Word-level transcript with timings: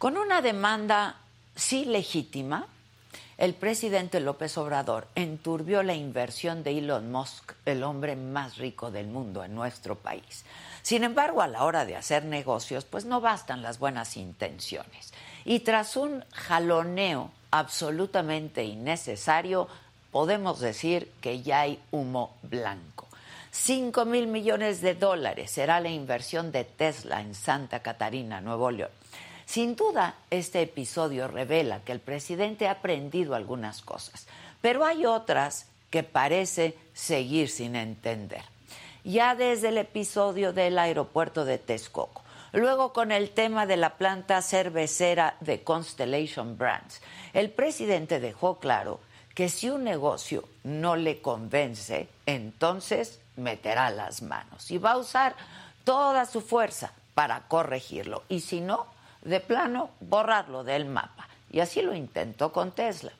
Con 0.00 0.16
una 0.16 0.40
demanda 0.40 1.16
sí 1.54 1.84
legítima, 1.84 2.66
el 3.36 3.52
presidente 3.52 4.18
López 4.20 4.56
Obrador 4.56 5.06
enturbió 5.14 5.82
la 5.82 5.92
inversión 5.92 6.62
de 6.62 6.78
Elon 6.78 7.12
Musk, 7.12 7.52
el 7.66 7.82
hombre 7.82 8.16
más 8.16 8.56
rico 8.56 8.90
del 8.90 9.08
mundo 9.08 9.44
en 9.44 9.54
nuestro 9.54 9.96
país. 9.96 10.46
Sin 10.80 11.04
embargo, 11.04 11.42
a 11.42 11.48
la 11.48 11.64
hora 11.64 11.84
de 11.84 11.96
hacer 11.96 12.24
negocios, 12.24 12.86
pues 12.86 13.04
no 13.04 13.20
bastan 13.20 13.60
las 13.60 13.78
buenas 13.78 14.16
intenciones. 14.16 15.12
Y 15.44 15.60
tras 15.60 15.98
un 15.98 16.24
jaloneo 16.32 17.30
absolutamente 17.50 18.64
innecesario, 18.64 19.68
podemos 20.10 20.60
decir 20.60 21.12
que 21.20 21.42
ya 21.42 21.60
hay 21.60 21.78
humo 21.90 22.38
blanco. 22.40 23.06
5 23.50 24.06
mil 24.06 24.28
millones 24.28 24.80
de 24.80 24.94
dólares 24.94 25.50
será 25.50 25.78
la 25.78 25.90
inversión 25.90 26.52
de 26.52 26.64
Tesla 26.64 27.20
en 27.20 27.34
Santa 27.34 27.80
Catarina, 27.80 28.40
Nuevo 28.40 28.70
León. 28.70 28.99
Sin 29.50 29.74
duda, 29.74 30.14
este 30.30 30.62
episodio 30.62 31.26
revela 31.26 31.80
que 31.80 31.90
el 31.90 31.98
presidente 31.98 32.68
ha 32.68 32.70
aprendido 32.70 33.34
algunas 33.34 33.82
cosas, 33.82 34.28
pero 34.60 34.84
hay 34.84 35.06
otras 35.06 35.66
que 35.90 36.04
parece 36.04 36.78
seguir 36.94 37.50
sin 37.50 37.74
entender. 37.74 38.44
Ya 39.02 39.34
desde 39.34 39.70
el 39.70 39.78
episodio 39.78 40.52
del 40.52 40.78
aeropuerto 40.78 41.44
de 41.44 41.58
Texcoco, 41.58 42.22
luego 42.52 42.92
con 42.92 43.10
el 43.10 43.30
tema 43.30 43.66
de 43.66 43.76
la 43.76 43.96
planta 43.96 44.40
cervecera 44.40 45.34
de 45.40 45.64
Constellation 45.64 46.56
Brands, 46.56 47.00
el 47.32 47.50
presidente 47.50 48.20
dejó 48.20 48.60
claro 48.60 49.00
que 49.34 49.48
si 49.48 49.68
un 49.68 49.82
negocio 49.82 50.44
no 50.62 50.94
le 50.94 51.20
convence, 51.20 52.08
entonces 52.24 53.18
meterá 53.34 53.90
las 53.90 54.22
manos 54.22 54.70
y 54.70 54.78
va 54.78 54.92
a 54.92 54.98
usar 54.98 55.34
toda 55.82 56.24
su 56.26 56.40
fuerza 56.40 56.92
para 57.14 57.48
corregirlo. 57.48 58.22
Y 58.28 58.42
si 58.42 58.60
no, 58.60 58.86
de 59.22 59.40
plano 59.40 59.90
borrarlo 60.00 60.64
del 60.64 60.86
mapa. 60.86 61.28
Y 61.50 61.60
así 61.60 61.82
lo 61.82 61.94
intentó 61.94 62.52
con 62.52 62.72
Tesla. 62.72 63.12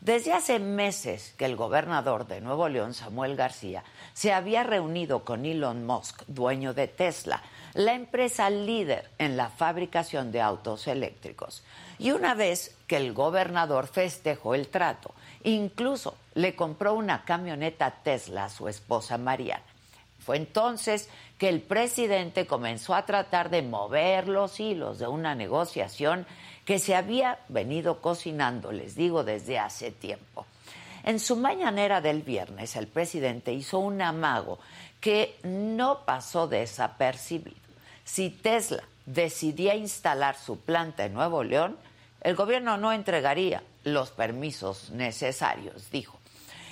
Desde 0.00 0.32
hace 0.32 0.58
meses 0.58 1.32
que 1.38 1.44
el 1.44 1.54
gobernador 1.54 2.26
de 2.26 2.40
Nuevo 2.40 2.68
León, 2.68 2.92
Samuel 2.92 3.36
García, 3.36 3.84
se 4.14 4.32
había 4.32 4.64
reunido 4.64 5.24
con 5.24 5.46
Elon 5.46 5.86
Musk, 5.86 6.24
dueño 6.26 6.74
de 6.74 6.88
Tesla, 6.88 7.40
la 7.74 7.94
empresa 7.94 8.50
líder 8.50 9.08
en 9.18 9.36
la 9.36 9.48
fabricación 9.48 10.32
de 10.32 10.40
autos 10.40 10.88
eléctricos. 10.88 11.62
Y 12.00 12.10
una 12.10 12.34
vez 12.34 12.76
que 12.88 12.96
el 12.96 13.12
gobernador 13.12 13.86
festejó 13.86 14.56
el 14.56 14.66
trato, 14.66 15.14
incluso 15.44 16.16
le 16.34 16.56
compró 16.56 16.94
una 16.94 17.24
camioneta 17.24 17.92
Tesla 18.02 18.46
a 18.46 18.50
su 18.50 18.66
esposa 18.66 19.18
Mariana. 19.18 19.62
Fue 20.18 20.36
entonces 20.36 21.08
que 21.42 21.48
el 21.48 21.60
presidente 21.60 22.46
comenzó 22.46 22.94
a 22.94 23.04
tratar 23.04 23.50
de 23.50 23.62
mover 23.62 24.28
los 24.28 24.60
hilos 24.60 25.00
de 25.00 25.08
una 25.08 25.34
negociación 25.34 26.24
que 26.64 26.78
se 26.78 26.94
había 26.94 27.40
venido 27.48 28.00
cocinando, 28.00 28.70
les 28.70 28.94
digo, 28.94 29.24
desde 29.24 29.58
hace 29.58 29.90
tiempo. 29.90 30.46
En 31.02 31.18
su 31.18 31.34
mañanera 31.34 32.00
del 32.00 32.22
viernes, 32.22 32.76
el 32.76 32.86
presidente 32.86 33.52
hizo 33.52 33.80
un 33.80 34.00
amago 34.00 34.60
que 35.00 35.34
no 35.42 36.04
pasó 36.04 36.46
desapercibido. 36.46 37.56
Si 38.04 38.30
Tesla 38.30 38.84
decidía 39.04 39.74
instalar 39.74 40.36
su 40.36 40.60
planta 40.60 41.06
en 41.06 41.14
Nuevo 41.14 41.42
León, 41.42 41.76
el 42.20 42.36
gobierno 42.36 42.76
no 42.76 42.92
entregaría 42.92 43.64
los 43.82 44.12
permisos 44.12 44.90
necesarios, 44.90 45.90
dijo. 45.90 46.20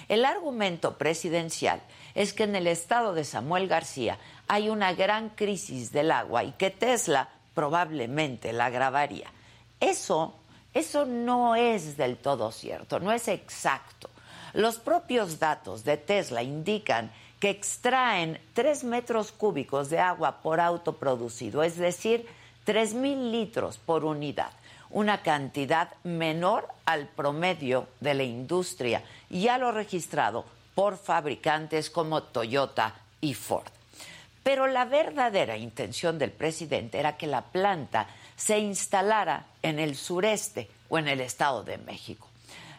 El 0.09 0.25
argumento 0.25 0.97
presidencial 0.97 1.83
es 2.15 2.33
que 2.33 2.45
en 2.45 2.57
el 2.57 2.67
estado 2.67 3.15
de 3.15 3.25
Samuel 3.25 3.69
García 3.69 4.19
hay 4.49 4.69
una 4.69 4.93
gran 4.95 5.31
crisis 5.31 5.93
del 5.93 6.11
agua 6.11 6.45
y 6.45 6.53
que 6.53 6.71
Tesla 6.71 7.29
probablemente 7.55 8.53
la 8.53 8.67
agravaría. 8.67 9.31
Eso, 9.79 10.35
eso 10.75 11.07
no 11.07 11.57
es 11.57 11.97
del 11.97 12.17
todo 12.17 12.53
cierto, 12.53 13.01
no 13.01 13.13
es 13.13 13.29
exacto. 13.29 14.11
Los 14.53 14.79
propios 14.79 15.39
datos 15.39 15.85
de 15.85 15.97
Tesla 15.97 16.43
indican 16.43 17.11
que 17.39 17.51
extraen 17.51 18.39
3 18.53 18.85
metros 18.85 19.33
cúbicos 19.33 19.89
de 19.89 19.99
agua 19.99 20.43
por 20.43 20.61
auto 20.61 20.97
producido, 20.97 21.63
es 21.63 21.77
decir, 21.77 22.27
3 22.65 22.95
mil 22.95 23.33
litros 23.33 23.79
por 23.79 24.05
unidad, 24.05 24.51
una 24.91 25.23
cantidad 25.23 25.95
menor 26.05 26.69
al 26.85 27.09
promedio 27.09 27.89
de 28.01 28.15
la 28.15 28.25
industria, 28.25 29.03
ya 29.31 29.57
lo 29.57 29.73
registrado 29.73 30.45
por 30.81 30.97
fabricantes 30.97 31.91
como 31.91 32.23
Toyota 32.23 32.95
y 33.21 33.35
Ford. 33.35 33.69
Pero 34.43 34.67
la 34.67 34.87
verdadera 34.87 35.59
intención 35.59 36.19
del 36.19 36.31
presidente 36.31 36.99
era 36.99 37.19
que 37.19 37.27
la 37.27 37.43
planta 37.43 38.07
se 38.35 38.61
instalara 38.61 39.45
en 39.61 39.79
el 39.79 39.95
sureste 39.95 40.71
o 40.89 40.97
en 40.97 41.09
el 41.09 41.21
Estado 41.21 41.65
de 41.65 41.77
México. 41.77 42.27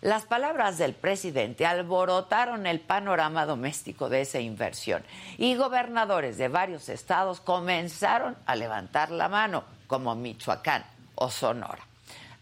Las 0.02 0.26
palabras 0.26 0.80
del 0.80 0.96
presidente 0.96 1.68
alborotaron 1.68 2.66
el 2.66 2.80
panorama 2.80 3.46
doméstico 3.46 4.10
de 4.10 4.22
esa 4.22 4.40
inversión 4.40 5.04
y 5.38 5.54
gobernadores 5.54 6.40
de 6.40 6.48
varios 6.48 6.90
estados 6.90 7.40
comenzaron 7.40 8.36
a 8.48 8.56
levantar 8.56 9.12
la 9.12 9.30
mano, 9.30 9.64
como 9.86 10.16
Michoacán 10.16 10.84
o 11.14 11.30
Sonora. 11.30 11.86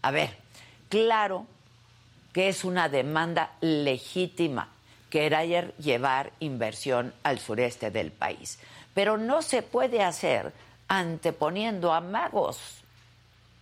A 0.00 0.10
ver, 0.10 0.38
claro 0.88 1.44
que 2.32 2.48
es 2.48 2.64
una 2.64 2.88
demanda 2.88 3.52
legítima 3.60 4.70
querer 5.10 5.74
llevar 5.76 6.32
inversión 6.40 7.12
al 7.22 7.38
sureste 7.38 7.90
del 7.90 8.12
país. 8.12 8.58
Pero 8.94 9.18
no 9.18 9.42
se 9.42 9.62
puede 9.62 10.02
hacer 10.02 10.52
anteponiendo 10.88 11.92
a 11.92 12.00
magos, 12.00 12.58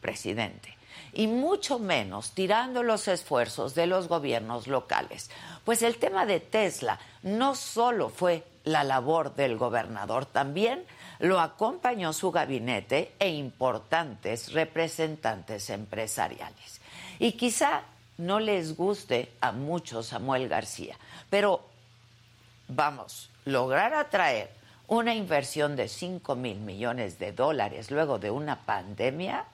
presidente, 0.01 0.77
y 1.13 1.27
mucho 1.27 1.79
menos 1.79 2.33
tirando 2.33 2.83
los 2.83 3.09
esfuerzos 3.09 3.75
de 3.75 3.87
los 3.87 4.09
gobiernos 4.09 4.67
locales. 4.67 5.31
Pues 5.65 5.83
el 5.83 5.97
tema 5.97 6.27
de 6.27 6.41
Tesla 6.41 6.99
no 7.23 7.55
solo 7.55 8.09
fue 8.09 8.45
la 8.65 8.85
labor 8.85 9.35
del 9.35 9.57
gobernador, 9.57 10.27
también 10.27 10.85
lo 11.19 11.41
acompañó 11.41 12.13
su 12.13 12.31
gabinete 12.31 13.13
e 13.19 13.31
importantes 13.31 14.53
representantes 14.53 15.71
empresariales. 15.71 16.81
Y 17.19 17.33
quizá 17.33 17.83
no 18.19 18.41
les 18.41 18.77
guste 18.77 19.33
a 19.41 19.53
muchos 19.53 20.09
Samuel 20.09 20.49
García, 20.49 20.97
pero 21.31 21.62
vamos, 22.69 23.31
lograr 23.45 23.95
atraer 23.95 24.51
una 24.89 25.15
inversión 25.15 25.77
de 25.77 25.89
5 25.89 26.34
mil 26.34 26.59
millones 26.59 27.19
de 27.19 27.33
dólares 27.33 27.91
luego 27.91 28.19
de 28.19 28.31
una 28.31 28.65
pandemia, 28.65 29.45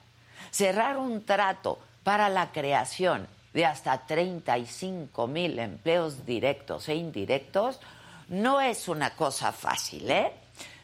cerrar 0.51 0.97
un 0.97 1.23
trato 1.23 1.79
para 2.03 2.29
la 2.29 2.51
creación 2.51 3.27
de 3.53 3.65
hasta 3.65 4.05
35 4.05 5.27
mil 5.27 5.59
empleos 5.59 6.25
directos 6.25 6.89
e 6.89 6.95
indirectos, 6.95 7.79
no 8.27 8.59
es 8.59 8.87
una 8.87 9.15
cosa 9.15 9.51
fácil, 9.51 10.09
¿eh? 10.09 10.31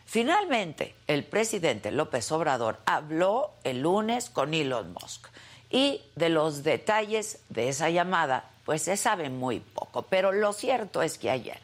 Finalmente, 0.06 0.96
el 1.08 1.24
presidente 1.24 1.90
López 1.90 2.31
Obrador 2.34 2.80
habló 2.86 3.52
el 3.63 3.81
lunes 3.81 4.30
con 4.30 4.53
Elon 4.53 4.94
Musk 4.94 5.28
y 5.72 6.02
de 6.16 6.30
los 6.30 6.64
detalles 6.64 7.40
de 7.50 7.70
esa 7.70 7.90
llamada 7.90 8.46
pues 8.66 8.84
se 8.84 8.98
sabe 8.98 9.30
muy 9.30 9.59
poco, 9.59 10.04
pero 10.04 10.32
lo 10.32 10.54
cierto 10.54 11.02
es 11.02 11.18
que 11.18 11.30
ayer 11.30 11.59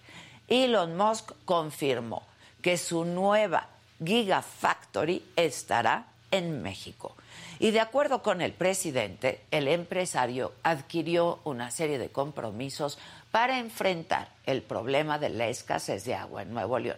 Elon 0.47 0.97
Musk 0.97 1.31
confirmó 1.45 2.23
que 2.61 2.77
su 2.77 3.05
nueva 3.05 3.67
Gigafactory 4.03 5.23
estará 5.35 6.07
en 6.31 6.61
México. 6.61 7.15
Y 7.59 7.71
de 7.71 7.79
acuerdo 7.79 8.21
con 8.21 8.41
el 8.41 8.53
presidente, 8.53 9.41
el 9.51 9.67
empresario 9.67 10.53
adquirió 10.63 11.39
una 11.43 11.71
serie 11.71 11.97
de 11.97 12.09
compromisos 12.09 12.97
para 13.31 13.59
enfrentar 13.59 14.29
el 14.45 14.61
problema 14.61 15.17
de 15.17 15.29
la 15.29 15.47
escasez 15.47 16.05
de 16.05 16.15
agua 16.15 16.43
en 16.43 16.53
Nuevo 16.53 16.77
León. 16.79 16.97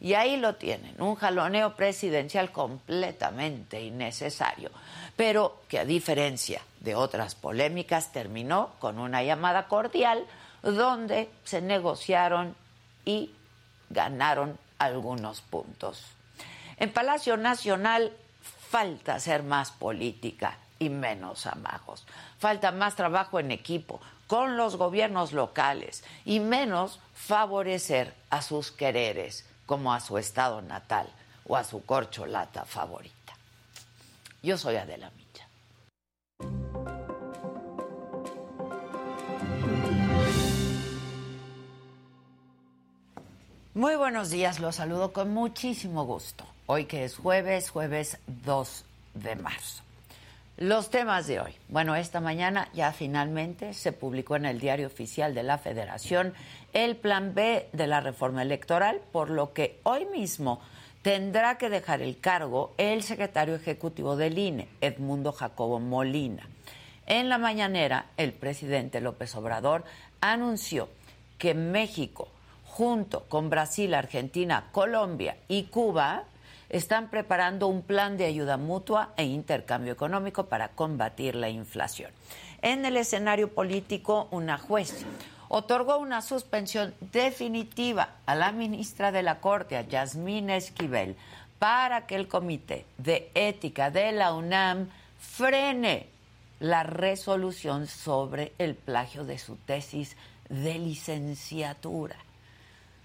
Y 0.00 0.14
ahí 0.14 0.36
lo 0.36 0.54
tienen, 0.54 1.00
un 1.00 1.16
jaloneo 1.16 1.74
presidencial 1.74 2.52
completamente 2.52 3.82
innecesario 3.82 4.70
pero 5.18 5.62
que 5.66 5.80
a 5.80 5.84
diferencia 5.84 6.62
de 6.78 6.94
otras 6.94 7.34
polémicas 7.34 8.12
terminó 8.12 8.70
con 8.78 9.00
una 9.00 9.24
llamada 9.24 9.66
cordial 9.66 10.24
donde 10.62 11.28
se 11.42 11.60
negociaron 11.60 12.54
y 13.04 13.34
ganaron 13.90 14.56
algunos 14.78 15.40
puntos. 15.40 16.04
En 16.76 16.92
Palacio 16.92 17.36
Nacional 17.36 18.12
falta 18.70 19.16
hacer 19.16 19.42
más 19.42 19.72
política 19.72 20.56
y 20.78 20.88
menos 20.88 21.46
amagos. 21.46 22.06
Falta 22.38 22.70
más 22.70 22.94
trabajo 22.94 23.40
en 23.40 23.50
equipo 23.50 24.00
con 24.28 24.56
los 24.56 24.76
gobiernos 24.76 25.32
locales 25.32 26.04
y 26.24 26.38
menos 26.38 27.00
favorecer 27.12 28.14
a 28.30 28.40
sus 28.40 28.70
quereres 28.70 29.47
como 29.68 29.92
a 29.92 30.00
su 30.00 30.16
estado 30.16 30.62
natal 30.62 31.06
o 31.46 31.54
a 31.54 31.62
su 31.62 31.84
corcholata 31.84 32.64
favorita. 32.64 33.34
Yo 34.42 34.56
soy 34.56 34.76
Adela 34.76 35.12
Micha. 35.14 35.46
Muy 43.74 43.94
buenos 43.96 44.30
días, 44.30 44.58
los 44.58 44.76
saludo 44.76 45.12
con 45.12 45.34
muchísimo 45.34 46.06
gusto. 46.06 46.46
Hoy 46.64 46.86
que 46.86 47.04
es 47.04 47.16
jueves, 47.16 47.68
jueves 47.68 48.18
2 48.26 48.84
de 49.14 49.36
marzo. 49.36 49.82
Los 50.56 50.90
temas 50.90 51.26
de 51.26 51.40
hoy. 51.40 51.54
Bueno, 51.68 51.94
esta 51.94 52.20
mañana 52.20 52.68
ya 52.72 52.92
finalmente 52.92 53.74
se 53.74 53.92
publicó 53.92 54.34
en 54.34 54.46
el 54.46 54.58
diario 54.58 54.88
oficial 54.88 55.34
de 55.34 55.44
la 55.44 55.58
Federación 55.58 56.32
el 56.72 56.96
plan 56.96 57.34
B 57.34 57.68
de 57.72 57.86
la 57.86 58.00
reforma 58.00 58.42
electoral, 58.42 59.00
por 59.12 59.30
lo 59.30 59.52
que 59.52 59.80
hoy 59.84 60.06
mismo 60.06 60.60
tendrá 61.02 61.58
que 61.58 61.70
dejar 61.70 62.02
el 62.02 62.20
cargo 62.20 62.74
el 62.76 63.02
secretario 63.02 63.54
ejecutivo 63.54 64.16
del 64.16 64.38
INE, 64.38 64.68
Edmundo 64.80 65.32
Jacobo 65.32 65.80
Molina. 65.80 66.48
En 67.06 67.28
la 67.28 67.38
mañanera, 67.38 68.06
el 68.16 68.32
presidente 68.32 69.00
López 69.00 69.34
Obrador 69.34 69.84
anunció 70.20 70.88
que 71.38 71.54
México, 71.54 72.28
junto 72.66 73.24
con 73.24 73.48
Brasil, 73.48 73.94
Argentina, 73.94 74.66
Colombia 74.72 75.38
y 75.48 75.64
Cuba, 75.64 76.24
están 76.68 77.08
preparando 77.08 77.66
un 77.66 77.82
plan 77.82 78.18
de 78.18 78.26
ayuda 78.26 78.58
mutua 78.58 79.14
e 79.16 79.24
intercambio 79.24 79.92
económico 79.92 80.46
para 80.46 80.68
combatir 80.68 81.34
la 81.34 81.48
inflación. 81.48 82.10
En 82.60 82.84
el 82.84 82.96
escenario 82.96 83.54
político, 83.54 84.28
una 84.30 84.58
juez 84.58 85.06
otorgó 85.48 85.98
una 85.98 86.22
suspensión 86.22 86.94
definitiva 87.12 88.10
a 88.26 88.34
la 88.34 88.52
ministra 88.52 89.12
de 89.12 89.22
la 89.22 89.40
Corte, 89.40 89.76
a 89.76 89.82
Yasmín 89.82 90.50
Esquivel, 90.50 91.16
para 91.58 92.06
que 92.06 92.14
el 92.14 92.28
Comité 92.28 92.86
de 92.98 93.30
Ética 93.34 93.90
de 93.90 94.12
la 94.12 94.32
UNAM 94.34 94.88
frene 95.18 96.06
la 96.60 96.82
resolución 96.82 97.86
sobre 97.86 98.52
el 98.58 98.74
plagio 98.74 99.24
de 99.24 99.38
su 99.38 99.56
tesis 99.56 100.16
de 100.48 100.78
licenciatura. 100.78 102.16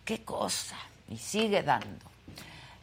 ¿Qué 0.06 0.24
cosa? 0.24 0.78
Y 1.10 1.18
sigue 1.18 1.64
dando. 1.64 2.06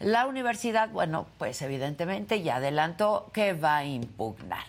La 0.01 0.27
universidad, 0.27 0.89
bueno, 0.89 1.27
pues 1.39 1.61
evidentemente 1.61 2.43
ya 2.43 2.57
adelantó 2.57 3.31
que 3.35 3.53
va 3.53 3.79
a 3.79 3.85
impugnar. 3.85 4.65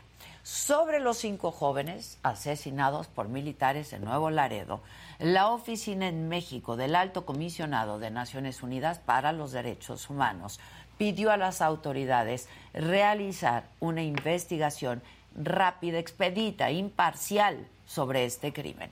Sobre 0.51 0.99
los 0.99 1.15
cinco 1.15 1.53
jóvenes 1.53 2.17
asesinados 2.23 3.07
por 3.07 3.29
militares 3.29 3.93
en 3.93 4.03
Nuevo 4.03 4.29
Laredo, 4.29 4.81
la 5.17 5.47
oficina 5.47 6.09
en 6.09 6.27
México 6.27 6.75
del 6.75 6.97
Alto 6.97 7.25
Comisionado 7.25 7.99
de 7.99 8.11
Naciones 8.11 8.61
Unidas 8.61 8.99
para 8.99 9.31
los 9.31 9.53
Derechos 9.53 10.09
Humanos 10.09 10.59
pidió 10.97 11.31
a 11.31 11.37
las 11.37 11.61
autoridades 11.61 12.49
realizar 12.73 13.63
una 13.79 14.03
investigación 14.03 15.01
rápida, 15.37 15.99
expedita, 15.99 16.69
imparcial 16.69 17.65
sobre 17.85 18.25
este 18.25 18.51
crimen. 18.51 18.91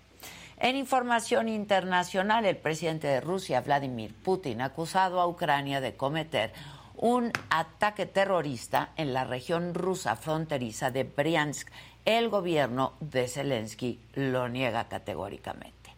En 0.60 0.78
información 0.78 1.50
internacional, 1.50 2.46
el 2.46 2.56
presidente 2.56 3.08
de 3.08 3.20
Rusia, 3.20 3.60
Vladimir 3.60 4.16
Putin, 4.16 4.62
ha 4.62 4.66
acusado 4.66 5.20
a 5.20 5.28
Ucrania 5.28 5.82
de 5.82 5.98
cometer 5.98 6.54
un 7.00 7.32
ataque 7.50 8.06
terrorista 8.06 8.90
en 8.98 9.14
la 9.14 9.24
región 9.24 9.74
rusa 9.74 10.16
fronteriza 10.18 10.92
de 10.92 11.04
Briansk. 11.06 11.70
El 12.04 12.30
gobierno 12.30 12.94
de 13.00 13.28
Zelensky 13.28 14.00
lo 14.16 14.50
niega 14.50 14.90
categóricamente. 14.90 15.96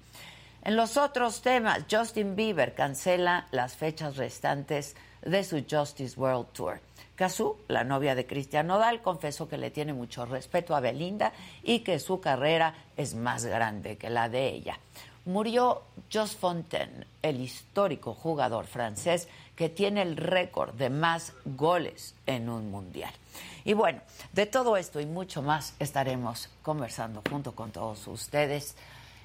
En 0.63 0.75
los 0.75 0.98
otros 0.98 1.42
temas, 1.42 1.86
Justin 1.89 2.36
Bieber 2.36 2.75
cancela 2.75 3.48
las 3.51 3.75
fechas 3.75 4.15
restantes 4.18 4.95
de 5.24 5.44
su 5.44 5.65
Justice 5.68 6.19
World 6.19 6.48
Tour. 6.53 6.80
Cazú, 7.15 7.57
la 7.68 7.83
novia 7.83 8.13
de 8.13 8.27
Cristian 8.27 8.68
Nodal, 8.68 9.01
confesó 9.01 9.50
que 9.50 9.57
le 9.57 9.71
tiene 9.71 9.94
mucho 9.94 10.25
respeto 10.25 10.75
a 10.75 10.80
Belinda 10.80 11.33
y 11.63 11.80
que 11.80 12.00
su 12.00 12.21
carrera 12.21 12.75
es 12.95 13.15
más 13.15 13.45
grande 13.45 13.98
que 13.98 14.09
la 14.12 14.30
de 14.30 14.50
ella. 14.50 14.77
Murió 15.25 15.83
Jos 16.12 16.36
Fontaine, 16.36 17.06
el 17.21 17.42
histórico 17.42 18.13
jugador 18.13 18.65
francés 18.65 19.27
que 19.62 19.69
tiene 19.69 20.02
el 20.02 20.18
récord 20.18 20.74
de 20.74 20.90
más 20.90 21.34
goles 21.46 22.16
en 22.25 22.50
un 22.50 22.72
mundial. 22.72 23.13
Y 23.63 23.74
bueno, 23.74 24.02
de 24.34 24.48
todo 24.48 24.75
esto 24.75 25.00
y 25.00 25.06
mucho 25.06 25.44
más 25.44 25.75
estaremos 25.78 26.50
conversando 26.63 27.22
junto 27.30 27.54
con 27.54 27.72
todos 27.72 28.08
ustedes 28.08 28.75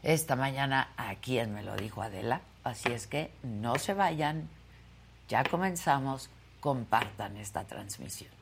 esta 0.03 0.37
mañana 0.37 0.91
aquí 0.99 1.39
en 1.39 1.55
Me 1.55 1.63
lo 1.63 1.75
dijo 1.75 2.03
Adela. 2.03 2.43
Así 2.65 2.93
es 2.93 3.07
que 3.07 3.31
no 3.43 3.79
se 3.79 3.95
vayan, 3.95 4.51
ya 5.27 5.43
comenzamos 5.43 6.29
compartan 6.61 7.39
esta 7.39 7.65
transmisión. 7.65 8.36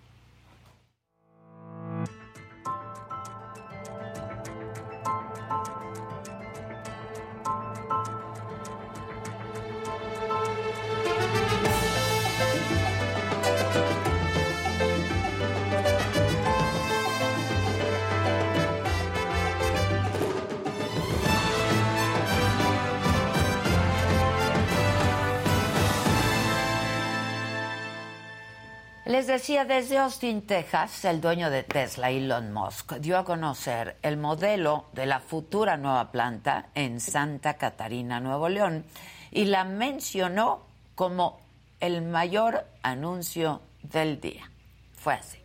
Les 29.15 29.29
decía, 29.29 29.65
desde 29.65 29.99
Austin, 29.99 30.43
Texas, 30.43 31.05
el 31.05 31.21
dueño 31.21 31.49
de 31.49 31.63
Tesla, 31.63 32.11
Elon 32.11 32.53
Musk, 32.53 32.95
dio 32.95 33.17
a 33.17 33.25
conocer 33.25 33.95
el 34.03 34.17
modelo 34.17 34.87
de 34.93 35.07
la 35.07 35.21
futura 35.21 35.77
nueva 35.77 36.11
planta 36.11 36.71
en 36.75 36.99
Santa 36.99 37.55
Catarina, 37.55 38.19
Nuevo 38.19 38.49
León, 38.49 38.85
y 39.31 39.45
la 39.45 39.63
mencionó 39.63 40.67
como 40.97 41.41
el 41.79 42.03
mayor 42.03 42.65
anuncio 42.83 43.61
del 43.85 44.21
día. 44.21 44.51
Fue 44.95 45.15
así. 45.15 45.39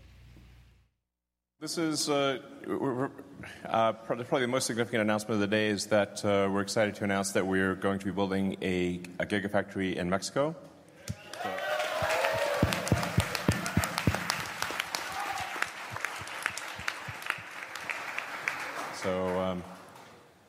This 1.59 1.77
is 1.77 2.09
uh, 2.09 2.39
uh, 3.65 3.93
probably 4.07 4.41
the 4.41 4.47
most 4.47 4.65
significant 4.65 5.03
announcement 5.03 5.35
of 5.35 5.47
the 5.47 5.55
day 5.55 5.67
is 5.67 5.85
that 5.89 6.25
uh, 6.25 6.49
we're 6.51 6.63
excited 6.63 6.95
to 6.95 7.03
announce 7.03 7.33
that 7.33 7.45
we're 7.45 7.75
going 7.75 7.99
to 7.99 8.05
be 8.05 8.11
building 8.11 8.57
a, 8.63 8.99
a 9.19 9.27
gigafactory 9.27 9.95
in 9.95 10.09
Mexico. 10.09 10.55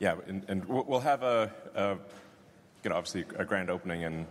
Yeah, 0.01 0.15
and, 0.27 0.43
and, 0.47 0.65
we'll 0.65 0.99
have 0.99 1.21
a, 1.21 1.51
a, 1.75 1.95
you 2.83 2.89
know, 2.89 2.95
obviously 2.95 3.23
a 3.37 3.45
grand 3.45 3.69
opening 3.69 4.03
and, 4.03 4.25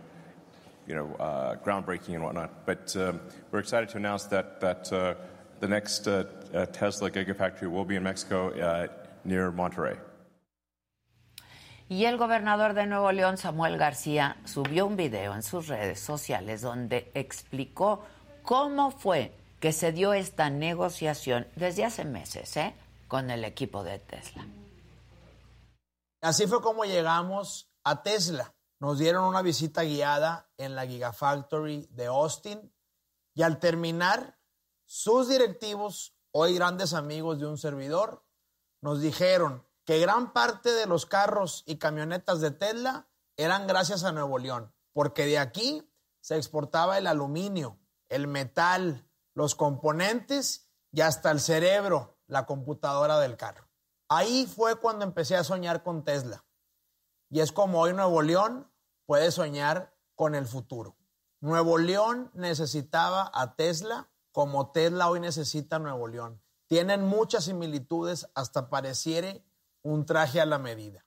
you 0.85 0.93
know, 0.93 1.15
uh, 1.17 1.55
groundbreaking 1.55 2.13
and 2.15 2.23
whatnot. 2.23 2.65
But 2.65 2.93
um, 2.97 3.21
we're 3.51 3.59
excited 3.59 3.87
to 3.89 3.97
announce 3.97 4.25
that 4.25 4.59
that 4.59 4.91
uh, 4.91 5.15
the 5.61 5.69
next 5.69 6.07
uh, 6.07 6.25
uh 6.53 6.65
Tesla 6.65 7.09
Gigafactory 7.09 7.71
will 7.71 7.85
be 7.85 7.95
in 7.95 8.03
Mexico 8.03 8.49
uh, 8.49 8.87
near 9.23 9.49
Monterrey. 9.51 9.97
Y 11.87 12.05
el 12.05 12.17
gobernador 12.17 12.73
de 12.73 12.85
Nuevo 12.85 13.11
León, 13.13 13.37
Samuel 13.37 13.77
García, 13.77 14.35
subió 14.45 14.85
un 14.85 14.97
video 14.97 15.33
en 15.33 15.41
sus 15.41 15.69
redes 15.69 15.99
sociales 16.01 16.61
donde 16.61 17.11
explicó 17.13 18.03
cómo 18.43 18.91
fue 18.91 19.31
que 19.61 19.71
se 19.71 19.93
dio 19.93 20.13
esta 20.13 20.49
negociación 20.49 21.47
desde 21.55 21.85
hace 21.85 22.03
meses, 22.03 22.57
¿eh? 22.57 22.73
con 23.07 23.29
el 23.29 23.43
equipo 23.45 23.83
de 23.83 23.99
Tesla. 23.99 24.45
Así 26.21 26.45
fue 26.45 26.61
como 26.61 26.85
llegamos 26.85 27.71
a 27.83 28.03
Tesla. 28.03 28.53
Nos 28.79 28.99
dieron 28.99 29.25
una 29.25 29.41
visita 29.41 29.83
guiada 29.83 30.51
en 30.57 30.75
la 30.75 30.85
Gigafactory 30.85 31.87
de 31.91 32.05
Austin 32.05 32.71
y 33.33 33.43
al 33.43 33.59
terminar, 33.59 34.39
sus 34.85 35.29
directivos, 35.29 36.15
hoy 36.31 36.55
grandes 36.55 36.93
amigos 36.93 37.39
de 37.39 37.47
un 37.47 37.57
servidor, 37.57 38.25
nos 38.81 39.01
dijeron 39.01 39.65
que 39.85 39.99
gran 39.99 40.33
parte 40.33 40.71
de 40.71 40.85
los 40.85 41.05
carros 41.05 41.63
y 41.65 41.77
camionetas 41.77 42.41
de 42.41 42.51
Tesla 42.51 43.07
eran 43.37 43.67
gracias 43.67 44.03
a 44.03 44.11
Nuevo 44.11 44.37
León, 44.37 44.73
porque 44.93 45.25
de 45.25 45.39
aquí 45.39 45.89
se 46.19 46.35
exportaba 46.35 46.97
el 46.97 47.07
aluminio, 47.07 47.79
el 48.09 48.27
metal, 48.27 49.07
los 49.33 49.55
componentes 49.55 50.69
y 50.91 51.01
hasta 51.01 51.31
el 51.31 51.39
cerebro 51.39 52.19
la 52.27 52.45
computadora 52.45 53.17
del 53.19 53.37
carro. 53.37 53.70
Ahí 54.13 54.45
fue 54.45 54.75
cuando 54.75 55.05
empecé 55.05 55.37
a 55.37 55.43
soñar 55.45 55.83
con 55.83 56.03
Tesla. 56.03 56.43
Y 57.29 57.39
es 57.39 57.53
como 57.53 57.79
hoy 57.79 57.93
Nuevo 57.93 58.21
León 58.21 58.69
puede 59.05 59.31
soñar 59.31 59.95
con 60.15 60.35
el 60.35 60.47
futuro. 60.47 60.97
Nuevo 61.39 61.77
León 61.77 62.29
necesitaba 62.33 63.31
a 63.33 63.55
Tesla 63.55 64.09
como 64.33 64.71
Tesla 64.71 65.09
hoy 65.09 65.21
necesita 65.21 65.77
a 65.77 65.79
Nuevo 65.79 66.09
León. 66.09 66.41
Tienen 66.67 67.05
muchas 67.05 67.45
similitudes, 67.45 68.29
hasta 68.35 68.69
pareciere 68.69 69.45
un 69.81 70.05
traje 70.05 70.41
a 70.41 70.45
la 70.45 70.57
medida. 70.57 71.05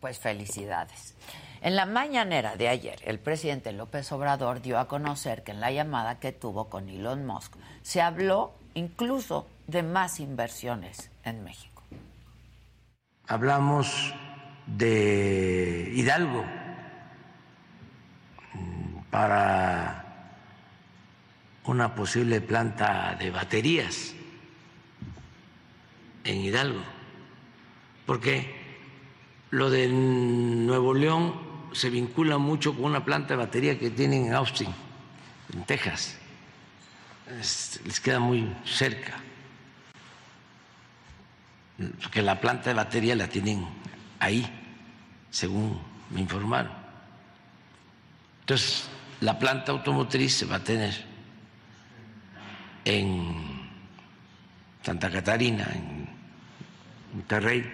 Pues 0.00 0.18
felicidades. 0.18 1.14
En 1.60 1.76
la 1.76 1.86
mañanera 1.86 2.56
de 2.56 2.68
ayer, 2.68 2.98
el 3.04 3.20
presidente 3.20 3.70
López 3.70 4.10
Obrador 4.10 4.62
dio 4.62 4.80
a 4.80 4.88
conocer 4.88 5.44
que 5.44 5.52
en 5.52 5.60
la 5.60 5.70
llamada 5.70 6.18
que 6.18 6.32
tuvo 6.32 6.68
con 6.68 6.88
Elon 6.88 7.24
Musk 7.24 7.54
se 7.82 8.02
habló 8.02 8.57
incluso 8.74 9.46
de 9.66 9.82
más 9.82 10.20
inversiones 10.20 11.10
en 11.24 11.44
México. 11.44 11.82
Hablamos 13.26 14.14
de 14.66 15.92
Hidalgo 15.94 16.44
para 19.10 20.04
una 21.64 21.94
posible 21.94 22.40
planta 22.40 23.14
de 23.18 23.30
baterías 23.30 24.14
en 26.24 26.36
Hidalgo, 26.36 26.80
porque 28.06 28.54
lo 29.50 29.70
de 29.70 29.88
Nuevo 29.88 30.94
León 30.94 31.34
se 31.72 31.90
vincula 31.90 32.38
mucho 32.38 32.74
con 32.74 32.86
una 32.86 33.04
planta 33.04 33.34
de 33.34 33.36
batería 33.36 33.78
que 33.78 33.90
tienen 33.90 34.26
en 34.26 34.34
Austin, 34.34 34.68
en 35.52 35.64
Texas. 35.64 36.18
Les 37.36 38.00
queda 38.00 38.18
muy 38.18 38.54
cerca, 38.64 39.14
porque 42.02 42.22
la 42.22 42.40
planta 42.40 42.70
de 42.70 42.74
batería 42.74 43.14
la 43.14 43.28
tienen 43.28 43.66
ahí, 44.18 44.46
según 45.30 45.80
me 46.10 46.20
informaron. 46.20 46.72
Entonces, 48.40 48.88
la 49.20 49.38
planta 49.38 49.72
automotriz 49.72 50.34
se 50.34 50.46
va 50.46 50.56
a 50.56 50.64
tener 50.64 50.94
en 52.84 53.68
Santa 54.82 55.10
Catarina, 55.10 55.68
en 55.74 56.08
Monterrey, 57.12 57.64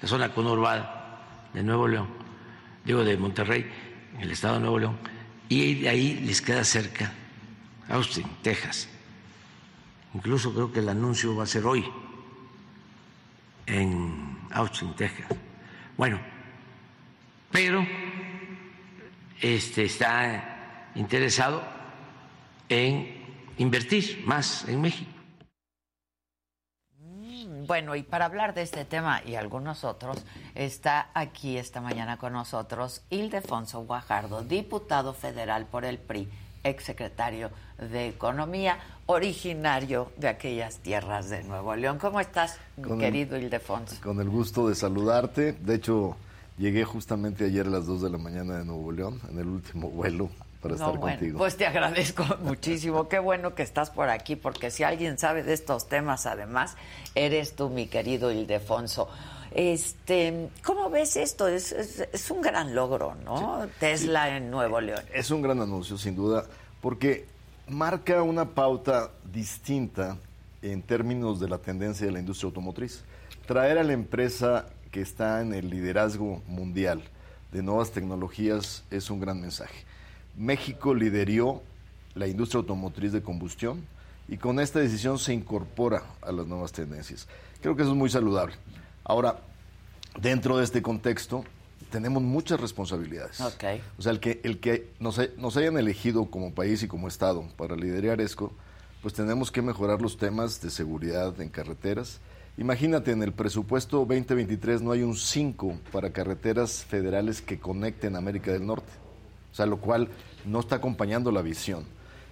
la 0.00 0.08
zona 0.08 0.28
conurbada 0.28 1.22
de 1.54 1.62
Nuevo 1.62 1.88
León, 1.88 2.08
digo 2.84 3.04
de 3.04 3.16
Monterrey, 3.16 3.70
en 4.14 4.20
el 4.20 4.30
estado 4.32 4.54
de 4.54 4.60
Nuevo 4.60 4.78
León, 4.78 4.98
y 5.48 5.76
de 5.76 5.88
ahí 5.88 6.20
les 6.26 6.42
queda 6.42 6.62
cerca 6.64 7.12
Austin, 7.88 8.26
Texas. 8.42 8.88
Incluso 10.14 10.52
creo 10.52 10.72
que 10.72 10.80
el 10.80 10.88
anuncio 10.88 11.36
va 11.36 11.44
a 11.44 11.46
ser 11.46 11.66
hoy 11.66 11.84
en 13.66 14.38
Austin, 14.50 14.94
Texas. 14.94 15.26
Bueno, 15.96 16.20
pero 17.50 17.86
este 19.40 19.84
está 19.84 20.90
interesado 20.94 21.62
en 22.68 23.24
invertir 23.58 24.22
más 24.26 24.66
en 24.68 24.80
México. 24.80 25.10
Bueno, 27.66 27.96
y 27.96 28.02
para 28.04 28.26
hablar 28.26 28.54
de 28.54 28.62
este 28.62 28.84
tema 28.84 29.22
y 29.26 29.34
algunos 29.34 29.82
otros, 29.82 30.24
está 30.54 31.10
aquí 31.14 31.58
esta 31.58 31.80
mañana 31.80 32.16
con 32.16 32.32
nosotros 32.32 33.02
Ildefonso 33.10 33.80
Guajardo, 33.80 34.42
diputado 34.42 35.12
federal 35.12 35.66
por 35.66 35.84
el 35.84 35.98
PRI, 35.98 36.28
exsecretario 36.68 37.50
de 37.78 38.08
Economía, 38.08 38.78
originario 39.06 40.12
de 40.16 40.28
aquellas 40.28 40.78
tierras 40.78 41.28
de 41.30 41.42
Nuevo 41.44 41.74
León. 41.76 41.98
¿Cómo 41.98 42.20
estás, 42.20 42.58
querido 42.98 43.36
Ildefonso? 43.36 43.96
Con 44.02 44.20
el 44.20 44.28
gusto 44.28 44.68
de 44.68 44.74
saludarte. 44.74 45.52
De 45.52 45.74
hecho, 45.74 46.16
llegué 46.58 46.84
justamente 46.84 47.44
ayer 47.44 47.66
a 47.66 47.70
las 47.70 47.86
2 47.86 48.02
de 48.02 48.10
la 48.10 48.18
mañana 48.18 48.58
de 48.58 48.64
Nuevo 48.64 48.92
León, 48.92 49.20
en 49.30 49.38
el 49.38 49.46
último 49.46 49.90
vuelo 49.90 50.30
estar 50.74 50.98
contigo. 50.98 51.38
Pues 51.38 51.56
te 51.56 51.66
agradezco 51.66 52.24
muchísimo. 52.42 53.08
Qué 53.08 53.18
bueno 53.18 53.54
que 53.54 53.62
estás 53.62 53.90
por 53.90 54.08
aquí, 54.08 54.36
porque 54.36 54.70
si 54.70 54.82
alguien 54.82 55.18
sabe 55.18 55.42
de 55.42 55.52
estos 55.52 55.88
temas, 55.88 56.26
además, 56.26 56.76
eres 57.14 57.54
tú, 57.54 57.68
mi 57.68 57.86
querido 57.86 58.32
Ildefonso. 58.32 59.08
Este, 59.56 60.50
¿Cómo 60.62 60.90
ves 60.90 61.16
esto? 61.16 61.48
Es, 61.48 61.72
es, 61.72 62.30
un 62.30 62.42
gran 62.42 62.74
logro, 62.74 63.14
¿no? 63.24 63.66
Tesla 63.80 64.36
en 64.36 64.50
Nuevo 64.50 64.82
León. 64.82 65.00
Es 65.14 65.30
un 65.30 65.40
gran 65.40 65.62
anuncio, 65.62 65.96
sin 65.96 66.14
duda, 66.14 66.44
porque 66.82 67.24
marca 67.66 68.22
una 68.22 68.50
pauta 68.50 69.12
distinta 69.32 70.18
en 70.60 70.82
términos 70.82 71.40
de 71.40 71.48
la 71.48 71.56
tendencia 71.56 72.04
de 72.04 72.12
la 72.12 72.18
industria 72.18 72.48
automotriz. 72.48 73.02
Traer 73.46 73.78
a 73.78 73.82
la 73.82 73.94
empresa 73.94 74.66
que 74.90 75.00
está 75.00 75.40
en 75.40 75.54
el 75.54 75.70
liderazgo 75.70 76.42
mundial 76.46 77.02
de 77.50 77.62
nuevas 77.62 77.92
tecnologías 77.92 78.84
es 78.90 79.08
un 79.08 79.20
gran 79.20 79.40
mensaje. 79.40 79.86
México 80.36 80.92
lideró 80.92 81.62
la 82.14 82.26
industria 82.26 82.58
automotriz 82.58 83.10
de 83.10 83.22
combustión 83.22 83.86
y 84.28 84.36
con 84.36 84.60
esta 84.60 84.80
decisión 84.80 85.18
se 85.18 85.32
incorpora 85.32 86.02
a 86.20 86.30
las 86.30 86.46
nuevas 86.46 86.72
tendencias. 86.72 87.26
Creo 87.62 87.74
que 87.74 87.80
eso 87.80 87.92
es 87.92 87.96
muy 87.96 88.10
saludable. 88.10 88.54
Ahora, 89.08 89.40
dentro 90.20 90.58
de 90.58 90.64
este 90.64 90.82
contexto, 90.82 91.44
tenemos 91.90 92.22
muchas 92.22 92.60
responsabilidades. 92.60 93.40
O 93.40 94.02
sea, 94.02 94.12
el 94.12 94.20
que, 94.20 94.40
el 94.42 94.58
que 94.58 94.90
nos, 94.98 95.20
nos, 95.38 95.56
hayan 95.56 95.78
elegido 95.78 96.26
como 96.26 96.52
país 96.52 96.82
y 96.82 96.88
como 96.88 97.08
Estado 97.08 97.44
para 97.56 97.76
liderar 97.76 98.20
ESCO, 98.20 98.52
pues 99.02 99.14
tenemos 99.14 99.52
que 99.52 99.62
mejorar 99.62 100.02
los 100.02 100.16
temas 100.18 100.60
de 100.60 100.70
seguridad 100.70 101.40
en 101.40 101.48
carreteras. 101.48 102.20
Imagínate, 102.58 103.12
en 103.12 103.22
el 103.22 103.32
presupuesto 103.32 103.98
2023 103.98 104.82
no 104.82 104.90
hay 104.90 105.02
un 105.02 105.14
5 105.14 105.78
para 105.92 106.10
carreteras 106.10 106.84
federales 106.84 107.40
que 107.40 107.60
conecten 107.60 108.16
América 108.16 108.50
del 108.50 108.66
Norte. 108.66 108.92
O 109.52 109.54
sea, 109.54 109.66
lo 109.66 109.78
cual 109.78 110.08
no 110.44 110.60
está 110.60 110.76
acompañando 110.76 111.30
la 111.30 111.42
visión. 111.42 111.84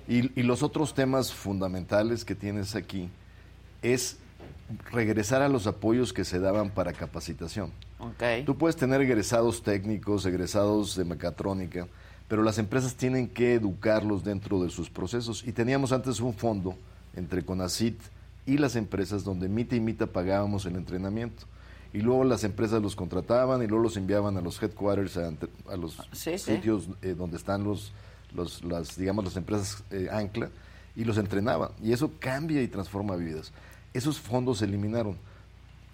Y, 0.08 0.42
los 0.42 0.62
otros 0.62 0.92
temas 0.92 1.32
fundamentales 1.32 2.24
que 2.24 2.34
tienes 2.34 2.74
aquí 2.74 3.08
es 3.80 4.18
regresar 4.90 5.42
a 5.42 5.48
los 5.48 5.66
apoyos 5.66 6.12
que 6.12 6.24
se 6.24 6.38
daban 6.38 6.70
para 6.70 6.92
capacitación. 6.92 7.72
Tú 8.44 8.56
puedes 8.56 8.76
tener 8.76 9.00
egresados 9.00 9.62
técnicos, 9.62 10.26
egresados 10.26 10.96
de 10.96 11.04
mecatrónica, 11.04 11.86
pero 12.28 12.42
las 12.42 12.58
empresas 12.58 12.94
tienen 12.94 13.28
que 13.28 13.54
educarlos 13.54 14.24
dentro 14.24 14.62
de 14.62 14.70
sus 14.70 14.90
procesos. 14.90 15.42
Y 15.46 15.52
teníamos 15.52 15.92
antes 15.92 16.20
un 16.20 16.34
fondo 16.34 16.76
entre 17.14 17.44
CONACIT 17.44 18.00
y 18.46 18.58
las 18.58 18.76
empresas 18.76 19.24
donde 19.24 19.48
mita 19.48 19.76
y 19.76 19.80
mita 19.80 20.06
pagábamos 20.06 20.66
el 20.66 20.76
entrenamiento 20.76 21.46
y 21.94 22.00
luego 22.00 22.24
las 22.24 22.42
empresas 22.42 22.82
los 22.82 22.96
contrataban 22.96 23.62
y 23.62 23.68
luego 23.68 23.84
los 23.84 23.96
enviaban 23.96 24.36
a 24.36 24.40
los 24.40 24.60
headquarters, 24.60 25.16
a, 25.16 25.76
los 25.76 25.96
sitios 26.12 26.88
eh, 27.02 27.14
donde 27.16 27.36
están 27.36 27.62
los, 27.62 27.92
los, 28.34 28.64
las, 28.64 28.96
digamos, 28.96 29.24
las 29.24 29.36
empresas 29.36 29.84
eh, 29.92 30.08
ancla 30.10 30.50
y 30.96 31.04
los 31.04 31.18
entrenaban. 31.18 31.70
Y 31.80 31.92
eso 31.92 32.10
cambia 32.18 32.60
y 32.62 32.68
transforma 32.68 33.14
vidas. 33.14 33.52
Esos 33.94 34.20
fondos 34.20 34.58
se 34.58 34.66
eliminaron. 34.66 35.16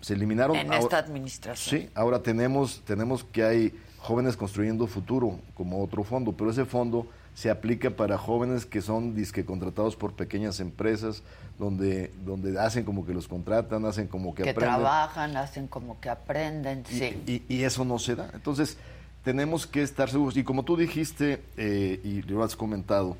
Se 0.00 0.14
eliminaron. 0.14 0.56
En 0.56 0.72
esta 0.72 0.98
administración. 0.98 1.82
Sí, 1.82 1.90
ahora 1.94 2.20
tenemos, 2.22 2.80
tenemos 2.84 3.22
que 3.22 3.44
hay 3.44 3.74
jóvenes 3.98 4.36
construyendo 4.36 4.86
futuro 4.86 5.38
como 5.54 5.84
otro 5.84 6.02
fondo, 6.02 6.32
pero 6.32 6.50
ese 6.50 6.64
fondo 6.64 7.06
se 7.34 7.50
aplica 7.50 7.90
para 7.90 8.18
jóvenes 8.18 8.66
que 8.66 8.82
son 8.82 9.14
disque 9.14 9.44
contratados 9.44 9.96
por 9.96 10.14
pequeñas 10.14 10.60
empresas, 10.60 11.22
donde, 11.58 12.10
donde 12.24 12.58
hacen 12.58 12.84
como 12.84 13.06
que 13.06 13.14
los 13.14 13.28
contratan, 13.28 13.84
hacen 13.84 14.08
como 14.08 14.34
que, 14.34 14.42
que 14.42 14.50
aprenden. 14.50 14.80
trabajan, 14.80 15.36
hacen 15.36 15.68
como 15.68 16.00
que 16.00 16.08
aprenden, 16.08 16.84
y, 16.90 16.94
sí. 16.94 17.44
Y, 17.48 17.62
eso 17.62 17.84
no 17.84 17.98
se 17.98 18.16
da. 18.16 18.30
Entonces, 18.34 18.78
tenemos 19.22 19.66
que 19.66 19.82
estar 19.82 20.10
seguros. 20.10 20.36
Y 20.36 20.44
como 20.44 20.64
tú 20.64 20.76
dijiste 20.76 21.42
eh, 21.56 22.00
y 22.02 22.22
lo 22.22 22.42
has 22.42 22.56
comentado, 22.56 23.16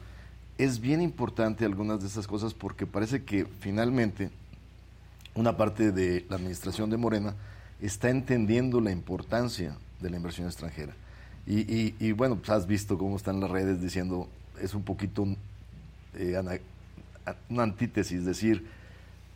es 0.59 0.81
bien 0.81 1.01
importante 1.01 1.65
algunas 1.65 2.01
de 2.01 2.07
esas 2.07 2.27
cosas 2.27 2.53
porque 2.53 2.87
parece 2.87 3.25
que 3.25 3.47
finalmente 3.61 4.31
una 5.35 5.57
parte 5.57 5.93
de 5.93 6.27
la 6.29 6.37
administración 6.37 6.91
de 6.91 6.97
Morena 6.97 7.35
está 7.81 8.11
entendiendo 8.11 8.81
la 8.81 8.91
importancia 8.91 9.77
de 10.01 10.11
la 10.11 10.17
inversión 10.17 10.47
extranjera. 10.47 10.95
Y, 11.47 12.13
bueno, 12.13 12.37
pues 12.37 12.51
has 12.51 12.67
visto 12.67 12.97
cómo 12.97 13.17
están 13.17 13.41
las 13.41 13.51
redes 13.51 13.81
diciendo, 13.81 14.29
es 14.61 14.75
un 14.75 14.83
poquito 14.83 15.27
eh, 16.15 16.61
una 17.49 17.63
antítesis, 17.63 18.19
es 18.19 18.27
decir, 18.27 18.67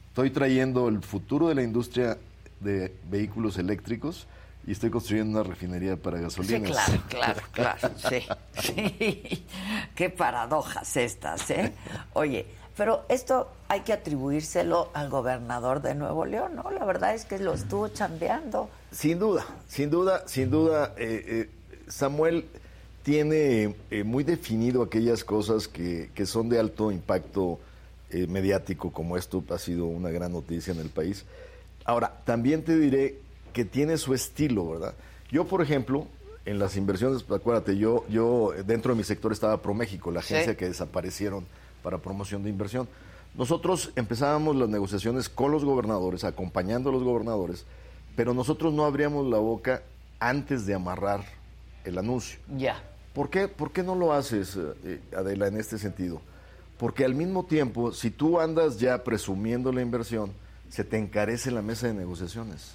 estoy 0.08 0.30
trayendo 0.30 0.88
el 0.88 1.02
futuro 1.02 1.48
de 1.48 1.56
la 1.56 1.62
industria 1.62 2.18
de 2.60 2.94
vehículos 3.10 3.58
eléctricos 3.58 4.26
y 4.66 4.72
estoy 4.72 4.90
construyendo 4.90 5.40
una 5.40 5.48
refinería 5.48 5.96
para 5.96 6.20
gasolina. 6.20 6.68
Sí, 6.68 6.72
claro, 6.72 7.02
claro, 7.08 7.42
claro, 7.52 7.94
sí, 8.08 8.22
sí. 8.60 9.44
Qué 9.94 10.10
paradojas 10.10 10.96
estas, 10.96 11.50
¿eh? 11.50 11.72
Oye, 12.12 12.46
pero 12.76 13.04
esto 13.08 13.48
hay 13.68 13.80
que 13.80 13.92
atribuírselo 13.92 14.90
al 14.94 15.08
gobernador 15.08 15.82
de 15.82 15.94
Nuevo 15.94 16.26
León, 16.26 16.56
¿no? 16.56 16.70
La 16.70 16.84
verdad 16.84 17.14
es 17.14 17.24
que 17.24 17.38
lo 17.38 17.54
estuvo 17.54 17.88
chambeando. 17.88 18.68
Sin 18.90 19.18
duda, 19.18 19.46
sin 19.68 19.90
duda, 19.90 20.24
sin 20.26 20.50
duda. 20.50 20.94
Eh, 20.96 21.24
eh, 21.26 21.50
Samuel 21.88 22.46
tiene 23.04 23.76
eh, 23.90 24.02
muy 24.02 24.24
definido 24.24 24.82
aquellas 24.82 25.24
cosas 25.24 25.68
que, 25.68 26.08
son 26.24 26.48
de 26.48 26.58
alto 26.58 26.90
impacto 26.90 27.60
eh, 28.10 28.26
mediático, 28.26 28.90
como 28.90 29.16
esto 29.18 29.44
ha 29.50 29.58
sido 29.58 29.84
una 29.84 30.10
gran 30.10 30.32
noticia 30.32 30.72
en 30.72 30.80
el 30.80 30.88
país. 30.88 31.24
Ahora, 31.84 32.22
también 32.24 32.64
te 32.64 32.76
diré 32.78 33.18
que 33.52 33.66
tiene 33.66 33.98
su 33.98 34.14
estilo, 34.14 34.70
¿verdad? 34.70 34.94
Yo, 35.30 35.46
por 35.46 35.60
ejemplo, 35.60 36.06
en 36.46 36.58
las 36.58 36.76
inversiones, 36.76 37.24
acuérdate, 37.30 37.76
yo, 37.76 38.06
yo 38.08 38.52
dentro 38.66 38.94
de 38.94 38.98
mi 38.98 39.04
sector 39.04 39.32
estaba 39.32 39.60
ProMéxico, 39.60 40.10
la 40.10 40.20
agencia 40.20 40.56
que 40.56 40.66
desaparecieron 40.66 41.44
para 41.84 41.98
promoción 41.98 42.42
de 42.42 42.50
inversión. 42.50 42.88
Nosotros 43.36 43.92
empezábamos 43.94 44.56
las 44.56 44.68
negociaciones 44.68 45.28
con 45.28 45.52
los 45.52 45.64
gobernadores, 45.64 46.24
acompañando 46.24 46.88
a 46.88 46.92
los 46.92 47.04
gobernadores, 47.04 47.66
pero 48.16 48.32
nosotros 48.32 48.72
no 48.72 48.84
abríamos 48.84 49.26
la 49.26 49.38
boca 49.38 49.82
antes 50.18 50.66
de 50.66 50.74
amarrar 50.74 51.24
el 51.84 51.98
anuncio. 51.98 52.40
Ya. 52.56 52.82
¿Por 53.12 53.28
qué, 53.28 53.46
¿Por 53.46 53.70
qué 53.70 53.82
no 53.82 53.94
lo 53.94 54.12
haces, 54.12 54.56
eh, 54.84 55.00
Adela, 55.16 55.46
en 55.46 55.58
este 55.58 55.78
sentido? 55.78 56.20
Porque 56.78 57.04
al 57.04 57.14
mismo 57.14 57.44
tiempo, 57.44 57.92
si 57.92 58.10
tú 58.10 58.40
andas 58.40 58.78
ya 58.78 59.04
presumiendo 59.04 59.70
la 59.70 59.82
inversión, 59.82 60.32
se 60.68 60.82
te 60.82 60.98
encarece 60.98 61.50
la 61.50 61.62
mesa 61.62 61.86
de 61.86 61.94
negociaciones. 61.94 62.74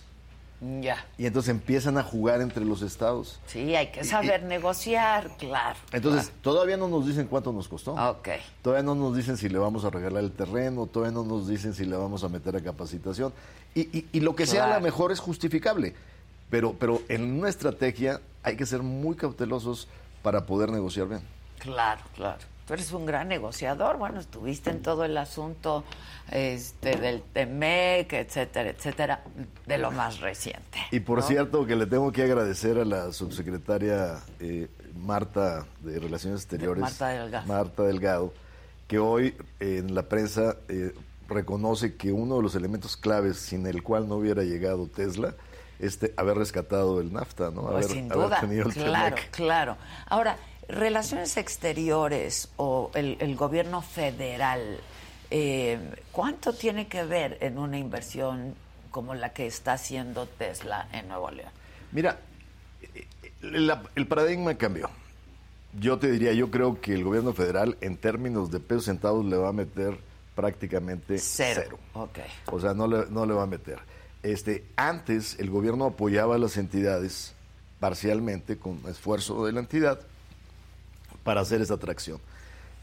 Ya. 0.81 1.05
Y 1.17 1.25
entonces 1.25 1.51
empiezan 1.51 1.97
a 1.97 2.03
jugar 2.03 2.41
entre 2.41 2.65
los 2.65 2.81
estados. 2.81 3.39
Sí, 3.47 3.75
hay 3.75 3.87
que 3.91 4.03
saber 4.03 4.43
negociar, 4.43 5.31
claro. 5.37 5.77
Entonces, 5.93 6.31
todavía 6.41 6.75
no 6.75 6.89
nos 6.89 7.07
dicen 7.07 7.27
cuánto 7.27 7.53
nos 7.53 7.67
costó. 7.69 7.93
Ok. 7.93 8.27
Todavía 8.61 8.83
no 8.83 8.93
nos 8.93 9.15
dicen 9.15 9.37
si 9.37 9.47
le 9.47 9.57
vamos 9.57 9.85
a 9.85 9.89
regalar 9.89 10.21
el 10.23 10.31
terreno, 10.31 10.85
todavía 10.85 11.13
no 11.13 11.23
nos 11.23 11.47
dicen 11.47 11.73
si 11.73 11.85
le 11.85 11.95
vamos 11.95 12.23
a 12.25 12.29
meter 12.29 12.55
a 12.57 12.61
capacitación. 12.61 13.33
Y, 13.73 13.81
y- 13.97 14.07
y 14.11 14.19
lo 14.19 14.35
que 14.35 14.45
sea 14.45 14.65
a 14.65 14.75
lo 14.75 14.81
mejor 14.81 15.11
es 15.13 15.19
justificable. 15.19 15.95
Pero, 16.49 16.73
pero 16.73 17.01
en 17.07 17.39
una 17.39 17.47
estrategia 17.47 18.19
hay 18.43 18.57
que 18.57 18.65
ser 18.65 18.81
muy 18.83 19.15
cautelosos 19.15 19.87
para 20.23 20.45
poder 20.45 20.71
negociar 20.71 21.07
bien. 21.07 21.21
Claro, 21.59 22.01
claro. 22.15 22.39
Tú 22.69 22.75
eres 22.75 22.91
un 22.91 23.07
gran 23.07 23.27
negociador. 23.27 23.97
Bueno, 23.97 24.19
estuviste 24.19 24.69
en 24.69 24.83
todo 24.83 25.03
el 25.03 25.17
asunto 25.17 25.83
este, 26.29 26.97
del 26.97 27.23
TEMEC, 27.23 28.13
etcétera, 28.13 28.69
etcétera, 28.69 29.23
de 29.65 29.79
lo 29.79 29.89
más 29.89 30.19
reciente. 30.19 30.77
Y 30.91 30.99
por 30.99 31.17
¿no? 31.17 31.25
cierto, 31.25 31.65
que 31.65 31.75
le 31.75 31.87
tengo 31.87 32.11
que 32.11 32.21
agradecer 32.21 32.77
a 32.77 32.85
la 32.85 33.11
subsecretaria 33.11 34.19
eh, 34.39 34.67
Marta 34.95 35.65
de 35.81 35.97
Relaciones 35.97 36.41
Exteriores, 36.41 36.79
Marta 36.79 37.07
Delgado. 37.07 37.47
Marta 37.47 37.83
Delgado, 37.85 38.33
que 38.87 38.99
hoy 38.99 39.35
eh, 39.59 39.77
en 39.79 39.95
la 39.95 40.03
prensa 40.03 40.57
eh, 40.67 40.93
reconoce 41.27 41.95
que 41.95 42.11
uno 42.11 42.35
de 42.35 42.43
los 42.43 42.53
elementos 42.53 42.97
claves 42.97 43.37
sin 43.37 43.65
el 43.65 43.81
cual 43.81 44.07
no 44.07 44.17
hubiera 44.17 44.43
llegado 44.43 44.85
Tesla 44.85 45.33
este 45.79 46.13
haber 46.17 46.37
rescatado 46.37 47.01
el 47.01 47.13
NAFTA, 47.13 47.49
¿no? 47.49 47.63
Pues 47.63 47.87
haber, 47.87 47.97
sin 47.97 48.11
haber 48.11 48.25
duda, 48.25 48.41
tenido 48.41 48.67
el 48.67 48.73
claro, 48.73 49.15
TEMEC. 49.15 49.31
claro. 49.31 49.77
Ahora, 50.07 50.37
relaciones 50.69 51.35
exteriores 51.37 52.49
o 52.57 52.91
el, 52.93 53.17
el 53.19 53.35
gobierno 53.35 53.81
federal, 53.81 54.79
eh, 55.31 55.79
¿cuánto 56.11 56.53
tiene 56.53 56.87
que 56.87 57.03
ver 57.03 57.37
en 57.41 57.57
una 57.57 57.77
inversión 57.77 58.55
como 58.91 59.13
la 59.15 59.33
que 59.33 59.45
está 59.47 59.73
haciendo 59.73 60.25
Tesla 60.27 60.87
en 60.93 61.07
Nuevo 61.07 61.31
León? 61.31 61.51
Mira, 61.91 62.19
eh, 62.81 63.05
la- 63.41 63.83
el 63.95 64.07
paradigma 64.07 64.55
cambió. 64.55 64.89
Yo 65.79 65.99
te 65.99 66.09
diría, 66.11 66.33
yo 66.33 66.49
creo 66.49 66.81
que 66.81 66.93
el 66.93 67.03
gobierno 67.03 67.33
federal 67.33 67.77
en 67.81 67.97
términos 67.97 68.49
de 68.49 68.59
pesos 68.59 68.85
centavos 68.85 69.23
le 69.25 69.37
va 69.37 69.49
a 69.49 69.53
meter 69.53 69.97
prácticamente 70.35 71.17
Cero. 71.19 71.61
cero. 71.63 71.79
Ok. 71.93 72.19
O 72.51 72.59
sea, 72.59 72.73
no 72.73 72.87
le, 72.87 73.05
no 73.09 73.25
le 73.25 73.33
va 73.33 73.43
a 73.43 73.47
meter. 73.47 73.77
Este, 74.23 74.65
antes 74.75 75.37
el 75.39 75.49
gobierno 75.49 75.85
apoyaba 75.85 76.35
a 76.35 76.37
las 76.39 76.57
entidades 76.57 77.33
parcialmente 77.79 78.57
con 78.57 78.81
esfuerzo 78.89 79.45
de 79.45 79.51
la 79.53 79.59
entidad 79.59 79.99
para 81.29 81.41
hacer 81.41 81.61
esa 81.61 81.75
atracción. 81.75 82.17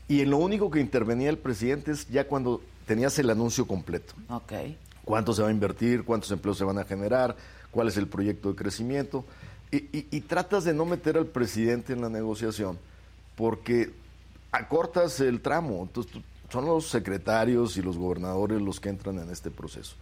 Y 0.06 0.20
en 0.20 0.30
lo 0.30 0.36
único 0.38 0.70
que 0.70 0.78
intervenía 0.78 1.30
el 1.30 1.36
presidente 1.38 1.90
es 1.90 2.08
ya 2.08 2.28
cuando 2.28 2.62
tenías 2.86 3.18
el 3.18 3.28
anuncio 3.28 3.66
completo. 3.66 4.14
Ok. 4.28 4.52
Cuánto 5.04 5.32
se 5.32 5.42
va 5.42 5.48
a 5.48 5.50
invertir, 5.50 6.04
cuántos 6.04 6.30
empleos 6.30 6.56
se 6.56 6.62
van 6.62 6.78
a 6.78 6.84
generar, 6.84 7.34
cuál 7.72 7.88
es 7.88 7.96
el 7.96 8.06
proyecto 8.06 8.50
de 8.50 8.54
crecimiento. 8.54 9.24
Y, 9.72 9.78
y- 9.78 10.06
y 10.12 10.20
tratas 10.20 10.62
de 10.62 10.74
no 10.74 10.84
meter 10.84 11.18
al 11.18 11.26
presidente 11.26 11.92
en 11.92 12.00
la 12.00 12.08
negociación 12.08 12.78
porque 13.34 13.90
acortas 14.52 15.18
el 15.18 15.40
tramo. 15.40 15.82
Entonces, 15.82 16.12
son 16.48 16.66
los 16.66 16.86
secretarios 16.88 17.76
y 17.76 17.82
los 17.82 17.98
gobernadores 17.98 18.62
los 18.62 18.78
que 18.78 18.90
entran 18.90 19.18
en 19.18 19.28
este 19.30 19.50
proceso. 19.50 19.96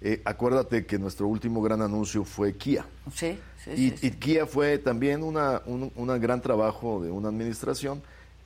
Eh, 0.00 0.22
acuérdate 0.24 0.86
que 0.86 0.98
nuestro 0.98 1.26
último 1.26 1.60
gran 1.60 1.82
anuncio 1.82 2.24
fue 2.24 2.54
Kia. 2.54 2.86
Sí, 3.12 3.38
sí, 3.64 3.70
Y, 3.72 3.90
sí, 3.90 3.94
sí. 3.98 4.06
y 4.06 4.10
Kia 4.12 4.46
fue 4.46 4.78
también 4.78 5.22
una, 5.24 5.62
un 5.66 5.90
una 5.96 6.18
gran 6.18 6.40
trabajo 6.40 7.02
de 7.02 7.10
una 7.10 7.28
administración 7.28 8.00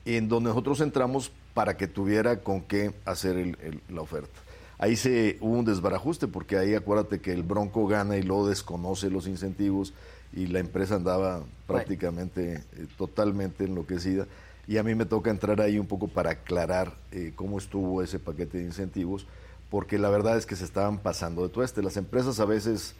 en 0.05 0.27
donde 0.27 0.49
nosotros 0.49 0.81
entramos 0.81 1.31
para 1.53 1.77
que 1.77 1.87
tuviera 1.87 2.39
con 2.39 2.61
qué 2.61 2.93
hacer 3.05 3.37
el- 3.37 3.57
el- 3.61 3.81
la 3.93 4.01
oferta. 4.01 4.39
Ahí 4.79 4.95
se 4.95 5.37
hubo 5.39 5.53
un 5.59 5.65
desbarajuste 5.65 6.27
porque 6.27 6.57
ahí 6.57 6.73
acuérdate 6.73 7.21
que 7.21 7.31
el 7.31 7.43
Bronco 7.43 7.85
gana 7.87 8.17
y 8.17 8.23
luego 8.23 8.49
desconoce 8.49 9.09
los 9.11 9.27
incentivos 9.27 9.93
y 10.35 10.47
la 10.47 10.59
empresa 10.59 10.95
andaba 10.95 11.43
prácticamente 11.67 12.55
eh, 12.55 12.87
totalmente 12.97 13.65
enloquecida 13.65 14.25
y 14.67 14.77
a 14.77 14.83
mí 14.83 14.95
me 14.95 15.05
toca 15.05 15.29
entrar 15.29 15.61
ahí 15.61 15.77
un 15.77 15.85
poco 15.85 16.07
para 16.07 16.31
aclarar 16.31 16.95
eh, 17.11 17.31
cómo 17.35 17.59
estuvo 17.59 18.01
ese 18.01 18.17
paquete 18.17 18.57
de 18.57 18.63
incentivos 18.63 19.27
porque 19.73 19.97
la 19.97 20.11
verdad 20.11 20.37
es 20.37 20.45
que 20.45 20.55
se 20.55 20.65
estaban 20.65 20.99
pasando 20.99 21.41
de 21.41 21.49
tueste. 21.49 21.81
Las 21.81 21.97
empresas 21.97 22.39
a 22.39 22.45
veces 22.45 22.93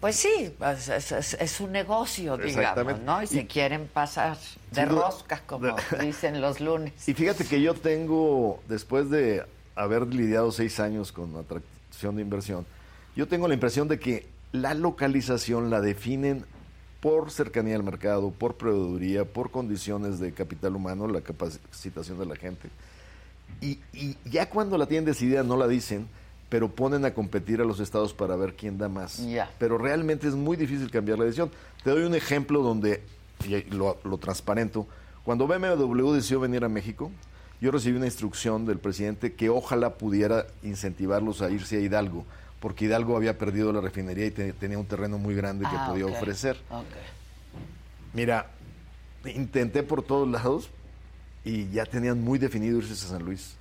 Pues 0.00 0.16
sí, 0.16 0.54
es, 0.88 1.12
es- 1.12 1.60
un 1.60 1.70
negocio, 1.70 2.38
digamos. 2.38 2.98
¿no? 3.00 3.22
Y 3.22 3.26
se 3.26 3.46
quién 3.46 3.86
pasar 3.92 4.38
de 4.70 4.86
rosca, 4.86 5.42
como 5.46 5.76
dicen 6.00 6.40
los 6.40 6.60
lunes. 6.60 7.06
Y 7.06 7.12
fíjate 7.12 7.44
que 7.44 7.60
yo 7.60 7.74
tengo, 7.74 8.62
después 8.68 9.10
de 9.10 9.44
haber 9.74 10.06
lidiado 10.06 10.50
seis 10.50 10.80
años 10.80 11.12
con 11.12 11.36
atracción 11.36 12.16
de 12.16 12.22
inversión, 12.22 12.64
yo 13.14 13.28
tengo 13.28 13.46
la 13.46 13.52
impresión 13.52 13.86
de 13.86 13.98
que 13.98 14.26
la 14.52 14.72
localización 14.72 15.68
la 15.68 15.82
definen 15.82 16.46
por 17.02 17.30
cercanía 17.30 17.76
al 17.76 17.82
mercado, 17.82 18.30
por 18.30 18.54
proveeduría, 18.54 19.26
por 19.26 19.50
condiciones 19.50 20.20
de 20.20 20.32
capital 20.32 20.74
humano, 20.74 21.06
la 21.06 21.20
capacitación 21.20 22.18
de 22.18 22.24
la 22.24 22.36
gente. 22.36 22.70
Y, 23.60 23.78
y 23.92 24.16
ya 24.30 24.48
cuando 24.50 24.76
la 24.78 24.86
tienen 24.86 25.04
decidida 25.06 25.42
no 25.42 25.56
la 25.56 25.66
dicen, 25.68 26.08
pero 26.48 26.68
ponen 26.70 27.04
a 27.04 27.12
competir 27.14 27.60
a 27.60 27.64
los 27.64 27.80
estados 27.80 28.12
para 28.14 28.36
ver 28.36 28.54
quién 28.54 28.78
da 28.78 28.88
más. 28.88 29.18
Pero 29.58 29.78
realmente 29.78 30.28
es 30.28 30.34
muy 30.34 30.56
difícil 30.56 30.90
cambiar 30.90 31.18
la 31.18 31.24
decisión. 31.24 31.50
Te 31.82 31.90
doy 31.90 32.02
un 32.04 32.14
ejemplo 32.14 32.62
donde, 32.62 33.02
y 33.46 33.62
lo, 33.74 33.98
lo 34.04 34.18
transparento, 34.18 34.86
cuando 35.24 35.46
BMW 35.48 36.12
decidió 36.12 36.38
venir 36.40 36.64
a 36.64 36.68
México, 36.68 37.10
yo 37.60 37.70
recibí 37.70 37.96
una 37.96 38.06
instrucción 38.06 38.66
del 38.66 38.78
presidente 38.78 39.32
que 39.34 39.48
ojalá 39.48 39.94
pudiera 39.94 40.46
incentivarlos 40.62 41.40
a 41.42 41.50
irse 41.50 41.78
a 41.78 41.80
Hidalgo, 41.80 42.24
porque 42.60 42.84
Hidalgo 42.84 43.16
había 43.16 43.38
perdido 43.38 43.72
la 43.72 43.80
refinería 43.80 44.26
y 44.26 44.30
te- 44.30 44.52
tenía 44.52 44.78
un 44.78 44.86
terreno 44.86 45.18
muy 45.18 45.34
grande 45.34 45.64
que 45.68 45.74
Ah, 45.76 45.86
podía 45.88 46.06
ofrecer. 46.06 46.58
Mira, 48.12 48.46
intenté 49.34 49.82
por 49.82 50.02
todos 50.02 50.28
lados 50.28 50.70
y 51.46 51.70
ya 51.70 51.86
tenían 51.86 52.20
muy 52.22 52.38
definido 52.40 52.78
irse 52.78 52.92
a 52.92 52.96
San 52.96 53.22
Luis. 53.24 53.54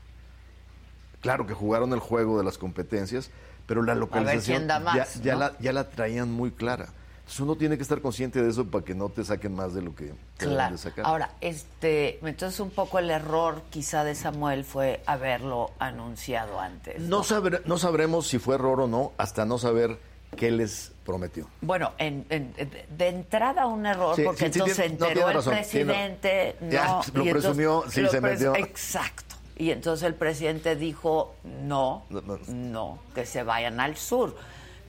Claro 1.22 1.46
que 1.46 1.54
jugaron 1.54 1.94
el 1.94 2.00
juego 2.00 2.38
de 2.38 2.44
las 2.44 2.58
competencias, 2.58 3.30
pero 3.68 3.84
la 3.84 3.94
localización 3.96 4.66
más, 4.84 4.96
ya, 4.96 5.22
ya 5.22 5.34
¿no? 5.34 5.40
la, 5.40 5.58
ya 5.60 5.72
la 5.74 5.90
traían 5.90 6.32
muy 6.32 6.52
clara. 6.52 6.88
Entonces 7.20 7.40
uno 7.40 7.56
tiene 7.56 7.78
que 7.78 7.84
estar 7.84 8.02
consciente 8.02 8.42
de 8.42 8.50
eso 8.50 8.66
para 8.70 8.84
que 8.86 8.94
no 8.94 9.10
te 9.10 9.24
saquen 9.24 9.56
más 9.56 9.74
de 9.74 9.82
lo 9.82 9.96
que 9.96 10.06
te 10.38 10.46
deben 10.46 10.56
Claro. 10.56 10.72
de 10.74 10.78
sacar. 10.78 11.06
Ahora, 11.06 11.32
este, 11.42 12.20
entonces 12.28 12.60
un 12.60 12.70
poco 12.70 13.00
el 13.00 13.10
error 13.10 13.62
quizá 13.72 14.04
de 14.04 14.14
Samuel 14.16 14.64
fue 14.64 15.02
haberlo 15.08 15.72
anunciado 15.80 16.60
antes. 16.60 17.02
no, 17.02 17.24
sabre- 17.24 17.62
no 17.66 17.78
sabremos 17.80 18.28
si 18.28 18.38
fue 18.40 18.56
error 18.56 18.82
o 18.82 18.88
no 18.88 19.12
hasta 19.18 19.46
no 19.46 19.58
saber 19.58 20.00
qué 20.38 20.52
les 20.52 20.92
prometió. 21.06 21.48
Bueno, 21.62 21.92
en- 21.98 22.26
en- 22.30 22.54
de- 22.98 23.08
entrada 23.08 23.68
un 23.68 23.86
error, 23.86 24.16
Sí, 24.16 24.24
porque 24.26 24.48
sí, 24.48 24.54
sí, 24.54 24.60
entonces 24.60 24.78
no, 24.78 24.84
se 24.84 24.86
enteró 25.12 25.28
el 25.30 25.36
razón, 25.36 25.54
presidente, 25.54 26.56
Ya, 26.70 26.86
no, 26.86 27.02
lo 27.14 27.24
y 27.24 27.28
entonces 27.30 27.32
presumió, 27.32 27.84
sí, 27.90 28.02
lo 28.02 28.10
se 28.10 28.18
pres- 28.20 28.22
metió. 28.32 28.56
Exacto. 28.56 29.36
Y 29.58 29.72
entonces 29.72 30.06
el 30.06 30.16
presidente 30.16 30.76
dijo 30.76 31.36
no, 31.44 32.04
No, 32.10 32.22
no. 32.22 32.40
no, 32.48 33.00
que 33.14 33.26
se 33.26 33.44
vayan 33.44 33.80
al 33.80 33.96
sur. 33.96 34.36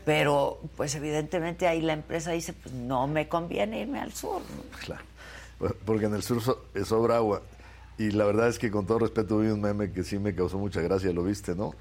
Pero, 0.04 0.60
pues 0.76 0.94
evidentemente 0.94 1.66
ahí 1.68 1.82
la 1.82 1.92
empresa 1.92 2.30
dice, 2.30 2.52
pues 2.52 2.74
no 2.74 3.06
me 3.08 3.28
conviene 3.28 3.80
irme 3.80 4.00
al 4.00 4.12
sur. 4.12 4.40
Claro, 4.84 5.02
porque 5.84 6.06
en 6.06 6.14
el 6.14 6.22
sur 6.22 6.40
so- 6.42 6.64
sobra 6.84 7.16
agua. 7.16 7.42
Y 7.98 8.10
la 8.12 8.24
verdad 8.24 8.48
es 8.48 8.58
que 8.58 8.70
con 8.70 8.86
todo 8.86 9.00
respeto 9.00 9.38
vi 9.38 9.48
un 9.48 9.60
meme 9.60 9.90
que 9.90 10.04
sí 10.04 10.18
me 10.18 10.34
causó 10.34 10.58
mucha 10.58 10.80
gracia, 10.80 11.12
lo 11.12 11.22
viste, 11.24 11.54
¿no? 11.54 11.74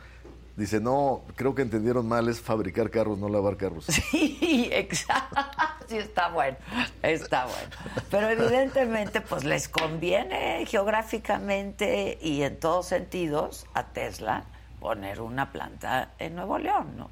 Dice, 0.55 0.79
no, 0.79 1.23
creo 1.35 1.53
que 1.53 1.61
entendieron 1.61 2.07
mal, 2.07 2.29
es 2.29 2.39
fabricar 2.39 2.89
carros, 2.89 3.17
no 3.17 3.27
lavar 3.29 3.57
carros. 3.57 3.85
Sí, 4.11 4.69
exacto. 4.71 5.41
Sí, 5.87 5.97
está 5.97 6.29
bueno, 6.29 6.57
está 7.03 7.45
bueno. 7.45 8.01
Pero 8.09 8.27
evidentemente, 8.29 9.21
pues 9.21 9.43
les 9.43 9.69
conviene 9.69 10.65
geográficamente 10.65 12.17
y 12.19 12.41
en 12.41 12.59
todos 12.59 12.87
sentidos 12.87 13.67
a 13.75 13.83
Tesla 13.83 14.45
poner 14.79 15.21
una 15.21 15.51
planta 15.51 16.13
en 16.17 16.35
Nuevo 16.35 16.57
León, 16.57 16.97
¿no? 16.97 17.11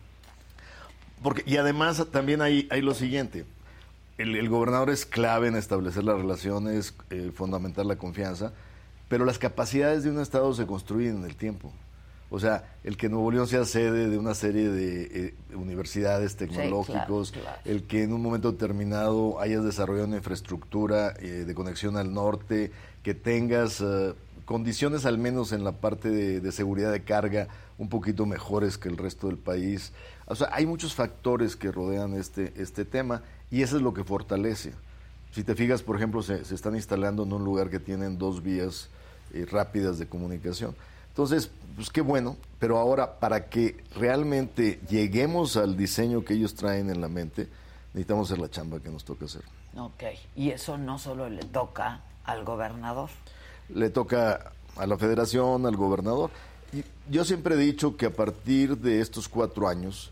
Porque, 1.21 1.43
y 1.45 1.57
además 1.57 2.03
también 2.11 2.41
hay, 2.41 2.67
hay 2.71 2.81
lo 2.81 2.95
siguiente, 2.95 3.45
el, 4.17 4.35
el 4.35 4.49
gobernador 4.49 4.89
es 4.89 5.05
clave 5.05 5.47
en 5.49 5.55
establecer 5.55 6.03
las 6.03 6.17
relaciones, 6.17 6.95
eh, 7.11 7.31
fundamentar 7.33 7.85
la 7.85 7.95
confianza, 7.95 8.53
pero 9.07 9.23
las 9.23 9.37
capacidades 9.37 10.03
de 10.03 10.09
un 10.09 10.19
Estado 10.19 10.51
se 10.53 10.65
construyen 10.65 11.17
en 11.17 11.25
el 11.25 11.35
tiempo. 11.35 11.71
O 12.35 12.39
sea, 12.39 12.63
el 12.83 12.97
que 12.97 13.09
Nuevo 13.09 13.29
León 13.29 13.47
sea 13.47 13.63
sede 13.63 14.09
de 14.09 14.17
una 14.17 14.33
serie 14.33 14.67
de 14.67 15.03
eh, 15.03 15.35
universidades 15.53 16.35
tecnológicos, 16.35 17.31
claro. 17.31 17.59
el 17.63 17.83
que 17.83 18.01
en 18.01 18.11
un 18.11 18.23
momento 18.23 18.51
determinado 18.51 19.39
hayas 19.39 19.63
desarrollado 19.63 20.07
una 20.07 20.17
infraestructura 20.17 21.13
eh, 21.19 21.45
de 21.45 21.53
conexión 21.53 21.95
al 21.95 22.11
norte, 22.11 22.71
que 23.03 23.13
tengas 23.13 23.81
eh, 23.81 24.15
condiciones 24.45 25.05
al 25.05 25.19
menos 25.19 25.51
en 25.51 25.63
la 25.63 25.73
parte 25.73 26.09
de, 26.09 26.39
de 26.39 26.51
seguridad 26.51 26.91
de 26.91 27.03
carga 27.03 27.49
un 27.77 27.87
poquito 27.87 28.25
mejores 28.25 28.79
que 28.79 28.89
el 28.89 28.97
resto 28.97 29.27
del 29.27 29.37
país. 29.37 29.93
O 30.25 30.33
sea, 30.33 30.49
hay 30.53 30.65
muchos 30.65 30.95
factores 30.95 31.55
que 31.55 31.71
rodean 31.71 32.15
este, 32.15 32.51
este 32.55 32.83
tema 32.83 33.21
y 33.51 33.61
eso 33.61 33.77
es 33.77 33.83
lo 33.83 33.93
que 33.93 34.03
fortalece. 34.03 34.73
Si 35.33 35.43
te 35.43 35.53
fijas, 35.53 35.83
por 35.83 35.97
ejemplo, 35.97 36.23
se, 36.23 36.43
se 36.45 36.55
están 36.55 36.73
instalando 36.73 37.25
en 37.25 37.33
un 37.33 37.43
lugar 37.45 37.69
que 37.69 37.79
tienen 37.79 38.17
dos 38.17 38.41
vías 38.41 38.89
rápidas 39.51 39.99
de 39.99 40.07
comunicación. 40.07 40.75
Entonces, 41.13 41.51
pues 41.75 41.91
qué 41.91 42.01
bueno, 42.01 42.37
pero 42.57 42.79
ahora 42.79 43.19
para 43.19 43.47
que 43.47 43.83
realmente 43.95 44.79
lleguemos 44.89 45.57
al 45.57 45.77
diseño 45.77 46.25
que 46.25 46.33
ellos 46.33 46.55
traen 46.55 46.89
en 46.89 47.01
la 47.01 47.07
mente, 47.07 47.47
necesitamos 47.93 48.31
hacer 48.31 48.41
la 48.41 48.49
chamba 48.49 48.79
que 48.79 48.89
nos 48.89 49.05
toca 49.05 49.25
hacer. 49.25 49.43
Ok, 49.77 50.03
y 50.35 50.49
eso 50.49 50.75
no 50.77 50.97
solo 50.97 51.29
le 51.29 51.43
toca 51.43 52.01
al 52.23 52.43
gobernador. 52.43 53.09
Le 53.69 53.91
toca 53.91 54.53
a 54.75 54.87
la 54.87 54.97
federación, 54.97 55.65
al 55.67 55.75
gobernador. 55.75 56.31
Y 56.71 56.83
yo 57.11 57.23
siempre 57.25 57.55
he 57.55 57.57
dicho 57.59 57.95
que 57.95 58.07
a 58.07 58.13
partir 58.13 58.77
de 58.77 58.99
estos 58.99 59.29
cuatro 59.29 59.67
años, 59.67 60.11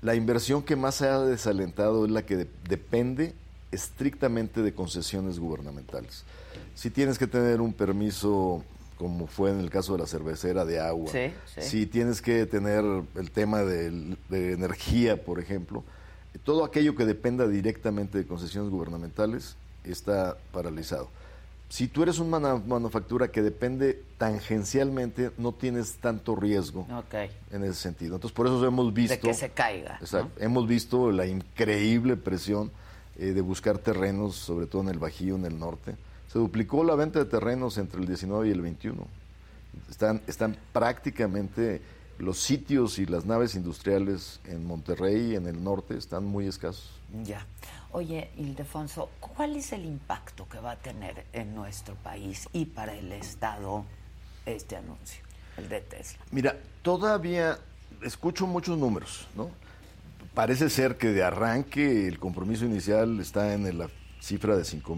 la 0.00 0.14
inversión 0.14 0.62
que 0.62 0.76
más 0.76 0.94
se 0.94 1.08
ha 1.08 1.18
desalentado 1.20 2.06
es 2.06 2.10
la 2.10 2.22
que 2.24 2.48
depende 2.68 3.34
estrictamente 3.70 4.62
de 4.62 4.72
concesiones 4.72 5.38
gubernamentales. 5.38 6.24
Si 6.74 6.88
tienes 6.90 7.18
que 7.18 7.26
tener 7.26 7.60
un 7.60 7.72
permiso, 7.72 8.64
como 8.98 9.26
fue 9.26 9.50
en 9.50 9.60
el 9.60 9.70
caso 9.70 9.92
de 9.92 10.00
la 10.00 10.06
cervecera 10.06 10.64
de 10.64 10.80
agua, 10.80 11.10
si 11.58 11.86
tienes 11.86 12.20
que 12.20 12.46
tener 12.46 12.84
el 13.14 13.30
tema 13.30 13.62
de, 13.62 14.16
de 14.28 14.52
energía, 14.52 15.22
por 15.22 15.38
ejemplo, 15.38 15.84
todo 16.44 16.64
aquello 16.64 16.94
que 16.96 17.04
dependa 17.04 17.46
directamente 17.46 18.18
de 18.18 18.26
concesiones 18.26 18.70
gubernamentales 18.70 19.56
está 19.84 20.36
paralizado. 20.52 21.08
Si 21.68 21.86
tú 21.86 22.02
eres 22.02 22.18
una 22.18 22.38
manufactura 22.38 23.28
que 23.28 23.42
depende 23.42 24.02
tangencialmente, 24.16 25.32
no 25.36 25.52
tienes 25.52 25.96
tanto 25.96 26.34
riesgo 26.34 26.86
en 27.50 27.62
ese 27.62 27.74
sentido. 27.74 28.14
Entonces, 28.14 28.34
por 28.34 28.46
eso 28.46 28.64
hemos 28.66 28.92
visto... 28.94 29.14
De 29.14 29.20
que 29.20 29.34
se 29.34 29.50
caiga. 29.50 30.00
Hemos 30.38 30.66
visto 30.66 31.12
la 31.12 31.26
increíble 31.26 32.16
presión 32.16 32.70
eh, 33.18 33.32
de 33.32 33.40
buscar 33.42 33.76
terrenos, 33.78 34.36
sobre 34.36 34.66
todo 34.66 34.80
en 34.82 34.88
el 34.88 34.98
Bajío, 34.98 35.36
en 35.36 35.44
el 35.44 35.58
norte. 35.58 35.94
Se 36.28 36.38
duplicó 36.38 36.84
la 36.84 36.94
venta 36.94 37.18
de 37.18 37.24
terrenos 37.24 37.78
entre 37.78 38.00
el 38.00 38.06
19 38.06 38.48
y 38.48 38.50
el 38.50 38.60
21. 38.60 39.06
Están, 39.90 40.22
están 40.26 40.56
prácticamente 40.72 41.80
los 42.18 42.38
sitios 42.38 42.98
y 42.98 43.06
las 43.06 43.24
naves 43.24 43.54
industriales 43.54 44.40
en 44.44 44.66
Monterrey, 44.66 45.36
en 45.36 45.46
el 45.46 45.62
norte, 45.62 45.96
están 45.96 46.24
muy 46.24 46.46
escasos. 46.46 46.90
Ya. 47.24 47.46
Oye, 47.92 48.30
Ildefonso, 48.36 49.10
¿cuál 49.20 49.56
es 49.56 49.72
el 49.72 49.84
impacto 49.86 50.46
que 50.48 50.58
va 50.58 50.72
a 50.72 50.76
tener 50.76 51.24
en 51.32 51.54
nuestro 51.54 51.94
país 51.94 52.48
y 52.52 52.66
para 52.66 52.94
el 52.94 53.12
Estado 53.12 53.84
este 54.44 54.76
anuncio, 54.76 55.22
el 55.56 55.68
de 55.68 55.80
Tesla? 55.80 56.18
Mira, 56.30 56.56
todavía 56.82 57.58
escucho 58.02 58.46
muchos 58.46 58.76
números, 58.76 59.26
¿no? 59.34 59.50
Parece 60.34 60.68
ser 60.68 60.98
que 60.98 61.08
de 61.08 61.22
arranque 61.22 62.06
el 62.06 62.18
compromiso 62.18 62.66
inicial 62.66 63.18
está 63.20 63.54
en 63.54 63.78
la 63.78 63.88
cifra 64.28 64.56
de 64.56 64.64
5 64.64 64.94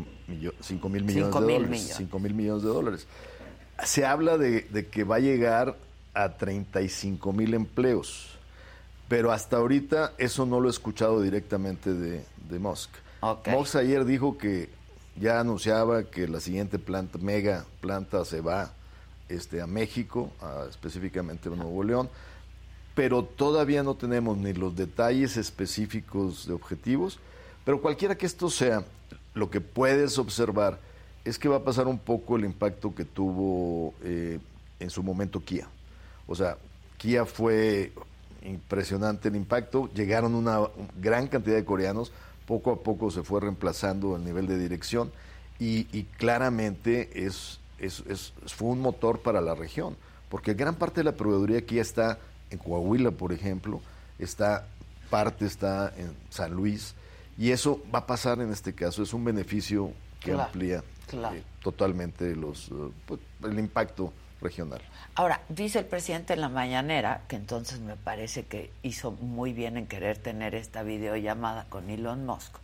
mil 0.88 1.04
millones 1.04 1.34
de 1.34 1.40
dólares. 1.40 1.94
5 1.96 2.18
mil 2.18 2.34
millones 2.34 2.62
de 2.62 2.68
dólares. 2.68 3.06
Se 3.84 4.04
habla 4.04 4.36
de, 4.36 4.62
de 4.62 4.88
que 4.88 5.04
va 5.04 5.16
a 5.16 5.20
llegar 5.20 5.76
a 6.14 6.36
35 6.36 7.32
mil 7.32 7.54
empleos. 7.54 8.30
Pero 9.08 9.32
hasta 9.32 9.56
ahorita 9.56 10.12
eso 10.18 10.46
no 10.46 10.60
lo 10.60 10.68
he 10.68 10.70
escuchado 10.70 11.22
directamente 11.22 11.92
de, 11.94 12.24
de 12.48 12.58
Musk. 12.58 12.90
Musk 13.46 13.76
ayer 13.76 14.04
dijo 14.04 14.38
que 14.38 14.68
ya 15.16 15.40
anunciaba 15.40 16.04
que 16.04 16.28
la 16.28 16.40
siguiente 16.40 16.78
planta, 16.78 17.18
mega 17.18 17.66
planta, 17.80 18.24
se 18.24 18.40
va 18.40 18.72
este, 19.28 19.60
a 19.60 19.66
México, 19.66 20.30
específicamente 20.68 21.48
a 21.48 21.52
Nuevo 21.52 21.82
León, 21.82 22.08
pero 22.94 23.24
todavía 23.24 23.82
no 23.82 23.94
tenemos 23.94 24.38
ni 24.38 24.52
los 24.52 24.74
detalles 24.74 25.36
específicos 25.36 26.46
de 26.46 26.54
objetivos, 26.54 27.18
pero 27.64 27.80
cualquiera 27.80 28.16
que 28.16 28.26
esto 28.26 28.48
sea, 28.48 28.84
lo 29.34 29.50
que 29.50 29.60
puedes 29.60 30.18
observar 30.18 30.78
es 31.24 31.38
que 31.38 31.48
va 31.48 31.56
a 31.56 31.64
pasar 31.64 31.86
un 31.86 31.98
poco 31.98 32.36
el 32.36 32.44
impacto 32.44 32.94
que 32.94 33.04
tuvo 33.04 33.94
eh, 34.02 34.38
en 34.78 34.90
su 34.90 35.02
momento 35.02 35.40
Kia. 35.40 35.68
O 36.26 36.34
sea, 36.34 36.56
Kia 36.98 37.24
fue 37.24 37.92
impresionante 38.42 39.28
el 39.28 39.36
impacto, 39.36 39.90
llegaron 39.92 40.34
una 40.34 40.60
gran 41.00 41.28
cantidad 41.28 41.56
de 41.56 41.64
coreanos, 41.64 42.12
poco 42.46 42.72
a 42.72 42.82
poco 42.82 43.10
se 43.10 43.22
fue 43.22 43.40
reemplazando 43.40 44.16
el 44.16 44.24
nivel 44.24 44.46
de 44.46 44.58
dirección 44.58 45.12
y, 45.58 45.84
claramente 46.16 47.26
es, 47.26 47.60
es, 47.78 48.32
fue 48.46 48.68
un 48.68 48.80
motor 48.80 49.20
para 49.20 49.42
la 49.42 49.54
región, 49.54 49.94
porque 50.30 50.54
gran 50.54 50.74
parte 50.74 51.00
de 51.00 51.04
la 51.04 51.12
proveeduría 51.12 51.66
Kia 51.66 51.82
está 51.82 52.18
en 52.50 52.58
Coahuila, 52.58 53.10
por 53.10 53.32
ejemplo, 53.32 53.82
está 54.18 54.66
parte 55.10 55.44
está 55.44 55.92
en 55.96 56.14
San 56.30 56.52
Luis, 56.52 56.94
y 57.40 57.52
eso 57.52 57.82
va 57.92 58.00
a 58.00 58.06
pasar 58.06 58.38
en 58.40 58.52
este 58.52 58.74
caso, 58.74 59.02
es 59.02 59.14
un 59.14 59.24
beneficio 59.24 59.94
que 60.20 60.32
amplía 60.32 60.84
eh, 61.10 61.42
totalmente 61.62 62.36
los, 62.36 62.68
eh, 62.68 62.72
pues, 63.06 63.18
el 63.42 63.58
impacto 63.58 64.12
regional. 64.42 64.82
Ahora, 65.14 65.40
dice 65.48 65.78
el 65.78 65.86
presidente 65.86 66.34
en 66.34 66.42
la 66.42 66.50
mañanera, 66.50 67.22
que 67.28 67.36
entonces 67.36 67.80
me 67.80 67.96
parece 67.96 68.44
que 68.44 68.70
hizo 68.82 69.12
muy 69.12 69.54
bien 69.54 69.78
en 69.78 69.86
querer 69.86 70.18
tener 70.18 70.54
esta 70.54 70.82
videollamada 70.82 71.64
con 71.70 71.88
Elon 71.88 72.26
Musk, 72.26 72.56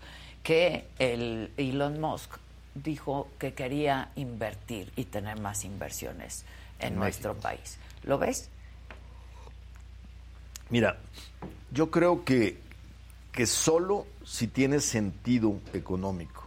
que 0.43 0.87
el 0.99 1.51
Elon 1.57 1.99
Musk 1.99 2.37
dijo 2.75 3.31
que 3.39 3.55
quería 3.55 4.11
invertir 4.15 4.93
y 4.95 5.07
tener 5.07 5.41
más 5.41 5.65
inversiones 5.65 6.45
en, 6.81 6.97
nuestro 6.97 7.33
país. 7.33 7.79
¿Lo 8.03 8.19
ves? 8.19 8.51
Mira, 10.69 10.99
yo 11.71 11.91
creo 11.91 12.27
que, 12.27 12.59
que 13.33 13.47
solo 13.47 14.07
si 14.27 14.49
tiene 14.49 14.81
sentido 14.81 15.59
económico 15.73 16.47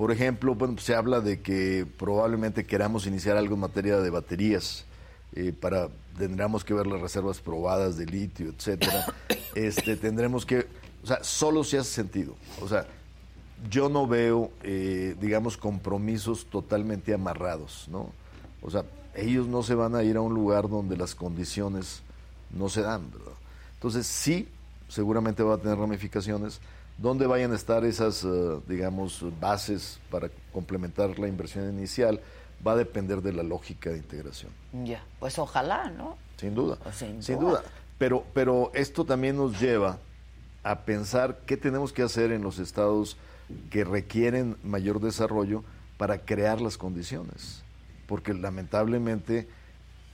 por 0.00 0.12
ejemplo, 0.12 0.54
bueno, 0.54 0.78
se 0.78 0.94
habla 0.94 1.20
de 1.20 1.42
que 1.42 1.86
probablemente 1.98 2.64
queramos 2.64 3.06
iniciar 3.06 3.36
algo 3.36 3.52
en 3.56 3.60
materia 3.60 3.98
de 3.98 4.08
baterías. 4.08 4.86
Eh, 5.34 5.52
para 5.52 5.90
tendríamos 6.16 6.64
que 6.64 6.72
ver 6.72 6.86
las 6.86 7.02
reservas 7.02 7.38
probadas 7.42 7.98
de 7.98 8.06
litio, 8.06 8.48
etcétera. 8.48 9.04
Este, 9.54 9.96
tendremos 9.96 10.46
que, 10.46 10.66
o 11.02 11.06
sea, 11.06 11.22
solo 11.22 11.64
si 11.64 11.76
hace 11.76 11.90
sentido. 11.90 12.34
O 12.62 12.68
sea, 12.68 12.86
yo 13.68 13.90
no 13.90 14.06
veo, 14.06 14.52
eh, 14.62 15.14
digamos, 15.20 15.58
compromisos 15.58 16.46
totalmente 16.46 17.12
amarrados, 17.12 17.86
¿no? 17.90 18.10
O 18.62 18.70
sea, 18.70 18.86
ellos 19.14 19.48
no 19.48 19.62
se 19.62 19.74
van 19.74 19.96
a 19.96 20.02
ir 20.02 20.16
a 20.16 20.22
un 20.22 20.32
lugar 20.32 20.70
donde 20.70 20.96
las 20.96 21.14
condiciones 21.14 22.00
no 22.56 22.70
se 22.70 22.80
dan, 22.80 23.10
¿verdad? 23.10 23.34
Entonces, 23.74 24.06
sí, 24.06 24.48
seguramente 24.88 25.42
va 25.42 25.56
a 25.56 25.58
tener 25.58 25.76
ramificaciones 25.76 26.58
dónde 27.00 27.26
vayan 27.26 27.52
a 27.52 27.56
estar 27.56 27.84
esas, 27.84 28.24
eh, 28.24 28.28
digamos, 28.68 29.24
bases 29.40 30.00
para 30.10 30.30
complementar 30.52 31.18
la 31.18 31.28
inversión 31.28 31.68
inicial, 31.68 32.20
va 32.66 32.72
a 32.72 32.76
depender 32.76 33.22
de 33.22 33.32
la 33.32 33.42
lógica 33.42 33.90
de 33.90 33.96
integración. 33.96 34.52
Ya, 34.84 35.02
pues 35.18 35.38
ojalá, 35.38 35.90
¿no? 35.90 36.16
Sin 36.36 36.54
duda, 36.54 36.76
pues 36.82 36.96
sin, 36.96 37.38
duda. 37.38 37.62
Pero, 37.98 38.24
pero 38.34 38.70
esto 38.74 39.04
también 39.04 39.36
nos 39.36 39.58
lleva 39.58 39.98
a 40.62 40.80
pensar 40.80 41.40
qué 41.46 41.56
tenemos 41.56 41.92
que 41.92 42.02
hacer 42.02 42.32
en 42.32 42.42
los 42.42 42.58
estados 42.58 43.16
que 43.70 43.84
requieren 43.84 44.56
mayor 44.62 45.00
desarrollo 45.00 45.64
para 45.96 46.18
crear 46.18 46.60
las 46.60 46.76
condiciones. 46.76 47.62
Porque 48.06 48.34
lamentablemente 48.34 49.48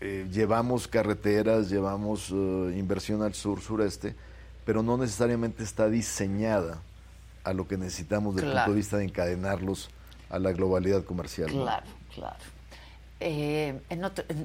eh, 0.01 0.27
llevamos 0.31 0.89
carreteras, 0.89 1.69
llevamos 1.69 2.31
eh, 2.31 2.77
inversión 2.77 3.23
al 3.23 3.35
sur, 3.35 3.61
sureste, 3.61 4.15
pero 4.67 4.83
no 4.83 4.99
necesariamente 4.99 5.63
está 5.63 5.89
diseñada 5.89 6.83
a 7.45 7.55
lo 7.55 7.67
que 7.69 7.79
necesitamos 7.79 8.35
desde 8.35 8.49
el 8.49 8.55
punto 8.55 8.71
de 8.73 8.77
vista 8.77 8.97
de 8.99 9.05
encadenarlos 9.05 9.89
a 10.29 10.41
la 10.41 10.51
globalidad 10.53 11.05
comercial. 11.05 11.49
Claro, 11.49 11.87
claro. 12.13 12.37
Eh, 13.21 13.81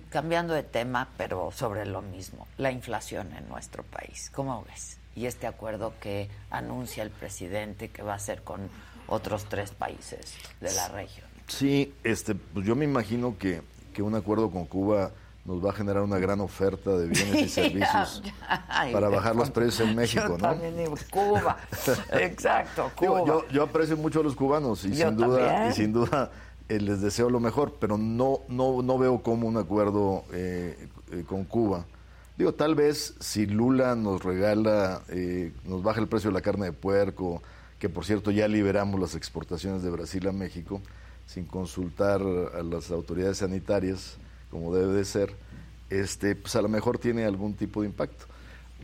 cambiando 0.09 0.53
de 0.53 0.63
tema, 0.63 1.09
pero 1.17 1.51
sobre 1.51 1.85
lo 1.85 2.03
mismo, 2.03 2.47
la 2.57 2.71
inflación 2.71 3.33
en 3.35 3.49
nuestro 3.49 3.83
país, 3.83 4.31
¿cómo 4.33 4.63
ves? 4.69 4.97
Y 5.15 5.25
este 5.25 5.47
acuerdo 5.47 5.93
que 5.99 6.29
anuncia 6.51 7.03
el 7.03 7.09
presidente 7.09 7.89
que 7.89 8.03
va 8.03 8.13
a 8.13 8.19
ser 8.19 8.43
con 8.43 8.69
otros 9.07 9.45
tres 9.45 9.71
países 9.71 10.35
de 10.61 10.71
la 10.71 10.87
región. 10.89 11.27
Sí, 11.47 11.93
este, 12.03 12.35
pues 12.35 12.65
yo 12.65 12.75
me 12.75 12.85
imagino 12.85 13.37
que, 13.37 13.61
que 13.93 14.03
un 14.03 14.15
acuerdo 14.15 14.51
con 14.51 14.65
Cuba 14.67 15.11
nos 15.45 15.63
va 15.63 15.71
a 15.71 15.73
generar 15.73 16.03
una 16.03 16.19
gran 16.19 16.39
oferta 16.39 16.91
de 16.91 17.07
bienes 17.07 17.41
y 17.41 17.49
servicios 17.49 18.21
para 18.91 19.09
bajar 19.09 19.35
los 19.35 19.49
precios 19.49 19.87
en 19.87 19.95
México, 19.95 20.23
yo 20.27 20.37
¿no? 20.37 20.37
También 20.37 20.77
digo, 20.77 20.95
Cuba, 21.09 21.57
exacto, 22.13 22.91
Cuba. 22.95 23.23
yo, 23.25 23.47
yo, 23.49 23.63
aprecio 23.63 23.97
mucho 23.97 24.19
a 24.19 24.23
los 24.23 24.35
cubanos 24.35 24.85
y 24.85 24.93
sin 24.95 25.15
duda, 25.15 25.69
y 25.69 25.73
sin 25.73 25.93
duda 25.93 26.31
eh, 26.69 26.79
les 26.79 27.01
deseo 27.01 27.29
lo 27.29 27.39
mejor, 27.39 27.75
pero 27.79 27.97
no, 27.97 28.41
no, 28.47 28.81
no 28.81 28.97
veo 28.97 29.21
como 29.21 29.47
un 29.47 29.57
acuerdo 29.57 30.23
eh, 30.31 30.87
eh, 31.11 31.23
con 31.27 31.43
Cuba. 31.45 31.85
Digo, 32.37 32.53
tal 32.53 32.75
vez 32.75 33.15
si 33.19 33.45
Lula 33.45 33.95
nos 33.95 34.23
regala, 34.23 35.01
nos 35.65 35.83
baja 35.83 35.99
el 35.99 36.07
precio 36.07 36.29
de 36.29 36.33
la 36.33 36.41
carne 36.41 36.67
de 36.67 36.71
puerco, 36.71 37.43
que 37.77 37.89
por 37.89 38.05
cierto 38.05 38.31
ya 38.31 38.47
liberamos 38.47 38.99
las 38.99 39.15
exportaciones 39.15 39.83
de 39.83 39.89
Brasil 39.91 40.27
a 40.27 40.31
México, 40.31 40.81
sin 41.27 41.45
consultar 41.45 42.21
a 42.21 42.63
las 42.63 42.89
autoridades 42.89 43.39
sanitarias, 43.39 44.17
como 44.51 44.75
debe 44.75 44.93
de 44.93 45.05
ser, 45.05 45.33
este, 45.89 46.35
pues 46.35 46.55
a 46.55 46.61
lo 46.61 46.69
mejor 46.69 46.99
tiene 46.99 47.25
algún 47.25 47.55
tipo 47.55 47.81
de 47.81 47.87
impacto. 47.87 48.25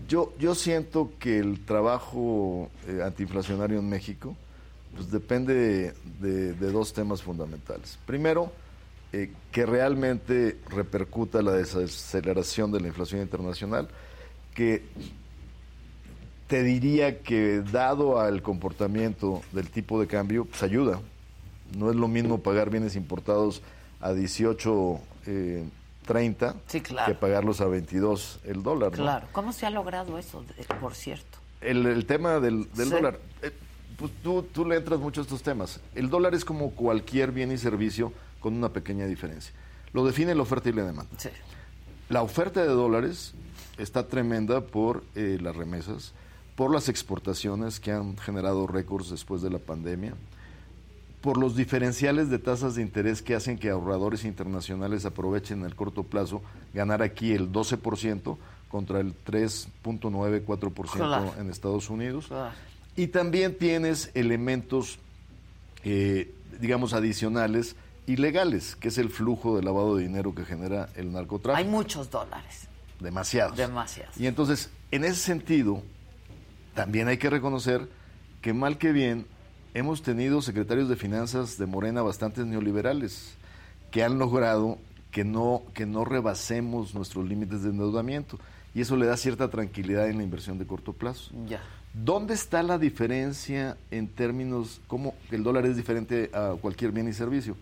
Yo, 0.07 0.33
yo 0.39 0.55
siento 0.55 1.11
que 1.19 1.37
el 1.37 1.65
trabajo 1.65 2.69
eh, 2.87 3.01
antiinflacionario 3.03 3.79
en 3.79 3.89
México 3.89 4.35
pues 4.95 5.11
depende 5.11 5.93
de, 6.19 6.53
dos 6.53 6.93
temas 6.93 7.21
fundamentales. 7.21 7.99
Primero, 8.05 8.51
eh, 9.13 9.31
que 9.51 9.65
realmente 9.65 10.57
repercuta 10.69 11.41
la 11.41 11.51
desaceleración 11.51 12.71
de 12.71 12.81
la 12.81 12.87
inflación 12.87 13.21
internacional, 13.21 13.89
que 14.55 14.83
te 16.47 16.63
diría 16.63 17.19
que 17.21 17.61
dado 17.61 18.19
al 18.19 18.41
comportamiento 18.41 19.41
del 19.51 19.69
tipo 19.69 19.99
de 19.99 20.07
cambio, 20.07 20.45
pues 20.45 20.63
ayuda. 20.63 20.99
No 21.77 21.91
es 21.91 21.95
lo 21.95 22.07
mismo 22.07 22.39
pagar 22.39 22.69
bienes 22.69 22.95
importados 22.95 23.61
a 23.99 24.13
18, 24.13 24.99
eh, 25.27 25.63
30 26.05 26.55
Sí, 26.67 26.81
claro. 26.81 27.11
que 27.13 27.19
pagarlos 27.19 27.61
a 27.61 27.65
22 27.65 28.39
el 28.45 28.63
dólar. 28.63 28.91
¿no? 28.91 28.97
Claro. 28.97 29.27
¿Cómo 29.33 29.51
se 29.53 29.65
ha 29.65 29.69
logrado 29.69 30.17
eso, 30.17 30.43
por 30.81 30.95
cierto? 30.95 31.37
El, 31.61 31.85
el 31.85 32.05
tema 32.05 32.39
del, 32.39 32.71
del 32.73 32.87
Sí. 32.87 32.91
dólar, 32.93 33.19
eh, 33.41 33.51
pues 33.97 34.11
tú, 34.23 34.43
tú 34.43 34.63
le 34.65 34.77
entras 34.77 34.99
mucho 34.99 35.21
a 35.21 35.23
estos 35.23 35.41
temas. 35.43 35.79
El 35.95 36.09
dólar 36.09 36.33
es 36.33 36.45
como 36.45 36.71
cualquier 36.71 37.31
bien 37.31 37.51
y 37.51 37.57
servicio 37.57 38.13
con 38.39 38.55
una 38.55 38.69
pequeña 38.69 39.05
diferencia. 39.05 39.53
Lo 39.93 40.05
define 40.05 40.33
la 40.35 40.43
oferta 40.43 40.69
y 40.69 40.73
la 40.73 40.83
demanda. 40.83 41.11
Sí. 41.17 41.29
La 42.09 42.21
oferta 42.21 42.61
de 42.61 42.67
dólares 42.67 43.33
está 43.77 44.07
tremenda 44.07 44.61
por 44.61 45.03
eh, 45.15 45.39
las 45.41 45.55
remesas, 45.55 46.13
por 46.55 46.71
las 46.71 46.87
exportaciones 46.89 47.79
que 47.79 47.91
han 47.91 48.17
generado 48.17 48.65
récords 48.67 49.09
después 49.09 49.41
de 49.41 49.49
la 49.49 49.59
pandemia, 49.59 50.13
por 51.27 51.35
los 51.35 51.57
diferenciales 51.57 52.29
de 52.29 52.39
tasas 52.39 52.75
de 52.75 52.81
interés 52.81 53.21
que 53.21 53.35
hacen 53.35 53.57
que 53.59 53.69
ahorradores 53.69 54.23
internacionales 54.23 55.03
aprovechen 55.03 55.59
en 55.59 55.65
el 55.65 55.75
corto 55.75 56.03
plazo 56.03 56.41
ganar 56.73 57.01
aquí 57.01 57.33
el 57.33 57.51
12% 57.51 58.37
contra 58.69 59.01
el 59.01 59.13
3.94% 59.25 60.89
Claro. 60.89 61.33
en 61.37 61.49
Estados 61.49 61.89
Unidos. 61.89 62.29
Y 62.95 63.07
también 63.07 63.57
tienes 63.57 64.09
elementos, 64.13 64.99
eh, 65.83 66.33
digamos, 66.61 66.93
adicionales 66.93 67.75
y 68.05 68.15
legales, 68.15 68.77
que 68.77 68.87
es 68.87 68.97
el 68.97 69.09
flujo 69.09 69.57
de 69.57 69.63
lavado 69.63 69.97
de 69.97 70.03
dinero 70.03 70.33
que 70.33 70.45
genera 70.45 70.87
el 70.95 71.11
narcotráfico. 71.11 71.57
Hay 71.57 71.69
muchos 71.69 72.09
dólares. 72.09 72.69
Demasiados. 73.01 73.57
Demasiados. 73.57 74.15
Y 74.17 74.27
entonces, 74.27 74.69
en 74.91 75.03
ese 75.03 75.15
sentido, 75.19 75.83
también 76.73 77.09
hay 77.09 77.17
que 77.17 77.29
reconocer 77.29 77.89
que 78.41 78.53
mal 78.53 78.77
que 78.77 78.93
bien, 78.93 79.25
hemos 79.77 80.01
tenido 80.01 80.41
secretarios 80.41 80.89
de 80.89 80.95
finanzas 80.95 81.59
de 81.59 81.67
Morena 81.67 82.01
bastante 82.01 82.43
neoliberales 82.43 83.35
que 83.91 84.03
han 84.03 84.17
logrado 84.17 84.79
que 85.11 85.23
no, 85.23 85.61
que 85.75 85.85
no 85.85 86.03
rebasemos 86.03 86.95
nuestros 86.95 87.27
límites 87.27 87.61
de 87.61 87.69
endeudamiento. 87.69 88.39
Y 88.73 88.81
eso 88.81 88.97
le 88.97 89.05
da 89.05 89.15
cierta 89.17 89.51
tranquilidad 89.51 90.09
en 90.09 90.17
la 90.17 90.23
inversión 90.23 90.57
de 90.57 90.65
corto 90.65 90.93
plazo. 90.93 91.31
Ya. 91.47 91.61
¿Dónde 91.93 92.33
está 92.33 92.63
la 92.63 92.79
diferencia 92.79 93.77
en 93.91 94.07
términos, 94.07 94.81
cómo 94.87 95.13
el 95.29 95.43
dólar 95.43 95.67
es 95.67 95.77
diferente 95.77 96.31
a 96.33 96.55
cualquier 96.59 96.91
bien 96.91 97.07
y 97.07 97.13
servicio? 97.13 97.55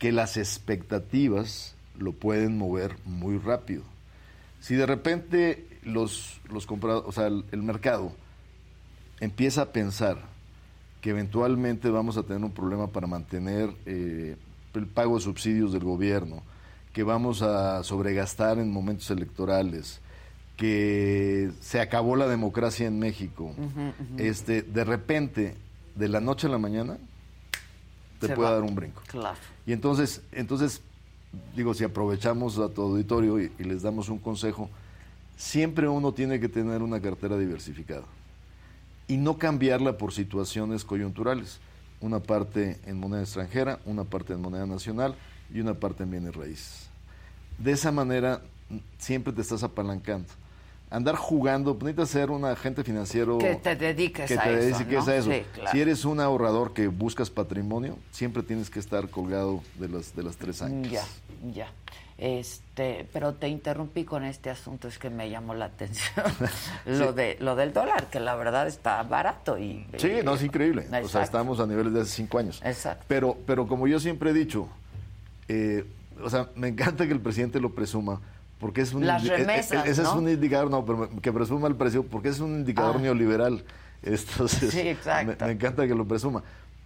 Que 0.00 0.10
las 0.10 0.36
expectativas 0.36 1.76
lo 1.96 2.10
pueden 2.10 2.58
mover 2.58 2.96
muy 3.04 3.38
rápido. 3.38 3.84
Si 4.58 4.74
de 4.74 4.86
repente 4.86 5.64
los, 5.84 6.40
los 6.50 6.66
compradores, 6.66 7.08
o 7.08 7.12
sea, 7.12 7.28
el, 7.28 7.44
el 7.52 7.62
mercado 7.62 8.12
empieza 9.20 9.62
a 9.62 9.72
pensar 9.72 10.39
que 11.00 11.10
eventualmente 11.10 11.90
vamos 11.90 12.16
a 12.16 12.22
tener 12.22 12.44
un 12.44 12.52
problema 12.52 12.88
para 12.88 13.06
mantener 13.06 13.70
eh, 13.86 14.36
el 14.74 14.86
pago 14.86 15.16
de 15.16 15.22
subsidios 15.22 15.72
del 15.72 15.84
gobierno, 15.84 16.42
que 16.92 17.02
vamos 17.02 17.42
a 17.42 17.82
sobregastar 17.82 18.58
en 18.58 18.70
momentos 18.70 19.10
electorales, 19.10 20.00
que 20.56 21.50
se 21.60 21.80
acabó 21.80 22.16
la 22.16 22.28
democracia 22.28 22.86
en 22.86 22.98
México, 22.98 23.54
este, 24.18 24.62
de 24.62 24.84
repente, 24.84 25.54
de 25.94 26.08
la 26.08 26.20
noche 26.20 26.46
a 26.48 26.50
la 26.50 26.58
mañana, 26.58 26.98
te 28.18 28.26
Se 28.26 28.34
puede 28.34 28.50
va. 28.50 28.54
dar 28.56 28.64
un 28.64 28.74
brinco. 28.74 29.00
Claro. 29.06 29.38
Y 29.66 29.72
entonces, 29.72 30.20
entonces, 30.32 30.82
digo, 31.56 31.72
si 31.72 31.84
aprovechamos 31.84 32.58
a 32.58 32.68
tu 32.68 32.82
auditorio 32.82 33.40
y, 33.40 33.50
y 33.58 33.64
les 33.64 33.80
damos 33.80 34.10
un 34.10 34.18
consejo, 34.18 34.68
siempre 35.38 35.88
uno 35.88 36.12
tiene 36.12 36.38
que 36.38 36.50
tener 36.50 36.82
una 36.82 37.00
cartera 37.00 37.38
diversificada 37.38 38.04
y 39.10 39.16
no 39.16 39.38
cambiarla 39.38 39.98
por 39.98 40.12
situaciones 40.12 40.84
coyunturales. 40.84 41.58
Una 42.00 42.20
parte 42.20 42.78
en 42.86 42.98
moneda 43.00 43.22
extranjera, 43.22 43.80
una 43.84 44.04
parte 44.04 44.32
en 44.34 44.40
moneda 44.40 44.66
nacional 44.66 45.16
y 45.52 45.58
una 45.60 45.74
parte 45.74 46.04
en 46.04 46.12
bienes 46.12 46.34
raíces. 46.36 46.88
De 47.58 47.72
esa 47.72 47.90
manera 47.90 48.40
m- 48.70 48.80
siempre 48.98 49.32
te 49.32 49.40
estás 49.42 49.64
apalancando. 49.64 50.28
Andar 50.90 51.16
jugando, 51.16 51.74
pues, 51.76 51.94
necesitas 51.94 52.10
ser 52.10 52.30
un 52.30 52.44
agente 52.44 52.84
financiero 52.84 53.38
Que 53.38 53.56
te 53.56 53.74
dediques 53.76 54.28
que 54.28 54.38
a 54.38 54.42
te 54.44 54.68
eso, 54.68 54.78
dediques 54.78 55.06
¿no? 55.06 55.12
a 55.12 55.16
eso. 55.16 55.30
Sí, 55.32 55.42
claro. 55.54 55.70
Si 55.72 55.80
eres 55.80 56.04
un 56.04 56.20
ahorrador 56.20 56.72
que 56.72 56.86
buscas 56.86 57.30
patrimonio, 57.30 57.96
siempre 58.12 58.42
tienes 58.44 58.70
que 58.70 58.78
estar 58.78 59.08
colgado 59.08 59.60
de 59.78 59.88
las, 59.88 60.14
de 60.14 60.22
las 60.22 60.36
tres 60.36 60.62
años. 60.62 60.90
Ya, 60.92 61.04
ya. 61.52 61.68
Este, 62.22 63.08
pero 63.14 63.32
te 63.32 63.48
interrumpí 63.48 64.04
con 64.04 64.24
este 64.24 64.50
asunto, 64.50 64.88
es 64.88 64.98
que 64.98 65.08
me 65.08 65.30
llamó 65.30 65.54
la 65.54 65.64
atención. 65.64 66.26
lo 66.86 67.14
de 67.14 67.38
lo 67.40 67.56
del 67.56 67.72
dólar, 67.72 68.08
que 68.10 68.20
la 68.20 68.34
verdad 68.36 68.68
está 68.68 69.02
barato 69.02 69.58
y 69.58 69.86
Sí, 69.96 70.08
y- 70.20 70.22
no, 70.22 70.34
es 70.34 70.42
increíble. 70.42 70.86
O 71.02 71.08
sea, 71.08 71.22
estamos 71.22 71.60
a 71.60 71.66
niveles 71.66 71.94
de 71.94 72.02
hace 72.02 72.10
cinco 72.10 72.38
años. 72.38 72.60
Exacto. 72.62 73.04
Pero, 73.08 73.38
pero 73.46 73.66
como 73.66 73.88
yo 73.88 73.98
siempre 73.98 74.30
he 74.30 74.32
dicho, 74.34 74.68
eh, 75.48 75.86
o 76.22 76.28
sea, 76.28 76.50
me 76.56 76.68
encanta 76.68 77.06
que 77.06 77.12
el 77.12 77.20
presidente 77.20 77.58
lo 77.58 77.74
presuma, 77.74 78.20
porque 78.58 78.82
es 78.82 78.92
un... 78.92 79.06
Las 79.06 79.24
eh, 79.24 79.28
eh, 79.28 79.36
remesas, 79.38 79.86
Ese 79.86 80.02
¿no? 80.02 80.10
es 80.10 80.14
un 80.14 80.28
indicador, 80.28 80.70
no, 80.70 80.84
pero 80.84 81.08
que 81.22 81.32
presuma 81.32 81.68
el 81.68 81.76
precio, 81.76 82.02
porque 82.04 82.28
es 82.28 82.38
un 82.40 82.50
indicador 82.56 82.96
Ah. 82.98 83.00
neoliberal. 83.00 83.64
Entonces, 84.02 84.70
Sí, 84.70 84.80
exacto. 84.80 85.34
Me, 85.40 85.46
me 85.46 85.52
encanta 85.52 85.86
que 85.86 85.94
lo 85.94 86.06
presuma. 86.06 86.42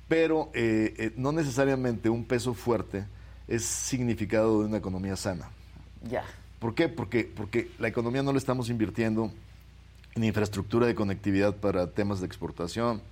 Pero 0.07 0.51
eh, 0.55 0.95
eh, 0.97 1.13
no 1.17 1.33
necesariamente 1.33 2.09
un 2.09 2.25
peso 2.25 2.55
fuerte 2.55 3.05
es 3.49 3.65
significado 3.65 4.61
de 4.61 4.67
una 4.67 4.79
economía 4.79 5.17
sana. 5.17 5.49
Ya. 6.09 6.25
¿Por 6.59 6.75
qué? 6.75 6.89
Porque, 6.89 7.25
porque 7.25 7.71
la 7.79 7.89
economía 7.89 8.23
no 8.23 8.33
la 8.33 8.39
estamos 8.39 8.71
invirtiendo 8.71 9.31
en 10.15 10.25
infraestructura 10.25 10.87
de 10.87 10.95
conectividad 10.95 11.57
para 11.57 11.91
temas 11.91 12.21
de 12.21 12.27
exportación, 12.27 13.03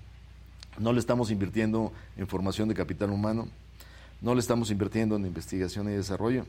no 0.78 0.92
le 0.92 1.00
estamos 1.00 1.30
invirtiendo 1.30 1.92
en 2.16 2.26
formación 2.26 2.68
de 2.68 2.74
capital 2.74 3.10
humano, 3.10 3.48
no 4.20 4.34
le 4.34 4.40
estamos 4.40 4.70
invirtiendo 4.70 5.16
en 5.16 5.26
investigación 5.26 5.88
y 5.88 5.92
desarrollo. 5.92 6.46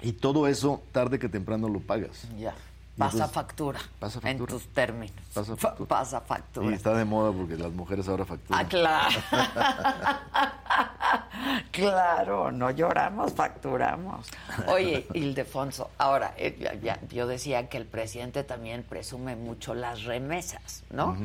Y 0.00 0.12
todo 0.12 0.46
eso, 0.46 0.82
tarde 0.92 1.18
que 1.18 1.28
temprano, 1.28 1.68
lo 1.68 1.80
pagas. 1.80 2.26
Ya. 2.38 2.54
Pasa 2.98 3.12
entonces- 3.16 3.34
factura. 3.34 3.78
pasa 4.00 4.18
En 4.18 4.22
factura. 4.22 4.50
tus 4.52 4.66
términos. 4.74 5.16
Factura. 5.32 5.88
Pasa 5.88 6.20
factura. 6.20 6.70
Y 6.70 6.74
está 6.74 6.94
de 6.94 7.04
moda 7.04 7.32
porque 7.32 7.56
las 7.56 7.72
mujeres 7.72 8.08
ahora 8.08 8.24
facturan. 8.24 8.64
Ah, 8.64 8.68
claro. 8.68 9.16
claro, 11.70 12.50
no 12.52 12.70
lloramos, 12.70 13.32
facturamos. 13.32 14.26
Oye, 14.66 15.06
Ildefonso, 15.14 15.90
ahora, 15.98 16.34
eh, 16.36 16.56
ya- 16.60 16.74
ya- 16.74 17.00
yo 17.08 17.26
decía 17.26 17.68
que 17.68 17.78
el 17.78 17.86
presidente 17.86 18.44
también 18.44 18.82
presume 18.82 19.36
mucho 19.36 19.74
las 19.74 20.04
remesas, 20.04 20.84
¿no? 20.90 21.16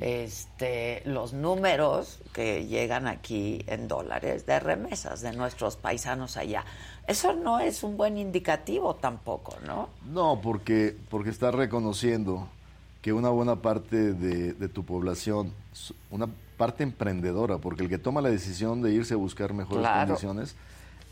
Este, 0.00 1.02
los 1.06 1.32
números 1.32 2.20
que 2.32 2.66
llegan 2.66 3.06
aquí 3.06 3.64
en 3.66 3.88
dólares 3.88 4.46
de 4.46 4.60
remesas 4.60 5.20
de 5.22 5.32
nuestros 5.32 5.76
paisanos 5.76 6.36
allá. 6.36 6.64
Eso 7.06 7.34
no 7.34 7.60
es 7.60 7.82
un 7.82 7.96
buen 7.96 8.16
indicativo 8.16 8.94
tampoco, 8.94 9.56
¿no? 9.66 9.88
No, 10.10 10.40
porque, 10.42 10.96
porque 11.10 11.30
estás 11.30 11.54
reconociendo 11.54 12.48
que 13.02 13.12
una 13.12 13.28
buena 13.28 13.56
parte 13.56 14.14
de, 14.14 14.54
de 14.54 14.68
tu 14.68 14.84
población, 14.84 15.52
una 16.10 16.26
parte 16.56 16.82
emprendedora, 16.82 17.58
porque 17.58 17.82
el 17.82 17.88
que 17.90 17.98
toma 17.98 18.22
la 18.22 18.30
decisión 18.30 18.80
de 18.80 18.94
irse 18.94 19.14
a 19.14 19.16
buscar 19.18 19.52
mejores 19.52 19.80
Claro. 19.80 20.06
condiciones, 20.06 20.56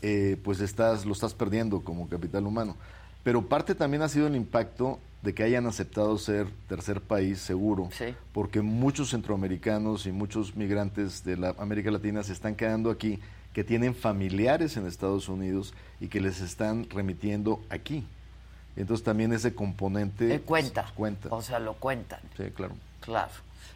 eh, 0.01 0.37
pues 0.43 0.59
estás, 0.61 1.05
lo 1.05 1.13
estás 1.13 1.33
perdiendo 1.35 1.81
como 1.81 2.09
capital 2.09 2.47
humano. 2.47 2.75
Pero 3.23 3.43
parte 3.47 3.75
también 3.75 4.01
ha 4.01 4.09
sido 4.09 4.27
el 4.27 4.35
impacto 4.35 4.99
de 5.21 5.33
que 5.33 5.43
hayan 5.43 5.65
aceptado 5.67 6.17
ser 6.17 6.47
tercer 6.67 6.99
país 7.01 7.39
seguro, 7.39 7.87
Sí. 7.91 8.05
porque 8.33 8.61
muchos 8.61 9.11
centroamericanos 9.11 10.05
y 10.07 10.11
muchos 10.11 10.55
migrantes 10.55 11.23
de 11.23 11.37
la 11.37 11.55
América 11.59 11.91
Latina 11.91 12.23
se 12.23 12.33
están 12.33 12.55
quedando 12.55 12.89
aquí, 12.89 13.19
que 13.53 13.63
tienen 13.63 13.95
familiares 13.95 14.75
en 14.77 14.87
Estados 14.87 15.29
Unidos 15.29 15.73
y 15.99 16.07
que 16.07 16.19
les 16.21 16.41
están 16.41 16.89
remitiendo 16.89 17.61
aquí. 17.69 18.05
Entonces 18.75 19.03
también 19.03 19.31
ese 19.33 19.53
componente 19.53 20.35
Eh, 20.35 20.41
cuenta. 20.41 20.91
cuenta. 20.95 21.29
O 21.31 21.41
sea, 21.41 21.59
lo 21.59 21.75
cuentan. 21.75 22.19
Sí, 22.35 22.45
claro. 22.53 22.75
Claro. 23.01 23.31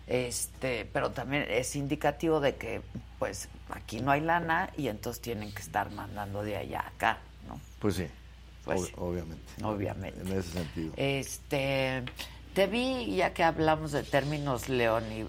Este, 0.08 0.90
pero 0.92 1.12
también 1.12 1.46
es 1.50 1.76
indicativo 1.76 2.40
de 2.40 2.56
que 2.56 2.82
pues 3.20 3.50
aquí 3.70 4.00
no 4.00 4.12
hay 4.12 4.22
lana 4.22 4.72
y 4.78 4.88
entonces 4.88 5.22
tienen 5.22 5.52
que 5.54 5.62
estar 5.62 5.92
mandando 5.92 6.44
de 6.44 6.56
allá 6.58 6.80
a 6.82 6.88
acá, 6.88 7.18
¿no? 7.48 7.60
Pues 7.80 7.96
sí, 7.96 8.06
Pues 8.64 8.82
ob- 8.82 8.86
sí. 8.88 8.94
obviamente. 8.98 9.64
Obviamente. 9.64 10.22
En 10.22 10.28
ese 10.32 10.50
sentido. 10.52 10.94
Este, 10.98 12.04
te 12.54 12.68
vi, 12.68 13.16
ya 13.16 13.34
que 13.34 13.44
hablamos 13.44 13.92
de 13.92 14.04
términos 14.04 14.70
leoni- 14.70 15.28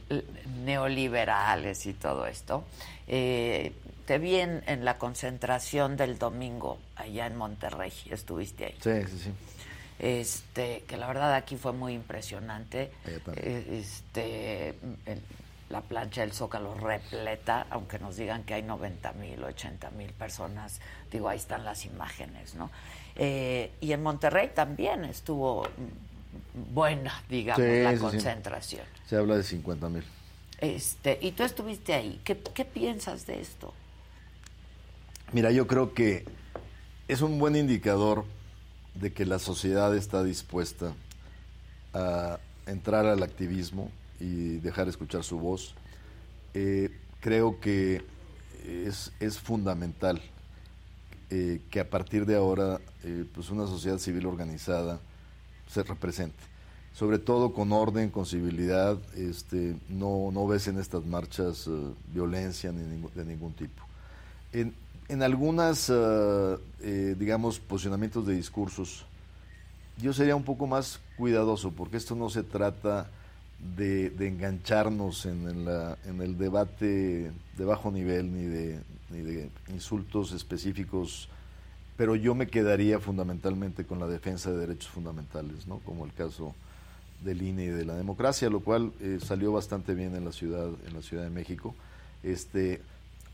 neoliberales 0.65 1.87
y 1.87 1.93
todo 1.93 2.27
esto, 2.27 2.65
eh, 3.07 3.73
te 4.09 4.17
vi 4.19 4.37
en, 4.37 4.63
en 4.67 4.87
la 4.87 4.97
concentración 4.97 5.99
del 5.99 6.19
domingo 6.19 6.79
allá 6.97 7.27
en 7.27 7.37
Monterrey, 7.37 7.93
estuviste 8.11 8.65
ahí. 8.65 8.75
Sí, 8.81 9.03
sí, 9.11 9.19
sí. 9.25 9.31
Este, 9.99 10.83
que 10.89 10.97
la 10.97 11.07
verdad 11.09 11.35
aquí 11.35 11.57
fue 11.59 11.73
muy 11.75 11.93
impresionante. 11.93 12.91
Eh, 13.37 13.67
Este, 13.83 14.69
el- 15.05 15.21
la 15.69 15.83
plancha 15.83 16.23
del 16.23 16.33
Zócalo 16.33 16.73
repleta, 16.75 17.67
aunque 17.69 17.99
nos 17.99 18.17
digan 18.17 18.45
que 18.45 18.55
hay 18.55 18.63
90 18.63 19.13
mil, 19.13 19.45
80 19.45 19.91
mil 19.91 20.11
personas, 20.15 20.81
digo, 21.13 21.29
ahí 21.29 21.37
están 21.37 21.63
las 21.67 21.85
imágenes, 21.85 22.55
¿no? 22.55 22.71
Eh, 23.17 23.71
y 23.83 23.93
en 23.93 24.03
Monterrey 24.03 24.49
también 24.55 25.05
estuvo 25.05 25.69
buena, 26.73 27.23
digamos, 27.29 27.61
la 27.67 27.91
concentración. 28.01 28.87
Se 29.07 29.17
habla 29.17 29.37
de 29.37 29.43
50 29.43 29.91
mil. 29.91 30.05
Este, 30.63 31.19
y 31.21 31.33
tú 31.33 31.43
estuviste 31.43 31.93
ahí. 31.93 32.19
¿Qué, 32.25 32.39
¿Qué 32.39 32.65
piensas 32.65 33.27
de 33.27 33.39
esto? 33.43 33.75
Mira, 35.31 35.51
yo 35.53 35.67
creo 35.67 35.93
que 35.93 36.25
es 37.07 37.21
un 37.21 37.39
buen 37.39 37.55
indicador 37.55 38.25
de 38.95 39.13
que 39.13 39.27
la 39.27 39.39
sociedad 39.39 39.95
está 39.95 40.25
dispuesta 40.25 40.95
a 41.93 42.39
entrar 42.65 43.05
al 43.05 43.23
activismo 43.23 43.91
y 44.21 44.57
dejar 44.61 44.89
escuchar 44.89 45.25
su 45.25 45.39
voz. 45.39 45.75
Eh, 46.55 46.91
creo 47.21 47.61
que 47.61 48.03
es, 48.67 49.13
es 49.21 49.39
fundamental 49.39 50.23
eh, 51.29 51.61
que 51.71 51.81
a 51.81 51.91
partir 51.91 52.25
de 52.25 52.37
ahora 52.37 52.81
eh, 53.05 53.27
pues 53.35 53.51
una 53.51 53.67
sociedad 53.67 53.99
civil 53.99 54.25
organizada 54.25 54.99
se 55.67 55.83
represente. 55.83 56.43
Sobre 56.95 57.19
todo 57.19 57.53
con 57.53 57.71
orden, 57.73 58.09
con 58.09 58.25
civilidad, 58.25 58.97
este, 59.15 59.77
no, 59.91 60.31
no 60.33 60.47
ves 60.47 60.69
en 60.69 60.79
estas 60.79 61.05
marchas 61.05 61.69
violencia 62.15 62.73
ni 62.73 63.07
de 63.15 63.25
ningún 63.27 63.53
tipo. 63.53 63.83
En 65.09 65.23
algunas, 65.23 65.93
digamos, 66.81 67.59
posicionamientos 67.61 68.27
de 68.27 68.35
discursos, 68.35 69.07
yo 70.01 70.13
sería 70.13 70.37
un 70.37 70.45
poco 70.45 70.67
más 70.67 71.01
cuidadoso, 71.17 71.73
porque 71.73 71.97
esto 71.97 72.15
no 72.15 72.31
se 72.31 72.43
trata 72.43 73.09
de, 73.77 74.13
engancharnos 74.21 75.27
en, 75.27 75.67
en, 76.07 76.21
el 76.23 76.39
debate 76.39 77.33
de 77.57 77.65
bajo 77.65 77.91
nivel 77.91 78.33
ni 78.33 78.45
de, 78.45 78.81
ni 79.11 79.21
de 79.21 79.51
insultos 79.69 80.33
específicos, 80.33 81.29
pero 81.97 82.15
yo 82.15 82.35
me 82.35 82.47
quedaría 82.47 83.01
fundamentalmente 83.01 83.85
con 83.85 83.99
la 83.99 84.07
defensa 84.07 84.53
de 84.53 84.59
derechos 84.59 84.89
fundamentales, 84.89 85.67
¿no? 85.67 85.79
como 85.81 86.05
el 86.05 86.13
caso 86.13 86.55
del 87.25 87.43
INE 87.43 87.65
y 87.65 87.69
de 87.69 87.85
la 87.85 87.95
democracia, 87.95 88.49
lo 88.49 88.61
cual 88.61 88.93
eh, 89.01 89.19
salió 89.21 89.53
bastante 89.53 89.95
bien 89.95 90.15
en 90.15 90.25
la 90.25 90.33
ciudad, 90.33 90.69
en 90.87 90.95
la 90.95 91.03
Ciudad 91.03 91.25
de 91.25 91.31
México. 91.31 91.75
Este, 92.23 92.81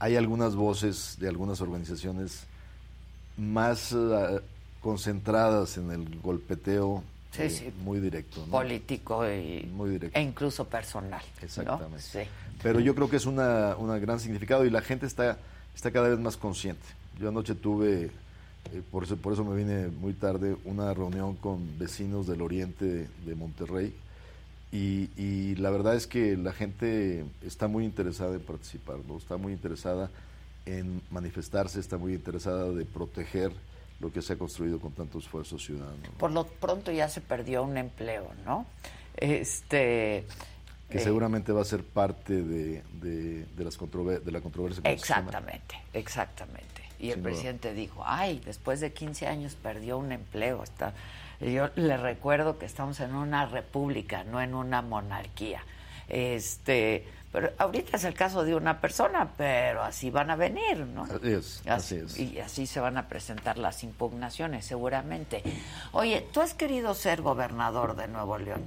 hay 0.05 0.17
algunas 0.17 0.55
voces 0.55 1.17
de 1.19 1.29
algunas 1.29 1.63
organizaciones 1.63 2.45
más 3.39 3.91
uh, 3.93 4.39
concentradas 4.83 5.79
en 5.79 5.91
el 5.93 6.21
golpeteo 6.21 7.03
eh, 7.39 7.73
muy 7.83 8.01
directo. 8.01 8.45
Político 8.45 9.27
y, 9.27 9.67
muy 9.73 9.89
directo. 9.89 10.19
e 10.19 10.23
incluso 10.23 10.67
personal. 10.67 11.23
Exactamente. 11.41 12.29
Pero 12.63 12.81
yo 12.81 12.95
creo 12.95 13.09
que 13.09 13.17
es 13.17 13.25
una, 13.25 13.77
una, 13.79 13.99
gran 13.99 14.21
significado 14.21 14.67
y 14.67 14.71
la 14.71 14.83
gente 14.83 15.07
está, 15.07 15.39
está 15.75 15.91
cada 15.91 16.11
vez 16.11 16.19
más 16.19 16.37
consciente. 16.37 16.85
Yo 17.19 17.31
anoche 17.31 17.55
tuve, 17.55 18.11
eh, 18.75 18.83
por, 18.93 19.05
eso, 19.05 19.17
por 19.17 19.33
eso 19.33 19.43
me 19.43 19.57
vine 19.57 19.89
muy 19.89 20.13
tarde, 20.13 20.55
una 20.67 20.93
reunión 20.93 21.35
con 21.37 21.79
vecinos 21.79 22.27
del 22.27 22.43
oriente 22.43 23.09
de, 23.25 23.35
Monterrey 23.35 23.95
y, 24.77 25.11
y, 25.17 25.55
la 25.57 25.71
verdad 25.71 25.95
es 25.95 26.07
que 26.07 26.37
la 26.37 26.53
gente 26.53 27.25
está 27.43 27.69
muy 27.69 27.85
interesada 27.85 28.35
en 28.35 28.41
participar, 28.41 28.99
¿no? 29.07 29.17
está 29.17 29.37
muy 29.37 29.53
interesada 29.53 30.11
en 30.67 31.01
manifestarse, 31.11 31.79
está 31.79 31.97
muy 31.97 32.15
interesada 32.15 32.71
de 32.71 32.85
proteger 32.85 33.53
lo 34.01 34.13
que 34.13 34.21
se 34.21 34.33
ha 34.33 34.37
construido 34.37 34.81
con 34.81 34.93
tanto 34.93 35.19
esfuerzo 35.19 35.59
ciudadano. 35.59 36.03
Por 36.19 36.33
lo 36.33 36.47
pronto 36.47 36.91
ya 36.91 37.09
se 37.09 37.21
perdió 37.21 37.63
un 37.63 37.77
empleo, 37.77 38.33
¿no? 38.45 38.67
Este 39.17 40.25
que 40.89 40.99
eh, 40.99 41.01
seguramente 41.01 41.53
va 41.53 41.63
a 41.63 41.65
ser 41.65 41.83
parte 41.83 42.43
de, 42.43 42.83
de, 43.01 43.47
las 43.65 43.79
de 43.79 44.33
la 44.33 44.41
controversia. 44.41 44.83
Exactamente, 44.85 45.77
exactamente. 45.93 46.83
Y 46.99 47.11
el 47.11 47.21
presidente 47.21 47.75
dijo, 47.75 48.03
ay, 48.05 48.41
después 48.45 48.81
de 48.81 48.93
15 48.93 49.27
años 49.27 49.57
perdió 49.57 49.99
un 49.99 50.13
empleo. 50.13 50.63
Está... 50.63 50.95
Yo 51.41 51.71
le 51.77 51.97
recuerdo 51.97 52.59
que 52.59 52.67
estamos 52.67 53.01
en 53.01 53.15
una 53.15 53.47
república, 53.47 54.25
no 54.25 54.41
en 54.41 54.55
una 54.55 54.83
monarquía. 54.83 55.63
Este, 56.09 57.07
pero 57.35 57.51
ahorita 57.59 57.97
es 57.97 58.05
el 58.05 58.15
caso 58.15 58.45
de 58.45 58.55
una 58.55 58.81
persona, 58.81 59.33
pero 59.37 59.83
así 59.83 60.09
van 60.09 60.31
a 60.31 60.37
venir, 60.37 60.79
¿no? 60.79 61.03
Así 61.03 61.33
es, 61.33 61.63
así, 61.67 61.97
es. 61.97 62.17
Y 62.17 62.39
así 62.39 62.67
se 62.67 62.79
van 62.79 62.97
a 62.97 63.09
presentar 63.09 63.59
las 63.59 63.83
impugnaciones, 63.83 64.65
seguramente. 64.65 65.43
Oye, 65.91 66.25
tú 66.33 66.41
has 66.41 66.55
querido 66.55 66.95
ser 66.95 67.23
gobernador 67.23 67.97
de 67.97 68.07
Nuevo 68.07 68.39
León, 68.39 68.63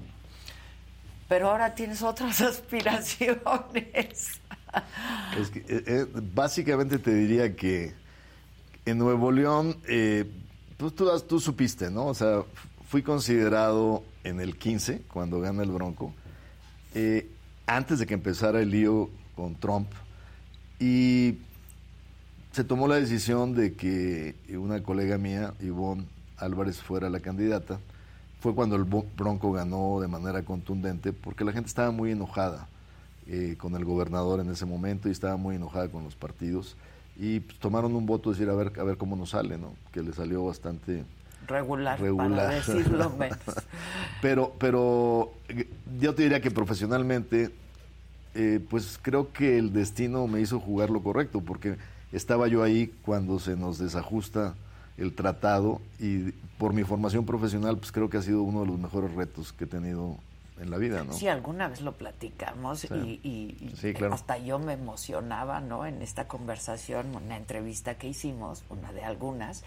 pero 1.30 1.50
ahora 1.50 1.76
tienes 1.76 2.02
otras 2.02 2.42
aspiraciones. 2.42 4.42
Eh, 5.56 5.64
eh, 5.66 6.06
básicamente 6.34 7.00
te 7.00 7.14
diría 7.14 7.56
que 7.56 7.94
en 8.86 8.98
Nuevo 8.98 9.32
León, 9.32 9.78
eh, 9.88 10.30
pues 10.78 10.94
tú, 10.94 11.10
tú 11.28 11.40
supiste, 11.40 11.90
¿no? 11.90 12.08
O 12.08 12.14
sea, 12.14 12.44
fui 12.88 13.02
considerado 13.02 14.04
en 14.24 14.40
el 14.40 14.58
15, 14.58 15.04
cuando 15.12 15.42
gana 15.42 15.64
el 15.64 15.72
Bronco. 15.72 16.14
Eh, 16.94 17.30
antes 17.66 18.00
de 18.00 18.06
que 18.06 18.14
empezara 18.14 18.62
el 18.62 18.72
lío 18.72 19.10
con 19.36 19.56
Trump 19.56 19.90
y 20.80 21.38
se 22.52 22.64
tomó 22.64 22.88
la 22.88 22.96
decisión 22.96 23.54
de 23.54 23.74
que 23.74 24.36
una 24.58 24.82
colega 24.82 25.18
mía, 25.18 25.54
Ivonne 25.60 26.06
Álvarez, 26.38 26.82
fuera 26.82 27.10
la 27.10 27.20
candidata. 27.20 27.80
Fue 28.40 28.56
cuando 28.56 28.76
el 28.76 28.84
Bronco 28.84 29.52
ganó 29.52 30.00
de 30.00 30.08
manera 30.08 30.44
contundente 30.44 31.12
porque 31.12 31.44
la 31.44 31.52
gente 31.52 31.68
estaba 31.68 31.92
muy 31.92 32.12
enojada 32.12 32.68
eh, 33.28 33.56
con 33.58 33.76
el 33.76 33.84
gobernador 33.84 34.40
en 34.40 34.50
ese 34.50 34.66
momento 34.66 35.10
y 35.10 35.12
estaba 35.12 35.36
muy 35.38 35.56
enojada 35.56 35.90
con 35.90 36.04
los 36.04 36.16
partidos 36.16 36.78
y 37.20 37.40
pues, 37.40 37.58
tomaron 37.60 37.96
un 37.96 38.06
voto 38.06 38.30
de 38.30 38.36
decir 38.36 38.50
a 38.50 38.56
ver 38.56 38.72
a 38.80 38.84
ver 38.84 38.98
cómo 38.98 39.16
nos 39.16 39.32
sale, 39.32 39.58
¿no? 39.58 39.74
Que 39.92 40.02
le 40.02 40.14
salió 40.14 40.46
bastante 40.46 41.04
regular, 41.48 42.00
para 42.00 42.50
decirlo 42.50 43.10
menos. 43.18 43.40
pero, 44.22 44.54
pero 44.60 45.34
yo 46.00 46.14
te 46.14 46.24
diría 46.24 46.42
que 46.42 46.52
profesionalmente, 46.52 47.52
eh, 48.36 48.60
pues 48.70 49.00
creo 49.02 49.32
que 49.32 49.58
el 49.58 49.74
destino 49.74 50.28
me 50.28 50.42
hizo 50.42 50.60
jugar 50.60 50.90
lo 50.90 51.02
correcto, 51.02 51.42
porque 51.42 51.78
estaba 52.12 52.48
yo 52.48 52.64
ahí 52.64 52.94
cuando 53.04 53.40
se 53.40 53.56
nos 53.56 53.78
desajusta 53.78 54.56
el 54.98 55.14
tratado 55.14 55.82
y 56.00 56.32
por 56.58 56.74
mi 56.74 56.84
formación 56.84 57.26
profesional, 57.26 57.78
pues 57.78 57.92
creo 57.92 58.10
que 58.10 58.18
ha 58.18 58.22
sido 58.22 58.42
uno 58.42 58.62
de 58.62 58.68
los 58.68 58.80
mejores 58.80 59.14
retos 59.14 59.54
que 59.54 59.66
he 59.66 59.68
tenido 59.68 60.18
en 60.60 60.72
la 60.72 60.78
vida, 60.78 61.04
¿no? 61.04 61.14
Sí, 61.14 61.28
alguna 61.28 61.68
vez 61.68 61.82
lo 61.82 61.94
platicamos 61.94 62.86
y, 62.86 63.74
hasta 64.12 64.38
yo 64.38 64.60
me 64.60 64.74
emocionaba, 64.74 65.60
¿no? 65.60 65.86
En 65.86 66.02
esta 66.02 66.28
conversación, 66.28 67.16
una 67.16 67.38
entrevista 67.38 67.96
que 67.96 68.08
hicimos, 68.08 68.64
una 68.70 68.92
de 68.92 69.04
algunas, 69.04 69.64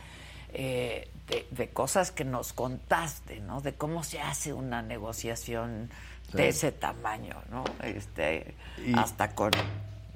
eh, 0.52 1.08
de, 1.50 1.68
cosas 1.68 2.10
que 2.10 2.24
nos 2.24 2.52
contaste, 2.52 3.40
¿no? 3.40 3.60
De 3.60 3.74
cómo 3.74 4.02
se 4.02 4.20
hace 4.20 4.52
una 4.52 4.82
negociación 4.82 5.90
de 6.32 6.48
ese 6.48 6.72
tamaño, 6.72 7.36
¿no? 7.50 7.64
Este, 7.82 8.54
hasta 8.94 9.34
con 9.34 9.52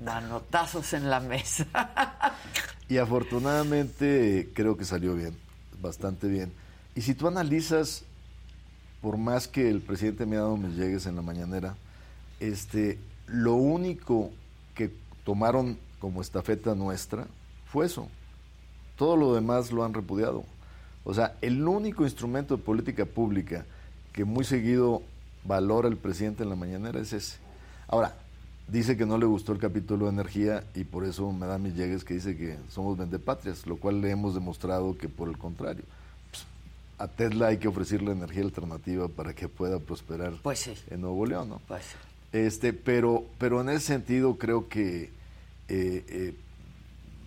manotazos 0.03 0.93
en 0.93 1.09
la 1.09 1.21
mesa. 1.21 1.67
y 2.89 2.99
afortunadamente 2.99 4.51
creo 4.55 4.77
que 4.77 4.85
salió 4.85 5.15
bien, 5.15 5.37
bastante 5.81 6.27
bien. 6.27 6.53
Y 6.95 7.03
si 7.03 7.15
tú 7.15 7.29
analizas, 7.29 8.05
por 9.05 9.19
más 9.19 9.49
que 9.49 9.69
el 9.69 9.83
presidente 9.83 10.25
me 10.25 10.37
ha 10.37 10.41
dado 10.41 10.57
mis 10.57 10.77
llegues 10.77 11.05
en 11.05 11.15
la 11.15 11.21
mañanera, 11.21 11.77
este, 12.41 12.99
lo 13.27 13.53
único 13.53 14.31
que 14.75 14.91
tomaron 15.27 15.77
como 15.99 16.23
estafeta 16.23 16.75
nuestra 16.75 17.27
fue 17.67 17.85
eso. 17.85 18.09
Todo 18.97 19.19
lo 19.19 19.35
demás 19.35 19.73
lo 19.73 19.85
han 19.85 19.93
repudiado. 19.93 20.47
O 21.05 21.13
sea, 21.13 21.37
el 21.43 21.69
único 21.69 22.05
instrumento 22.05 22.57
de 22.57 22.63
política 22.63 23.05
pública 23.05 23.67
que 24.15 24.25
muy 24.25 24.43
seguido 24.43 25.03
valora 25.45 25.87
el 25.87 25.99
presidente 25.99 26.43
en 26.43 26.49
la 26.49 26.57
mañanera 26.57 26.99
es 26.99 27.13
ese. 27.13 27.37
Ahora, 27.89 28.15
dice 28.69 28.97
que 28.97 29.05
no 29.05 29.19
le 29.19 29.27
gustó 29.27 29.53
el 29.53 29.59
capítulo 29.59 30.07
de 30.07 30.13
energía 30.13 30.65
y 30.75 30.85
por 30.85 31.05
eso 31.05 31.31
me 31.31 31.45
da 31.47 31.59
mis 31.59 31.77
llegues 31.77 32.05
que 32.05 32.15
dice 32.15 32.39
que 32.39 32.57
somos 32.71 32.97
vendepatrias, 32.97 33.67
lo 33.67 33.77
cual 33.77 34.01
le 34.01 34.11
hemos 34.11 34.33
demostrado 34.33 34.97
que 34.97 35.11
por 35.11 35.29
el 35.29 35.37
contrario. 35.37 35.85
A 37.05 37.09
Tesla 37.09 37.49
hay 37.49 37.59
que 37.59 37.69
ofrecerle 37.69 38.13
energía 38.13 38.43
alternativa 38.43 39.09
para 39.09 39.35
que 39.35 39.47
pueda 39.47 39.79
prosperar 39.79 40.33
pues 40.43 40.71
en 40.91 41.01
Nuevo 41.03 41.27
León, 41.27 41.51
¿no? 41.51 41.61
Pues 41.69 41.85
este, 42.33 42.73
pero, 42.73 43.25
pero 43.39 43.61
en 43.61 43.69
ese 43.69 43.87
sentido 43.87 44.39
creo 44.39 44.69
que 44.69 45.05
eh, 45.69 46.05
eh, 46.09 46.35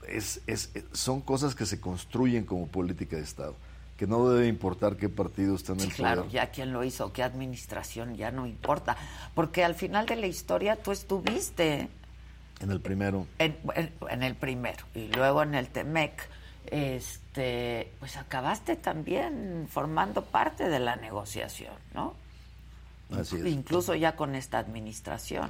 es, 0.10 0.42
es, 0.48 0.72
son 0.92 1.22
cosas 1.22 1.56
que 1.56 1.66
se 1.66 1.80
construyen 1.80 2.44
como 2.44 2.68
política 2.68 3.16
de 3.16 3.22
Estado, 3.22 3.56
que 3.98 4.08
no 4.08 4.28
debe 4.30 4.48
importar 4.48 4.98
qué 4.98 5.08
partido 5.08 5.56
está 5.56 5.74
en 5.74 5.80
el 5.80 5.86
poder. 5.86 5.96
Claro, 5.96 6.28
ya 6.30 6.52
quién 6.52 6.74
lo 6.74 6.84
hizo, 6.84 7.14
qué 7.14 7.24
administración, 7.24 8.18
ya 8.18 8.32
no 8.32 8.48
importa, 8.48 8.98
porque 9.34 9.64
al 9.64 9.76
final 9.76 10.08
de 10.08 10.18
la 10.18 10.28
historia 10.28 10.76
tú 10.76 10.92
estuviste... 10.92 11.88
En 12.60 12.72
el 12.72 12.82
primero. 12.82 13.28
En, 13.40 14.24
el 14.24 14.36
primero, 14.36 14.84
y 14.96 15.08
luego 15.10 15.44
en 15.44 15.54
el 15.56 15.70
TEMEC, 15.70 16.28
este, 16.66 17.27
pues 18.00 18.18
acabaste 18.18 18.76
también 18.76 19.68
formando 19.70 20.24
parte 20.24 20.70
de 20.70 20.80
la 20.80 20.96
negociación, 20.96 21.74
¿no? 21.94 22.14
Así 23.12 23.38
es. 23.38 23.46
Incluso 23.46 23.96
ya 23.96 24.16
con 24.16 24.36
esta 24.36 24.60
administración. 24.60 25.50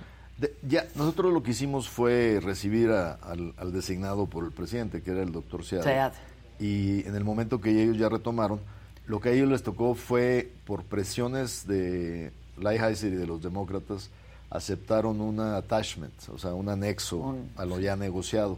ya, 0.62 0.86
nosotros 0.96 1.34
lo 1.34 1.42
que 1.42 1.52
hicimos 1.52 1.90
fue 1.90 2.40
recibir 2.42 2.92
al, 2.92 3.72
designado 3.72 4.26
por 4.28 4.46
el 4.46 4.52
presidente, 4.52 5.02
que 5.02 5.12
era 5.12 5.24
el 5.24 5.32
doctor 5.32 5.64
Sead. 5.64 6.14
Y 6.60 7.08
en 7.08 7.16
el 7.16 7.24
momento 7.24 7.62
que 7.62 7.70
ellos 7.70 7.98
ya 7.98 8.10
retomaron, 8.10 8.60
lo 9.06 9.20
que 9.22 9.30
a 9.30 9.32
ellos 9.32 9.50
les 9.50 9.64
tocó 9.64 9.96
fue, 9.96 10.52
por 10.66 10.84
presiones 10.84 11.68
de 11.68 12.32
Lighthizer 12.58 13.14
y 13.14 13.16
de 13.16 13.28
los 13.28 13.42
demócratas, 13.42 14.10
aceptaron 14.50 15.22
un 15.22 15.40
attachment, 15.40 16.14
o 16.30 16.38
sea, 16.38 16.54
un 16.54 16.70
anexo 16.70 17.36
a 17.56 17.66
lo 17.66 17.80
ya 17.80 17.96
negociado. 17.96 18.58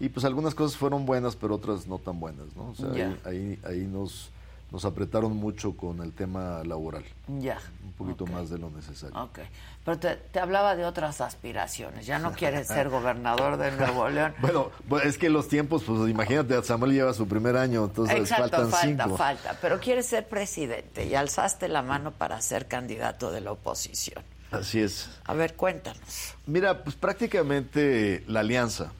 Y 0.00 0.08
pues 0.08 0.24
algunas 0.24 0.54
cosas 0.54 0.76
fueron 0.76 1.06
buenas, 1.06 1.36
pero 1.36 1.54
otras 1.54 1.86
no 1.86 1.98
tan 1.98 2.18
buenas, 2.18 2.46
¿no? 2.56 2.70
O 2.70 2.74
sea, 2.74 3.16
ahí, 3.24 3.58
ahí, 3.64 3.86
nos, 3.86 4.30
nos 4.72 4.84
apretaron 4.84 5.36
mucho 5.36 5.76
con 5.76 6.00
el 6.00 6.12
tema 6.12 6.62
laboral. 6.64 7.04
Ya. 7.28 7.58
Un 7.84 7.92
poquito 7.92 8.26
más 8.26 8.50
de 8.50 8.58
lo 8.58 8.70
necesario. 8.70 9.16
Ok. 9.22 9.38
Pero 9.84 9.98
te, 9.98 10.40
hablaba 10.40 10.74
de 10.74 10.84
otras 10.84 11.20
aspiraciones. 11.20 12.06
Ya 12.06 12.18
no 12.18 12.32
quieres 12.32 12.66
ser 12.66 12.88
gobernador 12.88 13.56
de 13.56 13.70
Nuevo 13.70 14.08
León. 14.10 14.34
bueno, 14.40 14.70
es 15.04 15.16
que 15.16 15.30
los 15.30 15.46
tiempos, 15.46 15.84
pues 15.84 16.10
imagínate, 16.10 16.60
Samuel 16.64 16.92
lleva 16.92 17.14
su 17.14 17.28
primer 17.28 17.56
año, 17.56 17.84
entonces 17.84 18.16
Exacto, 18.16 18.42
faltan 18.42 18.70
falta, 18.70 19.04
cinco. 19.04 19.16
falta. 19.16 19.58
Pero 19.60 19.78
quieres 19.78 20.06
ser 20.06 20.26
presidente 20.26 21.06
y 21.06 21.14
alzaste 21.14 21.68
la 21.68 21.82
mano 21.82 22.10
para 22.10 22.40
ser 22.42 22.66
candidato 22.66 23.30
de 23.30 23.42
la 23.42 23.52
oposición. 23.52 24.24
Así 24.50 24.80
es. 24.80 25.08
A 25.24 25.34
ver, 25.34 25.54
cuéntanos. 25.54 26.34
Mira, 26.46 26.82
pues 26.82 26.96
prácticamente 26.96 28.24
la 28.26 28.40
alianza 28.40 28.92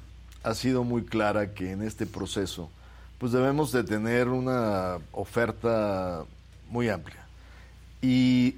ha 0.45 0.55
sido 0.55 0.85
muy 0.85 1.05
clara 1.05 1.55
que 1.55 1.73
en 1.73 1.83
este 1.83 2.07
proceso 2.07 2.71
pues 3.19 3.33
debemos 3.33 3.73
de 3.73 3.85
tener 3.85 4.29
una 4.29 4.99
oferta 5.13 6.25
muy 6.69 6.89
amplia. 6.89 7.27
Y 8.03 8.57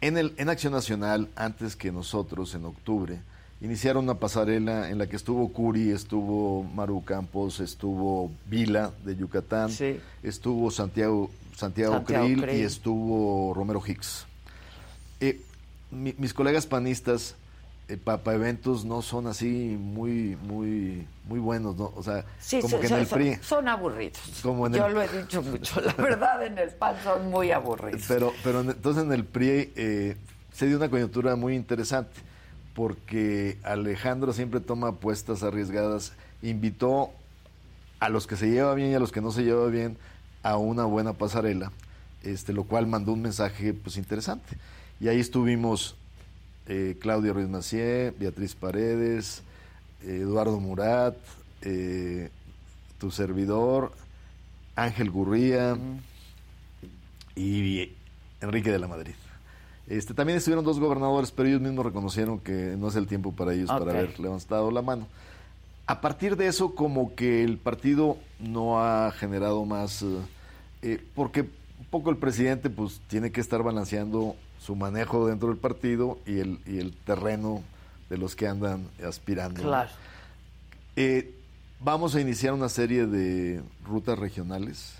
en, 0.00 0.16
el, 0.16 0.32
en 0.38 0.48
Acción 0.48 0.72
Nacional, 0.72 1.28
antes 1.36 1.76
que 1.76 1.92
nosotros, 1.92 2.54
en 2.54 2.64
octubre, 2.64 3.20
iniciaron 3.60 4.04
una 4.04 4.14
pasarela 4.14 4.88
en 4.88 4.96
la 4.98 5.08
que 5.08 5.16
estuvo 5.16 5.52
Curi, 5.52 5.90
estuvo 5.90 6.62
Maru 6.62 7.04
Campos, 7.04 7.60
estuvo 7.60 8.30
Vila 8.46 8.92
de 9.04 9.16
Yucatán, 9.16 9.70
estuvo 10.22 10.70
Santiago, 10.70 11.30
Santiago, 11.54 12.02
Krill, 12.04 12.46
y 12.54 12.62
estuvo 12.62 13.52
Romero 13.52 13.82
Hicks. 13.86 14.26
Eh, 15.20 15.40
mis 15.90 16.32
colegas 16.32 16.66
panistas 16.66 17.34
eh, 17.88 17.96
para 17.96 18.34
eventos 18.34 18.84
no 18.84 19.00
son 19.00 19.28
así 19.28 19.76
muy 19.78 20.36
muy 20.42 21.06
muy 21.24 21.38
buenos, 21.38 21.76
¿no? 21.76 21.92
O 21.94 22.02
sea, 22.02 22.24
como 22.60 22.80
que 22.80 22.86
en 22.88 22.94
el 22.94 23.06
PRI 23.06 23.38
son, 23.42 23.68
aburridos. 23.68 24.42
Yo 24.42 24.88
lo 24.88 25.02
he 25.02 25.08
dicho 25.08 25.40
mucho, 25.40 25.80
la 25.80 25.92
verdad 25.98 26.44
en 26.44 26.58
el 26.58 26.70
PAN 26.70 26.96
son 27.04 27.30
muy 27.30 27.52
aburridos. 27.52 28.04
Pero 28.08 28.32
pero 28.42 28.60
entonces 28.60 29.04
en 29.04 29.12
el 29.12 29.24
PRI 29.24 29.72
eh, 29.76 30.16
se 30.52 30.66
dio 30.66 30.78
una 30.78 30.88
coyuntura 30.88 31.36
muy 31.36 31.54
interesante 31.54 32.10
porque 32.74 33.58
Alejandro 33.62 34.32
siempre 34.32 34.58
toma 34.58 34.88
apuestas 34.88 35.44
arriesgadas, 35.44 36.12
invitó 36.42 37.12
a 38.00 38.08
los 38.08 38.26
que 38.26 38.36
se 38.36 38.50
lleva 38.50 38.74
bien 38.74 38.90
y 38.90 38.94
a 38.94 38.98
los 38.98 39.12
que 39.12 39.20
no 39.20 39.30
se 39.30 39.44
lleva 39.44 39.66
bien 39.68 39.96
a 40.42 40.56
una 40.56 40.84
buena 40.84 41.12
pasarela, 41.12 41.70
este 42.24 42.52
lo 42.52 42.64
cual 42.64 42.88
mandó 42.88 43.12
un 43.12 43.22
mensaje 43.22 43.72
pues 43.74 43.96
interesante. 43.96 44.56
Y 44.98 45.06
ahí 45.06 45.20
estuvimos 45.20 45.96
eh, 46.68 46.96
Claudia 47.00 47.32
Ruiz 47.32 47.48
Macié, 47.48 48.12
Beatriz 48.18 48.54
Paredes, 48.54 49.42
Eduardo 50.02 50.60
Murat, 50.60 51.16
eh, 51.62 52.30
tu 52.98 53.10
servidor, 53.10 53.92
Ángel 54.74 55.10
Gurría 55.10 55.76
y 57.34 57.92
Enrique 58.40 58.70
de 58.70 58.78
la 58.78 58.88
Madrid. 58.88 59.14
Este, 59.88 60.14
también 60.14 60.38
estuvieron 60.38 60.64
dos 60.64 60.80
gobernadores, 60.80 61.30
pero 61.30 61.48
ellos 61.48 61.60
mismos 61.60 61.86
reconocieron 61.86 62.40
que 62.40 62.74
no 62.76 62.88
es 62.88 62.96
el 62.96 63.06
tiempo 63.06 63.32
para 63.32 63.54
ellos 63.54 63.68
para 63.68 63.92
haber 63.92 64.18
levantado 64.18 64.70
la 64.70 64.82
mano. 64.82 65.06
A 65.86 66.00
partir 66.00 66.36
de 66.36 66.48
eso, 66.48 66.74
como 66.74 67.14
que 67.14 67.44
el 67.44 67.58
partido 67.58 68.18
no 68.40 68.82
ha 68.82 69.12
generado 69.12 69.64
más, 69.64 70.04
eh, 70.82 71.04
porque 71.14 71.42
un 71.42 71.86
poco 71.90 72.10
el 72.10 72.16
presidente 72.16 72.70
pues 72.70 73.00
tiene 73.06 73.30
que 73.30 73.40
estar 73.40 73.62
balanceando 73.62 74.34
su 74.66 74.74
manejo 74.74 75.28
dentro 75.28 75.48
del 75.48 75.58
partido 75.58 76.18
y 76.26 76.40
el, 76.40 76.58
y 76.66 76.80
el 76.80 76.96
terreno 76.96 77.62
de 78.10 78.18
los 78.18 78.34
que 78.34 78.48
andan 78.48 78.88
aspirando. 79.06 79.62
Claro. 79.62 79.90
Eh, 80.96 81.36
vamos 81.78 82.16
a 82.16 82.20
iniciar 82.20 82.52
una 82.52 82.68
serie 82.68 83.06
de 83.06 83.62
rutas 83.84 84.18
regionales 84.18 84.94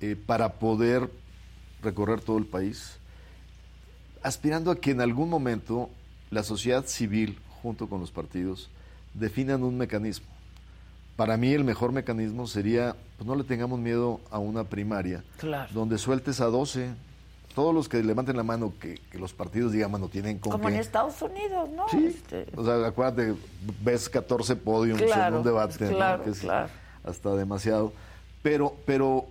eh, 0.00 0.16
para 0.16 0.54
poder 0.54 1.08
recorrer 1.82 2.20
todo 2.20 2.36
el 2.38 2.46
país, 2.46 2.98
aspirando 4.24 4.72
a 4.72 4.80
que 4.80 4.90
en 4.90 5.00
algún 5.00 5.30
momento 5.30 5.88
la 6.30 6.42
sociedad 6.42 6.84
civil, 6.86 7.38
junto 7.62 7.88
con 7.88 8.00
los 8.00 8.10
partidos, 8.10 8.70
definan 9.14 9.62
un 9.62 9.78
mecanismo. 9.78 10.26
Para 11.14 11.36
mí 11.36 11.52
el 11.52 11.62
mejor 11.62 11.92
mecanismo 11.92 12.48
sería, 12.48 12.96
pues 13.16 13.26
no 13.26 13.36
le 13.36 13.44
tengamos 13.44 13.78
miedo 13.78 14.20
a 14.32 14.40
una 14.40 14.64
primaria, 14.64 15.22
donde 15.72 15.96
sueltes 15.96 16.40
a 16.40 16.46
12, 16.46 17.05
todos 17.56 17.74
los 17.74 17.88
que 17.88 18.02
levanten 18.02 18.36
la 18.36 18.42
mano 18.42 18.74
que, 18.78 19.00
los 19.14 19.32
partidos 19.32 19.72
digan, 19.72 19.90
mano, 19.90 20.08
tienen 20.08 20.38
con 20.38 20.52
Como 20.52 20.68
en 20.68 20.74
Estados 20.74 21.22
Unidos, 21.22 21.70
¿no? 21.70 21.88
Sí. 21.88 22.04
Este, 22.08 22.46
o 22.54 22.62
sea, 22.62 22.86
acuérdate, 22.86 23.34
ves 23.82 24.10
14 24.10 24.56
podiums 24.56 25.00
en 25.00 25.34
un 25.34 25.42
debate, 25.42 25.78
que 25.78 26.30
es 26.30 26.46
hasta 27.02 27.34
demasiado. 27.34 27.94
Pero, 28.42 28.76
pero 28.84 29.24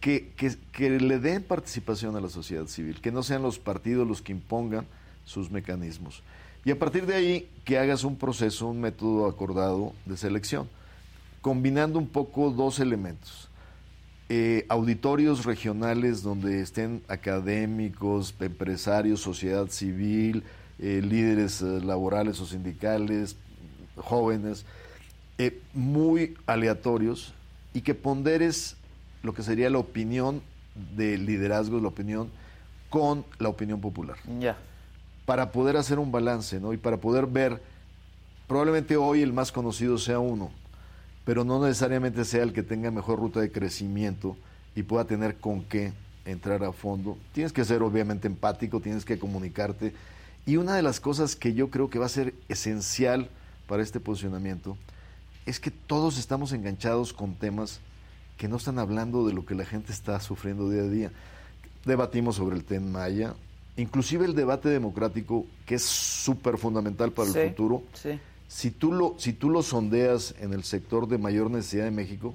que, 0.00 0.32
que, 0.72 0.90
le 0.90 1.20
den 1.20 1.44
participación 1.44 2.16
a 2.16 2.20
la 2.20 2.28
sociedad 2.28 2.66
civil, 2.66 3.00
que 3.00 3.12
no 3.12 3.22
sean 3.22 3.42
los 3.42 3.60
partidos 3.60 4.08
los 4.08 4.22
que 4.22 4.32
impongan 4.32 4.84
sus 5.24 5.48
mecanismos. 5.48 6.24
Y 6.64 6.72
a 6.72 6.78
partir 6.80 7.06
de 7.06 7.14
ahí, 7.14 7.48
que 7.64 7.78
hagas 7.78 8.02
un 8.02 8.16
proceso, 8.16 8.66
un 8.66 8.80
método 8.80 9.28
acordado 9.28 9.92
de 10.04 10.16
selección, 10.16 10.68
combinando 11.40 12.00
un 12.00 12.08
poco 12.08 12.50
dos 12.50 12.80
elementos 12.80 13.47
eh, 14.30 14.66
auditorios 14.68 15.46
regionales 15.46 16.22
donde 16.22 16.60
estén 16.60 17.02
académicos, 17.08 18.34
empresarios, 18.40 19.20
sociedad 19.20 19.68
civil, 19.68 20.42
eh, 20.78 21.00
líderes 21.02 21.62
eh, 21.62 21.80
laborales 21.80 22.38
o 22.40 22.46
sindicales, 22.46 23.36
jóvenes, 23.96 24.66
muy 25.72 26.36
aleatorios 26.46 27.32
y 27.72 27.80
que 27.80 27.94
ponderes 27.94 28.76
lo 29.22 29.32
que 29.32 29.42
sería 29.42 29.70
la 29.70 29.78
opinión 29.78 30.42
de 30.96 31.16
liderazgo, 31.16 31.80
la 31.80 31.88
opinión 31.88 32.28
con 32.90 33.24
la 33.38 33.48
opinión 33.48 33.80
popular. 33.80 34.18
Ya. 34.38 34.58
Para 35.24 35.52
poder 35.52 35.76
hacer 35.76 35.98
un 35.98 36.12
balance, 36.12 36.60
¿no? 36.60 36.72
Y 36.72 36.76
para 36.76 36.98
poder 36.98 37.26
ver, 37.26 37.62
probablemente 38.46 38.96
hoy 38.96 39.22
el 39.22 39.32
más 39.32 39.52
conocido 39.52 39.96
sea 39.96 40.18
uno, 40.18 40.50
pero 41.28 41.44
no 41.44 41.60
necesariamente 41.60 42.24
sea 42.24 42.42
el 42.42 42.54
que 42.54 42.62
tenga 42.62 42.90
mejor 42.90 43.18
ruta 43.18 43.38
de 43.40 43.52
crecimiento 43.52 44.38
y 44.74 44.82
pueda 44.82 45.04
tener 45.04 45.36
con 45.36 45.62
qué 45.62 45.92
entrar 46.24 46.64
a 46.64 46.72
fondo. 46.72 47.18
Tienes 47.34 47.52
que 47.52 47.66
ser 47.66 47.82
obviamente 47.82 48.26
empático, 48.26 48.80
tienes 48.80 49.04
que 49.04 49.18
comunicarte. 49.18 49.92
Y 50.46 50.56
una 50.56 50.74
de 50.74 50.80
las 50.80 51.00
cosas 51.00 51.36
que 51.36 51.52
yo 51.52 51.68
creo 51.68 51.90
que 51.90 51.98
va 51.98 52.06
a 52.06 52.08
ser 52.08 52.32
esencial 52.48 53.28
para 53.66 53.82
este 53.82 54.00
posicionamiento 54.00 54.78
es 55.44 55.60
que 55.60 55.70
todos 55.70 56.16
estamos 56.16 56.54
enganchados 56.54 57.12
con 57.12 57.34
temas 57.34 57.80
que 58.38 58.48
no 58.48 58.56
están 58.56 58.78
hablando 58.78 59.26
de 59.26 59.34
lo 59.34 59.44
que 59.44 59.54
la 59.54 59.66
gente 59.66 59.92
está 59.92 60.18
sufriendo 60.20 60.70
día 60.70 60.84
a 60.84 60.88
día. 60.88 61.12
Debatimos 61.84 62.36
sobre 62.36 62.56
el 62.56 62.64
TEN 62.64 62.90
Maya, 62.90 63.34
inclusive 63.76 64.24
el 64.24 64.34
debate 64.34 64.70
democrático, 64.70 65.44
que 65.66 65.74
es 65.74 65.82
súper 65.82 66.56
fundamental 66.56 67.12
para 67.12 67.28
el 67.28 67.50
futuro. 67.50 67.82
Sí 67.92 68.18
si 68.48 68.70
tú 68.70 68.92
lo, 68.92 69.14
si 69.18 69.34
tú 69.34 69.50
lo 69.50 69.62
sondeas 69.62 70.34
en 70.40 70.52
el 70.52 70.64
sector 70.64 71.06
de 71.06 71.18
mayor 71.18 71.50
necesidad 71.50 71.84
de 71.84 71.90
México, 71.90 72.34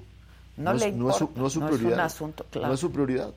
no, 0.56 0.72
es, 0.72 0.94
no, 0.94 1.10
es, 1.10 1.16
su, 1.16 1.28
prioridad. 1.60 1.94
un 1.94 2.00
asunto, 2.00 2.46
claro. 2.48 2.68
No 2.68 2.74
es 2.74 2.80
su 2.80 2.92
prioridad. 2.92 3.34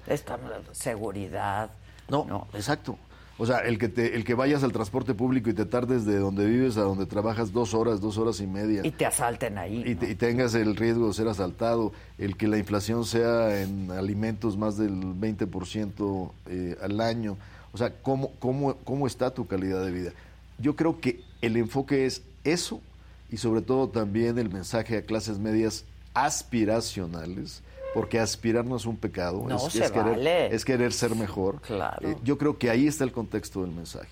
seguridad. 0.72 1.72
No, 2.10 2.26
no, 2.26 2.48
exacto. 2.54 2.98
O 3.40 3.46
sea, 3.46 3.60
el 3.60 3.78
que, 3.78 3.88
te, 3.88 4.16
el 4.16 4.24
que 4.24 4.34
vayas 4.34 4.64
al 4.64 4.72
transporte 4.72 5.14
público 5.14 5.50
y 5.50 5.54
te 5.54 5.66
tardes 5.66 6.06
de 6.06 6.18
donde 6.18 6.46
vives 6.46 6.78
a 6.78 6.82
donde 6.82 7.06
trabajas 7.06 7.52
dos 7.52 7.74
horas, 7.76 8.02
dos 8.02 8.18
horas 8.18 8.40
y 8.40 8.48
media. 8.48 8.82
Y 8.84 8.92
te 8.92 9.06
asalten 9.06 9.58
ahí. 9.60 9.84
Y, 9.86 10.16
tengas 10.16 10.56
el 10.56 10.76
riesgo 10.76 11.08
de 11.08 11.14
ser 11.14 11.28
asaltado, 11.28 11.92
el 12.18 12.36
que 12.36 12.48
la 12.48 12.58
inflación 12.58 13.06
sea 13.06 13.62
en 13.62 13.92
alimentos 13.92 14.58
más 14.58 14.78
del 14.78 14.92
20% 14.92 16.32
eh, 16.48 16.78
al 16.82 17.00
año. 17.00 17.38
O 17.74 17.78
sea, 17.78 17.94
¿cómo, 18.02 18.32
cómo, 18.40 18.76
¿cómo 18.78 19.06
está 19.06 19.30
tu 19.32 19.46
calidad 19.46 19.86
de 19.86 19.92
vida? 19.92 20.12
Yo 20.58 20.76
creo 20.76 21.00
que 21.00 21.22
el 21.42 21.58
enfoque 21.58 22.08
es 22.08 22.24
eso 22.52 22.82
y 23.30 23.38
sobre 23.38 23.62
todo 23.62 23.90
también 23.90 24.38
el 24.38 24.50
mensaje 24.50 24.98
a 24.98 25.02
clases 25.02 25.38
medias 25.38 25.86
aspiracionales, 26.14 27.62
porque 27.94 28.20
aspirar 28.20 28.66
no 28.66 28.76
es 28.76 28.86
un 28.86 28.98
pecado, 28.98 29.48
es, 29.50 29.92
querer, 29.92 30.54
es, 30.54 30.66
querer, 30.66 30.94
ser 30.94 31.16
mejor. 31.16 31.62
Claro. 31.62 32.10
Eh, 32.10 32.18
yo 32.24 32.38
creo 32.38 32.58
que 32.58 32.70
ahí 32.70 32.88
está 32.88 33.04
el 33.04 33.12
contexto 33.12 33.62
del 33.62 33.72
mensaje. 33.72 34.10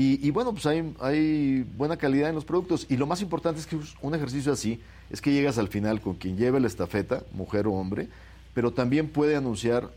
Y, 0.00 0.30
bueno, 0.30 0.52
pues 0.52 0.64
hay, 0.64 0.94
hay, 1.00 1.66
buena 1.76 1.96
calidad 1.96 2.28
en 2.28 2.36
los 2.36 2.44
productos. 2.44 2.86
Y 2.88 2.96
lo 2.96 3.04
más 3.04 3.20
importante 3.20 3.58
es 3.58 3.66
que 3.66 3.76
un 4.00 4.14
ejercicio 4.14 4.52
así 4.52 4.80
es 5.10 5.20
que 5.20 5.32
llegas 5.32 5.58
al 5.58 5.66
final 5.66 6.00
con 6.00 6.14
quien 6.14 6.36
lleve 6.36 6.60
la 6.60 6.68
estafeta, 6.68 7.24
mujer 7.32 7.66
o 7.66 7.72
hombre, 7.72 8.08
pero 8.54 8.72
también 8.72 9.08
puede 9.08 9.34
anunciar 9.34 9.90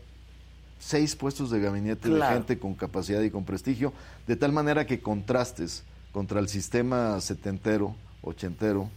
seis 0.80 1.14
puestos 1.14 1.52
de 1.52 1.60
gabinete 1.60 2.08
de 2.08 2.20
gente 2.20 2.58
con 2.58 2.74
capacidad 2.74 3.22
y 3.22 3.30
con 3.30 3.44
prestigio, 3.44 3.92
de 4.26 4.34
tal 4.34 4.50
manera 4.50 4.86
que 4.86 5.00
contrastes 5.00 5.84
contra 6.12 6.40
el 6.40 6.48
sistema 6.48 7.20
setentero, 7.20 7.94
ochentero 8.22 8.88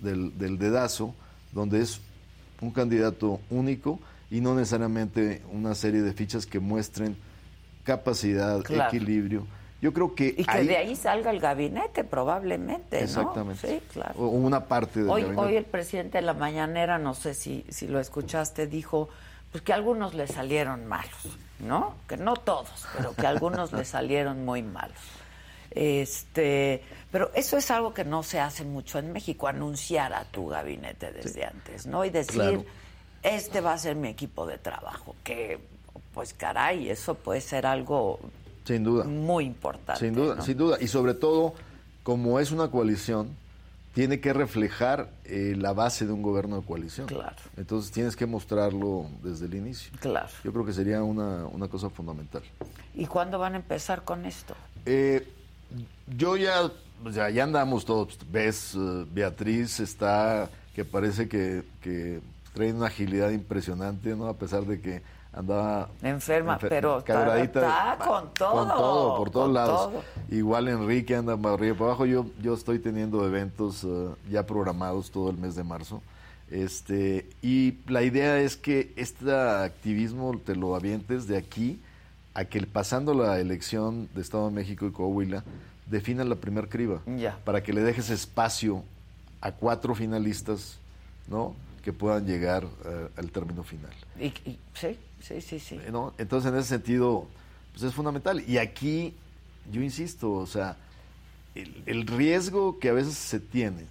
del, 0.00 0.36
del 0.38 0.58
dedazo, 0.58 1.14
donde 1.52 1.80
es 1.80 2.00
un 2.60 2.70
candidato 2.70 3.40
único 3.50 3.98
y 4.30 4.40
no 4.40 4.54
necesariamente 4.54 5.42
una 5.52 5.74
serie 5.74 6.02
de 6.02 6.12
fichas 6.12 6.44
que 6.46 6.60
muestren 6.60 7.16
capacidad, 7.84 8.62
Claro. 8.62 8.94
equilibrio. 8.94 9.46
Yo 9.80 9.92
creo 9.92 10.14
que, 10.14 10.34
Y 10.36 10.44
que 10.44 10.50
ahí- 10.50 10.66
de 10.66 10.76
ahí 10.76 10.96
salga 10.96 11.30
el 11.30 11.38
gabinete, 11.40 12.02
probablemente, 12.04 12.98
¿no? 12.98 13.04
Exactamente. 13.04 13.66
Sí, 13.68 13.80
claro. 13.92 14.14
O 14.18 14.26
una 14.28 14.64
parte 14.66 15.00
del 15.00 15.08
Hoy, 15.08 15.22
gabinete. 15.22 15.46
hoy 15.48 15.56
el 15.56 15.64
presidente 15.64 16.18
de 16.18 16.22
la 16.22 16.34
mañanera, 16.34 16.98
no 16.98 17.14
sé 17.14 17.32
si, 17.34 17.64
si 17.68 17.86
lo 17.86 18.00
escuchaste, 18.00 18.66
dijo 18.66 19.08
pues 19.52 19.62
que 19.62 19.72
a 19.72 19.76
algunos 19.76 20.12
le 20.14 20.26
salieron 20.26 20.84
malos, 20.86 21.38
¿no? 21.60 21.94
Que 22.06 22.18
no 22.18 22.34
todos, 22.36 22.86
pero 22.94 23.14
que 23.14 23.24
a 23.26 23.30
algunos 23.30 23.72
le 23.72 23.84
salieron 23.86 24.44
muy 24.44 24.62
malos. 24.62 24.98
Este, 25.70 26.82
pero 27.10 27.30
eso 27.34 27.56
es 27.56 27.70
algo 27.70 27.94
que 27.94 28.04
no 28.04 28.22
se 28.22 28.40
hace 28.40 28.64
mucho 28.64 28.98
en 28.98 29.12
México, 29.12 29.48
anunciar 29.48 30.12
a 30.12 30.24
tu 30.24 30.48
gabinete 30.48 31.12
desde 31.12 31.44
antes, 31.44 31.86
¿no? 31.86 32.04
Y 32.04 32.10
decir, 32.10 32.34
Claro. 32.34 32.64
este 33.22 33.60
va 33.60 33.72
a 33.74 33.78
ser 33.78 33.96
mi 33.96 34.08
equipo 34.08 34.46
de 34.46 34.58
trabajo, 34.58 35.14
que 35.24 35.58
pues 36.14 36.34
caray, 36.34 36.88
eso 36.90 37.14
puede 37.14 37.40
ser 37.40 37.64
algo 37.66 38.18
Sin 38.64 38.82
duda. 38.84 39.04
muy 39.04 39.44
importante. 39.44 40.00
Sin 40.04 40.14
duda, 40.14 40.34
¿no? 40.36 40.42
sin 40.42 40.56
duda. 40.58 40.76
Y 40.80 40.88
sobre 40.88 41.14
todo, 41.14 41.54
como 42.02 42.40
es 42.40 42.50
una 42.50 42.70
coalición, 42.70 43.36
tiene 43.94 44.20
que 44.20 44.32
reflejar 44.32 45.10
eh, 45.24 45.54
la 45.56 45.72
base 45.72 46.06
de 46.06 46.12
un 46.12 46.22
gobierno 46.22 46.60
de 46.60 46.66
coalición. 46.66 47.06
Claro. 47.06 47.36
Entonces 47.56 47.90
tienes 47.90 48.14
que 48.16 48.26
mostrarlo 48.26 49.06
desde 49.22 49.46
el 49.46 49.54
inicio. 49.54 49.92
Claro. 50.00 50.28
Yo 50.44 50.52
creo 50.52 50.64
que 50.64 50.72
sería 50.72 51.02
una, 51.02 51.46
una 51.46 51.68
cosa 51.68 51.88
fundamental. 51.90 52.42
¿Y 52.94 53.06
cuándo 53.06 53.38
van 53.38 53.54
a 53.54 53.56
empezar 53.56 54.02
con 54.04 54.24
esto? 54.24 54.54
Eh, 54.86 55.26
yo 56.16 56.36
ya, 56.36 56.70
ya 57.30 57.44
andamos 57.44 57.84
todos. 57.84 58.18
Ves, 58.30 58.74
eh, 58.74 59.06
Beatriz 59.12 59.80
está, 59.80 60.48
que 60.74 60.84
parece 60.84 61.28
que, 61.28 61.62
que 61.80 62.20
trae 62.54 62.72
una 62.72 62.86
agilidad 62.86 63.30
impresionante, 63.30 64.14
¿no? 64.16 64.26
A 64.26 64.34
pesar 64.34 64.64
de 64.64 64.80
que 64.80 65.02
andaba... 65.32 65.88
Enferma, 66.02 66.58
pero 66.58 66.98
está- 66.98 67.98
con 68.04 68.34
todo, 68.34 68.52
Con 68.52 68.68
todo, 68.68 69.16
por 69.18 69.30
todos 69.30 69.52
lados. 69.52 69.90
todo. 69.92 70.02
Igual 70.30 70.68
Enrique 70.68 71.14
anda 71.14 71.36
para 71.36 71.54
arriba 71.54 71.74
para 71.76 71.86
abajo. 71.90 72.06
Yo, 72.06 72.26
yo 72.42 72.54
estoy 72.54 72.78
teniendo 72.78 73.24
eventos 73.26 73.84
eh, 73.84 74.08
ya 74.30 74.44
programados 74.46 75.10
todo 75.10 75.30
el 75.30 75.36
mes 75.36 75.54
de 75.54 75.64
marzo. 75.64 76.02
Este, 76.50 77.28
y 77.42 77.74
la 77.88 78.02
idea 78.02 78.40
es 78.40 78.56
que 78.56 78.92
este 78.96 79.30
activismo 79.32 80.34
te 80.44 80.56
lo 80.56 80.74
avientes 80.74 81.28
de 81.28 81.36
aquí 81.36 81.78
a 82.38 82.44
que 82.44 82.60
pasando 82.62 83.14
la 83.14 83.40
elección 83.40 84.08
de 84.14 84.20
Estado 84.20 84.48
de 84.48 84.54
México 84.54 84.86
y 84.86 84.92
Coahuila 84.92 85.42
definan 85.86 86.28
la 86.28 86.36
primer 86.36 86.68
criba. 86.68 87.02
Ya. 87.18 87.36
Para 87.44 87.64
que 87.64 87.72
le 87.72 87.80
dejes 87.82 88.10
espacio 88.10 88.84
a 89.40 89.50
cuatro 89.50 89.92
finalistas, 89.96 90.78
¿no? 91.26 91.56
Que 91.82 91.92
puedan 91.92 92.26
llegar 92.26 92.64
eh, 92.84 93.08
al 93.16 93.32
término 93.32 93.64
final. 93.64 93.90
Y, 94.20 94.26
y- 94.48 94.58
sí, 94.72 94.96
sí, 95.20 95.40
sí, 95.40 95.58
sí. 95.58 95.80
Eh, 95.84 95.88
¿no? 95.90 96.12
Entonces, 96.16 96.52
en 96.52 96.56
ese 96.58 96.68
sentido, 96.68 97.26
pues 97.72 97.82
es 97.82 97.92
fundamental. 97.92 98.40
Y 98.46 98.58
aquí, 98.58 99.14
yo 99.72 99.82
insisto, 99.82 100.30
o 100.32 100.46
sea, 100.46 100.76
el, 101.56 101.82
el 101.86 102.06
riesgo 102.06 102.78
que 102.78 102.88
a 102.88 102.92
veces 102.92 103.14
se 103.14 103.40
tiene 103.40 103.86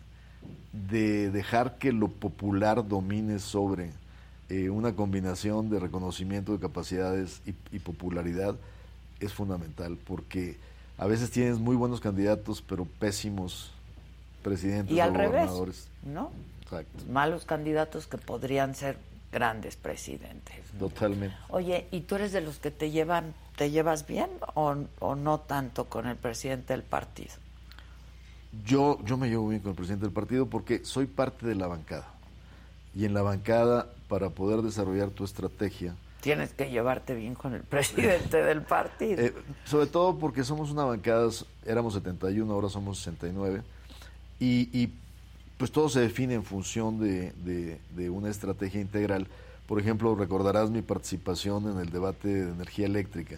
de 0.72 1.32
dejar 1.32 1.78
que 1.80 1.92
lo 1.92 2.08
popular 2.08 2.88
domine 2.88 3.40
sobre 3.40 3.92
eh, 4.50 4.70
una 4.70 4.96
combinación 4.96 5.70
de 5.70 5.80
reconocimiento 5.80 6.54
de 6.54 6.60
capacidades 6.60 7.42
y, 7.46 7.54
y 7.76 7.80
popularidad 7.80 8.56
es 9.20 9.34
fundamental, 9.34 9.98
porque 10.06 10.58
a 10.98 11.06
veces 11.06 11.32
tienes 11.32 11.60
muy 11.60 11.76
buenos 11.76 12.00
candidatos, 12.02 12.62
pero 12.62 12.86
pésimos 12.86 13.72
presidentes 14.44 14.96
Y 14.96 15.00
o 15.00 15.04
al 15.04 15.14
revés, 15.14 15.32
gobernadores. 15.32 15.88
¿no? 16.04 16.32
Exacto, 16.62 17.04
Malos 17.12 17.46
candidatos 17.46 18.08
que 18.08 18.18
podrían 18.18 18.76
ser 18.76 18.98
grandes 19.32 19.76
presidentes. 19.76 20.56
¿no? 20.74 20.88
totalmente. 20.88 21.36
Oye, 21.50 21.88
¿y 21.92 22.02
tú 22.02 22.16
eres 22.16 22.32
de 22.32 22.42
los 22.42 22.60
que 22.60 22.72
te 22.72 22.92
llevan, 22.92 23.34
te 23.58 23.72
llevas 23.72 24.08
bien 24.08 24.30
o, 24.56 24.76
o 25.00 25.16
no 25.16 25.40
tanto 25.40 25.86
con 25.86 26.08
el 26.08 26.16
presidente 26.16 26.74
del 26.74 26.84
partido? 26.84 27.34
Yo, 28.66 29.00
yo 29.04 29.18
me 29.18 29.30
llevo 29.30 29.50
bien 29.50 29.62
con 29.62 29.72
el 29.72 29.76
presidente 29.76 30.06
del 30.06 30.14
partido 30.14 30.48
porque 30.48 30.84
soy 30.86 31.06
parte 31.06 31.46
de 31.46 31.56
la 31.56 31.68
bancada. 31.68 32.08
Y 32.96 33.06
en 33.06 33.14
la 33.14 33.22
bancada, 33.22 33.88
para 34.08 34.30
poder 34.30 34.62
desarrollar 34.62 35.10
tu 35.10 35.24
estrategia, 35.24 35.96
Tienes 36.22 36.52
que 36.52 36.70
llevarte 36.72 37.14
bien 37.16 37.36
con 37.36 37.54
el 37.54 37.62
presidente 37.64 38.42
del 38.44 38.62
partido. 38.64 39.22
eh, 39.22 39.34
sobre 39.66 39.86
todo 39.86 40.18
porque 40.18 40.44
somos 40.44 40.72
una 40.72 40.84
bancada, 40.84 41.30
éramos 41.66 41.94
71, 41.94 42.52
ahora 42.52 42.70
somos 42.70 42.98
69, 42.98 43.62
y, 44.40 44.68
y 44.78 44.92
pues 45.58 45.72
todo 45.72 45.90
se 45.90 46.00
define 46.02 46.34
en 46.34 46.44
función 46.44 47.00
de, 47.00 47.32
de- 47.44 47.80
de 47.96 48.10
una 48.10 48.30
estrategia 48.30 48.82
integral. 48.82 49.28
Por 49.68 49.80
ejemplo, 49.80 50.16
recordarás 50.16 50.70
mi 50.70 50.82
participación 50.82 51.70
en 51.70 51.78
el 51.80 51.92
debate 51.92 52.28
de 52.28 52.52
energía 52.52 52.88
eléctrica. 52.88 53.38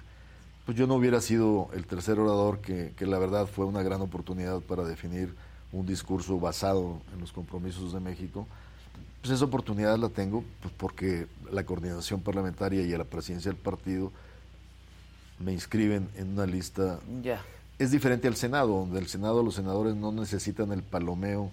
Pues 0.66 0.78
yo 0.78 0.86
no 0.88 0.96
hubiera 0.96 1.20
sido 1.22 1.70
el 1.74 1.86
tercer 1.86 2.20
orador, 2.20 2.60
que, 2.60 2.94
que 2.96 3.06
la 3.08 3.18
verdad 3.20 3.48
fue 3.48 3.66
una 3.66 3.82
gran 3.84 4.02
oportunidad 4.02 4.62
para 4.62 4.84
definir 4.84 5.34
un 5.72 5.86
discurso 5.86 6.40
basado 6.40 7.02
en 7.14 7.20
los 7.20 7.32
compromisos 7.32 7.94
de 7.94 8.00
México. 8.00 8.48
Pues 9.22 9.34
esa 9.34 9.46
oportunidad 9.46 9.98
la 9.98 10.10
tengo 10.10 10.44
pues, 10.62 10.74
porque 10.78 11.28
la 11.52 11.66
coordinación 11.66 12.22
parlamentaria 12.22 12.84
y 12.84 12.94
a 12.94 12.98
la 12.98 13.04
presidencia 13.04 13.52
del 13.52 13.60
partido 13.60 14.12
me 15.40 15.54
inscriben 15.54 16.10
en 16.16 16.30
una 16.34 16.46
lista. 16.46 17.00
ya. 17.22 17.44
Es 17.78 17.92
diferente 17.92 18.28
al 18.28 18.36
Senado, 18.36 18.68
donde 18.68 19.00
el 19.00 19.08
Senado 19.08 19.42
los 19.42 19.56
senadores 19.56 19.96
no 19.96 20.12
necesitan 20.12 20.74
el 20.74 20.84
palomeo 20.84 21.50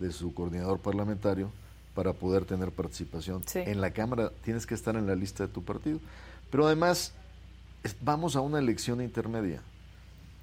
de 0.00 0.10
su 0.10 0.34
coordinador 0.34 0.80
parlamentario 0.80 1.52
para 1.94 2.12
poder 2.12 2.44
tener 2.44 2.72
participación. 2.72 3.42
Sí. 3.46 3.60
En 3.60 3.80
la 3.80 3.92
Cámara 3.92 4.32
tienes 4.42 4.66
que 4.66 4.74
estar 4.74 4.96
en 4.96 5.06
la 5.06 5.14
lista 5.14 5.46
de 5.46 5.52
tu 5.52 5.62
partido. 5.62 6.00
Pero 6.50 6.66
además, 6.66 7.12
vamos 8.00 8.36
a 8.36 8.40
una 8.40 8.58
elección 8.58 9.00
intermedia. 9.00 9.62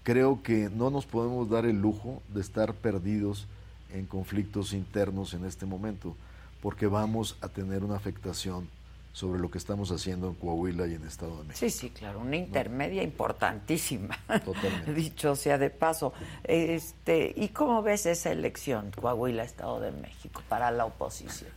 Creo 0.03 0.41
que 0.41 0.69
no 0.69 0.89
nos 0.89 1.05
podemos 1.05 1.49
dar 1.49 1.65
el 1.65 1.81
lujo 1.81 2.21
de 2.33 2.39
estar 2.39 2.73
perdidos 2.73 3.47
en 3.93 4.05
conflictos 4.05 4.73
internos 4.73 5.33
en 5.33 5.45
este 5.45 5.65
momento, 5.65 6.15
porque 6.61 6.87
vamos 6.87 7.37
a 7.41 7.49
tener 7.49 7.83
una 7.83 7.95
afectación 7.95 8.69
sobre 9.17 9.39
lo 9.39 9.49
que 9.49 9.57
estamos 9.57 9.89
haciendo 9.89 10.27
en 10.27 10.35
Coahuila 10.35 10.85
y 10.85 10.93
en 10.93 11.03
Estado 11.03 11.37
de 11.37 11.45
México. 11.45 11.57
Sí, 11.57 11.71
sí, 11.71 11.89
claro, 11.89 12.19
una 12.19 12.35
intermedia 12.35 13.01
importantísima. 13.01 14.15
Totalmente. 14.45 14.93
Dicho 14.95 15.35
sea 15.35 15.57
de 15.57 15.71
paso. 15.71 16.13
Este, 16.43 17.33
¿y 17.35 17.47
cómo 17.47 17.81
ves 17.81 18.05
esa 18.05 18.31
elección, 18.31 18.91
Coahuila, 18.91 19.43
Estado 19.43 19.79
de 19.79 19.91
México, 19.91 20.43
para 20.47 20.69
la 20.69 20.85
oposición? 20.85 21.49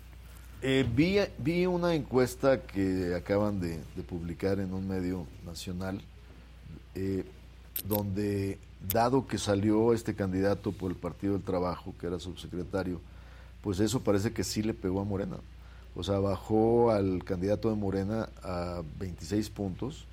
Eh, 0.62 0.86
vi, 0.90 1.18
vi 1.36 1.66
una 1.66 1.94
encuesta 1.94 2.62
que 2.62 3.14
acaban 3.14 3.60
de, 3.60 3.78
de 3.94 4.02
publicar 4.04 4.58
en 4.58 4.72
un 4.72 4.88
medio 4.88 5.26
nacional, 5.44 6.00
eh, 6.94 7.24
donde, 7.84 8.58
dado 8.90 9.26
que 9.26 9.36
salió 9.36 9.92
este 9.92 10.14
candidato 10.14 10.72
por 10.72 10.90
el 10.90 10.96
Partido 10.96 11.34
del 11.34 11.42
Trabajo, 11.42 11.94
que 12.00 12.06
era 12.06 12.18
subsecretario, 12.18 13.02
pues 13.62 13.80
eso 13.80 14.00
parece 14.00 14.32
que 14.32 14.44
sí 14.44 14.62
le 14.62 14.74
pegó 14.74 15.00
a 15.00 15.04
Morena. 15.04 15.36
O 15.96 16.02
sea, 16.04 16.18
bajó 16.18 16.90
al 16.92 17.24
candidato 17.24 17.68
de 17.68 17.76
Morena 17.76 18.28
a 18.42 18.82
26 18.98 19.50
puntos. 19.50 20.06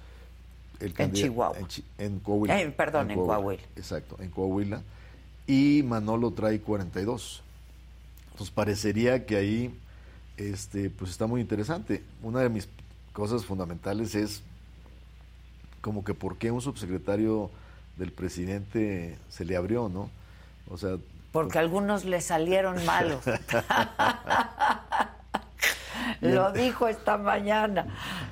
El 0.79 0.93
En 0.97 1.11
Chihuahua. 1.13 1.57
En, 1.57 1.67
Chi- 1.67 1.83
en 1.97 2.19
Coahuila. 2.19 2.61
Eh, 2.61 2.69
perdón, 2.71 3.11
en 3.11 3.17
Coahuila. 3.19 3.63
Exacto, 3.75 4.17
en 4.19 4.29
Coahuila. 4.29 4.81
Y 5.45 5.83
Manolo 5.83 6.31
trae 6.31 6.59
42. 6.59 7.41
Entonces 8.31 8.53
parecería 8.53 9.25
que 9.25 9.35
ahí 9.37 9.73
este, 10.37 10.89
pues 10.89 11.11
está 11.11 11.25
muy 11.25 11.41
interesante. 11.41 12.03
Una 12.21 12.41
de 12.41 12.49
mis 12.49 12.67
cosas 13.13 13.45
fundamentales 13.45 14.13
es 14.13 14.43
como 15.81 16.03
que 16.03 16.13
por 16.13 16.37
qué 16.37 16.51
un 16.51 16.61
subsecretario 16.61 17.49
del 17.97 18.11
presidente 18.11 19.17
se 19.29 19.45
le 19.45 19.55
abrió, 19.55 19.89
¿no? 19.89 20.09
O 20.69 20.77
sea, 20.77 20.97
Porque 21.31 21.59
algunos 21.59 22.05
le 22.05 22.21
salieron 22.21 22.83
malos. 22.85 23.23
Lo 26.21 26.51
dijo 26.51 26.87
esta 26.87 27.17
mañana. 27.17 27.85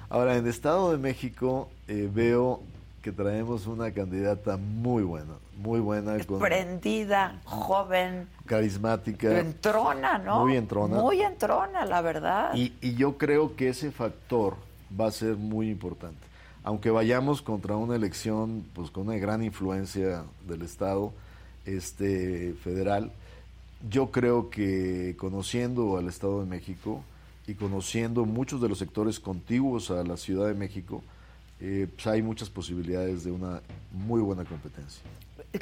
ahora 0.10 0.36
en 0.38 0.48
Estado 0.48 0.92
de 0.92 0.98
México 0.98 1.70
eh, 1.88 2.10
veo 2.12 2.62
que 3.02 3.12
traemos 3.12 3.68
una 3.68 3.92
candidata 3.92 4.58
muy 4.58 5.04
buena, 5.04 5.34
muy 5.58 5.80
buena, 5.80 6.18
con 6.26 6.40
Prendida, 6.40 7.40
joven, 7.44 8.28
carismática. 8.48 9.40
entrona, 9.40 10.18
¿no? 10.18 10.44
Muy 10.44 10.58
entrona. 10.58 11.00
Muy 11.02 11.22
entrona, 11.22 11.86
la 11.86 12.02
verdad. 12.02 12.52
Y, 12.56 12.74
y 12.82 12.96
yo 12.96 13.18
creo 13.20 13.56
que 13.56 13.70
ese 13.70 13.92
factor 13.92 14.56
va 15.00 15.08
a 15.08 15.12
ser 15.12 15.36
muy 15.36 15.70
importante. 15.70 16.18
Aunque 16.64 16.90
vayamos 16.90 17.44
contra 17.44 17.76
una 17.76 17.96
elección 17.96 18.66
pues 18.74 18.90
con 18.90 19.08
una 19.08 19.18
gran 19.18 19.44
influencia 19.44 20.24
del 20.48 20.64
Estado 20.64 21.14
este, 21.66 22.54
federal, 22.64 23.12
yo 23.90 24.12
creo 24.12 24.50
que 24.50 25.16
conociendo 25.18 25.98
al 25.98 26.08
Estado 26.08 26.40
de 26.42 26.46
México 26.48 27.04
y 27.48 27.54
conociendo 27.54 28.26
muchos 28.26 28.62
de 28.62 28.70
los 28.70 28.80
sectores 28.80 29.20
contiguos 29.20 29.92
a 29.92 30.04
la 30.04 30.18
Ciudad 30.18 30.48
de 30.48 30.54
México, 30.56 31.04
eh, 31.60 31.88
pues 31.94 32.08
hay 32.08 32.22
muchas 32.22 32.50
posibilidades 32.50 33.24
de 33.24 33.32
una 33.32 33.62
muy 33.92 34.22
buena 34.22 34.44
competencia. 34.46 35.02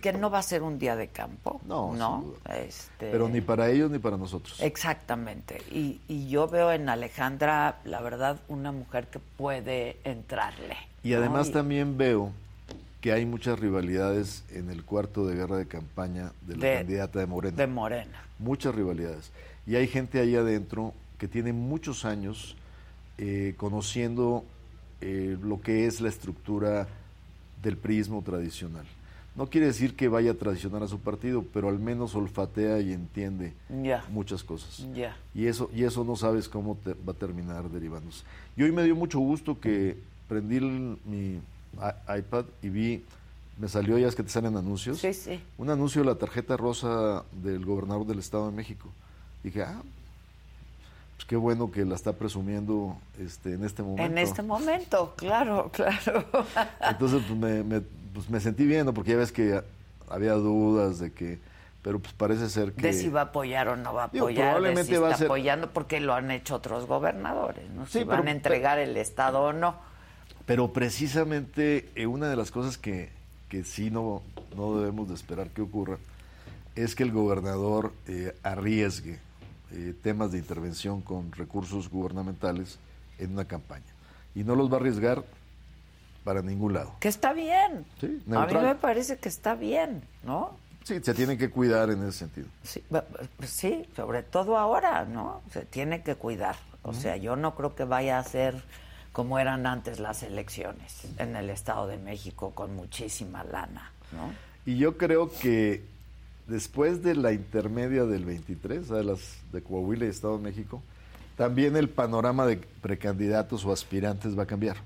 que 0.02 0.12
no 0.14 0.30
va 0.32 0.40
a 0.40 0.44
ser 0.44 0.64
un 0.64 0.80
día 0.80 0.96
de 0.96 1.10
campo. 1.10 1.62
No, 1.68 1.94
no. 1.94 2.34
Este, 2.50 3.12
Pero 3.12 3.30
ni 3.30 3.42
para 3.42 3.70
ellos 3.70 3.92
ni 3.92 4.00
para 4.00 4.18
nosotros. 4.18 4.60
Exactamente. 4.62 5.62
Y, 5.72 6.00
y 6.08 6.30
yo 6.30 6.48
veo 6.48 6.72
en 6.72 6.90
Alejandra, 6.90 7.80
la 7.86 8.02
verdad, 8.02 8.40
una 8.48 8.72
mujer 8.72 9.08
que 9.08 9.20
puede 9.20 9.98
entrarle. 10.04 10.76
Y 11.04 11.12
¿no? 11.12 11.18
además 11.18 11.50
Y- 11.50 11.52
también 11.52 11.96
veo 11.98 12.32
que 13.04 13.12
hay 13.12 13.26
muchas 13.26 13.60
rivalidades 13.60 14.46
en 14.50 14.70
el 14.70 14.86
cuarto 14.86 15.28
de 15.28 15.36
guerra 15.36 15.58
de 15.58 15.66
campaña 15.68 16.32
de 16.48 16.56
la 16.56 16.66
De- 16.68 16.74
candidata 16.78 17.20
de 17.20 17.26
Morena. 17.26 17.58
de 17.58 17.68
Morena. 17.68 18.24
muchas 18.40 18.74
rivalidades. 18.74 19.30
Y 19.68 19.76
hay 19.76 19.88
gente 19.90 20.22
ahí 20.22 20.38
adentro 20.38 20.94
que 21.18 21.28
tiene 21.28 21.52
muchos 21.52 22.06
años 22.06 22.56
eh, 23.18 23.56
conociendo 23.58 24.46
eh, 25.02 25.38
lo 25.44 25.60
que 25.60 25.86
es 25.86 26.00
la 26.00 26.08
estructura 26.08 26.88
del 27.62 27.76
prismo 27.76 28.22
tradicional. 28.22 28.86
No 29.36 29.48
quiere 29.48 29.68
decir 29.68 29.98
que 29.98 30.08
vaya 30.08 30.32
a 30.32 30.36
traicionar 30.36 30.82
a 30.84 30.88
su 30.88 31.00
partido, 31.00 31.44
pero 31.54 31.68
al 31.68 31.80
menos 31.80 32.16
olfatea 32.16 32.80
y 32.80 32.94
entiende 32.94 33.52
muchas 34.12 34.46
cosas. 34.46 34.88
Ya. 34.94 35.18
Y 35.36 35.48
eso, 35.48 35.70
y 35.76 35.84
eso 35.84 36.06
no 36.06 36.16
sabes 36.16 36.48
cómo 36.48 36.78
te 36.82 36.94
va 36.94 37.12
a 37.12 37.16
terminar 37.16 37.70
derivándose. 37.70 38.24
Y 38.56 38.64
hoy 38.64 38.72
me 38.72 38.84
dio 38.86 38.96
mucho 38.96 39.20
gusto 39.20 39.60
que 39.60 39.98
prendí 40.30 40.56
el- 40.56 40.98
mi 41.06 41.42
iPad 42.18 42.46
y 42.62 42.70
vi, 42.70 43.04
me 43.58 43.68
salió 43.68 43.98
ya 43.98 44.08
es 44.08 44.16
que 44.16 44.24
te 44.24 44.30
salen 44.30 44.56
anuncios. 44.58 45.00
Sí, 45.00 45.14
sí. 45.14 45.42
Un 45.58 45.70
anuncio 45.70 46.02
de 46.02 46.08
la 46.08 46.16
tarjeta 46.16 46.58
rosa 46.58 47.24
del 47.32 47.66
gobernador 47.66 48.06
del 48.06 48.20
Estado 48.20 48.48
de 48.50 48.56
México. 48.56 48.90
Dije, 49.44 49.64
ah, 49.64 49.82
pues 51.16 51.26
qué 51.28 51.36
bueno 51.36 51.72
que 51.72 51.86
la 51.86 51.96
está 51.96 52.14
presumiendo 52.14 52.96
este, 53.20 53.54
en 53.54 53.64
este 53.64 53.84
momento. 53.84 54.04
En 54.04 54.18
este 54.18 54.42
momento, 54.42 55.14
claro, 55.16 55.70
claro. 55.74 56.26
Entonces 56.90 57.22
pues, 57.28 57.40
me, 57.40 57.64
me- 57.64 57.82
pues, 58.14 58.30
me 58.30 58.40
sentí 58.40 58.66
bien, 58.66 58.86
¿no? 58.86 58.94
porque 58.94 59.12
ya 59.12 59.18
ves 59.18 59.32
que 59.32 59.62
había 60.10 60.34
dudas 60.34 61.00
de 61.00 61.12
que, 61.12 61.40
pero 61.82 62.00
pues 62.00 62.14
parece 62.14 62.50
ser 62.50 62.74
que... 62.74 62.82
De 62.82 62.94
si 62.94 63.10
va 63.10 63.22
a 63.22 63.24
apoyar 63.26 63.68
o 63.68 63.76
no 63.76 63.94
va 63.94 64.06
a 64.06 64.08
Digo, 64.08 64.26
apoyar, 64.26 64.46
de 64.46 64.52
probablemente 64.52 64.94
si 64.96 64.98
va 65.00 65.08
a 65.08 65.12
está 65.12 65.18
ser- 65.20 65.28
apoyando, 65.28 65.70
porque 65.72 66.00
lo 66.00 66.14
han 66.14 66.32
hecho 66.32 66.56
otros 66.56 66.86
gobernadores, 66.88 67.70
¿no? 67.72 67.86
Sí, 67.86 68.00
si 68.00 68.04
van 68.06 68.28
a 68.28 68.32
entregar 68.32 68.80
el 68.80 68.96
Estado 68.98 69.42
o 69.42 69.54
no. 69.54 69.76
Pero 70.46 70.74
precisamente 70.74 71.90
eh, 71.96 72.06
una 72.06 72.28
de 72.30 72.36
las 72.36 72.52
cosas 72.52 72.78
que, 72.78 73.10
que 73.50 73.64
sí 73.64 73.90
no, 73.92 74.22
no 74.56 74.78
debemos 74.78 75.08
de 75.10 75.16
esperar 75.16 75.50
que 75.50 75.62
ocurra 75.62 75.98
es 76.76 76.96
que 76.96 77.04
el 77.04 77.12
gobernador 77.12 77.94
eh, 78.08 78.36
arriesgue 78.44 79.20
eh, 79.72 79.94
temas 80.02 80.32
de 80.32 80.40
intervención 80.40 81.02
con 81.02 81.32
recursos 81.32 81.90
gubernamentales 81.90 82.78
en 83.20 83.34
una 83.34 83.46
campaña. 83.46 83.86
Y 84.36 84.44
no 84.44 84.56
los 84.56 84.70
va 84.72 84.78
a 84.78 84.80
arriesgar 84.80 85.24
para 86.24 86.42
ningún 86.42 86.74
lado. 86.74 86.96
Que 87.00 87.08
está 87.10 87.34
bien. 87.34 87.86
Sí, 88.02 88.22
a 88.34 88.46
mí 88.46 88.54
me 88.56 88.76
parece 88.76 89.18
que 89.18 89.30
está 89.30 89.56
bien, 89.56 90.02
¿no? 90.24 90.58
Sí, 90.84 91.00
se 91.02 91.14
tienen 91.14 91.38
que 91.38 91.50
cuidar 91.50 91.90
en 91.92 92.02
ese 92.04 92.20
sentido. 92.20 92.48
Sí, 92.64 92.84
ba- 92.90 93.06
sí, 93.46 93.86
sobre 93.96 94.24
todo 94.24 94.58
ahora, 94.58 95.06
¿no? 95.06 95.42
Se 95.52 95.62
tiene 95.64 96.02
que 96.02 96.16
cuidar. 96.16 96.56
O 96.82 96.94
sea, 96.94 97.16
yo 97.16 97.36
no 97.38 97.56
creo 97.56 97.76
que 97.76 97.86
vaya 97.86 98.20
a 98.20 98.24
ser 98.24 98.62
como 99.14 99.40
eran 99.40 99.66
antes 99.68 100.00
las 100.00 100.24
elecciones 100.24 101.06
en 101.18 101.36
el 101.36 101.50
Estado 101.50 101.88
de 101.88 101.98
México 101.98 102.52
con 102.54 102.76
muchísima 102.76 103.44
lana, 103.44 103.92
¿no? 104.12 104.34
Y 104.66 104.78
yo 104.78 104.98
creo 104.98 105.30
que 105.32 105.84
después 106.48 107.04
de 107.04 107.16
la 107.16 107.32
intermedia 107.32 108.06
del 108.06 108.26
23, 108.26 108.82
o 108.82 108.86
sea, 108.86 108.98
de 108.98 109.04
las 109.04 109.38
de 109.52 109.62
Coahuila 109.62 110.06
y 110.06 110.10
Estado 110.10 110.38
de 110.38 110.44
México, 110.44 110.82
también 111.38 111.76
el 111.78 111.90
panorama 111.90 112.46
de 112.46 112.58
precandidatos 112.58 113.64
o 113.66 113.72
aspirantes 113.72 114.38
va 114.38 114.44
a 114.44 114.48
cambiar. 114.48 114.78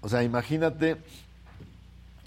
O 0.00 0.08
sea, 0.08 0.22
imagínate 0.22 0.96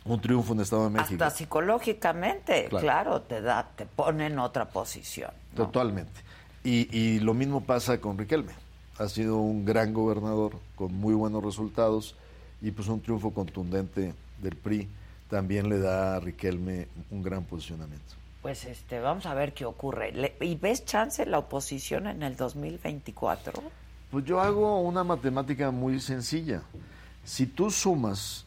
un 0.03 0.20
triunfo 0.20 0.53
en 0.53 0.59
Estado 0.59 0.86
de 0.86 0.89
México. 0.89 1.24
Hasta 1.24 1.38
psicológicamente, 1.38 2.66
Claro. 2.70 2.84
claro, 2.84 3.22
te 3.22 3.41
da, 3.41 3.70
te 3.76 3.86
pone 3.86 4.28
en 4.28 4.39
otra 4.39 4.66
posición. 4.70 5.32
¿no? 5.55 5.66
Totalmente. 5.66 6.20
Y, 6.64 6.95
y 6.97 7.20
lo 7.20 7.34
mismo 7.34 7.62
pasa 7.64 7.99
con 7.99 8.18
Riquelme. 8.18 8.53
Ha 8.98 9.08
sido 9.10 9.38
un 9.38 9.66
gran 9.66 9.94
gobernador 9.94 10.54
con 10.76 10.94
muy 10.94 11.14
buenos 11.14 11.44
resultados 11.44 12.16
y 12.62 12.72
pues 12.72 12.88
un 12.88 13.02
triunfo 13.02 13.32
contundente 13.32 14.14
del 14.42 14.56
PRI 14.56 14.88
también 15.30 15.70
le 15.70 15.80
da 15.80 16.16
a 16.16 16.20
Riquelme 16.20 16.88
un 17.10 17.24
gran 17.24 17.44
posicionamiento. 17.44 18.16
Pues 18.42 18.66
este, 18.66 19.00
vamos 19.00 19.26
a 19.26 19.34
ver 19.34 19.54
qué 19.54 19.66
ocurre. 19.66 20.12
Le- 20.12 20.36
¿Y 20.42 20.56
ves 20.56 20.84
chance 20.86 21.26
la 21.26 21.39
oposición 21.39 22.08
en 22.08 22.22
el 22.24 22.36
2024? 22.36 23.54
Pues 24.12 24.26
yo 24.26 24.42
hago 24.42 24.82
una 24.82 25.04
matemática 25.04 25.72
muy 25.72 26.00
sencilla. 26.00 26.64
Si 27.24 27.46
tú 27.46 27.72
sumas 27.72 28.46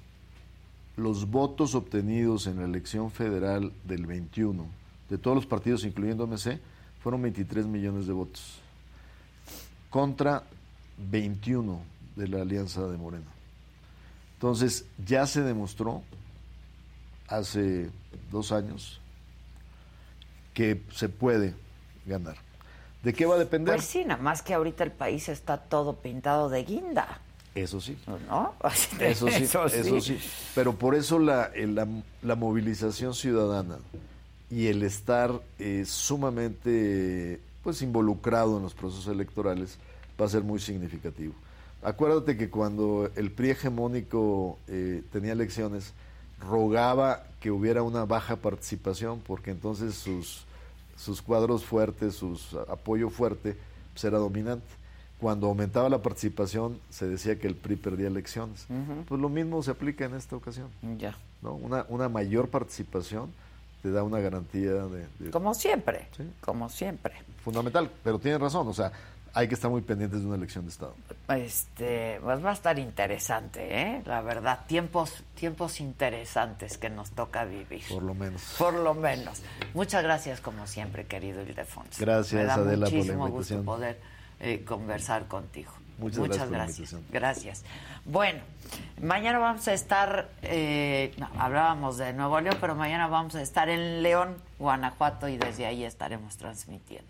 los 0.96 1.30
votos 1.30 1.74
obtenidos 1.74 2.46
en 2.46 2.58
la 2.58 2.64
elección 2.64 3.10
federal 3.10 3.72
del 3.84 4.04
21, 4.06 4.66
de 5.08 5.18
todos 5.18 5.36
los 5.36 5.46
partidos, 5.46 5.84
incluyendo 5.84 6.26
MC, 6.26 6.60
fueron 7.02 7.22
23 7.22 7.66
millones 7.66 8.06
de 8.06 8.12
votos, 8.12 8.58
contra 9.94 10.42
21 10.98 11.80
de 12.16 12.26
la 12.26 12.42
Alianza 12.42 12.84
de 12.88 12.96
Morena. 12.96 13.30
Entonces, 14.32 14.86
ya 15.06 15.24
se 15.24 15.42
demostró 15.42 16.02
hace 17.28 17.90
dos 18.32 18.50
años 18.50 19.00
que 20.52 20.82
se 20.92 21.08
puede 21.08 21.54
ganar. 22.06 22.34
¿De 23.04 23.12
qué 23.12 23.24
va 23.24 23.36
a 23.36 23.38
depender? 23.38 23.76
Pues 23.76 23.86
sí, 23.86 24.04
nada 24.04 24.20
más 24.20 24.42
que 24.42 24.52
ahorita 24.52 24.82
el 24.82 24.90
país 24.90 25.28
está 25.28 25.58
todo 25.58 25.94
pintado 25.94 26.48
de 26.48 26.64
guinda, 26.64 27.20
Eso 27.54 27.80
sí. 27.80 27.96
¿no? 28.28 28.52
Eso 28.98 29.28
sí, 29.28 29.44
eso 29.44 30.00
sí. 30.00 30.18
Pero 30.56 30.74
por 30.74 30.96
eso 30.96 31.20
la, 31.20 31.52
la 32.20 32.34
movilización 32.34 33.14
ciudadana 33.14 33.78
y 34.50 34.66
el 34.66 34.82
estar 34.82 35.40
eh, 35.60 35.84
sumamente 35.86 37.40
pues 37.64 37.82
involucrado 37.82 38.58
en 38.58 38.62
los 38.62 38.74
procesos 38.74 39.08
electorales 39.08 39.78
va 40.20 40.26
a 40.26 40.28
ser 40.28 40.44
muy 40.44 40.60
significativo. 40.60 41.32
Acuérdate 41.82 42.36
que 42.36 42.50
cuando 42.50 43.10
el 43.16 43.30
PRI 43.30 43.50
hegemónico 43.50 44.58
eh, 44.68 45.02
tenía 45.10 45.32
elecciones, 45.32 45.92
rogaba 46.40 47.24
que 47.40 47.50
hubiera 47.50 47.82
una 47.82 48.04
baja 48.04 48.36
participación, 48.36 49.20
porque 49.26 49.50
entonces 49.50 49.94
sus, 49.94 50.44
sus 50.96 51.20
cuadros 51.20 51.64
fuertes, 51.64 52.14
su 52.14 52.38
apoyo 52.68 53.10
fuerte, 53.10 53.56
pues 53.92 54.04
era 54.04 54.18
dominante. 54.18 54.66
Cuando 55.20 55.46
aumentaba 55.46 55.88
la 55.88 56.02
participación, 56.02 56.78
se 56.90 57.06
decía 57.06 57.38
que 57.38 57.46
el 57.46 57.54
PRI 57.54 57.76
perdía 57.76 58.08
elecciones. 58.08 58.66
Pues 59.08 59.20
lo 59.20 59.28
mismo 59.28 59.62
se 59.62 59.70
aplica 59.70 60.04
en 60.04 60.14
esta 60.14 60.36
ocasión. 60.36 60.68
Ya. 60.98 61.16
¿no? 61.40 61.54
Una, 61.54 61.86
una 61.88 62.08
mayor 62.08 62.48
participación 62.48 63.30
te 63.84 63.90
da 63.90 64.02
una 64.02 64.18
garantía 64.18 64.72
de, 64.72 65.06
de- 65.18 65.30
Como 65.30 65.52
siempre, 65.52 66.08
Sí. 66.16 66.22
como 66.40 66.70
siempre. 66.70 67.12
fundamental. 67.44 67.90
Pero 68.02 68.18
tienes 68.18 68.40
razón, 68.40 68.66
o 68.66 68.72
sea, 68.72 68.90
hay 69.34 69.46
que 69.46 69.54
estar 69.54 69.70
muy 69.70 69.82
pendientes 69.82 70.20
de 70.22 70.26
una 70.26 70.36
elección 70.36 70.64
de 70.64 70.70
Estado. 70.70 70.94
Este, 71.28 72.18
pues 72.22 72.42
va 72.42 72.48
a 72.48 72.52
estar 72.54 72.78
interesante, 72.78 73.82
¿eh? 73.82 74.02
La 74.06 74.22
verdad, 74.22 74.60
tiempos, 74.66 75.22
tiempos 75.34 75.80
interesantes 75.80 76.78
que 76.78 76.88
nos 76.88 77.10
toca 77.10 77.44
vivir. 77.44 77.82
Por 77.90 78.02
lo 78.02 78.14
menos. 78.14 78.40
Por 78.56 78.72
lo 78.72 78.94
menos. 78.94 79.42
Muchas 79.74 80.02
gracias, 80.02 80.40
como 80.40 80.66
siempre, 80.66 81.04
querido 81.04 81.42
Ildefonso. 81.42 81.90
Gracias, 82.00 82.40
Me 82.40 82.46
da 82.46 82.54
Adela, 82.54 82.86
por 82.86 82.92
la 82.94 82.96
muchísimo 82.98 83.28
gusto 83.28 83.62
poder 83.64 84.00
eh, 84.40 84.64
conversar 84.64 85.26
contigo. 85.28 85.72
Muchas 85.98 86.18
Muchas 86.18 86.50
gracias 86.50 86.90
por 86.92 87.00
gracias. 87.10 87.10
Gracias. 87.10 87.64
Bueno, 88.04 88.40
mañana 89.00 89.38
vamos 89.38 89.66
a 89.68 89.72
estar, 89.72 90.28
eh, 90.42 91.14
no, 91.18 91.28
hablábamos 91.38 91.96
de 91.96 92.12
Nuevo 92.12 92.40
León, 92.40 92.56
pero 92.60 92.74
mañana 92.74 93.06
vamos 93.06 93.34
a 93.34 93.42
estar 93.42 93.68
en 93.68 94.02
León, 94.02 94.36
Guanajuato, 94.58 95.28
y 95.28 95.36
desde 95.36 95.66
ahí 95.66 95.84
estaremos 95.84 96.36
transmitiendo. 96.36 97.08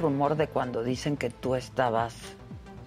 Rumor 0.00 0.36
de 0.36 0.48
cuando 0.48 0.82
dicen 0.82 1.16
que 1.16 1.30
tú 1.30 1.54
estabas 1.54 2.14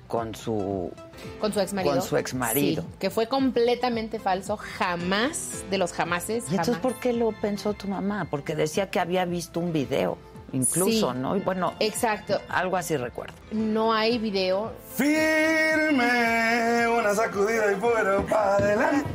con 0.08 0.36
su 0.36 0.92
Con 1.40 1.54
su 1.54 1.60
ex 1.62 1.74
marido. 1.74 1.94
Con 1.94 2.02
su 2.04 2.18
exmarido. 2.18 2.84
Sí, 2.84 2.88
que 3.00 3.10
fue 3.10 3.28
completamente 3.28 4.20
falso, 4.20 4.58
jamás, 4.58 5.64
de 5.72 5.78
los 5.78 5.94
jamases. 5.94 6.44
¿Y 6.52 6.56
entonces 6.56 6.78
por 6.78 6.96
qué 6.96 7.14
lo 7.14 7.32
pensó 7.32 7.74
tu 7.74 7.88
mamá? 7.88 8.28
Porque 8.30 8.56
decía 8.56 8.90
que 8.92 9.00
había 9.00 9.26
visto 9.26 9.60
un 9.60 9.74
video, 9.74 10.18
incluso, 10.52 11.14
Sí. 11.14 11.18
¿no? 11.20 11.36
Y 11.36 11.40
bueno, 11.40 11.74
Exacto. 11.80 12.40
algo 12.50 12.78
así 12.78 12.96
recuerdo. 12.98 13.34
No 13.52 13.92
hay 13.94 14.20
video. 14.20 14.72
Firme, 14.96 16.88
una 16.88 17.16
sacudida 17.16 17.72
y 17.72 17.76
fuera 17.76 18.18
para 18.30 18.56
adelante. 18.58 19.10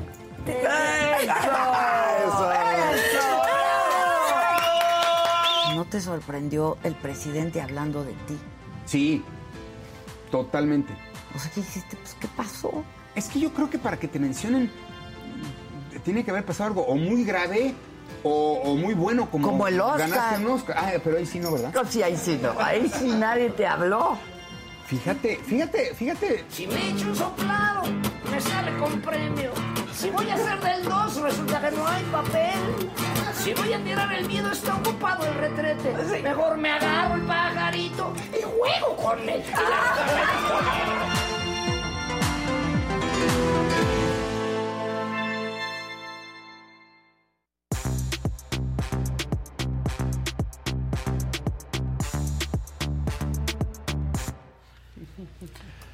¿No 5.79 5.85
te 5.85 6.01
sorprendió 6.01 6.77
el 6.83 6.97
presidente 6.97 7.61
hablando 7.61 8.03
de 8.03 8.11
ti? 8.27 8.37
Sí, 8.85 9.23
totalmente. 10.29 10.93
O 11.37 11.39
sea, 11.39 11.53
¿qué 11.53 11.61
dijiste? 11.61 11.97
Pues, 11.97 12.17
¿qué 12.19 12.27
pasó? 12.37 12.83
Es 13.15 13.29
que 13.29 13.39
yo 13.39 13.53
creo 13.55 13.71
que 13.71 13.79
para 13.79 13.97
que 13.97 14.09
te 14.09 14.19
mencionen 14.19 14.73
tiene 16.05 16.25
que 16.25 16.33
haber 16.33 16.45
pasado 16.45 16.71
algo 16.71 16.83
o 16.83 16.97
muy 16.97 17.23
grave 17.23 17.75
o, 18.25 18.55
o 18.65 18.75
muy 18.75 18.95
bueno 18.95 19.31
como, 19.31 19.47
Como 19.47 19.69
el 19.69 19.81
Oscar. 19.81 20.11
ganaste 20.11 20.45
un 20.45 20.51
Oscar. 20.51 20.77
Ah, 20.81 20.91
pero 21.05 21.17
ahí 21.17 21.27
sí 21.27 21.39
no, 21.39 21.53
¿verdad? 21.53 21.73
No, 21.73 21.85
sí, 21.85 22.03
ahí 22.03 22.17
sí 22.17 22.41
no. 22.43 22.55
Ahí 22.59 22.89
sí 22.93 23.13
nadie 23.17 23.51
te 23.51 23.65
habló. 23.65 24.19
Fíjate, 24.89 25.37
fíjate, 25.45 25.95
fíjate. 25.95 26.45
Si 26.49 26.67
me 26.67 26.89
echo 26.89 27.09
un 27.09 27.17
soplado, 27.17 27.83
me 28.31 28.41
sale 28.41 28.75
con 28.79 28.99
premio. 29.03 29.53
Si 29.93 30.09
voy 30.09 30.31
a 30.31 30.35
hacer 30.35 30.59
del 30.61 30.85
2, 30.85 31.17
resulta 31.17 31.61
que 31.61 31.77
no 31.77 31.87
hay 31.87 32.03
papel. 32.05 32.91
Si 33.35 33.53
voy 33.53 33.75
a 33.75 33.85
tirar 33.85 34.11
el 34.15 34.27
miedo, 34.27 34.51
está 34.51 34.77
ocupado 34.77 35.27
el 35.27 35.35
retrete. 35.35 36.23
Mejor 36.23 36.57
me 36.57 36.71
agarro 36.71 37.17
el 37.17 37.23
pajarito 37.23 38.15
y 38.33 38.43
juego 38.43 38.97
con 38.97 39.29
él. 39.29 39.45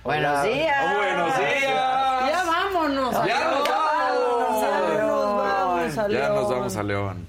Buenos 0.04 0.42
días. 0.44 0.94
Buenos 0.96 1.38
días. 1.38 1.62
Ya 1.64 2.44
vámonos. 2.46 3.12
Ya 3.26 3.50
nos 3.50 3.68
vamos. 3.68 4.64
A 5.98 6.08
Ya 6.08 6.28
nos 6.28 6.38
León. 6.38 6.50
vamos 6.50 6.76
a 6.76 6.82
León. 6.82 7.26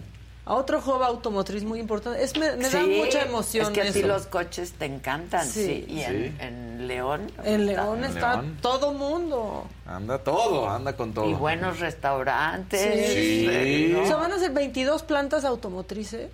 A 0.48 0.54
otro 0.54 0.78
hub 0.80 1.02
automotriz 1.02 1.64
muy 1.64 1.80
importante. 1.80 2.22
Es, 2.24 2.38
me, 2.38 2.56
me 2.58 2.70
da 2.70 2.82
Sí, 2.84 3.02
mucha 3.04 3.24
emoción 3.24 3.66
Es 3.66 3.72
que 3.72 3.82
a 3.82 3.92
ti 3.92 4.00
eso. 4.00 4.08
los 4.08 4.28
coches 4.28 4.74
te 4.74 4.86
encantan, 4.86 5.44
sí. 5.48 5.86
Sí. 5.88 5.94
Y 5.94 6.02
en, 6.04 6.38
en 6.40 6.88
León. 6.88 7.32
En 7.44 7.66
León 7.66 8.00
En 8.04 8.12
está 8.12 8.34
León. 8.34 8.58
todo 8.62 8.94
mundo. 8.94 9.66
Anda 9.88 10.20
todo, 10.20 10.70
anda 10.70 10.94
con 10.96 11.14
todo. 11.14 11.28
Y 11.28 11.34
buenos 11.34 11.80
restaurantes. 11.80 12.80
Sí. 13.12 13.48
Sí. 13.48 13.90
¿no? 13.94 14.04
O 14.04 14.06
sea, 14.06 14.18
van 14.18 14.34
a 14.34 14.38
ser 14.38 14.52
22 14.52 15.02
plantas 15.04 15.46
automotrices, 15.46 16.30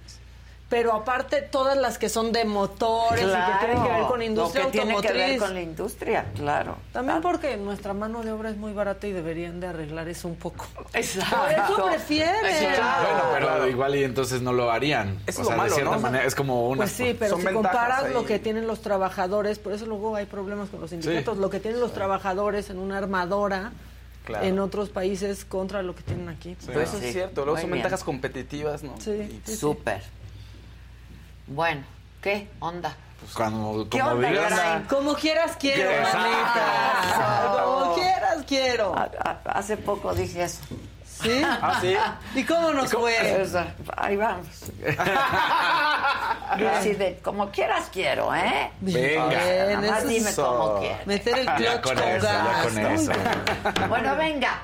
pero 0.71 0.93
aparte 0.93 1.41
todas 1.41 1.77
las 1.77 1.97
que 1.97 2.07
son 2.07 2.31
de 2.31 2.45
motores 2.45 3.21
y 3.21 3.25
que 3.27 3.65
tienen 3.65 3.83
que 3.83 3.89
ver 3.91 4.03
con 4.07 4.21
industria 4.23 4.63
Lo 4.63 4.71
que 4.71 4.79
automotriz. 4.79 5.11
tiene 5.11 5.25
que 5.25 5.31
ver 5.33 5.39
con 5.39 5.53
la 5.53 5.61
industria, 5.61 6.25
claro. 6.33 6.77
También 6.93 7.21
porque 7.21 7.57
nuestra 7.57 7.93
mano 7.93 8.23
de 8.23 8.31
obra 8.31 8.49
es 8.49 8.55
muy 8.57 8.71
barata 8.71 9.05
y 9.05 9.11
deberían 9.11 9.59
de 9.59 9.67
arreglar 9.67 10.07
eso 10.07 10.29
un 10.29 10.37
poco. 10.37 10.65
Exacto. 10.93 11.35
Por 11.37 11.51
eso 11.51 11.85
prefieren. 11.87 12.35
Sí, 12.57 12.65
claro. 12.73 13.07
Bueno, 13.31 13.47
pero 13.51 13.67
igual 13.67 13.95
y 13.97 14.03
entonces 14.05 14.41
no 14.41 14.53
lo 14.53 14.71
harían. 14.71 15.19
Eso 15.27 15.39
o 15.39 15.41
es 15.41 15.47
sea, 15.49 15.57
malo, 15.57 15.69
de 15.69 15.75
cierta 15.75 15.95
¿no? 15.95 16.01
manera 16.01 16.23
es 16.25 16.35
como 16.35 16.69
una. 16.69 16.77
Pues 16.77 16.91
sí, 16.93 17.15
pero 17.19 17.31
Son 17.35 17.41
si 17.45 17.53
comparas 17.53 18.05
ahí. 18.05 18.13
lo 18.13 18.25
que 18.25 18.39
tienen 18.39 18.65
los 18.65 18.81
trabajadores, 18.81 19.59
por 19.59 19.73
eso 19.73 19.85
luego 19.85 20.15
hay 20.15 20.25
problemas 20.25 20.69
con 20.69 20.79
los 20.79 20.89
sindicatos, 20.91 21.37
lo 21.37 21.49
que 21.49 21.59
tienen 21.59 21.81
los 21.81 21.91
trabajadores 21.93 22.69
en 22.69 22.79
una 22.79 22.97
armadora 22.97 23.73
Claro. 24.23 24.45
en 24.45 24.59
otros 24.59 24.89
países 24.89 25.43
contra 25.43 25.81
lo 25.81 25.95
que 25.95 26.03
tienen 26.03 26.29
aquí. 26.29 26.55
Pues 26.65 26.77
eso 26.89 26.99
Sí. 26.99 27.07
es 27.07 27.11
cierto. 27.13 27.41
Luego 27.41 27.55
Muy 27.55 27.61
son 27.61 27.71
bien. 27.71 27.81
ventajas 27.81 28.03
competitivas, 28.05 28.83
¿no? 28.83 28.93
Sí, 29.01 29.09
Y- 29.11 29.27
sí, 29.27 29.41
sí. 29.45 29.55
Súper. 29.57 30.01
Bueno, 31.47 31.83
¿qué 32.21 32.47
onda? 32.59 32.95
Pues 33.19 33.33
cuando, 33.33 33.87
¿Qué 33.89 33.99
como 33.99 34.11
onda, 34.13 34.29
digas? 34.29 34.83
Como 34.89 35.13
quieras 35.15 35.55
quiero, 35.59 35.91
Exacto. 35.91 37.63
Como 37.65 37.93
quieras 37.95 38.37
quiero. 38.47 38.95
A- 38.97 39.09
a- 39.23 39.41
hace 39.51 39.77
poco 39.77 40.13
dije 40.13 40.43
eso. 40.43 40.61
¿Sí? 41.05 41.41
¿Ah, 41.45 41.77
sí? 41.81 41.95
¿Y 42.33 42.43
cómo 42.45 42.71
nos 42.71 42.91
fue? 42.91 43.41
Esa, 43.43 43.67
Ahí 43.95 44.15
vamos. 44.15 44.47
Así 46.71 46.93
de, 46.93 47.19
como 47.23 47.51
quieras 47.51 47.89
quiero, 47.91 48.33
¿eh? 48.33 48.71
Venga. 48.79 49.27
Bien, 49.27 49.81
Nada 49.81 49.91
más 49.91 49.99
eso 49.99 50.07
dime 50.07 50.33
cómo 50.35 50.79
quieres. 50.79 51.05
Meter 51.07 51.37
el 51.39 51.45
Ya 51.45 51.55
clutch 51.57 51.81
con 51.83 51.95
con 51.95 52.03
eso, 52.07 52.25
ya 52.25 52.43
gas, 52.43 52.63
con 52.65 52.81
¿no? 52.81 52.89
eso. 52.89 53.11
Bueno, 53.87 54.15
venga. 54.15 54.61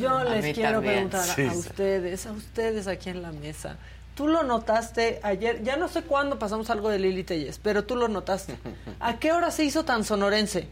Yo 0.00 0.24
les 0.24 0.54
quiero 0.54 0.74
también. 0.74 1.08
preguntar 1.10 1.24
Sí, 1.24 1.42
a 1.46 1.50
sí. 1.52 1.58
ustedes, 1.58 2.26
a 2.26 2.32
ustedes 2.32 2.86
aquí 2.86 3.10
en 3.10 3.22
la 3.22 3.32
mesa. 3.32 3.76
Tú 4.14 4.26
lo 4.28 4.42
notaste 4.42 5.20
ayer, 5.22 5.62
ya 5.62 5.76
no 5.76 5.88
sé 5.88 6.02
cuándo 6.02 6.38
pasamos 6.38 6.68
algo 6.70 6.88
de 6.90 6.98
Lili 6.98 7.24
Telles, 7.24 7.58
pero 7.58 7.84
tú 7.84 7.96
lo 7.96 8.08
notaste. 8.08 8.56
¿A 9.00 9.18
qué 9.18 9.32
hora 9.32 9.50
se 9.50 9.64
hizo 9.64 9.84
tan 9.84 10.04
sonorense? 10.04 10.68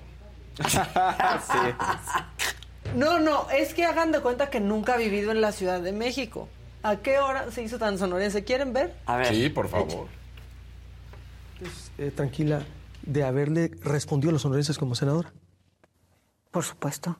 No, 2.95 3.19
no, 3.21 3.51
es 3.51 3.75
que 3.75 3.85
hagan 3.85 4.13
de 4.13 4.21
cuenta 4.21 4.49
que 4.49 4.61
nunca 4.61 4.95
ha 4.95 4.97
vivido 4.97 5.31
en 5.31 5.43
la 5.43 5.53
Ciudad 5.53 5.81
de 5.81 5.93
México. 5.93 6.49
¿A 6.83 6.97
qué 6.97 7.19
hora 7.19 7.51
se 7.51 7.63
hizo 7.63 7.79
tan 7.79 7.99
sonorense? 7.99 8.45
¿Quieren 8.45 8.73
ver? 8.73 8.95
A 9.05 9.17
ver. 9.19 9.27
Sí, 9.27 9.51
por 9.51 9.69
favor. 9.69 10.07
eh, 11.99 12.11
tranquila 12.15 12.63
de 13.03 13.25
haberle 13.25 13.71
respondido 13.83 14.31
a 14.31 14.33
los 14.33 14.43
sonorenses 14.43 14.79
como 14.79 14.95
senadora? 14.95 15.33
Por 16.51 16.65
supuesto. 16.65 17.19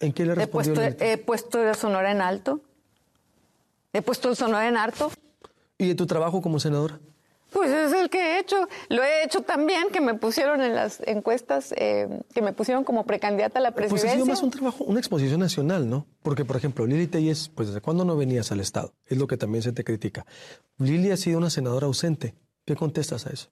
¿En 0.00 0.12
qué 0.12 0.24
le 0.26 0.32
He 0.32 0.34
respondió? 0.36 0.74
puesto, 0.74 1.04
el- 1.04 1.10
he 1.10 1.16
puesto 1.18 1.62
el 1.68 1.74
Sonora 1.74 2.10
en 2.12 2.20
alto. 2.20 2.60
He 3.92 4.02
puesto 4.02 4.28
el 4.28 4.36
Sonora 4.36 4.68
en 4.68 4.76
alto. 4.76 5.10
¿Y 5.78 5.88
de 5.88 5.94
tu 5.94 6.06
trabajo 6.06 6.42
como 6.42 6.58
senadora? 6.60 6.98
Pues 7.52 7.70
es 7.70 7.92
el 7.92 8.10
que 8.10 8.18
he 8.18 8.38
hecho. 8.40 8.56
Lo 8.88 9.04
he 9.04 9.22
hecho 9.24 9.42
también, 9.42 9.84
que 9.92 10.00
me 10.00 10.14
pusieron 10.14 10.60
en 10.60 10.74
las 10.74 11.00
encuestas, 11.06 11.72
eh, 11.76 12.08
que 12.34 12.42
me 12.42 12.52
pusieron 12.52 12.82
como 12.82 13.06
precandidata 13.06 13.60
a 13.60 13.62
la 13.62 13.70
Pues 13.70 13.86
ha 13.86 13.88
presidencia. 13.90 14.14
sido 14.14 14.26
más 14.26 14.42
un 14.42 14.50
trabajo, 14.50 14.82
una 14.84 14.98
exposición 14.98 15.38
nacional, 15.38 15.88
¿no? 15.88 16.04
Porque, 16.24 16.44
por 16.44 16.56
ejemplo, 16.56 16.84
Lili 16.84 17.06
Telles, 17.06 17.48
pues 17.54 17.68
¿desde 17.68 17.80
cuándo 17.80 18.04
no 18.04 18.16
venías 18.16 18.50
al 18.50 18.58
Estado? 18.58 18.92
Es 19.06 19.18
lo 19.18 19.28
que 19.28 19.36
también 19.36 19.62
se 19.62 19.70
te 19.72 19.84
critica. 19.84 20.26
Lili 20.78 21.12
ha 21.12 21.16
sido 21.16 21.38
una 21.38 21.48
senadora 21.50 21.86
ausente. 21.86 22.34
¿Qué 22.66 22.74
contestas 22.74 23.26
a 23.26 23.30
eso? 23.30 23.50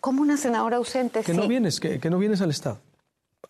Como 0.00 0.22
una 0.22 0.36
senadora 0.36 0.76
ausente, 0.76 1.22
Que 1.24 1.32
sí. 1.32 1.38
no 1.38 1.48
vienes, 1.48 1.80
que, 1.80 1.98
que 1.98 2.10
no 2.10 2.18
vienes 2.18 2.40
al 2.42 2.50
Estado. 2.50 2.78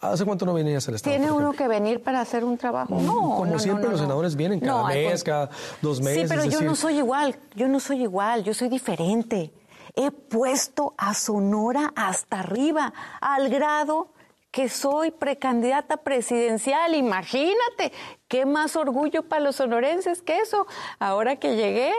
¿Hace 0.01 0.25
cuánto 0.25 0.45
no 0.45 0.55
venías 0.55 0.89
al 0.89 0.97
Estado? 0.97 1.17
¿Tiene 1.17 1.31
uno 1.31 1.53
que 1.53 1.69
venir 1.69 2.03
para 2.03 2.21
hacer 2.21 2.45
un 2.45 2.59
trabajo? 2.59 2.95
No, 2.97 3.13
Como 3.13 3.47
no, 3.47 3.53
no, 3.53 3.59
siempre 3.59 3.85
no, 3.85 3.93
los 3.93 4.01
senadores 4.01 4.35
vienen 4.35 4.59
cada 4.59 4.85
mes, 4.89 5.23
cada 5.23 5.51
dos 5.81 6.01
meses. 6.01 6.23
Sí, 6.23 6.27
pero 6.29 6.45
yo 6.45 6.61
no 6.63 6.75
soy 6.75 6.99
igual, 6.99 7.37
yo 7.55 7.69
no 7.69 7.79
soy 7.79 8.03
igual, 8.03 8.43
yo 8.43 8.53
soy 8.55 8.69
diferente. 8.69 9.53
He 9.95 10.11
puesto 10.11 10.95
a 10.97 11.15
Sonora 11.15 11.93
hasta 11.95 12.41
arriba, 12.41 12.93
al 13.21 13.49
grado 13.49 14.09
que 14.51 14.69
soy 14.69 15.11
precandidata 15.11 15.99
presidencial. 15.99 16.95
Imagínate, 16.95 17.93
qué 18.29 18.45
más 18.45 18.77
orgullo 18.77 19.29
para 19.29 19.43
los 19.43 19.57
sonorenses 19.57 20.23
que 20.23 20.39
eso. 20.39 20.67
Ahora 20.99 21.37
que 21.37 21.57
llegué, 21.57 21.93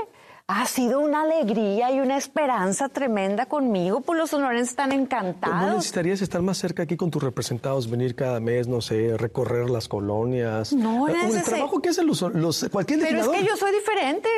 ha 0.55 0.65
sido 0.65 0.99
una 0.99 1.21
alegría 1.21 1.91
y 1.91 1.99
una 1.99 2.17
esperanza 2.17 2.89
tremenda 2.89 3.45
conmigo, 3.47 4.01
pues 4.01 4.19
los 4.19 4.29
sonorenses 4.29 4.69
están 4.69 4.89
¿No 4.89 4.95
encantados. 4.95 5.75
necesitarías 5.75 6.21
estar 6.21 6.41
más 6.41 6.57
cerca 6.57 6.83
aquí 6.83 6.95
con 6.97 7.09
tus 7.09 7.23
representados, 7.23 7.89
venir 7.89 8.15
cada 8.15 8.39
mes, 8.39 8.67
no 8.67 8.79
sé, 8.81 9.17
recorrer 9.17 9.69
las 9.69 9.87
colonias? 9.87 10.73
No, 10.73 11.07
es 11.07 11.15
El 11.15 11.37
ese- 11.37 11.51
trabajo 11.51 11.81
que 11.81 11.89
hacen 11.89 12.05
los, 12.07 12.21
los- 12.21 12.67
cualquier 12.71 12.99
Pero 12.99 13.21
es 13.21 13.27
que 13.29 13.43
yo 13.45 13.55
soy 13.57 13.71
diferente. 13.71 14.29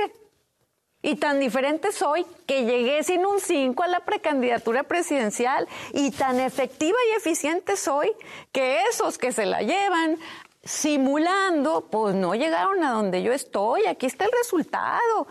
Y 1.01 1.17
tan 1.17 1.39
diferente 1.39 1.91
soy 1.91 2.25
que 2.47 2.63
llegué 2.65 3.03
sin 3.03 3.25
un 3.27 3.39
5 3.39 3.83
a 3.83 3.87
la 3.87 3.99
precandidatura 3.99 4.81
presidencial. 4.83 5.67
Y 5.93 6.09
tan 6.09 6.39
efectiva 6.39 6.97
y 7.11 7.17
eficiente 7.17 7.77
soy 7.77 8.11
que 8.51 8.79
esos 8.89 9.19
que 9.19 9.31
se 9.31 9.45
la 9.45 9.61
llevan 9.61 10.17
simulando, 10.63 11.87
pues 11.91 12.15
no 12.15 12.33
llegaron 12.33 12.83
a 12.83 12.91
donde 12.91 13.21
yo 13.21 13.33
estoy. 13.33 13.85
Aquí 13.85 14.07
está 14.07 14.25
el 14.25 14.31
resultado. 14.31 15.27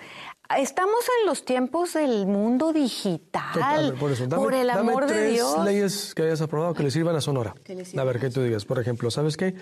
Estamos 0.59 1.05
en 1.21 1.27
los 1.27 1.45
tiempos 1.45 1.95
del 1.95 2.27
mundo 2.27 2.73
digital. 2.73 3.53
Total, 3.55 3.95
por 3.95 4.13
eso, 4.13 4.27
dame, 4.27 4.61
el 4.61 4.67
dame 4.69 4.81
amor 4.91 5.07
de 5.07 5.13
tres 5.15 5.33
Dios. 5.35 5.65
leyes 5.65 6.15
que 6.15 6.23
hayas 6.23 6.41
aprobado 6.41 6.75
que 6.75 6.83
le 6.83 6.91
sirvan 6.91 7.17
a 7.17 7.21
Sonora. 7.21 7.55
A 7.99 8.05
ver, 8.05 8.21
que 8.21 8.31
tú 8.31 8.43
digas, 8.43 8.65
por 8.65 8.79
ejemplo, 8.79 9.11
¿sabes 9.11 9.37
qué? 9.37 9.55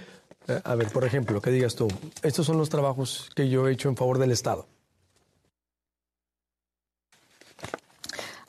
Eh, 0.49 0.61
a 0.65 0.75
ver, 0.75 0.89
por 0.91 1.05
ejemplo, 1.05 1.41
que 1.41 1.51
digas 1.51 1.75
tú, 1.77 1.89
estos 2.23 2.45
son 2.47 2.59
los 2.59 2.69
trabajos 2.69 3.31
que 3.35 3.49
yo 3.49 3.69
he 3.69 3.73
hecho 3.73 3.89
en 3.89 3.97
favor 3.97 4.19
del 4.19 4.33
Estado. 4.33 4.67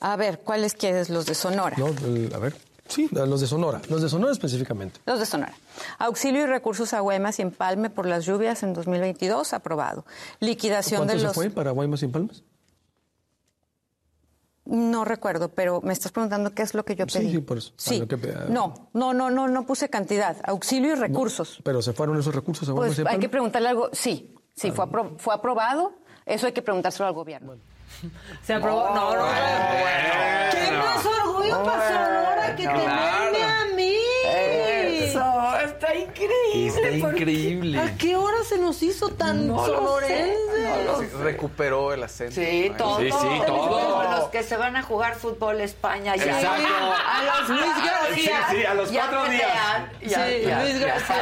A 0.00 0.16
ver, 0.16 0.40
¿cuáles 0.40 0.74
quieres? 0.74 1.08
Los 1.08 1.26
de 1.26 1.34
Sonora. 1.34 1.76
¿no? 1.78 1.88
El- 1.88 2.30
a 2.34 2.38
ver, 2.38 2.54
sí, 2.88 3.08
los 3.10 3.40
de 3.40 3.46
Sonora, 3.46 3.80
los 3.88 4.02
de 4.02 4.08
Sonora 4.08 4.32
específicamente. 4.32 5.00
Los 5.06 5.18
de 5.20 5.26
Sonora. 5.26 5.54
Auxilio 5.98 6.42
y 6.42 6.46
recursos 6.46 6.92
a 6.94 7.00
Guaymas 7.00 7.38
y 7.38 7.42
Empalme 7.42 7.90
por 7.90 8.06
las 8.06 8.24
lluvias 8.24 8.62
en 8.62 8.72
2022, 8.74 9.52
aprobado. 9.52 10.04
Liquidación 10.40 10.98
¿Cuánto 11.00 11.12
de 11.14 11.18
se 11.20 11.26
los... 11.26 11.34
fue 11.34 11.50
para 11.50 11.70
Guaymas 11.72 12.02
y 12.02 12.08
Palmas? 12.08 12.42
No 14.66 15.04
recuerdo, 15.04 15.50
pero 15.50 15.82
me 15.82 15.92
estás 15.92 16.10
preguntando 16.10 16.54
qué 16.54 16.62
es 16.62 16.72
lo 16.72 16.86
que 16.86 16.96
yo 16.96 17.06
pedí. 17.06 17.30
sí, 17.32 17.38
por 17.38 17.58
eso. 17.58 17.72
Sí. 17.76 17.96
Ah, 17.96 17.98
lo 18.00 18.08
que 18.08 18.16
pe- 18.16 18.34
ah. 18.34 18.46
No, 18.48 18.88
no, 18.94 19.12
no, 19.12 19.30
no, 19.30 19.46
no 19.46 19.66
puse 19.66 19.90
cantidad. 19.90 20.36
Auxilio 20.44 20.92
y 20.92 20.94
recursos. 20.94 21.60
Pero 21.62 21.82
se 21.82 21.92
fueron 21.92 22.18
esos 22.18 22.34
recursos 22.34 22.66
a 22.68 22.72
Guaymas 22.72 22.96
Pues 22.96 23.06
y 23.06 23.14
hay 23.14 23.20
que 23.20 23.28
preguntarle 23.28 23.68
algo. 23.68 23.90
Sí, 23.92 24.34
sí, 24.56 24.70
fue, 24.70 24.86
apro- 24.86 25.18
fue 25.18 25.34
aprobado. 25.34 25.92
Eso 26.24 26.46
hay 26.46 26.52
que 26.54 26.62
preguntárselo 26.62 27.06
al 27.06 27.12
gobierno. 27.12 27.56
Se 28.42 28.54
aprobó. 28.54 28.88
No, 28.94 29.14
no, 29.14 29.26
no. 29.26 29.32
¿Qué 30.50 30.70
más 30.78 31.04
orgullo 31.04 31.50
Sonora 31.56 32.23
que 32.56 32.62
Claro. 32.64 33.43
Increíble. 36.04 36.66
Está 36.96 37.08
increíble. 37.08 37.78
¿A 37.80 37.96
qué 37.96 38.16
hora 38.16 38.38
se 38.48 38.58
nos 38.58 38.82
hizo 38.82 39.08
tan 39.10 39.46
No 39.48 39.64
sonorense? 39.64 40.34
Sí, 41.00 41.06
Recuperó 41.22 41.92
el 41.92 42.02
acento. 42.02 42.34
Sí, 42.34 42.72
todo. 42.76 42.98
Sí, 43.00 43.10
sí, 43.10 43.42
todo. 43.46 43.68
Como 43.68 44.02
los 44.02 44.24
que 44.30 44.42
se 44.42 44.56
van 44.56 44.76
a 44.76 44.82
jugar 44.82 45.14
fútbol 45.16 45.60
España 45.60 46.16
ya. 46.16 46.24
Exacto. 46.40 46.66
A 46.68 47.40
los 47.40 47.48
Luis 47.50 47.76
García. 47.84 48.46
Sí, 48.50 48.56
sí, 48.56 48.64
a 48.64 48.74
los 48.74 48.90
cuatro 48.90 49.24
días. 49.28 49.48
Ya, 50.02 50.26
Sí, 50.26 50.42
ya, 50.46 50.62
Luis 50.62 50.80
García. 50.80 51.16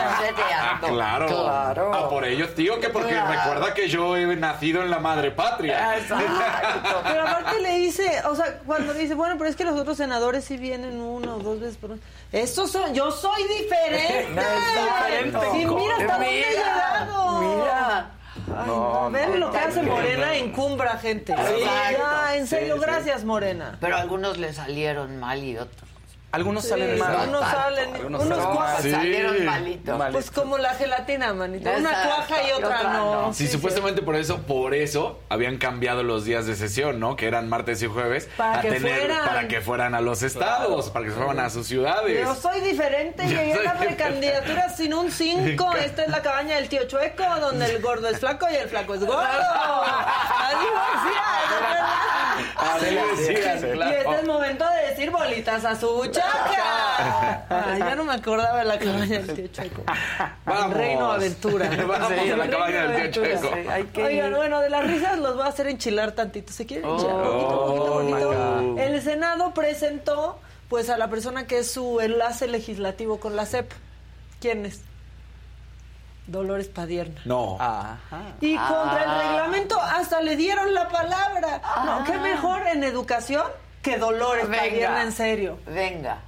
Ah, 0.60 0.80
claro. 0.80 1.26
Claro. 1.26 1.90
Ah, 1.94 2.08
por 2.08 2.24
ello, 2.24 2.48
tío, 2.50 2.80
que 2.80 2.88
porque 2.88 3.12
Claro. 3.12 3.32
recuerda 3.32 3.74
que 3.74 3.88
yo 3.88 4.16
he 4.16 4.36
nacido 4.36 4.82
en 4.82 4.90
la 4.90 4.98
madre 4.98 5.30
patria. 5.30 5.96
Exacto. 5.98 7.00
Pero 7.04 7.22
aparte 7.22 7.60
le 7.60 7.78
dice, 7.78 8.22
o 8.28 8.34
sea, 8.36 8.58
cuando 8.66 8.94
dice, 8.94 9.14
bueno, 9.14 9.36
pero 9.38 9.48
es 9.50 9.56
que 9.56 9.64
los 9.64 9.78
otros 9.78 9.96
senadores 9.96 10.44
sí 10.44 10.56
vienen 10.56 11.00
una 11.00 11.34
o 11.36 11.38
dos 11.38 11.60
veces 11.60 11.76
por 11.76 11.96
Estos 12.32 12.70
son, 12.72 12.94
yo 12.94 13.10
soy 13.10 13.42
diferente. 13.44 14.28
diferente. 14.82 15.58
Y 15.58 15.66
mira 15.66 15.96
hasta 15.96 16.12
dónde 16.14 16.40
he 16.40 16.50
llegado. 16.52 17.40
Mira. 17.40 18.10
Ay, 18.56 18.66
no, 18.66 19.10
ven 19.10 19.40
lo 19.40 19.50
que 19.50 19.58
hace 19.58 19.82
Morena 19.82 20.34
encumbra 20.36 20.98
gente. 20.98 21.32
Exacto. 21.32 21.58
Ya, 21.98 22.36
en 22.36 22.46
serio, 22.46 22.74
Sí, 22.74 22.80
sí. 22.80 22.86
gracias, 22.86 23.24
Morena. 23.24 23.76
Pero 23.80 23.96
algunos 23.96 24.38
le 24.38 24.52
salieron 24.52 25.18
mal 25.18 25.42
y 25.42 25.56
otros. 25.58 25.88
Algunos 26.32 26.62
Sí, 26.64 26.70
salen 26.70 26.98
mal. 26.98 27.28
unos 27.28 27.40
tanto. 27.42 27.56
salen, 27.58 27.94
Algunos 27.94 28.22
unos 28.24 28.38
salen 28.38 28.54
cuajas. 28.54 28.82
Sí. 28.82 28.90
salieron 28.90 29.44
malitos. 29.44 29.98
Mal. 29.98 30.12
Pues 30.12 30.30
como 30.30 30.56
la 30.56 30.74
gelatina, 30.74 31.34
manita. 31.34 31.70
Una 31.76 31.90
Exacto, 31.90 32.14
cuaja 32.26 32.42
y 32.48 32.52
otra, 32.52 32.82
no. 32.94 33.32
Sí, 33.34 33.48
supuestamente 33.48 34.00
por 34.00 34.16
eso, 34.16 34.38
por 34.38 34.74
eso 34.74 35.20
habían 35.28 35.58
cambiado 35.58 36.02
los 36.02 36.24
días 36.24 36.46
de 36.46 36.56
sesión, 36.56 36.98
¿no? 37.00 37.16
Que 37.16 37.26
eran 37.28 37.50
martes 37.50 37.82
y 37.82 37.86
jueves 37.86 38.30
Para 38.36 38.58
a 38.58 38.62
que 38.62 38.70
tener 38.70 38.98
fueran. 38.98 39.26
para 39.26 39.46
que 39.48 39.60
fueran 39.60 39.94
a 39.94 40.00
los 40.00 40.22
estados, 40.22 40.88
para 40.90 41.04
que 41.04 41.10
fueran 41.10 41.38
a 41.38 41.50
sus 41.50 41.66
ciudades. 41.66 42.18
Yo 42.24 42.34
soy 42.34 42.60
diferente, 42.62 43.26
llegué 43.26 43.52
a 43.52 43.62
la 43.62 43.74
precandidatura 43.74 44.70
sin 44.70 44.94
un 44.94 45.10
5. 45.10 45.74
Esta 45.84 46.02
es 46.04 46.08
la 46.08 46.22
cabaña 46.22 46.56
del 46.56 46.68
tío 46.70 46.88
Chueco, 46.88 47.24
donde 47.40 47.66
el 47.66 47.82
gordo 47.82 48.08
es 48.08 48.18
flaco 48.18 48.46
y 48.50 48.54
el 48.54 48.68
flaco 48.70 48.94
es 48.94 49.00
gordo. 49.04 49.20
¿de 49.22 49.26
verdad? 51.60 51.86
Así 52.56 52.94
decían, 52.94 53.58
Y 53.58 53.72
claro. 53.72 53.96
este 53.96 54.10
es 54.14 54.20
el 54.20 54.26
momento 54.26 54.64
de 54.68 54.88
decir 54.90 55.10
bolitas 55.10 55.64
a 55.64 55.76
su 55.78 55.88
buchaca. 55.94 57.44
Ay, 57.48 57.78
ya 57.78 57.94
no 57.94 58.04
me 58.04 58.14
acordaba 58.14 58.58
de 58.58 58.64
la 58.64 58.78
cabaña 58.78 59.20
del 59.20 59.34
tío 59.34 59.46
Chueco. 59.48 59.82
Vamos. 60.44 60.76
Reino 60.76 61.12
Aventura. 61.12 61.70
Vamos 61.88 62.08
Sí, 62.22 62.30
a 62.30 62.36
la 62.36 62.48
cabaña 62.48 62.86
del 62.88 63.10
tío. 63.10 63.24
Sí, 63.24 63.86
que 63.92 64.04
Oigan, 64.04 64.34
bueno, 64.34 64.60
de 64.60 64.70
las 64.70 64.86
risas 64.86 65.18
los 65.18 65.34
voy 65.36 65.44
a 65.44 65.48
hacer 65.48 65.66
enchilar 65.68 66.12
tantito. 66.12 66.52
¿Se 66.52 66.66
quieren 66.66 66.88
enchilar? 66.88 67.14
Oh, 67.16 67.98
poquito, 68.00 68.30
poquito. 68.30 68.78
El 68.82 69.02
Senado 69.02 69.52
presentó 69.54 70.38
pues 70.68 70.88
a 70.90 70.96
la 70.96 71.08
persona 71.08 71.46
que 71.46 71.58
es 71.58 71.70
su 71.70 72.00
enlace 72.00 72.48
legislativo 72.48 73.20
con 73.20 73.36
la 73.36 73.44
CEP. 73.46 73.70
¿Quién 74.40 74.64
es? 74.66 74.80
Dolores 76.26 76.68
Padierna. 76.68 77.20
No. 77.24 77.58
Y 78.40 78.56
contra 78.56 79.02
Ah. 79.06 79.22
el 79.22 79.28
reglamento 79.28 79.80
hasta 79.80 80.20
le 80.20 80.36
dieron 80.36 80.72
la 80.72 80.88
palabra. 80.88 81.60
No, 81.84 82.04
qué 82.04 82.18
mejor 82.18 82.66
en 82.66 82.84
educación 82.84 83.42
que 83.82 83.98
Dolores 83.98 84.46
Padierna, 84.46 85.02
en 85.02 85.12
serio. 85.12 85.58
Venga. 85.66 86.18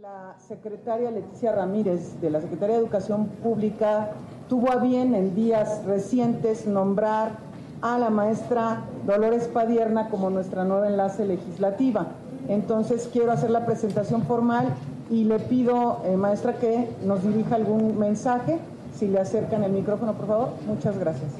La 0.00 0.36
secretaria 0.46 1.10
Leticia 1.10 1.52
Ramírez 1.52 2.20
de 2.20 2.30
la 2.30 2.40
Secretaría 2.40 2.76
de 2.76 2.82
Educación 2.82 3.26
Pública 3.26 4.12
tuvo 4.48 4.70
a 4.72 4.76
bien 4.76 5.14
en 5.14 5.34
días 5.34 5.84
recientes 5.84 6.66
nombrar 6.66 7.32
a 7.82 7.98
la 7.98 8.10
maestra 8.10 8.82
Dolores 9.06 9.48
Padierna 9.48 10.08
como 10.08 10.30
nuestra 10.30 10.64
nueva 10.64 10.88
enlace 10.88 11.24
legislativa. 11.24 12.06
Entonces 12.48 13.08
quiero 13.12 13.32
hacer 13.32 13.50
la 13.50 13.66
presentación 13.66 14.22
formal 14.22 14.68
y 15.10 15.24
le 15.24 15.38
pido, 15.38 16.02
eh, 16.04 16.16
maestra, 16.16 16.54
que 16.54 16.88
nos 17.04 17.22
dirija 17.22 17.56
algún 17.56 17.98
mensaje. 17.98 18.58
Si 18.94 19.06
le 19.06 19.20
acercan 19.20 19.64
el 19.64 19.72
micrófono, 19.72 20.14
por 20.14 20.26
favor. 20.26 20.48
Muchas 20.66 20.98
gracias. 20.98 21.30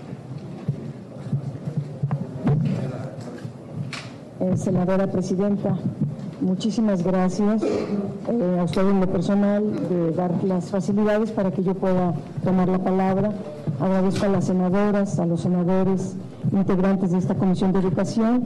Eh, 4.40 4.56
senadora 4.56 5.08
presidenta, 5.08 5.76
muchísimas 6.40 7.02
gracias 7.02 7.60
eh, 7.64 8.56
a 8.60 8.62
usted 8.62 8.88
en 8.88 9.00
lo 9.00 9.08
personal 9.08 9.64
de 9.88 10.12
dar 10.12 10.30
las 10.44 10.66
facilidades 10.66 11.32
para 11.32 11.50
que 11.50 11.64
yo 11.64 11.74
pueda 11.74 12.14
tomar 12.44 12.68
la 12.68 12.78
palabra. 12.78 13.32
Agradezco 13.80 14.26
a 14.26 14.28
las 14.28 14.46
senadoras, 14.46 15.18
a 15.20 15.26
los 15.26 15.40
senadores 15.40 16.16
integrantes 16.52 17.12
de 17.12 17.18
esta 17.18 17.34
Comisión 17.34 17.72
de 17.72 17.78
Educación. 17.78 18.44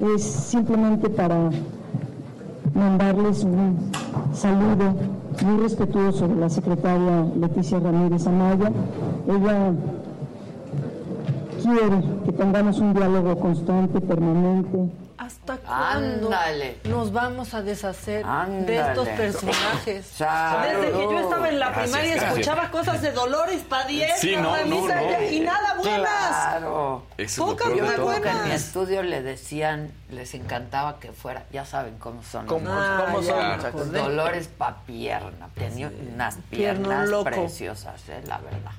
Es 0.00 0.22
simplemente 0.22 1.08
para 1.08 1.50
mandarles 2.74 3.42
un 3.44 3.90
saludo 4.34 4.94
muy 5.44 5.62
respetuoso 5.62 6.28
de 6.28 6.36
la 6.36 6.50
secretaria 6.50 7.26
Leticia 7.40 7.80
Ramírez 7.80 8.26
Amaya. 8.26 8.70
Ella 9.26 9.72
quiere 11.62 12.04
que 12.26 12.32
tengamos 12.32 12.78
un 12.78 12.92
diálogo 12.92 13.38
constante, 13.38 14.00
permanente, 14.02 14.90
¿Hasta 15.18 15.56
cuándo 15.56 16.26
Ándale. 16.26 16.78
nos 16.84 17.10
vamos 17.10 17.54
a 17.54 17.62
deshacer 17.62 18.24
de 18.26 18.76
estos 18.78 19.08
personajes? 19.08 20.06
Salud. 20.06 20.66
Desde 20.82 20.92
que 20.92 21.02
yo 21.04 21.18
estaba 21.20 21.48
en 21.48 21.58
la 21.58 21.66
Gracias, 21.70 21.84
primaria 21.90 22.10
gracias. 22.16 22.32
escuchaba 22.32 22.70
cosas 22.70 23.00
de 23.02 23.12
Dolores 23.12 23.62
Padierna, 23.62 24.16
Sí, 24.16 24.36
no, 24.36 24.54
de 24.54 24.64
no, 24.66 24.76
Misa 24.82 25.00
no. 25.00 25.22
y 25.30 25.40
nada 25.40 25.74
buenas. 25.78 26.08
Claro. 26.08 27.02
Pocas 27.16 27.36
Yo 27.36 27.56
que 27.56 27.64
en 27.64 27.96
mi 27.96 28.02
buenas. 28.02 28.50
estudio 28.50 29.02
le 29.02 29.22
decían, 29.22 29.90
les 30.10 30.34
encantaba 30.34 31.00
que 31.00 31.12
fuera, 31.12 31.44
ya 31.50 31.64
saben 31.64 31.96
cómo 31.98 32.22
son. 32.22 32.44
los 32.46 32.52
¿Cómo- 32.52 32.68
niños. 32.74 33.02
cómo 33.06 33.22
son, 33.22 33.56
muchachos? 33.56 33.92
Dolores 33.92 34.48
Papierna, 34.48 35.48
tenía 35.54 35.90
unas 36.12 36.36
piernas 36.50 37.08
preciosas, 37.24 38.06
eh, 38.10 38.22
la 38.26 38.38
verdad. 38.38 38.72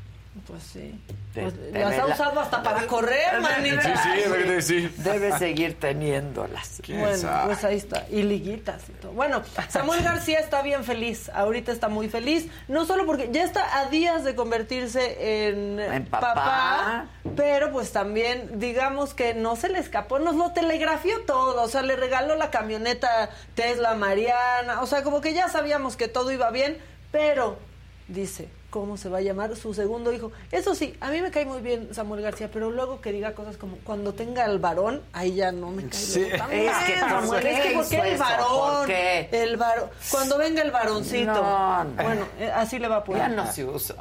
Pues 0.48 0.64
sí. 0.64 0.98
Te- 1.34 1.42
Pues 1.42 1.54
te 1.74 1.80
las 1.80 1.94
ha 2.00 2.08
la- 2.08 2.14
usado 2.14 2.40
hasta 2.40 2.64
para 2.64 2.88
correr, 2.88 3.42
manita. 3.42 3.82
Sí, 3.82 3.90
sí, 4.02 4.20
es 4.22 4.30
lo 4.30 4.36
que 4.36 4.44
te 4.44 4.52
decía. 4.56 4.92
Debe 4.98 5.38
seguir 5.38 5.78
teniéndolas. 5.78 6.80
¿Quién 6.82 7.02
Bueno, 7.02 7.18
sabe? 7.18 7.48
pues 7.48 7.64
ahí 7.66 7.76
está. 7.76 8.06
Y 8.10 8.24
liguitas 8.24 8.88
y 8.88 8.94
todo. 8.94 9.12
Bueno, 9.12 9.42
Samuel 9.68 10.02
García 10.04 10.40
está 10.40 10.62
bien 10.62 10.86
feliz. 10.86 11.30
Ahorita 11.34 11.74
está 11.74 11.90
muy 11.90 12.08
feliz. 12.08 12.48
No 12.70 12.86
solo 12.86 13.06
porque 13.06 13.30
ya 13.30 13.44
está 13.44 13.78
a 13.80 13.90
días 13.90 14.24
de 14.24 14.36
convertirse 14.36 15.48
en, 15.50 15.82
En 15.82 16.06
papá. 16.06 17.08
pero 17.36 17.72
pues 17.74 17.92
también, 17.92 18.58
digamos 18.58 19.14
que 19.14 19.34
no 19.34 19.58
se 19.58 19.68
le 19.68 19.80
escapó, 19.80 20.18
nos 20.20 20.36
lo 20.36 20.54
telegrafió 20.54 21.26
todo. 21.26 21.62
O 21.62 21.68
sea, 21.68 21.82
le 21.82 21.98
regaló 21.98 22.36
la 22.36 22.52
camioneta 22.52 23.30
Tesla 23.54 23.96
Mariana. 23.96 24.82
O 24.82 24.88
sea, 24.88 25.04
como 25.04 25.20
que 25.20 25.34
ya 25.34 25.50
sabíamos 25.50 25.98
que 25.98 26.08
todo 26.08 26.32
iba 26.32 26.50
bien, 26.52 26.78
pero 27.12 27.60
dice. 28.08 28.48
¿Cómo 28.70 28.98
se 28.98 29.08
va 29.08 29.20
a 29.20 29.22
llamar 29.22 29.56
su 29.56 29.74
segundo 29.74 30.12
hijo? 30.12 30.32
Eso 30.52 30.76
sí, 30.76 30.94
a 31.00 31.10
mí 31.10 31.22
me 31.22 31.32
cae 31.32 31.46
muy 31.46 31.62
bien 31.62 31.88
Samuel 31.94 32.22
García, 32.22 32.50
pero 32.52 32.70
luego 32.70 33.00
que 33.00 33.14
diga 33.14 33.34
cosas 33.34 33.56
como 33.56 33.78
cuando 33.78 34.14
tenga 34.14 34.44
el 34.46 34.60
varón, 34.60 35.02
ahí 35.14 35.36
ya 35.36 35.54
no 35.54 35.72
me 35.72 35.84
cae 35.84 35.94
Sí. 36.00 36.26
tan 36.38 36.52
Es 36.52 36.76
que, 36.80 36.94
bien, 36.94 37.00
¿por 37.00 37.10
Samuel, 37.22 37.42
qué 37.42 37.52
es 37.54 37.60
que 37.62 37.72
¿por 37.74 37.82
hizo 37.84 37.90
qué 37.90 38.12
el 38.12 38.18
varón? 38.18 38.48
¿Por 38.50 38.88
qué? 38.88 39.30
El 39.32 39.58
varón. 39.58 39.90
Cuando 40.12 40.38
venga 40.38 40.62
el 40.62 40.72
varoncito. 40.72 41.34
No, 41.34 41.84
no. 41.86 42.04
Bueno, 42.04 42.26
eh, 42.40 42.52
así 42.54 42.78
le 42.78 42.90
va 42.90 42.98
a 42.98 43.04
poner. 43.06 43.22
Ya 43.22 43.30
no 43.30 43.52
se 43.52 43.64
usa. 43.64 43.96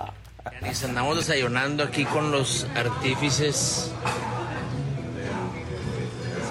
Nos 0.60 0.84
andamos 0.84 1.16
desayunando 1.16 1.84
aquí 1.84 2.04
con 2.04 2.32
los 2.32 2.66
artífices. 2.74 3.90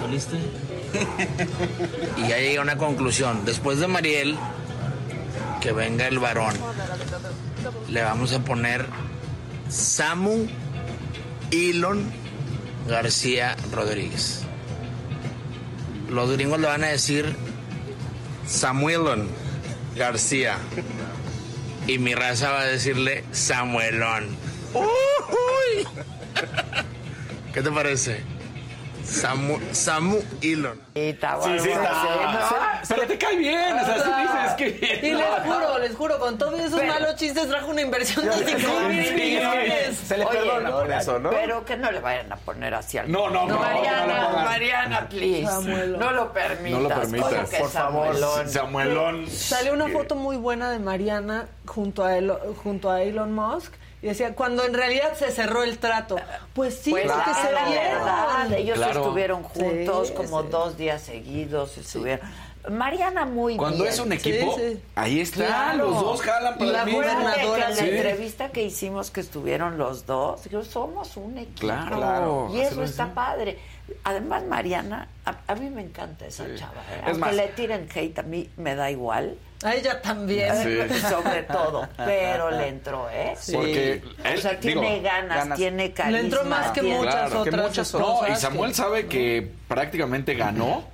¿Soliste? 0.00 0.36
y 2.16 2.28
ya 2.28 2.38
llegué 2.38 2.58
a 2.58 2.62
una 2.62 2.76
conclusión. 2.78 3.44
Después 3.44 3.78
de 3.78 3.86
Mariel, 3.86 4.36
que 5.60 5.72
venga 5.72 6.06
el 6.08 6.18
varón. 6.18 6.54
Le 7.88 8.02
vamos 8.02 8.32
a 8.32 8.40
poner 8.40 8.86
Samu 9.68 10.46
Elon 11.50 12.04
García 12.88 13.56
Rodríguez. 13.72 14.42
Los 16.10 16.30
gringos 16.30 16.60
le 16.60 16.68
van 16.68 16.84
a 16.84 16.88
decir 16.88 17.34
Samuelon 18.46 19.28
García. 19.96 20.58
Y 21.86 21.98
mi 21.98 22.14
raza 22.14 22.50
va 22.50 22.60
a 22.60 22.64
decirle 22.64 23.24
Samuelón. 23.32 24.36
¡Uy! 24.74 25.86
¿Qué 27.52 27.62
te 27.62 27.70
parece? 27.70 28.35
Samu, 29.06 29.58
Samu 29.72 30.18
Elon. 30.42 30.80
Y 30.94 31.00
está 31.10 31.32
Sí, 31.34 31.48
bueno. 31.48 31.62
sí, 31.62 31.68
está. 31.70 32.82
Pero 32.88 33.06
te 33.06 33.18
cae 33.18 33.36
bien, 33.36 33.72
o 33.78 33.84
sea, 33.84 33.98
sí 34.02 34.10
dices 34.22 34.52
que 34.80 35.06
Y 35.06 35.10
les 35.12 35.26
juro, 35.44 35.78
les 35.78 35.94
juro, 35.96 36.18
con 36.18 36.38
todos 36.38 36.58
esos 36.60 36.80
Pero- 36.80 36.92
malos 36.92 37.16
chistes 37.16 37.48
trajo 37.48 37.68
una 37.70 37.82
inversión 37.82 38.24
de 38.26 38.32
5 38.32 38.80
mil 38.88 39.14
millones. 39.14 39.96
Se 40.06 40.18
le 40.18 40.24
Oye, 40.24 40.38
perdona 40.38 40.70
por 40.72 40.90
eso, 40.90 41.18
¿no? 41.18 41.30
Pero 41.30 41.64
que 41.64 41.76
no 41.76 41.90
le 41.90 42.00
vayan 42.00 42.32
a 42.32 42.36
poner 42.36 42.74
así 42.74 42.98
al. 42.98 43.10
No, 43.10 43.30
no, 43.30 43.46
no, 43.46 43.58
Mariana. 43.58 44.42
Mariana, 44.44 45.08
please. 45.08 45.46
Samuelón. 45.46 46.00
No 46.00 46.10
lo 46.12 46.32
permitas. 46.32 46.80
No 46.82 46.88
lo 46.88 46.94
permitas. 47.00 47.28
¿Cómo 47.32 47.48
que 47.50 47.56
Por 47.58 47.70
favor. 47.70 48.06
Samuelón? 48.16 48.48
Samuelón. 48.50 49.30
Salió 49.30 49.72
una 49.72 49.88
foto 49.88 50.16
muy 50.16 50.36
buena 50.36 50.70
de 50.70 50.78
Mariana 50.78 51.46
junto 51.66 52.04
a, 52.04 52.16
Elo- 52.18 52.54
junto 52.62 52.90
a 52.90 53.02
Elon 53.02 53.32
Musk. 53.34 53.72
Y 54.06 54.10
decía, 54.10 54.36
cuando 54.36 54.64
en 54.64 54.72
realidad 54.72 55.14
se 55.16 55.32
cerró 55.32 55.64
el 55.64 55.78
trato. 55.78 56.14
Pues 56.54 56.76
sí, 56.78 56.90
Pues 56.92 57.06
la 57.06 57.24
se 57.24 57.52
verdad, 57.52 58.52
ellos 58.52 58.76
Claro. 58.76 59.00
estuvieron 59.00 59.42
juntos 59.42 60.08
Sí, 60.08 60.14
como 60.14 60.42
sí. 60.42 60.48
dos 60.48 60.76
días 60.76 61.02
seguidos. 61.02 61.76
Estuvieron. 61.76 62.24
Mariana 62.70 63.24
muy 63.24 63.56
Cuando 63.56 63.82
bien. 63.82 63.92
es 63.92 63.98
un 63.98 64.12
equipo, 64.12 64.54
sí. 64.56 64.80
ahí 64.94 65.20
está, 65.20 65.46
Claro. 65.46 65.90
los 65.90 66.00
dos 66.00 66.22
jalan 66.22 66.56
para 66.56 66.70
la 66.70 66.82
el 66.82 66.88
en 66.88 67.24
la 67.24 67.74
Sí. 67.74 67.88
entrevista 67.90 68.48
que 68.50 68.62
hicimos 68.62 69.10
que 69.10 69.20
estuvieron 69.22 69.76
los 69.76 70.06
dos, 70.06 70.46
somos 70.62 71.16
un 71.16 71.38
equipo. 71.38 71.60
Claro, 71.62 71.96
claro. 71.96 72.50
Y 72.52 72.60
eso 72.60 72.84
está 72.84 73.04
así. 73.04 73.12
padre. 73.12 73.58
Además, 74.04 74.44
Mariana, 74.44 75.08
a, 75.24 75.34
a 75.48 75.54
mí 75.56 75.68
me 75.68 75.82
encanta 75.82 76.26
esa 76.26 76.44
chava. 76.56 76.80
¿eh? 76.92 76.98
Es 77.02 77.06
Aunque 77.08 77.18
más- 77.20 77.34
le 77.34 77.48
tiren 77.48 77.88
hate, 77.92 78.18
a 78.20 78.22
mí 78.22 78.48
me 78.56 78.76
da 78.76 78.88
igual. 78.88 79.36
A 79.62 79.74
ella 79.74 80.00
también. 80.02 80.54
Sí. 80.62 80.98
Sobre 81.08 81.42
todo. 81.44 81.88
Pero 81.96 82.50
le 82.50 82.68
entró, 82.68 83.08
¿eh? 83.10 83.34
Porque 83.52 84.02
O 84.36 84.40
sea, 84.40 84.60
tiene 84.60 84.90
digo, 84.96 85.02
ganas, 85.02 85.36
ganas. 85.38 85.58
tiene 85.58 85.92
carisma. 85.92 86.18
Le 86.18 86.24
entró 86.24 86.44
más 86.44 86.70
que 86.72 86.80
tiene- 86.82 86.96
muchas 86.98 87.14
Claro, 87.14 87.42
que 87.44 87.48
otras 87.50 87.66
muchas 87.68 87.90
cosas. 87.92 88.28
No, 88.28 88.34
y 88.34 88.36
Samuel 88.36 88.70
que- 88.70 88.76
sabe 88.76 89.06
que 89.06 89.50
prácticamente 89.68 90.34
ganó. 90.34 90.84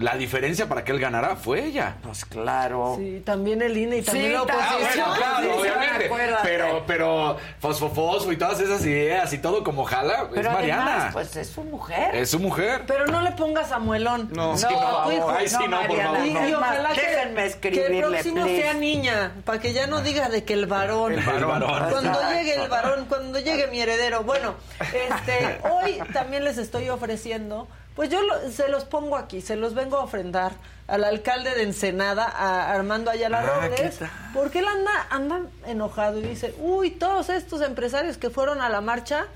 La 0.00 0.16
diferencia 0.16 0.66
para 0.68 0.82
que 0.82 0.92
él 0.92 0.98
ganara 0.98 1.36
fue 1.36 1.64
ella. 1.64 1.96
Pues 2.02 2.24
claro. 2.24 2.94
Sí, 2.98 3.22
también 3.24 3.60
el 3.62 3.76
INE 3.76 3.98
y 3.98 4.02
también 4.02 4.26
Sí, 4.26 4.32
la 4.32 4.38
también. 4.46 4.58
Ah, 4.60 4.74
oposición. 4.76 5.08
bueno, 5.08 5.16
claro, 5.20 5.38
sí, 5.40 5.50
sí, 5.52 5.58
obviamente. 5.60 6.10
Pero, 6.42 6.82
pero 6.86 7.36
Fosfofosfo 7.60 8.32
y 8.32 8.36
todas 8.36 8.60
esas 8.60 8.84
ideas 8.86 9.32
y 9.32 9.38
todo 9.38 9.62
como 9.62 9.84
jala, 9.84 10.28
Pero 10.32 10.48
es 10.48 10.54
Mariana. 10.54 10.84
además, 10.94 11.12
pues 11.12 11.36
es 11.36 11.48
su 11.50 11.62
mujer. 11.64 12.14
Es 12.16 12.30
su 12.30 12.38
mujer. 12.40 12.84
Pero 12.86 13.06
no 13.06 13.20
le 13.20 13.32
pongas 13.32 13.68
Samuelón. 13.68 14.30
No, 14.32 14.56
Sí, 14.56 14.66
no, 14.70 14.80
a 14.80 15.04
tu 15.04 15.12
hijo. 15.12 15.30
Ay, 15.30 15.48
sí, 15.48 15.56
no, 15.68 15.82
por 15.86 15.96
favor, 16.00 16.18
no. 16.18 16.48
y 16.48 16.54
ojalá 16.54 16.92
que, 16.94 17.00
Déjenme 17.02 17.34
que 17.42 17.46
escribirle, 17.46 17.98
el 17.98 18.04
próximo 18.06 18.42
please. 18.44 18.62
sea 18.62 18.74
niña, 18.74 19.32
para 19.44 19.60
que 19.60 19.72
ya 19.74 19.86
no 19.86 20.00
diga 20.00 20.28
de 20.30 20.44
que 20.44 20.54
el 20.54 20.64
varón. 20.66 21.12
El 21.12 21.44
varón. 21.44 21.60
Cuando 21.90 22.10
Exacto. 22.10 22.32
llegue 22.32 22.54
el 22.54 22.68
varón, 22.68 23.04
cuando 23.06 23.38
llegue 23.38 23.66
mi 23.66 23.80
heredero. 23.80 24.22
Bueno, 24.24 24.54
este, 24.80 25.60
hoy 25.70 25.98
también 26.14 26.44
les 26.44 26.56
estoy 26.56 26.88
ofreciendo, 26.88 27.68
pues 28.00 28.08
yo 28.08 28.22
lo- 28.22 28.50
se 28.50 28.68
los 28.70 28.84
pongo 28.84 29.14
aquí, 29.18 29.42
se 29.42 29.56
los 29.56 29.74
vengo 29.74 29.98
a 29.98 30.04
ofrendar 30.04 30.52
al 30.88 31.04
alcalde 31.04 31.54
de 31.54 31.64
Ensenada, 31.64 32.24
a 32.24 32.72
Armando 32.72 33.10
Ayala 33.10 33.40
Ah, 33.40 33.68
¿qué 33.68 33.76
Robles, 33.90 33.98
porque 34.32 34.60
él 34.60 34.68
anda, 34.68 35.06
anda 35.10 35.40
enojado 35.66 36.18
y 36.18 36.22
dice, 36.22 36.54
uy, 36.60 36.92
todos 36.92 37.28
estos 37.28 37.60
empresarios 37.60 38.16
que 38.16 38.30
fueron 38.30 38.62
a 38.62 38.70
la 38.70 38.80
marcha, 38.80 39.26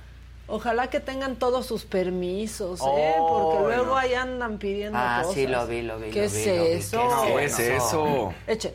ojalá 0.47 0.89
que 0.89 0.99
tengan 1.01 1.37
todos 1.37 1.67
sus 1.67 1.85
permisos, 1.85 2.81
¿eh? 2.81 3.15
Oh, 3.19 3.51
porque 3.53 3.67
luego 3.67 3.85
no. 3.85 3.97
ahí 3.99 4.15
andan 4.15 4.57
pidiendo 4.57 4.99
Ah, 4.99 5.19
cosas. 5.21 5.35
sí, 5.35 5.47
lo 5.47 5.67
vi, 5.67 5.83
lo 5.83 5.99
vi, 5.99 6.09
¿Qué 6.11 6.21
lo 6.21 6.25
es 6.25 6.33
vi, 6.35 6.47
lo 6.47 6.65
vi. 6.65 6.71
eso? 6.71 7.03
¿Qué 7.27 7.33
¿Qué 7.37 7.45
es 7.45 7.59
eso? 7.59 8.35
Échelo. 8.47 8.75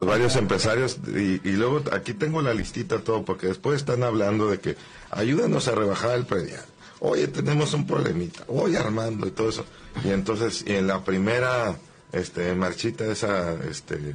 varios 0.00 0.36
empresarios 0.36 0.98
y, 1.08 1.40
y 1.48 1.52
luego 1.52 1.82
aquí 1.92 2.12
tengo 2.14 2.42
la 2.42 2.52
listita 2.52 2.98
todo 3.00 3.24
porque 3.24 3.46
después 3.46 3.76
están 3.76 4.02
hablando 4.02 4.48
de 4.50 4.58
que 4.60 4.76
ayúdanos 5.10 5.66
a 5.68 5.74
rebajar 5.74 6.12
el 6.16 6.26
predial. 6.26 6.64
Oye, 7.00 7.28
tenemos 7.28 7.72
un 7.74 7.86
problemita. 7.86 8.44
Oye, 8.48 8.76
Armando 8.78 9.26
y 9.26 9.30
todo 9.30 9.48
eso. 9.48 9.64
Y 10.04 10.10
entonces, 10.10 10.64
y 10.66 10.72
en 10.74 10.86
la 10.86 11.02
primera 11.04 11.76
este 12.12 12.54
marchita 12.54 13.06
esa 13.10 13.54
este 13.68 14.14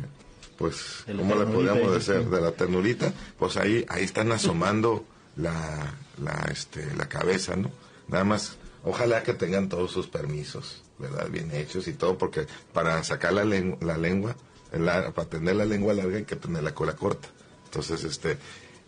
pues 0.57 1.03
De 1.07 1.13
la 1.13 1.19
¿cómo 1.21 1.35
le 1.35 1.41
ternurita, 1.45 1.73
podríamos 1.73 1.93
decir? 2.07 2.29
De 2.29 2.41
la 2.41 2.51
ternurita, 2.51 3.13
pues 3.39 3.57
ahí 3.57 3.85
ahí 3.89 4.03
están 4.03 4.31
asomando 4.31 5.03
la 5.35 5.93
la 6.21 6.47
este 6.51 6.93
la 6.95 7.09
cabeza, 7.09 7.55
¿no? 7.55 7.71
Nada 8.07 8.23
más 8.23 8.57
ojalá 8.83 9.23
que 9.23 9.33
tengan 9.33 9.67
todos 9.67 9.91
sus 9.91 10.07
permisos, 10.07 10.83
¿verdad? 10.99 11.27
Bien 11.29 11.49
hechos 11.51 11.87
y 11.87 11.93
todo 11.93 12.17
porque 12.17 12.45
para 12.73 13.03
sacar 13.03 13.33
la 13.33 13.43
lengua, 13.43 13.77
la 13.81 13.97
lengua 13.97 14.35
la- 14.71 15.11
para 15.11 15.27
tener 15.29 15.55
la 15.55 15.65
lengua 15.65 15.93
larga 15.93 16.17
hay 16.17 16.25
que 16.25 16.35
tener 16.35 16.61
la 16.63 16.73
cola 16.75 16.95
corta. 16.95 17.27
Entonces, 17.65 18.03
este, 18.03 18.37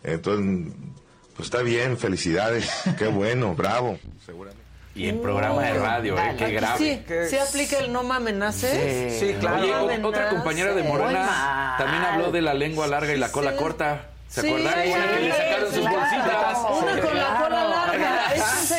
entonces, 0.04 0.72
pues 1.38 1.46
está 1.46 1.62
bien, 1.62 1.96
felicidades, 1.96 2.68
qué 2.98 3.06
bueno, 3.08 3.54
bravo. 3.54 3.98
Seguramente. 4.26 4.62
Y 4.94 5.08
en 5.08 5.22
programa 5.22 5.62
de 5.62 5.74
radio, 5.74 6.18
¿eh? 6.18 6.34
Qué 6.36 6.50
grave. 6.50 6.76
Sí, 6.78 7.02
sí 7.30 7.38
aplica 7.38 7.78
el 7.78 7.92
no 7.92 8.02
me 8.02 8.16
amenaces. 8.16 9.18
Sí, 9.20 9.34
claro. 9.38 9.86
Oye, 9.86 9.98
No 9.98 10.08
otra 10.08 10.28
compañera 10.28 10.74
de 10.74 10.82
Morena 10.82 11.76
también 11.78 12.02
habló 12.02 12.32
de 12.32 12.42
la 12.42 12.52
lengua 12.52 12.88
larga 12.88 13.14
y 13.14 13.16
la 13.16 13.30
cola 13.30 13.52
Sí. 13.52 13.56
corta. 13.58 14.06
¿Se 14.28 14.42
Sí, 14.42 14.48
acuerdan? 14.48 14.74
Una 14.88 15.06
que 15.08 15.20
le 15.20 15.30
sacaron 15.32 15.68
sus 15.72 15.78
claro. 15.88 15.96
bolsitas. 15.98 16.58
Una 16.82 17.00
con 17.00 17.16
la 17.18 17.38
cola 17.40 17.64
larga. 17.68 18.24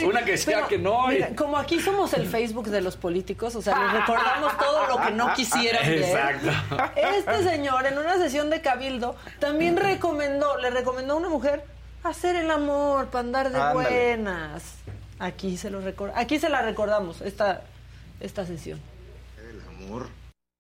Una 0.06 0.26
que 0.26 0.32
decía 0.32 0.56
Pero, 0.58 0.68
que 0.68 0.78
no. 0.78 1.08
mira, 1.08 1.30
como 1.36 1.58
aquí 1.58 1.80
somos 1.80 2.14
el 2.14 2.28
Facebook 2.28 2.68
de 2.70 2.82
los 2.82 2.98
políticos, 2.98 3.56
o 3.56 3.62
sea, 3.62 3.80
les 3.80 3.94
recordamos 3.94 4.58
todo 4.58 4.88
lo 4.88 5.02
que 5.06 5.12
no 5.12 5.34
quisieran 5.34 5.86
ver. 5.86 6.04
Exacto. 6.04 6.50
Este 6.98 7.44
señor, 7.50 7.86
en 7.88 7.98
una 7.98 8.18
sesión 8.18 8.50
de 8.50 8.62
Cabildo, 8.62 9.16
también 9.40 9.78
recomendó, 9.78 10.58
le 10.58 10.70
recomendó 10.70 11.14
a 11.14 11.18
una 11.18 11.30
mujer 11.30 11.64
hacer 12.04 12.36
el 12.36 12.50
amor 12.52 13.08
para 13.08 13.20
andar 13.26 13.52
de 13.52 13.60
Ándale. 13.60 13.74
buenas. 13.74 14.76
Aquí 15.20 15.58
se 15.58 15.70
lo 15.70 15.82
record- 15.82 16.14
aquí 16.16 16.40
se 16.40 16.50
la 16.50 16.62
recordamos, 16.62 17.22
esta, 17.22 17.64
esta 18.20 18.46
sesión. 18.46 18.80
El 19.50 19.62
amor, 19.62 20.08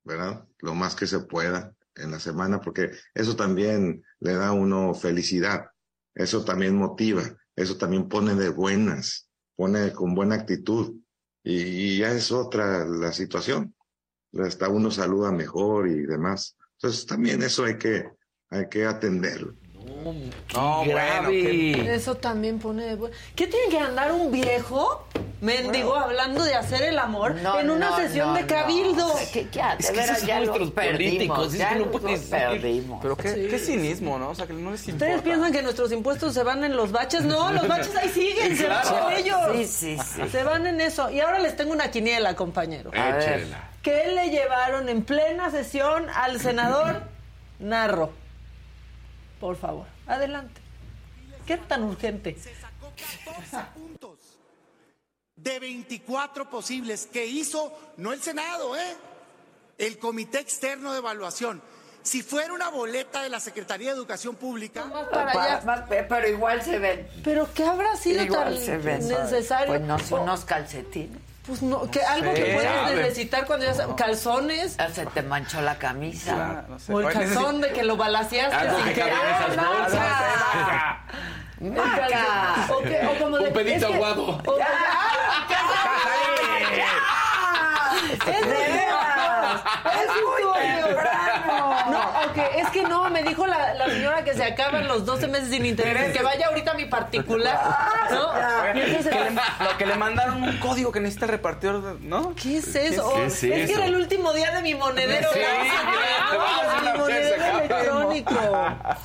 ¿verdad? 0.04 0.44
Lo 0.60 0.76
más 0.76 0.96
que 0.96 1.08
se 1.08 1.20
pueda 1.20 1.74
en 1.96 2.12
la 2.12 2.20
semana, 2.20 2.60
porque 2.60 2.92
eso 3.14 3.36
también 3.36 4.04
le 4.20 4.34
da 4.34 4.48
a 4.50 4.54
uno 4.54 4.94
felicidad, 4.94 5.68
eso 6.16 6.44
también 6.44 6.76
motiva, 6.76 7.24
eso 7.56 7.78
también 7.78 8.10
pone 8.10 8.36
de 8.36 8.50
buenas, 8.50 9.30
pone 9.56 9.92
con 9.94 10.16
buena 10.16 10.36
actitud, 10.36 10.96
y, 11.44 11.56
y 11.62 11.98
ya 12.00 12.12
es 12.12 12.32
otra 12.32 12.86
la 12.86 13.14
situación. 13.14 13.74
Hasta 14.38 14.68
uno 14.68 14.92
saluda 14.92 15.32
mejor 15.32 15.88
y 15.88 16.06
demás. 16.06 16.56
Entonces 16.74 17.06
también 17.06 17.42
eso 17.42 17.64
hay 17.64 17.78
que, 17.78 18.10
hay 18.50 18.68
que 18.70 18.86
atenderlo. 18.86 19.56
No, 20.54 20.84
bueno, 20.86 21.30
qué- 21.30 21.93
Eso 21.95 22.16
también 22.16 22.60
pone 22.60 22.95
de 22.95 23.12
¿Qué 23.36 23.47
tiene 23.47 23.70
que 23.70 23.80
andar 23.80 24.12
un 24.12 24.32
viejo 24.32 25.06
mendigo 25.41 25.95
hablando 25.95 26.43
de 26.43 26.54
hacer 26.54 26.82
el 26.84 27.00
amor 27.00 27.36
No, 27.36 27.60
en 27.60 27.70
una 27.70 27.91
no, 27.91 27.95
sesión 27.97 28.30
no, 28.30 28.34
de 28.36 28.45
cabildo? 28.45 29.14
ya, 29.52 29.76
de 29.76 29.82
Es 29.84 29.89
que 29.91 29.95
veras, 29.97 30.18
esos 30.18 30.28
ya 30.28 30.45
son 30.45 30.60
los 30.60 30.72
políticos, 30.72 31.54
es 31.54 31.60
ya 31.60 31.70
que 31.70 31.76
no 31.80 31.86
los 31.86 32.20
perdimos. 32.22 33.00
Pero 33.02 33.16
qué, 33.16 33.30
Sí. 33.36 33.47
qué 33.50 33.60
cinismo, 33.60 34.20
¿no? 34.20 34.30
O 34.32 34.36
sea, 34.36 34.47
que 34.47 34.54
no 34.54 34.72
les 34.72 34.86
importa. 34.88 35.06
¿Ustedes 35.06 35.22
piensan 35.22 35.52
que 35.54 35.62
nuestros 35.62 35.91
impuestos 35.91 36.34
se 36.34 36.43
van 36.43 36.64
en 36.64 36.76
los 36.76 36.91
baches? 36.91 37.24
No, 37.24 37.52
los 37.54 37.68
baches 37.68 37.95
ahí 37.95 38.10
siguen, 38.10 38.58
se 38.58 38.68
van 38.68 38.82
Claro. 38.82 39.06
con 39.06 39.14
ellos. 39.14 39.39
Sí, 39.54 39.66
sí, 39.66 39.97
sí. 40.16 40.22
Se 40.30 40.43
van 40.43 40.68
en 40.68 40.82
eso. 40.82 41.10
Y 41.10 41.20
ahora 41.22 41.39
les 41.39 41.56
tengo 41.56 41.72
una 41.72 41.89
quiniela, 41.91 42.36
compañero. 42.36 42.91
A 42.93 43.16
ver. 43.16 43.47
¿Qué 43.82 44.08
le 44.14 44.30
llevaron 44.30 44.89
en 44.89 45.04
plena 45.04 45.50
sesión 45.52 46.08
al 46.14 46.39
senador 46.41 47.04
Narro? 47.60 48.12
Por 49.40 49.56
favor, 49.56 49.86
adelante. 50.08 50.62
¿Qué 51.46 51.58
tan 51.58 51.84
urgente? 51.84 52.36
Se 52.40 52.54
sacó 52.56 52.92
14 53.26 53.58
puntos 53.74 54.18
de 55.36 55.60
24 55.60 56.50
posibles 56.50 57.06
que 57.08 57.26
hizo 57.26 57.74
no 57.98 58.12
el 58.14 58.22
Senado, 58.22 58.76
¿eh? 58.78 58.96
El 59.78 59.98
Comité 59.98 60.40
Externo 60.40 60.92
de 60.92 60.98
Evaluación. 61.00 61.62
Si 62.02 62.22
fuera 62.24 62.54
una 62.54 62.70
boleta 62.70 63.22
de 63.24 63.30
la 63.30 63.40
Secretaría 63.40 63.90
de 63.92 63.96
Educación 63.98 64.36
Pública, 64.36 64.86
Más 64.86 65.08
para 65.08 65.32
Pa- 65.34 65.44
allá. 65.44 65.62
más- 65.66 65.84
pero 65.88 66.28
igual 66.28 66.62
se 66.62 66.80
ven. 66.80 67.08
¿Pero 67.24 67.48
qué 67.54 67.64
habrá 67.64 67.96
sido 67.96 68.24
Igual 68.24 68.56
tan 68.56 68.66
se 68.66 68.78
ven. 68.78 69.08
necesario? 69.08 69.68
Pues 69.68 69.82
no 69.82 70.00
son 70.00 70.22
unos 70.22 70.46
calcetines. 70.46 71.20
Pues 71.50 71.62
no, 71.64 71.89
que 71.89 72.02
algo 72.04 72.32
sé, 72.36 72.43
que 72.43 72.54
puedes 72.54 72.72
sabe. 72.72 72.95
necesitar 72.95 73.45
cuando 73.47 73.66
ya 73.66 73.95
calzones 73.95 74.78
Se 74.93 75.06
te 75.08 75.24
manchó 75.24 75.60
la 75.62 75.80
camisa. 75.80 76.36
Ah, 76.60 76.64
no 76.70 76.78
sé. 76.78 76.93
o 76.93 77.00
el 77.00 77.08
Oye, 77.08 77.14
calzón 77.16 77.60
de 77.62 77.72
que 77.72 77.84
lo 77.84 77.97
balaseaste 77.97 78.70
sin 78.76 78.86
que 78.86 78.93
querer. 78.93 79.14
¡Maca! 81.60 82.08
Calzón- 82.08 82.70
O, 82.70 82.82
que- 82.84 83.06
o 83.08 83.20
como 83.20 83.36
Un 83.38 83.43
de- 83.45 83.52
pedito 83.52 83.76
es 83.78 83.86
que- 83.86 83.93
aguado. 83.95 84.24
o- 84.45 84.58
¡Ah! 84.62 84.66
¡Es 88.12 88.26
¡De 88.26 88.41
veras! 88.47 89.62
¡Es 89.86 90.10
muy 90.24 90.43
temprano! 90.86 91.49
Es 92.58 92.70
que 92.70 92.84
no, 92.84 93.10
me 93.10 93.24
dijo 93.24 93.46
la, 93.48 93.74
la 93.74 93.86
señora 93.88 94.24
que 94.24 94.34
se 94.34 94.44
acaban 94.44 94.88
los 94.88 95.06
12 95.06 95.28
meses 95.28 95.50
sin 95.50 95.66
interés, 95.66 96.16
que 96.16 96.24
vaya 96.24 96.48
ahorita 96.48 96.72
a 96.72 96.74
mi 96.76 96.86
particular, 96.86 97.60
¿no? 98.12 98.32
Que 98.74 99.20
le- 99.20 99.32
lo 99.32 99.78
que 99.78 99.86
le 99.86 99.96
mandaron 99.96 100.44
un 100.44 100.58
código 100.58 100.92
que 100.92 101.00
necesita 101.00 101.26
el 101.26 101.32
repartidor, 101.32 101.98
¿no? 102.02 102.34
¿Qué 102.36 102.58
es 102.58 102.76
eso? 102.76 103.14
¿Qué 103.16 103.26
es 103.26 103.34
es 103.36 103.40
que 103.40 103.64
eso? 103.64 103.74
era 103.76 103.86
el 103.86 103.96
último 103.96 104.34
día 104.34 104.52
de 104.52 104.62
mi 104.62 104.76
monedero. 104.76 105.30
Sí, 105.34 105.40
mi 106.84 107.00
monedero 107.00 107.46
electrónico. 107.60 108.36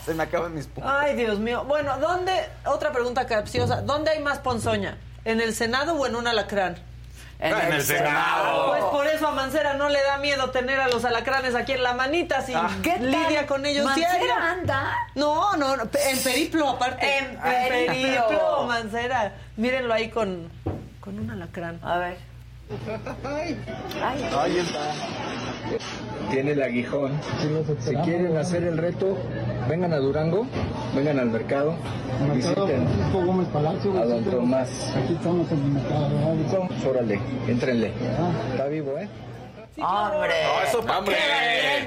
Se 0.05 0.15
me 0.15 0.23
acaban 0.23 0.55
mis 0.55 0.67
puntos. 0.67 0.93
Ay, 0.95 1.15
Dios 1.17 1.39
mío. 1.39 1.65
Bueno, 1.65 1.99
¿dónde? 1.99 2.33
Otra 2.67 2.93
pregunta 2.93 3.27
capciosa. 3.27 3.83
¿Dónde 3.83 4.11
hay 4.11 4.21
más 4.21 4.39
ponzoña? 4.39 4.99
¿En 5.25 5.41
el 5.41 5.55
Senado 5.55 5.95
o 5.95 6.07
en 6.07 6.17
un 6.17 6.27
alacrán? 6.27 6.77
En, 7.39 7.53
En 7.59 7.73
el 7.73 7.83
Senado. 7.83 8.69
Pues 8.69 8.85
por 8.85 9.07
eso 9.07 9.29
a 9.29 9.33
Mancera 9.33 9.75
no 9.75 9.89
le 9.89 10.03
da 10.03 10.19
miedo 10.19 10.51
tener 10.51 10.81
a 10.81 10.89
los 10.89 11.05
alacranes 11.05 11.55
aquí 11.55 11.73
en 11.73 11.83
la 11.83 11.93
manita 11.95 12.41
si 12.43 12.53
¿Qué 12.83 12.93
tal? 12.93 13.11
lidia 13.11 13.47
con 13.47 13.67
ellos 13.67 13.85
¿Mancera 13.85 14.13
diario. 14.15 14.35
anda? 14.37 14.97
No, 15.15 15.57
no, 15.57 15.77
no, 15.77 15.83
en 15.83 16.23
periplo 16.23 16.69
aparte. 16.71 17.19
En 17.19 17.37
periplo. 17.39 18.27
periplo, 18.29 18.65
Mancera. 18.67 19.33
Mírenlo 19.57 19.93
ahí 19.93 20.11
con, 20.11 20.51
con 21.01 21.19
un 21.19 21.31
alacrán. 21.31 21.79
A 21.83 21.99
ver. 21.99 22.34
Ahí 23.25 24.59
está. 24.59 24.93
Tiene 26.31 26.53
el 26.53 26.63
aguijón. 26.63 27.13
Si 27.81 27.95
quieren 27.97 28.37
hacer 28.37 28.65
el 28.65 28.79
reto, 28.79 29.17
vengan 29.69 29.93
a 29.93 29.99
Durango, 29.99 30.47
vengan 30.95 31.19
al 31.19 31.27
mercado, 31.27 31.75
visiten 32.35 32.87
a 33.97 34.05
Don 34.05 34.25
Tomás. 34.25 34.93
Aquí 34.97 35.15
estamos 35.15 35.51
en 35.53 35.59
el 35.59 35.65
mercado. 35.73 36.69
Órale, 36.89 37.21
entrenle. 37.47 37.93
Está 38.53 38.67
vivo, 38.67 38.99
¿eh? 38.99 39.09
¡Hombre! 39.77 40.33
No, 40.45 40.63
eso 40.69 40.81
pa' 40.83 40.93
¡Qué 40.93 40.99
hombre. 40.99 41.17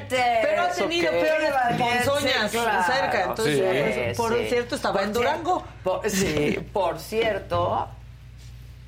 Pero 0.09 0.61
ha 0.61 0.67
¿Eso 0.67 0.83
tenido 0.83 1.09
qué? 1.11 1.17
peores 1.19 1.51
ponzoñas 1.77 2.51
claro. 2.51 2.83
cerca. 2.83 3.23
Entonces, 3.23 3.95
Sí, 4.13 4.17
por 4.17 4.33
sí. 4.37 4.45
cierto, 4.49 4.75
estaba 4.75 4.93
Por 4.95 5.03
en 5.03 5.13
cierto- 5.15 5.19
Durango. 5.31 5.63
por- 5.83 6.09
sí, 6.09 6.59
por 6.73 6.99
cierto, 6.99 7.87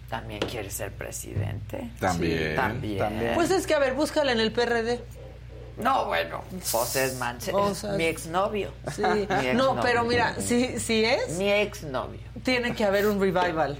también 0.09 0.39
quiere 0.41 0.69
ser 0.71 0.91
presidente. 0.91 1.89
También. 1.99 2.49
Sí, 2.51 2.55
también. 2.97 3.33
Pues 3.35 3.51
es 3.51 3.67
que, 3.67 3.75
a 3.75 3.79
ver, 3.79 3.93
búscala 3.93 4.31
en 4.31 4.39
el 4.39 4.51
PRD. 4.51 4.99
No, 5.77 6.05
bueno, 6.07 6.43
pues 6.71 6.95
es 6.97 7.17
Manche- 7.17 7.53
O 7.53 7.71
es 7.71 7.77
sea, 7.77 7.93
mi 7.93 8.03
exnovio. 8.03 8.73
Sí. 8.93 9.01
Mi 9.01 9.21
exnovio. 9.21 9.53
No, 9.53 9.79
pero 9.81 10.03
mira, 10.03 10.35
si, 10.39 10.77
si 10.79 11.05
es, 11.05 11.29
Mi 11.37 11.49
exnovio. 11.49 12.19
tiene 12.43 12.75
que 12.75 12.83
haber 12.83 13.07
un 13.07 13.19
revival. 13.19 13.77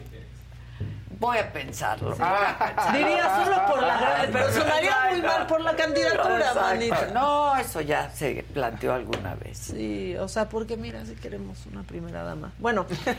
Voy 1.19 1.37
a 1.37 1.51
pensarlo. 1.51 2.15
voy 2.15 2.25
a 2.25 2.57
pensarlo. 2.57 2.97
Diría 2.97 3.43
solo 3.43 3.65
por 3.67 3.81
la 3.83 3.97
grande, 3.99 4.29
pero 4.31 4.51
sonaría 4.53 4.97
muy 5.11 5.21
mal 5.21 5.47
por 5.47 5.61
la 5.61 5.75
candidatura, 5.75 6.37
Exacto. 6.37 6.61
manita. 6.61 7.07
No, 7.13 7.57
eso 7.57 7.81
ya 7.81 8.09
se 8.11 8.45
planteó 8.53 8.93
alguna 8.93 9.35
vez. 9.35 9.57
Sí, 9.57 10.15
o 10.17 10.27
sea, 10.29 10.47
porque 10.47 10.77
mira, 10.77 11.05
si 11.05 11.15
queremos 11.15 11.65
una 11.65 11.83
primera 11.83 12.23
dama. 12.23 12.53
Bueno, 12.59 12.85
este, 12.89 13.17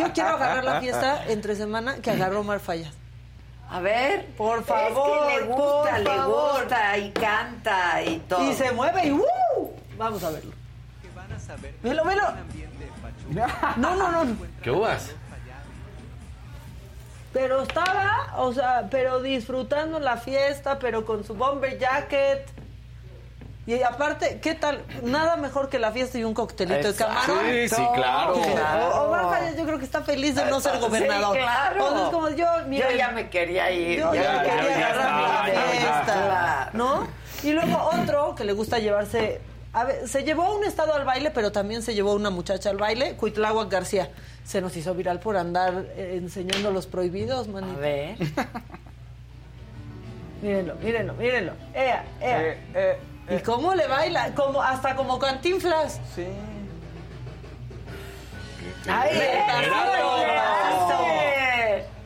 yo 0.00 0.12
quiero 0.14 0.30
agarrar 0.30 0.64
la 0.64 0.80
fiesta 0.80 1.24
entre 1.28 1.54
semana 1.54 1.96
que 1.96 2.10
agarró 2.12 2.40
Omar 2.40 2.60
Fallas. 2.60 2.92
A 3.70 3.80
ver, 3.80 4.26
Por 4.36 4.62
favor, 4.64 5.28
es 5.30 5.38
que 5.38 5.40
le 5.40 5.46
gusta, 5.46 5.90
por 5.90 5.98
le 6.00 6.04
favor. 6.06 6.60
gusta 6.60 6.98
y 6.98 7.10
canta 7.12 8.02
y 8.02 8.18
todo. 8.20 8.42
Y 8.42 8.54
se 8.54 8.72
mueve 8.72 9.06
y 9.06 9.12
¡uh! 9.12 9.24
Vamos 9.98 10.22
a 10.24 10.30
verlo. 10.30 10.52
Velo, 11.82 12.04
velo. 12.04 12.22
No, 13.76 13.96
no, 13.96 14.24
no. 14.24 14.36
¿Qué 14.62 14.70
uvas? 14.70 15.10
Pero 17.34 17.60
estaba, 17.62 18.32
o 18.38 18.52
sea, 18.54 18.86
pero 18.90 19.20
disfrutando 19.20 19.98
la 19.98 20.16
fiesta, 20.16 20.78
pero 20.78 21.04
con 21.04 21.24
su 21.24 21.34
bomber 21.34 21.78
jacket. 21.78 22.48
Y 23.66 23.82
aparte, 23.82 24.40
¿qué 24.42 24.54
tal? 24.54 24.84
Nada 25.02 25.36
mejor 25.36 25.68
que 25.70 25.78
la 25.78 25.90
fiesta 25.90 26.16
y 26.18 26.24
un 26.24 26.32
coctelito 26.34 26.86
de 26.86 26.94
camarón. 26.94 27.38
Sí, 27.50 27.68
sí, 27.68 27.82
claro. 27.94 28.34
O- 28.34 29.04
Omar 29.06 29.24
Fallas 29.30 29.56
yo 29.56 29.64
creo 29.64 29.78
que 29.78 29.84
está 29.86 30.02
feliz 30.02 30.34
de 30.36 30.44
no 30.46 30.60
ser 30.60 30.78
gobernador. 30.78 31.34
Sí, 31.34 31.42
claro. 31.42 31.84
O 31.86 31.90
sea, 31.90 32.04
es 32.04 32.10
como 32.10 32.28
yo, 32.30 32.46
mira, 32.68 32.90
yo 32.90 32.96
ya 32.98 33.10
me 33.10 33.28
quería 33.30 33.70
ir. 33.72 33.98
Yo 33.98 34.14
ya, 34.14 34.22
ya, 34.22 34.32
ya, 34.34 34.42
quería 34.54 34.78
ya 34.78 34.88
agarrar 34.92 35.52
ya, 35.52 35.60
fiesta, 35.62 36.04
claro. 36.04 36.70
¿no? 36.74 37.08
Y 37.42 37.52
luego 37.52 37.90
otro 38.00 38.34
que 38.34 38.44
le 38.44 38.52
gusta 38.52 38.78
llevarse... 38.78 39.40
A 39.72 39.82
ver, 39.82 40.06
se 40.06 40.22
llevó 40.22 40.54
un 40.54 40.62
estado 40.64 40.94
al 40.94 41.04
baile, 41.04 41.32
pero 41.32 41.50
también 41.50 41.82
se 41.82 41.94
llevó 41.94 42.12
una 42.12 42.30
muchacha 42.30 42.70
al 42.70 42.76
baile, 42.76 43.16
Cuitláhuac 43.16 43.68
García. 43.68 44.08
Se 44.44 44.60
nos 44.60 44.76
hizo 44.76 44.94
viral 44.94 45.20
por 45.20 45.36
andar 45.36 45.86
eh, 45.96 46.16
enseñando 46.20 46.70
los 46.70 46.86
prohibidos, 46.86 47.48
manito. 47.48 47.76
A 47.76 47.80
ver. 47.80 48.16
Mírenlo, 50.42 50.74
mírenlo, 50.76 51.14
mírenlo. 51.14 51.52
Ea, 51.74 52.04
ea. 52.20 52.42
Eh, 52.42 52.58
eh, 52.74 52.98
¿Y 53.30 53.38
cómo 53.42 53.74
le 53.74 53.86
baila? 53.86 54.34
Como, 54.34 54.62
hasta 54.62 54.94
como 54.94 55.18
cantinflas. 55.18 56.00
sí. 56.14 56.26
¡Ay, 58.86 59.18
¡Ay, 59.18 59.38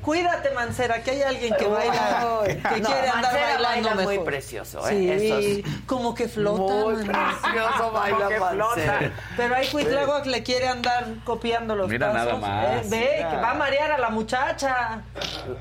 Cuídate, 0.09 0.51
Mancera, 0.53 1.03
que 1.03 1.11
hay 1.11 1.21
alguien 1.23 1.55
que 1.55 1.67
baila, 1.67 2.41
que 2.47 2.81
No, 2.81 2.89
quiere 2.89 3.09
andar 3.09 3.23
Mancera 3.25 3.47
bailando 3.47 3.69
baila 3.69 3.95
mejor. 3.95 4.15
muy 4.15 4.25
precioso, 4.25 4.89
¿eh? 4.89 4.91
Sí, 4.91 5.11
Eso 5.11 5.41
sí. 5.43 5.65
como 5.87 6.15
que 6.15 6.29
flota. 6.29 6.73
Muy 6.73 6.95
precioso 7.05 7.91
baila 7.93 8.29
que 8.29 8.41
Mancera. 8.41 9.13
Pero 9.37 9.55
ahí 9.55 9.69
Cuitláhuac 9.69 10.25
le 10.25 10.43
quiere 10.43 10.67
andar 10.69 11.09
copiando 11.25 11.77
los 11.77 11.91
Mira 11.91 12.11
pasos. 12.11 12.27
nada 12.27 12.39
más. 12.39 12.87
Eh, 12.87 12.89
ve, 12.89 13.27
que 13.31 13.37
va 13.37 13.51
a 13.51 13.55
marear 13.55 13.93
a 13.93 13.99
la 13.99 14.09
muchacha. 14.09 15.03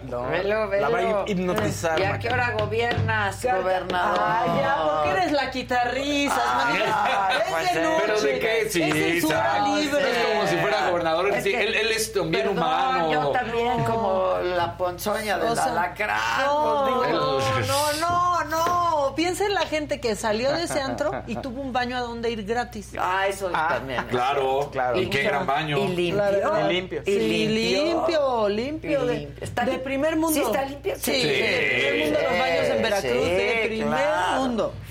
No, 0.03 0.29
Velo, 0.29 0.69
velo. 0.69 0.81
La 0.81 0.89
va 0.89 1.23
a 1.23 1.29
hipnotizar. 1.29 1.99
¿Y 1.99 2.03
a 2.05 2.17
qué 2.17 2.29
hora 2.29 2.51
gobiernas, 2.51 3.43
gobernador? 3.43 4.21
Ay, 4.23 4.49
ya, 4.61 4.77
porque 4.85 5.09
eres 5.09 5.31
la 5.33 5.45
guitarrizas, 5.49 6.55
manita. 6.55 7.27
Ay, 7.27 7.37
Es 7.37 7.51
pues, 7.51 7.73
de 7.73 7.81
noche. 7.81 8.01
¿Pero 8.05 8.21
de 8.21 8.39
qué? 8.39 8.67
Sí, 8.69 8.81
es 8.81 8.93
libre. 8.93 9.25
No 9.25 9.97
es 10.07 10.25
como 10.31 10.47
si 10.47 10.55
fuera 10.55 10.89
gobernador. 10.89 11.27
Es 11.33 11.43
sí, 11.43 11.51
que- 11.51 11.63
él, 11.63 11.75
él 11.75 11.91
es 11.91 12.13
también 12.13 12.43
Perdón, 12.47 12.57
humano. 12.63 13.11
Yo 13.11 13.29
también, 13.31 13.83
como 13.83 14.36
la 14.43 14.77
ponzoña 14.77 15.37
del 15.37 15.49
O 15.51 15.55
sea, 15.55 15.65
alacrán. 15.65 16.19
No, 16.45 17.07
no, 17.07 17.93
no, 17.99 18.43
no. 18.45 19.13
Piensa 19.15 19.45
en 19.45 19.53
la 19.53 19.61
gente 19.65 19.99
que 19.99 20.15
salió 20.15 20.51
de 20.51 20.63
ese 20.63 20.79
antro 20.81 21.11
y 21.27 21.35
tuvo 21.41 21.61
un 21.61 21.73
baño 21.73 21.97
a 21.97 22.01
donde 22.01 22.29
ir 22.29 22.43
gratis. 22.45 22.91
Ah, 22.99 23.25
eso 23.27 23.47
también. 23.49 24.03
Claro, 24.09 24.69
Claro. 24.71 24.99
Y 25.01 25.09
qué 25.09 25.23
gran 25.23 25.45
baño. 25.45 25.77
Y 25.77 25.87
limpio. 25.87 26.15
Claro. 26.15 26.69
Y 26.69 26.73
limpio. 26.73 27.01
Sí, 27.05 27.47
limpio, 27.47 28.49
limpio. 28.49 29.03
Y 29.03 29.07
de, 29.07 29.13
limpio. 29.19 29.43
Está 29.43 29.65
de 29.65 29.79
primer 29.79 30.15
mundo. 30.15 30.33
¿Sí 30.39 30.41
está 30.45 30.63
limpio? 30.65 30.95
Sí, 30.97 31.13
Sí. 31.21 31.27
de 31.27 31.69
primer 31.79 32.03
mundo 32.05 32.19
los 32.29 32.39
baños 32.39 32.65
en 32.67 32.81
Veracruz, 32.83 33.11
Sí, 33.11 33.29
de 33.31 33.63
primer 33.67 33.87
claro. 33.97 34.41
mundo. 34.41 34.73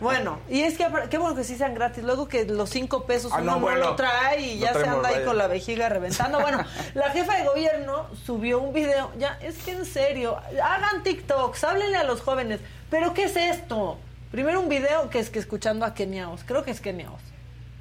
Bueno, 0.00 0.40
y 0.50 0.60
es 0.60 0.76
que 0.76 0.86
qué 1.08 1.16
bueno 1.16 1.34
que 1.34 1.42
sí 1.44 1.56
sean 1.56 1.72
gratis. 1.74 2.04
Luego 2.04 2.28
que 2.28 2.44
los 2.44 2.68
cinco 2.68 3.04
pesos 3.06 3.32
Ah, 3.32 3.38
uno 3.40 3.52
no, 3.52 3.60
bueno. 3.60 3.78
lo 3.80 3.96
trae 3.96 4.38
y 4.40 4.56
No 4.56 4.66
ya 4.66 4.72
se 4.74 4.86
anda 4.86 5.08
ahí 5.08 5.14
vaya. 5.14 5.24
con 5.26 5.38
la 5.38 5.46
vejiga 5.46 5.88
reventando. 5.88 6.38
Bueno, 6.40 6.62
la 6.94 7.10
jefa 7.10 7.36
de 7.38 7.44
gobierno 7.44 8.06
subió 8.26 8.58
un 8.60 8.72
video. 8.74 8.83
Ya, 9.18 9.38
es 9.40 9.58
que 9.62 9.72
en 9.72 9.84
serio, 9.86 10.38
hagan 10.62 11.02
TikToks, 11.02 11.64
háblenle 11.64 11.96
a 11.96 12.04
los 12.04 12.20
jóvenes. 12.20 12.60
¿Pero 12.90 13.14
qué 13.14 13.24
es 13.24 13.36
esto? 13.36 13.98
Primero 14.30 14.60
un 14.60 14.68
video 14.68 15.10
que 15.10 15.18
es 15.20 15.30
que 15.30 15.38
escuchando 15.38 15.86
a 15.86 15.94
Keniaos. 15.94 16.42
Creo 16.44 16.64
que 16.64 16.70
es 16.72 16.80
Keniaos. 16.80 17.20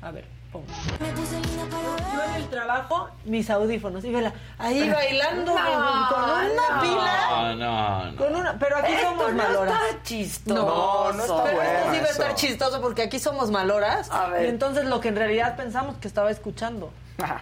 A 0.02 0.12
ver, 0.12 0.26
pongo. 0.52 0.66
Yo 1.00 2.24
en 2.24 2.36
el 2.36 2.48
trabajo, 2.50 3.10
mis 3.26 3.50
audífonos. 3.50 4.04
Y 4.06 4.12
vela, 4.12 4.34
ahí 4.60 4.90
bailando 4.94 5.54
No, 5.56 6.10
con 6.10 6.24
una 6.24 6.44
no. 6.76 6.82
pila. 6.82 7.28
No, 7.30 7.56
no, 7.56 8.12
no. 8.12 8.18
Con 8.18 8.36
una, 8.36 8.60
pero 8.60 8.78
aquí 8.78 8.94
Esto 8.94 9.10
somos 9.10 9.32
no 9.32 9.38
maloras. 9.44 9.74
está 9.90 10.04
chistoso. 10.04 10.66
No, 10.66 11.14
no 11.14 11.22
está 11.24 11.44
pero 11.44 11.62
esto 11.62 11.74
bueno 11.74 11.94
sí 11.94 12.00
va 12.00 12.06
a 12.06 12.12
estar 12.12 12.36
chistoso 12.36 12.82
porque 12.82 13.02
aquí 13.02 13.20
somos 13.20 13.50
maloras. 13.52 14.12
A 14.12 14.28
ver. 14.28 14.46
Y 14.46 14.50
entonces 14.50 14.86
lo 14.86 15.00
que 15.00 15.08
en 15.10 15.16
realidad 15.16 15.56
pensamos 15.56 15.98
que 15.98 16.08
estaba 16.08 16.30
escuchando. 16.32 16.92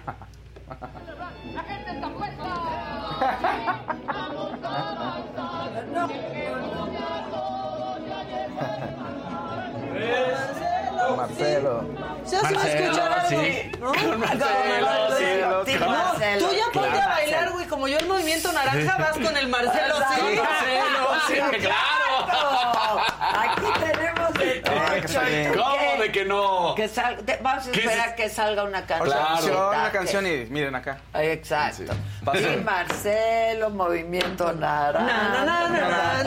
Marcelo. 11.15 11.84
¿Se 12.26 12.38
hace 12.38 12.53
Marcelo, 12.55 12.84
escuchar 12.84 13.11
algo? 13.19 13.30
sí. 13.30 13.72
¿No? 13.80 13.88
Con 13.88 14.19
Marcelo, 14.19 14.45
Con 14.47 15.17
sí, 15.17 15.24
Marcelo. 15.28 15.65
sí, 15.65 15.74
No, 15.80 15.88
Marcelo, 15.89 16.47
tú 16.49 16.55
ya 16.55 16.63
ponte 16.74 16.89
claro. 16.89 17.11
a 17.11 17.15
bailar, 17.15 17.51
güey. 17.51 17.65
Como 17.67 17.88
yo 17.88 17.97
el 17.97 18.07
movimiento 18.07 18.51
naranja, 18.51 18.97
vas 18.97 19.13
con 19.17 19.38
el 19.38 19.47
Marcelo, 19.47 19.95
sí. 19.95 20.39
Marcelo, 20.39 21.09
sí, 21.28 21.34
claro. 21.61 22.11
Aquí 22.22 23.67
tenemos 23.80 24.34
de 24.34 24.61
todo. 24.61 25.63
¿Cómo 25.63 26.01
de 26.01 26.11
que 26.11 26.26
no? 26.26 26.74
Que 26.76 26.88
sal- 26.88 27.17
te- 27.26 27.38
vamos 27.41 27.67
a 27.67 27.72
¿Qué 27.72 27.80
es 27.80 27.86
esperar 27.86 28.07
eso? 28.07 28.15
que 28.15 28.30
salga 28.30 28.63
una 28.63 28.86
canción. 28.86 29.11
Claro. 29.11 29.69
una 29.69 29.91
canción 29.91 30.26
y 30.28 30.45
miren 30.49 30.76
acá. 30.76 30.97
Exacto. 31.13 31.93
Pasa. 32.24 32.39
Y 32.39 32.57
Marcelo, 32.57 33.70
Movimiento 33.71 34.51
Naranja. 34.54 36.24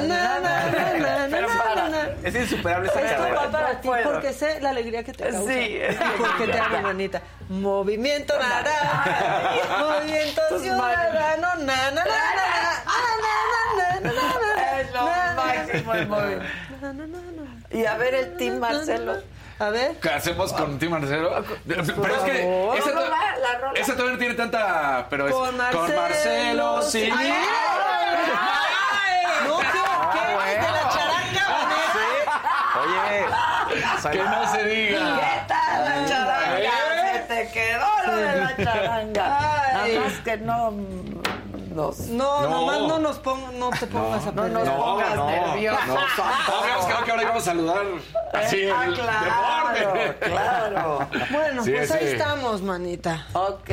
Pero 1.31 1.49
para. 1.49 1.85
Es 2.23 2.35
insuperable 2.35 2.89
esa 2.91 3.01
Esto 3.01 3.23
va 3.35 3.51
para 3.51 3.81
ti 3.81 3.89
puedo. 3.89 4.13
porque 4.13 4.33
sé 4.33 4.61
la 4.61 4.71
alegría 4.71 5.03
que 5.05 5.13
te 5.13 5.25
causa. 5.31 5.53
Sí. 5.53 5.81
Porque 6.19 6.53
te 6.53 6.59
amo, 6.59 6.81
manita. 6.83 7.21
Movimiento 7.49 8.35
naranja. 8.39 9.53
Movimiento 9.79 10.41
ciudadano. 10.61 11.49
Na, 11.65 11.91
na, 11.91 11.91
na, 11.91 12.05
na, 12.05 12.05
na, 12.05 12.05
na, 12.05 13.23
na, 13.23 14.01
na, 14.01 14.01
na, 14.01 14.09
Es 14.09 14.15
lo 14.15 14.21
movimiento. 15.83 16.45
na, 16.81 16.93
na, 16.93 17.07
na, 17.07 17.19
na. 17.19 17.77
Y 17.79 17.87
a 17.87 17.97
ver 17.97 18.15
el 18.15 18.37
Team 18.37 18.59
Marcelo. 18.59 19.15
A 19.59 19.69
ver. 19.71 19.97
¿Qué 20.01 20.09
hacemos 20.11 20.53
con 20.53 20.79
Tim 20.79 20.91
Marcelo? 20.91 21.45
Pero 21.67 21.83
es 21.83 21.91
que 22.23 22.77
esa, 22.79 22.91
La 22.91 22.95
rola, 23.01 23.37
la 23.41 23.59
rola. 23.61 23.81
esa 23.81 23.93
todavía 23.93 24.13
no 24.15 24.19
tiene 24.19 24.35
tanta. 24.35 25.07
Pero 25.11 25.29
es 25.29 25.35
Con 25.35 25.57
Marcelo, 25.57 25.81
con 25.87 25.95
Marcelo, 25.97 26.83
sí. 26.83 27.09
Ay, 27.17 27.33
No, 29.47 29.59
¿qué? 29.61 29.67
¿Qué? 30.13 30.51
De 30.51 30.71
la 30.71 30.89
charanga, 30.91 31.47
Oye, 32.83 34.11
Que 34.13 34.23
no 34.25 34.53
se 34.53 34.59
¿Qué 34.59 34.65
diga. 34.65 35.47
tal 35.47 35.85
la 35.85 36.07
charanga? 36.07 36.59
¿Eh? 36.59 36.71
Se 37.29 37.35
te 37.35 37.49
quedó 37.53 37.87
lo 38.07 38.17
de 38.17 38.37
la 38.37 38.57
charanga. 38.57 39.39
Ay. 39.83 39.95
Nada 39.97 40.09
más 40.09 40.19
que 40.25 40.37
no 40.39 40.73
No, 41.75 41.93
No. 42.09 42.49
nomás 42.49 42.81
no 42.83 42.99
nos 42.99 43.19
pong- 43.19 43.53
no 43.55 43.71
te 43.71 43.87
pongas 43.87 44.23
a 44.23 44.31
no 44.33 44.43
perder. 44.43 44.53
nos 44.53 44.69
pongas 44.69 45.17
nerviosos. 45.17 45.87
No, 45.87 46.55
habíamos 46.63 46.87
quedado 46.87 47.05
que 47.05 47.11
ahora 47.11 47.23
íbamos 47.23 47.43
a 47.43 47.45
saludar 47.45 47.83
así 48.33 48.69
Ah, 48.71 48.87
claro, 48.95 49.95
deporte. 49.95 50.27
claro. 50.31 51.09
Bueno, 51.31 51.65
Sí, 51.65 51.73
pues 51.73 51.91
ahí 51.91 52.07
estamos, 52.09 52.63
manita. 52.63 53.27
Ok. 53.33 53.71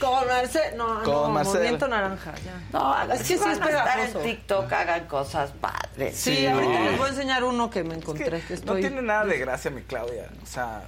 Con 0.00 0.26
Marcelo. 0.26 0.76
No, 0.76 1.02
Con 1.02 1.12
no, 1.14 1.28
Marcelo. 1.30 1.54
movimiento 1.58 1.88
naranja, 1.88 2.32
ya. 2.44 2.60
No, 2.72 3.02
Es 3.12 3.18
que 3.20 3.24
sí 3.24 3.34
es 3.34 3.58
pegajoso. 3.58 4.18
en 4.20 4.24
TikTok, 4.24 4.72
hagan 4.72 5.06
cosas 5.06 5.50
padres. 5.60 6.16
Sí, 6.16 6.36
Sí. 6.36 6.46
ahorita 6.46 6.80
les 6.80 6.98
voy 6.98 7.06
a 7.06 7.10
enseñar 7.10 7.44
uno 7.44 7.70
que 7.70 7.84
me 7.84 7.94
encontré. 7.94 8.40
que 8.40 8.48
No 8.50 8.54
estoy... 8.54 8.80
tiene 8.82 9.02
nada 9.02 9.24
de 9.24 9.38
gracia 9.38 9.70
mi 9.70 9.82
Claudia. 9.82 10.28
O 10.42 10.46
sea, 10.46 10.82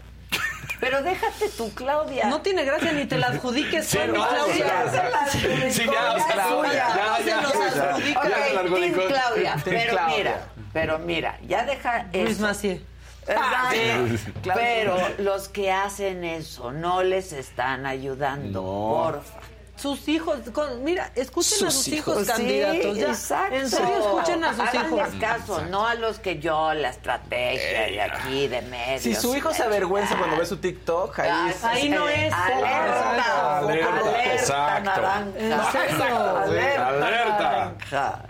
Pero 0.83 1.01
déjate 1.01 1.49
tú, 1.57 1.73
Claudia. 1.75 2.27
No 2.27 2.41
tiene 2.43 2.65
gracia 2.65 2.91
ni 2.93 3.05
te 3.07 3.17
la 3.17 3.29
adjudiques 3.29 3.87
Sí, 3.87 3.99
tú, 4.05 4.13
mi 4.13 4.19
no, 4.19 4.29
Claudia. 4.29 4.53
sí, 4.53 4.59
ya 4.59 4.91
se 4.91 5.11
la 5.11 5.23
adjudicó, 5.23 5.71
Sí, 5.71 5.85
ya, 5.87 5.93
ya 5.93 6.17
es 6.17 6.25
Claudia, 6.33 6.49
suya. 6.49 6.73
ya, 6.73 7.07
No 7.07 7.17
se 7.19 7.25
ya, 7.25 7.41
nos 7.41 7.53
ya. 7.53 7.85
adjudica. 7.91 8.23
Ya. 8.29 9.07
Claudia. 9.07 9.53
Team 9.55 9.63
Pero 9.65 9.91
Claudia. 9.93 10.17
mira, 10.17 10.47
pero 10.73 10.99
mira, 10.99 11.39
ya 11.47 11.65
deja 11.65 12.03
Luis 12.13 12.31
eso. 12.33 12.43
Macié. 12.43 12.81
Exacto. 13.29 14.41
Claro. 14.43 14.61
Pero 14.61 14.97
los 15.19 15.49
que 15.49 15.71
hacen 15.71 16.25
eso 16.25 16.73
no 16.73 17.05
les 17.05 17.33
están 17.33 17.87
ayudando, 17.87 18.61
No. 18.63 19.13
porfa. 19.13 19.39
Sus 19.83 20.09
hijos, 20.09 20.39
con- 20.53 20.85
mira, 20.85 21.11
escuchen 21.17 21.67
a 21.67 21.71
Sus 21.73 21.75
sus 21.85 21.89
hijos, 21.89 22.15
Pues 22.15 22.29
candidatos. 22.29 22.95
sí, 22.97 23.03
exacto. 23.03 23.55
En 23.57 23.69
serio, 23.69 23.99
escuchen 23.99 24.45
a 24.45 24.51
sus 24.53 24.61
Háganles 24.61 25.09
hijos. 25.09 25.21
caso, 25.21 25.63
no 25.71 25.87
a 25.89 25.95
los 25.97 26.21
que 26.21 26.39
yo, 26.39 26.73
la 26.73 26.91
estrategia 26.91 27.81
de 27.91 28.01
aquí, 28.01 28.47
de 28.47 28.63
medios. 28.63 29.03
si 29.03 29.15
su 29.17 29.35
hijo 29.35 29.53
se 29.53 29.65
avergüenza 29.65 30.17
cuando 30.17 30.37
ve 30.37 30.47
su 30.47 30.59
TikTok, 30.59 31.19
ahí 31.19 31.51
es- 31.51 31.65
Ahí 31.65 31.89
no 31.89 32.09
es. 32.09 32.33
Alerta, 32.33 33.59
Alerta, 33.59 33.99
alerta, 33.99 34.35
exacto. 34.35 34.85
naranja. 34.91 35.25
¿En 35.37 35.73
serio? 35.73 36.17
Alerta, 36.37 36.89
Alerta. 36.89 37.39
naranja. 37.39 38.23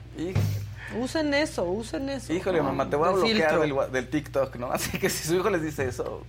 Usen 0.99 1.33
eso, 1.35 1.65
usen 1.65 2.09
eso. 2.11 2.33
Híjole, 2.33 2.61
mamá, 2.61 2.89
te 2.89 2.97
voy 2.97 3.09
a 3.09 3.13
De 3.13 3.17
bloquear 3.19 3.61
del, 3.61 3.93
del 3.93 4.09
TikTok, 4.11 4.57
¿no? 4.57 4.73
Así 4.73 4.99
que 4.99 5.09
si 5.09 5.27
su 5.27 5.35
hijo 5.37 5.49
les 5.51 5.63
dice 5.63 5.89
eso, 5.89 6.23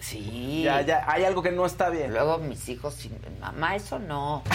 Sí. 0.00 0.62
ya, 0.64 0.80
ya, 0.80 1.04
hay 1.06 1.24
algo 1.24 1.42
que 1.42 1.50
no 1.52 1.66
está 1.66 1.88
bien. 1.90 2.12
Luego 2.12 2.38
mis 2.38 2.68
hijos, 2.68 2.94
sí, 2.94 3.10
mamá, 3.40 3.76
eso 3.76 3.98
no. 3.98 4.42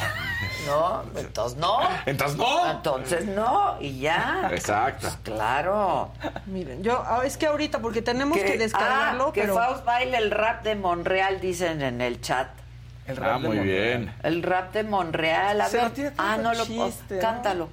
No, 0.68 1.04
entonces 1.16 1.58
no. 1.60 1.78
Entonces 2.06 2.38
no. 2.38 2.72
Entonces 2.72 3.26
no, 3.26 3.78
y 3.80 4.00
ya. 4.00 4.50
Exacto. 4.52 5.08
Claro. 5.24 6.12
Miren, 6.48 6.84
yo, 6.84 7.04
ah, 7.06 7.22
es 7.24 7.38
que 7.38 7.46
ahorita, 7.48 7.80
porque 7.80 8.02
tenemos 8.02 8.38
que, 8.38 8.58
descargarlo, 8.58 9.28
ah, 9.30 9.34
que 9.34 9.42
pero... 9.42 9.54
Faust 9.56 9.86
baile 9.86 10.18
el 10.18 10.32
rap 10.32 10.64
de 10.64 10.76
Monreal, 10.76 11.40
dicen 11.40 11.82
en 11.84 12.02
el 12.02 12.20
chat. 12.22 12.48
El 13.08 13.18
Ah, 13.18 13.22
rap 13.22 13.42
de 13.42 13.48
muy 13.48 13.58
Monreal. 13.58 14.00
bien. 14.00 14.16
El 14.24 14.42
rap 14.44 14.74
de 14.74 14.84
Monreal, 14.84 15.62
a 15.62 15.68
Se 15.68 15.78
ver. 15.78 16.14
ah, 16.18 16.38
no 16.38 16.54
lo 16.54 16.66
cántalo. 17.22 17.70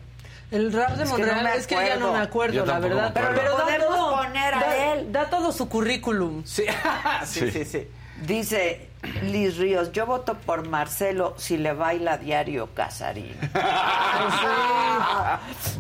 El 0.53 0.73
rap 0.73 0.91
de 0.91 1.03
Es 1.05 1.11
que 1.11 1.17
Monreal, 1.19 1.43
no 1.45 1.49
es 1.51 1.67
que 1.67 1.75
ya 1.75 1.97
no 1.97 2.13
me 2.13 2.19
acuerdo, 2.21 2.55
Yo 2.55 2.67
la 2.67 2.79
verdad. 2.79 3.07
acuerdo. 3.07 3.31
Pero 3.35 3.57
da 3.57 3.65
podemos 3.65 3.87
todo- 3.97 4.17
poner 4.17 4.55
a 4.55 4.61
da- 4.61 4.93
él. 4.95 5.13
Da 5.13 5.31
todo 5.31 5.51
su 5.53 5.69
currículum. 5.69 6.45
Sí, 6.45 6.65
sí, 7.27 7.51
sí, 7.51 7.65
sí. 7.65 7.89
Dice 8.27 8.89
Liz 9.23 9.57
Ríos, 9.57 9.91
yo 9.93 10.07
voto 10.07 10.35
por 10.35 10.69
Marcelo 10.69 11.35
si 11.37 11.57
le 11.59 11.73
baila 11.73 12.19
diario 12.19 12.69
Casarín. 12.75 13.35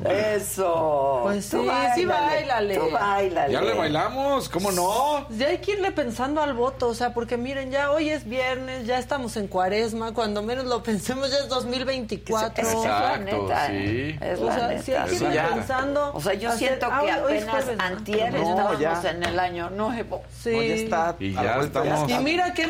Eso. 0.09 1.20
Pues 1.23 1.49
Tú 1.49 1.62
sí, 1.62 1.69
sí, 1.94 2.05
báilale. 2.05 2.74
Tú 2.77 2.90
bailale. 2.90 3.53
Ya 3.53 3.61
le 3.61 3.74
bailamos, 3.74 4.49
¿cómo 4.49 4.73
no? 4.73 5.28
Ya 5.31 5.49
hay 5.49 5.59
que 5.59 5.73
irle 5.73 5.93
pensando 5.93 6.43
al 6.43 6.55
voto, 6.55 6.89
o 6.89 6.94
sea, 6.94 7.15
porque 7.15 7.36
miren, 7.36 7.70
ya 7.70 7.93
hoy 7.93 8.11
es 8.11 8.24
viernes, 8.24 8.86
ya 8.86 8.99
estamos 8.99 9.36
en 9.36 9.47
cuaresma, 9.47 10.12
cuando 10.15 10.43
menos 10.43 10.65
lo 10.65 10.82
pensemos 10.82 11.31
ya 11.31 11.39
es 11.39 11.49
2024. 11.49 12.53
Es 12.66 12.74
la 12.74 12.81
Exacto, 12.81 13.24
neta, 13.24 13.66
sí. 13.69 13.73
¿eh? 13.77 14.19
Es 14.20 14.40
O 14.40 14.44
la 14.47 14.55
sea, 14.55 14.69
neta. 14.69 14.82
sí 14.82 14.94
hay 14.94 15.05
que 15.11 15.16
Sí, 15.16 15.24
irle 15.24 15.35
ya. 15.36 15.49
pensando. 15.49 16.11
O 16.15 16.20
sea, 16.20 16.35
yo 16.35 16.49
hacer- 16.51 16.69
siento 16.69 16.89
ah, 16.90 17.01
que 17.05 17.12
hoy 17.23 17.36
es 17.36 17.49
apenas 17.49 17.77
¿no? 17.77 17.85
antier 17.85 18.32
No, 18.32 18.51
estábamos 18.51 18.81
ya. 18.81 19.03
en 19.11 19.23
el 19.23 19.39
año 19.39 19.70
nuevo. 19.70 20.23
Sí. 20.43 20.51
No, 20.51 20.62
ya 20.62 20.74
está. 20.74 21.16
Y 21.20 21.31
la 21.31 21.43
ya 21.44 21.57
estamos- 21.61 22.11
Y 22.11 22.15
mira 22.19 22.53
qué 22.55 22.66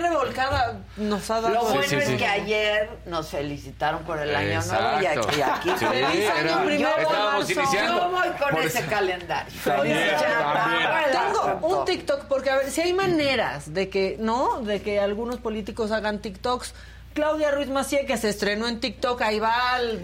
nos 0.97 1.31
ha 1.31 1.41
dado. 1.41 1.55
Lo 1.55 1.63
bueno 1.65 1.83
sí, 1.83 1.95
es 1.97 2.07
sí. 2.07 2.17
que 2.17 2.27
ayer 2.27 2.91
nos 3.07 3.29
felicitaron 3.29 4.03
por 4.05 4.19
el 4.19 4.35
año 4.35 4.61
Exacto. 4.61 4.83
nuevo 4.83 5.03
y 5.03 5.07
aquí, 5.07 5.39
y 5.39 5.43
aquí 5.43 5.71
Sí, 5.79 5.87
Feliz 5.87 6.31
año 6.31 6.41
era- 6.41 6.63
primero 6.65 6.97
de 6.97 7.07
marzo. 7.07 7.53
iniciando. 7.53 7.99
yo 8.03 8.09
voy 8.11 8.29
con 8.39 8.51
Por 8.51 8.65
ese 8.65 8.79
eso- 8.81 8.91
calendario. 8.91 9.53
También, 9.65 9.99
también. 10.19 11.11
Tengo 11.13 11.67
un 11.67 11.85
TikTok, 11.85 12.25
porque 12.27 12.51
a 12.51 12.57
ver, 12.57 12.71
si 12.71 12.81
hay 12.81 12.93
maneras 12.93 13.73
de 13.73 13.89
que, 13.89 14.17
¿no? 14.19 14.61
De 14.63 14.83
que 14.83 15.01
algunos 15.01 15.37
políticos 15.39 15.91
hagan 15.93 16.19
TikToks. 16.21 16.75
Claudia 17.15 17.51
Ruiz 17.51 17.69
Macié, 17.69 18.07
que 18.07 18.17
se 18.17 18.29
estrenó 18.31 18.67
en 18.69 18.81
TikTok, 18.81 19.21
ahí 19.23 19.39
va, 19.39 19.53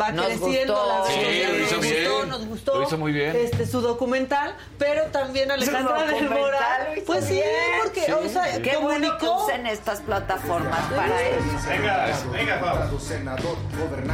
va 0.00 0.12
Nos 0.12 0.26
creciendo 0.26 0.74
gustó. 0.74 0.86
la 0.86 1.04
Sí, 1.06 1.18
versión, 1.20 1.52
lo 1.58 1.64
hizo 1.64 1.74
nos 1.76 1.80
bien. 1.82 2.04
gustó, 2.04 2.26
nos 2.26 2.46
gustó. 2.46 2.74
Lo 2.76 2.82
hizo 2.82 2.98
muy 2.98 3.12
bien. 3.12 3.34
Este, 3.36 3.66
su 3.66 3.80
documental, 3.80 4.54
pero 4.78 5.04
también 5.06 5.50
Alejandra 5.50 6.04
del 6.04 6.28
Moral. 6.28 7.02
Pues 7.06 7.24
sí, 7.24 7.34
bien. 7.34 7.46
porque, 7.82 8.02
Sí. 8.02 8.12
o 8.12 8.28
sea, 8.28 8.60
Qué 8.62 8.76
bueno 8.76 9.18
que 9.18 9.26
comunicó. 9.26 9.44
usen 9.46 9.66
estas 9.66 10.00
plataformas 10.00 10.80
para 10.94 11.20
eso. 11.22 11.38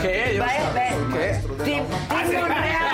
¿Qué? 0.01 0.35
Yo- 0.37 0.45
Ve, 0.45 0.51
ve. 0.75 0.89
¿Qué? 1.13 1.65
Tim, 1.65 1.85
Tim 1.85 2.41
Monreal. 2.41 2.85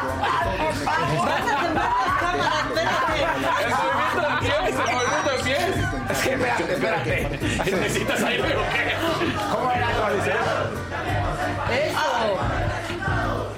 Van 0.00 1.30
a 1.30 1.62
temblar 1.62 1.90
las 1.94 2.14
cámaras, 2.20 2.66
espérate. 2.66 3.99
El 4.12 4.20
movimiento 4.20 4.30
de 4.30 4.40
pies, 4.40 4.68
el 4.68 4.94
movimiento 4.94 5.30
de 5.30 5.42
pies. 5.44 6.10
Es 6.10 6.18
que 6.18 6.32
espérate, 6.34 6.72
espérate. 6.72 7.16
Necesitas 7.76 8.22
ahí, 8.22 8.38
pero 8.42 8.60
qué. 8.72 8.94
¿Cómo 9.52 9.70
era? 9.70 9.88
¿Cómo 9.92 10.10
dice? 10.14 10.32
Eso. 11.86 12.38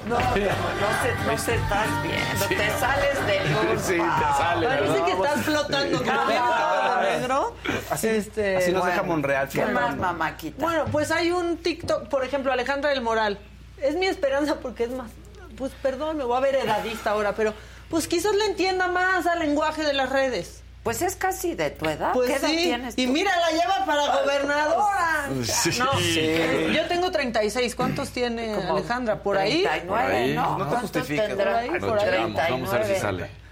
No, 0.05 0.19
no, 0.19 0.33
se, 0.33 1.25
no 1.25 1.37
se 1.37 1.55
estás 1.55 1.87
viendo, 2.03 2.45
te 2.47 2.69
sales 2.79 3.25
de 3.25 3.39
luz. 3.49 3.81
Sí, 3.81 3.93
te 3.93 4.37
sale. 4.37 4.67
Parece 4.67 4.91
¿verdad? 4.91 5.05
que 5.05 5.11
estás 5.11 5.41
flotando. 5.41 5.97
Como 6.03 6.25
ven 6.27 6.37
todo 6.37 7.01
de 7.01 7.11
negro. 7.19 7.55
Así, 7.89 8.07
Este, 8.09 8.57
así 8.57 8.71
nos 8.71 8.85
deja 8.85 8.99
bueno. 8.99 9.13
Monreal. 9.13 9.47
¿Qué 9.49 9.65
más, 9.65 9.95
mamáquita? 9.97 10.63
Bueno, 10.63 10.85
pues 10.91 11.09
hay 11.11 11.31
un 11.31 11.57
TikTok, 11.57 12.09
por 12.09 12.23
ejemplo, 12.23 12.51
Alejandra 12.51 12.89
del 12.91 13.01
Moral. 13.01 13.39
Es 13.81 13.95
mi 13.95 14.05
esperanza 14.05 14.55
porque 14.59 14.83
es 14.83 14.91
más, 14.91 15.09
pues 15.57 15.71
perdón, 15.81 16.17
me 16.17 16.25
voy 16.25 16.37
a 16.37 16.41
ver 16.41 16.55
edadista 16.55 17.11
ahora, 17.11 17.33
pero 17.33 17.53
pues 17.93 18.07
quizás 18.07 18.33
le 18.33 18.45
entienda 18.47 18.87
más 18.87 19.27
al 19.27 19.37
lenguaje 19.37 19.83
de 19.83 19.93
las 19.93 20.09
redes. 20.09 20.63
Pues 20.81 21.03
es 21.03 21.15
casi 21.15 21.53
de 21.53 21.69
tu 21.69 21.85
edad. 21.85 22.11
Pues 22.11 22.27
¿Qué 22.27 22.37
edad 22.37 22.47
sí, 22.49 22.55
tienes 22.55 22.93
y 22.97 23.05
tú? 23.05 23.11
mira, 23.13 23.29
la 23.39 23.51
lleva 23.51 23.85
para 23.85 24.19
gobernadora. 24.19 25.29
Sí. 25.43 25.69
No, 25.77 25.93
Sí. 25.99 26.73
yo 26.75 26.87
tengo 26.87 27.11
36. 27.11 27.75
¿Cuántos 27.75 28.09
tiene 28.09 28.55
Como 28.55 28.77
Alejandra? 28.77 29.21
¿Por 29.21 29.37
ahí? 29.37 29.61
39, 29.61 29.87
Por 29.87 29.99
ahí. 29.99 30.33
¿no? 30.33 30.41
No 30.41 30.65
te 30.65 30.69
¿Cuántos 30.71 30.81
justifiques. 30.81 31.35
Por 31.35 31.47
ahí, 31.49 31.69
por 31.69 31.99
ahí. 31.99 32.33
Vamos 32.49 32.73
a 32.73 32.77
ver 32.79 32.85
si 32.87 32.93
39. 32.93 32.99
sale. 32.99 33.42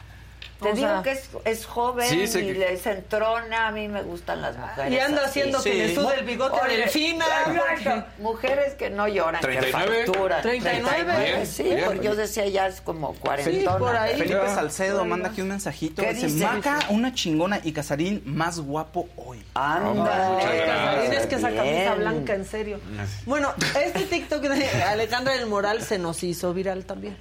Te 0.61 0.69
O 0.69 0.73
digo 0.73 0.87
sea- 0.87 1.01
que 1.01 1.11
es, 1.13 1.29
es 1.45 1.65
joven 1.65 2.07
Sí, 2.07 2.21
y 2.39 2.45
que- 2.45 2.53
les 2.53 2.85
entrona. 2.85 3.67
A 3.67 3.71
mí 3.71 3.87
me 3.87 4.03
gustan 4.03 4.41
las 4.43 4.55
mujeres. 4.57 4.93
Y 4.93 4.99
anda 4.99 5.21
así. 5.21 5.29
haciendo 5.39 5.63
que 5.63 5.71
Sí. 5.71 5.95
le 5.95 6.13
el 6.19 6.25
bigote 6.25 6.59
a 6.61 6.67
Delfina. 6.67 7.25
exacto. 7.47 8.05
Mujeres 8.19 8.73
que 8.75 8.89
no 8.91 9.07
lloran, 9.07 9.41
39. 9.41 9.97
que 9.97 10.05
facturan. 10.05 10.41
39. 10.43 11.23
Bien, 11.25 11.47
sí, 11.47 11.63
bien. 11.63 11.83
porque 11.85 12.03
yo 12.05 12.15
decía 12.15 12.45
ya 12.47 12.67
es 12.67 12.79
como 12.81 13.13
cuarentona. 13.15 13.77
por 13.79 13.95
ahí. 13.95 14.17
Felipe. 14.17 14.47
Salcedo 14.53 15.03
manda 15.05 15.29
aquí 15.29 15.41
un 15.41 15.47
mensajito. 15.49 16.01
¿Qué 16.03 16.13
Dice? 16.13 16.45
Maca, 16.45 16.79
una 16.89 17.13
chingona 17.13 17.59
y 17.63 17.71
Casarín 17.71 18.21
más 18.25 18.59
guapo 18.59 19.09
hoy. 19.17 19.43
Ándale. 19.55 20.33
Muchas 20.33 20.55
gracias. 20.55 21.01
Tienes 21.01 21.25
que 21.25 21.35
esa 21.35 21.51
camisa 21.51 21.95
blanca, 21.95 22.33
en 22.35 22.45
serio. 22.45 22.79
Bueno, 23.25 23.53
este 23.83 24.01
TikTok 24.05 24.41
de 24.43 24.67
Alejandra 24.83 25.33
del 25.33 25.47
Moral 25.47 25.81
se 25.81 25.97
nos 25.97 26.21
hizo 26.23 26.53
viral 26.53 26.85
también. 26.85 27.17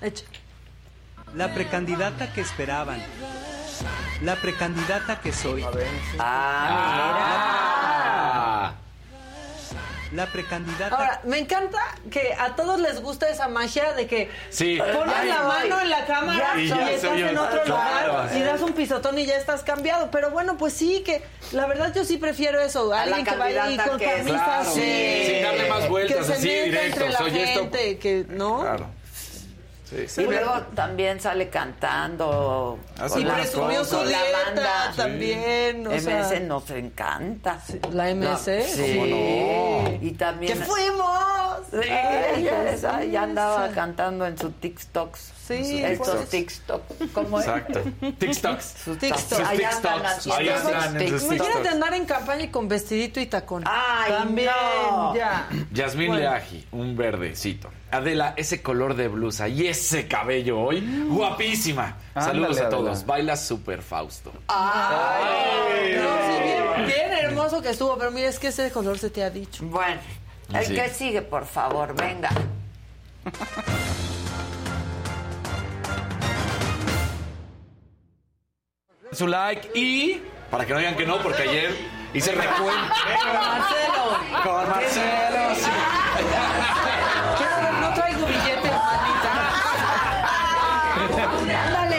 Echa. 0.00 0.24
La 1.34 1.52
precandidata 1.54 2.32
que 2.32 2.40
esperaban. 2.40 3.00
La 4.22 4.36
precandidata 4.36 5.20
que 5.20 5.32
soy. 5.32 5.64
Ah, 6.18 7.16
Ah. 8.72 8.72
La 10.12 10.26
precandidata. 10.26 10.96
Ahora, 10.96 11.20
me 11.22 11.38
encanta 11.38 11.78
que 12.10 12.34
a 12.36 12.56
todos 12.56 12.80
les 12.80 13.00
gusta 13.00 13.28
esa 13.28 13.46
magia 13.46 13.92
de 13.92 14.08
que 14.08 14.28
Sí. 14.50 14.76
pones 14.76 15.14
Ay, 15.16 15.28
la 15.28 15.40
ay. 15.40 15.46
mano 15.68 15.80
en 15.82 15.88
la 15.90 16.04
cámara 16.04 16.52
Ya 16.56 16.60
y, 16.60 16.68
soy 16.68 16.78
estás 16.94 17.16
en 17.16 17.38
otro 17.38 17.62
Claro, 17.62 18.08
lugar 18.14 18.28
sí. 18.32 18.38
y 18.38 18.42
das 18.42 18.60
un 18.60 18.72
pisotón 18.72 19.16
y 19.20 19.26
ya 19.26 19.36
estás 19.36 19.62
cambiado. 19.62 20.10
Pero 20.10 20.30
bueno, 20.30 20.56
pues 20.58 20.72
sí, 20.72 21.04
que 21.06 21.22
la 21.52 21.66
verdad 21.66 21.92
yo 21.94 22.04
sí 22.04 22.16
prefiero 22.16 22.60
eso. 22.60 22.92
A 22.92 23.02
Alguien 23.02 23.24
que 23.24 23.36
vaya 23.36 23.62
ahí 23.62 23.76
candidata 23.76 23.88
con 23.90 23.98
que 24.00 24.22
Claro. 24.24 24.52
así. 24.68 25.22
Sin 25.26 25.42
darle 25.44 25.68
más 25.68 25.88
vueltas, 25.88 26.16
que 26.18 26.24
se 26.24 26.32
así, 26.32 26.48
directo. 26.48 26.86
entre 26.86 27.08
la 27.10 27.18
Soy 27.18 27.38
esto. 27.38 27.60
gente, 27.60 27.98
que, 27.98 28.24
¿no? 28.30 28.60
Claro. 28.62 28.86
Sí. 29.90 30.20
Y 30.22 30.24
luego 30.24 30.52
también 30.76 31.18
sale 31.20 31.48
cantando. 31.48 32.78
Así 32.98 33.14
con 33.14 33.22
Y 33.22 33.24
la- 33.24 33.34
presumió 33.34 33.84
su 33.84 33.96
con 33.96 34.10
la 34.12 34.18
dieta 34.22 34.38
banda. 34.46 34.92
también. 34.96 35.86
O 35.86 35.90
sea, 35.98 36.20
MS 36.20 36.40
nos 36.46 36.70
encanta. 36.70 37.58
la 37.92 38.10
MS. 38.10 38.44
Sí. 38.72 38.94
¿Cómo 38.94 39.06
no? 39.06 39.98
Y 40.00 40.12
también. 40.12 40.58
¡Que 40.58 40.64
fuimos! 40.64 41.18
Sí, 41.72 41.88
ella, 42.36 42.70
esa, 42.72 43.04
ya 43.04 43.22
andaba 43.24 43.68
cantando 43.70 44.26
en 44.26 44.36
sus 44.38 44.52
TikToks. 44.60 45.32
Sí, 45.46 45.82
estos. 45.84 46.28
TikToks. 46.28 46.94
¿Cómo 47.12 47.40
es? 47.40 47.46
Exacto. 47.46 47.80
TikToks. 48.18 48.64
Sus 48.84 48.98
TikToks. 48.98 49.32
Ahí 49.46 49.58
Sus 49.58 50.32
andan 50.72 50.98
TikToks. 50.98 51.22
Imagínate 51.24 51.68
andar 51.68 51.94
en 51.94 52.04
campaña 52.06 52.44
y 52.44 52.48
con 52.48 52.68
vestidito 52.68 53.20
y 53.20 53.26
tacón. 53.26 53.64
Ay, 53.66 54.12
También, 54.12 54.50
no. 54.90 55.14
ya. 55.16 55.48
Yasmín 55.72 56.08
Bueno. 56.08 56.22
Leaji, 56.22 56.66
un 56.72 56.96
verdecito. 56.96 57.68
Adela, 57.92 58.34
ese 58.36 58.62
color 58.62 58.94
de 58.94 59.08
blusa 59.08 59.48
y 59.48 59.66
ese 59.66 60.06
cabello 60.06 60.60
hoy, 60.60 60.80
guapísima. 61.08 61.96
Saludos 62.14 62.60
a 62.60 62.68
todos. 62.68 62.88
Adela. 62.98 63.04
Baila 63.06 63.36
súper 63.36 63.82
Fausto. 63.82 64.32
Ay, 64.48 65.96
no, 65.96 66.08
sí, 66.26 66.42
bien, 66.42 66.86
bien 66.86 67.12
hermoso 67.24 67.60
que 67.60 67.70
estuvo, 67.70 67.96
pero 67.98 68.10
mira, 68.12 68.28
es 68.28 68.38
que 68.38 68.48
ese 68.48 68.70
color 68.70 68.98
se 68.98 69.10
te 69.10 69.24
ha 69.24 69.30
dicho. 69.30 69.64
Bueno, 69.64 70.00
el 70.54 70.66
Sí. 70.66 70.74
que 70.74 70.88
sigue, 70.90 71.22
por 71.22 71.44
favor, 71.46 71.94
venga. 71.96 72.30
Su 79.12 79.26
like 79.26 79.70
y 79.74 80.22
para 80.50 80.64
que 80.66 80.72
no 80.72 80.78
digan 80.78 80.96
que 80.96 81.06
no, 81.06 81.18
porque 81.22 81.42
ayer 81.42 81.76
hice 82.14 82.32
recuento. 82.32 82.94
Marcelo. 83.32 84.42
Con 84.44 84.68
Marcelo, 84.68 85.54
sí. 85.54 85.70
Ándale, 91.38 91.96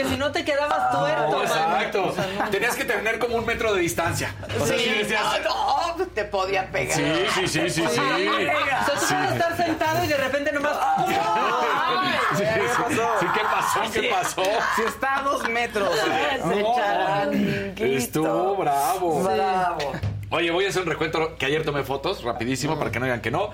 porque 0.00 0.14
si 0.14 0.18
no 0.18 0.32
te 0.32 0.44
quedabas 0.44 0.90
tuerto. 0.90 1.30
No, 1.30 1.42
exacto. 1.42 2.06
O 2.06 2.12
sea, 2.12 2.26
no. 2.38 2.50
Tenías 2.50 2.76
que 2.76 2.84
tener 2.84 3.18
como 3.18 3.36
un 3.36 3.46
metro 3.46 3.74
de 3.74 3.80
distancia. 3.80 4.34
O 4.60 4.66
sea, 4.66 4.78
Sí, 4.78 4.84
sí 4.84 4.90
decías. 4.98 5.22
no, 5.44 5.96
no, 5.96 6.06
te 6.06 6.24
podía 6.24 6.70
pegar. 6.70 6.96
Sí, 6.96 7.04
sí, 7.34 7.48
sí, 7.48 7.70
sí, 7.70 7.70
sí. 7.70 7.82
O 7.82 7.88
sea, 7.90 8.04
tú 8.86 8.92
puedes 9.06 9.32
estar 9.32 9.56
sentado 9.56 10.04
y 10.04 10.08
de 10.08 10.16
repente 10.16 10.52
nomás. 10.52 10.72
Sí, 12.30 12.44
sí, 12.46 12.94
sí, 13.20 13.26
¿qué 13.34 13.40
pasó? 13.40 13.80
¿Qué 13.92 14.02
pasó? 14.04 14.42
Si 14.76 14.82
está 14.82 15.16
a 15.18 15.22
dos 15.22 15.48
metros. 15.48 15.90
Estuvo 17.76 18.56
bravo. 18.56 19.22
Bravo. 19.24 19.92
Oye, 20.32 20.52
voy 20.52 20.64
a 20.64 20.68
hacer 20.68 20.82
un 20.82 20.88
recuento 20.88 21.34
que 21.36 21.46
ayer 21.46 21.64
tomé 21.64 21.82
fotos, 21.82 22.22
rapidísimo, 22.22 22.78
para 22.78 22.92
que 22.92 23.00
no 23.00 23.06
digan 23.06 23.20
que 23.20 23.32
no. 23.32 23.50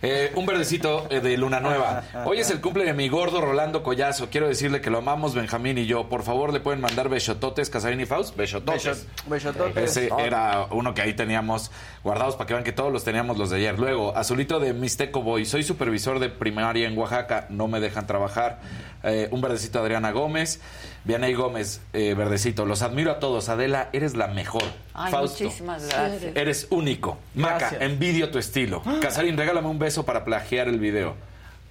Eh, 0.00 0.32
un 0.34 0.46
verdecito 0.46 1.06
eh, 1.10 1.20
de 1.20 1.36
Luna 1.36 1.60
Nueva. 1.60 2.02
Hoy 2.24 2.38
es 2.38 2.50
el 2.50 2.62
cumple 2.62 2.86
de 2.86 2.94
mi 2.94 3.10
gordo 3.10 3.42
Rolando 3.42 3.82
Collazo. 3.82 4.30
Quiero 4.30 4.48
decirle 4.48 4.80
que 4.80 4.88
lo 4.88 4.98
amamos 4.98 5.34
Benjamín 5.34 5.76
y 5.76 5.84
yo. 5.84 6.08
Por 6.08 6.22
favor, 6.22 6.50
le 6.50 6.60
pueden 6.60 6.80
mandar 6.80 7.10
besototes, 7.10 7.68
Casarín 7.68 8.00
y 8.00 8.06
Faust. 8.06 8.36
Besototes. 8.36 9.06
Besototes. 9.26 9.76
Ese 9.76 10.10
era 10.18 10.66
uno 10.70 10.94
que 10.94 11.02
ahí 11.02 11.12
teníamos 11.12 11.70
guardados 12.02 12.36
para 12.36 12.46
que 12.46 12.54
vean 12.54 12.64
que 12.64 12.72
todos 12.72 12.90
los 12.90 13.04
teníamos 13.04 13.36
los 13.36 13.50
de 13.50 13.58
ayer. 13.58 13.78
Luego, 13.78 14.16
Azulito 14.16 14.60
de 14.60 14.72
Mixteco 14.72 15.20
Boy. 15.20 15.44
Soy 15.44 15.62
supervisor 15.62 16.20
de 16.20 16.30
primaria 16.30 16.88
en 16.88 16.96
Oaxaca. 16.96 17.48
No 17.50 17.68
me 17.68 17.80
dejan 17.80 18.06
trabajar. 18.06 18.60
Eh, 19.02 19.28
un 19.30 19.42
verdecito 19.42 19.78
Adriana 19.78 20.10
Gómez. 20.10 20.58
Vianey 21.04 21.34
Gómez, 21.34 21.82
eh, 21.92 22.14
verdecito. 22.14 22.64
Los 22.64 22.80
admiro 22.82 23.10
a 23.10 23.18
todos. 23.18 23.48
Adela, 23.50 23.90
eres 23.92 24.16
la 24.16 24.28
mejor. 24.28 24.64
Ay, 24.94 25.12
Fausto. 25.12 25.44
muchísimas 25.44 25.86
gracias. 25.86 26.34
Eres 26.34 26.66
único. 26.70 27.18
Maca, 27.34 27.58
Gracias. 27.58 27.82
envidio 27.82 28.30
tu 28.30 28.38
estilo. 28.38 28.82
Casarín, 29.02 29.36
regálame 29.36 29.68
un 29.68 29.78
beso 29.78 30.04
para 30.04 30.24
plagiar 30.24 30.66
el 30.68 30.78
video. 30.78 31.14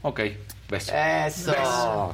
Ok, 0.03 0.19
beso. 0.69 0.91
Eso. 0.93 2.13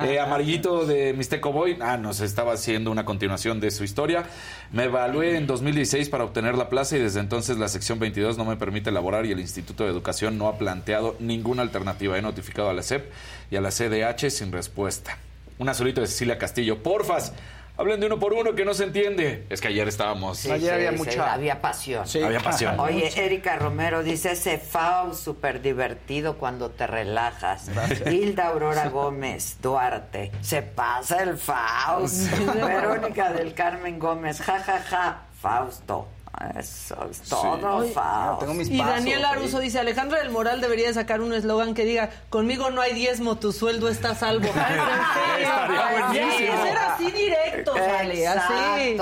Eh, 0.00 0.20
amarillito 0.20 0.84
de 0.84 1.14
Mixteco 1.14 1.52
Boy, 1.52 1.78
ah, 1.80 1.96
nos 1.96 2.20
estaba 2.20 2.52
haciendo 2.52 2.90
una 2.90 3.04
continuación 3.06 3.60
de 3.60 3.70
su 3.70 3.82
historia. 3.82 4.24
Me 4.72 4.84
evalué 4.84 5.36
en 5.38 5.46
2016 5.46 6.10
para 6.10 6.24
obtener 6.24 6.54
la 6.56 6.68
plaza 6.68 6.96
y 6.96 7.00
desde 7.00 7.18
entonces 7.20 7.56
la 7.56 7.68
sección 7.68 7.98
22 7.98 8.36
no 8.36 8.44
me 8.44 8.56
permite 8.56 8.90
elaborar 8.90 9.24
y 9.24 9.32
el 9.32 9.40
Instituto 9.40 9.84
de 9.84 9.90
Educación 9.90 10.36
no 10.36 10.48
ha 10.48 10.58
planteado 10.58 11.16
ninguna 11.18 11.62
alternativa. 11.62 12.18
He 12.18 12.22
notificado 12.22 12.68
a 12.68 12.74
la 12.74 12.82
SEP 12.82 13.10
y 13.50 13.56
a 13.56 13.60
la 13.62 13.70
CDH 13.70 14.30
sin 14.30 14.52
respuesta. 14.52 15.16
Un 15.60 15.68
azulito 15.68 16.00
de 16.00 16.06
Cecilia 16.06 16.38
Castillo. 16.38 16.82
Porfas, 16.82 17.34
hablen 17.76 18.00
de 18.00 18.06
uno 18.06 18.18
por 18.18 18.32
uno 18.32 18.54
que 18.54 18.64
no 18.64 18.72
se 18.72 18.84
entiende. 18.84 19.44
Es 19.50 19.60
que 19.60 19.68
ayer 19.68 19.86
estábamos... 19.88 20.38
Sí, 20.38 20.50
Ayer 20.50 20.70
sí, 20.70 20.74
había 20.74 20.90
sí, 20.92 20.96
mucha- 20.96 21.32
Había 21.34 21.60
pasión. 21.60 22.06
Sí. 22.06 22.22
Había 22.22 22.40
pasión. 22.40 22.80
Oye, 22.80 23.12
Erika 23.22 23.56
Romero 23.56 24.02
dice 24.02 24.32
ese 24.32 24.56
Faust 24.56 25.22
súper 25.22 25.60
divertido 25.60 26.38
cuando 26.38 26.70
te 26.70 26.86
relajas. 26.86 27.70
Hilda 28.10 28.48
Aurora 28.48 28.88
Gómez 28.88 29.58
Duarte, 29.60 30.32
se 30.40 30.62
pasa 30.62 31.22
el 31.22 31.36
Faust. 31.36 32.30
Verónica 32.54 33.30
del 33.34 33.52
Carmen 33.52 33.98
Gómez, 33.98 34.40
ja, 34.40 34.60
ja, 34.60 34.78
ja, 34.78 35.22
Fausto. 35.42 36.08
Eso 36.56 36.96
es 37.10 37.22
todo, 37.22 37.82
Faust. 37.92 38.40
tengo 38.40 38.54
mis 38.54 38.70
Y 38.70 38.78
pasos, 38.78 38.94
Daniel 38.94 39.24
Aruso 39.24 39.58
sí. 39.58 39.64
dice, 39.64 39.80
Alejandra 39.80 40.20
del 40.20 40.30
Moral 40.30 40.60
debería 40.60 40.86
de 40.86 40.94
sacar 40.94 41.20
un 41.20 41.34
eslogan 41.34 41.74
que 41.74 41.84
diga, 41.84 42.08
conmigo 42.30 42.70
no 42.70 42.80
hay 42.80 42.94
diezmo, 42.94 43.36
tu 43.36 43.52
sueldo 43.52 43.88
está 43.88 44.10
a 44.10 44.14
salvo. 44.14 44.48
Tienes 46.12 46.34
que 46.34 46.50
buenísimo. 46.50 46.62
ser 46.64 46.78
así 46.78 47.10
directo, 47.10 47.74
sale, 47.76 48.28
así. 48.28 48.96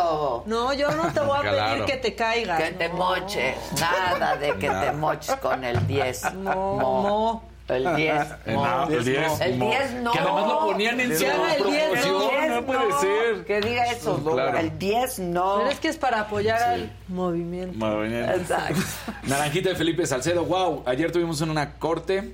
No, 0.46 0.72
yo 0.72 0.90
no 0.92 1.12
te 1.12 1.20
voy 1.20 1.38
a 1.38 1.42
Claro. 1.42 1.72
pedir 1.74 1.84
que 1.84 1.96
te 1.98 2.14
caigas. 2.14 2.60
Que 2.62 2.70
te 2.72 2.88
moches. 2.88 3.56
Nada 3.78 4.36
de 4.36 4.55
que 4.55 4.68
te 4.70 4.92
moches 4.92 5.36
con 5.36 5.64
el 5.64 5.86
10. 5.86 6.34
No, 6.34 6.55
no. 7.02 7.42
El 7.69 7.97
10. 7.97 8.27
Eh, 8.47 8.55
mo. 8.55 8.66
no, 8.66 8.89
el 8.89 9.05
10. 9.05 9.40
El 9.40 9.59
mo. 9.59 9.70
10 9.70 9.93
no. 10.03 10.12
Que 10.12 10.19
además 10.19 10.49
lo 10.49 10.59
ponían 10.61 11.01
en 11.01 11.19
su 11.19 11.27
haga 11.27 11.55
el 11.55 11.65
10, 11.65 11.90
promoción. 11.90 12.49
No 12.49 12.66
puede 12.66 12.93
ser. 13.01 13.45
Que 13.45 13.61
diga 13.61 13.85
eso. 13.86 14.16
Claro. 14.24 14.59
El 14.59 14.78
10 14.78 15.19
no. 15.20 15.57
Pero 15.59 15.70
es 15.70 15.81
que 15.81 15.89
es 15.89 15.97
para 15.99 16.20
apoyar 16.20 16.62
al 16.62 16.93
movimiento. 17.09 17.77
Movimiento. 17.77 18.32
Exacto. 18.32 18.81
Naranjita 19.24 19.69
de 19.70 19.74
Felipe 19.74 20.07
Salcedo, 20.07 20.45
wow, 20.45 20.82
ayer 20.86 21.12
tuvimos 21.12 21.40
una 21.43 21.74
corte 21.74 22.32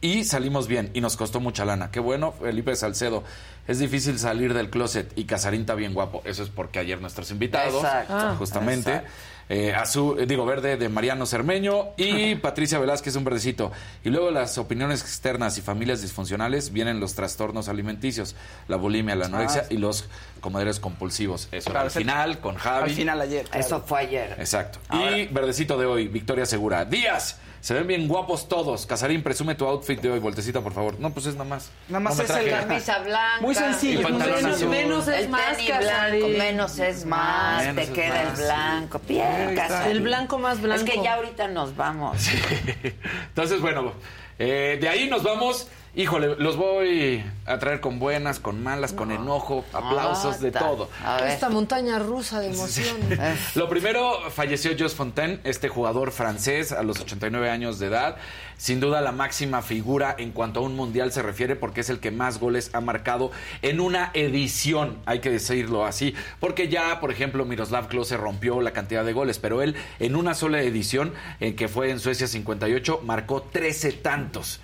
y 0.00 0.24
salimos 0.24 0.68
bien 0.68 0.90
y 0.92 1.00
nos 1.00 1.16
costó 1.16 1.40
mucha 1.40 1.64
lana. 1.64 1.90
Qué 1.90 2.00
bueno, 2.00 2.32
Felipe 2.32 2.74
Salcedo. 2.76 3.24
Es 3.66 3.78
difícil 3.78 4.18
salir 4.18 4.52
del 4.52 4.68
closet 4.68 5.10
y 5.16 5.24
Casarín 5.24 5.62
está 5.62 5.74
bien 5.74 5.94
guapo. 5.94 6.20
Eso 6.26 6.42
es 6.42 6.50
porque 6.50 6.78
ayer 6.78 7.00
nuestros 7.00 7.30
invitados, 7.30 7.82
Exacto. 7.82 8.14
Ah, 8.14 8.34
justamente, 8.38 8.90
exacto. 8.90 9.10
Eh, 9.48 9.74
azul, 9.74 10.18
eh, 10.20 10.26
digo 10.26 10.44
verde 10.46 10.76
de 10.76 10.88
Mariano 10.88 11.26
Cermeño 11.26 11.90
y 11.96 12.34
Patricia 12.36 12.78
Velázquez, 12.78 13.14
un 13.16 13.24
verdecito. 13.24 13.72
Y 14.02 14.10
luego 14.10 14.30
las 14.30 14.56
opiniones 14.58 15.02
externas 15.02 15.58
y 15.58 15.62
familias 15.62 16.00
disfuncionales 16.02 16.72
vienen 16.72 17.00
los 17.00 17.14
trastornos 17.14 17.68
alimenticios, 17.68 18.36
la 18.68 18.76
bulimia, 18.76 19.14
la 19.16 19.26
anorexia 19.26 19.62
Ah, 19.64 19.66
y 19.70 19.76
los 19.78 20.06
comederos 20.40 20.80
compulsivos. 20.80 21.48
Eso 21.52 21.70
Claro, 21.70 21.86
al 21.86 21.90
final 21.90 22.38
con 22.40 22.54
Javi. 22.56 22.90
Al 22.90 22.96
final 22.96 23.20
ayer. 23.20 23.44
claro. 23.44 23.60
Eso 23.66 23.80
fue 23.82 24.00
ayer. 24.00 24.36
Exacto. 24.38 24.78
Y 24.92 25.26
verdecito 25.26 25.78
de 25.78 25.86
hoy, 25.86 26.08
Victoria 26.08 26.46
Segura. 26.46 26.84
Díaz, 26.84 27.38
se 27.64 27.72
ven 27.72 27.86
bien 27.86 28.08
guapos 28.08 28.46
todos. 28.46 28.84
Casarín, 28.84 29.22
presume 29.22 29.54
tu 29.54 29.64
outfit 29.64 29.98
de 29.98 30.10
hoy, 30.10 30.18
voltecita, 30.18 30.60
por 30.60 30.74
favor. 30.74 31.00
No, 31.00 31.14
pues 31.14 31.24
es 31.24 31.32
nada 31.32 31.48
más. 31.48 31.70
Nada 31.88 32.00
más 32.00 32.18
No 32.18 32.22
es 32.24 32.28
el- 32.30 32.50
Camisa 32.50 32.98
blanca. 33.04 33.40
Muy 33.40 33.54
sencillo. 33.54 34.02
Pantalón 34.02 34.34
Menos, 34.42 34.56
azul. 34.56 34.68
menos 34.68 35.08
es 35.08 35.14
el 35.22 35.28
más, 35.30 35.56
tenis 35.56 35.78
blanco, 35.78 36.28
menos 36.28 36.78
es 36.78 37.06
más, 37.06 37.60
Menos 37.62 37.76
te 37.76 37.82
es 37.84 37.90
queda 37.90 38.24
más. 38.24 38.38
el 38.38 38.44
blanco. 38.44 39.00
Bien. 39.08 39.54
Casarín. 39.56 39.92
El 39.92 40.02
blanco 40.02 40.38
más 40.38 40.60
blanco. 40.60 40.84
Es 40.84 40.90
que 40.90 41.02
ya 41.02 41.14
ahorita 41.14 41.48
nos 41.48 41.74
vamos. 41.74 42.18
Entonces, 43.28 43.60
bueno, 43.62 43.94
eh, 44.38 44.76
de 44.78 44.88
ahí 44.90 45.08
nos 45.08 45.22
vamos. 45.22 45.66
Híjole, 45.96 46.34
los 46.38 46.56
voy 46.56 47.22
a 47.46 47.58
traer 47.60 47.80
con 47.80 48.00
buenas, 48.00 48.40
con 48.40 48.60
malas, 48.60 48.92
con 48.92 49.12
enojo, 49.12 49.64
aplausos, 49.72 50.40
de 50.40 50.48
Ah, 50.48 50.58
todo. 50.58 50.88
A 51.04 51.20
ver. 51.20 51.28
Esta 51.30 51.48
montaña 51.50 52.00
rusa 52.00 52.40
de 52.40 52.48
emociones. 52.48 53.54
Lo 53.54 53.68
primero, 53.68 54.28
falleció 54.32 54.72
Jos 54.76 54.96
Fontaine, 54.96 55.38
este 55.44 55.68
jugador 55.68 56.10
francés 56.10 56.72
a 56.72 56.82
los 56.82 56.98
89 57.00 57.48
años 57.48 57.78
de 57.78 57.86
edad. 57.86 58.16
Sin 58.56 58.80
duda 58.80 59.00
la 59.02 59.12
máxima 59.12 59.62
figura 59.62 60.16
en 60.18 60.32
cuanto 60.32 60.60
a 60.60 60.62
un 60.64 60.74
mundial 60.74 61.12
se 61.12 61.22
refiere 61.22 61.54
porque 61.54 61.82
es 61.82 61.90
el 61.90 62.00
que 62.00 62.10
más 62.10 62.40
goles 62.40 62.70
ha 62.72 62.80
marcado 62.80 63.30
en 63.62 63.78
una 63.78 64.10
edición, 64.14 64.98
hay 65.06 65.20
que 65.20 65.30
decirlo 65.30 65.84
así. 65.86 66.12
Porque 66.40 66.68
ya, 66.68 66.98
por 67.00 67.12
ejemplo, 67.12 67.44
Miroslav 67.44 67.86
Klose 67.86 68.16
rompió 68.16 68.60
la 68.60 68.72
cantidad 68.72 69.04
de 69.04 69.12
goles, 69.12 69.38
pero 69.38 69.62
él 69.62 69.76
en 70.00 70.16
una 70.16 70.34
sola 70.34 70.60
edición, 70.60 71.14
en 71.38 71.54
que 71.54 71.68
fue 71.68 71.90
en 71.90 72.00
Suecia 72.00 72.26
58, 72.26 73.00
marcó 73.04 73.42
13 73.42 73.92
tantos. 73.92 74.58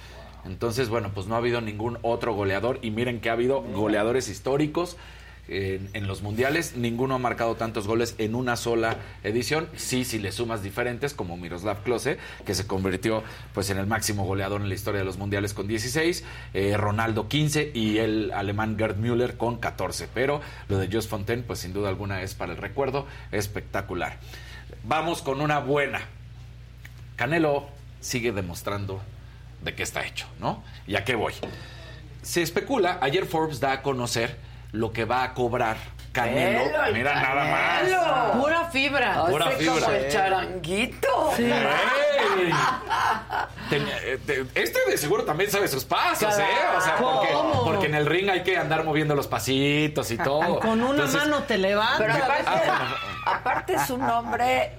Entonces, 0.45 0.89
bueno, 0.89 1.11
pues 1.15 1.27
no 1.27 1.35
ha 1.35 1.39
habido 1.39 1.61
ningún 1.61 1.99
otro 2.03 2.35
goleador 2.35 2.79
y 2.83 2.91
miren 2.91 3.21
que 3.21 3.31
ha 3.31 3.35
habido 3.35 3.63
goleadores 3.63 4.29
históricos 4.29 4.97
en, 5.49 5.91
en 5.95 6.07
los 6.07 6.23
mundiales. 6.23 6.77
Ninguno 6.77 7.17
ha 7.17 7.19
marcado 7.19 7.57
tantos 7.57 7.87
goles 7.87 8.15
en 8.19 8.35
una 8.35 8.57
sola 8.57 8.99
edición. 9.25 9.69
Sí, 9.77 10.05
si 10.05 10.19
le 10.19 10.33
sumas 10.33 10.63
diferentes, 10.63 11.13
como 11.13 11.37
Miroslav 11.37 11.83
Klose, 11.83 12.19
que 12.47 12.55
se 12.55 12.67
convirtió 12.67 13.23
pues 13.53 13.71
en 13.71 13.79
el 13.79 13.87
máximo 13.87 14.25
goleador 14.25 14.61
en 14.61 14.69
la 14.69 14.75
historia 14.75 15.01
de 15.01 15.05
los 15.05 15.19
mundiales 15.19 15.55
con 15.55 15.67
16, 15.67 16.25
eh, 16.55 16.77
Ronaldo 16.77 17.29
15 17.29 17.73
y 17.75 17.99
el 17.99 18.33
alemán 18.33 18.77
Gerd 18.79 18.97
Müller 18.97 19.37
con 19.37 19.59
14. 19.59 20.09
Pero 20.15 20.41
lo 20.69 20.79
de 20.79 20.89
Jos 20.91 21.09
Fontaine, 21.09 21.43
pues 21.43 21.59
sin 21.59 21.73
duda 21.73 21.89
alguna 21.89 22.23
es 22.23 22.35
para 22.35 22.53
el 22.53 22.59
recuerdo 22.59 23.07
espectacular. 23.33 24.19
Vamos 24.85 25.23
con 25.23 25.41
una 25.41 25.59
buena. 25.59 26.01
Canelo 27.17 27.69
sigue 28.01 28.33
demostrando 28.33 29.01
de 29.63 29.75
qué 29.75 29.83
está 29.83 30.05
hecho, 30.05 30.27
¿no? 30.39 30.63
¿Y 30.87 30.97
a 30.97 31.05
qué 31.05 31.15
voy? 31.15 31.35
Se 32.23 32.43
especula, 32.43 32.99
ayer 33.01 33.27
Forbes 33.27 33.61
da 33.61 33.73
a 33.73 33.83
conocer 33.83 34.39
lo 34.73 34.93
que 34.93 35.05
va 35.05 35.23
a 35.25 35.35
cobrar 35.35 35.77
Canelo. 36.13 36.85
El 36.87 36.95
Mira 36.95 37.15
nada 37.15 37.45
más. 37.45 37.81
Canelo. 37.83 38.41
Pura 38.43 38.65
fibra. 38.71 39.25
Pura 39.27 39.47
Hace 39.47 39.57
fibra. 39.59 39.81
como 39.81 39.93
el 39.93 40.09
charanguito. 40.11 41.33
Sí. 41.37 41.45
¡Ey! 41.45 42.53
Tenía- 43.69 43.99
eh, 44.03 44.19
te- 44.27 44.47
Este 44.61 44.79
de 44.89 44.99
seguro 44.99 45.25
también 45.25 45.51
sabe 45.51 45.69
sus 45.69 45.85
pasos, 45.85 46.37
¿eh? 46.39 46.45
O 46.77 46.81
sea, 46.81 46.97
porque, 46.97 47.33
¿Cómo? 47.33 47.65
porque 47.65 47.87
en 47.87 47.95
el 47.95 48.07
ring 48.07 48.29
hay 48.29 48.43
que 48.43 48.57
andar 48.57 48.85
moviendo 48.85 49.15
los 49.15 49.29
pasitos 49.29 50.11
y 50.11 50.17
todo. 50.19 50.59
Con 50.59 50.83
una 50.83 50.91
Entonces, 51.05 51.21
mano 51.21 51.43
te 51.45 51.59
levantas. 51.59 51.99
Pero 51.99 52.15
aparte, 52.15 52.71
aparte 53.27 53.75
es 53.75 53.91
un 53.91 54.03
hombre 54.03 54.73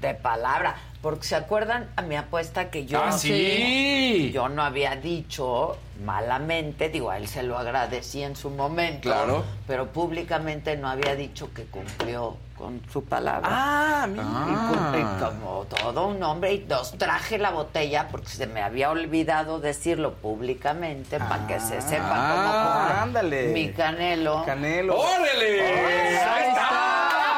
de 0.00 0.14
palabra. 0.14 0.74
Porque 1.02 1.24
se 1.26 1.34
acuerdan 1.34 1.88
a 1.96 2.02
mi 2.02 2.14
apuesta 2.16 2.70
que 2.70 2.84
yo, 2.84 3.02
Ah, 3.02 3.12
sí. 3.12 4.30
yo 4.34 4.50
no 4.50 4.62
había 4.62 4.96
dicho 4.96 5.78
malamente, 6.04 6.90
digo, 6.90 7.10
a 7.10 7.16
él 7.16 7.26
se 7.26 7.42
lo 7.42 7.58
agradecí 7.58 8.22
en 8.22 8.36
su 8.36 8.50
momento, 8.50 9.08
Claro. 9.08 9.44
pero 9.66 9.86
públicamente 9.88 10.76
no 10.76 10.88
había 10.90 11.14
dicho 11.16 11.52
que 11.54 11.64
cumplió 11.64 12.36
con 12.56 12.82
su 12.92 13.02
palabra. 13.04 13.48
Ah, 13.50 14.06
mira. 14.06 14.22
cum- 14.22 14.94
y 15.00 15.20
como 15.24 15.64
todo 15.64 16.08
un 16.08 16.22
hombre, 16.22 16.52
y 16.52 16.58
nos 16.68 16.92
traje 16.98 17.38
la 17.38 17.50
botella 17.50 18.08
porque 18.10 18.28
se 18.28 18.46
me 18.46 18.60
había 18.62 18.90
olvidado 18.90 19.58
decirlo 19.58 20.12
públicamente 20.14 21.18
para 21.18 21.46
que 21.46 21.60
se 21.60 21.80
sepa 21.80 22.10
Ah, 22.12 22.86
cómo 22.92 23.02
ándale. 23.04 23.48
mi 23.54 23.70
canelo. 23.72 24.42
Canelo. 24.44 24.98
¡Órale! 24.98 25.62
¡Ahí 25.62 26.48
está! 26.48 27.29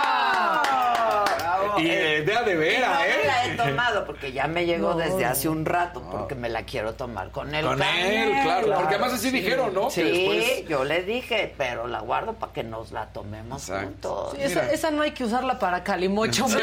Y 1.79 1.89
eh, 1.91 2.23
de 2.23 2.37
a 2.37 2.43
de 2.43 2.53
Y 2.53 2.55
no 2.55 2.61
vera, 2.61 2.89
me 3.01 3.27
la 3.27 3.45
he 3.47 3.53
¿eh? 3.53 3.57
tomado 3.57 4.05
porque 4.05 4.33
ya 4.33 4.47
me 4.47 4.67
llegó 4.67 4.91
No. 4.91 4.97
desde 4.99 5.25
hace 5.25 5.49
un 5.49 5.65
rato 5.65 6.03
porque 6.11 6.35
me 6.35 6.49
la 6.49 6.63
quiero 6.65 6.95
tomar 6.95 7.31
con 7.31 7.55
él. 7.55 7.65
Con 7.65 7.83
él, 7.83 8.33
claro, 8.43 8.67
porque 8.75 8.95
además 8.95 9.13
así 9.15 9.31
dijeron, 9.31 9.73
¿no? 9.75 9.91
Sí, 9.91 10.03
Que 10.03 10.11
después- 10.13 10.69
yo 10.69 10.85
le 10.85 11.03
dije, 11.03 11.55
pero 11.57 11.87
la 11.87 12.01
guardo 12.01 12.35
para 12.35 12.53
que 12.53 12.63
nos 12.65 12.93
la 12.93 13.07
tomemos 13.13 13.69
Exacto. 13.69 13.87
juntos. 13.87 14.33
Sí, 14.37 14.43
esa, 14.43 14.71
esa 14.73 14.91
no 14.91 15.03
hay 15.03 15.13
que 15.13 15.25
usarla 15.25 15.59
para 15.59 15.83
calimocho. 15.85 16.47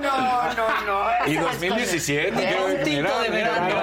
no, 0.00 0.54
no, 0.54 0.86
no. 0.86 1.26
Y 1.26 1.32
Esas 1.36 1.44
2017, 1.60 2.30
cosas- 2.32 2.46
qué 2.50 2.60
un 2.78 2.82
tinto 2.84 3.20
de 3.20 3.28
verano. 3.30 3.79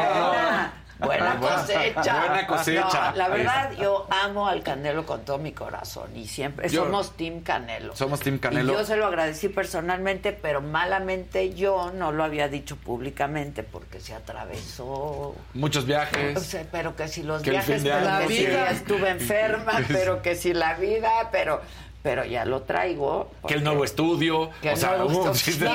Buena 1.65 1.93
cosecha. 1.93 2.19
buena 2.19 2.47
cosecha. 2.47 3.11
No, 3.11 3.17
la 3.17 3.27
verdad, 3.29 3.71
yo 3.79 4.07
amo 4.09 4.47
al 4.47 4.63
Canelo 4.63 5.05
con 5.05 5.23
todo 5.25 5.37
mi 5.37 5.51
corazón 5.51 6.15
y 6.15 6.27
siempre 6.27 6.69
Yo- 6.69 6.83
somos 6.85 7.11
Team 7.17 7.41
Canelo. 7.41 7.95
Somos 7.95 8.19
Team 8.19 8.37
Canelo. 8.39 8.73
Y 8.73 8.75
yo 8.75 8.85
se 8.85 8.95
lo 8.97 9.05
agradecí 9.07 9.49
personalmente, 9.49 10.31
pero 10.33 10.61
malamente 10.61 11.53
yo 11.53 11.91
no 11.93 12.11
lo 12.11 12.23
había 12.23 12.47
dicho 12.47 12.75
públicamente 12.77 13.63
porque 13.63 13.99
se 13.99 14.13
atravesó. 14.13 15.35
Muchos 15.53 15.83
O 15.83 15.87
viajes. 15.87 16.41
sea, 16.43 16.65
pero 16.71 16.95
que 16.95 17.07
si 17.07 17.23
los 17.23 17.41
Que 17.41 17.51
viajes, 17.51 17.81
pero 17.83 18.27
que 18.27 18.33
si 18.33 18.43
ya 18.43 18.69
estuve 18.71 19.09
enferma, 19.11 19.73
pero 19.87 20.21
que 20.21 20.35
si 20.35 20.53
la 20.53 20.73
vida, 20.75 21.29
pero 21.31 21.61
pero 22.03 22.23
ya 22.23 22.45
lo 22.45 22.61
traigo. 22.61 23.31
Que 23.45 23.55
el 23.55 23.63
nuevo 23.65 23.83
estudio. 23.83 24.49
Que 24.61 24.69
o 24.69 24.71
el 24.73 24.77
sea, 24.77 24.95
nuevo 24.97 25.23
uh, 25.25 25.31
estudio. 25.31 25.69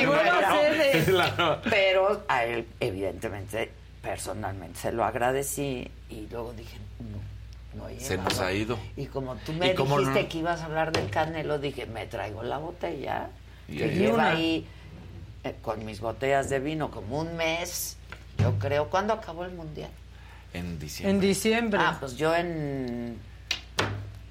sí, 1.04 1.10
la-. 1.12 1.60
Pero 1.68 2.22
a 2.26 2.44
él, 2.44 2.66
evidentemente, 2.80 3.70
personalmente 4.02 4.78
se 4.80 4.92
lo 4.92 5.04
agradecí 5.04 5.88
y 6.10 6.26
luego 6.30 6.52
dije, 6.52 6.76
no, 6.98 7.80
no 7.82 7.88
he 7.88 7.98
Se 8.00 8.18
nos 8.18 8.38
ha 8.40 8.52
ido. 8.52 8.78
Y 8.96 9.06
como 9.06 9.36
tú 9.36 9.52
me 9.52 9.72
¿Y 9.72 9.74
cómo 9.74 9.98
dijiste 9.98 10.24
no? 10.24 10.28
que 10.28 10.38
ibas 10.38 10.60
a 10.60 10.64
hablar 10.66 10.92
del 10.92 11.08
canelo, 11.08 11.58
dije, 11.58 11.86
me 11.86 12.06
traigo 12.06 12.42
la 12.42 12.58
botella. 12.58 13.30
Y 13.68 13.78
que 13.78 13.84
ahí 13.84 13.94
lleva 13.98 14.14
una. 14.14 14.30
ahí 14.32 14.66
eh, 15.44 15.54
con 15.62 15.84
mis 15.84 16.00
botellas 16.00 16.50
de 16.50 16.58
vino 16.58 16.90
como 16.90 17.20
un 17.20 17.36
mes, 17.36 17.96
yo 18.38 18.58
creo. 18.58 18.90
¿Cuándo 18.90 19.14
acabó 19.14 19.44
el 19.44 19.52
mundial? 19.52 19.90
En 20.52 20.78
diciembre. 20.78 21.10
En 21.10 21.20
diciembre. 21.20 21.80
Ah, 21.82 21.96
pues 21.98 22.16
yo 22.16 22.34
en... 22.34 23.16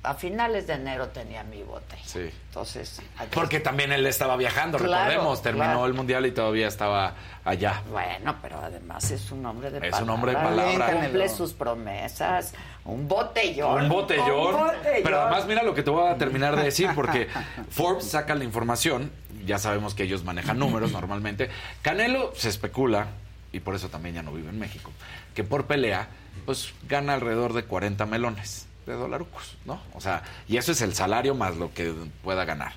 A 0.03 0.15
finales 0.15 0.65
de 0.65 0.73
enero 0.73 1.09
tenía 1.09 1.43
mi 1.43 1.61
botella. 1.61 2.01
Sí. 2.03 2.31
Entonces, 2.47 2.99
aquí- 3.19 3.29
Porque 3.35 3.59
también 3.59 3.91
él 3.91 4.05
estaba 4.07 4.35
viajando, 4.35 4.79
Claro, 4.79 5.05
recordemos. 5.09 5.41
Terminó 5.43 5.65
claro. 5.65 5.85
el 5.85 5.93
mundial 5.93 6.25
y 6.25 6.31
todavía 6.31 6.67
estaba 6.67 7.13
allá. 7.45 7.83
Bueno, 7.91 8.35
pero 8.41 8.59
además 8.59 9.11
es 9.11 9.31
un 9.31 9.45
hombre 9.45 9.69
de 9.69 9.77
Es 9.77 9.81
palabra. 9.91 10.03
un 10.03 10.09
hombre 10.09 10.31
de 10.31 10.37
palabra. 10.37 10.91
Cumple 10.91 11.29
sus 11.29 11.53
promesas. 11.53 12.53
Un 12.83 13.07
botellón. 13.07 13.83
Un 13.83 13.89
botellón. 13.89 14.55
Un 14.55 14.61
botellón. 14.67 15.03
Pero 15.03 15.21
además, 15.21 15.45
mira 15.45 15.61
lo 15.61 15.75
que 15.75 15.83
te 15.83 15.91
voy 15.91 16.09
a 16.09 16.17
terminar 16.17 16.55
de 16.55 16.63
decir, 16.63 16.89
porque 16.95 17.27
Forbes 17.69 18.09
saca 18.09 18.33
la 18.33 18.43
información. 18.43 19.11
Ya 19.45 19.59
sabemos 19.59 19.93
que 19.93 20.03
ellos 20.03 20.23
manejan 20.23 20.57
números 20.57 20.91
normalmente. 20.91 21.49
Canelo 21.83 22.31
se 22.35 22.49
especula, 22.49 23.07
y 23.51 23.59
por 23.59 23.75
eso 23.75 23.89
también 23.89 24.15
ya 24.15 24.23
no 24.23 24.31
vive 24.31 24.49
en 24.49 24.57
México, 24.57 24.91
que 25.35 25.43
por 25.43 25.65
pelea, 25.67 26.07
pues 26.45 26.73
gana 26.87 27.13
alrededor 27.13 27.53
de 27.53 27.63
40 27.65 28.05
melones 28.07 28.67
de 28.85 28.93
dolarucos, 28.93 29.57
¿no? 29.65 29.81
O 29.93 30.01
sea, 30.01 30.23
y 30.47 30.57
eso 30.57 30.71
es 30.71 30.81
el 30.81 30.93
salario 30.93 31.35
más 31.35 31.57
lo 31.57 31.73
que 31.73 31.93
pueda 32.23 32.45
ganar. 32.45 32.73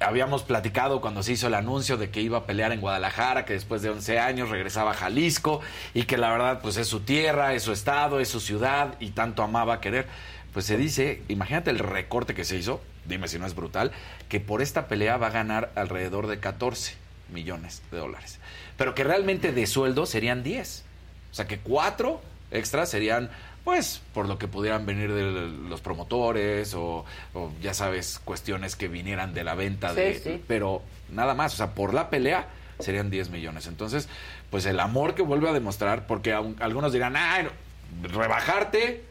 Habíamos 0.00 0.44
platicado 0.44 1.00
cuando 1.00 1.24
se 1.24 1.32
hizo 1.32 1.48
el 1.48 1.54
anuncio 1.54 1.96
de 1.96 2.10
que 2.10 2.20
iba 2.20 2.38
a 2.38 2.46
pelear 2.46 2.70
en 2.70 2.80
Guadalajara, 2.80 3.44
que 3.44 3.54
después 3.54 3.82
de 3.82 3.90
11 3.90 4.20
años 4.20 4.48
regresaba 4.48 4.92
a 4.92 4.94
Jalisco 4.94 5.60
y 5.92 6.04
que 6.04 6.16
la 6.16 6.30
verdad 6.30 6.60
pues 6.62 6.76
es 6.76 6.86
su 6.86 7.00
tierra, 7.00 7.52
es 7.54 7.64
su 7.64 7.72
estado, 7.72 8.20
es 8.20 8.28
su 8.28 8.38
ciudad 8.38 8.94
y 9.00 9.10
tanto 9.10 9.42
amaba 9.42 9.80
querer. 9.80 10.06
Pues 10.52 10.66
se 10.66 10.76
dice, 10.76 11.22
imagínate 11.28 11.70
el 11.70 11.80
recorte 11.80 12.34
que 12.34 12.44
se 12.44 12.56
hizo, 12.56 12.80
dime 13.06 13.26
si 13.26 13.38
no 13.38 13.46
es 13.46 13.56
brutal, 13.56 13.90
que 14.28 14.38
por 14.38 14.62
esta 14.62 14.86
pelea 14.86 15.16
va 15.16 15.28
a 15.28 15.30
ganar 15.30 15.72
alrededor 15.74 16.28
de 16.28 16.38
14 16.38 16.94
millones 17.32 17.82
de 17.90 17.98
dólares. 17.98 18.38
Pero 18.76 18.94
que 18.94 19.02
realmente 19.02 19.52
de 19.52 19.66
sueldo 19.66 20.06
serían 20.06 20.42
10. 20.42 20.84
O 21.32 21.34
sea 21.34 21.46
que 21.46 21.58
4 21.58 22.20
extras 22.50 22.88
serían, 22.88 23.30
pues, 23.68 24.00
por 24.14 24.26
lo 24.28 24.38
que 24.38 24.48
pudieran 24.48 24.86
venir 24.86 25.12
de 25.12 25.24
los 25.68 25.82
promotores 25.82 26.72
o, 26.72 27.04
o, 27.34 27.52
ya 27.60 27.74
sabes, 27.74 28.18
cuestiones 28.24 28.76
que 28.76 28.88
vinieran 28.88 29.34
de 29.34 29.44
la 29.44 29.54
venta 29.54 29.90
Sí, 29.90 29.96
de... 30.00 30.18
sí. 30.18 30.42
Pero 30.48 30.80
nada 31.10 31.34
más, 31.34 31.52
o 31.52 31.56
sea, 31.58 31.74
por 31.74 31.92
la 31.92 32.08
pelea 32.08 32.46
serían 32.78 33.10
10 33.10 33.28
millones. 33.28 33.66
Entonces, 33.66 34.08
pues 34.50 34.64
el 34.64 34.80
amor 34.80 35.14
que 35.14 35.20
vuelve 35.20 35.50
a 35.50 35.52
demostrar, 35.52 36.06
porque 36.06 36.32
aun- 36.34 36.56
algunos 36.60 36.94
dirán, 36.94 37.14
ah, 37.16 37.42
rebajarte 38.02 39.04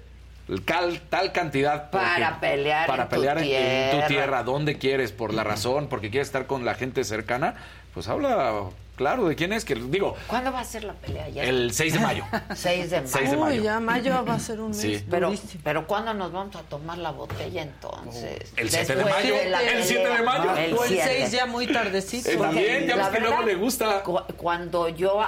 cal- 0.65 1.01
tal 1.07 1.31
cantidad 1.33 1.91
porque- 1.91 2.07
Para 2.07 2.39
pelear 2.39 2.87
para 2.87 3.03
en 3.03 3.09
tu 3.09 3.15
pelear 3.15 3.37
en- 3.37 3.43
en 3.43 3.89
tu 3.91 3.95
tierra. 3.97 4.07
tierra, 4.07 4.43
donde 4.43 4.79
quieres, 4.79 5.11
por 5.11 5.35
la 5.35 5.43
razón, 5.43 5.87
porque 5.87 6.09
quieres 6.09 6.29
estar 6.29 6.47
con 6.47 6.65
la 6.65 6.73
gente 6.73 7.03
cercana, 7.03 7.53
pues 7.93 8.07
habla 8.07 8.63
claro 8.97 9.29
de 9.29 9.35
quién 9.35 9.53
es, 9.53 9.63
que 9.63 9.75
digo, 9.75 10.15
¿Cuándo 10.27 10.51
va 10.51 10.59
a 10.59 10.65
ser 10.65 10.83
la 10.83 10.93
pelea 10.93 11.29
ya? 11.29 11.43
el 11.43 11.71
6 11.71 11.93
de 11.93 11.99
mayo. 11.99 12.25
6 12.55 12.89
de 12.89 12.97
mayo. 13.01 13.09
6 13.13 13.29
de 13.31 13.37
Uy, 13.37 13.41
mayo. 13.43 13.63
ya 13.63 13.79
mayo 13.79 14.25
va 14.27 14.33
a 14.33 14.39
ser 14.39 14.59
un 14.59 14.69
mes. 14.71 14.77
Sí. 14.81 15.05
Pero, 15.09 15.31
pero 15.63 15.87
¿cuándo 15.87 16.13
nos 16.13 16.31
vamos 16.33 16.55
a 16.57 16.63
tomar 16.63 16.97
la 16.97 17.11
botella 17.11 17.61
entonces? 17.61 18.51
El 18.57 18.69
7 18.69 18.95
de 18.95 19.05
mayo. 19.05 19.35
la 19.47 19.61
El 19.63 19.83
7 19.83 20.09
de 20.09 20.21
mayo. 20.23 20.51
o 20.51 20.83
el 20.83 20.89
7. 20.89 21.03
6 21.05 21.31
ya 21.31 21.45
muy 21.45 21.67
tardecito. 21.67 22.29
Eh, 22.29 22.37
también, 22.37 22.87
ya 22.87 22.95
ves 22.97 23.07
que 23.07 23.19
luego 23.19 23.43
le 23.43 23.55
gusta. 23.55 24.03
cu- 24.03 24.19
Cuando 24.35 24.89
yo, 24.89 25.21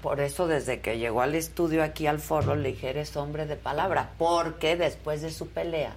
por 0.00 0.20
eso 0.20 0.46
desde 0.46 0.80
que 0.80 0.98
llegó 0.98 1.20
al 1.22 1.34
estudio 1.34 1.82
aquí 1.82 2.06
al 2.06 2.20
foro, 2.20 2.54
le 2.56 2.70
dije, 2.70 2.90
eres 2.90 3.16
hombre 3.16 3.46
de 3.46 3.56
palabra, 3.56 4.10
porque 4.18 4.76
después 4.76 5.20
de 5.22 5.30
su 5.30 5.48
pelea 5.48 5.92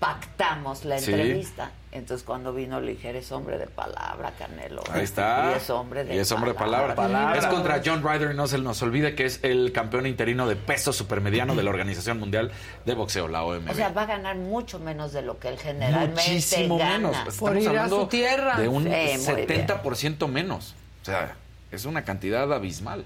pactamos 0.00 0.84
la 0.84 0.98
Sí. 0.98 1.12
entrevista. 1.12 1.70
Entonces 1.92 2.24
cuando 2.24 2.52
vino 2.52 2.80
le 2.80 2.92
dije, 2.92 3.10
eres 3.10 3.30
hombre 3.32 3.58
de 3.58 3.66
palabra, 3.66 4.32
Canelo. 4.38 4.82
Ahí 4.92 5.02
está. 5.02 5.50
Y 5.52 5.56
es 5.58 5.68
hombre 5.70 6.04
de 6.04 6.14
Y 6.14 6.18
es 6.18 6.32
hombre 6.32 6.52
de 6.52 6.58
palabra. 6.58 6.94
palabra. 6.94 7.38
Es 7.38 7.46
contra 7.46 7.82
John 7.84 8.02
Ryder 8.02 8.30
y 8.32 8.36
no 8.36 8.46
se 8.46 8.58
nos 8.58 8.80
olvide 8.82 9.14
que 9.14 9.26
es 9.26 9.40
el 9.42 9.72
campeón 9.72 10.06
interino 10.06 10.48
de 10.48 10.56
peso 10.56 10.92
supermediano 10.92 11.54
de 11.54 11.62
la 11.62 11.70
Organización 11.70 12.18
Mundial 12.18 12.50
de 12.86 12.94
Boxeo, 12.94 13.28
la 13.28 13.42
OMB. 13.44 13.70
O 13.70 13.74
sea, 13.74 13.90
va 13.90 14.02
a 14.02 14.06
ganar 14.06 14.36
mucho 14.36 14.78
menos 14.78 15.12
de 15.12 15.22
lo 15.22 15.38
que 15.38 15.48
él 15.48 15.58
generalmente 15.58 16.22
Muchísimo 16.22 16.78
gana. 16.78 16.96
menos. 17.10 17.16
Por 17.38 17.56
Estamos 17.56 17.62
ir 17.62 17.66
a 17.66 17.70
hablando 17.70 18.00
su 18.02 18.06
tierra. 18.06 18.56
de 18.56 18.68
un 18.68 18.82
Sí, 18.84 18.88
muy 18.88 18.96
bien. 18.98 19.20
70% 19.20 20.28
menos. 20.28 20.74
O 21.02 21.04
sea, 21.04 21.34
es 21.72 21.84
una 21.84 22.04
cantidad 22.04 22.50
abismal. 22.52 23.04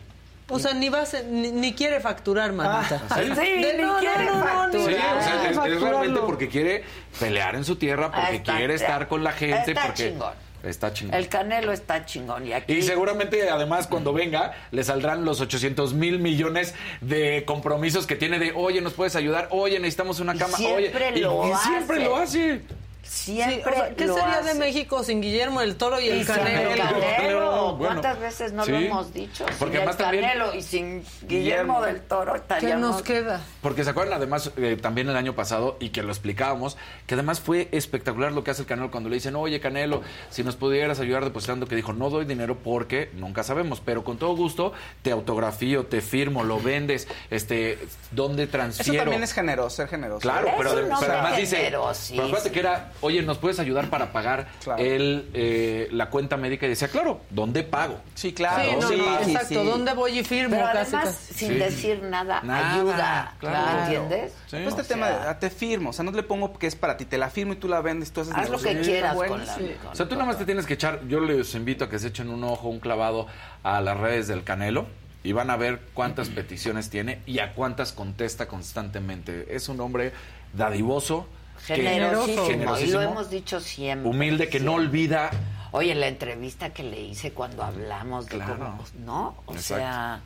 O 0.49 0.59
sea, 0.59 0.75
ni, 0.75 0.89
va 0.91 1.01
a 1.01 1.07
ser- 1.07 1.25
ni, 1.25 1.51
ni 1.53 1.73
quiere 1.73 2.01
facturar, 2.01 2.53
manita. 2.53 3.01
¿sí? 3.15 3.23
Sí, 3.35 3.63
De- 3.63 3.75
ni 3.77 3.83
no, 3.83 3.95
no, 3.95 3.99
quiere 4.01 4.25
no, 4.27 4.39
no, 4.39 4.45
facturar. 4.45 4.71
Sí, 4.73 4.95
o 4.95 5.55
sea, 5.55 5.67
es- 5.67 5.81
realmente 5.81 6.21
porque 6.21 6.49
quiere 6.49 6.85
pelear 7.19 7.55
en 7.55 7.65
su 7.65 7.77
tierra, 7.77 8.11
porque 8.13 8.37
Está- 8.37 8.57
quiere 8.57 8.75
estar 8.75 9.09
con 9.09 9.25
la 9.25 9.33
gente, 9.33 9.71
está 9.73 9.87
porque 9.87 10.11
chingón. 10.11 10.33
está 10.63 10.93
chingón. 10.93 11.15
El 11.15 11.29
Canelo 11.29 11.73
está 11.73 12.05
chingón. 12.05 12.47
Y 12.47 12.53
aquí 12.53 12.75
Y 12.75 12.83
seguramente, 12.83 13.49
además, 13.49 13.87
cuando 13.87 14.13
venga, 14.13 14.53
le 14.71 14.85
saldrán 14.85 15.25
los 15.25 15.41
800 15.41 15.95
mil 15.95 16.19
millones 16.19 16.75
de 17.01 17.45
compromisos 17.47 18.07
que 18.07 18.17
tiene 18.17 18.39
de, 18.39 18.53
oye, 18.55 18.83
¿nos 18.83 18.93
puedes 18.93 19.17
ayudar? 19.17 19.49
Oye, 19.51 19.79
necesitamos 19.79 20.21
una 20.21 20.35
Y 20.35 20.39
cama. 20.39 20.57
siempre 20.59 21.09
oye, 21.09 21.21
y- 21.21 21.55
siempre 21.69 22.01
lo 22.05 22.17
hace. 22.17 22.61
Siempre 23.05 23.55
Sí, 23.55 23.63
o 23.69 23.73
sea, 23.75 23.95
¿Qué 23.95 24.07
lo 24.07 24.15
sería 24.15 24.39
hace. 24.39 24.49
de 24.49 24.55
México 24.59 25.05
sin 25.05 25.21
Guillermo 25.21 25.61
el 25.61 25.77
Toro 25.77 26.01
y 26.01 26.09
el 26.09 26.23
Y 26.23 26.25
Canelo? 26.25 26.71
el 26.73 26.79
Canelo. 26.79 27.77
Bueno, 27.77 27.77
¿Cuántas 28.01 28.21
veces 28.21 28.53
no 28.53 28.65
sí. 28.65 28.71
lo 28.73 28.79
hemos 28.79 29.13
dicho? 29.13 29.45
Porque 29.59 29.77
sin 29.79 29.89
además 29.89 29.97
el 29.97 30.03
también- 30.03 30.25
Canelo 30.25 30.55
y 30.55 30.63
sin 30.63 31.05
Guillermo 31.23 31.83
del 31.83 32.01
Toro 32.03 32.33
¿Qué 32.33 32.39
estaríamos... 32.39 32.91
nos 32.91 33.03
queda? 33.03 33.41
Porque 33.61 33.85
se 33.85 33.91
acuerdan 33.91 34.15
además 34.17 34.51
eh, 34.57 34.77
también 34.81 35.09
el 35.09 35.17
año 35.17 35.35
pasado 35.35 35.77
y 35.81 35.91
que 35.91 36.03
lo 36.03 36.11
explicábamos, 36.11 36.77
que 37.07 37.15
además 37.15 37.41
fue 37.41 37.69
espectacular 37.73 38.33
lo 38.33 38.43
que 38.45 38.51
hace 38.51 38.63
el 38.63 38.69
Canelo 38.69 38.91
cuando 38.91 39.09
le 39.09 39.17
dicen, 39.17 39.37
oye 39.37 39.61
Canelo, 39.61 40.03
si 40.31 40.43
nos 40.43 40.57
pudieras 40.57 41.01
ayudar 41.01 41.25
depositando, 41.25 41.67
que 41.67 41.77
dijo, 41.77 41.93
no 41.93 42.11
doy 42.11 42.25
dinero 42.25 42.59
porque 42.63 43.11
nunca 43.15 43.43
sabemos, 43.43 43.81
pero 43.85 44.05
con 44.05 44.19
todo 44.19 44.35
gusto 44.37 44.73
te 45.03 45.11
autografío, 45.13 45.87
te 45.87 46.01
firmo, 46.01 46.43
lo 46.45 46.61
vendes, 46.61 47.07
este, 47.31 47.79
¿dónde 48.11 48.45
Eso 48.45 48.53
transfiero? 48.53 49.03
también 49.05 49.23
es 49.23 49.33
generoso, 49.33 49.77
ser 49.77 49.89
generoso. 49.89 50.21
Claro, 50.21 50.49
pero, 50.57 50.71
pero 50.75 51.13
además 51.13 51.37
dice, 51.37 51.57
pero 51.71 51.89
acuérdate 51.89 52.51
que 52.51 52.61
era, 52.61 52.93
oye, 53.01 53.23
¿nos 53.23 53.39
puedes 53.39 53.59
ayudar 53.59 53.91
para 53.91 54.13
pagar 54.13 54.49
el, 54.79 55.29
eh, 55.35 55.89
la 55.93 56.11
cuenta 56.11 56.37
médica? 56.37 56.67
Y 56.67 56.71
decía, 56.71 56.89
claro, 56.89 57.21
¿dónde 57.31 57.63
pago? 57.63 58.01
Sí, 58.15 58.33
claro. 58.33 58.63
Sí, 58.65 58.77
no, 58.81 58.89
sí, 58.89 58.97
no, 58.97 59.05
sí, 59.25 59.31
exacto. 59.33 59.49
sí. 59.49 59.55
¿Dónde 59.55 59.93
voy 59.95 60.19
y 60.19 60.25
firmo? 60.25 60.57
Pero 60.57 60.67
Casi, 60.73 60.95
además, 60.97 61.15
casi. 61.29 61.35
sin 61.35 61.49
Sí. 61.49 61.55
decir 61.55 62.03
nada, 62.03 62.41
Nada, 62.43 62.75
ayuda. 62.75 63.35
claro. 63.39 63.73
¿Me 63.77 63.83
entiendes? 63.83 64.33
Sí. 64.47 64.57
Pues 64.57 64.67
este 64.69 64.83
O 64.83 64.85
tema 64.85 65.09
sea, 65.09 65.19
de, 65.21 65.29
ah, 65.29 65.39
te 65.39 65.51
firmo, 65.51 65.91
o 65.91 65.93
sea, 65.93 66.05
no 66.05 66.13
le 66.13 66.23
pongo 66.23 66.53
que 66.59 66.67
es 66.67 66.77
para 66.77 66.97
ti, 66.97 67.05
te 67.05 67.19
la 67.19 67.31
firmo 67.31 67.53
y 67.53 67.57
tú 67.57 67.69
la 67.69 67.81
vendes, 67.81 68.13
tú 68.13 68.21
haces 68.23 68.35
Haz 68.35 68.49
lo 68.51 68.59
que 68.59 68.81
quieras 68.81 69.15
bueno. 69.15 69.33
con 69.35 69.47
la... 69.47 69.55
Sí. 69.55 69.75
con 69.83 69.93
O 69.93 69.95
sea, 69.95 70.09
tú 70.09 70.15
nada 70.15 70.27
más 70.27 70.39
te 70.39 70.45
tienes 70.45 70.67
que 70.67 70.75
echar, 70.75 71.07
yo 71.09 71.21
les 71.21 71.55
invito 71.55 71.85
a 71.85 71.89
que 71.91 71.99
se 71.99 72.09
echen 72.09 72.31
un 72.31 72.43
ojo, 72.45 72.69
un 72.69 72.81
clavado 72.81 73.27
a 73.63 73.81
las 73.81 73.97
redes 73.99 74.29
del 74.29 74.45
Canelo 74.45 74.87
y 75.23 75.33
van 75.33 75.49
a 75.51 75.57
ver 75.57 75.81
cuántas 75.95 76.29
peticiones 76.29 76.91
tiene 76.91 77.21
y 77.25 77.39
a 77.39 77.55
cuántas 77.55 77.93
contesta 77.93 78.47
constantemente. 78.47 79.47
Es 79.57 79.69
un 79.71 79.81
hombre 79.81 80.13
dadivoso, 80.53 81.27
Generosísimo, 81.65 82.79
y 82.79 82.87
lo 82.87 83.03
hemos 83.03 83.31
dicho 83.31 83.61
siempre. 83.61 84.09
humilde, 84.11 84.49
que 84.49 84.61
no 84.61 84.75
olvida. 84.75 85.31
Oye, 85.73 85.95
la 85.95 86.07
entrevista 86.09 86.71
que 86.71 86.83
le 86.85 87.01
hice 87.01 87.33
cuando 87.33 87.63
hablamos 87.65 88.27
de 88.27 88.37
Claro. 88.37 88.55
cómo... 88.59 88.85
¿No? 89.05 89.37
O 89.47 89.53
Exacto. 89.55 89.83
sea, 89.83 90.21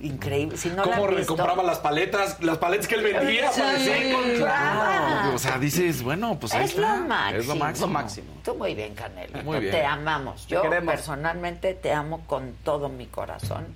increíble. 0.00 0.56
Si 0.56 0.68
no 0.70 0.76
la 0.84 0.96
cómo 0.96 1.06
recompraba 1.06 1.62
las 1.62 1.78
paletas, 1.78 2.42
las 2.42 2.58
paletas 2.58 2.88
que 2.88 2.96
él 2.96 3.02
vendía. 3.04 3.52
Sí, 3.52 3.60
parecía 3.60 4.12
con- 4.12 4.30
claro. 4.36 5.34
O 5.34 5.38
sea, 5.38 5.58
dices, 5.58 6.02
bueno, 6.02 6.36
pues 6.40 6.52
ahí 6.54 6.64
es, 6.64 6.70
está. 6.70 6.96
lo 6.96 7.04
máximo. 7.06 7.40
Es 7.40 7.46
lo 7.46 7.54
máximo. 7.56 7.86
máximo. 7.88 8.26
Tú 8.44 8.54
muy 8.56 8.74
bien, 8.74 8.94
Canelo. 8.94 9.42
Muy 9.44 9.60
bien. 9.60 9.72
Te 9.72 9.84
amamos. 9.84 10.46
Yo 10.48 10.62
personalmente 10.84 11.74
te 11.74 11.92
amo 11.92 12.22
con 12.26 12.54
todo 12.64 12.88
mi 12.88 13.06
corazón. 13.06 13.66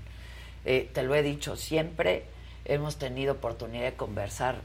Eh, 0.64 0.90
te 0.92 1.02
lo 1.02 1.14
he 1.14 1.22
dicho 1.22 1.56
siempre. 1.56 2.24
Hemos 2.64 2.96
tenido 2.96 3.34
oportunidad 3.34 3.84
de 3.84 3.94
conversar 3.94 4.56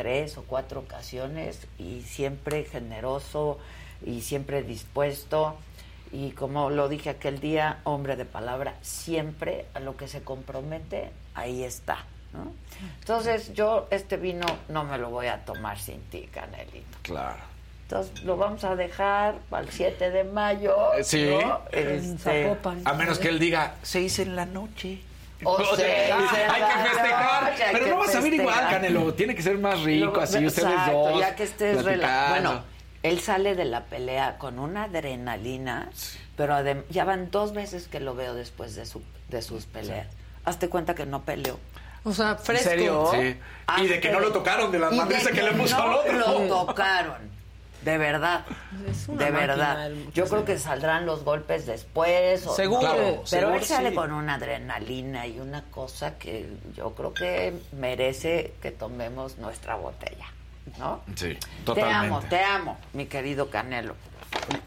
tres 0.00 0.38
o 0.38 0.44
cuatro 0.44 0.80
ocasiones 0.80 1.66
y 1.78 2.00
siempre 2.00 2.64
generoso 2.64 3.58
y 4.04 4.22
siempre 4.22 4.62
dispuesto. 4.62 5.56
Y 6.10 6.30
como 6.30 6.70
lo 6.70 6.88
dije 6.88 7.10
aquel 7.10 7.38
día, 7.38 7.80
hombre 7.84 8.16
de 8.16 8.24
palabra, 8.24 8.76
siempre 8.80 9.66
a 9.74 9.80
lo 9.80 9.98
que 9.98 10.08
se 10.08 10.22
compromete, 10.22 11.10
ahí 11.34 11.64
está. 11.64 12.06
¿no? 12.32 12.50
Entonces 13.00 13.52
yo 13.52 13.88
este 13.90 14.16
vino 14.16 14.46
no 14.68 14.84
me 14.84 14.96
lo 14.96 15.10
voy 15.10 15.26
a 15.26 15.44
tomar 15.44 15.78
sin 15.78 16.00
ti, 16.04 16.28
Canelito. 16.32 16.98
Claro. 17.02 17.42
Entonces 17.82 18.22
lo 18.22 18.38
vamos 18.38 18.64
a 18.64 18.76
dejar 18.76 19.34
para 19.50 19.64
el 19.64 19.70
7 19.70 20.10
de 20.10 20.24
mayo. 20.24 20.94
Eh, 20.94 21.04
sí. 21.04 21.28
¿no? 21.28 21.60
En 21.72 21.88
Este. 21.88 22.56
A 22.84 22.94
menos 22.94 23.18
que 23.18 23.28
él 23.28 23.38
diga, 23.38 23.74
seis 23.82 24.18
en 24.18 24.34
la 24.34 24.46
noche. 24.46 25.02
O 25.44 25.52
O 25.72 25.76
sea, 25.76 26.52
hay 26.52 26.62
que 26.62 26.88
festejar. 26.90 27.50
noche, 27.50 27.64
hay 27.64 27.72
pero 27.72 27.84
que 27.84 27.90
no 27.90 27.96
vas 27.98 28.14
a 28.14 28.20
ver 28.20 28.34
igual. 28.34 28.68
Canelo. 28.70 29.14
Tiene 29.14 29.34
que 29.34 29.42
ser 29.42 29.58
más 29.58 29.80
rico, 29.82 30.20
así 30.20 30.44
ustedes 30.44 30.86
dos. 30.90 31.20
Ya 31.20 31.34
que 31.34 31.42
estés. 31.44 31.82
Bueno, 31.82 32.62
él 33.02 33.20
sale 33.20 33.54
de 33.54 33.64
la 33.64 33.84
pelea 33.84 34.36
con 34.38 34.58
una 34.58 34.84
adrenalina, 34.84 35.88
pero 36.36 36.54
adem- 36.54 36.84
ya 36.90 37.04
van 37.04 37.30
dos 37.30 37.52
veces 37.54 37.88
que 37.88 38.00
lo 38.00 38.14
veo 38.14 38.34
después 38.34 38.74
de, 38.74 38.84
su, 38.86 39.02
de 39.28 39.42
sus 39.42 39.64
peleas. 39.66 40.06
Hazte 40.44 40.68
cuenta 40.68 40.94
que 40.94 41.06
no 41.06 41.22
peleó. 41.22 41.58
O 42.04 42.12
sea, 42.14 42.36
fresco. 42.36 42.68
serio? 42.68 43.08
Sí. 43.12 43.36
Y 43.82 43.86
de 43.88 44.00
que 44.00 44.10
no 44.10 44.20
lo 44.20 44.32
tocaron, 44.32 44.72
de 44.72 44.78
la 44.78 44.90
Y 44.92 44.96
madriza 44.96 45.28
de 45.30 45.34
que 45.34 45.42
le 45.42 45.52
puso 45.52 45.76
no 45.76 45.82
al 45.82 45.94
otro. 45.96 46.12
lo 46.18 46.64
tocaron. 46.66 47.39
De 47.82 47.96
verdad. 47.98 48.44
Es 48.88 49.08
una 49.08 49.24
De 49.24 49.30
verdad. 49.30 49.90
Yo 50.12 50.26
creo 50.26 50.44
que 50.44 50.58
saldrán 50.58 51.06
los 51.06 51.24
golpes 51.24 51.66
después. 51.66 52.46
o- 52.46 52.54
Seguro, 52.54 52.80
Claro, 52.80 52.96
Pero 52.98 53.26
seguro, 53.26 53.54
él 53.56 53.64
sale 53.64 53.88
sí. 53.90 53.94
con 53.94 54.12
una 54.12 54.34
adrenalina 54.34 55.26
y 55.26 55.40
una 55.40 55.62
cosa 55.70 56.18
que 56.18 56.48
yo 56.76 56.94
creo 56.94 57.14
que 57.14 57.54
merece 57.72 58.52
que 58.60 58.70
tomemos 58.70 59.38
nuestra 59.38 59.76
botella. 59.76 60.26
¿No? 60.78 61.00
Sí, 61.16 61.34
Te 61.34 61.38
totalmente. 61.64 62.06
amo, 62.06 62.20
te 62.28 62.44
amo, 62.44 62.78
mi 62.92 63.06
querido 63.06 63.48
Canelo. 63.50 63.94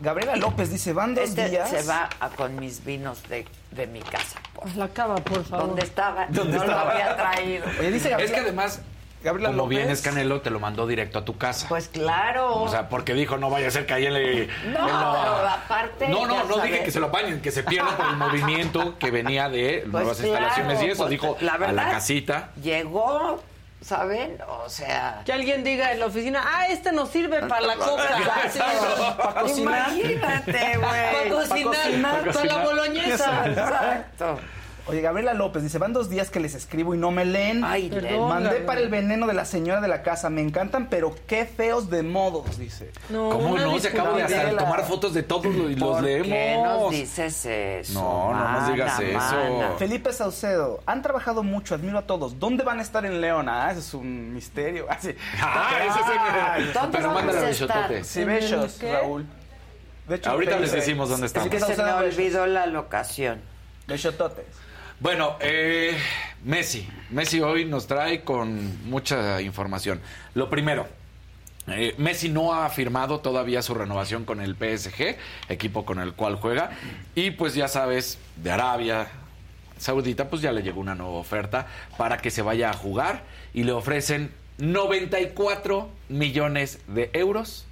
Gabriela 0.02 0.35
López 0.35 0.69
dice, 0.72 0.91
van 0.91 1.15
dos 1.15 1.23
Este 1.30 1.49
días. 1.49 1.69
se 1.69 1.84
va 1.84 2.10
a 2.19 2.30
con 2.30 2.56
mis 2.60 2.84
vinos 2.84 3.23
de, 3.30 3.45
de 3.72 3.88
mi 3.88 4.02
casa. 4.02 4.40
por- 4.53 4.76
La 4.76 4.90
cava, 4.90 5.15
por 5.18 5.45
favor. 5.45 5.68
¿Dónde 5.68 5.84
estaba? 5.84 6.26
¿Dónde 6.30 6.57
no 6.57 6.64
estaba? 6.64 6.84
lo 6.85 6.91
había 6.91 7.15
traído. 7.15 7.65
Oye, 7.80 7.91
dice 7.91 8.07
Es 8.07 8.11
Gabriela, 8.11 8.34
que 8.35 8.41
además, 8.41 8.81
Gabriela 9.24 9.50
como 9.50 9.64
López. 9.64 9.78
vienes 9.78 10.02
Canelo, 10.02 10.41
te 10.41 10.50
lo 10.50 10.60
mandó 10.60 10.86
directo 10.86 11.20
a 11.20 11.26
tu 11.26 11.38
casa. 11.38 11.68
Pues 11.70 11.88
claro. 11.88 12.62
O 12.62 12.68
sea, 12.68 12.90
porque 12.90 13.14
dijo, 13.14 13.38
no 13.38 13.50
vaya 13.50 13.70
a 13.70 13.72
ser 13.72 13.86
que 13.86 13.94
ahí 13.94 14.10
le... 14.10 14.48
No, 14.48 14.88
él 14.88 14.94
pero 14.94 15.48
aparte, 15.48 16.08
No, 16.10 16.26
no, 16.28 16.44
no 16.44 16.56
sabes. 16.56 16.72
dije 16.72 16.84
que 16.84 16.91
se 16.91 17.00
lo 17.00 17.08
apañen, 17.08 17.41
que 17.41 17.52
se 17.52 17.64
pierda 17.64 17.95
por 17.95 18.06
el 18.08 18.18
movimiento 18.18 18.98
que 19.00 19.12
venía 19.12 19.50
de 19.50 19.84
nuevas 19.88 20.18
claro, 20.18 20.34
instalaciones 20.34 20.84
y 20.84 20.86
eso. 20.88 20.98
pues, 21.04 21.10
dijo 21.12 21.38
la 21.40 21.54
a 21.54 21.72
la 21.72 21.90
casita. 21.90 22.50
Llegó, 22.62 23.41
¿saben? 23.82 24.38
O 24.66 24.70
sea... 24.70 25.22
Que 25.26 25.32
alguien 25.34 25.64
diga 25.64 25.91
en 25.94 26.00
la 26.00 26.08
oficina, 26.08 26.41
ah, 26.45 26.68
este 26.68 26.91
nos 26.91 27.10
sirve 27.10 27.40
para 27.48 27.62
la 27.62 27.76
coca. 27.76 28.04
Para 29.18 29.41
cocinar. 29.41 29.90
Imagínate, 29.94 30.78
güey. 30.78 31.30
Para 31.30 31.30
cocinar, 31.30 32.32
para 32.34 32.45
la 32.45 32.58
boloñesa. 32.64 33.48
Exacto. 33.48 34.40
Oye, 34.86 35.00
Gabriela 35.00 35.34
López 35.34 35.64
dice, 35.64 35.78
van 35.78 35.94
dos 35.94 36.10
días 36.10 36.30
que 36.30 36.42
les 36.42 36.56
escribo 36.56 36.94
y 36.94 36.98
no 36.98 37.10
me 37.10 37.24
leen. 37.24 37.64
Ay, 37.64 37.90
Perdón, 37.90 38.28
Mandé 38.28 38.46
Gabriela. 38.50 38.66
para 38.66 38.82
el 38.82 38.90
veneno 38.90 39.28
de 39.28 39.34
la 39.34 39.46
señora 39.46 39.80
de 39.80 39.88
la 39.88 40.04
casa. 40.04 40.30
Me 40.30 40.42
encantan, 40.42 40.90
pero 40.90 41.16
qué 41.26 41.46
feos 41.46 41.90
de 41.90 42.04
modos, 42.04 42.58
dice. 42.58 42.92
No, 43.10 43.30
¿Cómo 43.30 43.58
no? 43.58 43.80
Se 43.80 43.88
acaba 43.88 44.18
de 44.18 44.24
Gabriela. 44.24 44.58
tomar 44.64 44.84
fotos 44.86 45.14
de 45.14 45.24
todos 45.24 45.46
y 45.46 45.76
los 45.76 45.90
¿Por 45.96 46.04
leemos. 46.04 46.28
qué 46.28 46.58
nos 46.62 46.92
dices 46.92 47.46
eso? 47.46 47.94
No, 47.94 48.34
no 48.34 48.52
nos 48.60 48.74
digas 48.74 49.00
mana, 49.00 49.10
eso. 49.10 49.54
mana? 49.54 49.72
Felipe 49.78 50.12
Saucedo, 50.12 50.82
han 50.86 51.02
trabajado 51.02 51.44
mucho, 51.44 51.76
admiro 51.76 51.98
a 52.00 52.02
todos. 52.02 52.38
¿Dónde 52.38 52.66
van 52.66 52.80
a 52.80 52.82
estar 52.82 53.06
en 53.06 53.22
León? 53.22 53.48
Ah, 53.48 53.70
ese 53.72 53.80
es 53.80 53.94
un 53.94 54.34
misterio. 54.34 54.88
Ah, 54.94 54.98
sí. 55.00 55.16
Ah, 55.42 55.72
ese 55.80 56.00
es 56.00 56.68
el... 56.68 56.74
¿dónde 56.74 56.98
Pero 56.98 57.08
vamos 57.08 57.24
mándale 57.24 57.48
a 57.48 57.50
estar? 57.52 58.04
Sí, 58.06 58.22
¿En 58.22 58.30
el 58.30 58.36
besos, 58.42 58.74
qué? 58.80 58.92
Raúl. 58.92 59.26
De 60.10 60.16
hecho, 60.16 60.30
Ahorita 60.30 60.60
les 60.60 60.74
decimos 60.74 61.08
dónde 61.10 61.28
estamos. 61.28 61.48
Felipe 61.50 61.74
Se 61.74 61.82
me 61.82 61.92
olvidó 61.94 62.46
la 62.48 62.66
locación. 62.66 63.40
Besototes. 63.88 64.46
Bueno, 64.99 65.36
eh, 65.41 65.98
Messi. 66.44 66.88
Messi 67.10 67.41
hoy 67.41 67.65
nos 67.65 67.88
trae 67.88 68.24
con 68.24 68.90
mucha 68.90 69.41
información. 69.41 69.99
Lo 70.34 70.49
primero, 70.49 70.88
eh, 71.68 71.95
Messi 71.98 72.30
no 72.30 72.53
ha 72.53 72.70
firmado 72.70 73.20
todavía 73.20 73.61
su 73.61 73.74
renovación 73.74 74.26
con 74.26 74.41
el 74.41 74.56
PSG, 74.56 75.18
equipo 75.49 75.86
con 75.86 75.99
el 75.99 76.14
cual 76.14 76.36
juega. 76.36 76.72
Y 77.15 77.32
pues 77.32 77.53
ya 77.53 77.68
sabes, 77.68 78.18
de 78.38 78.52
Arabia 78.52 79.07
Saudita, 79.78 80.30
pues 80.30 80.41
ya 80.41 80.52
le 80.52 80.61
llegó 80.61 80.80
una 80.80 80.95
nueva 80.95 81.14
oferta 81.14 81.68
para 81.98 82.18
que 82.18 82.32
se 82.32 82.41
vaya 82.41 82.70
a 82.70 82.74
jugar 82.74 83.24
y 83.53 83.64
le 83.64 83.72
ofrecen 83.72 84.32
94 84.57 85.90
millones 86.10 86.80
de 86.88 87.10
euros 87.14 87.65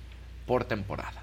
por 0.46 0.66
temporada. 0.66 1.21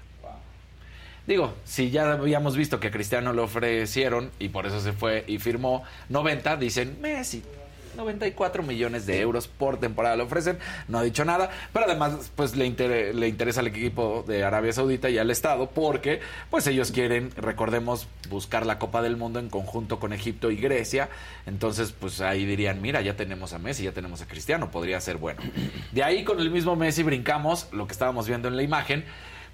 Digo, 1.29 1.53
si 1.63 1.91
ya 1.91 2.11
habíamos 2.11 2.57
visto 2.57 2.79
que 2.79 2.87
a 2.87 2.91
Cristiano 2.91 3.33
le 3.33 3.41
ofrecieron 3.41 4.31
y 4.39 4.49
por 4.49 4.65
eso 4.65 4.81
se 4.81 4.93
fue 4.93 5.23
y 5.27 5.37
firmó 5.37 5.83
90, 6.09 6.57
dicen 6.57 6.97
Messi. 6.99 7.43
94 7.95 8.63
millones 8.63 9.05
de 9.05 9.19
euros 9.19 9.47
por 9.47 9.79
temporada 9.79 10.15
le 10.15 10.23
ofrecen, 10.23 10.57
no 10.87 10.97
ha 10.99 11.03
dicho 11.03 11.25
nada, 11.25 11.49
pero 11.71 11.85
además 11.85 12.31
pues 12.35 12.55
le, 12.55 12.65
inter- 12.65 13.13
le 13.13 13.27
interesa 13.27 13.59
al 13.59 13.67
equipo 13.67 14.23
de 14.27 14.43
Arabia 14.43 14.73
Saudita 14.73 15.09
y 15.09 15.17
al 15.19 15.29
Estado 15.29 15.69
porque 15.69 16.19
pues 16.49 16.65
ellos 16.65 16.91
quieren, 16.91 17.29
recordemos, 17.35 18.07
buscar 18.29 18.65
la 18.65 18.79
Copa 18.79 19.01
del 19.03 19.15
Mundo 19.17 19.39
en 19.39 19.49
conjunto 19.49 19.99
con 19.99 20.13
Egipto 20.13 20.49
y 20.49 20.55
Grecia, 20.57 21.09
entonces 21.45 21.91
pues 21.91 22.21
ahí 22.21 22.45
dirían, 22.45 22.81
mira, 22.81 23.01
ya 23.01 23.15
tenemos 23.15 23.53
a 23.53 23.59
Messi, 23.59 23.83
ya 23.83 23.91
tenemos 23.91 24.21
a 24.21 24.27
Cristiano, 24.27 24.71
podría 24.71 24.99
ser 25.01 25.17
bueno. 25.17 25.41
De 25.91 26.03
ahí 26.03 26.23
con 26.23 26.39
el 26.39 26.49
mismo 26.49 26.75
Messi 26.75 27.03
brincamos, 27.03 27.67
lo 27.71 27.85
que 27.85 27.93
estábamos 27.93 28.27
viendo 28.27 28.47
en 28.47 28.55
la 28.55 28.63
imagen, 28.63 29.03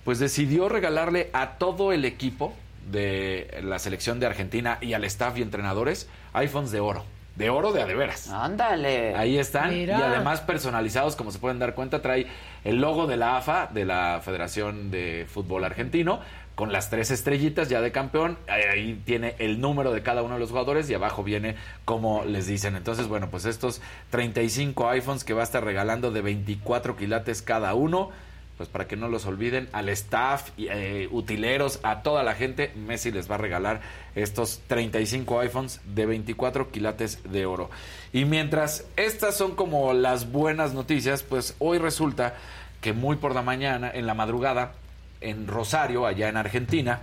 pues 0.06 0.20
decidió 0.20 0.70
regalarle 0.70 1.30
a 1.34 1.58
todo 1.58 1.92
el 1.92 2.06
equipo 2.06 2.54
de 2.90 3.60
la 3.64 3.80
selección 3.80 4.20
de 4.20 4.28
Argentina 4.28 4.78
y 4.80 4.94
al 4.94 5.04
staff 5.04 5.38
y 5.38 5.42
entrenadores 5.42 6.08
iPhones 6.34 6.72
de 6.72 6.80
oro. 6.80 7.04
De 7.36 7.50
oro 7.50 7.74
de 7.74 7.82
a 7.82 7.86
de 7.86 7.96
veras. 7.96 8.30
Ándale. 8.30 9.14
Ahí 9.16 9.38
están. 9.38 9.72
Mira. 9.72 10.00
Y 10.00 10.02
además 10.04 10.40
personalizados, 10.40 11.18
como 11.18 11.32
se 11.32 11.40
pueden 11.40 11.60
dar 11.60 11.74
cuenta, 11.76 12.02
trae 12.02 12.28
el 12.64 12.78
logo 12.78 13.08
de 13.08 13.18
la 13.18 13.36
AFA, 13.36 13.68
de 13.74 13.84
la 13.84 14.22
Federación 14.24 14.90
de 14.90 15.26
Fútbol 15.28 15.66
Argentino, 15.66 16.22
con 16.54 16.72
las 16.72 16.90
tres 16.90 17.12
estrellitas 17.12 17.68
ya 17.68 17.82
de 17.82 17.92
campeón. 17.92 18.38
Ahí, 18.48 18.62
ahí 18.62 19.02
tiene 19.04 19.36
el 19.40 19.60
número 19.60 19.92
de 19.92 20.02
cada 20.02 20.22
uno 20.22 20.36
de 20.36 20.40
los 20.40 20.50
jugadores 20.50 20.90
y 20.90 20.94
abajo 20.94 21.24
viene 21.24 21.56
como 21.84 22.24
les 22.24 22.48
dicen. 22.48 22.78
Entonces, 22.78 23.08
bueno, 23.08 23.30
pues 23.30 23.44
estos 23.44 23.82
35 24.12 24.88
iPhones 24.92 25.26
que 25.26 25.34
va 25.34 25.42
a 25.42 25.46
estar 25.46 25.64
regalando 25.66 26.12
de 26.12 26.22
24 26.22 26.96
quilates 26.96 27.42
cada 27.42 27.74
uno. 27.74 28.12
Pues 28.58 28.70
para 28.70 28.88
que 28.88 28.96
no 28.96 29.10
los 29.10 29.26
olviden, 29.26 29.68
al 29.74 29.90
staff, 29.90 30.52
eh, 30.58 31.10
utileros, 31.12 31.80
a 31.84 32.04
toda 32.04 32.24
la 32.24 32.36
gente, 32.36 32.72
Messi 32.76 33.12
les 33.12 33.30
va 33.30 33.36
a 33.36 33.38
regalar 33.38 33.82
estos 34.16 34.62
35 34.68 35.40
iPhones 35.42 35.82
de 35.86 36.06
24 36.06 36.72
quilates 36.72 37.20
de 37.30 37.46
oro. 37.46 37.70
Y 38.14 38.24
mientras 38.26 38.86
estas 38.96 39.36
son 39.38 39.56
como 39.56 39.94
las 39.94 40.32
buenas 40.32 40.74
noticias, 40.74 41.22
pues 41.24 41.56
hoy 41.60 41.80
resulta 41.80 42.36
que 42.80 42.94
muy 42.94 43.18
por 43.18 43.36
la 43.36 43.42
mañana, 43.42 43.92
en 43.94 44.08
la 44.08 44.14
madrugada, 44.14 44.74
en 45.22 45.48
Rosario, 45.48 46.06
allá 46.06 46.30
en 46.30 46.38
Argentina, 46.38 47.02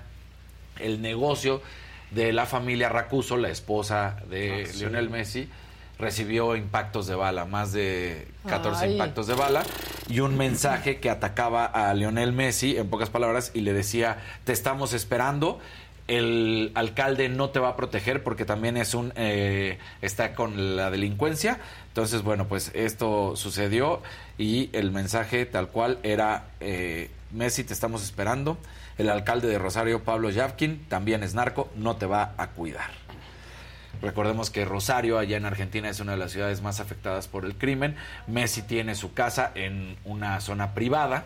el 0.79 1.03
negocio 1.03 1.61
de 2.13 2.33
la 2.33 2.47
familia 2.47 2.89
Racuso, 2.89 3.37
la 3.37 3.49
esposa 3.51 4.17
de 4.31 4.63
Ah, 4.65 4.67
sí. 4.71 4.79
Lionel 4.79 5.11
Messi, 5.11 5.49
recibió 5.99 6.57
impactos 6.57 7.07
de 7.07 7.15
bala, 7.15 7.45
más 7.45 7.73
de 7.73 8.27
14 8.49 8.85
Ay. 8.85 8.93
impactos 8.93 9.27
de 9.27 9.35
bala, 9.35 9.63
y 10.09 10.21
un 10.21 10.37
mensaje 10.37 10.99
que 10.99 11.11
atacaba 11.11 11.65
a 11.65 11.95
Lionel 11.95 12.33
Messi, 12.33 12.77
en 12.77 12.89
pocas 12.89 13.11
palabras, 13.11 13.53
y 13.55 13.61
le 13.61 13.73
decía, 13.73 14.19
te 14.45 14.53
estamos 14.53 14.93
esperando, 14.93 15.61
el 16.09 16.73
alcalde 16.75 17.29
no 17.29 17.51
te 17.51 17.61
va 17.61 17.71
a 17.71 17.77
proteger 17.77 18.23
porque 18.23 18.45
también 18.45 18.77
es 18.77 18.95
un 18.95 19.13
eh, 19.17 19.79
está 20.01 20.35
con 20.35 20.77
la 20.77 20.91
delincuencia 20.91 21.59
entonces 21.89 22.23
bueno 22.23 22.49
pues 22.49 22.71
esto 22.75 23.37
sucedió 23.37 24.03
y 24.37 24.69
el 24.73 24.91
mensaje 24.91 25.47
tal 25.47 25.69
cual 25.69 25.99
era 26.03 26.47
eh, 26.61 27.09
Messi 27.31 27.65
te 27.65 27.73
estamos 27.73 28.03
esperando 28.03 28.59
el 28.99 29.09
alcalde 29.09 29.49
de 29.49 29.59
Rosario 29.59 30.03
Pablo 30.03 30.31
Yavkin 30.31 30.87
también 30.89 31.23
es 31.23 31.35
narco 31.35 31.71
no 31.77 31.97
te 31.97 32.07
va 32.07 32.35
a 32.37 32.49
cuidar 32.49 32.91
Recordemos 34.03 34.51
que 34.51 34.65
Rosario, 34.65 35.19
allá 35.19 35.37
en 35.37 35.45
Argentina, 35.47 35.89
es 35.89 36.01
una 36.01 36.13
de 36.13 36.19
las 36.19 36.33
ciudades 36.33 36.61
más 36.61 36.81
afectadas 36.81 37.29
por 37.29 37.45
el 37.45 37.55
crimen. 37.55 37.97
Messi 38.27 38.63
tiene 38.63 38.95
su 38.95 39.15
casa 39.15 39.53
en 39.55 39.97
una 40.05 40.41
zona 40.41 40.75
privada 40.75 41.25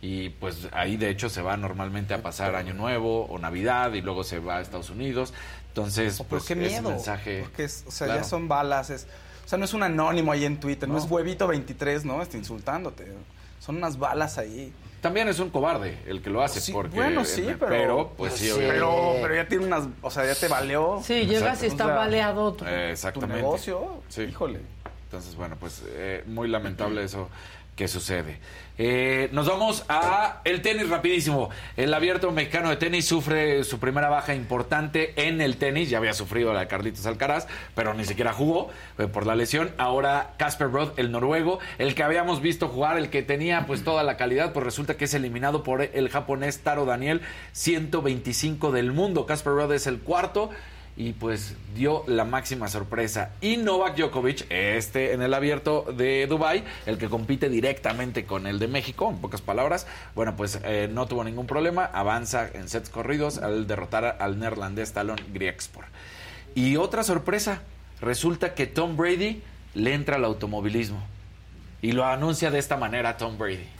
y 0.00 0.28
pues 0.28 0.68
ahí 0.72 0.96
de 0.96 1.10
hecho 1.10 1.28
se 1.28 1.42
va 1.42 1.56
normalmente 1.56 2.14
a 2.14 2.22
pasar 2.22 2.54
Año 2.54 2.72
Nuevo 2.74 3.24
o 3.26 3.38
Navidad 3.38 3.92
y 3.94 4.00
luego 4.02 4.22
se 4.22 4.38
va 4.38 4.58
a 4.58 4.60
Estados 4.60 4.90
Unidos. 4.90 5.34
Entonces, 5.68 6.14
Pero 6.18 6.28
pues 6.28 6.44
qué 6.44 6.54
miedo. 6.54 6.90
mensaje... 6.90 7.40
Porque 7.42 7.64
es- 7.64 7.84
o 7.86 7.90
sea, 7.90 8.06
claro. 8.06 8.22
ya 8.22 8.28
son 8.28 8.46
balas. 8.46 8.90
Es, 8.90 9.06
o 9.44 9.48
sea, 9.48 9.58
no 9.58 9.64
es 9.64 9.74
un 9.74 9.82
anónimo 9.82 10.30
ahí 10.30 10.44
en 10.44 10.60
Twitter, 10.60 10.88
no, 10.88 10.94
No. 10.96 11.00
es 11.04 11.10
huevito 11.10 11.46
23, 11.48 12.04
¿no? 12.04 12.22
Está 12.22 12.36
insultándote. 12.36 13.12
Son 13.58 13.76
unas 13.76 13.98
balas 13.98 14.38
ahí. 14.38 14.72
También 15.04 15.28
es 15.28 15.38
un 15.38 15.50
cobarde 15.50 15.98
el 16.06 16.22
que 16.22 16.30
lo 16.30 16.40
hace, 16.42 16.62
Sí, 16.62 16.72
porque... 16.72 16.96
bueno, 16.96 17.26
sí, 17.26 17.42
pero. 17.60 17.68
Pero, 17.68 18.12
pues 18.16 18.32
sí. 18.32 18.50
Pero, 18.56 19.16
pero 19.20 19.34
ya 19.34 19.46
tiene 19.46 19.66
unas. 19.66 19.84
O 20.00 20.10
sea, 20.10 20.24
ya 20.24 20.34
te 20.34 20.48
valió. 20.48 20.98
Sí, 21.04 21.26
llegas 21.26 21.62
y 21.62 21.66
está 21.66 21.84
O 21.84 21.88
sea, 21.88 21.96
baleado 21.96 22.54
tu, 22.54 22.64
Eh, 22.64 22.92
exactamente. 22.92 23.34
Tu 23.34 23.42
negocio, 23.42 24.00
Sí. 24.08 24.22
híjole. 24.22 24.60
Entonces, 25.04 25.36
bueno, 25.36 25.56
pues 25.60 25.82
eh, 25.88 26.24
muy 26.26 26.48
lamentable 26.48 27.04
eso 27.04 27.28
que 27.76 27.88
sucede. 27.88 28.38
Eh, 28.76 29.28
nos 29.30 29.46
vamos 29.46 29.84
a 29.88 30.40
el 30.44 30.60
tenis 30.60 30.88
rapidísimo. 30.88 31.50
El 31.76 31.94
abierto 31.94 32.32
mexicano 32.32 32.70
de 32.70 32.76
tenis 32.76 33.06
sufre 33.06 33.62
su 33.62 33.78
primera 33.78 34.08
baja 34.08 34.34
importante 34.34 35.12
en 35.16 35.40
el 35.40 35.56
tenis. 35.56 35.90
Ya 35.90 35.98
había 35.98 36.12
sufrido 36.12 36.52
la 36.52 36.66
Carlitos 36.66 37.06
Alcaraz, 37.06 37.46
pero 37.74 37.94
ni 37.94 38.04
siquiera 38.04 38.32
jugó 38.32 38.70
eh, 38.98 39.06
por 39.06 39.26
la 39.26 39.36
lesión. 39.36 39.70
Ahora 39.78 40.34
Casper 40.38 40.70
Ruud, 40.70 40.90
el 40.96 41.12
noruego, 41.12 41.60
el 41.78 41.94
que 41.94 42.02
habíamos 42.02 42.40
visto 42.40 42.68
jugar, 42.68 42.98
el 42.98 43.10
que 43.10 43.22
tenía 43.22 43.64
pues 43.66 43.84
toda 43.84 44.02
la 44.02 44.16
calidad, 44.16 44.52
pues 44.52 44.64
resulta 44.64 44.96
que 44.96 45.04
es 45.04 45.14
eliminado 45.14 45.62
por 45.62 45.82
el 45.82 46.08
japonés 46.08 46.60
Taro 46.60 46.84
Daniel, 46.84 47.20
125 47.52 48.72
del 48.72 48.92
mundo. 48.92 49.26
Casper 49.26 49.52
Ruud 49.52 49.72
es 49.72 49.86
el 49.86 50.00
cuarto 50.00 50.50
y 50.96 51.12
pues 51.12 51.56
dio 51.74 52.04
la 52.06 52.24
máxima 52.24 52.68
sorpresa. 52.68 53.32
Y 53.40 53.56
Novak 53.56 53.96
Djokovic, 53.96 54.46
este 54.50 55.12
en 55.12 55.22
el 55.22 55.34
abierto 55.34 55.86
de 55.96 56.26
Dubai, 56.26 56.64
el 56.86 56.98
que 56.98 57.08
compite 57.08 57.48
directamente 57.48 58.24
con 58.24 58.46
el 58.46 58.58
de 58.58 58.68
México, 58.68 59.10
en 59.10 59.18
pocas 59.18 59.40
palabras, 59.40 59.86
bueno, 60.14 60.36
pues 60.36 60.60
eh, 60.64 60.88
no 60.92 61.06
tuvo 61.06 61.24
ningún 61.24 61.46
problema, 61.46 61.84
avanza 61.84 62.48
en 62.52 62.68
sets 62.68 62.90
corridos 62.90 63.38
al 63.38 63.66
derrotar 63.66 64.16
al 64.20 64.38
neerlandés 64.38 64.92
Talon 64.92 65.18
Griekspor. 65.32 65.86
Y 66.54 66.76
otra 66.76 67.02
sorpresa, 67.02 67.62
resulta 68.00 68.54
que 68.54 68.66
Tom 68.66 68.96
Brady 68.96 69.42
le 69.74 69.94
entra 69.94 70.16
al 70.16 70.24
automovilismo 70.24 71.02
y 71.82 71.92
lo 71.92 72.04
anuncia 72.04 72.50
de 72.50 72.58
esta 72.60 72.76
manera 72.76 73.16
Tom 73.16 73.36
Brady. 73.36 73.73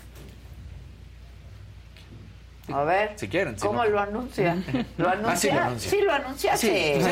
A 2.72 2.82
ver. 2.84 3.12
Si 3.16 3.28
quieren. 3.28 3.58
si 3.58 3.66
¿Cómo 3.66 3.84
no. 3.84 3.90
lo 3.90 4.00
anuncia? 4.00 4.56
¿Lo 4.96 5.08
anuncia? 5.08 5.30
Ah, 5.30 5.38
sí 5.38 5.50
lo 5.50 5.62
anuncia. 5.62 5.90
Sí, 5.90 6.00
lo 6.00 6.12
anuncia, 6.12 6.56
sí. 6.56 6.68
Sí, 6.68 7.02
sí, 7.02 7.10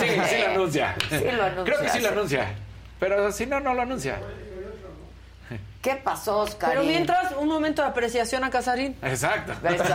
sí, 0.00 0.20
sí 0.28 0.36
lo 0.42 0.50
anuncia. 0.52 0.94
Sí 1.08 1.24
lo 1.30 1.42
anuncia. 1.44 1.64
Creo 1.64 1.80
que 1.80 1.88
sí 1.90 2.00
lo 2.00 2.08
anuncia. 2.08 2.46
Pero 2.98 3.32
si 3.32 3.46
no, 3.46 3.60
no 3.60 3.74
lo 3.74 3.82
anuncia. 3.82 4.18
¿Qué 5.82 5.94
pasó, 5.96 6.40
Oscar? 6.40 6.70
Pero 6.70 6.82
mientras, 6.82 7.32
un 7.38 7.48
momento 7.48 7.80
de 7.82 7.88
apreciación 7.88 8.44
a 8.44 8.50
Casarín. 8.50 8.94
Exacto. 9.02 9.52
Exacto. 9.66 9.94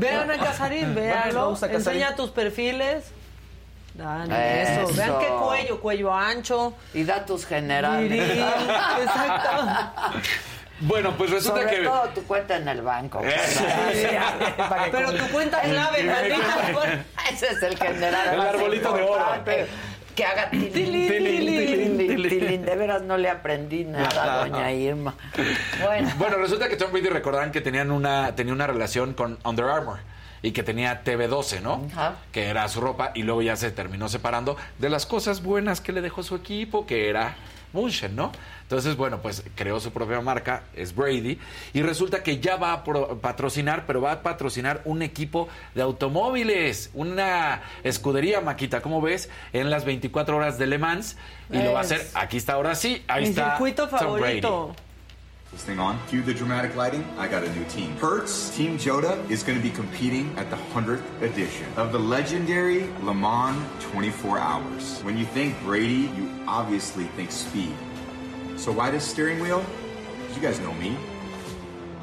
Vean 0.00 0.30
a 0.30 0.36
Casarín, 0.38 0.94
véanlo. 0.94 1.42
Vamos 1.42 1.62
a 1.62 1.68
Casarín. 1.68 2.02
Enseña 2.02 2.16
tus 2.16 2.30
perfiles. 2.30 3.04
Dan 3.94 4.32
Eso. 4.32 4.88
eso. 4.90 4.94
Vean 4.96 5.18
qué 5.20 5.28
cuello, 5.28 5.80
cuello 5.80 6.12
ancho. 6.12 6.74
Y 6.92 7.04
datos 7.04 7.46
generales. 7.46 8.10
Viril. 8.10 8.40
Exacto. 9.02 9.50
Bueno, 10.80 11.14
pues 11.16 11.30
resulta 11.30 11.62
Sobre 11.62 11.76
que. 11.76 11.82
todo 11.84 12.08
tu 12.14 12.22
cuenta 12.24 12.56
en 12.56 12.68
el 12.68 12.82
banco. 12.82 13.22
Pero 14.92 15.12
tu 15.12 15.26
cuenta 15.28 15.60
clave, 15.60 16.02
maldita. 16.04 17.04
Ese 17.32 17.48
es 17.48 17.62
el 17.62 17.76
general. 17.78 18.28
El 18.32 18.38
más 18.38 18.48
arbolito 18.48 18.92
de 18.92 19.02
oro. 19.02 19.24
Que 20.14 20.24
haga 20.24 20.48
tilín, 20.48 20.72
Tilín, 20.72 21.08
tilín, 21.08 21.46
tilín, 21.46 21.98
tilín, 21.98 22.28
tilín. 22.28 22.64
De 22.64 22.76
veras 22.76 23.02
no 23.02 23.16
le 23.16 23.28
aprendí 23.28 23.84
nada, 23.84 24.46
doña 24.46 24.70
Irma. 24.72 25.14
Bueno, 25.82 26.12
Bueno, 26.18 26.36
resulta 26.36 26.68
que 26.68 26.76
Tom 26.76 26.92
Brady 26.92 27.08
recordarán 27.08 27.50
que 27.50 27.60
tenían 27.60 27.90
una, 27.90 28.36
tenía 28.36 28.52
una 28.52 28.68
relación 28.68 29.14
con 29.14 29.38
Under 29.44 29.64
Armour 29.64 29.98
y 30.40 30.52
que 30.52 30.62
tenía 30.62 31.02
TV12, 31.02 31.62
¿no? 31.62 31.84
Ajá. 31.92 32.14
Que 32.30 32.44
era 32.48 32.68
su 32.68 32.80
ropa 32.80 33.10
y 33.16 33.24
luego 33.24 33.42
ya 33.42 33.56
se 33.56 33.72
terminó 33.72 34.08
separando 34.08 34.56
de 34.78 34.88
las 34.88 35.04
cosas 35.04 35.42
buenas 35.42 35.80
que 35.80 35.90
le 35.90 36.00
dejó 36.00 36.22
su 36.22 36.36
equipo, 36.36 36.86
que 36.86 37.08
era 37.08 37.34
Munchen, 37.74 38.16
¿no? 38.16 38.32
Entonces, 38.62 38.96
bueno, 38.96 39.20
pues 39.20 39.44
creó 39.54 39.78
su 39.78 39.92
propia 39.92 40.20
marca, 40.22 40.62
es 40.74 40.94
Brady, 40.94 41.38
y 41.74 41.82
resulta 41.82 42.22
que 42.22 42.38
ya 42.40 42.56
va 42.56 42.72
a 42.72 42.82
pro- 42.84 43.18
patrocinar, 43.20 43.84
pero 43.86 44.00
va 44.00 44.12
a 44.12 44.22
patrocinar 44.22 44.80
un 44.86 45.02
equipo 45.02 45.48
de 45.74 45.82
automóviles, 45.82 46.90
una 46.94 47.60
escudería, 47.82 48.40
Maquita, 48.40 48.80
¿cómo 48.80 49.02
ves? 49.02 49.28
En 49.52 49.68
las 49.68 49.84
24 49.84 50.36
horas 50.36 50.56
de 50.58 50.66
Le 50.66 50.78
Mans, 50.78 51.16
y 51.50 51.58
lo 51.62 51.72
va 51.72 51.80
a 51.80 51.82
hacer, 51.82 52.00
Es 52.00 52.16
aquí 52.16 52.38
está 52.38 52.54
ahora 52.54 52.74
sí, 52.74 53.04
ahí 53.08 53.24
Mi 53.24 53.28
está 53.30 53.50
circuito 53.50 53.88
Tom 53.88 53.98
Brady. 54.18 54.40
This 55.54 55.62
thing 55.62 55.78
on. 55.78 56.04
Cue 56.08 56.20
the 56.20 56.34
dramatic 56.34 56.74
lighting. 56.74 57.06
I 57.16 57.28
got 57.28 57.44
a 57.44 57.54
new 57.54 57.64
team. 57.66 57.96
Hertz 57.98 58.50
Team 58.56 58.76
Joda 58.76 59.30
is 59.30 59.44
going 59.44 59.56
to 59.56 59.62
be 59.62 59.70
competing 59.70 60.36
at 60.36 60.50
the 60.50 60.56
100th 60.56 61.22
edition 61.22 61.72
of 61.76 61.92
the 61.92 61.98
legendary 61.98 62.88
Le 63.02 63.14
Mans 63.14 63.64
24 63.78 64.36
Hours. 64.36 65.00
When 65.02 65.16
you 65.16 65.24
think 65.26 65.56
Brady, 65.62 66.10
you 66.16 66.28
obviously 66.48 67.04
think 67.14 67.30
speed. 67.30 67.72
So 68.56 68.72
why 68.72 68.90
this 68.90 69.08
steering 69.08 69.38
wheel? 69.38 69.64
you 70.34 70.42
guys 70.42 70.58
know 70.58 70.74
me. 70.74 70.96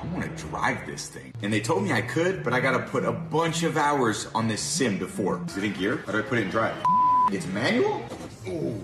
I 0.01 0.05
want 0.13 0.23
to 0.23 0.43
drive 0.45 0.85
this 0.85 1.09
thing. 1.09 1.33
And 1.41 1.51
they 1.51 1.59
told 1.59 1.83
me 1.83 1.91
I 1.91 2.03
could, 2.03 2.45
but 2.45 2.53
I 2.53 2.61
got 2.61 2.77
to 2.77 2.79
put 2.79 3.03
a 3.03 3.11
bunch 3.11 3.63
of 3.63 3.75
hours 3.75 4.27
on 4.33 4.47
this 4.47 4.61
sim 4.61 4.97
before. 4.97 5.41
Is 5.47 5.57
it 5.57 5.65
in 5.65 5.73
gear? 5.73 6.03
How 6.05 6.13
do 6.13 6.19
I 6.19 6.21
put 6.21 6.37
it 6.37 6.43
in 6.43 6.49
drive? 6.49 6.81
It's 7.33 7.47
manual? 7.47 8.01
Oh, 8.47 8.79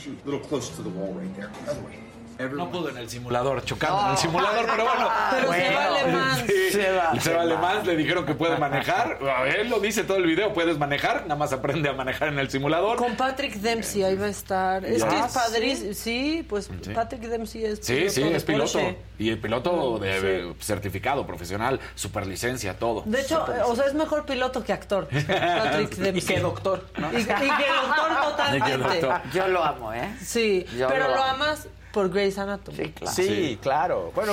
shoot. 0.00 0.18
A 0.20 0.24
little 0.24 0.40
close 0.40 0.70
to 0.70 0.82
the 0.82 0.88
wall 0.88 1.12
right 1.14 1.36
there. 1.36 1.52
Other 1.68 1.80
way. 1.82 2.09
No 2.48 2.70
pudo 2.70 2.88
en 2.88 2.96
el 2.96 3.08
simulador, 3.08 3.64
chocando 3.64 4.00
en 4.06 4.10
el 4.12 4.16
simulador, 4.18 4.66
pero 4.70 4.84
bueno. 4.84 5.08
Pero 5.30 5.52
se 5.52 5.74
vale 5.74 6.12
más. 6.12 6.38
sí, 6.40 6.70
Se 6.72 6.92
va- 6.92 7.20
se 7.20 7.34
vale 7.34 7.56
más, 7.56 7.86
le 7.86 7.96
dijeron 7.96 8.24
que 8.26 8.34
puede 8.34 8.56
manejar. 8.58 9.18
Él 9.58 9.68
lo 9.68 9.80
dice 9.80 10.04
todo 10.04 10.16
el 10.16 10.26
video, 10.26 10.52
puedes 10.52 10.78
manejar, 10.78 11.22
nada 11.22 11.36
más 11.36 11.52
aprende 11.52 11.88
a 11.88 11.92
manejar 11.92 12.28
en 12.28 12.38
el 12.38 12.50
simulador. 12.50 12.96
Con 12.96 13.16
Patrick 13.16 13.54
Dempsey 13.54 14.02
ahí 14.04 14.16
va 14.16 14.26
a 14.26 14.30
estar. 14.30 14.84
Es 14.84 15.04
que 15.04 15.18
es 15.18 15.32
padrísimo. 15.32 15.94
Sí, 15.94 16.46
pues 16.48 16.70
Sí. 16.82 16.90
Patrick 16.94 17.22
Dempsey 17.22 17.64
es 17.64 17.80
Sí, 17.82 17.94
piloto 17.94 18.10
sí, 18.12 18.22
de 18.22 18.36
es 18.36 18.44
piloto. 18.44 18.72
Porsche. 18.72 18.98
Y 19.18 19.28
el 19.30 19.38
piloto 19.38 19.98
de 19.98 20.54
certificado, 20.60 21.26
profesional, 21.26 21.78
superlicencia, 21.94 22.78
todo. 22.78 23.02
De 23.04 23.20
hecho, 23.20 23.44
o 23.66 23.76
sea, 23.76 23.86
es 23.86 23.94
mejor 23.94 24.24
piloto 24.24 24.64
que 24.64 24.72
actor. 24.72 25.08
Patrick 25.08 25.90
Dempsey. 25.96 26.18
Y 26.18 26.22
que 26.36 26.40
doctor, 26.40 26.86
¿no? 26.96 27.12
Y, 27.12 27.20
y 27.20 27.24
que 27.24 27.32
doctor 27.34 28.20
totalmente. 28.30 29.08
Yo 29.34 29.48
lo 29.48 29.64
amo, 29.64 29.92
¿eh? 29.92 30.14
Sí, 30.22 30.64
Yo 30.78 30.88
pero 30.88 31.08
lo 31.08 31.16
lo 31.16 31.22
amo. 31.22 31.44
amas 31.44 31.66
por 31.92 32.10
Grey's 32.10 32.38
Anatomy. 32.38 32.76
Sí, 32.76 32.92
claro. 32.92 33.14
Sí, 33.14 33.58
claro. 33.62 34.12
Bueno, 34.14 34.32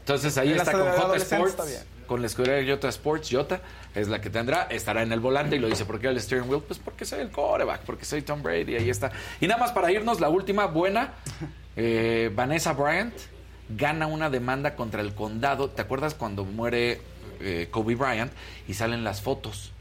Entonces 0.00 0.36
ahí 0.38 0.52
está 0.52 0.72
con 0.72 0.90
J 0.90 1.16
Sports, 1.16 1.52
está 1.52 1.86
con 2.06 2.20
la 2.20 2.26
escudería 2.26 2.74
Jota 2.74 2.88
Sports, 2.88 3.28
Jota 3.32 3.62
es 3.94 4.08
la 4.08 4.20
que 4.20 4.28
tendrá, 4.28 4.64
estará 4.64 5.02
en 5.02 5.12
el 5.12 5.20
volante 5.20 5.56
y 5.56 5.58
lo 5.58 5.68
dice, 5.68 5.84
¿por 5.84 5.98
qué 5.98 6.08
el 6.08 6.20
steering 6.20 6.48
wheel? 6.48 6.62
Pues 6.62 6.78
porque 6.78 7.04
soy 7.04 7.20
el 7.20 7.30
coreback, 7.30 7.82
porque 7.82 8.04
soy 8.04 8.20
Tom 8.22 8.42
Brady, 8.42 8.76
ahí 8.76 8.90
está. 8.90 9.12
Y 9.40 9.46
nada 9.46 9.58
más 9.58 9.72
para 9.72 9.90
irnos, 9.90 10.20
la 10.20 10.28
última 10.28 10.66
buena, 10.66 11.14
eh, 11.76 12.30
Vanessa 12.34 12.74
Bryant 12.74 13.14
gana 13.70 14.06
una 14.06 14.28
demanda 14.28 14.76
contra 14.76 15.00
el 15.00 15.14
condado. 15.14 15.70
¿Te 15.70 15.82
acuerdas 15.82 16.14
cuando 16.14 16.44
muere 16.44 17.00
eh, 17.40 17.68
Kobe 17.70 17.94
Bryant 17.94 18.32
y 18.68 18.74
salen 18.74 19.04
las 19.04 19.22
fotos? 19.22 19.71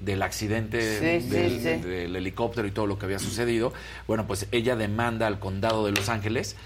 Del 0.00 0.22
accidente 0.22 0.80
Sí, 0.80 1.20
sí, 1.26 1.28
del, 1.30 1.50
sí. 1.60 1.86
del 1.88 2.16
helicóptero 2.16 2.66
y 2.68 2.70
todo 2.70 2.86
lo 2.86 2.98
que 2.98 3.06
había 3.06 3.18
sucedido. 3.18 3.72
Bueno, 4.06 4.26
pues 4.26 4.46
ella 4.52 4.76
demanda 4.76 5.26
al 5.26 5.38
condado 5.38 5.84
de 5.86 5.92
Los 5.92 6.08
Ángeles 6.08 6.56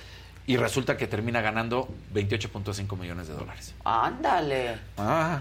y 0.47 0.57
resulta 0.57 0.97
que 0.97 1.07
termina 1.07 1.41
ganando 1.41 1.89
28.5 2.15 2.99
millones 2.99 3.29
de 3.29 3.35
dólares. 3.35 3.75
Ándale. 3.85 4.77
Ah. 4.99 5.41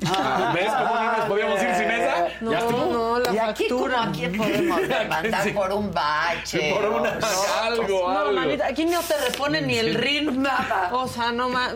¿Ves 0.54 0.72
cómo 0.72 1.00
ni 1.00 1.06
nos 1.06 1.26
podíamos 1.28 1.62
ir 1.62 1.74
sin 1.74 1.90
esa? 1.90 2.28
No, 2.40 2.50
Ya 2.52 2.58
estuvo. 2.60 2.86
no, 2.92 3.18
la 3.18 3.34
¿Y 3.34 3.38
aquí 3.38 3.64
factura. 3.68 3.96
como 3.98 4.08
a 4.08 4.12
quién 4.12 4.36
podemos 4.36 4.80
demandar 4.88 5.42
Sí. 5.44 5.50
por 5.50 5.72
un 5.72 5.92
bache? 5.92 6.74
Por 6.74 6.84
una- 6.88 7.18
o- 7.18 7.62
algo, 7.64 8.12
No, 8.12 8.18
algo. 8.18 8.32
manita, 8.32 8.66
aquí 8.66 8.84
no 8.86 9.00
te 9.00 9.14
repone 9.18 9.60
ni 9.60 9.76
el 9.76 9.94
rin, 9.94 10.42
nada. 10.42 10.90
O 10.92 11.06
sea, 11.06 11.32
no 11.32 11.48
más. 11.50 11.74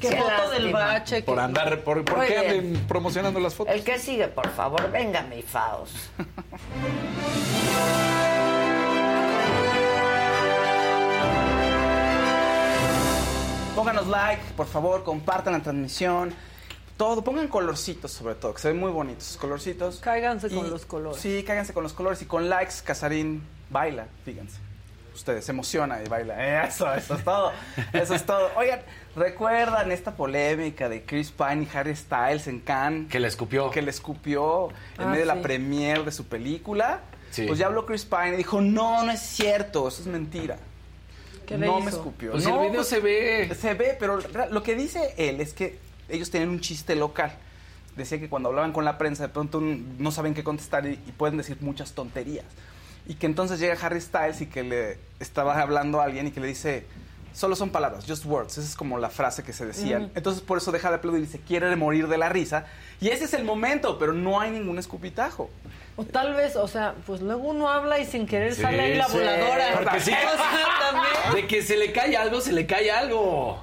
Qué 0.00 0.12
foto 0.16 0.50
del 0.50 0.72
bache. 0.72 1.22
Por 1.22 1.36
que- 1.36 1.40
andar, 1.40 1.80
por, 1.80 2.04
¿por 2.04 2.26
qué 2.26 2.38
anden 2.38 2.84
promocionando 2.86 3.40
las 3.40 3.54
fotos? 3.54 3.74
El 3.74 3.82
que 3.82 3.98
sigue, 3.98 4.28
por 4.28 4.48
favor, 4.50 4.90
venga, 4.90 5.22
mi 5.22 5.40
Faust. 5.42 5.96
Pónganos 13.74 14.06
like, 14.06 14.40
por 14.56 14.66
favor, 14.66 15.02
compartan 15.02 15.54
la 15.54 15.60
transmisión. 15.60 16.32
Todo, 16.96 17.22
pongan 17.24 17.48
colorcitos 17.48 18.12
sobre 18.12 18.36
todo, 18.36 18.54
que 18.54 18.60
se 18.60 18.68
ven 18.68 18.78
muy 18.78 18.90
bonitos 18.92 19.24
esos 19.24 19.36
colorcitos. 19.36 19.98
Cáiganse 20.00 20.48
con 20.48 20.70
los 20.70 20.86
colores. 20.86 21.20
Sí, 21.20 21.42
cáiganse 21.44 21.72
con 21.72 21.82
los 21.82 21.92
colores 21.92 22.22
y 22.22 22.26
con 22.26 22.48
likes, 22.48 22.74
Casarín 22.84 23.42
baila, 23.70 24.06
fíjense. 24.24 24.58
Ustedes 25.12 25.44
se 25.44 25.52
emociona 25.52 26.02
y 26.04 26.08
baila. 26.08 26.64
Eso, 26.66 26.92
eso 26.94 27.14
es 27.14 27.24
todo. 27.24 27.52
Eso 27.92 28.14
es 28.14 28.26
todo. 28.26 28.50
Oigan, 28.56 28.80
¿recuerdan 29.14 29.92
esta 29.92 30.16
polémica 30.16 30.88
de 30.88 31.04
Chris 31.04 31.30
Pine 31.30 31.68
y 31.72 31.76
Harry 31.76 31.94
Styles 31.94 32.46
en 32.48 32.58
Cannes? 32.60 33.08
Que 33.10 33.20
le 33.20 33.28
escupió. 33.28 33.70
Que 33.70 33.80
le 33.82 33.90
escupió 33.90 34.70
en 34.98 35.04
Ah, 35.04 35.06
medio 35.06 35.20
de 35.20 35.26
la 35.26 35.40
premiere 35.40 36.02
de 36.04 36.10
su 36.12 36.24
película. 36.26 37.00
Sí. 37.30 37.46
Pues 37.46 37.58
ya 37.60 37.66
habló 37.66 37.86
Chris 37.86 38.04
Pine 38.04 38.34
y 38.34 38.36
dijo, 38.38 38.60
no, 38.60 39.04
no 39.04 39.12
es 39.12 39.20
cierto, 39.20 39.86
eso 39.88 40.00
es 40.02 40.06
mentira. 40.08 40.56
¿Qué 41.46 41.58
le 41.58 41.66
no 41.66 41.74
hizo? 41.78 41.84
me 41.84 41.90
escupió. 41.92 42.32
Pues 42.32 42.44
no, 42.44 42.62
el 42.64 42.70
video 42.70 42.82
se 42.84 42.98
ve. 43.00 43.52
Se 43.60 43.74
ve, 43.74 43.96
pero 43.98 44.18
lo 44.50 44.62
que 44.64 44.74
dice 44.74 45.14
él 45.16 45.40
es 45.40 45.52
que 45.54 45.78
ellos 46.08 46.30
tienen 46.30 46.48
un 46.50 46.60
chiste 46.60 46.94
local. 46.96 47.32
Decía 47.96 48.18
que 48.18 48.28
cuando 48.28 48.48
hablaban 48.48 48.72
con 48.72 48.84
la 48.84 48.98
prensa 48.98 49.22
de 49.24 49.28
pronto 49.28 49.60
no 49.60 50.10
saben 50.10 50.34
qué 50.34 50.42
contestar 50.42 50.84
y, 50.86 50.92
y 51.06 51.12
pueden 51.16 51.36
decir 51.36 51.58
muchas 51.60 51.92
tonterías. 51.92 52.44
Y 53.06 53.14
que 53.14 53.26
entonces 53.26 53.60
llega 53.60 53.76
Harry 53.80 54.00
Styles 54.00 54.40
y 54.40 54.46
que 54.46 54.62
le 54.62 54.98
estaba 55.20 55.60
hablando 55.60 56.00
a 56.00 56.04
alguien 56.04 56.26
y 56.26 56.30
que 56.32 56.40
le 56.40 56.46
dice, 56.48 56.86
solo 57.34 57.54
son 57.54 57.70
palabras, 57.70 58.04
just 58.08 58.24
words. 58.24 58.58
Esa 58.58 58.66
es 58.68 58.74
como 58.74 58.98
la 58.98 59.10
frase 59.10 59.42
que 59.44 59.52
se 59.52 59.66
decían. 59.66 60.10
Entonces 60.14 60.42
por 60.42 60.58
eso 60.58 60.72
deja 60.72 60.88
de 60.88 60.96
aplaudir 60.96 61.22
y 61.22 61.26
se 61.26 61.38
quiere 61.38 61.74
morir 61.76 62.08
de 62.08 62.16
la 62.18 62.30
risa. 62.30 62.66
Y 63.00 63.08
ese 63.08 63.24
es 63.24 63.34
el 63.34 63.44
momento, 63.44 63.98
pero 63.98 64.12
no 64.12 64.40
hay 64.40 64.50
ningún 64.50 64.78
escupitajo. 64.78 65.50
O 65.96 66.02
tal 66.04 66.34
vez, 66.34 66.56
o 66.56 66.66
sea, 66.66 66.94
pues 67.06 67.20
luego 67.20 67.50
uno 67.50 67.68
habla 67.68 68.00
y 68.00 68.06
sin 68.06 68.26
querer 68.26 68.54
Sí, 68.54 68.62
sale 68.62 68.80
ahí 68.80 68.94
la 68.96 69.06
sí. 69.06 69.18
voladora. 69.18 69.64
Porque 69.74 70.00
sí. 70.00 70.10
O 70.12 70.36
sea, 70.36 70.66
también. 70.80 71.34
De 71.34 71.46
que 71.46 71.62
se 71.62 71.76
le 71.76 71.92
cae 71.92 72.16
algo, 72.16 72.40
se 72.40 72.50
le 72.52 72.66
cae 72.66 72.90
algo. 72.90 73.62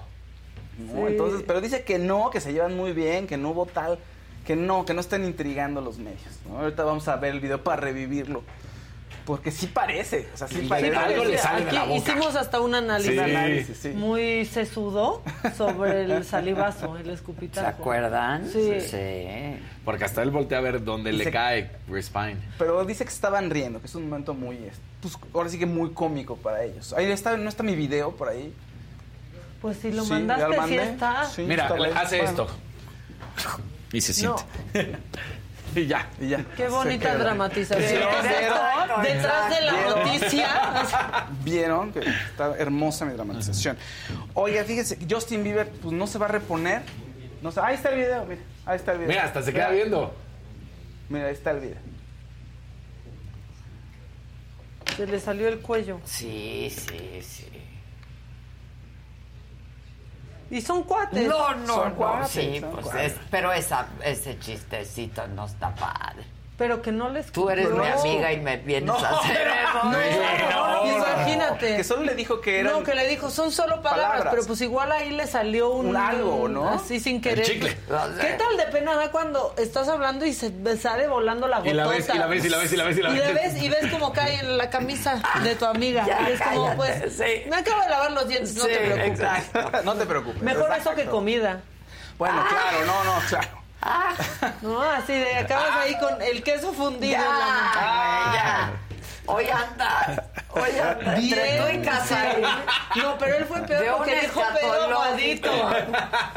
¿No? 0.88 1.08
Entonces, 1.08 1.44
pero 1.46 1.62
dice 1.62 1.84
que 1.84 2.00
no, 2.00 2.30
que 2.30 2.40
se 2.42 2.54
llevan 2.54 2.76
muy 2.76 2.94
bien, 2.94 3.28
que 3.28 3.38
no 3.38 3.50
hubo 3.52 3.66
tal, 3.66 4.00
que 4.46 4.56
no, 4.56 4.86
que 4.86 4.94
no 4.94 5.02
estén 5.02 5.26
intrigando 5.26 5.82
los 5.82 5.98
medios. 5.98 6.40
¿no? 6.50 6.60
Ahorita 6.60 6.84
vamos 6.84 7.08
a 7.08 7.16
ver 7.18 7.34
el 7.34 7.40
video 7.40 7.64
para 7.64 7.82
revivirlo. 7.82 8.44
Porque 9.26 9.52
sí 9.52 9.68
parece, 9.68 10.28
o 10.34 10.38
sea, 10.38 10.48
sí 10.48 10.62
Sí, 10.62 10.68
parece. 10.68 10.96
algo 10.96 11.24
le 11.24 11.38
sale 11.38 11.60
de 11.62 11.66
Aquí 11.68 11.76
la 11.76 11.84
boca. 11.84 11.96
hicimos 11.96 12.36
hasta 12.36 12.60
un 12.60 12.74
análisis, 12.74 13.14
Sí. 13.14 13.20
análisis, 13.20 13.78
sí. 13.78 13.90
muy 13.90 14.46
sesudo 14.46 15.22
sobre 15.56 16.06
el 16.06 16.26
salivazo, 16.26 16.98
el 16.98 17.08
escupitajo. 17.12 17.68
¿Se 17.68 17.72
acuerdan? 17.72 18.50
Sí. 18.52 18.82
Sí. 18.82 19.60
Porque 19.86 20.06
hasta 20.06 20.24
él 20.24 20.32
voltea 20.32 20.58
a 20.58 20.62
ver 20.62 20.84
dónde 20.84 21.14
le 21.14 21.30
cae 21.30 21.70
Chris 21.88 22.10
Pine. 22.10 22.38
Pero 22.58 22.84
dice 22.84 23.04
que 23.06 23.12
estaban 23.12 23.52
riendo, 23.52 23.80
que 23.80 23.86
es 23.86 23.94
un 23.94 24.10
momento 24.10 24.34
muy, 24.34 24.56
es- 24.56 24.80
pues, 25.02 25.16
ahora 25.36 25.50
sí 25.50 25.60
que 25.60 25.68
muy 25.68 25.92
cómico 25.92 26.36
para 26.38 26.64
ellos. 26.64 26.92
Ahí 26.94 27.06
está, 27.06 27.38
no 27.38 27.48
está 27.48 27.62
mi 27.62 27.76
video 27.76 28.12
por 28.14 28.28
ahí. 28.28 28.52
Pues 29.62 29.78
si 29.78 29.92
lo 29.92 30.04
Sí, 30.04 30.10
mandaste, 30.10 30.58
lo 30.58 30.68
sí 30.68 30.76
está. 30.78 31.26
Sí, 31.26 31.42
Mira, 31.44 31.66
está 31.68 32.02
hace 32.02 32.18
Bueno, 32.18 32.30
esto. 32.32 32.48
Y 33.94 34.02
se 34.02 34.26
No. 34.26 34.36
siente. 34.74 34.98
y 35.76 35.86
ya. 35.88 36.10
Y 36.20 36.30
ya. 36.30 36.38
Qué 36.58 36.64
Se 36.64 36.70
bonita 36.70 37.16
dramatización. 37.16 37.90
¿Vieron? 37.90 39.04
Detrás 39.04 39.50
de 39.50 39.62
la 39.66 39.72
¿Vieron? 39.74 40.00
noticia. 40.00 41.28
Vieron 41.44 41.94
que 41.94 42.00
está 42.00 42.56
hermosa 42.58 43.06
mi 43.06 43.14
dramatización. 43.14 43.78
Oiga, 44.34 44.64
fíjese, 44.64 44.98
Justin 45.10 45.44
Bieber 45.44 45.70
pues 45.70 45.94
no 45.94 46.08
se 46.08 46.18
va 46.18 46.26
a 46.26 46.30
reponer. 46.30 46.82
No 47.42 47.52
sé, 47.52 47.60
ahí 47.62 47.76
está 47.76 47.90
el 47.90 47.96
video, 47.98 48.26
mira, 48.26 48.42
ahí 48.66 48.76
está 48.78 48.92
el 48.94 48.98
video. 49.00 49.10
Mira, 49.10 49.24
hasta 49.26 49.42
se 49.44 49.52
queda 49.54 49.70
Mira. 49.70 49.76
viendo. 49.84 50.14
Mira, 51.10 51.26
ahí 51.28 51.34
está 51.34 51.52
el 51.52 51.60
video. 51.60 51.78
Se 54.98 55.08
le 55.08 55.20
salió 55.20 55.48
el 55.48 55.60
cuello. 55.60 56.00
Sí, 56.06 56.72
sí, 56.76 57.22
sí. 57.22 57.48
Y 60.52 60.62
son 60.62 60.84
cuates. 60.84 61.28
No, 61.28 61.56
no, 61.56 61.66
Son 61.76 61.90
no. 61.90 61.96
cuates, 61.96 62.30
sí, 62.32 62.60
son 62.60 62.72
pues 62.72 62.86
cuates. 62.86 63.14
es- 63.14 63.20
pero 63.32 63.52
esa, 63.54 63.88
ese 64.04 64.38
chistecito 64.38 65.26
no 65.30 65.46
está 65.46 65.74
padre. 65.74 66.24
Pero 66.58 66.80
que 66.82 66.92
no 66.92 67.10
les 67.10 67.32
Tú 67.32 67.50
eres 67.50 67.68
mi 67.72 67.88
amiga 67.88 68.32
y 68.34 68.40
me 68.40 68.58
vienes 68.58 68.86
No, 68.86 68.94
a 68.96 69.10
hacer 69.20 69.48
eso. 69.48 69.84
No, 69.86 69.92
no, 69.92 69.98
Que 71.62 71.84
solo 71.84 72.04
le 72.04 72.16
dijo 72.16 72.42
que 72.42 72.60
eran 72.60 72.74
No, 72.74 72.84
que 72.84 72.94
le 72.96 73.08
dijo, 73.08 73.30
son 73.30 73.52
solo 73.52 73.82
palabras, 73.82 74.10
palabras. 74.10 74.34
pero 74.34 74.48
pues 74.48 74.62
igual 74.62 74.92
ahí 74.92 75.12
le 75.12 75.28
salió 75.28 75.70
un... 75.72 75.88
Un 75.88 75.98
algo, 75.98 76.48
¿no? 76.48 76.70
Así 76.70 77.00
sin 77.00 77.22
querer. 77.22 77.46
chicle. 77.46 77.76
¿Qué 78.20 78.36
tal 78.38 78.58
de 78.58 78.66
pena 78.72 78.96
da 78.96 79.12
cuando 79.12 79.54
estás 79.58 79.88
hablando 79.88 80.26
y 80.26 80.34
se 80.34 80.52
sale 80.78 81.08
volando 81.08 81.48
la 81.48 81.58
Y 81.60 81.72
gotota? 81.74 81.76
la 81.76 81.88
ves, 81.88 82.10
y 82.10 82.18
la 82.18 82.28
ves, 82.28 82.46
y 82.46 82.50
la 82.50 82.58
ves, 82.58 82.72
y 82.72 82.76
la 82.76 82.84
ves, 82.86 82.98
y 82.98 83.02
la 83.02 83.10
Y 83.10 83.18
ves. 83.20 83.34
ves, 83.34 83.64
y 83.64 83.70
ves 83.70 83.92
como 83.92 84.12
cae 84.14 84.40
en 84.40 84.58
la 84.58 84.70
camisa 84.70 85.22
de 85.44 85.56
tu 85.56 85.66
amiga. 85.66 86.06
Ya, 86.06 86.30
y 86.30 86.34
es 86.34 86.42
como, 86.42 86.76
cállate, 86.76 86.76
pues, 86.78 87.14
sí. 87.18 87.50
me 87.50 87.56
acabo 87.58 87.82
de 87.84 87.90
lavar 87.90 88.12
los 88.12 88.28
dientes, 88.28 88.56
no 88.56 88.66
te 88.66 88.78
preocupes. 88.78 89.08
exacto. 89.20 89.84
No 89.84 89.94
te 89.96 90.06
preocupes. 90.06 90.42
Mejor 90.42 90.72
eso 90.78 90.96
que 90.96 91.06
comida. 91.06 91.62
Bueno, 92.18 92.44
claro, 92.50 92.86
no, 92.86 93.04
no, 93.04 93.20
claro. 93.28 93.62
No, 94.62 94.80
así 94.82 95.14
de 95.14 95.38
acabas 95.38 95.72
ahí 95.78 95.98
con 96.00 96.22
el 96.22 96.44
queso 96.44 96.72
fundido. 96.74 97.16
en 97.16 97.22
la 97.22 97.30
mano. 97.30 97.72
Ya, 97.76 98.34
ya. 98.34 98.72
Hoy 99.34 99.46
anda, 99.50 100.24
hoy 100.50 100.70
anda 100.80 101.18
entre 101.18 101.58
tú 101.60 101.80
y 101.80 101.82
Casarín. 101.86 102.46
No, 102.98 103.18
pero 103.18 103.36
él 103.38 103.46
fue 103.46 103.62
De 103.62 103.68
peor 103.68 103.92
un 103.94 103.98
porque 104.00 104.22
dijo 104.22 104.42
pedo 104.60 104.74
aguadito. 104.84 105.52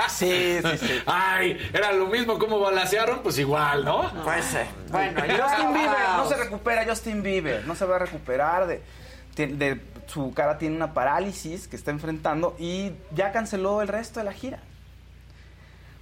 Sí, 0.09 0.59
sí, 0.63 0.79
sí. 0.79 1.03
Ay, 1.07 1.71
era 1.73 1.93
lo 1.93 2.07
mismo 2.07 2.39
como 2.39 2.59
balasearon, 2.61 3.21
pues 3.23 3.39
igual, 3.39 3.85
¿no? 3.85 4.11
Pues 4.23 4.55
eh, 4.55 4.67
bueno, 4.91 5.21
Justin 5.21 5.73
Bieber 5.75 6.09
no 6.17 6.29
se 6.29 6.37
recupera, 6.37 6.85
Justin 6.87 7.23
Bieber 7.23 7.67
no 7.67 7.75
se 7.75 7.85
va 7.85 7.97
a 7.97 7.99
recuperar 8.01 8.67
de, 8.67 8.83
de- 9.37 9.47
de- 9.49 9.95
su 10.07 10.35
cara 10.35 10.59
tiene 10.59 10.77
una 10.77 10.93
parálisis 10.93 11.67
que 11.67 11.77
está 11.77 11.91
enfrentando 11.91 12.55
y 12.59 12.93
ya 13.15 13.33
canceló 13.33 13.81
el 13.81 13.89
resto 13.89 14.21
de 14.21 14.25
la 14.25 14.33
gira. 14.35 14.59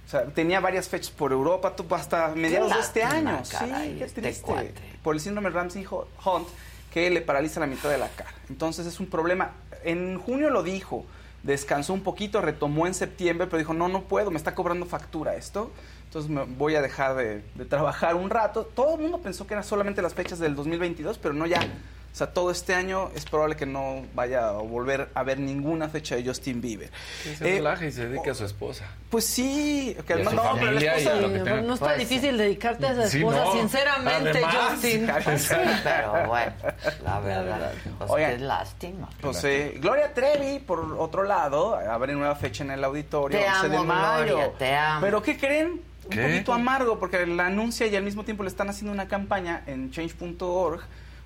O 0.05 0.09
sea, 0.09 0.25
tenía 0.25 0.59
varias 0.59 0.89
fechas 0.89 1.09
por 1.09 1.31
Europa 1.31 1.73
tú- 1.75 1.87
hasta 1.95 2.27
mediados 2.35 2.73
de 2.73 2.79
este 2.81 2.99
lástima, 2.99 3.29
año. 3.31 3.43
caray, 3.49 3.91
sí, 3.93 3.97
qué 3.99 4.03
este 4.03 4.21
triste. 4.21 4.73
Por 5.01 5.15
el 5.15 5.21
síndrome 5.21 5.49
Ramsey 5.49 5.85
Hunt 5.89 6.47
que 6.93 7.09
le 7.09 7.21
paraliza 7.21 7.59
la 7.59 7.65
mitad 7.67 7.89
de 7.89 7.97
la 7.97 8.07
cara. 8.09 8.33
Entonces 8.49 8.85
es 8.85 8.99
un 8.99 9.07
problema. 9.07 9.51
En 9.83 10.19
junio 10.19 10.51
lo 10.51 10.61
dijo, 10.61 11.05
descansó 11.41 11.93
un 11.93 12.03
poquito, 12.03 12.39
retomó 12.39 12.85
en 12.85 12.93
septiembre, 12.93 13.47
pero 13.47 13.57
dijo, 13.57 13.73
no, 13.73 13.87
no 13.87 14.03
puedo, 14.03 14.29
me 14.29 14.37
está 14.37 14.53
cobrando 14.53 14.85
factura 14.85 15.35
esto. 15.35 15.71
Entonces 16.05 16.29
me 16.29 16.43
voy 16.43 16.75
a 16.75 16.81
dejar 16.83 17.15
de, 17.15 17.43
de 17.55 17.65
trabajar 17.65 18.15
un 18.15 18.29
rato. 18.29 18.65
Todo 18.65 18.95
el 18.95 19.01
mundo 19.01 19.19
pensó 19.19 19.47
que 19.47 19.55
eran 19.55 19.63
solamente 19.63 20.03
las 20.03 20.13
fechas 20.13 20.37
del 20.37 20.55
2022, 20.55 21.17
pero 21.17 21.33
no 21.33 21.47
ya. 21.47 21.61
O 22.13 22.15
sea, 22.15 22.27
todo 22.27 22.51
este 22.51 22.75
año 22.75 23.09
es 23.15 23.25
probable 23.25 23.55
que 23.55 23.65
no 23.65 24.03
vaya 24.13 24.49
a 24.49 24.51
volver 24.51 25.09
a 25.15 25.23
ver 25.23 25.39
ninguna 25.39 25.89
fecha 25.89 26.15
de 26.15 26.23
Justin 26.23 26.61
Bieber. 26.61 26.91
Que 27.23 27.35
se 27.35 27.49
Eh, 27.49 27.55
relaje 27.55 27.87
y 27.87 27.91
se 27.91 28.07
dedique 28.07 28.29
a 28.29 28.35
su 28.35 28.45
esposa. 28.45 28.85
Pues 29.09 29.25
sí, 29.25 29.97
que 30.05 30.13
además 30.13 30.33
su 30.35 30.37
no, 30.43 30.53
pero 30.59 30.71
la 30.73 30.95
esposa... 30.95 31.19
tenga. 31.43 31.61
no 31.61 31.73
está 31.73 31.93
difícil 31.95 32.37
dedicarte 32.37 32.85
a 32.85 32.91
esa 32.91 33.07
Sí, 33.09 33.17
esposa, 33.17 33.43
no. 33.45 33.51
sinceramente, 33.53 34.29
Además, 34.29 34.55
Justin. 34.73 35.07
Sí, 35.39 35.53
pero 35.83 36.27
bueno, 36.27 36.53
la 37.03 37.19
verdad, 37.19 37.71
pues 37.97 38.11
Oigan. 38.11 38.31
qué 38.31 38.37
lástima. 38.37 39.09
Pues 39.19 39.43
eh, 39.45 39.77
Gloria 39.81 40.13
Trevi, 40.13 40.59
por 40.59 40.95
otro 40.99 41.23
lado, 41.23 41.75
abre 41.75 42.13
nueva 42.13 42.35
fecha 42.35 42.63
en 42.63 42.69
el 42.69 42.83
auditorio, 42.83 43.39
Te 43.39 43.43
11 43.49 43.69
de 43.69 43.75
amo, 43.77 43.85
mayo. 43.85 44.35
Gloria, 44.37 44.51
te 44.59 44.75
amo. 44.75 45.01
Pero 45.01 45.23
¿qué 45.23 45.35
creen? 45.35 45.81
Un 46.03 46.09
¿Qué? 46.11 46.21
poquito 46.21 46.53
amargo, 46.53 46.99
porque 46.99 47.25
la 47.25 47.47
anuncia 47.47 47.87
y 47.87 47.95
al 47.95 48.03
mismo 48.03 48.23
tiempo 48.23 48.43
le 48.43 48.49
están 48.49 48.69
haciendo 48.69 48.91
una 48.91 49.07
campaña 49.07 49.63
en 49.65 49.89
change.org 49.89 50.81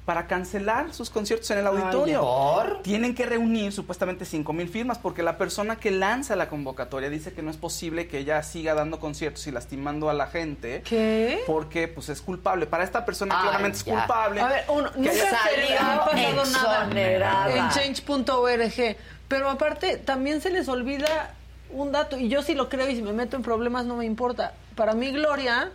para 0.07 0.25
cancelar 0.25 0.93
sus 0.93 1.09
conciertos 1.09 1.51
en 1.51 1.57
el 1.57 1.67
auditorio. 1.67 2.21
¿por? 2.21 2.81
Tienen 2.81 3.13
que 3.13 3.25
reunir 3.25 3.73
supuestamente 3.73 4.23
5 4.23 4.53
mil 4.53 4.69
firmas 4.69 4.97
porque 4.97 5.21
la 5.21 5.37
persona 5.37 5.75
que 5.75 5.91
lanza 5.91 6.37
la 6.37 6.47
convocatoria 6.47 7.09
dice 7.09 7.33
que 7.33 7.41
no 7.41 7.51
es 7.51 7.57
posible 7.57 8.07
que 8.07 8.19
ella 8.19 8.41
siga 8.41 8.73
dando 8.73 9.01
conciertos 9.01 9.45
y 9.47 9.51
lastimando 9.51 10.09
a 10.09 10.13
la 10.13 10.27
gente. 10.27 10.81
¿Qué? 10.85 11.41
Porque 11.45 11.89
pues 11.89 12.07
es 12.07 12.21
culpable. 12.21 12.67
Para 12.67 12.85
esta 12.85 13.03
persona 13.03 13.35
Ay, 13.37 13.41
claramente 13.49 13.79
ya. 13.79 13.93
es 13.93 13.99
culpable. 13.99 14.39
A 14.39 14.47
ver, 14.47 14.63
uno, 14.69 14.93
Que 14.93 14.97
nunca 14.99 15.11
haya- 15.11 15.39
se 15.43 15.57
le 15.57 15.77
ha 15.77 16.05
pasado 16.05 16.41
exonerada. 16.83 17.47
nada 17.49 17.55
en 17.57 17.69
change.org. 17.69 18.95
Pero 19.27 19.49
aparte, 19.49 19.97
también 19.97 20.39
se 20.39 20.51
les 20.51 20.69
olvida 20.69 21.35
un 21.69 21.91
dato, 21.91 22.17
y 22.17 22.29
yo 22.29 22.41
sí 22.43 22.55
lo 22.55 22.69
creo 22.69 22.87
y 22.89 22.95
si 22.95 23.01
me 23.01 23.11
meto 23.11 23.35
en 23.35 23.43
problemas 23.43 23.85
no 23.85 23.97
me 23.97 24.05
importa. 24.05 24.53
Para 24.77 24.93
mí, 24.93 25.11
Gloria 25.11 25.69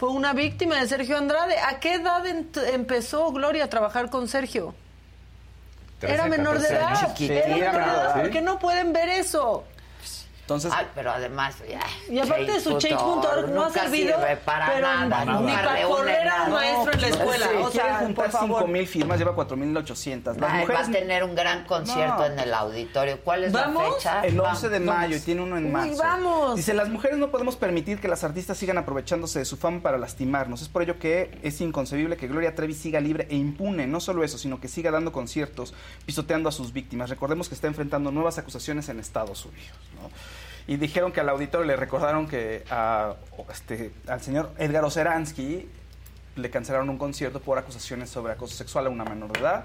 fue 0.00 0.08
una 0.08 0.32
víctima 0.32 0.80
de 0.80 0.88
Sergio 0.88 1.18
Andrade. 1.18 1.58
¿A 1.58 1.78
qué 1.78 1.96
edad 1.96 2.24
empezó 2.26 3.30
Gloria 3.32 3.64
a 3.64 3.68
trabajar 3.68 4.08
con 4.08 4.28
Sergio? 4.28 4.74
Era 6.00 6.24
menor 6.24 6.58
de 6.58 6.68
edad. 6.68 7.12
Era 7.18 7.72
menor 7.72 7.86
de 7.86 7.92
edad. 7.92 8.14
¿Por 8.14 8.30
qué 8.30 8.40
no 8.40 8.58
pueden 8.58 8.94
ver 8.94 9.10
eso? 9.10 9.64
Entonces, 10.50 10.72
Ay, 10.74 10.86
pero 10.96 11.12
además, 11.12 11.54
ya, 11.68 11.80
Y 12.12 12.18
aparte 12.18 12.50
de 12.50 12.60
su 12.60 12.76
change.org 12.76 13.50
no 13.50 13.66
ha 13.66 13.70
servido 13.70 14.18
sirve 14.18 14.36
para 14.38 14.66
pero 14.66 14.80
nada, 14.80 15.24
ni 15.40 15.52
para 15.52 15.82
correr 15.86 16.28
a 16.28 16.42
un 16.42 16.48
nada. 16.48 16.48
maestro 16.48 16.92
en 16.92 17.00
la 17.02 17.06
escuela. 17.08 17.46
Sí, 17.46 17.56
o 17.62 17.70
sea, 17.70 17.98
juntar 18.00 18.14
por 18.24 18.30
favor. 18.32 18.58
5 18.62 18.66
mil 18.66 18.86
firmas, 18.88 19.18
lleva 19.20 19.36
4.800. 19.36 20.36
Las 20.40 20.50
Ay, 20.52 20.60
mujeres 20.62 20.82
va 20.82 20.88
a 20.88 20.90
tener 20.90 21.22
un 21.22 21.34
gran 21.36 21.64
concierto 21.66 22.16
No. 22.18 22.24
en 22.26 22.38
el 22.40 22.52
auditorio. 22.52 23.20
¿Cuál 23.22 23.44
es 23.44 23.52
¿Vamos? 23.52 23.84
la 23.84 23.92
fecha? 23.94 24.20
El 24.22 24.40
Va- 24.40 24.50
11 24.50 24.68
de 24.70 24.78
vamos. 24.80 24.94
mayo 24.96 25.16
y 25.16 25.20
tiene 25.20 25.40
uno 25.40 25.56
en 25.56 25.66
Uy, 25.66 25.70
marzo. 25.70 26.02
vamos. 26.02 26.56
Dice, 26.56 26.74
las 26.74 26.88
mujeres 26.88 27.16
no 27.16 27.30
podemos 27.30 27.54
permitir 27.54 28.00
que 28.00 28.08
las 28.08 28.24
artistas 28.24 28.58
sigan 28.58 28.76
aprovechándose 28.76 29.38
de 29.38 29.44
su 29.44 29.56
fama 29.56 29.80
para 29.82 29.98
lastimarnos. 29.98 30.62
Es 30.62 30.68
por 30.68 30.82
ello 30.82 30.98
que 30.98 31.38
es 31.44 31.60
inconcebible 31.60 32.16
que 32.16 32.26
Gloria 32.26 32.56
Trevi 32.56 32.74
siga 32.74 32.98
libre 32.98 33.28
e 33.30 33.36
impune. 33.36 33.86
No 33.86 34.00
solo 34.00 34.24
eso, 34.24 34.36
sino 34.36 34.58
que 34.60 34.66
siga 34.66 34.90
dando 34.90 35.12
conciertos, 35.12 35.74
pisoteando 36.06 36.48
a 36.48 36.52
sus 36.52 36.72
víctimas. 36.72 37.08
Recordemos 37.08 37.48
que 37.48 37.54
está 37.54 37.68
enfrentando 37.68 38.10
nuevas 38.10 38.36
acusaciones 38.38 38.88
en 38.88 38.98
Estados 38.98 39.44
Unidos. 39.44 39.78
¿no? 39.94 40.10
Y 40.66 40.76
dijeron 40.76 41.10
que 41.12 41.20
al 41.20 41.28
auditorio 41.28 41.66
le 41.66 41.76
recordaron 41.76 42.26
que 42.28 42.64
a, 42.70 43.14
este, 43.50 43.90
al 44.06 44.20
señor 44.20 44.50
Edgar 44.58 44.84
Oceransky 44.84 45.68
le 46.36 46.50
cancelaron 46.50 46.88
un 46.90 46.98
concierto 46.98 47.40
por 47.40 47.58
acusaciones 47.58 48.08
sobre 48.10 48.32
acoso 48.32 48.54
sexual 48.54 48.86
a 48.86 48.90
una 48.90 49.04
menor 49.04 49.32
de 49.32 49.40
edad. 49.40 49.64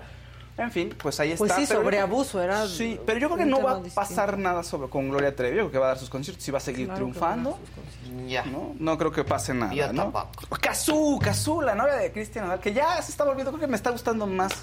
En 0.57 0.71
fin, 0.71 0.95
pues 0.97 1.19
ahí 1.19 1.35
Pues 1.37 1.51
está. 1.51 1.61
sí, 1.61 1.67
pero- 1.67 1.81
sobre 1.81 1.99
abuso 1.99 2.41
era. 2.41 2.65
Sí, 2.65 2.97
pero 3.05 3.19
yo 3.19 3.27
creo 3.27 3.37
que 3.39 3.45
no 3.45 3.61
va 3.61 3.71
a 3.71 3.75
distinto. 3.75 3.95
pasar 3.95 4.37
nada 4.37 4.63
sobre, 4.63 4.87
con 4.89 5.09
Gloria 5.09 5.35
Trevi, 5.35 5.57
yo 5.57 5.63
creo 5.63 5.71
que 5.71 5.77
va 5.79 5.85
a 5.87 5.89
dar 5.89 5.97
sus 5.99 6.09
conciertos 6.09 6.47
y 6.47 6.51
va 6.51 6.59
a 6.59 6.61
seguir 6.61 6.85
Claro 6.85 6.95
triunfando. 7.01 7.59
Ya. 8.25 8.45
¿no? 8.45 8.73
no 8.79 8.97
creo 8.97 9.11
que 9.11 9.25
pase 9.25 9.53
nada, 9.53 9.73
Yo 9.73 9.91
¿no? 9.91 10.03
tampoco. 10.13 10.55
Cazú, 10.61 11.19
Cazú, 11.21 11.61
la 11.61 11.75
novia 11.75 11.95
de 11.95 12.09
Cristian 12.11 12.45
Nodal, 12.45 12.61
que 12.61 12.71
ya 12.73 13.01
se 13.01 13.11
está 13.11 13.25
volviendo, 13.25 13.51
creo 13.51 13.59
que 13.59 13.67
me 13.67 13.75
está 13.75 13.89
gustando 13.91 14.25
más. 14.25 14.53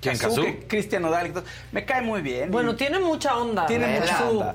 ¿Quién, 0.00 0.16
Cazú? 0.16 0.42
que 0.42 0.66
Cristian 0.66 1.02
Nodal. 1.02 1.26
Entonces, 1.26 1.50
me 1.72 1.84
cae 1.84 2.00
muy 2.02 2.22
bien. 2.22 2.50
Bueno, 2.50 2.72
y 2.72 2.76
tiene 2.76 2.98
mucha 2.98 3.36
onda. 3.36 3.66
tiene 3.66 3.86
¿verdad? 3.86 4.00
mucha 4.00 4.18
Su- 4.18 4.24
onda. 4.38 4.54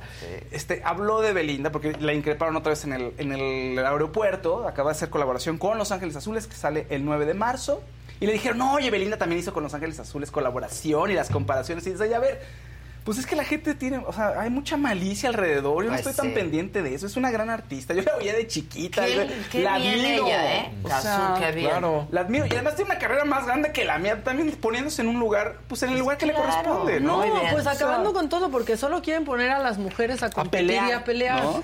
Este, 0.52 0.82
habló 0.84 1.22
de 1.22 1.34
Belinda 1.34 1.72
porque 1.72 1.94
la 2.00 2.14
increparon 2.14 2.56
otra 2.56 2.72
vez 2.72 2.84
en 2.84 2.94
el, 2.94 3.14
en 3.18 3.32
el 3.32 3.78
aeropuerto. 3.86 4.68
Acaba 4.68 4.90
de 4.92 4.96
hacer 4.98 5.10
colaboración 5.10 5.58
con 5.58 5.78
Los 5.78 5.92
Ángeles 5.92 6.16
Azules, 6.16 6.48
que 6.48 6.56
sale 6.56 6.88
el 6.90 7.06
9 7.06 7.26
de 7.26 7.34
marzo. 7.36 7.82
Y 8.20 8.26
le 8.28 8.34
dijeron, 8.34 8.58
no, 8.58 8.74
oye, 8.74 8.90
Belinda 8.90 9.18
también 9.18 9.40
hizo 9.40 9.54
con 9.54 9.62
Los 9.64 9.74
Ángeles 9.74 10.00
Azules 10.00 10.32
colaboración 10.32 11.12
y 11.12 11.14
las 11.16 11.30
comparaciones. 11.30 11.86
Y 11.86 11.92
dice, 11.92 12.04
"Oye, 12.04 12.16
a 12.16 12.20
ver, 12.20 12.42
pues 13.06 13.18
es 13.20 13.26
que 13.28 13.36
la 13.38 13.44
gente 13.46 13.76
tiene, 13.76 14.00
o 14.00 14.12
sea, 14.12 14.34
hay 14.42 14.50
mucha 14.50 14.76
malicia 14.76 15.30
alrededor. 15.30 15.84
Yo 15.86 15.92
no 15.92 15.96
Pues 15.96 16.08
estoy 16.08 16.26
tan 16.26 16.34
pendiente 16.34 16.82
de 16.82 16.96
eso. 16.96 17.06
Es 17.06 17.16
una 17.16 17.30
gran 17.32 17.50
artista. 17.52 17.94
Yo 17.94 18.02
la 18.02 18.16
oía 18.18 18.34
de 18.34 18.48
chiquita. 18.48 19.06
Qué- 19.06 19.16
yo- 19.16 19.22
qué 19.52 19.60
la 19.64 19.78
bien 19.78 19.94
admiro. 20.00 20.26
ella, 20.26 20.56
¿eh? 20.58 20.72
O 20.84 20.88
Cazú, 20.90 21.04
sea, 21.04 21.36
qué 21.40 21.52
bien. 21.52 21.70
Claro. 21.70 22.08
La 22.12 22.22
admiro. 22.22 22.48
Y 22.48 22.50
además 22.52 22.76
tiene 22.76 22.90
una 22.92 23.00
carrera 23.00 23.24
más 23.24 23.46
grande 23.46 23.72
que 23.72 23.86
la 23.86 23.98
mía, 24.00 24.24
también 24.24 24.52
poniéndose 24.60 25.04
en 25.04 25.08
un 25.08 25.20
lugar, 25.20 25.60
pues 25.68 25.84
en 25.84 25.92
el 25.92 26.00
lugar 26.00 26.18
que 26.18 26.26
le 26.26 26.34
corresponde, 26.34 27.00
¿no? 27.00 27.24
No, 27.26 27.34
bien. 27.42 27.54
pues 27.54 27.68
acabando 27.68 28.12
con 28.12 28.28
todo, 28.28 28.50
porque 28.50 28.76
solo 28.76 29.02
quieren 29.04 29.24
poner 29.24 29.52
a 29.52 29.60
las 29.60 29.78
mujeres 29.78 30.24
a 30.24 30.30
competir 30.32 30.68
pelear, 30.68 30.90
y 30.90 30.92
a 30.92 31.04
pelear. 31.04 31.44
¿no? 31.44 31.64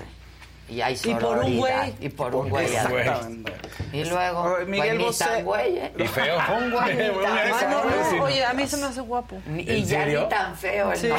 Y 0.68 0.80
hay 0.80 0.94
Y 0.94 1.14
por 1.14 1.14
un 1.14 1.20
sororidad, 1.20 1.58
güey. 1.58 1.94
Y 2.00 2.08
por 2.08 2.34
un 2.34 2.48
güey. 2.48 2.66
Y 3.92 4.04
luego, 4.04 4.56
Miguel 4.66 4.96
pues, 4.96 5.18
Bosé. 5.18 5.42
güey, 5.42 5.76
¿eh? 5.76 5.92
Y 5.98 6.06
feo. 6.06 6.38
Un 6.56 6.70
güey 6.70 6.94
ni 6.96 7.08
tan 7.22 7.38
Ah, 7.38 7.54
feo. 7.58 7.68
no, 7.68 8.16
no, 8.16 8.24
oye, 8.24 8.42
a 8.42 8.52
mí 8.54 8.66
se 8.66 8.76
me 8.78 8.86
hace 8.86 9.00
guapo. 9.02 9.36
Ni- 9.44 9.62
¿En 9.68 9.76
Y 9.78 9.84
ya 9.84 9.98
serio? 9.98 10.22
ni 10.22 10.28
tan 10.30 10.56
feo 10.56 10.92
el 10.92 10.98
Sí, 10.98 11.08
no. 11.08 11.16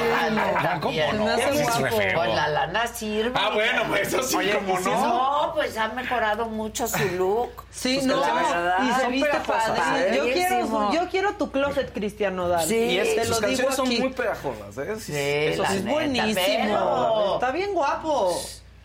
también. 0.63 0.81
¿Cómo 0.81 1.25
no? 1.25 1.37
Se 1.37 1.51
me 1.51 1.61
hace 1.61 1.81
guapo. 1.81 2.15
Con 2.15 2.35
la 2.35 2.47
lana 2.47 2.87
sirve. 2.87 3.31
Ah, 3.35 3.51
bueno, 3.53 3.83
pues 3.89 4.07
eso 4.07 4.23
sí, 4.23 4.37
Oye, 4.37 4.53
como 4.55 4.73
pues 4.73 4.85
no. 4.87 5.07
No, 5.45 5.51
pues 5.53 5.77
ha 5.77 5.87
mejorado 5.89 6.45
mucho 6.47 6.87
su 6.87 7.05
look. 7.15 7.63
Sí, 7.69 7.95
Pues, 7.95 8.07
no, 8.07 8.21
la 8.21 8.33
verdad. 8.33 8.77
y 8.81 8.91
se 8.93 9.01
Son 9.01 9.11
viste 9.11 9.37
padre. 9.45 10.09
¿eh? 10.09 10.17
Yo 10.17 10.23
quiero, 10.33 10.93
yo 10.93 11.09
quiero 11.11 11.33
tu 11.33 11.51
closet, 11.51 11.93
Cristian 11.93 12.35
Nodal. 12.35 12.67
Sí, 12.67 12.75
Y 12.75 12.97
es, 12.97 13.15
te 13.15 13.25
sus 13.25 13.39
lo 13.41 13.47
digo 13.49 13.65
canciones 13.67 13.75
son 13.75 13.87
muy 14.03 14.13
pegajosas, 14.13 14.77
¿eh? 14.79 14.95
Sí, 14.99 15.13
eso. 15.15 15.63
Es 15.63 15.85
buenísimo. 15.85 17.33
Está 17.35 17.51
bien 17.51 17.71
guapo. 17.73 18.35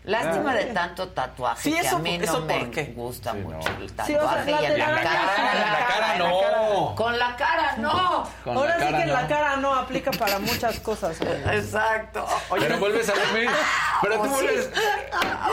Lástima 0.03 0.53
de 0.55 0.65
tanto 0.65 1.09
tatuaje 1.09 1.61
Sí, 1.61 1.73
que 1.73 1.79
eso- 1.81 1.97
a 1.97 1.99
mí 1.99 2.17
no 2.17 2.23
eso 2.23 2.41
me 2.41 2.63
gusta 2.95 3.33
mucho 3.33 3.67
el 3.81 3.89
Sí, 3.89 3.95
o 3.99 4.05
sea, 4.05 4.17
tatuaje 4.17 4.51
la 4.51 4.61
y 4.61 4.65
en 4.65 4.79
la 4.79 4.85
telaraña 4.85 5.03
cara. 5.03 5.31
sí, 5.35 5.41
la 5.59 5.87
cara 5.87 6.17
no. 6.17 6.95
Con 6.95 7.19
la 7.19 7.35
cara 7.35 7.75
no. 7.77 8.29
Con 8.43 8.57
Ahora 8.57 8.77
la 8.77 8.85
sí 8.85 8.91
cara 8.91 9.03
que 9.03 9.11
la 9.11 9.21
no. 9.23 9.27
cara 9.27 9.55
no 9.57 9.75
aplica 9.75 10.11
para 10.11 10.39
muchas 10.39 10.79
cosas. 10.79 11.17
Exacto. 11.51 12.25
Pero 12.59 12.77
vuelves 12.79 13.09
a 13.09 13.15
lo 13.15 13.37
mismo. 13.37 13.51
Pero 14.01 14.13
tú 14.15 14.19
Pues 14.21 14.31
sí. 14.31 14.45
vuelves. 14.45 14.69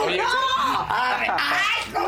Oye, 0.05 0.21
A 0.89 1.17
ver, 1.19 1.31
¡Ay, 1.31 1.91
cómo 1.93 2.07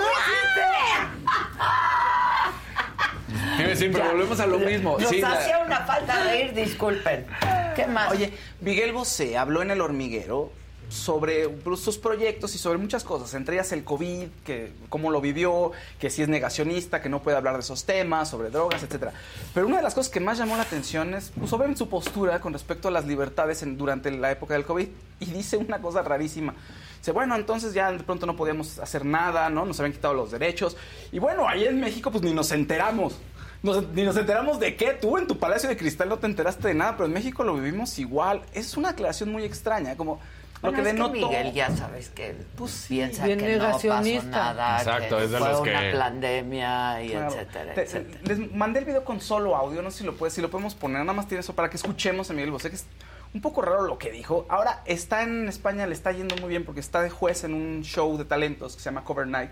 dime 3.58 3.76
siempre, 3.76 4.02
volvemos 4.02 4.40
a 4.40 4.48
lo 4.48 4.60
mismo. 4.60 4.98
Nos 4.98 5.10
Sí, 5.10 5.22
la- 5.22 5.34
hacía 5.34 5.60
una 5.60 5.82
falta 5.82 6.24
reír, 6.24 6.54
disculpen. 6.54 7.28
¿Qué 7.76 7.86
más? 7.86 8.12
Oye, 8.12 8.34
Miguel 8.62 8.94
Bosé 8.94 9.38
habló 9.38 9.62
en 9.62 9.72
El 9.72 9.82
Hormiguero 9.82 10.52
sobre 10.90 11.48
sus 11.78 11.98
proyectos 11.98 12.56
y 12.56 12.58
sobre 12.58 12.80
muchas 12.80 13.04
cosas, 13.04 13.34
entre 13.36 13.56
ellas 13.56 13.72
el 13.72 13.84
COVID, 13.84 14.28
que 14.44 14.74
cómo 14.90 15.12
lo 15.12 15.22
vivió, 15.22 15.72
que 16.00 16.10
si 16.10 16.24
es 16.24 16.28
negacionista, 16.28 17.02
que 17.02 17.10
no 17.10 17.22
puede 17.22 17.38
hablar 17.38 17.54
de 17.54 17.62
esos 17.62 17.86
temas, 17.86 18.30
sobre 18.30 18.50
drogas, 18.50 18.84
etcétera. 18.84 19.14
Pero 19.54 19.68
una 19.68 19.78
de 19.78 19.84
las 19.84 19.94
cosas 19.94 20.12
que 20.12 20.20
más 20.20 20.40
llamó 20.40 20.58
la 20.58 20.64
atención 20.64 21.14
es 21.14 21.32
pues, 21.38 21.50
sobre 21.50 21.74
su 21.76 21.88
postura 21.88 22.42
con 22.42 22.54
respecto 22.54 22.88
a 22.88 22.92
las 22.92 23.06
libertades 23.06 23.64
durante 23.78 24.10
la 24.12 24.32
época 24.32 24.56
del 24.56 24.66
COVID 24.66 24.88
y 25.20 25.26
dice 25.26 25.58
una 25.58 25.80
cosa 25.80 26.02
rarísima. 26.02 26.56
Dice, 26.98 27.12
bueno, 27.12 27.36
entonces 27.36 27.74
ya 27.74 27.92
de 27.92 28.00
pronto 28.00 28.26
no 28.26 28.36
podíamos 28.36 28.80
hacer 28.80 29.06
nada, 29.06 29.50
¿no? 29.50 29.66
Nos 29.66 29.80
habían 29.80 29.94
quitado 29.94 30.16
los 30.16 30.32
derechos. 30.32 30.76
Y 31.12 31.20
bueno, 31.20 31.48
ahí 31.48 31.66
en 31.66 31.80
México 31.80 32.12
pues 32.12 32.24
ni 32.24 32.34
nos 32.34 32.52
enteramos. 32.52 33.16
Ni 33.62 34.04
nos 34.04 34.18
enteramos 34.18 34.60
de 34.60 34.76
qué. 34.76 34.94
Tú 34.94 35.18
en 35.18 35.28
tu 35.28 35.38
Palacio 35.38 35.70
de 35.70 35.78
Cristal 35.78 36.10
no 36.10 36.18
te 36.18 36.28
enteraste 36.28 36.70
de 36.70 36.74
nada, 36.74 36.94
pero 36.94 37.06
en 37.06 37.14
México 37.14 37.44
lo 37.44 37.54
vivimos 37.56 38.00
igual. 38.00 38.42
Es 38.54 38.76
una 38.78 38.90
aclaración 38.90 39.32
muy 39.32 39.44
extraña, 39.44 39.96
como 39.98 40.20
lo 40.62 40.72
Bueno, 40.72 40.84
que 40.84 40.90
es 40.90 40.96
que. 40.96 41.10
Miguel 41.10 41.54
ya 41.54 41.76
sabes 41.76 42.10
que 42.10 42.36
Pues 42.58 42.86
piensa 42.90 43.26
bien 43.26 43.40
que 43.40 43.56
no 43.58 43.64
pasó 43.64 43.88
negacionista. 43.88 44.30
nada, 44.30 44.78
Exacto, 44.80 45.18
que 45.18 45.24
es 45.24 45.32
de 45.32 45.38
fue 45.38 45.50
los 45.50 45.60
una 45.62 45.80
que- 45.82 45.98
pandemia 45.98 47.04
y 47.04 47.10
Claro. 47.12 47.28
etcétera, 47.34 47.74
Te- 47.74 47.82
etcétera. 47.84 48.20
Les 48.24 48.52
mandé 48.54 48.80
el 48.80 48.86
video 48.86 49.04
con 49.06 49.22
solo 49.22 49.56
audio, 49.56 49.82
no 49.82 49.90
sé 49.92 50.00
si 50.00 50.04
lo, 50.04 50.16
puedes, 50.16 50.34
si 50.34 50.42
lo 50.42 50.50
podemos 50.50 50.76
poner, 50.76 51.00
nada 51.02 51.14
más 51.14 51.28
tiene 51.28 51.40
eso 51.42 51.54
para 51.56 51.70
que 51.70 51.78
escuchemos 51.78 52.30
a 52.30 52.34
Miguel 52.34 52.52
Bosé, 52.52 52.70
que 52.70 52.76
es 52.76 52.86
un 53.34 53.42
poco 53.42 53.62
raro 53.62 53.84
lo 53.84 53.98
que 53.98 54.12
dijo. 54.12 54.46
Ahora 54.50 54.82
está 54.86 55.24
en 55.24 55.48
España, 55.48 55.86
le 55.88 55.94
está 55.94 56.12
yendo 56.12 56.36
muy 56.38 56.50
bien 56.50 56.66
porque 56.66 56.82
está 56.82 57.02
de 57.02 57.10
juez 57.10 57.44
en 57.44 57.54
un 57.54 57.84
show 57.84 58.18
de 58.18 58.26
talentos 58.26 58.76
que 58.76 58.82
se 58.82 58.86
llama 58.90 59.04
Cover 59.04 59.28
Night. 59.28 59.52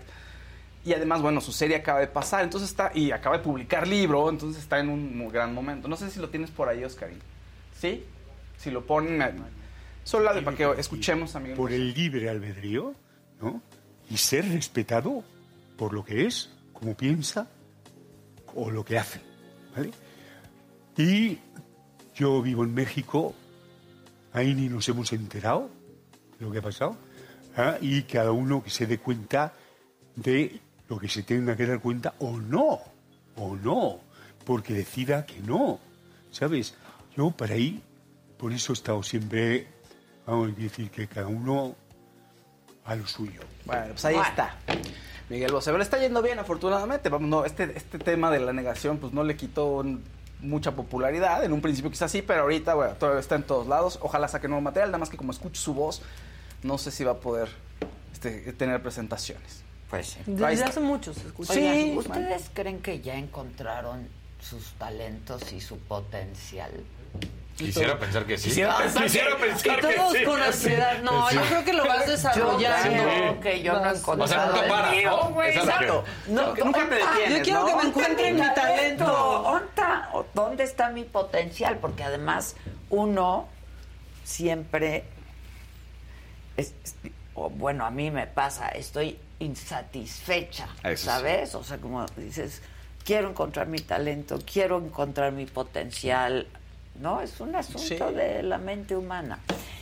Y 0.84 0.92
además, 0.94 1.22
bueno, 1.22 1.40
su 1.40 1.52
serie 1.52 1.76
acaba 1.76 2.00
de 2.00 2.06
pasar, 2.06 2.44
entonces 2.44 2.68
está, 2.70 2.90
y 2.94 3.10
acaba 3.12 3.36
de 3.38 3.42
publicar 3.44 3.86
libro, 3.86 4.28
entonces 4.30 4.62
está 4.62 4.78
en 4.78 4.88
un 4.88 5.16
muy 5.16 5.30
gran 5.32 5.52
momento. 5.54 5.88
No 5.88 5.96
sé 5.96 6.10
si 6.10 6.18
lo 6.20 6.28
tienes 6.28 6.50
por 6.50 6.68
ahí, 6.68 6.84
Oscarín. 6.84 7.20
¿Sí? 7.78 8.04
Si 8.58 8.70
lo 8.70 8.84
ponen, 8.84 9.44
solo 10.08 10.30
audio 10.30 10.42
para 10.42 10.56
que 10.56 10.80
escuchemos 10.80 11.36
a 11.36 11.38
Miguel 11.38 11.54
por 11.58 11.68
Bosé. 11.68 11.76
el 11.76 11.92
libre 11.92 12.30
albedrío, 12.30 12.94
¿no? 13.42 13.60
Y 14.08 14.16
ser 14.16 14.48
respetado 14.48 15.22
por 15.76 15.92
lo 15.92 16.02
que 16.02 16.24
es, 16.24 16.48
como 16.72 16.96
piensa 16.96 17.46
o 18.54 18.70
lo 18.70 18.86
que 18.86 18.98
hace, 18.98 19.20
¿vale? 19.76 19.90
Y 20.96 21.38
yo 22.14 22.40
vivo 22.40 22.64
en 22.64 22.72
México, 22.72 23.34
ahí 24.32 24.54
ni 24.54 24.70
nos 24.70 24.88
hemos 24.88 25.12
enterado 25.12 25.68
de 26.38 26.46
lo 26.46 26.52
que 26.52 26.60
ha 26.60 26.62
pasado, 26.62 26.96
¿ah? 27.54 27.76
y 27.78 28.00
cada 28.04 28.32
uno 28.32 28.64
que 28.64 28.70
se 28.70 28.86
dé 28.86 28.96
cuenta 28.96 29.52
de 30.16 30.58
lo 30.88 30.98
que 30.98 31.08
se 31.08 31.22
tenga 31.22 31.54
que 31.54 31.66
dar 31.66 31.82
cuenta 31.82 32.14
o 32.20 32.38
no, 32.38 32.80
o 33.36 33.56
no, 33.56 34.00
porque 34.46 34.72
decida 34.72 35.26
que 35.26 35.40
no, 35.40 35.78
¿sabes? 36.30 36.74
Yo 37.14 37.30
para 37.30 37.56
ahí, 37.56 37.82
por 38.38 38.54
eso 38.54 38.72
he 38.72 38.74
estado 38.74 39.02
siempre, 39.02 39.77
vamos 40.30 40.50
a 40.50 40.60
decir 40.60 40.90
que 40.90 41.06
cada 41.08 41.26
uno 41.26 41.74
a 42.84 42.94
lo 42.94 43.06
suyo. 43.06 43.40
Bueno, 43.64 43.88
pues 43.88 44.04
ahí 44.04 44.14
Bueno. 44.14 44.28
está. 44.30 44.56
Miguel 45.28 45.52
Bosé. 45.52 45.66
Pero 45.66 45.78
le 45.78 45.84
está 45.84 45.98
yendo 45.98 46.22
bien, 46.22 46.38
afortunadamente. 46.38 47.08
Vamos, 47.08 47.28
no, 47.28 47.44
este, 47.44 47.76
este 47.76 47.98
tema 47.98 48.30
de 48.30 48.40
la 48.40 48.52
negación, 48.52 48.98
pues 48.98 49.12
no 49.12 49.24
le 49.24 49.36
quitó 49.36 49.84
mucha 50.40 50.72
popularidad. 50.72 51.44
En 51.44 51.52
un 51.52 51.60
principio 51.60 51.90
quizás 51.90 52.10
sí, 52.10 52.22
pero 52.22 52.42
ahorita, 52.42 52.74
bueno, 52.74 52.94
todavía 52.94 53.20
está 53.20 53.34
en 53.34 53.42
todos 53.42 53.66
lados. 53.66 53.98
Ojalá 54.02 54.28
saque 54.28 54.48
nuevo 54.48 54.62
material, 54.62 54.90
nada 54.90 54.98
más 54.98 55.10
que 55.10 55.16
como 55.16 55.32
escucho 55.32 55.60
su 55.60 55.74
voz, 55.74 56.00
no 56.62 56.78
sé 56.78 56.90
si 56.90 57.04
va 57.04 57.12
a 57.12 57.16
poder 57.20 57.48
este, 58.12 58.52
tener 58.54 58.80
presentaciones. 58.82 59.62
Pues 59.90 60.08
sí. 60.08 60.20
Desde 60.26 60.52
está. 60.54 60.66
hace 60.66 60.80
mucho 60.80 61.12
se 61.14 61.26
escucha. 61.26 61.52
Sí, 61.54 61.94
¿ustedes 61.96 62.50
creen 62.54 62.80
que 62.80 63.00
ya 63.00 63.16
encontraron 63.16 64.08
sus 64.40 64.72
talentos 64.74 65.52
y 65.52 65.60
su 65.60 65.78
potencial? 65.78 66.70
Quisiera 67.58 67.98
pensar 67.98 68.24
que 68.24 68.38
sí. 68.38 68.48
Quisiera 68.48 68.76
pensar 68.78 69.02
Quisiera 69.02 69.36
que- 69.36 69.44
pensar 69.44 69.78
Y 69.78 69.96
todos 69.96 70.12
que 70.12 70.18
sí. 70.20 70.24
con 70.24 70.42
ansiedad. 70.42 70.98
No, 71.02 71.30
yo 71.30 71.40
creo 71.42 71.64
que 71.64 71.72
lo 71.72 71.84
vas 71.86 72.06
desarrollando. 72.06 73.40
que 73.40 73.62
yo 73.62 73.72
no 73.80 73.90
encontrado 73.90 74.22
O 74.24 74.26
sea, 74.28 74.46
nunca 74.46 74.68
para, 74.68 74.90
mío, 74.92 75.30
¿no? 75.34 75.42
Exacto. 75.42 76.04
No, 76.28 76.54
nunca 76.54 76.56
te 76.56 76.64
¿dónde- 76.80 76.96
detienes, 76.96 77.38
Yo 77.38 77.44
quiero 77.44 77.60
¿no? 77.60 77.66
que 77.66 77.72
me 77.74 77.82
¿Dónde 77.82 77.88
está 77.88 78.00
encuentren 78.00 78.34
mi 78.36 78.54
talento. 78.54 79.04
¿Dónde 79.44 79.66
está- 79.68 80.10
¿Dónde 80.34 80.64
está 80.64 80.90
mi 80.90 81.04
potencial? 81.04 81.78
Porque 81.78 82.04
además 82.04 82.54
uno 82.90 83.48
siempre, 84.24 85.04
es- 86.56 86.74
es- 86.84 86.94
o 87.34 87.50
bueno, 87.50 87.84
a 87.86 87.90
mí 87.90 88.10
me 88.10 88.26
pasa, 88.26 88.68
estoy 88.68 89.18
insatisfecha, 89.40 90.68
Eso 90.84 90.96
sí. 90.96 91.04
¿sabes? 91.06 91.54
O 91.54 91.62
sea, 91.64 91.78
como 91.78 92.04
dices, 92.16 92.62
quiero 93.04 93.30
encontrar 93.30 93.66
mi 93.68 93.78
talento, 93.78 94.38
quiero 94.50 94.78
encontrar 94.78 95.32
mi 95.32 95.46
potencial, 95.46 96.46
¿no? 97.00 97.20
Es 97.20 97.40
un 97.40 97.54
asunto 97.54 97.78
Sí. 98.08 98.14
de 98.14 98.42
la 98.42 98.58
mente 98.58 98.96
humana. 98.96 99.38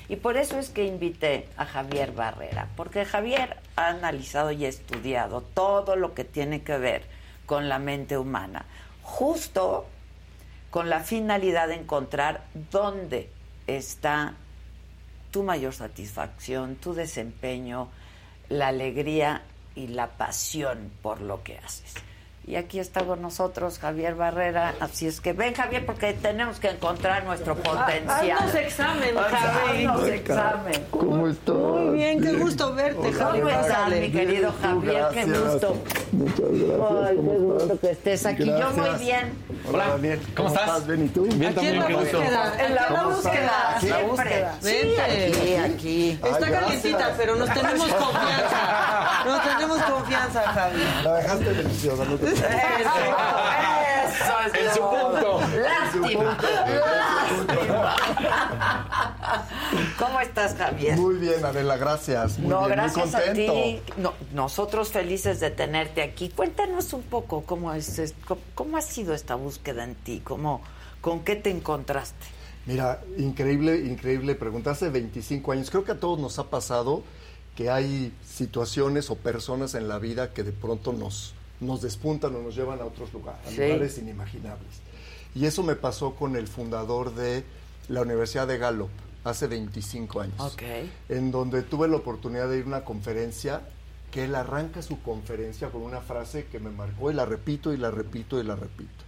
Y 0.08 0.16
por 0.16 0.36
eso 0.36 0.58
es 0.58 0.68
que 0.70 0.84
invité 0.84 1.48
a 1.56 1.64
Javier 1.66 2.12
Barrera, 2.12 2.68
porque 2.76 3.04
Javier 3.04 3.56
ha 3.76 3.88
analizado 3.88 4.52
y 4.52 4.64
estudiado 4.64 5.40
todo 5.42 5.96
lo 5.96 6.14
que 6.14 6.24
tiene 6.24 6.62
que 6.62 6.78
ver 6.78 7.02
con 7.46 7.68
la 7.68 7.78
mente 7.78 8.16
humana, 8.16 8.64
justo 9.02 9.86
con 10.70 10.90
la 10.90 11.00
finalidad 11.00 11.68
de 11.68 11.74
encontrar 11.74 12.44
dónde 12.70 13.30
está 13.66 14.34
tu 15.30 15.42
mayor 15.42 15.74
satisfacción, 15.74 16.76
tu 16.76 16.94
desempeño, 16.94 17.88
la 18.48 18.68
alegría 18.68 19.42
y 19.74 19.88
la 19.88 20.06
pasión 20.08 20.90
por 21.02 21.20
lo 21.20 21.42
que 21.42 21.58
haces. 21.58 21.94
Y 22.48 22.54
aquí 22.54 22.78
está 22.78 23.02
con 23.04 23.20
nosotros 23.22 23.80
Javier 23.80 24.14
Barrera, 24.14 24.74
así 24.78 25.08
es 25.08 25.20
que 25.20 25.32
ven 25.32 25.52
Javier 25.52 25.84
porque 25.84 26.12
tenemos 26.12 26.60
que 26.60 26.68
encontrar 26.68 27.24
nuestro 27.24 27.56
potencial. 27.56 28.30
Haznos 28.38 28.54
examen, 28.54 29.18
Haznos 29.18 30.00
Javi. 30.00 30.10
examen. 30.12 30.86
¿Cómo 30.92 31.26
estás? 31.26 31.56
Muy 31.56 31.94
bien, 31.96 32.22
qué 32.22 32.32
gusto 32.34 32.72
verte, 32.72 33.12
Javi. 33.12 33.40
¿Cómo 33.40 33.50
estás, 33.50 33.90
mi 33.90 34.12
querido 34.12 34.54
Javier? 34.62 35.06
Qué 35.12 35.24
Gracias. 35.24 35.52
gusto. 35.52 35.76
Muchas 36.12 36.38
gracias. 36.38 37.08
Ay, 37.08 37.16
¿Cómo 37.16 37.32
qué 37.32 37.38
gusto 37.38 37.62
estás? 37.64 37.78
que 37.80 37.90
estés 37.90 38.26
aquí. 38.26 38.44
Yo 38.44 38.52
muy 38.70 38.74
Gracias. 38.76 39.00
bien. 39.00 39.38
Hola, 39.68 39.88
Daniel. 39.88 40.20
¿Cómo 40.36 40.48
estás? 40.50 40.86
Bien, 40.86 41.04
¿y 41.04 41.08
tú? 41.08 41.22
Bien 41.24 41.44
Aquí 41.58 41.66
en 41.66 41.78
la 41.80 41.86
búsqueda, 41.88 42.64
En 42.64 42.74
la 42.76 43.02
búsqueda, 43.02 43.40
en 43.40 43.46
la 43.46 43.80
siempre. 43.80 44.06
búsqueda. 44.06 44.58
Sí, 44.60 44.68
Vente. 44.70 45.00
aquí, 45.02 45.56
aquí. 45.74 46.10
Está 46.12 46.26
Ay, 46.28 46.32
gracias. 46.44 46.60
calientita, 46.60 47.14
pero 47.16 47.34
nos 47.34 47.52
tenemos 47.52 47.88
confianza. 47.92 49.22
Nos 49.26 49.42
tenemos 49.42 49.82
confianza, 49.82 50.42
Javi. 50.42 50.80
La 51.02 51.14
dejaste 51.14 51.54
deliciosa, 51.54 52.04
no 52.04 52.16
te 52.16 52.35
Eso, 52.36 52.90
eso 54.08 54.34
es 54.46 54.54
En 54.66 54.74
su 54.74 54.80
punto. 54.80 55.40
Lástima, 55.56 56.38
lástima. 57.46 57.96
¿Cómo 59.98 60.20
estás, 60.20 60.54
Javier? 60.56 60.96
Muy 60.98 61.16
bien, 61.16 61.44
Adela, 61.44 61.76
gracias. 61.76 62.38
Muy 62.38 62.48
no, 62.48 62.60
bien, 62.60 62.70
gracias 62.72 63.06
muy 63.06 63.12
contento. 63.14 63.52
a 63.52 63.54
ti. 63.54 63.80
No, 63.96 64.12
nosotros 64.32 64.90
felices 64.90 65.40
de 65.40 65.50
tenerte 65.50 66.02
aquí. 66.02 66.28
Cuéntanos 66.30 66.92
un 66.92 67.02
poco 67.02 67.42
cómo 67.42 67.72
es, 67.72 67.98
es- 67.98 68.14
cómo, 68.26 68.40
cómo 68.54 68.76
ha 68.76 68.82
sido 68.82 69.14
esta 69.14 69.34
búsqueda 69.34 69.84
en 69.84 69.94
ti, 69.94 70.20
cómo, 70.24 70.60
con 71.00 71.20
qué 71.20 71.36
te 71.36 71.50
encontraste. 71.50 72.26
Mira, 72.66 73.00
increíble, 73.16 73.76
increíble 73.76 74.34
pregunta. 74.34 74.72
Hace 74.72 74.88
25 74.90 75.52
años, 75.52 75.70
creo 75.70 75.84
que 75.84 75.92
a 75.92 76.00
todos 76.00 76.18
nos 76.18 76.38
ha 76.38 76.44
pasado 76.50 77.02
que 77.54 77.70
hay 77.70 78.12
situaciones 78.28 79.08
o 79.10 79.14
personas 79.16 79.74
en 79.74 79.88
la 79.88 79.98
vida 79.98 80.32
que 80.34 80.42
de 80.42 80.52
pronto 80.52 80.92
nos, 80.92 81.32
nos 81.60 81.82
despuntan 81.82 82.34
o 82.36 82.42
nos 82.42 82.54
llevan 82.54 82.80
a 82.80 82.84
otros 82.84 83.12
lugares, 83.12 83.46
a 83.46 83.50
Sí. 83.50 83.56
lugares 83.62 83.98
inimaginables. 83.98 84.80
Y 85.34 85.46
eso 85.46 85.62
me 85.62 85.76
pasó 85.76 86.14
con 86.14 86.36
el 86.36 86.48
fundador 86.48 87.14
de 87.14 87.44
la 87.88 88.02
Universidad 88.02 88.46
de 88.46 88.58
Gallup 88.58 88.90
hace 89.24 89.46
25 89.46 90.20
años. 90.20 90.40
Ok. 90.40 90.62
En 91.08 91.30
donde 91.30 91.62
tuve 91.62 91.88
la 91.88 91.96
oportunidad 91.96 92.48
de 92.48 92.58
ir 92.58 92.64
a 92.64 92.68
una 92.68 92.84
conferencia 92.84 93.62
que 94.10 94.24
él 94.24 94.34
arranca 94.34 94.82
su 94.82 95.00
conferencia 95.02 95.68
con 95.70 95.82
una 95.82 96.00
frase 96.00 96.46
que 96.46 96.58
me 96.60 96.70
marcó 96.70 97.10
y 97.10 97.14
la 97.14 97.26
repito 97.26 97.72
y 97.72 97.76
la 97.76 97.90
repito 97.90 98.40
y 98.40 98.44
la 98.44 98.54
repito. 98.56 99.04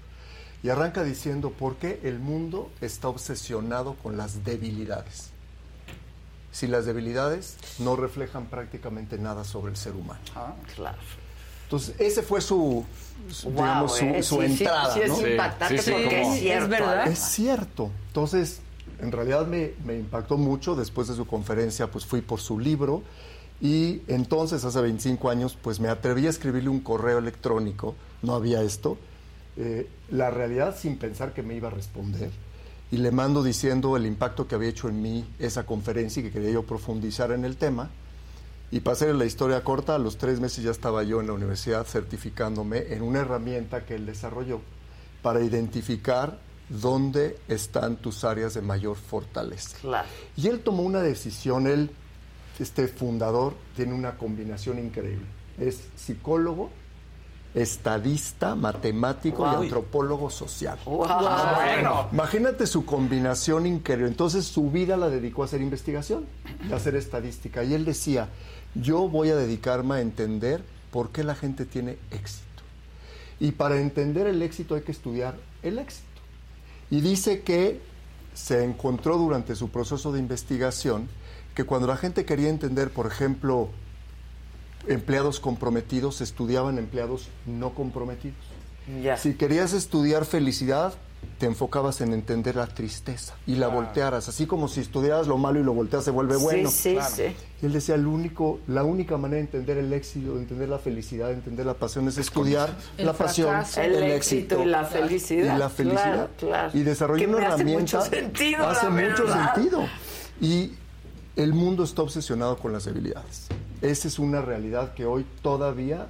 Y 0.62 0.70
arranca 0.70 1.04
diciendo, 1.04 1.50
¿por 1.50 1.76
qué 1.76 2.00
el 2.02 2.18
mundo 2.18 2.70
está 2.80 3.08
obsesionado 3.08 3.94
con 3.94 4.16
las 4.16 4.44
debilidades? 4.44 5.30
Si 6.50 6.66
las 6.66 6.84
debilidades 6.84 7.56
no 7.78 7.94
reflejan 7.94 8.46
prácticamente 8.46 9.18
nada 9.18 9.44
sobre 9.44 9.70
el 9.70 9.76
ser 9.76 9.94
humano. 9.94 10.20
Ah, 10.34 10.54
claro. 10.74 10.98
Entonces, 11.68 11.94
ese 11.98 12.22
fue 12.22 12.40
su, 12.40 12.82
su, 13.30 13.50
Wow, 13.50 13.54
digamos, 13.56 13.96
su, 13.98 14.04
eh, 14.06 14.22
su 14.22 14.36
sí, 14.40 14.46
sí, 14.46 14.64
entrada. 14.64 14.94
sí 14.94 15.00
es 15.00 15.08
¿no? 15.10 15.26
impactante 15.28 15.78
Sí, 15.78 15.84
sí, 15.84 15.90
porque 15.92 16.20
como- 16.22 16.32
es 16.34 16.40
cierto. 16.40 16.64
Es 16.64 16.70
verdad. 16.70 17.06
Es 17.08 17.18
cierto. 17.18 17.90
Entonces, 18.06 18.60
en 19.00 19.12
realidad 19.12 19.46
me, 19.46 19.72
me 19.84 19.96
impactó 19.98 20.38
mucho. 20.38 20.74
Después 20.74 21.08
de 21.08 21.14
su 21.14 21.26
conferencia, 21.26 21.90
pues 21.90 22.06
fui 22.06 22.22
por 22.22 22.40
su 22.40 22.58
libro. 22.58 23.02
Y 23.60 24.00
entonces, 24.08 24.64
hace 24.64 24.80
25 24.80 25.28
años, 25.30 25.58
pues 25.60 25.78
me 25.80 25.88
atreví 25.88 26.26
a 26.26 26.30
escribirle 26.30 26.70
un 26.70 26.80
correo 26.80 27.18
electrónico. 27.18 27.94
No 28.22 28.34
había 28.34 28.62
esto. 28.62 28.96
eh, 29.60 29.88
la 30.10 30.30
realidad 30.30 30.76
sin 30.78 30.96
pensar 30.98 31.34
que 31.34 31.42
me 31.42 31.54
iba 31.56 31.66
a 31.66 31.72
responder. 31.72 32.30
Y 32.92 32.96
le 32.98 33.10
mando 33.10 33.42
diciendo 33.42 33.96
el 33.96 34.06
impacto 34.06 34.46
que 34.46 34.54
había 34.54 34.68
hecho 34.70 34.88
en 34.88 35.02
mí 35.02 35.24
esa 35.40 35.66
conferencia 35.66 36.20
y 36.20 36.22
que 36.26 36.30
quería 36.30 36.50
yo 36.52 36.62
profundizar 36.62 37.32
en 37.32 37.44
el 37.44 37.56
tema. 37.56 37.90
Y 38.70 38.80
para 38.80 38.92
hacer 38.94 39.14
la 39.14 39.24
historia 39.24 39.64
corta, 39.64 39.94
a 39.94 39.98
los 39.98 40.18
tres 40.18 40.40
meses 40.40 40.62
ya 40.62 40.70
estaba 40.70 41.02
yo 41.02 41.20
en 41.20 41.26
la 41.26 41.32
universidad 41.32 41.86
certificándome 41.86 42.92
en 42.92 43.02
una 43.02 43.20
herramienta 43.20 43.84
que 43.86 43.94
él 43.94 44.04
desarrolló 44.06 44.60
para 45.22 45.40
identificar 45.40 46.38
dónde 46.68 47.38
están 47.48 47.96
tus 47.96 48.24
áreas 48.24 48.52
de 48.54 48.60
mayor 48.60 48.96
fortaleza. 48.96 49.78
Claro. 49.80 50.06
Y 50.36 50.48
él 50.48 50.60
tomó 50.60 50.82
una 50.82 51.00
decisión, 51.00 51.66
él, 51.66 51.90
este 52.58 52.88
fundador, 52.88 53.54
tiene 53.74 53.94
una 53.94 54.16
combinación 54.18 54.78
increíble. 54.78 55.24
Es 55.58 55.88
psicólogo, 55.96 56.68
estadista, 57.54 58.54
matemático 58.54 59.44
Wow. 59.44 59.52
y 59.52 59.64
antropólogo 59.64 60.28
social. 60.30 60.78
Wow. 60.84 61.06
Bueno. 61.06 62.08
Imagínate 62.12 62.66
su 62.66 62.84
combinación 62.84 63.66
increíble. 63.66 64.08
Entonces 64.08 64.44
su 64.44 64.70
vida 64.70 64.96
la 64.98 65.08
dedicó 65.08 65.42
a 65.42 65.46
hacer 65.46 65.62
investigación, 65.62 66.26
a 66.70 66.76
hacer 66.76 66.94
estadística. 66.96 67.64
Y 67.64 67.74
él 67.74 67.84
decía, 67.86 68.28
yo 68.80 69.08
voy 69.08 69.30
a 69.30 69.36
dedicarme 69.36 69.96
a 69.96 70.00
entender 70.00 70.62
por 70.90 71.10
qué 71.10 71.24
la 71.24 71.34
gente 71.34 71.64
tiene 71.64 71.98
éxito. 72.10 72.44
Y 73.40 73.52
para 73.52 73.80
entender 73.80 74.26
el 74.26 74.42
éxito 74.42 74.74
hay 74.74 74.82
que 74.82 74.92
estudiar 74.92 75.36
el 75.62 75.78
éxito. 75.78 76.06
Y 76.90 77.00
dice 77.00 77.42
que 77.42 77.80
se 78.34 78.64
encontró 78.64 79.18
durante 79.18 79.54
su 79.54 79.68
proceso 79.68 80.12
de 80.12 80.20
investigación 80.20 81.08
que 81.54 81.64
cuando 81.64 81.88
la 81.88 81.96
gente 81.96 82.24
quería 82.24 82.48
entender, 82.48 82.90
por 82.90 83.06
ejemplo, 83.06 83.68
empleados 84.86 85.40
comprometidos, 85.40 86.20
estudiaban 86.20 86.78
empleados 86.78 87.28
no 87.46 87.74
comprometidos. 87.74 88.38
Si 89.18 89.34
querías 89.34 89.72
estudiar 89.72 90.24
felicidad, 90.24 90.94
te 91.38 91.46
enfocabas 91.46 92.00
en 92.00 92.12
entender 92.12 92.56
la 92.56 92.66
tristeza 92.66 93.34
y 93.46 93.54
la 93.54 93.68
voltearas, 93.68 94.28
así 94.28 94.46
como 94.46 94.66
si 94.66 94.80
estudiaras 94.80 95.28
lo 95.28 95.38
malo 95.38 95.60
y 95.60 95.62
lo 95.62 95.72
volteas 95.72 96.04
se 96.04 96.10
vuelve 96.10 96.34
Sí, 96.36 96.42
bueno. 96.42 96.70
sí, 96.70 96.98
sí. 97.14 97.22
Y 97.62 97.66
él 97.66 97.72
decía, 97.72 97.94
el 97.94 98.06
único, 98.08 98.58
la 98.66 98.82
única 98.82 99.16
manera 99.18 99.36
de 99.36 99.42
entender 99.42 99.78
el 99.78 99.92
éxito, 99.92 100.34
de 100.34 100.40
entender 100.40 100.68
la 100.68 100.78
felicidad, 100.78 101.28
de 101.28 101.34
entender 101.34 101.64
la 101.64 101.74
pasión 101.74 102.08
es 102.08 102.18
estudiar 102.18 102.74
El 102.96 103.06
la 103.06 103.12
pasión, 103.12 103.50
fracaso. 103.50 103.80
El 103.80 104.02
éxito 104.02 104.60
y 104.62 104.66
la 104.66 104.84
felicidad. 104.84 105.54
y 105.54 105.58
la 105.58 105.68
felicidad. 105.70 106.12
Claro, 106.12 106.30
claro. 106.38 106.70
Y 106.78 106.82
desarrolló 106.82 107.20
Que 107.20 107.26
una 107.28 107.38
me 107.38 107.44
hace 107.46 107.54
herramienta. 107.54 107.80
mucho 107.98 108.10
sentido, 108.10 108.66
hace 108.66 108.88
mucho 108.88 109.24
sentido. 109.32 109.84
Y 110.40 110.72
el 111.36 111.52
mundo 111.54 111.84
está 111.84 112.02
obsesionado 112.02 112.56
con 112.58 112.72
las 112.72 112.84
debilidades. 112.84 113.46
Esa 113.80 114.08
es 114.08 114.18
una 114.18 114.40
realidad 114.42 114.92
que 114.94 115.06
hoy 115.06 115.24
todavía 115.42 116.08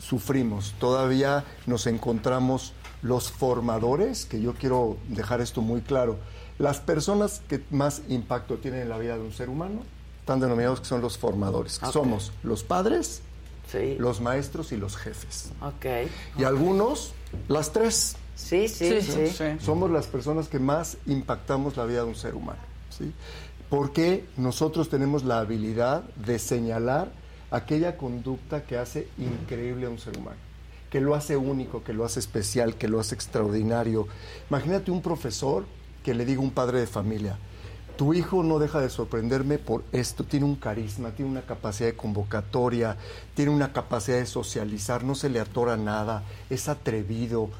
sufrimos, 0.00 0.74
todavía 0.80 1.44
nos 1.66 1.86
encontramos 1.86 2.72
los 3.04 3.30
formadores, 3.30 4.24
que 4.26 4.40
yo 4.40 4.54
quiero 4.54 4.96
dejar 5.08 5.40
esto 5.40 5.60
muy 5.62 5.82
claro, 5.82 6.16
las 6.58 6.80
personas 6.80 7.40
que 7.48 7.62
más 7.70 8.02
impacto 8.08 8.56
tienen 8.56 8.80
en 8.82 8.88
la 8.88 8.98
vida 8.98 9.14
de 9.16 9.20
un 9.22 9.32
ser 9.32 9.48
humano 9.48 9.82
están 10.20 10.40
denominados 10.40 10.80
que 10.80 10.86
son 10.86 11.00
los 11.02 11.16
formadores, 11.18 11.80
somos 11.92 12.32
los 12.42 12.64
padres, 12.64 13.20
Sí. 13.70 13.96
los 13.98 14.20
maestros 14.20 14.72
y 14.72 14.76
los 14.76 14.96
jefes. 14.96 15.50
Ok. 15.60 16.08
Y 16.38 16.44
algunos, 16.44 17.12
las 17.48 17.72
tres. 17.72 18.16
Sí, 18.36 18.68
sí, 18.68 19.00
sí. 19.00 19.26
Sí. 19.28 19.44
Somos 19.60 19.90
las 19.90 20.06
personas 20.06 20.48
que 20.48 20.58
más 20.58 20.96
impactamos 21.06 21.76
la 21.76 21.84
vida 21.84 22.00
de 22.02 22.08
un 22.08 22.14
ser 22.14 22.34
humano. 22.34 22.60
¿sí? 22.90 23.12
Porque 23.70 24.24
nosotros 24.36 24.88
tenemos 24.88 25.24
la 25.24 25.38
habilidad 25.40 26.02
de 26.16 26.38
señalar 26.38 27.10
aquella 27.50 27.96
conducta 27.96 28.64
que 28.64 28.76
hace 28.78 29.08
increíble 29.18 29.86
a 29.86 29.90
un 29.90 29.98
ser 29.98 30.16
humano, 30.18 30.36
que 30.94 31.00
lo 31.00 31.16
hace 31.16 31.36
único, 31.36 31.82
que 31.82 31.92
lo 31.92 32.04
hace 32.04 32.20
especial, 32.20 32.76
que 32.76 32.86
lo 32.86 33.00
hace 33.00 33.16
extraordinario. 33.16 34.06
Imagínate 34.48 34.92
un 34.92 35.02
profesor 35.02 35.64
que 36.04 36.14
le 36.14 36.24
diga 36.24 36.38
a 36.38 36.44
un 36.44 36.52
padre 36.52 36.78
de 36.78 36.86
familia, 36.86 37.36
tu 37.96 38.14
hijo 38.14 38.44
no 38.44 38.60
deja 38.60 38.80
de 38.80 38.88
sorprenderme 38.88 39.58
por 39.58 39.82
esto, 39.90 40.22
tiene 40.22 40.46
un 40.46 40.54
carisma, 40.54 41.10
tiene 41.10 41.32
una 41.32 41.42
capacidad 41.42 41.88
de 41.88 41.96
convocatoria, 41.96 42.96
tiene 43.34 43.50
una 43.50 43.72
capacidad 43.72 44.18
de 44.18 44.26
socializar, 44.26 45.02
no 45.02 45.16
se 45.16 45.30
le 45.30 45.40
atora 45.40 45.76
nada, 45.76 46.22
es 46.48 46.68
atrevido. 46.68 47.50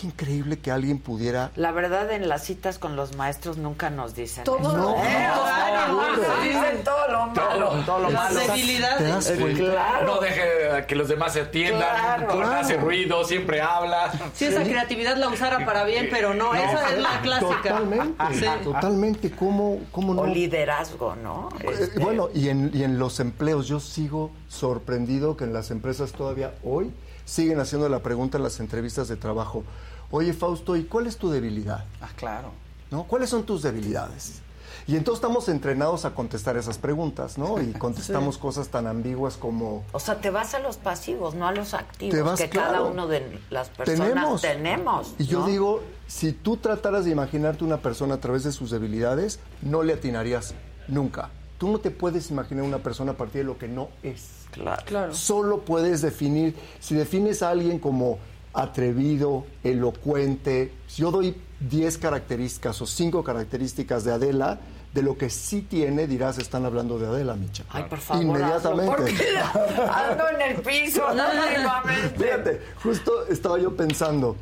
Qué 0.00 0.06
increíble 0.06 0.58
que 0.58 0.70
alguien 0.70 0.98
pudiera 0.98 1.50
La 1.54 1.70
verdad, 1.70 2.10
en 2.12 2.26
las 2.26 2.44
citas 2.44 2.78
con 2.78 2.96
los 2.96 3.14
maestros 3.16 3.58
nunca 3.58 3.90
nos 3.90 4.14
dicen 4.14 4.42
Todo 4.44 4.58
eso. 4.60 4.72
lo 4.76 4.90
¿eh? 4.96 5.28
contrario. 5.36 6.16
Nos 6.16 6.42
dicen 6.44 6.84
todo 6.84 7.08
lo 7.08 7.26
malo. 7.26 7.70
todo 7.84 7.98
lo 7.98 8.10
Las 8.10 8.32
malo. 8.34 8.40
debilidades. 8.40 8.98
¿Te 8.98 9.04
das 9.04 9.30
cuenta? 9.38 9.70
Claro. 9.72 10.06
No 10.06 10.20
deje 10.20 10.86
que 10.88 10.96
los 10.96 11.08
demás 11.08 11.34
se 11.34 11.42
atiendan, 11.42 11.80
Claro. 11.80 12.26
con- 12.26 12.36
Claro. 12.38 12.52
hace 12.60 12.76
ruido, 12.78 13.22
siempre 13.24 13.60
habla. 13.60 14.10
Si 14.34 14.46
esa 14.46 14.62
creatividad 14.62 15.16
la 15.18 15.28
usara 15.28 15.64
para 15.66 15.84
bien, 15.84 16.08
pero 16.10 16.32
no, 16.32 16.54
esa 16.54 16.90
es 16.94 16.98
la 16.98 17.20
clásica. 17.20 17.50
Totalmente, 17.62 18.24
Sí. 18.34 18.46
totalmente. 18.64 19.30
¿Cómo, 19.32 19.80
cómo 19.92 20.14
no? 20.14 20.22
O 20.22 20.26
liderazgo, 20.26 21.16
¿no? 21.16 21.50
Eh, 21.60 21.66
Este, 21.80 22.00
Bueno, 22.00 22.28
y 22.34 22.48
en, 22.48 22.70
y 22.72 22.82
en 22.84 22.98
los 22.98 23.20
empleos, 23.20 23.68
yo 23.68 23.78
sigo 23.78 24.30
sorprendido 24.48 25.36
que 25.36 25.44
en 25.44 25.52
las 25.52 25.70
empresas 25.70 26.12
todavía 26.12 26.54
hoy 26.64 26.90
siguen 27.24 27.60
haciendo 27.60 27.88
la 27.88 28.00
pregunta 28.02 28.38
en 28.38 28.44
las 28.44 28.60
entrevistas 28.60 29.08
de 29.08 29.16
trabajo. 29.16 29.64
Oye, 30.10 30.32
Fausto, 30.32 30.76
¿y 30.76 30.84
cuál 30.84 31.06
es 31.06 31.16
tu 31.16 31.30
debilidad? 31.30 31.84
Ah, 32.00 32.10
claro. 32.16 32.52
¿no? 32.92 33.04
¿Cuáles 33.04 33.30
son 33.30 33.42
tus 33.44 33.62
debilidades? 33.62 34.42
Y 34.86 34.96
entonces 34.96 35.22
estamos 35.22 35.48
entrenados 35.48 36.04
a 36.04 36.14
contestar 36.14 36.56
esas 36.56 36.78
preguntas, 36.78 37.38
¿no? 37.38 37.60
Y 37.60 37.72
contestamos 37.78 38.38
cosas 38.38 38.68
tan 38.68 38.86
ambiguas 38.86 39.36
como... 39.36 39.84
O 39.92 40.00
sea, 40.00 40.20
te 40.20 40.30
vas 40.30 40.54
a 40.54 40.58
los 40.60 40.76
pasivos, 40.76 41.34
no 41.34 41.46
a 41.46 41.52
los 41.52 41.74
activos, 41.74 42.14
Te 42.14 42.22
vas, 42.22 42.40
que 42.40 42.48
claro. 42.48 42.72
cada 42.72 42.82
uno 42.82 43.06
de 43.06 43.40
las 43.50 43.68
personas 43.70 44.40
tenemos. 44.40 45.14
Y 45.18 45.26
yo 45.26 45.46
digo, 45.46 45.82
si 46.06 46.32
tú 46.32 46.56
trataras 46.56 47.04
de 47.04 47.10
imaginarte 47.10 47.64
una 47.64 47.78
persona 47.78 48.14
a 48.14 48.18
través 48.18 48.44
de 48.44 48.52
sus 48.52 48.70
debilidades, 48.70 49.40
no 49.62 49.82
le 49.82 49.94
atinarías 49.94 50.54
nunca. 50.88 51.30
Tú 51.62 51.68
no 51.68 51.78
te 51.78 51.92
puedes 51.92 52.28
imaginar 52.32 52.64
una 52.64 52.78
persona 52.78 53.12
a 53.12 53.16
partir 53.16 53.42
de 53.42 53.44
lo 53.44 53.56
que 53.56 53.68
no 53.68 53.88
es. 54.02 54.46
Claro. 54.50 55.14
Solo 55.14 55.60
puedes 55.60 56.02
definir, 56.02 56.56
si 56.80 56.96
defines 56.96 57.40
a 57.40 57.50
alguien 57.50 57.78
como 57.78 58.18
atrevido, 58.52 59.46
elocuente, 59.62 60.72
si 60.88 61.02
yo 61.02 61.12
doy 61.12 61.36
10 61.60 61.98
características 61.98 62.82
o 62.82 62.86
5 62.88 63.22
características 63.22 64.02
de 64.02 64.10
Adela, 64.10 64.58
de 64.92 65.02
lo 65.02 65.16
que 65.16 65.30
sí 65.30 65.62
tiene, 65.62 66.08
dirás, 66.08 66.38
están 66.38 66.64
hablando 66.66 66.98
de 66.98 67.06
Adela, 67.06 67.36
Micha. 67.36 67.62
Ay, 67.70 67.84
por 67.88 68.00
favor, 68.00 68.24
Inmediatamente. 68.24 68.92
hazlo, 68.92 68.96
porque 68.96 69.82
ando 69.88 70.28
en 70.30 70.40
el 70.42 70.62
piso, 70.62 71.14
nuevamente. 71.14 72.24
Fíjate, 72.24 72.60
justo 72.82 73.28
estaba 73.28 73.60
yo 73.60 73.76
pensando, 73.76 74.34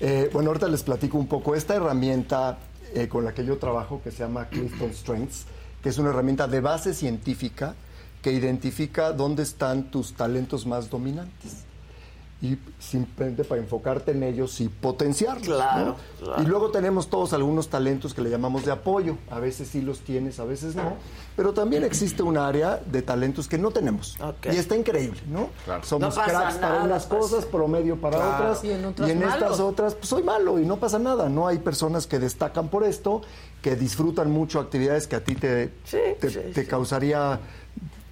eh, 0.00 0.28
bueno, 0.32 0.48
ahorita 0.50 0.66
les 0.66 0.82
platico 0.82 1.18
un 1.18 1.28
poco, 1.28 1.54
esta 1.54 1.76
herramienta 1.76 2.58
eh, 2.96 3.06
con 3.06 3.24
la 3.24 3.32
que 3.32 3.44
yo 3.44 3.58
trabajo, 3.58 4.00
que 4.02 4.10
se 4.10 4.24
llama 4.24 4.48
Clifton 4.48 4.92
Strengths, 4.92 5.46
que 5.84 5.90
es 5.90 5.98
una 5.98 6.08
herramienta 6.08 6.48
de 6.48 6.62
base 6.62 6.94
científica 6.94 7.74
que 8.22 8.32
identifica 8.32 9.12
dónde 9.12 9.42
están 9.42 9.90
tus 9.90 10.14
talentos 10.14 10.64
más 10.64 10.88
dominantes. 10.88 11.66
Y 12.44 12.58
simplemente 12.78 13.42
para 13.42 13.62
enfocarte 13.62 14.10
en 14.10 14.22
ellos 14.22 14.60
y 14.60 14.68
potenciarlos. 14.68 15.46
Claro, 15.56 15.86
¿no? 15.86 15.96
claro. 16.26 16.42
Y 16.42 16.46
luego 16.46 16.70
tenemos 16.70 17.08
todos 17.08 17.32
algunos 17.32 17.68
talentos 17.68 18.12
que 18.12 18.20
le 18.20 18.28
llamamos 18.28 18.66
de 18.66 18.70
apoyo. 18.72 19.16
A 19.30 19.40
veces 19.40 19.68
sí 19.68 19.80
los 19.80 20.00
tienes, 20.00 20.38
a 20.40 20.44
veces 20.44 20.76
no. 20.76 20.92
Pero 21.36 21.54
también 21.54 21.84
existe 21.84 22.22
un 22.22 22.36
área 22.36 22.82
de 22.84 23.00
talentos 23.00 23.48
que 23.48 23.56
no 23.56 23.70
tenemos. 23.70 24.18
Y 24.44 24.56
está 24.56 24.76
increíble, 24.76 25.20
¿no? 25.26 25.48
Somos 25.84 26.14
No 26.14 26.22
pasa 26.22 26.24
cracks 26.38 26.54
para 26.56 26.82
unas 26.82 27.06
pues. 27.06 27.20
cosas, 27.22 27.46
promedio 27.46 27.96
para 27.98 28.18
Claro. 28.18 28.34
otras. 28.34 28.62
Y 28.64 28.72
en 28.72 28.84
otras 28.84 29.08
estas 29.08 29.40
malos. 29.40 29.60
otras, 29.60 29.94
pues 29.94 30.08
soy 30.10 30.22
malo 30.22 30.58
y 30.58 30.66
no 30.66 30.76
pasa 30.76 30.98
nada. 30.98 31.30
No 31.30 31.46
hay 31.46 31.56
personas 31.60 32.06
que 32.06 32.18
destacan 32.18 32.68
por 32.68 32.84
esto, 32.84 33.22
que 33.62 33.74
disfrutan 33.74 34.30
mucho 34.30 34.60
actividades 34.60 35.06
que 35.06 35.16
a 35.16 35.24
ti 35.24 35.34
te, 35.34 35.68
te, 35.90 36.28
te 36.28 36.66
causaría 36.66 37.40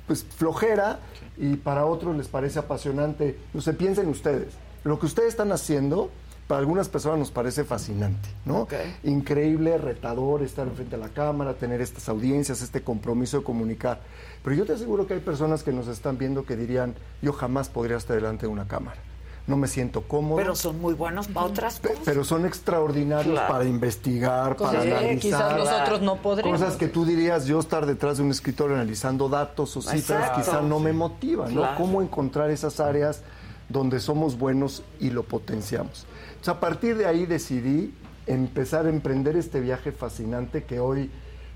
pues 0.07 0.25
flojera 0.25 0.99
y 1.37 1.57
para 1.57 1.87
otros 1.87 2.17
les 2.17 2.29
parece 2.29 2.59
apasionante. 2.59 3.39
No 3.55 3.61
sé, 3.61 3.73
piensen 3.75 4.09
ustedes. 4.09 4.55
Lo 4.85 4.99
que 4.99 5.07
ustedes 5.07 5.29
están 5.29 5.53
haciendo, 5.53 6.11
para 6.49 6.61
algunas 6.61 6.89
personas 6.89 7.19
nos 7.19 7.31
parece 7.31 7.65
fascinante, 7.65 8.29
¿no? 8.45 8.67
Increíble, 9.05 9.79
retador 9.79 10.43
estar 10.43 10.67
enfrente 10.67 10.97
a 10.97 10.99
la 10.99 11.09
cámara, 11.09 11.55
tener 11.55 11.81
estas 11.81 12.09
audiencias, 12.09 12.63
este 12.63 12.83
compromiso 12.83 13.39
de 13.39 13.45
comunicar. 13.45 14.01
Pero 14.43 14.57
yo 14.57 14.67
te 14.67 14.73
aseguro 14.73 15.07
que 15.07 15.15
hay 15.15 15.21
personas 15.21 15.63
que 15.63 15.73
nos 15.73 15.87
están 15.89 16.19
viendo 16.19 16.45
que 16.45 16.57
dirían, 16.57 16.95
yo 17.23 17.33
jamás 17.33 17.69
podría 17.69 17.97
estar 17.97 18.17
delante 18.17 18.47
de 18.47 18.53
una 18.53 18.67
cámara. 18.67 18.99
No 19.47 19.57
me 19.57 19.67
siento 19.67 20.03
cómodo. 20.03 20.37
Pero 20.37 20.55
son 20.55 20.81
muy 20.81 20.95
buenos 20.95 21.27
para 21.27 21.47
otras 21.47 21.81
cosas. 21.81 21.99
pero 22.05 22.23
son 22.23 22.47
extraordinarios 22.47 23.35
Claro. 23.35 23.53
para 23.53 23.65
investigar, 23.65 24.55
Cosas 24.57 24.77
para 24.77 24.99
analizar. 24.99 25.19
quizás 25.19 25.57
nosotros 25.57 26.01
no 26.03 26.17
podríamos. 26.17 26.61
Cosas 26.61 26.77
que 26.77 26.87
tú 26.89 27.05
dirías, 27.05 27.47
yo 27.47 27.59
estar 27.59 27.85
detrás 27.85 28.19
de 28.19 28.23
un 28.23 28.31
escritorio 28.31 28.77
analizando 28.77 29.29
datos 29.29 29.77
o 29.77 29.83
cifras, 29.83 30.01
Exacto. 30.01 30.41
quizá 30.41 30.61
no 30.63 30.79
me 30.79 30.93
motiva, 30.93 31.49
¿no? 31.49 31.63
Claro. 31.63 31.77
¿Cómo 31.77 32.03
encontrar 32.03 32.51
esas 32.51 32.79
áreas 32.79 33.23
donde 33.69 33.99
somos 33.99 34.39
buenos 34.39 34.85
y 35.01 35.11
lo 35.11 35.25
potenciamos? 35.25 36.07
Entonces, 36.29 36.49
a 36.49 36.61
partir 36.61 36.97
de 36.97 37.07
ahí 37.07 37.27
decidí 37.27 37.93
empezar 38.27 38.87
a 38.87 38.91
emprender 38.91 39.35
este 39.37 39.59
viaje 39.61 39.91
fascinante 39.91 40.63
que 40.63 40.79
hoy, 40.79 41.11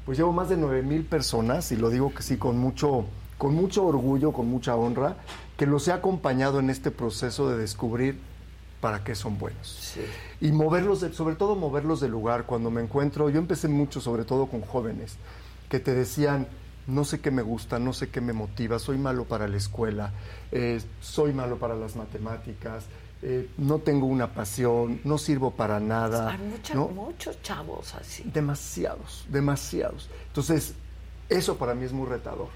pues 0.04 0.18
llevo 0.18 0.32
más 0.32 0.48
de 0.48 0.56
9 0.56 0.82
mil 0.82 1.04
personas, 1.04 1.70
y 1.70 1.76
lo 1.76 1.88
digo 1.90 2.12
que 2.12 2.22
sí 2.24 2.36
con 2.36 2.58
mucho, 2.58 3.04
con 3.38 3.54
mucho 3.54 3.84
orgullo, 3.84 4.32
con 4.32 4.48
mucha 4.48 4.74
honra, 4.74 5.16
que 5.56 5.66
los 5.66 5.86
he 5.88 5.92
acompañado 5.92 6.58
en 6.60 6.70
este 6.70 6.90
proceso 6.90 7.48
de 7.48 7.56
descubrir 7.58 8.18
para 8.80 9.02
qué 9.04 9.14
son 9.14 9.38
buenos. 9.38 9.94
Y 10.40 10.52
moverlos, 10.52 11.00
de- 11.00 11.12
sobre 11.12 11.34
todo 11.34 11.56
moverlos 11.56 12.00
de 12.00 12.08
lugar. 12.08 12.44
Cuando 12.44 12.70
me 12.70 12.82
encuentro, 12.82 13.30
yo 13.30 13.38
empecé 13.38 13.68
mucho, 13.68 14.00
sobre 14.00 14.24
todo 14.24 14.46
con 14.46 14.60
jóvenes, 14.60 15.16
que 15.70 15.80
te 15.80 15.94
decían, 15.94 16.46
no 16.86 17.04
sé 17.04 17.20
qué 17.20 17.30
me 17.30 17.42
gusta, 17.42 17.78
no 17.78 17.92
sé 17.92 18.10
qué 18.10 18.20
me 18.20 18.32
motiva, 18.32 18.78
soy 18.78 18.98
malo 18.98 19.24
para 19.24 19.48
la 19.48 19.56
escuela, 19.56 20.12
eh, 20.52 20.80
soy 21.00 21.32
malo 21.32 21.56
para 21.58 21.74
las 21.74 21.96
matemáticas, 21.96 22.84
eh, 23.22 23.48
no 23.56 23.78
tengo 23.78 24.06
una 24.06 24.34
pasión, 24.34 25.00
no 25.04 25.16
sirvo 25.18 25.50
para 25.52 25.80
nada. 25.80 26.30
Hay 26.32 26.38
mucha- 26.38 26.74
¿no? 26.74 26.88
muchos 26.88 27.40
chavos 27.42 27.94
así. 27.94 28.22
Demasiados, 28.32 29.24
demasiados. 29.30 30.08
Entonces, 30.28 30.74
eso 31.30 31.56
para 31.56 31.74
mí 31.74 31.84
es 31.86 31.92
muy 31.92 32.06
retador, 32.06 32.48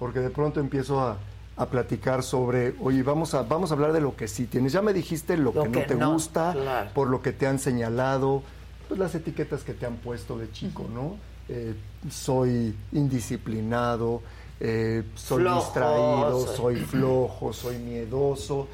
porque 0.00 0.18
de 0.18 0.30
pronto 0.30 0.58
empiezo 0.60 1.00
a, 1.00 1.16
a 1.60 1.66
platicar 1.68 2.22
sobre, 2.22 2.74
oye, 2.80 3.02
vamos 3.02 3.34
a, 3.34 3.42
vamos 3.42 3.70
a 3.70 3.74
hablar 3.74 3.92
de 3.92 4.00
lo 4.00 4.16
que 4.16 4.28
sí 4.28 4.46
tienes. 4.46 4.72
Ya 4.72 4.80
me 4.82 4.92
dijiste 4.94 5.36
lo, 5.36 5.52
Lo 5.52 5.64
que, 5.64 5.70
que 5.70 5.80
no 5.80 5.86
te 5.86 5.94
no, 5.94 6.12
gusta, 6.14 6.52
claro. 6.54 6.90
por 6.94 7.08
lo 7.08 7.20
que 7.20 7.32
te 7.32 7.46
han 7.46 7.58
señalado, 7.58 8.42
pues 8.88 8.98
las 8.98 9.14
etiquetas 9.14 9.62
que 9.62 9.74
te 9.74 9.84
han 9.86 9.96
puesto 9.96 10.38
de 10.38 10.50
chico, 10.52 10.86
¿no? 10.92 11.16
Eh, 11.48 11.74
soy 12.10 12.74
indisciplinado, 12.92 14.22
eh, 14.58 15.02
soy 15.14 15.42
Flojo, 15.42 15.60
distraído, 15.60 16.46
soy- 16.46 16.56
soy 16.56 16.76
flojo, 16.86 17.52
soy 17.52 17.78
miedoso. 17.78 18.68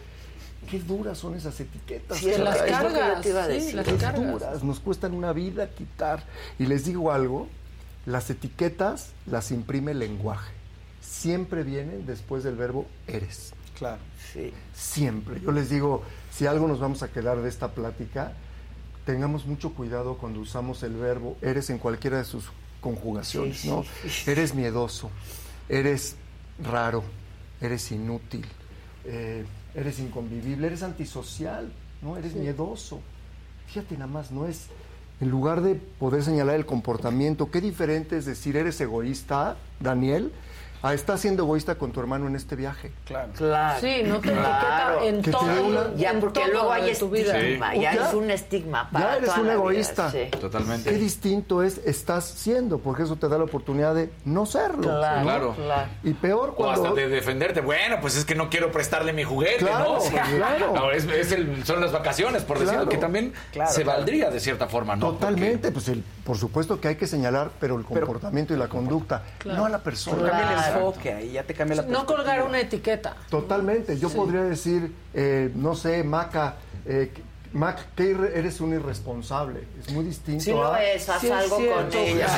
Qué 0.70 0.78
duras 0.80 1.18
son 1.18 1.34
esas 1.36 1.58
etiquetas. 1.60 2.18
Sí, 2.18 2.26
yo 2.36 2.44
cargas, 2.44 3.20
te 3.22 3.28
iba 3.30 3.44
a 3.44 3.46
sí, 3.46 3.72
las 3.72 3.86
Las 3.86 3.96
cargas. 4.00 4.32
duras, 4.32 4.64
nos 4.64 4.80
cuestan 4.80 5.14
una 5.14 5.32
vida 5.32 5.68
quitar. 5.70 6.24
Y 6.58 6.66
les 6.66 6.84
digo 6.84 7.12
algo, 7.12 7.46
las 8.04 8.30
etiquetas 8.30 9.10
las 9.26 9.50
imprime 9.52 9.92
el 9.92 9.98
lenguaje. 10.00 10.52
Siempre 11.06 11.62
vienen 11.62 12.06
después 12.06 12.42
del 12.44 12.56
verbo 12.56 12.86
eres. 13.06 13.52
Claro. 13.78 13.98
Sí. 14.32 14.52
Siempre. 14.74 15.40
Yo 15.40 15.52
les 15.52 15.70
digo, 15.70 16.02
si 16.32 16.46
algo 16.46 16.66
nos 16.66 16.80
vamos 16.80 17.02
a 17.02 17.08
quedar 17.12 17.40
de 17.40 17.48
esta 17.48 17.72
plática, 17.72 18.32
tengamos 19.04 19.46
mucho 19.46 19.72
cuidado 19.72 20.16
cuando 20.18 20.40
usamos 20.40 20.82
el 20.82 20.94
verbo 20.94 21.36
eres 21.42 21.70
en 21.70 21.78
cualquiera 21.78 22.18
de 22.18 22.24
sus 22.24 22.46
conjugaciones, 22.80 23.58
Sí, 23.58 23.68
¿no? 23.70 23.84
sí. 24.08 24.30
Eres 24.30 24.54
miedoso, 24.54 25.10
eres 25.68 26.16
raro, 26.62 27.02
eres 27.60 27.90
inútil, 27.92 28.44
eh, 29.04 29.44
eres 29.74 29.98
inconvivible, 29.98 30.66
eres 30.66 30.82
antisocial, 30.82 31.72
¿no? 32.02 32.16
Eres 32.16 32.34
miedoso. 32.34 33.00
Fíjate 33.68 33.94
nada 33.94 34.06
más, 34.08 34.30
no 34.30 34.46
es 34.46 34.66
en 35.20 35.30
lugar 35.30 35.62
de 35.62 35.74
poder 35.76 36.22
señalar 36.22 36.56
el 36.56 36.66
comportamiento, 36.66 37.50
qué 37.50 37.60
diferente 37.60 38.18
es 38.18 38.26
decir 38.26 38.56
eres 38.56 38.80
egoísta, 38.80 39.56
Daniel, 39.80 40.32
a 40.82 40.94
estás 40.94 41.20
siendo 41.20 41.42
egoísta 41.44 41.74
con 41.76 41.92
tu 41.92 42.00
hermano 42.00 42.26
en 42.26 42.36
este 42.36 42.56
viaje. 42.56 42.92
Claro. 43.04 43.30
Claro. 43.36 43.80
Sí, 43.80 44.02
no 44.04 44.20
te 44.20 44.32
Claro. 44.32 45.00
etiqueta 45.00 45.04
en 45.06 45.22
Que 45.22 45.30
todo. 45.30 45.66
una- 45.66 45.94
Ya, 45.96 46.10
en 46.10 46.20
porque 46.20 46.40
todo 46.40 46.52
luego 46.52 46.72
hay 46.72 46.86
de 46.90 46.96
tu 46.96 47.10
vida. 47.10 47.36
estigma, 47.38 47.72
Sí. 47.72 47.80
ya 47.80 47.94
Ya- 47.94 48.08
es 48.08 48.14
un 48.14 48.30
estigma 48.30 48.90
para 48.90 49.04
ya 49.12 49.16
eres 49.16 49.26
toda 49.28 49.40
un 49.40 49.46
la 49.46 49.52
vida, 49.54 49.62
egoísta. 49.62 50.10
sí. 50.10 50.18
Totalmente. 50.40 50.90
Qué 50.90 50.96
distinto 50.96 51.62
es 51.62 51.78
estás 51.84 52.24
siendo, 52.24 52.78
porque 52.78 53.02
eso 53.04 53.16
te 53.16 53.28
da 53.28 53.38
la 53.38 53.44
oportunidad 53.44 53.94
de 53.94 54.10
no 54.24 54.46
serlo. 54.46 54.82
Claro, 54.82 55.18
¿no? 55.20 55.22
Claro. 55.24 55.54
claro. 55.54 55.88
Y 56.04 56.12
peor 56.14 56.50
O 56.50 56.54
cuando... 56.54 56.82
hasta 56.88 56.94
de 57.00 57.08
defenderte. 57.08 57.60
Bueno, 57.60 57.96
pues 58.00 58.16
es 58.16 58.24
que 58.24 58.34
no 58.34 58.48
quiero 58.50 58.70
prestarle 58.70 59.12
mi 59.12 59.24
juguete, 59.24 59.58
Claro, 59.64 59.84
¿no? 59.84 59.92
O 59.94 60.00
sea, 60.00 60.22
claro. 60.36 60.72
no, 60.74 60.90
es- 60.90 61.04
es 61.04 61.32
el- 61.32 61.64
son 61.64 61.80
las 61.80 61.92
vacaciones, 61.92 62.42
por 62.42 62.58
decirlo, 62.58 62.88
que 62.88 62.98
también 62.98 63.32
Claro, 63.52 63.70
se 63.72 63.82
claro. 63.82 63.98
valdría 63.98 64.30
de 64.30 64.40
cierta 64.40 64.66
forma, 64.68 64.96
¿no? 64.96 65.12
Totalmente, 65.12 65.72
pues 65.72 65.88
el, 65.88 66.02
por 66.24 66.36
supuesto 66.36 66.80
que 66.80 66.88
hay 66.88 66.96
que 66.96 67.06
señalar, 67.06 67.50
pero 67.60 67.76
el 67.78 67.84
comportamiento 67.84 68.54
y 68.54 68.56
la 68.56 68.68
conducta, 68.68 69.22
Claro. 69.38 69.58
no 69.60 69.64
a 69.66 69.68
la 69.68 69.78
persona. 69.78 70.16
Enfoque 70.74 71.12
ahí, 71.12 71.32
ya 71.32 71.42
te 71.42 71.54
cambia 71.54 71.76
la 71.76 71.82
No 71.82 72.06
colgar 72.06 72.42
una 72.42 72.60
etiqueta. 72.60 73.16
Totalmente. 73.30 73.98
Yo 73.98 74.08
Sí. 74.08 74.16
podría 74.16 74.42
decir, 74.42 74.92
eh, 75.14 75.50
no 75.54 75.74
sé, 75.74 76.02
Maca, 76.04 76.56
eh, 76.84 77.12
Mac, 77.52 77.78
que 77.96 78.10
eres 78.34 78.60
un 78.60 78.72
irresponsable. 78.74 79.66
Es 79.80 79.90
muy 79.90 80.04
distinto 80.04 80.44
Sí 80.44 80.50
lo 80.52 80.72
a... 80.72 80.82
es, 80.82 81.08
haz 81.08 81.20
Sí, 81.20 81.26
es 81.26 81.32
algo 81.32 81.56
con 81.56 81.92
ella. 81.92 82.26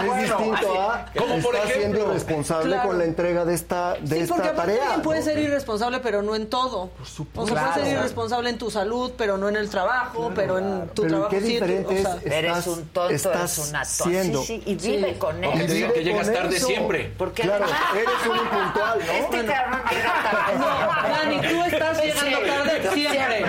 Es 0.00 0.06
Bueno, 0.06 0.22
distinto 0.38 0.80
a 0.82 1.06
Como 1.18 1.38
por 1.40 1.54
estás 1.54 1.70
siendo 1.72 1.96
ejemplo. 1.96 2.10
irresponsable 2.10 2.66
Claro. 2.66 2.88
con 2.88 2.98
la 2.98 3.04
entrega 3.04 3.44
de 3.44 3.54
esta, 3.54 3.94
de 3.94 4.16
Sí, 4.16 4.22
esta 4.22 4.34
porque 4.34 4.48
tarea. 4.50 4.82
alguien 4.84 5.02
puede 5.02 5.20
¿no? 5.20 5.24
ser 5.26 5.38
irresponsable, 5.38 6.00
pero 6.00 6.22
no 6.22 6.34
en 6.34 6.48
todo. 6.48 6.88
Por 6.88 7.06
supuesto. 7.06 7.52
O 7.54 7.56
sea, 7.56 7.72
puede 7.72 7.84
ser 7.86 7.96
irresponsable 7.98 8.50
en 8.50 8.58
tu 8.58 8.70
salud, 8.70 9.12
pero 9.16 9.36
no 9.38 9.48
en 9.48 9.56
el 9.56 9.68
trabajo, 9.70 10.30
pero 10.34 10.58
en 10.58 10.88
tu 10.90 11.02
Pero 11.02 11.08
trabajo 11.14 11.30
qué 11.30 11.40
sí, 11.40 11.46
diferente 11.54 11.98
o 11.98 12.02
sea, 12.02 12.16
es 12.24 12.32
Eres 12.32 12.66
un 12.66 12.86
tonto, 12.88 13.10
estás 13.10 13.58
eres 13.58 13.68
una 13.70 13.82
tonta. 13.82 13.84
siendo. 14.04 14.42
Sí, 14.42 14.46
sí, 14.46 14.62
y 14.70 14.74
vive 14.76 15.12
Sí. 15.12 15.18
con 15.18 15.44
él. 15.44 15.66
te 15.66 15.74
digan 15.74 15.92
que 15.92 16.04
llegas 16.04 16.32
tarde 16.32 16.56
eso. 16.56 16.66
siempre. 16.66 17.12
Porque 17.18 17.42
Claro, 17.42 17.64
eres 17.94 18.26
un 18.30 18.36
impuntual, 18.36 18.98
¿no? 18.98 19.12
Este 19.12 19.44
cabrón 19.46 19.80
llega 19.90 20.14
tarde. 20.30 20.58
No, 20.58 21.08
Dani, 21.08 21.40
tú 21.48 21.62
estás 21.64 22.02
llegando 22.04 22.38
tarde 22.46 22.90
siempre. 22.94 23.44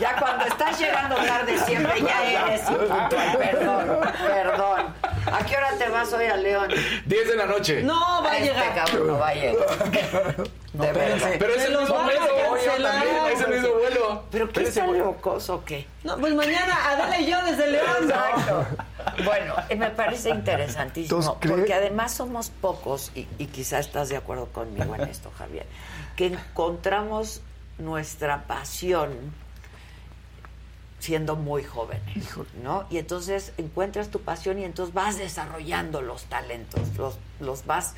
Ya 0.00 0.16
cuando 0.18 0.44
estás 0.46 0.78
llegando 0.78 1.16
tarde 1.16 1.58
siempre 1.58 2.00
ya 2.02 2.24
eres 2.46 2.68
impuntual. 2.68 3.38
Perdón, 3.38 4.00
perdón. 4.26 4.94
¿A 5.32 5.46
qué 5.46 5.56
hora 5.56 5.70
te 5.78 5.88
vas 5.88 6.12
hoy 6.12 6.26
a 6.26 6.36
León? 6.36 6.68
10 7.06 7.28
de 7.28 7.36
la 7.36 7.46
noche. 7.46 7.82
No, 7.82 8.22
va 8.22 8.32
a 8.32 8.38
Este 8.38 8.48
llegar. 8.52 8.74
cabrón 8.74 9.06
no 9.06 9.18
va 9.18 9.28
a 9.28 9.34
llegar. 9.34 9.66
de 10.72 10.92
verdad. 10.92 11.30
Pero 11.38 11.54
es 11.54 11.64
el 11.64 11.78
mismo 11.78 12.02
vuelo. 12.02 12.20
también, 12.82 13.16
Es 13.32 13.40
el 13.40 13.48
mismo 13.54 13.74
vuelo. 13.74 14.22
¿Pero 14.30 14.48
qué 14.50 14.62
está 14.62 14.86
locoso 14.86 15.54
o 15.56 15.64
qué? 15.64 15.86
No, 16.02 16.16
pues 16.18 16.34
mañana 16.34 16.76
Adela 16.90 17.20
y 17.20 17.26
yo 17.30 17.42
desde 17.44 17.66
León. 17.68 17.86
Exacto. 18.02 18.66
Bueno, 19.24 19.54
eh, 19.68 19.76
me 19.76 19.90
parece 19.90 20.30
interesantísimo, 20.30 21.18
Entonces, 21.20 21.40
¿cree- 21.40 21.56
porque 21.56 21.74
además 21.74 22.12
somos 22.14 22.50
pocos, 22.50 23.10
y, 23.14 23.26
y 23.38 23.46
quizá 23.46 23.78
estás 23.78 24.08
de 24.08 24.16
acuerdo 24.16 24.46
conmigo 24.46 24.94
en 24.94 25.02
esto, 25.02 25.30
Javier, 25.38 25.66
que 26.16 26.26
encontramos 26.26 27.42
nuestra 27.78 28.44
pasión 28.46 29.10
siendo 30.98 31.34
muy 31.34 31.64
jóvenes, 31.64 32.28
¿no? 32.62 32.84
Y 32.88 32.98
entonces 32.98 33.52
encuentras 33.58 34.08
tu 34.08 34.20
pasión 34.20 34.58
y 34.60 34.64
entonces 34.64 34.94
vas 34.94 35.18
desarrollando 35.18 36.00
los 36.00 36.24
talentos, 36.26 36.80
los, 36.96 37.18
los 37.40 37.66
vas 37.66 37.94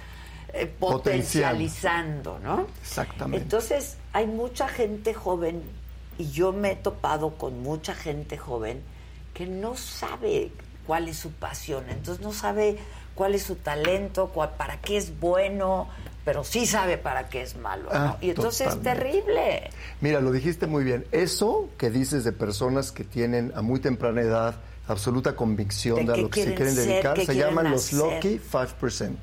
eh, 0.55 0.67
potencializando, 0.67 2.39
¿no? 2.39 2.67
Exactamente. 2.81 3.43
Entonces, 3.43 3.99
hay 4.15 4.27
mucha 4.27 4.69
gente 4.69 5.13
joven, 5.13 5.63
y 6.17 6.31
yo 6.31 6.53
me 6.53 6.73
he 6.73 6.77
topado 6.77 7.35
con 7.35 7.63
mucha 7.63 7.95
gente 7.95 8.39
joven 8.39 8.83
que 9.35 9.47
no 9.47 9.77
sabe 9.77 10.53
cuál 10.87 11.09
es 11.09 11.19
su 11.19 11.31
pasión, 11.33 11.85
entonces 11.91 12.25
no 12.25 12.33
sabe 12.33 12.79
cuál 13.15 13.35
es 13.35 13.43
su 13.43 13.57
talento, 13.57 14.29
cuál- 14.29 14.53
para 14.57 14.81
qué 14.81 14.97
es 14.97 15.19
bueno, 15.21 15.89
pero 16.25 16.43
sí 16.45 16.65
sabe 16.67 16.97
para 16.99 17.29
qué 17.29 17.43
es 17.43 17.57
malo, 17.57 17.85
¿no? 17.85 17.91
Ah, 17.93 18.17
y 18.21 18.31
entonces 18.31 18.69
totalmente. 18.69 18.91
es 18.91 18.97
terrible. 18.99 19.71
Mira, 20.01 20.21
lo 20.21 20.33
dijiste 20.33 20.67
muy 20.67 20.83
bien. 20.85 21.05
Eso 21.13 21.69
que 21.77 21.91
dices 21.91 22.25
de 22.25 22.33
personas 22.33 22.93
que 22.93 23.05
tienen 23.05 23.53
a 23.55 23.63
muy 23.63 23.81
temprana 23.81 24.23
edad 24.23 24.55
absoluta 24.89 25.35
convicción 25.37 26.05
¿De 26.07 26.13
de, 26.13 26.19
lo 26.23 26.31
que 26.31 26.45
se 26.45 26.55
quieren 26.55 26.75
ser? 26.75 26.87
dedicar, 26.87 27.15
¿Qué 27.15 27.27
se 27.27 27.35
llaman 27.37 27.71
los 27.71 27.87
hacer? 27.93 27.99
lucky 27.99 28.41
5%. 28.51 29.17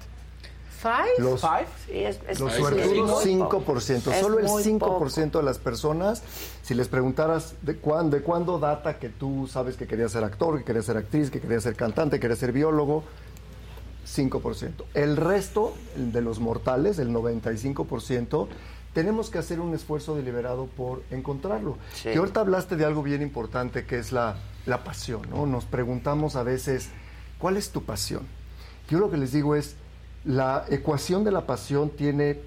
¿Five? 0.81 1.09
Los, 1.19 1.41
Sí, 1.41 1.99
es- 2.03 2.19
es- 2.27 2.39
los 2.39 2.53
suertudos 2.53 3.11
muy 3.11 3.23
5%. 3.25 4.09
poco. 4.09 4.19
Solo 4.19 4.39
el 4.39 4.45
muy 4.45 4.63
5% 4.63 5.37
de 5.37 5.43
las 5.45 5.59
personas, 5.59 6.23
si 6.63 6.73
les 6.73 6.87
preguntaras 6.87 7.53
de, 7.61 7.75
cuán- 7.77 8.09
de 8.09 8.21
cuándo 8.21 8.57
data 8.57 8.97
que 8.97 9.09
tú 9.09 9.47
sabes 9.47 9.77
que 9.77 9.85
querías 9.85 10.11
ser 10.11 10.23
actor, 10.23 10.57
que 10.57 10.63
querías 10.63 10.85
ser 10.85 10.97
actriz, 10.97 11.29
que 11.29 11.39
querías 11.39 11.61
ser 11.61 11.75
cantante, 11.75 12.15
que 12.17 12.21
querías 12.21 12.39
ser 12.39 12.51
biólogo, 12.51 13.03
5%. 14.07 14.71
El 14.93 15.17
resto 15.17 15.73
el 15.95 16.11
de 16.11 16.21
los 16.21 16.39
mortales, 16.39 16.99
el 16.99 17.09
95%, 17.09 18.47
tenemos 18.93 19.29
que 19.29 19.37
hacer 19.37 19.59
un 19.59 19.73
esfuerzo 19.73 20.15
deliberado 20.15 20.65
por 20.65 21.03
encontrarlo. 21.11 21.77
Sí. 21.93 22.09
Y 22.13 22.17
ahorita 22.17 22.41
hablaste 22.41 22.75
de 22.75 22.85
algo 22.85 23.03
bien 23.03 23.21
importante 23.21 23.85
que 23.85 23.97
es 23.99 24.11
la, 24.11 24.35
la 24.65 24.83
pasión, 24.83 25.21
¿no? 25.29 25.45
Nos 25.45 25.65
preguntamos 25.65 26.35
a 26.35 26.43
veces, 26.43 26.89
¿cuál 27.39 27.57
es 27.57 27.69
tu 27.69 27.83
pasión? 27.83 28.23
Yo 28.89 28.99
lo 28.99 29.09
que 29.09 29.17
les 29.17 29.31
digo 29.31 29.55
es, 29.55 29.75
la 30.25 30.65
ecuación 30.69 31.23
de 31.23 31.31
la 31.31 31.47
pasión 31.47 31.89
tiene 31.89 32.39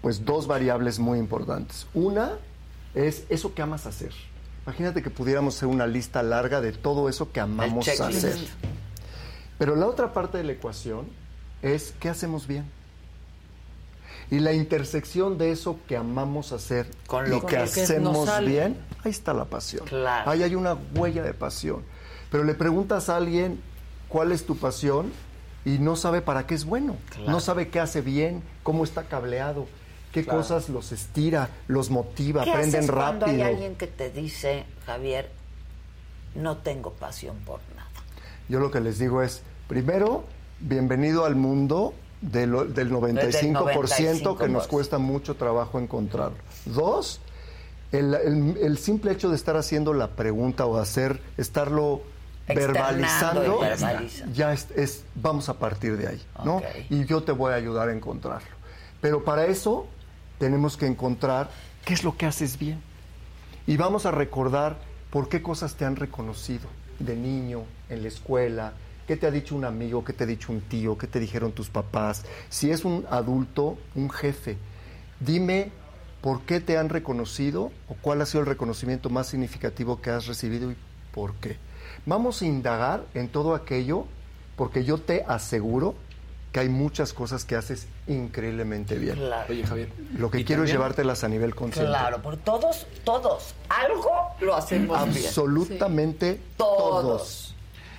pues 0.00 0.24
dos 0.24 0.46
variables 0.46 0.98
muy 0.98 1.18
importantes. 1.18 1.86
Una 1.92 2.32
es 2.94 3.24
eso 3.28 3.54
que 3.54 3.62
amas 3.62 3.86
hacer. 3.86 4.12
Imagínate 4.64 5.02
que 5.02 5.10
pudiéramos 5.10 5.56
hacer 5.56 5.68
una 5.68 5.86
lista 5.86 6.22
larga 6.22 6.60
de 6.60 6.72
todo 6.72 7.08
eso 7.08 7.32
que 7.32 7.40
amamos 7.40 7.88
hacer. 7.88 8.36
Pero 9.58 9.76
la 9.76 9.86
otra 9.86 10.12
parte 10.12 10.38
de 10.38 10.44
la 10.44 10.52
ecuación 10.52 11.06
es 11.62 11.92
qué 12.00 12.08
hacemos 12.08 12.46
bien. 12.46 12.64
Y 14.30 14.40
la 14.40 14.52
intersección 14.52 15.38
de 15.38 15.52
eso 15.52 15.78
que 15.88 15.96
amamos 15.96 16.52
hacer 16.52 16.86
Con 17.06 17.30
lo 17.30 17.44
que 17.46 17.56
hacemos 17.56 18.28
bien, 18.44 18.76
ahí 19.04 19.10
está 19.10 19.32
la 19.32 19.46
pasión. 19.46 19.86
Claro. 19.86 20.30
Ahí 20.30 20.42
hay 20.42 20.54
una 20.54 20.76
huella 20.94 21.22
de 21.22 21.32
pasión. 21.32 21.82
Pero 22.30 22.44
le 22.44 22.54
preguntas 22.54 23.08
a 23.08 23.16
alguien 23.16 23.60
cuál 24.08 24.32
es 24.32 24.44
tu 24.44 24.56
pasión 24.56 25.10
y 25.64 25.78
no 25.78 25.96
sabe 25.96 26.20
para 26.20 26.46
qué 26.46 26.54
es 26.54 26.64
bueno. 26.66 26.96
Claro. 27.10 27.30
No 27.30 27.40
sabe 27.40 27.68
qué 27.68 27.80
hace 27.80 28.02
bien, 28.02 28.42
cómo 28.62 28.84
está 28.84 29.04
cableado, 29.04 29.66
qué 30.12 30.24
Claro. 30.24 30.40
cosas 30.40 30.68
los 30.68 30.92
estira, 30.92 31.48
los 31.66 31.88
motiva, 31.90 32.44
¿Qué 32.44 32.50
aprenden 32.50 32.80
haces 32.80 32.90
cuando 32.90 33.26
hay 33.26 33.32
rápido. 33.38 33.48
alguien 33.48 33.76
que 33.76 33.86
te 33.86 34.10
dice, 34.10 34.64
Javier, 34.84 35.30
no 36.34 36.58
tengo 36.58 36.92
pasión 36.92 37.36
por 37.46 37.60
nada? 37.76 37.88
Yo 38.48 38.60
lo 38.60 38.70
que 38.70 38.80
les 38.80 38.98
digo 38.98 39.22
es, 39.22 39.42
primero, 39.68 40.24
bienvenido 40.60 41.24
al 41.24 41.36
mundo 41.36 41.94
de 42.20 42.46
lo- 42.46 42.64
del 42.64 42.90
95%, 42.90 44.36
que 44.36 44.48
nos 44.48 44.64
95%. 44.64 44.68
cuesta 44.68 44.98
mucho 44.98 45.36
trabajo 45.36 45.78
encontrar. 45.78 46.32
Dos, 46.64 47.20
el, 47.92 48.14
el- 48.14 48.56
el 48.60 48.78
simple 48.78 49.12
hecho 49.12 49.30
de 49.30 49.36
estar 49.36 49.56
haciendo 49.56 49.94
la 49.94 50.08
pregunta 50.08 50.66
o 50.66 50.78
hacer, 50.78 51.20
estarlo 51.36 52.02
verbalizando, 52.48 53.60
ya 54.32 54.52
es, 54.52 54.68
es- 54.74 55.04
vamos 55.14 55.48
a 55.48 55.54
partir 55.58 55.96
de 55.96 56.08
ahí, 56.08 56.22
¿no? 56.44 56.62
Y 56.90 57.04
yo 57.04 57.22
te 57.22 57.32
voy 57.32 57.52
a 57.52 57.56
ayudar 57.56 57.88
a 57.88 57.92
encontrarlo. 57.92 58.48
Pero 59.00 59.22
para 59.22 59.46
eso 59.46 59.86
tenemos 60.38 60.76
que 60.76 60.86
encontrar 60.86 61.50
qué 61.84 61.94
es 61.94 62.02
lo 62.04 62.16
que 62.16 62.26
haces 62.26 62.58
bien. 62.58 62.80
Y 63.66 63.76
vamos 63.76 64.06
a 64.06 64.10
recordar 64.10 64.76
por 65.10 65.28
qué 65.28 65.42
cosas 65.42 65.74
te 65.76 65.84
han 65.84 65.96
reconocido 65.96 66.68
de 66.98 67.14
niño, 67.16 67.62
en 67.90 68.02
la 68.02 68.08
escuela, 68.08 68.72
qué 69.08 69.16
te 69.16 69.26
ha 69.26 69.30
dicho 69.30 69.56
un 69.56 69.64
amigo, 69.64 70.04
qué 70.04 70.12
te 70.12 70.24
ha 70.24 70.26
dicho 70.26 70.52
un 70.52 70.60
tío, 70.60 70.98
qué 70.98 71.06
te 71.06 71.18
dijeron 71.18 71.52
tus 71.52 71.70
papás. 71.70 72.24
Si 72.50 72.70
es 72.70 72.84
un 72.84 73.06
adulto, 73.10 73.78
un 73.94 74.10
jefe, 74.10 74.58
dime 75.18 75.72
por 76.20 76.42
qué 76.42 76.60
te 76.60 76.76
han 76.76 76.90
reconocido 76.90 77.72
o 77.88 77.94
cuál 78.02 78.20
ha 78.20 78.26
sido 78.26 78.40
el 78.40 78.46
reconocimiento 78.46 79.08
más 79.08 79.28
significativo 79.28 80.02
que 80.02 80.10
has 80.10 80.26
recibido 80.26 80.70
y 80.70 80.76
por 81.14 81.32
qué. 81.36 81.56
Vamos 82.04 82.42
a 82.42 82.44
indagar 82.44 83.06
en 83.14 83.28
todo 83.28 83.54
aquello 83.54 84.04
porque 84.56 84.84
yo 84.84 84.98
te 84.98 85.24
aseguro 85.26 85.94
que 86.52 86.60
hay 86.60 86.68
muchas 86.68 87.14
cosas 87.14 87.46
que 87.46 87.56
haces 87.56 87.86
increíblemente 88.08 88.98
bien. 88.98 89.16
Claro. 89.16 89.46
Oye, 89.48 89.64
Javier. 89.64 89.90
Lo 90.18 90.30
que 90.30 90.40
¿y 90.40 90.44
quiero 90.44 90.64
es 90.64 90.70
llevártelas 90.70 91.24
a 91.24 91.28
nivel 91.28 91.54
consciente. 91.54 91.90
Claro, 91.90 92.20
por 92.20 92.36
todos, 92.36 92.86
todos, 93.04 93.54
algo 93.70 94.10
lo 94.40 94.54
hacemos 94.54 95.02
bien. 95.14 95.24
Absolutamente 95.26 96.40
Todos. 96.58 97.02
todos. 97.02 97.47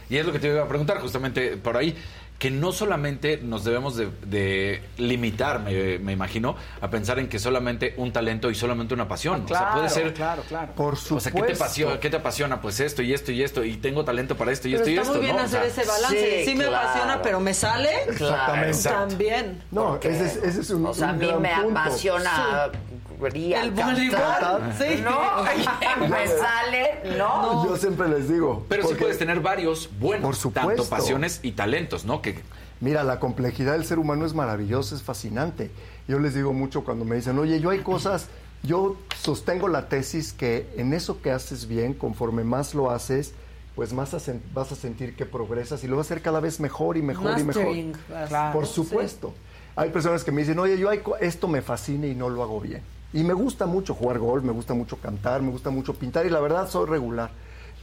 Y 0.10 0.18
es 0.18 0.26
lo 0.26 0.32
que 0.32 0.40
te 0.40 0.48
iba 0.48 0.64
a 0.64 0.68
preguntar 0.68 1.00
justamente 1.00 1.56
por 1.58 1.78
ahí, 1.78 1.96
que 2.40 2.50
no 2.50 2.72
solamente 2.72 3.38
nos 3.44 3.66
debemos 3.66 3.98
de, 3.98 4.10
de 4.26 4.82
limitar, 4.98 5.60
me, 5.60 6.00
me 6.00 6.14
imagino, 6.14 6.56
a 6.80 6.90
pensar 6.90 7.20
en 7.20 7.28
que 7.28 7.38
solamente 7.38 7.94
un 7.98 8.14
talento 8.14 8.50
y 8.50 8.56
solamente 8.56 8.94
una 8.94 9.10
pasión. 9.10 9.44
o 9.44 9.48
sea, 9.50 9.74
puede 9.74 9.90
ser... 9.90 10.14
claro, 10.14 10.42
claro. 10.48 10.72
Por 10.74 10.94
O 10.94 10.98
sea, 10.98 11.18
¿qué 11.18 11.20
te, 11.20 11.30
supuesto. 11.32 11.64
apasiona, 11.66 12.00
¿qué 12.00 12.10
te 12.10 12.16
apasiona? 12.16 12.62
Pues 12.62 12.80
esto 12.80 13.02
y 13.02 13.14
esto 13.14 13.34
y 13.34 13.44
esto, 13.44 13.64
y 13.66 13.76
tengo 13.76 14.06
talento 14.06 14.38
para 14.38 14.54
esto 14.54 14.70
y 14.70 14.72
Pero 14.72 14.84
esto 14.86 14.90
y 14.90 14.98
está 14.98 15.02
esto, 15.02 15.14
muy 15.16 15.26
bien 15.26 15.36
¿no? 15.36 15.42
O 15.42 15.46
hacer 15.46 15.70
sea, 15.70 15.84
ese 15.84 15.92
balance. 15.92 16.40
Sí, 16.40 16.46
sí, 16.52 16.56
me 16.56 16.66
claro. 16.66 16.78
apasiona, 16.88 17.22
pero 17.22 17.40
me 17.42 17.54
sale. 17.54 17.90
Exactamente. 18.08 18.84
También. 18.84 19.64
No, 19.72 20.00
ese 20.02 20.26
es, 20.26 20.36
ese 20.38 20.62
es 20.62 20.70
un, 20.70 20.86
O 20.86 20.94
sea, 20.94 21.10
a 21.10 21.12
un 21.12 21.20
mí 21.20 21.28
gran 21.28 21.42
me 21.42 21.50
punto. 21.62 21.80
apasiona 21.80 22.70
ir 22.74 22.99
El 23.22 23.72
voleibol, 23.72 24.74
sí. 24.78 25.02
¿No? 25.04 25.44
me 26.08 26.28
sale, 26.28 27.18
¿no? 27.18 27.66
Yo 27.68 27.78
siempre 27.78 28.08
les 28.08 28.30
digo. 28.30 28.66
Pero 28.70 28.84
sí 28.84 28.88
porque, 28.90 29.04
puedes 29.04 29.18
tener 29.18 29.40
varios 29.42 29.90
buenos, 30.00 30.24
Por 30.26 30.36
supuesto. 30.36 30.68
tanto 30.70 30.90
pasiones 30.90 31.40
y 31.44 31.52
talentos, 31.52 32.06
¿no? 32.06 32.22
Que 32.22 32.40
Mira, 32.82 33.04
la 33.04 33.20
complejidad 33.20 33.74
del 33.74 33.84
ser 33.86 34.00
humano 34.00 34.26
es 34.26 34.34
maravillosa, 34.34 34.96
es 34.96 35.04
fascinante. 35.04 35.70
Yo 36.08 36.18
les 36.20 36.34
digo 36.34 36.54
mucho 36.54 36.86
cuando 36.86 37.04
me 37.04 37.18
dicen, 37.18 37.38
oye, 37.38 37.60
yo 37.60 37.72
hay 37.72 37.80
cosas, 37.80 38.28
yo 38.64 38.96
sostengo 39.22 39.68
la 39.68 39.90
tesis 39.90 40.32
que 40.32 40.70
en 40.78 40.94
eso 40.94 41.22
que 41.22 41.32
haces 41.32 41.68
bien, 41.68 41.94
conforme 41.94 42.46
más 42.46 42.74
lo 42.74 42.90
haces, 42.90 43.34
pues 43.76 43.92
más 43.92 44.14
a 44.14 44.20
vas 44.54 44.72
a 44.72 44.76
sentir 44.76 45.16
que 45.16 45.26
progresas 45.26 45.84
y 45.84 45.88
lo 45.88 45.98
vas 45.98 46.06
a 46.06 46.14
hacer 46.14 46.22
cada 46.22 46.40
vez 46.40 46.62
mejor 46.62 46.96
y 46.96 47.02
mejor 47.02 47.38
y 47.38 47.44
mejor. 47.44 47.68
Claro. 48.30 48.54
Por 48.54 48.66
supuesto. 48.66 49.34
Hay 49.76 49.90
personas 49.90 50.24
que 50.24 50.32
me 50.32 50.42
dicen, 50.42 50.58
oye, 50.60 50.78
yo 50.78 50.90
hay 50.90 51.00
co- 51.00 51.18
esto 51.18 51.48
me 51.50 51.62
fascina 51.62 52.08
y 52.08 52.16
no 52.16 52.30
lo 52.30 52.44
hago 52.44 52.60
bien. 52.62 52.82
Y 53.14 53.24
me 53.24 53.34
gusta 53.34 53.66
mucho 53.66 53.94
jugar 53.96 54.20
golf, 54.20 54.44
me 54.44 54.52
gusta 54.52 54.74
mucho 54.74 54.98
cantar, 54.98 55.42
me 55.42 55.52
gusta 55.52 55.70
mucho 55.70 55.94
pintar 55.96 56.26
y 56.26 56.30
la 56.30 56.40
verdad 56.40 56.70
soy 56.70 56.88
regular. 56.88 57.32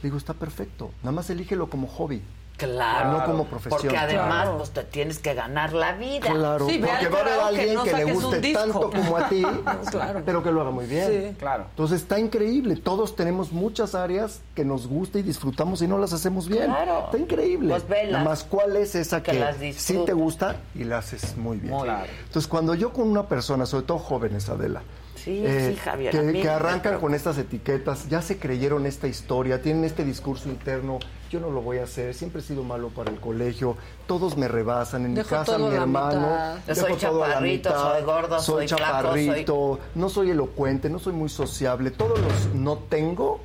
Digo, 0.01 0.17
está 0.17 0.33
perfecto, 0.33 0.91
nada 1.03 1.11
más 1.11 1.29
elígelo 1.29 1.69
como 1.69 1.87
hobby. 1.87 2.21
Claro. 2.57 3.11
No 3.11 3.23
como 3.23 3.45
profesión. 3.45 3.79
Porque 3.81 3.95
además, 3.97 4.43
Claro. 4.45 4.57
pues 4.57 4.71
te 4.71 4.83
tienes 4.83 5.19
que 5.19 5.35
ganar 5.35 5.73
la 5.73 5.93
vida. 5.93 6.21
Claro, 6.31 6.67
Sí, 6.67 6.79
porque 6.83 7.07
va 7.07 7.19
a 7.19 7.21
haber 7.21 7.39
alguien 7.39 7.73
no 7.75 7.83
que 7.83 7.93
le 7.93 8.03
guste 8.11 8.51
tanto 8.51 8.89
como 8.89 9.15
a 9.15 9.29
ti, 9.29 9.43
Claro. 9.91 10.23
pero 10.25 10.41
que 10.41 10.51
lo 10.51 10.61
haga 10.61 10.71
muy 10.71 10.87
bien. 10.87 11.07
Sí. 11.07 11.35
Claro. 11.37 11.65
Entonces 11.69 12.01
está 12.01 12.17
increíble. 12.19 12.75
Todos 12.77 13.15
tenemos 13.15 13.51
muchas 13.51 13.93
áreas 13.93 14.41
que 14.55 14.65
nos 14.65 14.87
gusta 14.87 15.19
y 15.19 15.21
disfrutamos 15.21 15.83
y 15.83 15.87
no 15.87 15.99
las 15.99 16.13
hacemos 16.13 16.47
bien. 16.49 16.65
Claro. 16.65 17.03
Está 17.05 17.19
increíble. 17.19 17.69
Pues 17.69 17.87
velas. 17.87 18.11
Nada 18.13 18.23
más 18.25 18.43
cuál 18.43 18.75
es 18.75 18.95
esa 18.95 19.21
Que 19.21 19.33
que, 19.33 19.39
las 19.39 19.57
sí 19.75 20.01
te 20.03 20.13
gusta 20.13 20.55
y 20.73 20.83
la 20.83 20.97
haces 20.97 21.37
muy 21.37 21.57
bien. 21.57 21.73
Muy 21.75 21.83
Claro. 21.83 22.05
bien. 22.05 22.15
Entonces 22.25 22.47
cuando 22.47 22.73
yo 22.73 22.91
con 22.91 23.07
una 23.07 23.27
persona, 23.27 23.67
sobre 23.67 23.85
todo 23.85 23.99
jóvenes, 23.99 24.49
Adela, 24.49 24.81
Sí, 25.17 25.41
eh, 25.45 25.73
sí, 25.73 25.79
Javier. 25.79 26.11
que, 26.11 26.21
mí 26.21 26.33
que 26.33 26.43
me 26.43 26.49
arrancan 26.49 26.99
con 26.99 27.13
estas 27.13 27.37
etiquetas, 27.37 28.07
ya 28.07 28.21
se 28.21 28.37
creyeron 28.37 28.85
esta 28.85 29.07
historia, 29.07 29.61
tienen 29.61 29.83
este 29.83 30.05
discurso 30.05 30.49
interno, 30.49 30.99
yo 31.29 31.39
no 31.39 31.49
lo 31.49 31.61
voy 31.61 31.79
a 31.79 31.83
hacer, 31.83 32.13
siempre 32.13 32.41
he 32.41 32.43
sido 32.43 32.63
malo 32.63 32.89
para 32.89 33.11
el 33.11 33.19
colegio, 33.19 33.75
todos 34.05 34.37
me 34.37 34.47
rebasan, 34.47 35.05
en 35.05 35.15
Dejo 35.15 35.29
mi 35.29 35.29
casa 35.29 35.57
mi 35.57 35.73
hermano, 35.73 36.55
dejo 36.65 36.87
Soy 36.87 36.95
todo 36.97 37.23
a 37.23 37.27
la 37.27 37.33
chaparrito, 37.33 37.69
mitad, 37.69 37.93
soy 37.93 38.03
gordo, 38.03 38.39
soy 38.39 38.67
flaco, 38.67 38.83
chaparrito, 38.83 39.79
no 39.95 40.09
soy 40.09 40.29
elocuente, 40.29 40.89
no 40.89 40.99
soy 40.99 41.13
muy 41.13 41.29
sociable, 41.29 41.91
todos 41.91 42.19
los 42.19 42.53
no 42.53 42.77
tengo, 42.77 43.41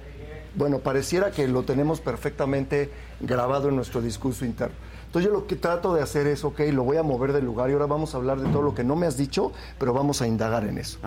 bueno, 0.54 0.80
pareciera 0.80 1.30
que 1.30 1.48
lo 1.48 1.62
tenemos 1.62 2.00
perfectamente 2.00 2.90
grabado 3.20 3.68
en 3.68 3.76
nuestro 3.76 4.02
discurso 4.02 4.44
interno. 4.44 4.76
Entonces 5.12 5.30
yo 5.30 5.36
lo 5.39 5.47
que 5.47 5.56
trato 5.56 5.93
de 5.93 6.01
hacer 6.01 6.26
es, 6.26 6.43
ok, 6.43 6.60
lo 6.72 6.84
voy 6.84 6.97
a 6.97 7.02
mover 7.02 7.34
del 7.34 7.44
lugar 7.44 7.68
y 7.68 7.74
ahora 7.74 7.84
vamos 7.84 8.14
a 8.14 8.16
hablar 8.16 8.40
de 8.40 8.48
todo 8.51 8.62
lo 8.62 8.74
que 8.74 8.82
no 8.82 8.97
me 8.97 9.06
has 9.06 9.18
dicho, 9.18 9.52
pero 9.78 9.93
vamos 9.93 10.22
a 10.22 10.26
indagar 10.26 10.64
en 10.64 10.78
eso. 10.78 10.98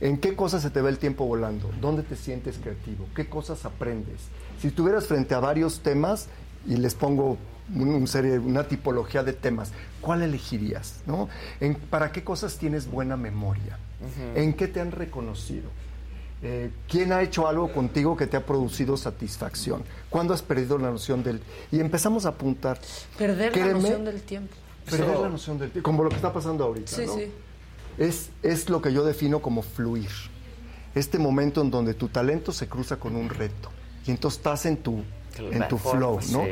¿En 0.00 0.18
qué 0.18 0.34
cosas 0.34 0.60
se 0.60 0.70
te 0.70 0.82
ve 0.82 0.90
el 0.90 0.98
tiempo 0.98 1.24
volando? 1.24 1.70
¿Dónde 1.80 2.02
te 2.02 2.16
sientes 2.16 2.58
creativo? 2.60 3.06
¿Qué 3.14 3.28
cosas 3.28 3.64
aprendes? 3.64 4.22
Si 4.60 4.66
estuvieras 4.66 5.06
frente 5.06 5.36
a 5.36 5.38
varios 5.38 5.82
temas 5.82 6.26
y 6.66 6.78
les 6.78 6.96
pongo 6.96 7.38
un- 7.76 7.88
un 7.90 8.08
serie, 8.08 8.40
una 8.40 8.64
tipología 8.64 9.22
de 9.22 9.34
temas, 9.34 9.70
¿cuál 10.00 10.22
elegirías? 10.22 10.96
¿no? 11.06 11.28
¿En, 11.60 11.76
¿Para 11.76 12.10
qué 12.10 12.24
cosas 12.24 12.58
tienes 12.58 12.90
buena 12.90 13.16
memoria? 13.16 13.78
¿En 14.34 14.52
qué 14.54 14.66
te 14.66 14.80
han 14.80 14.90
reconocido? 14.90 15.68
Eh, 16.42 16.70
¿Quién 16.88 17.12
ha 17.12 17.22
hecho 17.22 17.48
algo 17.48 17.72
contigo 17.72 18.16
que 18.16 18.26
te 18.26 18.36
ha 18.36 18.46
producido 18.46 18.96
satisfacción? 18.96 19.82
¿Cuándo 20.08 20.32
has 20.34 20.42
perdido 20.42 20.78
la 20.78 20.90
noción 20.90 21.22
del...? 21.24 21.40
Y 21.72 21.80
empezamos 21.80 22.26
a 22.26 22.30
apuntar. 22.30 22.78
Perder 23.16 23.50
Créeme, 23.52 23.72
la 23.72 23.78
noción 23.80 24.04
del 24.04 24.22
tiempo. 24.22 24.54
Perder 24.88 25.10
Eso- 25.10 25.22
la 25.22 25.28
noción 25.28 25.58
del 25.58 25.70
tiempo, 25.72 25.84
como 25.90 26.04
lo 26.04 26.10
que 26.10 26.16
está 26.16 26.32
pasando 26.32 26.64
ahorita, 26.64 26.92
Sí, 26.96 27.06
¿no? 27.06 27.14
sí. 27.14 27.32
Es, 27.98 28.30
es 28.44 28.68
lo 28.70 28.80
que 28.80 28.92
yo 28.92 29.04
defino 29.04 29.40
como 29.42 29.62
fluir. 29.62 30.08
Este 30.94 31.18
momento 31.18 31.60
en 31.60 31.70
donde 31.70 31.94
tu 31.94 32.08
talento 32.08 32.52
se 32.52 32.68
cruza 32.68 32.96
con 32.96 33.16
un 33.16 33.28
reto. 33.28 33.70
Y 34.06 34.12
entonces 34.12 34.38
estás 34.38 34.64
en 34.66 34.76
tu, 34.78 35.02
en 35.38 35.66
tu 35.68 35.76
flow, 35.76 36.14
pues, 36.14 36.30
¿no? 36.30 36.44
sí. 36.44 36.50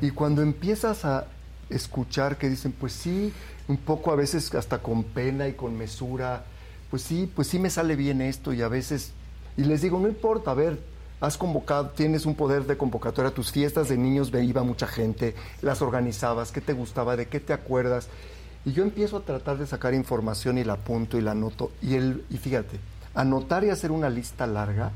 Y 0.00 0.10
cuando 0.12 0.42
empiezas 0.42 1.04
a 1.04 1.26
escuchar 1.68 2.38
que 2.38 2.48
dicen, 2.48 2.72
pues 2.72 2.92
sí, 2.92 3.32
un 3.66 3.76
poco 3.78 4.12
a 4.12 4.16
veces 4.16 4.54
hasta 4.54 4.78
con 4.78 5.02
pena 5.02 5.48
y 5.48 5.54
con 5.54 5.76
mesura, 5.76 6.44
pues 6.90 7.02
sí, 7.02 7.30
pues 7.34 7.48
sí 7.48 7.58
me 7.58 7.68
sale 7.70 7.96
bien 7.96 8.20
esto 8.22 8.52
y 8.52 8.62
a 8.62 8.68
veces, 8.68 9.12
y 9.56 9.64
les 9.64 9.82
digo, 9.82 9.98
no 9.98 10.08
importa, 10.08 10.50
a 10.50 10.54
ver, 10.54 10.78
has 11.20 11.38
convocado, 11.38 11.90
tienes 11.90 12.26
un 12.26 12.34
poder 12.34 12.64
de 12.64 12.76
convocatoria, 12.76 13.32
tus 13.32 13.52
fiestas 13.52 13.88
de 13.88 13.96
niños 13.96 14.30
iba 14.34 14.62
mucha 14.62 14.86
gente, 14.86 15.34
las 15.62 15.80
organizabas, 15.80 16.52
qué 16.52 16.60
te 16.60 16.72
gustaba, 16.72 17.16
de 17.16 17.26
qué 17.26 17.40
te 17.40 17.52
acuerdas. 17.52 18.08
Y 18.64 18.72
yo 18.72 18.82
empiezo 18.82 19.18
a 19.18 19.24
tratar 19.24 19.58
de 19.58 19.66
sacar 19.66 19.94
información 19.94 20.58
y 20.58 20.64
la 20.64 20.74
apunto 20.74 21.18
y 21.18 21.20
la 21.20 21.32
anoto. 21.32 21.70
Y, 21.82 21.94
el, 21.94 22.24
y 22.30 22.38
fíjate, 22.38 22.80
anotar 23.14 23.64
y 23.64 23.70
hacer 23.70 23.90
una 23.92 24.10
lista 24.10 24.46
larga 24.46 24.90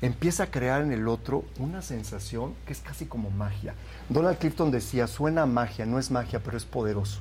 empieza 0.00 0.44
a 0.44 0.50
crear 0.50 0.82
en 0.82 0.92
el 0.92 1.06
otro 1.08 1.44
una 1.58 1.82
sensación 1.82 2.54
que 2.66 2.72
es 2.72 2.80
casi 2.80 3.06
como 3.06 3.30
magia. 3.30 3.74
Donald 4.08 4.38
Clifton 4.38 4.70
decía, 4.70 5.06
suena 5.06 5.42
a 5.42 5.46
magia, 5.46 5.86
no 5.86 5.98
es 5.98 6.10
magia, 6.10 6.40
pero 6.42 6.56
es 6.56 6.64
poderoso. 6.64 7.20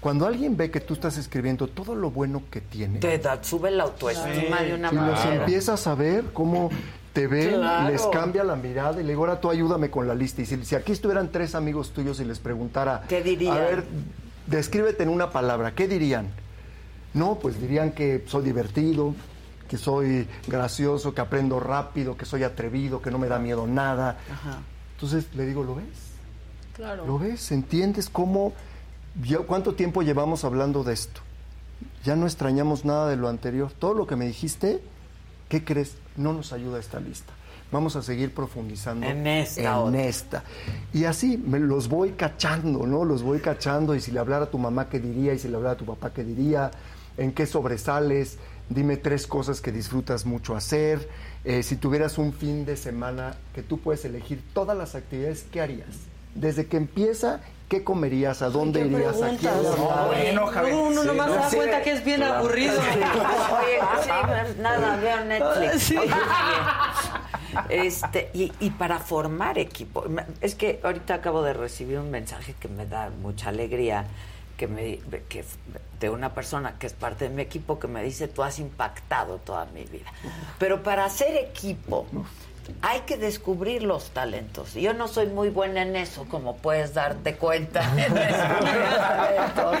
Cuando 0.00 0.26
alguien 0.26 0.56
ve 0.56 0.70
que 0.70 0.80
tú 0.80 0.94
estás 0.94 1.18
escribiendo 1.18 1.66
todo 1.66 1.94
lo 1.94 2.10
bueno 2.10 2.42
que 2.50 2.60
tiene, 2.60 3.00
Te 3.00 3.18
da, 3.18 3.42
sube 3.44 3.70
la 3.70 3.84
autoestima 3.84 4.62
de 4.62 4.74
una 4.74 4.90
y 4.90 4.94
los 4.94 5.04
manera. 5.04 5.34
empiezas 5.44 5.86
a 5.86 5.94
ver 5.94 6.24
cómo 6.32 6.70
te 7.12 7.26
ven, 7.26 7.56
Claro. 7.56 7.90
les 7.90 8.06
cambia 8.06 8.42
la 8.44 8.56
mirada 8.56 9.00
y 9.00 9.04
le 9.04 9.10
digo, 9.10 9.22
ahora 9.26 9.40
tú 9.40 9.50
ayúdame 9.50 9.90
con 9.90 10.08
la 10.08 10.14
lista. 10.14 10.40
Y 10.40 10.46
si, 10.46 10.64
si 10.64 10.74
aquí 10.74 10.92
estuvieran 10.92 11.30
tres 11.30 11.54
amigos 11.54 11.90
tuyos 11.90 12.18
y 12.20 12.24
les 12.24 12.38
preguntara, 12.38 13.02
¿Qué 13.08 13.22
dirían? 13.22 13.56
A 13.56 13.60
ver, 13.60 13.84
descríbete 14.46 15.02
en 15.02 15.10
una 15.10 15.30
palabra, 15.30 15.74
¿qué 15.74 15.86
dirían? 15.86 16.28
No, 17.12 17.34
pues 17.38 17.60
dirían 17.60 17.92
que 17.92 18.24
soy 18.26 18.44
divertido, 18.44 19.14
que 19.68 19.76
soy 19.76 20.26
gracioso, 20.46 21.12
que 21.12 21.20
aprendo 21.20 21.60
rápido, 21.60 22.16
que 22.16 22.24
soy 22.24 22.42
atrevido, 22.44 23.02
que 23.02 23.10
no 23.10 23.18
me 23.18 23.28
da 23.28 23.38
miedo 23.38 23.66
nada. 23.66 24.16
Entonces 24.94 25.26
le 25.34 25.44
digo, 25.46 25.62
¿lo 25.62 25.74
ves? 25.74 25.84
Claro. 26.74 27.04
¿Lo 27.06 27.18
ves? 27.18 27.50
¿Entiendes 27.52 28.08
cómo, 28.08 28.52
cuánto 29.46 29.74
tiempo 29.74 30.02
llevamos 30.02 30.44
hablando 30.44 30.84
de 30.84 30.94
esto? 30.94 31.20
Ya 32.04 32.16
no 32.16 32.26
extrañamos 32.26 32.84
nada 32.84 33.08
de 33.08 33.16
lo 33.16 33.28
anterior. 33.28 33.72
Todo 33.78 33.94
lo 33.94 34.06
que 34.06 34.16
me 34.16 34.26
dijiste, 34.26 34.80
¿qué 35.48 35.64
crees? 35.64 35.96
No 36.16 36.32
nos 36.32 36.52
ayuda 36.52 36.78
esta 36.78 37.00
lista. 37.00 37.32
Vamos 37.72 37.94
a 37.94 38.02
seguir 38.02 38.34
profundizando 38.34 39.06
En 39.06 39.26
esta 39.26 39.80
en 39.86 39.94
esta. 39.94 40.42
Y 40.92 41.04
así 41.04 41.38
me 41.38 41.60
los 41.60 41.88
voy 41.88 42.10
cachando, 42.12 42.84
¿no? 42.84 43.04
Los 43.04 43.22
voy 43.22 43.38
cachando 43.38 43.94
y 43.94 44.00
si 44.00 44.10
le 44.10 44.18
hablara 44.18 44.46
a 44.46 44.50
tu 44.50 44.58
mamá, 44.58 44.88
¿qué 44.88 44.98
diría? 44.98 45.34
Y 45.34 45.38
si 45.38 45.48
le 45.48 45.56
hablara 45.56 45.74
a 45.74 45.78
tu 45.78 45.84
papá, 45.84 46.12
¿qué 46.12 46.24
diría? 46.24 46.72
¿En 47.16 47.32
qué 47.32 47.46
sobresales? 47.46 48.38
Dime 48.68 48.96
tres 48.96 49.26
cosas 49.26 49.60
que 49.60 49.70
disfrutas 49.70 50.26
mucho 50.26 50.56
hacer. 50.56 51.08
Eh, 51.44 51.62
si 51.62 51.76
tuvieras 51.76 52.18
un 52.18 52.32
fin 52.32 52.64
de 52.64 52.76
semana 52.76 53.36
que 53.54 53.62
tú 53.62 53.78
puedes 53.78 54.04
elegir 54.04 54.42
todas 54.52 54.76
las 54.76 54.96
actividades, 54.96 55.44
¿qué 55.52 55.60
harías? 55.60 55.88
Desde 56.34 56.66
que 56.66 56.76
empieza, 56.76 57.40
¿qué 57.70 57.84
comerías? 57.84 58.42
¿A 58.42 58.50
dónde 58.50 58.80
irías? 58.80 59.22
¿A 59.22 59.28
quién 59.28 59.52
hablarías? 59.52 60.06
Bueno, 60.08 60.46
Javier. 60.48 60.74
Uno 60.74 61.04
nomás 61.04 61.30
se 61.30 61.36
da 61.36 61.48
cuenta 61.50 61.82
que 61.82 61.92
es 61.92 62.04
bien 62.04 62.22
aburrido. 62.22 62.74
Oye, 62.78 63.78
sí, 64.02 64.10
pues, 64.26 64.56
nada, 64.58 64.96
veo 64.96 65.24
Netflix. 65.24 65.82
Sí. 65.82 65.96
Este, 67.68 68.30
y, 68.34 68.52
y 68.60 68.70
para 68.70 68.98
formar 68.98 69.56
equipo, 69.58 70.04
es 70.40 70.54
que 70.56 70.80
ahorita 70.82 71.14
acabo 71.14 71.42
de 71.42 71.52
recibir 71.52 71.98
un 71.98 72.10
mensaje 72.10 72.54
que 72.58 72.68
me 72.68 72.86
da 72.86 73.10
mucha 73.22 73.48
alegría, 73.50 74.04
que 74.56 74.66
me, 74.66 74.98
que 75.28 75.44
de 76.00 76.10
una 76.10 76.34
persona 76.34 76.76
que 76.78 76.88
es 76.88 76.92
parte 76.92 77.28
de 77.28 77.34
mi 77.34 77.42
equipo 77.42 77.78
que 77.78 77.86
me 77.86 78.02
dice, 78.02 78.26
tú 78.26 78.42
has 78.42 78.58
impactado 78.58 79.38
toda 79.38 79.66
mi 79.66 79.84
vida. 79.84 80.12
Pero 80.58 80.82
para 80.82 81.04
hacer 81.04 81.36
equipo 81.36 82.06
hay 82.82 83.00
que 83.00 83.16
descubrir 83.16 83.82
los 83.82 84.10
talentos. 84.10 84.74
Yo 84.74 84.92
no 84.94 85.08
soy 85.08 85.26
muy 85.26 85.48
buena 85.50 85.82
en 85.82 85.96
eso, 85.96 86.26
como 86.28 86.56
puedes 86.56 86.94
darte 86.94 87.34
cuenta. 87.36 87.82
en 87.96 88.14
descubrir 88.14 88.90
talentos, 88.98 89.78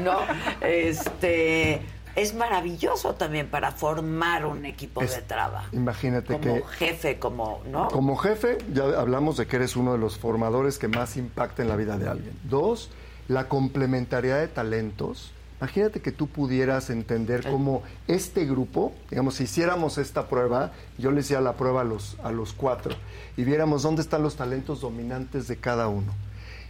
¿no? 0.00 0.18
Este, 0.60 1.80
es 2.16 2.34
maravilloso 2.34 3.14
también 3.14 3.48
para 3.48 3.72
formar 3.72 4.46
un 4.46 4.64
equipo 4.64 5.02
Es- 5.02 5.16
de 5.16 5.22
trabajo. 5.22 5.66
Imagínate 5.72 6.32
Como 6.34 6.40
que 6.54 6.62
jefe, 6.78 7.18
como, 7.18 7.60
¿no? 7.70 7.88
Como 7.88 8.16
jefe, 8.16 8.58
ya 8.72 8.84
hablamos 8.84 9.36
de 9.36 9.46
que 9.46 9.56
eres 9.56 9.76
uno 9.76 9.92
de 9.92 9.98
los 9.98 10.18
formadores 10.18 10.78
que 10.78 10.88
más 10.88 11.16
impacta 11.16 11.62
en 11.62 11.68
la 11.68 11.76
vida 11.76 11.98
de 11.98 12.08
alguien. 12.08 12.38
Dos, 12.44 12.90
la 13.28 13.48
complementariedad 13.48 14.38
de 14.38 14.48
talentos. 14.48 15.32
Imagínate 15.64 16.00
que 16.02 16.12
tú 16.12 16.26
pudieras 16.26 16.90
entender 16.90 17.42
cómo 17.50 17.82
este 18.06 18.44
grupo, 18.44 18.92
digamos, 19.08 19.36
si 19.36 19.44
hiciéramos 19.44 19.96
esta 19.96 20.28
prueba, 20.28 20.72
yo 20.98 21.10
le 21.10 21.20
hacía 21.22 21.40
la 21.40 21.54
prueba 21.54 21.80
a 21.80 21.84
los, 21.84 22.18
a 22.22 22.30
los 22.32 22.52
cuatro, 22.52 22.94
y 23.38 23.44
viéramos 23.44 23.80
dónde 23.82 24.02
están 24.02 24.22
los 24.22 24.36
talentos 24.36 24.82
dominantes 24.82 25.48
de 25.48 25.56
cada 25.56 25.88
uno, 25.88 26.12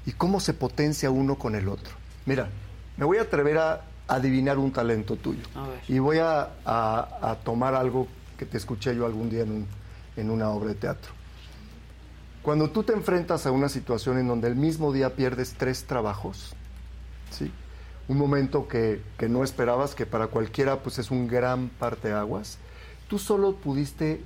y 0.06 0.12
cómo 0.12 0.38
se 0.38 0.54
potencia 0.54 1.10
uno 1.10 1.34
con 1.34 1.56
el 1.56 1.68
otro. 1.68 1.92
Mira, 2.24 2.48
me 2.96 3.04
voy 3.04 3.18
a 3.18 3.22
atrever 3.22 3.58
a 3.58 3.80
adivinar 4.06 4.58
un 4.58 4.70
talento 4.70 5.16
tuyo. 5.16 5.42
Y 5.88 5.98
voy 5.98 6.18
a, 6.18 6.50
a- 6.64 7.30
a 7.32 7.34
tomar 7.42 7.74
algo 7.74 8.06
que 8.38 8.46
te 8.46 8.58
escuché 8.58 8.94
yo 8.94 9.06
algún 9.06 9.28
día 9.28 9.42
en, 9.42 9.50
un- 9.50 9.66
en 10.16 10.30
una 10.30 10.50
obra 10.50 10.68
de 10.68 10.76
teatro. 10.76 11.10
Cuando 12.42 12.70
tú 12.70 12.84
te 12.84 12.92
enfrentas 12.92 13.44
a 13.44 13.50
una 13.50 13.68
situación 13.68 14.18
en 14.18 14.28
donde 14.28 14.46
el 14.46 14.54
mismo 14.54 14.92
día 14.92 15.16
pierdes 15.16 15.54
tres 15.58 15.82
trabajos, 15.82 16.54
¿sí? 17.32 17.50
Un 18.08 18.18
momento 18.18 18.68
que, 18.68 19.00
que 19.18 19.28
no 19.28 19.44
esperabas, 19.44 19.94
que 19.94 20.06
para 20.06 20.26
cualquiera 20.28 20.80
pues 20.80 20.98
es 20.98 21.10
un 21.10 21.26
gran 21.26 21.68
parteaguas, 21.68 22.58
tú 23.08 23.18
solo 23.18 23.56
pudiste 23.56 24.20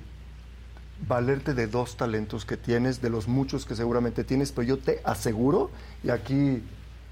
valerte 1.07 1.53
de 1.53 1.67
dos 1.67 1.95
talentos 1.95 2.45
que 2.45 2.57
tienes, 2.57 3.01
de 3.01 3.09
los 3.09 3.27
muchos 3.27 3.65
que 3.65 3.75
seguramente 3.75 4.23
tienes, 4.23 4.51
pero 4.51 4.67
yo 4.67 4.77
te 4.77 5.01
aseguro, 5.03 5.71
y 6.03 6.09
aquí 6.09 6.61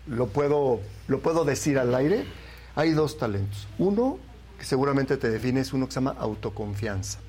lo 0.08 0.28
puedo, 0.28 0.80
lo 1.08 1.20
puedo 1.20 1.46
decir 1.46 1.80
al 1.80 1.94
aire, 1.96 2.26
hay 2.76 2.92
dos 2.92 3.18
talentos. 3.18 3.68
Uno, 3.78 4.18
que 4.58 4.66
seguramente 4.66 5.18
te 5.18 5.30
define, 5.30 5.62
es 5.62 5.74
uno 5.74 5.88
que 5.88 5.94
se 5.94 6.00
llama 6.00 6.16
autoconfianza. 6.20 7.20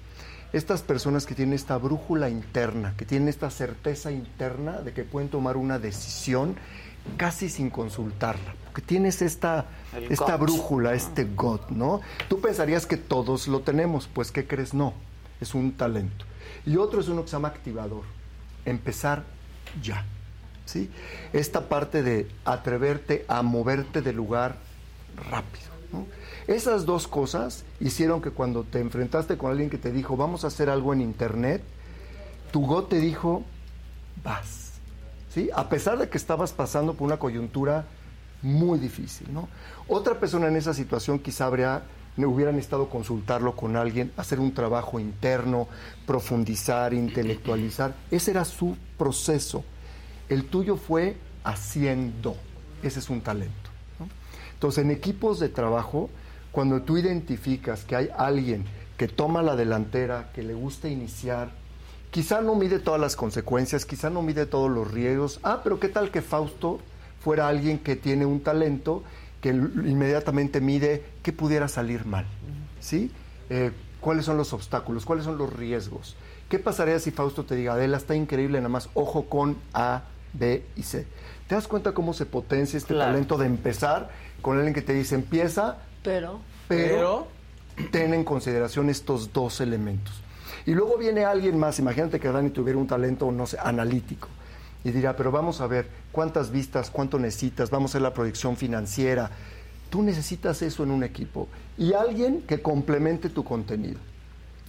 Estas 0.52 0.80
personas 0.80 1.26
que 1.26 1.34
tienen 1.34 1.54
esta 1.54 1.76
brújula 1.76 2.30
interna, 2.30 2.94
que 2.96 3.04
tienen 3.04 3.28
esta 3.28 3.50
certeza 3.50 4.10
interna 4.10 4.80
de 4.80 4.92
que 4.92 5.04
pueden 5.04 5.28
tomar 5.28 5.58
una 5.58 5.78
decisión 5.78 6.56
casi 7.16 7.48
sin 7.48 7.70
consultarla, 7.70 8.54
porque 8.64 8.82
tienes 8.82 9.22
esta, 9.22 9.66
El 9.94 10.12
esta 10.12 10.36
brújula, 10.36 10.94
este 10.94 11.24
GOT, 11.24 11.70
¿no? 11.70 12.00
Tú 12.28 12.40
pensarías 12.40 12.86
que 12.86 12.96
todos 12.96 13.48
lo 13.48 13.60
tenemos, 13.60 14.08
pues 14.12 14.30
¿qué 14.30 14.46
crees? 14.46 14.74
No, 14.74 14.94
es 15.40 15.54
un 15.54 15.72
talento. 15.72 16.24
Y 16.66 16.76
otro 16.76 17.00
es 17.00 17.08
uno 17.08 17.22
que 17.22 17.28
se 17.28 17.36
llama 17.36 17.48
activador, 17.48 18.02
empezar 18.64 19.24
ya, 19.82 20.04
¿sí? 20.64 20.90
Esta 21.32 21.68
parte 21.68 22.02
de 22.02 22.28
atreverte 22.44 23.24
a 23.28 23.42
moverte 23.42 24.02
de 24.02 24.12
lugar 24.12 24.56
rápido, 25.30 25.66
¿no? 25.92 26.06
Esas 26.46 26.86
dos 26.86 27.06
cosas 27.06 27.64
hicieron 27.78 28.22
que 28.22 28.30
cuando 28.30 28.64
te 28.64 28.80
enfrentaste 28.80 29.36
con 29.36 29.50
alguien 29.50 29.68
que 29.68 29.76
te 29.76 29.92
dijo, 29.92 30.16
vamos 30.16 30.44
a 30.44 30.46
hacer 30.46 30.70
algo 30.70 30.92
en 30.94 31.02
internet, 31.02 31.62
tu 32.50 32.66
GOT 32.66 32.88
te 32.88 33.00
dijo, 33.00 33.44
vas, 34.24 34.67
¿sí? 35.28 35.50
A 35.54 35.68
pesar 35.68 35.98
de 35.98 36.08
que 36.08 36.18
estabas 36.18 36.52
pasando 36.52 36.94
por 36.94 37.06
una 37.06 37.18
coyuntura 37.18 37.86
muy 38.42 38.78
difícil, 38.78 39.32
¿no? 39.32 39.48
Otra 39.88 40.18
persona 40.18 40.48
en 40.48 40.56
esa 40.56 40.74
situación 40.74 41.18
quizá 41.18 41.46
habría, 41.46 41.82
hubiera 42.16 42.52
necesitado 42.52 42.88
consultarlo 42.88 43.56
con 43.56 43.76
alguien, 43.76 44.12
hacer 44.16 44.40
un 44.40 44.52
trabajo 44.52 45.00
interno, 45.00 45.68
profundizar, 46.06 46.94
intelectualizar. 46.94 47.94
Ese 48.10 48.32
era 48.32 48.44
su 48.44 48.76
proceso. 48.96 49.64
El 50.28 50.44
tuyo 50.46 50.76
fue 50.76 51.16
haciendo. 51.44 52.36
Ese 52.82 53.00
es 53.00 53.10
un 53.10 53.20
talento. 53.20 53.70
¿no? 53.98 54.08
Entonces, 54.54 54.84
en 54.84 54.90
equipos 54.90 55.40
de 55.40 55.48
trabajo, 55.48 56.10
cuando 56.52 56.82
tú 56.82 56.96
identificas 56.96 57.84
que 57.84 57.96
hay 57.96 58.08
alguien 58.16 58.64
que 58.96 59.08
toma 59.08 59.42
la 59.42 59.56
delantera, 59.56 60.30
que 60.34 60.42
le 60.42 60.54
gusta 60.54 60.88
iniciar, 60.88 61.50
quizá 62.10 62.40
no 62.40 62.54
mide 62.54 62.78
todas 62.78 63.00
las 63.00 63.16
consecuencias, 63.16 63.84
quizá 63.84 64.10
no 64.10 64.22
mide 64.22 64.46
todos 64.46 64.70
los 64.70 64.90
riesgos. 64.90 65.40
Ah, 65.42 65.60
pero 65.62 65.78
¿qué 65.80 65.88
tal 65.88 66.10
que 66.10 66.22
Fausto 66.22 66.80
fuera 67.20 67.48
alguien 67.48 67.78
que 67.78 67.96
tiene 67.96 68.24
un 68.26 68.40
talento 68.40 69.02
que 69.40 69.50
inmediatamente 69.50 70.60
mide 70.60 71.04
qué 71.22 71.32
pudiera 71.32 71.68
salir 71.68 72.04
mal, 72.06 72.26
¿sí? 72.80 73.10
Eh, 73.50 73.70
¿Cuáles 74.00 74.24
son 74.24 74.36
los 74.36 74.52
obstáculos? 74.52 75.04
¿Cuáles 75.04 75.24
son 75.24 75.38
los 75.38 75.52
riesgos? 75.52 76.16
¿Qué 76.48 76.58
pasaría 76.58 76.98
si 76.98 77.10
Fausto 77.10 77.44
te 77.44 77.54
diga, 77.56 77.74
Adela, 77.74 77.96
está 77.96 78.14
increíble, 78.14 78.58
nada 78.58 78.68
más 78.68 78.88
ojo 78.94 79.26
con 79.26 79.56
A, 79.74 80.02
B 80.32 80.64
y 80.76 80.82
C? 80.82 81.06
¿Te 81.46 81.54
das 81.54 81.68
cuenta 81.68 81.92
cómo 81.92 82.14
se 82.14 82.26
potencia 82.26 82.76
este 82.76 82.94
Claro. 82.94 83.12
talento 83.12 83.36
de 83.38 83.46
empezar 83.46 84.10
con 84.42 84.56
alguien 84.56 84.74
que 84.74 84.82
te 84.82 84.92
dice, 84.94 85.14
empieza, 85.14 85.78
Pero. 86.02 86.40
pero, 86.68 87.26
ten 87.90 88.14
en 88.14 88.24
consideración 88.24 88.88
estos 88.90 89.32
dos 89.32 89.60
elementos. 89.60 90.14
Y 90.68 90.74
luego 90.74 90.98
viene 90.98 91.24
alguien 91.24 91.58
más, 91.58 91.78
imagínate 91.78 92.20
que 92.20 92.28
Dani 92.28 92.50
tuviera 92.50 92.78
un 92.78 92.86
talento, 92.86 93.32
no 93.32 93.46
sé, 93.46 93.56
analítico, 93.58 94.28
y 94.84 94.90
dirá, 94.90 95.16
pero 95.16 95.32
vamos 95.32 95.62
a 95.62 95.66
ver 95.66 95.88
cuántas 96.12 96.50
vistas, 96.50 96.90
cuánto 96.90 97.18
necesitas, 97.18 97.70
vamos 97.70 97.90
a 97.90 97.92
hacer 97.92 98.02
la 98.02 98.12
proyección 98.12 98.54
financiera. 98.54 99.30
Tú 99.88 100.02
necesitas 100.02 100.60
eso 100.60 100.82
en 100.82 100.90
un 100.90 101.04
equipo 101.04 101.48
y 101.78 101.94
alguien 101.94 102.42
que 102.42 102.60
complemente 102.60 103.30
tu 103.30 103.44
contenido. 103.44 103.98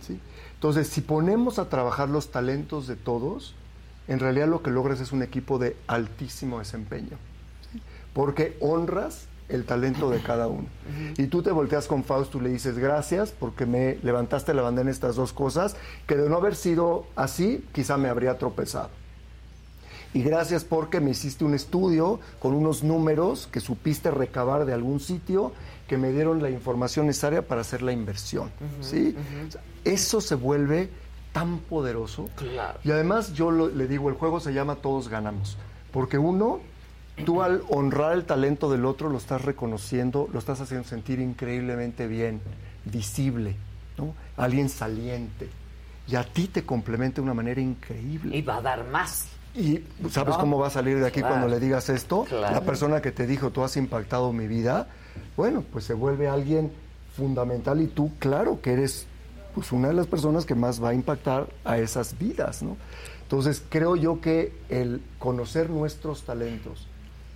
¿sí? 0.07 0.21
Entonces, 0.53 0.87
si 0.87 1.01
ponemos 1.01 1.59
a 1.59 1.67
trabajar 1.67 2.07
los 2.07 2.31
talentos 2.31 2.87
de 2.87 2.95
todos, 2.95 3.53
en 4.07 4.19
realidad 4.19 4.47
lo 4.47 4.63
que 4.63 4.71
logras 4.71 5.01
es 5.01 5.11
un 5.11 5.21
equipo 5.21 5.59
de 5.59 5.75
altísimo 5.85 6.59
desempeño 6.59 7.17
porque 8.13 8.57
honras 8.59 9.27
el 9.49 9.65
talento 9.65 10.09
de 10.09 10.19
cada 10.21 10.47
uno. 10.47 10.67
Y 11.17 11.25
tú 11.27 11.41
te 11.41 11.51
volteas 11.51 11.87
con 11.87 12.03
Fausto 12.03 12.37
y 12.37 12.41
le 12.41 12.49
dices, 12.49 12.77
gracias 12.77 13.31
porque 13.37 13.65
me 13.65 13.97
levantaste 14.03 14.53
la 14.53 14.61
bandera 14.61 14.83
en 14.83 14.89
estas 14.93 15.15
dos 15.15 15.33
cosas, 15.33 15.75
que 16.07 16.15
de 16.15 16.29
no 16.29 16.37
haber 16.37 16.55
sido 16.55 17.05
así, 17.15 17.65
quizá 17.73 17.97
me 17.97 18.09
habría 18.09 18.37
tropezado. 18.37 18.89
Y 20.13 20.23
gracias 20.23 20.63
porque 20.63 20.99
me 20.99 21.11
hiciste 21.11 21.45
un 21.45 21.53
estudio 21.53 22.19
con 22.39 22.53
unos 22.55 22.83
números 22.83 23.47
que 23.51 23.59
supiste 23.59 24.09
recabar 24.09 24.65
de 24.65 24.73
algún 24.73 24.99
sitio 24.99 25.51
que 25.87 25.97
me 25.97 26.11
dieron 26.11 26.41
la 26.41 26.49
información 26.49 27.05
necesaria 27.07 27.47
para 27.47 27.61
hacer 27.61 27.81
la 27.83 27.91
inversión. 27.91 28.49
¿sí? 28.81 29.15
O 29.47 29.51
sea, 29.51 29.61
eso 29.83 30.19
se 30.21 30.33
vuelve 30.35 30.89
tan 31.31 31.59
poderoso. 31.59 32.27
Claro. 32.37 32.79
Y 32.83 32.89
además 32.91 33.33
yo 33.33 33.51
lo- 33.51 33.69
le 33.69 33.87
digo, 33.87 34.09
el 34.09 34.15
juego 34.15 34.39
se 34.39 34.51
llama 34.51 34.75
Todos 34.77 35.09
ganamos. 35.09 35.57
Porque 35.91 36.17
uno, 36.17 36.59
tú 37.25 37.41
al 37.41 37.63
honrar 37.69 38.13
el 38.13 38.25
talento 38.25 38.69
del 38.71 38.85
otro 38.85 39.09
lo 39.09 39.17
estás 39.17 39.43
reconociendo, 39.43 40.29
lo 40.31 40.39
estás 40.39 40.61
haciendo 40.61 40.87
sentir 40.87 41.19
increíblemente 41.19 42.07
bien, 42.07 42.41
visible, 42.85 43.55
¿no? 43.97 44.13
Alguien 44.37 44.69
saliente. 44.69 45.49
Y 46.07 46.15
a 46.15 46.23
ti 46.23 46.47
te 46.47 46.63
complementa 46.65 47.17
de 47.17 47.21
una 47.21 47.33
manera 47.33 47.61
increíble. 47.61 48.35
Y 48.35 48.41
va 48.41 48.57
a 48.57 48.61
dar 48.61 48.85
más. 48.87 49.27
Y 49.55 49.83
¿sabes 50.09 50.35
¿No? 50.35 50.39
cómo 50.41 50.59
va 50.59 50.67
a 50.67 50.71
salir 50.71 50.99
de 50.99 51.07
aquí 51.07 51.19
Claro. 51.19 51.35
cuando 51.35 51.47
le 51.47 51.59
digas 51.59 51.89
esto? 51.89 52.23
Claro. 52.27 52.53
La 52.53 52.61
persona 52.61 53.01
que 53.01 53.11
te 53.11 53.27
dijo, 53.27 53.51
tú 53.51 53.63
has 53.63 53.77
impactado 53.77 54.31
mi 54.31 54.47
vida, 54.47 54.87
bueno, 55.37 55.63
pues 55.71 55.85
se 55.85 55.93
vuelve 55.93 56.27
alguien 56.27 56.71
fundamental 57.15 57.81
y 57.81 57.87
tú, 57.87 58.11
claro, 58.19 58.61
que 58.61 58.73
eres 58.73 59.05
pues 59.53 59.71
una 59.71 59.87
de 59.89 59.95
las 59.95 60.07
personas 60.07 60.45
que 60.45 60.55
más 60.55 60.81
va 60.81 60.89
a 60.89 60.93
impactar 60.93 61.47
a 61.65 61.77
esas 61.79 62.17
vidas, 62.17 62.61
¿no? 62.63 62.77
Entonces, 63.23 63.61
creo 63.69 63.95
yo 63.95 64.21
que 64.21 64.53
el 64.69 65.01
conocer 65.19 65.69
nuestros 65.69 66.23
talentos, 66.23 66.87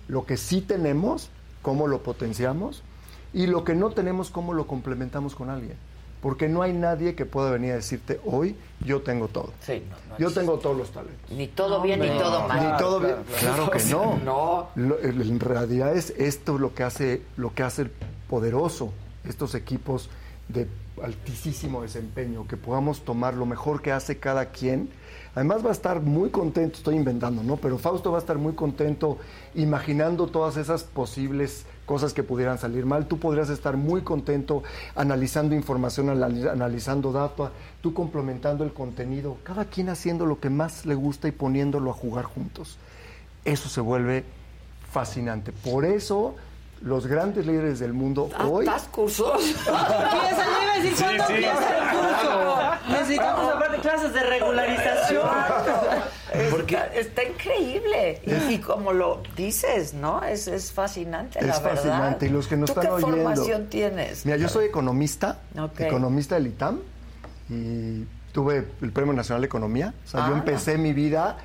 lo 0.08 0.24
que 0.26 0.36
sí 0.36 0.60
tenemos, 0.60 1.30
cómo 1.62 1.86
lo 1.86 2.02
potenciamos, 2.02 2.82
y 3.32 3.46
lo 3.46 3.64
que 3.64 3.74
no 3.74 3.90
tenemos, 3.90 4.30
cómo 4.30 4.52
lo 4.52 4.66
complementamos 4.66 5.34
con 5.34 5.50
alguien. 5.50 5.76
Porque 6.22 6.48
no 6.48 6.62
hay 6.62 6.72
nadie 6.72 7.14
que 7.14 7.26
pueda 7.26 7.50
venir 7.50 7.72
a 7.72 7.76
decirte, 7.76 8.18
hoy 8.24 8.56
yo 8.82 9.02
tengo 9.02 9.28
todo. 9.28 9.52
Sí, 9.60 9.82
no, 9.90 9.96
no 10.14 10.18
yo 10.18 10.30
tengo 10.32 10.58
todos 10.58 10.74
los 10.76 10.90
talentos. 10.90 11.30
Ni 11.30 11.48
todo 11.48 11.82
bien 11.82 12.00
ni 12.00 12.08
todo 12.08 12.48
mal. 12.48 12.72
Ni 12.72 12.78
todo 12.78 13.00
bien. 13.00 13.16
Claro 13.40 13.70
que 13.70 13.82
no. 13.84 14.18
No. 14.24 14.68
Lo- 14.74 14.98
en 15.00 15.38
realidad 15.40 15.94
es 15.94 16.10
esto 16.16 16.56
lo 16.58 16.72
que 16.74 16.82
hace 16.82 17.22
lo 17.36 17.52
que 17.52 17.62
hace 17.62 17.90
poderoso 18.30 18.90
estos 19.28 19.54
equipos 19.54 20.08
de 20.48 20.66
altísimo 21.02 21.82
desempeño, 21.82 22.46
que 22.48 22.56
podamos 22.56 23.04
tomar 23.04 23.34
lo 23.34 23.44
mejor 23.44 23.82
que 23.82 23.92
hace 23.92 24.18
cada 24.18 24.46
quien. 24.46 24.88
Además 25.34 25.64
va 25.64 25.70
a 25.70 25.72
estar 25.72 26.00
muy 26.00 26.30
contento, 26.30 26.76
estoy 26.78 26.94
inventando, 26.96 27.42
¿no? 27.42 27.56
Pero 27.56 27.76
Fausto 27.78 28.12
va 28.12 28.18
a 28.18 28.20
estar 28.20 28.38
muy 28.38 28.52
contento 28.54 29.18
imaginando 29.54 30.26
todas 30.28 30.56
esas 30.56 30.84
posibles 30.84 31.64
cosas 31.86 32.12
que 32.14 32.22
pudieran 32.22 32.56
salir 32.58 32.86
mal. 32.86 33.06
Tú 33.06 33.18
podrías 33.18 33.50
estar 33.50 33.76
muy 33.76 34.02
contento 34.02 34.62
analizando 34.94 35.54
información, 35.54 36.08
anali- 36.08 36.48
analizando 36.50 37.10
data, 37.12 37.50
tú 37.82 37.92
complementando 37.94 38.62
el 38.64 38.72
contenido, 38.72 39.36
cada 39.42 39.64
quien 39.64 39.88
haciendo 39.88 40.24
lo 40.24 40.38
que 40.40 40.50
más 40.50 40.86
le 40.86 40.94
gusta 40.94 41.26
y 41.28 41.32
poniéndolo 41.32 41.90
a 41.90 41.94
jugar 41.94 42.24
juntos. 42.26 42.78
Eso 43.44 43.68
se 43.68 43.80
vuelve 43.80 44.24
fascinante. 44.92 45.50
Por 45.52 45.84
eso 45.84 46.36
los 46.80 47.06
grandes 47.06 47.46
líderes 47.46 47.78
del 47.80 47.92
mundo 47.92 48.28
hoy... 48.48 48.66
¿Das 48.66 48.84
cursos? 48.84 49.42
Empieza, 49.48 50.44
yo 50.44 50.62
iba 50.62 50.72
a 50.74 50.80
decir, 50.80 50.94
¿cuándo 51.04 51.24
Sí, 51.26 51.32
sí. 51.32 51.32
empieza 51.34 51.78
el 51.78 51.98
curso? 51.98 52.60
Necesitamos 52.88 53.54
aparte 53.54 53.78
clases 53.78 54.12
de 54.12 54.20
regularización. 54.20 55.28
Porque 56.50 56.78
está, 56.94 57.22
increíble. 57.22 58.20
Y, 58.24 58.54
y 58.54 58.58
como 58.58 58.92
lo 58.92 59.22
dices, 59.36 59.94
¿no? 59.94 60.22
Es, 60.22 60.48
es 60.48 60.72
fascinante, 60.72 61.40
la 61.40 61.52
Es 61.54 61.62
verdad. 61.62 61.76
fascinante. 61.76 62.26
Y 62.26 62.28
los 62.30 62.46
que 62.46 62.56
nos 62.56 62.72
¿Tú 62.72 62.80
están 62.80 62.96
qué 62.98 63.04
oyendo. 63.04 63.16
formación 63.24 63.66
tienes? 63.68 64.24
Mira, 64.26 64.36
yo 64.36 64.48
soy 64.48 64.66
economista, 64.66 65.38
economista 65.78 66.34
del 66.34 66.48
ITAM, 66.48 66.80
y 67.50 68.04
tuve 68.32 68.66
el 68.82 68.92
Premio 68.92 69.12
Nacional 69.12 69.42
de 69.42 69.46
Economía. 69.46 69.94
O 70.04 70.08
sea, 70.08 70.26
yo 70.28 70.34
Ah. 70.34 70.38
empecé 70.38 70.76
mi 70.78 70.92
vida 70.92 71.38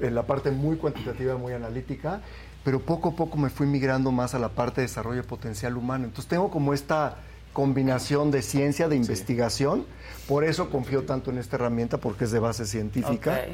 en 0.00 0.14
la 0.14 0.22
parte 0.24 0.50
muy 0.50 0.76
cuantitativa, 0.76 1.36
muy 1.36 1.52
analítica, 1.52 2.20
pero 2.64 2.80
poco 2.80 3.10
a 3.10 3.12
poco 3.12 3.36
me 3.36 3.50
fui 3.50 3.66
migrando 3.66 4.10
más 4.12 4.34
a 4.34 4.38
la 4.38 4.48
parte 4.48 4.80
de 4.80 4.86
desarrollo 4.88 5.22
potencial 5.24 5.76
humano. 5.76 6.04
Entonces 6.06 6.28
tengo 6.28 6.50
como 6.50 6.72
esta 6.74 7.16
combinación 7.52 8.30
de 8.30 8.42
ciencia, 8.42 8.88
de 8.88 8.96
investigación, 8.96 9.84
por 10.26 10.44
eso 10.44 10.70
confío 10.70 11.04
tanto 11.04 11.30
en 11.30 11.38
esta 11.38 11.56
herramienta, 11.56 11.98
porque 11.98 12.24
es 12.24 12.30
de 12.30 12.38
base 12.38 12.66
científica. 12.66 13.44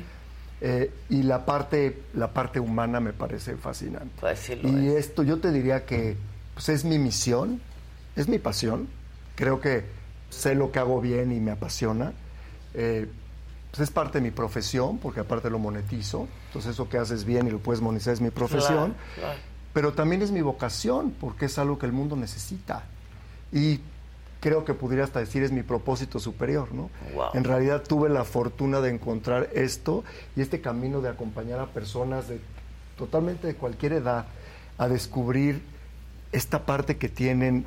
Eh, 0.60 0.90
y 1.08 1.22
la 1.22 1.46
parte, 1.46 2.02
la 2.14 2.32
parte 2.32 2.58
humana 2.58 2.98
me 3.00 3.12
parece 3.12 3.56
fascinante. 3.56 4.10
Pues 4.20 4.40
sí 4.40 4.56
lo 4.56 4.68
y 4.68 4.88
esto 4.88 5.22
yo 5.22 5.38
te 5.38 5.52
diría 5.52 5.86
que 5.86 6.16
pues, 6.54 6.68
es 6.68 6.84
mi 6.84 6.98
misión, 6.98 7.60
es 8.16 8.28
mi 8.28 8.38
pasión. 8.38 8.88
Creo 9.36 9.60
que 9.60 9.84
sé 10.30 10.54
lo 10.56 10.72
que 10.72 10.80
hago 10.80 11.00
bien 11.00 11.30
y 11.32 11.38
me 11.38 11.52
apasiona. 11.52 12.12
Eh, 12.74 13.08
pues 13.70 13.80
es 13.80 13.90
parte 13.90 14.18
de 14.18 14.22
mi 14.22 14.30
profesión, 14.30 14.98
porque 14.98 15.20
aparte 15.20 15.48
lo 15.48 15.58
monetizo. 15.58 16.26
Entonces 16.48 16.72
eso 16.72 16.88
que 16.88 16.98
haces 16.98 17.24
bien 17.24 17.46
y 17.46 17.50
lo 17.50 17.58
puedes 17.58 17.80
monetizar 17.80 18.14
es 18.14 18.20
mi 18.20 18.30
profesión. 18.30 18.94
Claro, 19.14 19.34
claro. 19.34 19.40
Pero 19.72 19.92
también 19.92 20.22
es 20.22 20.32
mi 20.32 20.40
vocación, 20.40 21.14
porque 21.20 21.44
es 21.44 21.58
algo 21.58 21.78
que 21.78 21.86
el 21.86 21.92
mundo 21.92 22.16
necesita. 22.16 22.84
Y 23.52 23.80
creo 24.40 24.64
que 24.64 24.74
pudiera 24.74 25.04
hasta 25.04 25.20
decir 25.20 25.42
es 25.42 25.52
mi 25.52 25.62
propósito 25.62 26.20
superior, 26.20 26.72
¿no? 26.72 26.90
Wow. 27.14 27.30
En 27.34 27.44
realidad 27.44 27.82
tuve 27.86 28.08
la 28.08 28.24
fortuna 28.24 28.80
de 28.80 28.90
encontrar 28.90 29.48
esto 29.54 30.04
y 30.36 30.40
este 30.40 30.60
camino 30.60 31.00
de 31.00 31.08
acompañar 31.08 31.60
a 31.60 31.66
personas 31.66 32.28
de 32.28 32.40
totalmente 32.96 33.46
de 33.46 33.54
cualquier 33.54 33.94
edad 33.94 34.26
a 34.76 34.88
descubrir 34.88 35.62
esta 36.32 36.66
parte 36.66 36.96
que 36.98 37.08
tienen 37.08 37.64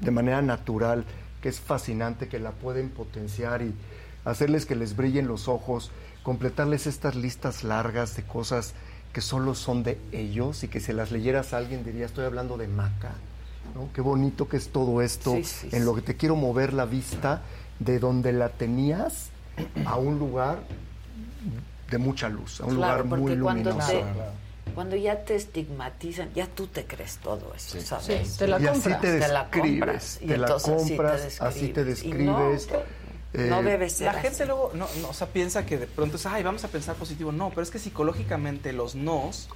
de 0.00 0.10
manera 0.10 0.42
natural, 0.42 1.04
que 1.40 1.48
es 1.48 1.60
fascinante, 1.60 2.28
que 2.28 2.38
la 2.38 2.52
pueden 2.52 2.90
potenciar 2.90 3.62
y 3.62 3.74
hacerles 4.24 4.66
que 4.66 4.76
les 4.76 4.96
brillen 4.96 5.26
los 5.26 5.48
ojos, 5.48 5.90
completarles 6.22 6.86
estas 6.86 7.14
listas 7.14 7.64
largas 7.64 8.16
de 8.16 8.22
cosas 8.22 8.74
que 9.12 9.20
solo 9.20 9.54
son 9.54 9.82
de 9.82 9.98
ellos 10.12 10.64
y 10.64 10.68
que 10.68 10.80
si 10.80 10.92
las 10.92 11.10
leyeras 11.12 11.54
a 11.54 11.58
alguien 11.58 11.84
diría, 11.84 12.06
estoy 12.06 12.24
hablando 12.24 12.56
de 12.56 12.68
Maca. 12.68 13.12
¿No? 13.74 13.88
Qué 13.94 14.00
bonito 14.00 14.48
que 14.48 14.56
es 14.56 14.68
todo 14.70 15.02
esto, 15.02 15.32
Sí, 15.34 15.44
sí, 15.44 15.68
en 15.72 15.84
lo 15.84 15.94
que 15.94 16.02
te 16.02 16.16
quiero 16.16 16.36
mover 16.36 16.72
la 16.72 16.84
vista 16.84 17.42
de 17.78 17.98
donde 17.98 18.32
la 18.32 18.48
tenías 18.50 19.28
a 19.84 19.96
un 19.96 20.18
lugar 20.18 20.58
de 21.90 21.98
mucha 21.98 22.28
luz, 22.28 22.60
a 22.60 22.64
un 22.66 22.76
Claro, 22.76 23.04
lugar 23.04 23.18
muy 23.20 23.36
luminoso. 23.36 23.86
te, 23.92 24.04
cuando 24.74 24.96
ya 24.96 25.24
te 25.24 25.36
estigmatizan, 25.36 26.32
ya 26.34 26.46
tú 26.46 26.66
te 26.66 26.84
crees 26.84 27.18
todo 27.18 27.52
eso, 27.54 27.80
¿sabes? 27.80 28.28
Sí, 28.28 28.38
te 28.38 28.46
la 28.48 28.60
y 28.60 28.66
así 28.66 28.80
compras. 28.80 29.00
te 29.00 29.18
Te 29.18 29.28
la 29.28 29.42
describes, 29.44 29.78
compras, 29.78 30.18
y 30.22 30.26
te 30.26 30.38
la 30.38 30.46
entonces 30.46 30.68
así 30.74 30.82
te 30.90 30.96
compras, 30.96 31.40
así 31.40 31.68
te 31.68 31.84
describes. 31.84 32.68
Y 33.34 33.38
no, 33.50 33.60
eh, 33.60 33.62
debe 33.64 33.90
ser 33.90 34.06
La 34.06 34.12
así. 34.12 34.28
gente 34.28 34.46
luego, 34.46 34.70
no, 34.74 34.86
no, 35.02 35.08
o 35.08 35.12
sea, 35.12 35.26
piensa 35.28 35.66
que 35.66 35.76
de 35.78 35.86
pronto 35.86 36.16
es, 36.16 36.26
ay, 36.26 36.42
vamos 36.42 36.64
a 36.64 36.68
pensar 36.68 36.94
positivo. 36.96 37.32
No, 37.32 37.50
pero 37.50 37.62
es 37.62 37.70
que 37.70 37.78
psicológicamente 37.78 38.72
los 38.72 38.94
nos 38.94 39.48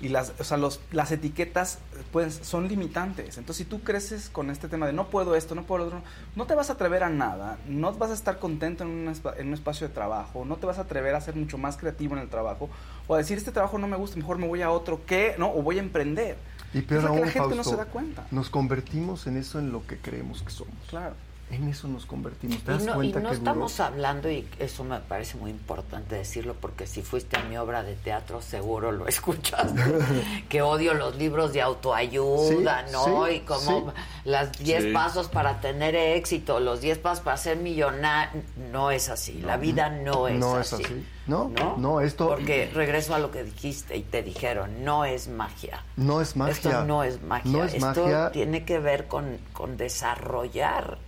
y 0.00 0.08
las, 0.08 0.32
o 0.38 0.44
sea, 0.44 0.56
los, 0.56 0.80
las 0.92 1.10
etiquetas 1.10 1.78
pueden, 2.12 2.30
son 2.30 2.68
limitantes. 2.68 3.38
Entonces, 3.38 3.64
si 3.64 3.64
tú 3.64 3.80
creces 3.80 4.28
con 4.28 4.50
este 4.50 4.68
tema 4.68 4.86
de 4.86 4.92
no 4.92 5.08
puedo 5.08 5.34
esto, 5.36 5.54
no 5.54 5.64
puedo 5.64 5.78
lo 5.80 5.86
otro, 5.86 6.02
no 6.34 6.46
te 6.46 6.54
vas 6.54 6.70
a 6.70 6.74
atrever 6.74 7.02
a 7.02 7.08
nada, 7.08 7.58
no 7.66 7.92
vas 7.94 8.10
a 8.10 8.14
estar 8.14 8.38
contento 8.38 8.84
en 8.84 8.90
un, 8.90 9.14
en 9.38 9.48
un 9.48 9.54
espacio 9.54 9.88
de 9.88 9.94
trabajo, 9.94 10.44
no 10.44 10.56
te 10.56 10.66
vas 10.66 10.78
a 10.78 10.82
atrever 10.82 11.14
a 11.14 11.20
ser 11.20 11.34
mucho 11.34 11.56
más 11.58 11.76
creativo 11.76 12.14
en 12.14 12.22
el 12.22 12.28
trabajo, 12.28 12.68
o 13.06 13.14
a 13.14 13.18
decir, 13.18 13.38
este 13.38 13.52
trabajo 13.52 13.78
no 13.78 13.88
me 13.88 13.96
gusta, 13.96 14.16
mejor 14.16 14.38
me 14.38 14.46
voy 14.46 14.62
a 14.62 14.70
otro, 14.70 15.00
¿qué? 15.06 15.34
¿No? 15.38 15.50
O 15.50 15.62
voy 15.62 15.78
a 15.78 15.80
emprender. 15.80 16.36
Y 16.74 16.82
peor 16.82 17.04
lo 17.04 17.08
que 17.08 17.14
aún, 17.14 17.20
la 17.26 17.32
gente 17.32 17.56
no 17.56 17.64
se 17.64 17.76
da 17.76 17.86
cuenta. 17.86 18.26
nos 18.30 18.50
convertimos 18.50 19.26
en 19.26 19.36
eso 19.36 19.58
en 19.58 19.72
lo 19.72 19.86
que 19.86 19.96
creemos 19.98 20.42
que 20.42 20.50
somos. 20.50 20.74
Claro. 20.88 21.14
En 21.48 21.68
eso 21.68 21.86
nos 21.86 22.06
convertimos. 22.06 22.58
¿Te 22.64 22.72
das 22.72 22.82
Y 22.82 22.86
no, 22.86 22.92
y 22.94 22.96
cuenta 23.12 23.20
no 23.20 23.28
que 23.30 23.36
duró? 23.36 23.50
estamos 23.50 23.78
hablando, 23.78 24.28
y 24.28 24.48
eso 24.58 24.82
me 24.82 24.98
parece 24.98 25.36
muy 25.38 25.52
importante 25.52 26.16
decirlo, 26.16 26.56
porque 26.60 26.88
si 26.88 27.02
fuiste 27.02 27.36
a 27.38 27.44
mi 27.44 27.56
obra 27.56 27.84
de 27.84 27.94
teatro, 27.94 28.42
seguro 28.42 28.90
lo 28.90 29.06
escuchaste, 29.08 29.80
que 30.48 30.60
odio 30.62 30.94
los 30.94 31.14
libros 31.14 31.52
de 31.52 31.62
autoayuda, 31.62 32.84
Sí, 32.86 32.92
¿no? 32.92 33.26
sí, 33.26 33.32
y 33.34 33.40
como 33.40 33.92
sí. 33.92 33.96
las 34.24 34.58
10 34.58 34.84
Sí. 34.84 34.92
pasos 34.92 35.28
para 35.28 35.60
tener 35.60 35.94
éxito, 35.94 36.58
los 36.58 36.80
10 36.80 36.98
pasos 36.98 37.22
para 37.22 37.36
ser 37.36 37.58
millonario. 37.58 38.42
No 38.72 38.90
es 38.90 39.08
así, 39.08 39.40
la 39.40 39.56
vida 39.56 39.88
no 39.88 40.26
es 40.26 40.38
No 40.40 40.58
es 40.60 40.72
así. 40.72 40.82
así. 40.84 41.06
No, 41.28 41.48
¿no? 41.58 41.76
no, 41.76 42.00
esto 42.00 42.28
Porque 42.28 42.70
regreso 42.72 43.14
a 43.14 43.18
lo 43.18 43.30
que 43.32 43.42
dijiste 43.44 43.96
y 43.96 44.02
te 44.02 44.22
dijeron, 44.22 44.84
no 44.84 45.04
es 45.04 45.28
magia. 45.28 45.82
no 45.96 46.20
es 46.20 46.34
magia. 46.36 46.52
Esto 46.52 46.84
no 46.84 47.02
es 47.04 47.22
magia. 47.22 47.50
No 47.52 47.64
es 47.64 47.74
Esto 47.74 47.86
magia. 47.86 48.30
tiene 48.32 48.64
que 48.64 48.78
ver 48.80 49.06
con, 49.06 49.38
con 49.52 49.76
desarrollar 49.76 50.98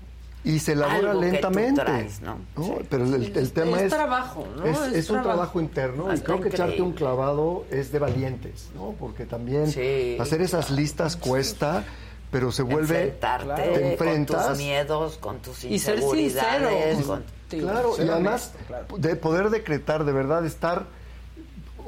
Y 0.45 0.61
se 0.61 0.73
elabora 0.73 1.11
algo 1.11 1.21
que 1.21 1.27
tú 1.27 1.33
lentamente. 1.33 1.81
traes, 1.83 2.21
¿no? 2.21 2.39
¿no? 2.57 2.79
Pero 2.89 3.05
el, 3.05 3.37
el 3.37 3.53
tema 3.53 3.77
es 3.79 3.83
es. 3.85 3.91
trabajo, 3.93 4.47
¿no? 4.57 4.65
Es, 4.65 4.79
Es 4.79 4.93
es 4.95 5.11
un 5.11 5.17
trabajo. 5.17 5.29
trabajo 5.37 5.61
interno 5.61 6.15
y 6.15 6.21
creo 6.21 6.41
que 6.41 6.49
echarte 6.49 6.81
un 6.81 6.89
increíble. 6.91 6.97
clavado 6.99 7.65
es 7.71 7.91
de 7.93 7.99
valientes, 7.99 8.69
¿no? 8.75 8.95
Porque 8.99 9.27
también 9.27 9.67
Sí, 9.71 10.17
hacer 10.21 10.41
esas 10.41 10.71
listas 10.71 11.17
cuesta, 11.17 11.85
pero 12.31 12.53
se 12.53 12.63
vuelve. 12.63 13.03
enfrentarte 13.09 13.63
te 13.63 13.73
con 13.73 13.83
enfrentas. 13.91 14.49
tus 14.51 14.59
miedos, 14.59 15.19
con 15.19 15.39
tus 15.41 15.65
Y 15.65 15.79
ser 15.79 16.01
sincero. 16.01 16.17
inseguridades. 16.21 17.05
con- 17.07 17.25
Claro, 17.49 17.95
y 17.99 18.09
además 18.09 18.53
de 18.99 19.17
poder 19.17 19.49
decretar, 19.51 20.05
de 20.05 20.13
verdad, 20.13 20.45
estar, 20.45 20.85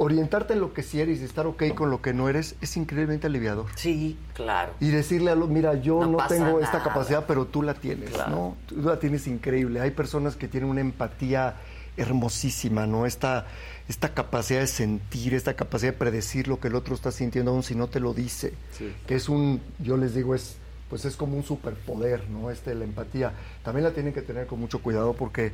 orientarte 0.02 0.54
en 0.54 0.60
lo 0.60 0.72
que 0.72 0.82
sí 0.82 0.98
eres 0.98 1.20
y 1.20 1.24
estar 1.24 1.46
ok 1.46 1.74
con 1.74 1.90
lo 1.90 2.00
que 2.00 2.14
no 2.14 2.30
eres, 2.30 2.54
es 2.62 2.74
increíblemente 2.78 3.26
aliviador. 3.26 3.66
Sí, 3.76 4.16
claro. 4.32 4.72
Y 4.80 4.88
decirle 4.88 5.30
a 5.30 5.34
los, 5.34 5.50
mira, 5.50 5.74
yo 5.74 6.06
No 6.06 6.26
tengo 6.26 6.58
esta 6.60 6.82
capacidad, 6.82 7.26
pero 7.26 7.44
tú 7.44 7.62
la 7.62 7.74
tienes, 7.74 8.08
Claro. 8.08 8.30
¿no? 8.30 8.56
Tú 8.66 8.76
la 8.80 8.98
tienes 8.98 9.26
increíble. 9.26 9.78
Hay 9.78 9.90
personas 9.90 10.36
que 10.36 10.48
tienen 10.48 10.70
una 10.70 10.80
empatía 10.80 11.56
hermosísima, 11.98 12.86
¿no? 12.86 13.04
Esta, 13.04 13.46
esta 13.90 14.14
capacidad 14.14 14.60
de 14.60 14.68
sentir, 14.68 15.34
esta 15.34 15.52
capacidad 15.52 15.92
de 15.92 15.98
predecir 15.98 16.48
lo 16.48 16.58
que 16.60 16.68
el 16.68 16.76
otro 16.76 16.94
está 16.94 17.12
sintiendo, 17.12 17.50
aun 17.50 17.62
si 17.62 17.74
no 17.74 17.88
te 17.88 18.00
lo 18.00 18.14
dice. 18.14 18.54
Sí. 18.72 18.94
Que 19.06 19.16
es 19.16 19.28
un, 19.28 19.60
yo 19.80 19.98
les 19.98 20.14
digo, 20.14 20.34
es 20.34 20.56
pues 20.88 21.04
es 21.04 21.14
como 21.14 21.36
un 21.36 21.44
superpoder, 21.44 22.28
¿no? 22.30 22.50
Este, 22.50 22.74
la 22.74 22.84
empatía. 22.84 23.32
También 23.62 23.84
la 23.84 23.92
tienen 23.92 24.14
que 24.14 24.22
tener 24.22 24.46
con 24.46 24.58
mucho 24.58 24.80
cuidado 24.82 25.12
porque 25.12 25.52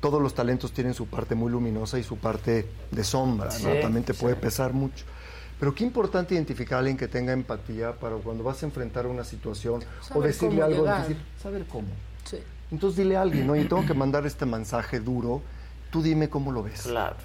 todos 0.00 0.20
los 0.22 0.34
talentos 0.34 0.72
tienen 0.72 0.94
su 0.94 1.06
parte 1.06 1.34
muy 1.34 1.50
luminosa 1.50 1.98
y 1.98 2.02
su 2.02 2.16
parte 2.16 2.66
de 2.90 3.04
sombra, 3.04 3.46
¿no? 3.46 3.52
Sí, 3.72 3.80
También 3.82 4.04
te 4.04 4.14
puede 4.14 4.34
sí. 4.34 4.40
pesar 4.40 4.72
mucho. 4.72 5.04
Pero 5.58 5.74
qué 5.74 5.84
importante 5.84 6.34
identificar 6.34 6.76
a 6.76 6.78
alguien 6.78 6.96
que 6.96 7.06
tenga 7.06 7.32
empatía 7.34 7.92
para 7.92 8.16
cuando 8.16 8.42
vas 8.42 8.62
a 8.62 8.66
enfrentar 8.66 9.06
una 9.06 9.24
situación 9.24 9.82
o 10.00 10.04
Saber 10.04 10.22
decirle 10.28 10.54
cómo 10.60 10.64
algo, 10.64 10.82
llegar. 10.84 11.00
decir, 11.02 11.16
saber 11.42 11.66
cómo. 11.66 11.88
Sí. 12.24 12.38
Entonces 12.70 12.96
dile 12.96 13.16
a 13.16 13.22
alguien, 13.22 13.46
¿no? 13.46 13.54
Y 13.56 13.64
tengo 13.64 13.84
que 13.84 13.92
mandar 13.94 14.24
este 14.26 14.46
mensaje 14.46 15.00
duro, 15.00 15.42
tú 15.90 16.02
dime 16.02 16.30
cómo 16.30 16.50
lo 16.50 16.62
ves. 16.62 16.82
Claro. 16.82 17.16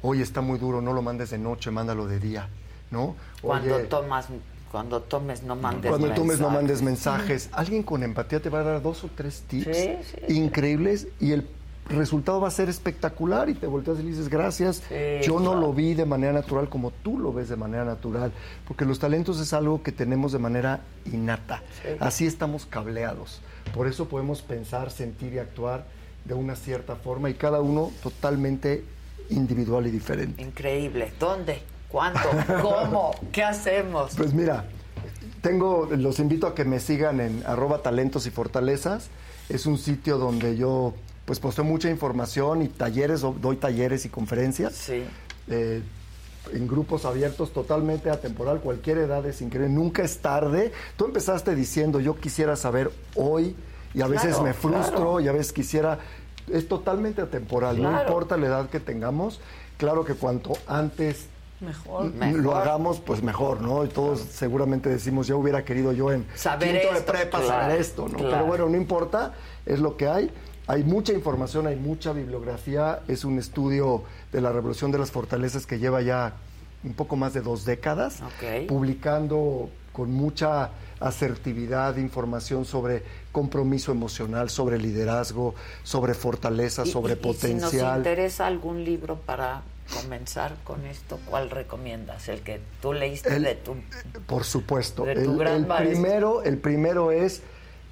Oye, 0.00 0.22
está 0.22 0.40
muy 0.40 0.58
duro, 0.58 0.80
no 0.80 0.92
lo 0.94 1.02
mandes 1.02 1.30
de 1.30 1.38
noche, 1.38 1.70
mándalo 1.70 2.06
de 2.06 2.18
día, 2.18 2.48
¿no? 2.90 3.14
Cuando 3.42 3.76
Oye, 3.76 3.84
tomas, 3.84 4.28
cuando 4.70 5.02
tomes, 5.02 5.42
no 5.42 5.54
mandes 5.54 5.90
cuando 5.90 6.08
tomes 6.14 6.38
no 6.40 6.48
mensajes. 6.48 6.54
mandes 6.54 6.82
mensajes. 6.82 7.48
Alguien 7.52 7.82
con 7.82 8.02
empatía 8.02 8.40
te 8.40 8.48
va 8.48 8.60
a 8.60 8.62
dar 8.62 8.82
dos 8.82 9.04
o 9.04 9.10
tres 9.14 9.42
tips 9.46 9.76
Sí, 9.76 9.90
sí, 10.26 10.34
increíbles 10.34 11.08
y 11.20 11.32
el 11.32 11.46
resultado 11.92 12.40
va 12.40 12.48
a 12.48 12.50
ser 12.50 12.68
espectacular 12.68 13.48
y 13.48 13.54
te 13.54 13.66
volteas 13.66 13.98
y 13.98 14.02
le 14.02 14.10
dices 14.10 14.28
gracias. 14.28 14.82
Sí, 14.88 14.94
Yo 15.22 15.34
no 15.40 15.52
claro. 15.52 15.60
lo 15.60 15.72
vi 15.72 15.94
de 15.94 16.04
manera 16.04 16.32
natural 16.32 16.68
como 16.68 16.90
tú 16.90 17.18
lo 17.18 17.32
ves 17.32 17.48
de 17.48 17.56
manera 17.56 17.84
natural, 17.84 18.32
porque 18.66 18.84
los 18.84 18.98
talentos 18.98 19.40
es 19.40 19.52
algo 19.52 19.82
que 19.82 19.92
tenemos 19.92 20.32
de 20.32 20.38
manera 20.38 20.80
innata. 21.06 21.62
Sí. 21.82 21.88
Así 22.00 22.26
estamos 22.26 22.66
cableados. 22.66 23.40
Por 23.74 23.86
eso 23.86 24.08
podemos 24.08 24.42
pensar, 24.42 24.90
sentir 24.90 25.32
y 25.34 25.38
actuar 25.38 25.86
de 26.24 26.34
una 26.34 26.56
cierta 26.56 26.96
forma 26.96 27.30
y 27.30 27.34
cada 27.34 27.60
uno 27.60 27.90
totalmente 28.02 28.84
individual 29.30 29.86
y 29.86 29.90
diferente. 29.90 30.42
Increíble. 30.42 31.12
¿Dónde? 31.18 31.62
¿Cuándo? 31.88 32.20
¿Cómo? 32.62 33.12
¿Qué 33.32 33.42
hacemos? 33.42 34.14
Pues 34.16 34.32
mira, 34.32 34.64
tengo, 35.40 35.88
los 35.96 36.18
invito 36.20 36.46
a 36.46 36.54
que 36.54 36.64
me 36.64 36.80
sigan 36.80 37.20
en 37.20 37.42
arroba 37.46 37.78
talentos 37.78 38.26
y 38.26 38.30
fortalezas. 38.30 39.08
Es 39.48 39.66
un 39.66 39.78
sitio 39.78 40.18
donde 40.18 40.56
yo 40.56 40.94
pues 41.24 41.38
posteo 41.40 41.64
mucha 41.64 41.88
información 41.90 42.62
y 42.62 42.68
talleres, 42.68 43.20
do- 43.20 43.34
doy 43.40 43.56
talleres 43.56 44.04
y 44.04 44.08
conferencias. 44.08 44.74
Sí. 44.74 45.04
eh, 45.48 45.82
en 46.52 46.66
grupos 46.66 47.04
abiertos 47.04 47.52
totalmente 47.52 48.10
atemporal, 48.10 48.58
cualquier 48.60 48.98
edad 48.98 49.24
es 49.26 49.40
increíble, 49.42 49.72
nunca 49.72 50.02
es 50.02 50.18
tarde. 50.18 50.72
Tú 50.96 51.04
empezaste 51.04 51.54
diciendo, 51.54 52.00
yo 52.00 52.16
quisiera 52.16 52.56
saber 52.56 52.90
hoy, 53.14 53.54
y 53.94 54.00
a 54.02 54.08
veces 54.08 54.30
Claro, 54.30 54.42
me 54.44 54.52
frustro, 54.52 54.96
claro. 54.96 55.20
y 55.20 55.28
a 55.28 55.32
veces 55.32 55.52
quisiera, 55.52 56.00
es 56.52 56.66
totalmente 56.66 57.22
atemporal, 57.22 57.80
no 57.80 57.90
Claro. 57.90 58.08
importa 58.08 58.36
la 58.36 58.46
edad 58.48 58.68
que 58.70 58.80
tengamos, 58.80 59.40
claro 59.78 60.04
que 60.04 60.14
cuanto 60.14 60.54
antes 60.66 61.26
Mejor. 61.60 62.06
lo 62.34 62.56
hagamos, 62.56 62.98
pues 62.98 63.22
mejor, 63.22 63.60
¿no? 63.60 63.84
Y 63.84 63.88
todos 63.88 64.18
seguramente 64.20 64.88
decimos, 64.88 65.28
yo 65.28 65.38
hubiera 65.38 65.64
querido 65.64 65.92
yo 65.92 66.10
en 66.10 66.26
Saber 66.34 66.72
quinto 66.80 66.92
de 66.92 66.98
esto, 66.98 67.12
prepa 67.12 67.38
claro, 67.38 67.46
saber 67.62 67.80
esto, 67.80 68.08
¿no? 68.08 68.18
claro. 68.18 68.30
Pero 68.32 68.46
bueno, 68.46 68.68
no 68.68 68.76
importa, 68.76 69.34
es 69.64 69.78
lo 69.78 69.96
que 69.96 70.08
hay. 70.08 70.28
Hay 70.66 70.84
mucha 70.84 71.12
información, 71.12 71.66
hay 71.66 71.76
mucha 71.76 72.12
bibliografía. 72.12 73.00
Es 73.08 73.24
un 73.24 73.38
estudio 73.38 74.04
de 74.32 74.40
la 74.40 74.52
Revolución 74.52 74.92
de 74.92 74.98
las 74.98 75.10
Fortalezas 75.10 75.66
que 75.66 75.78
lleva 75.78 76.02
ya 76.02 76.34
un 76.84 76.94
poco 76.94 77.16
más 77.16 77.32
de 77.34 77.40
dos 77.40 77.64
décadas, 77.64 78.20
Ok. 78.22 78.66
publicando 78.68 79.70
con 79.92 80.10
mucha 80.10 80.70
asertividad 81.00 81.96
información 81.96 82.64
sobre 82.64 83.02
compromiso 83.32 83.92
emocional, 83.92 84.50
sobre 84.50 84.78
liderazgo, 84.78 85.54
sobre 85.82 86.14
fortaleza, 86.14 86.84
Y- 86.86 86.90
sobre 86.90 87.14
y- 87.14 87.16
y 87.16 87.20
si 87.20 87.26
nos 87.26 87.36
potencial. 87.36 87.98
interesa 87.98 88.46
algún 88.46 88.84
libro 88.84 89.16
para 89.16 89.62
comenzar 90.00 90.54
con 90.64 90.86
esto, 90.86 91.18
¿cuál 91.28 91.50
recomiendas? 91.50 92.28
El 92.28 92.40
que 92.40 92.60
tú 92.80 92.92
leíste 92.92 93.34
El- 93.36 93.42
de 93.42 93.54
tu... 93.56 93.74
Por 94.26 94.44
supuesto. 94.44 95.04
De 95.04 95.14
tu 95.16 95.32
el, 95.32 95.38
gran 95.38 95.66
el 95.70 95.88
primero, 95.88 96.42
el 96.42 96.56
primero 96.58 97.10
es, 97.12 97.42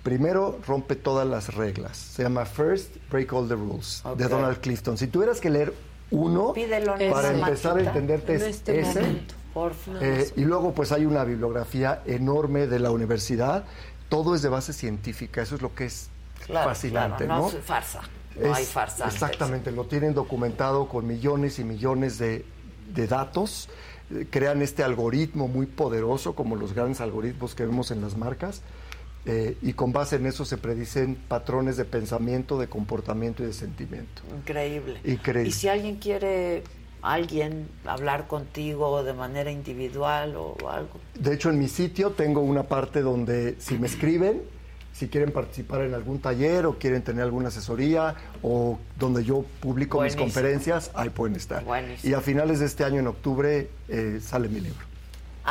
primero 0.02 0.58
rompe 0.66 0.96
todas 0.96 1.26
las 1.26 1.54
reglas. 1.54 1.96
Se 1.96 2.22
llama 2.22 2.44
First 2.46 2.96
Break 3.10 3.32
All 3.32 3.48
the 3.48 3.54
Rules, 3.54 4.02
de. 4.16 4.28
Donald 4.28 4.58
Clifton. 4.60 4.96
Si 4.98 5.06
tuvieras 5.06 5.40
que 5.40 5.50
leer 5.50 5.74
uno 6.10 6.52
Pídelo 6.52 6.94
para 7.10 7.32
empezar 7.32 7.78
a 7.78 7.82
entenderte 7.82 8.34
En 8.36 8.40
es 8.42 8.46
este 8.48 8.80
ese. 8.80 9.00
momento. 9.00 9.34
Por 9.54 9.74
favor. 9.74 10.02
Eh, 10.02 10.30
y 10.36 10.42
luego 10.44 10.72
pues 10.72 10.92
hay 10.92 11.04
una 11.06 11.24
bibliografía 11.24 12.02
enorme 12.06 12.66
de 12.66 12.78
la 12.78 12.90
universidad. 12.90 13.64
Todo 14.08 14.34
es 14.34 14.42
de 14.42 14.48
base 14.48 14.72
científica. 14.72 15.42
Eso 15.42 15.54
es 15.56 15.62
lo 15.62 15.74
que 15.74 15.86
es 15.86 16.08
Claro, 16.46 16.68
fascinante, 16.70 17.26
claro, 17.26 17.42
¿no? 17.42 17.48
es 17.48 17.56
farsa. 17.64 18.00
No 18.40 18.52
Es- 18.52 18.58
hay 18.58 18.64
farsa. 18.64 19.06
Exactamente, 19.06 19.70
lo 19.72 19.84
tienen 19.84 20.14
documentado 20.14 20.88
con 20.88 21.06
millones 21.06 21.58
y 21.58 21.64
millones 21.64 22.18
de, 22.18 22.44
de 22.94 23.06
datos. 23.06 23.68
Eh, 24.12 24.26
Crean 24.30 24.62
este 24.62 24.82
algoritmo 24.82 25.46
muy 25.48 25.66
poderoso, 25.66 26.34
como 26.34 26.56
los 26.56 26.72
grandes 26.72 27.00
algoritmos 27.00 27.54
que 27.54 27.66
vemos 27.66 27.90
en 27.90 28.00
las 28.00 28.16
marcas. 28.16 28.62
Eh, 29.26 29.56
y 29.60 29.74
con 29.74 29.92
base 29.92 30.16
en 30.16 30.26
eso 30.26 30.44
se 30.44 30.56
predicen 30.56 31.14
patrones 31.14 31.76
de 31.76 31.84
pensamiento, 31.84 32.58
de 32.58 32.68
comportamiento 32.68 33.42
y 33.42 33.46
de 33.46 33.52
sentimiento. 33.52 34.22
Increíble. 34.34 35.00
Increíble. 35.04 35.48
Y 35.48 35.52
si 35.52 35.68
alguien 35.68 35.96
quiere, 35.96 36.62
alguien 37.02 37.68
hablar 37.84 38.26
contigo 38.26 39.02
de 39.04 39.12
manera 39.12 39.50
individual 39.50 40.36
o 40.36 40.56
algo. 40.68 41.00
De 41.18 41.34
hecho, 41.34 41.50
en 41.50 41.58
mi 41.58 41.68
sitio 41.68 42.10
tengo 42.12 42.40
una 42.40 42.62
parte 42.62 43.02
donde 43.02 43.56
si 43.58 43.78
me 43.78 43.86
escriben, 43.86 44.42
si 44.92 45.08
quieren 45.08 45.32
participar 45.32 45.82
en 45.82 45.94
algún 45.94 46.18
taller 46.20 46.66
o 46.66 46.78
quieren 46.78 47.02
tener 47.02 47.22
alguna 47.22 47.48
asesoría 47.48 48.16
o 48.42 48.78
donde 48.98 49.22
yo 49.24 49.44
publico 49.60 49.98
Buenísimo. 49.98 50.24
mis 50.24 50.34
conferencias, 50.34 50.90
ahí 50.94 51.10
pueden 51.10 51.36
estar. 51.36 51.64
Buenísimo. 51.64 52.10
Y 52.10 52.14
a 52.14 52.20
finales 52.20 52.60
de 52.60 52.66
este 52.66 52.84
año, 52.84 53.00
en 53.00 53.06
octubre, 53.06 53.68
eh, 53.88 54.18
sale 54.22 54.48
mi 54.48 54.60
libro. 54.60 54.89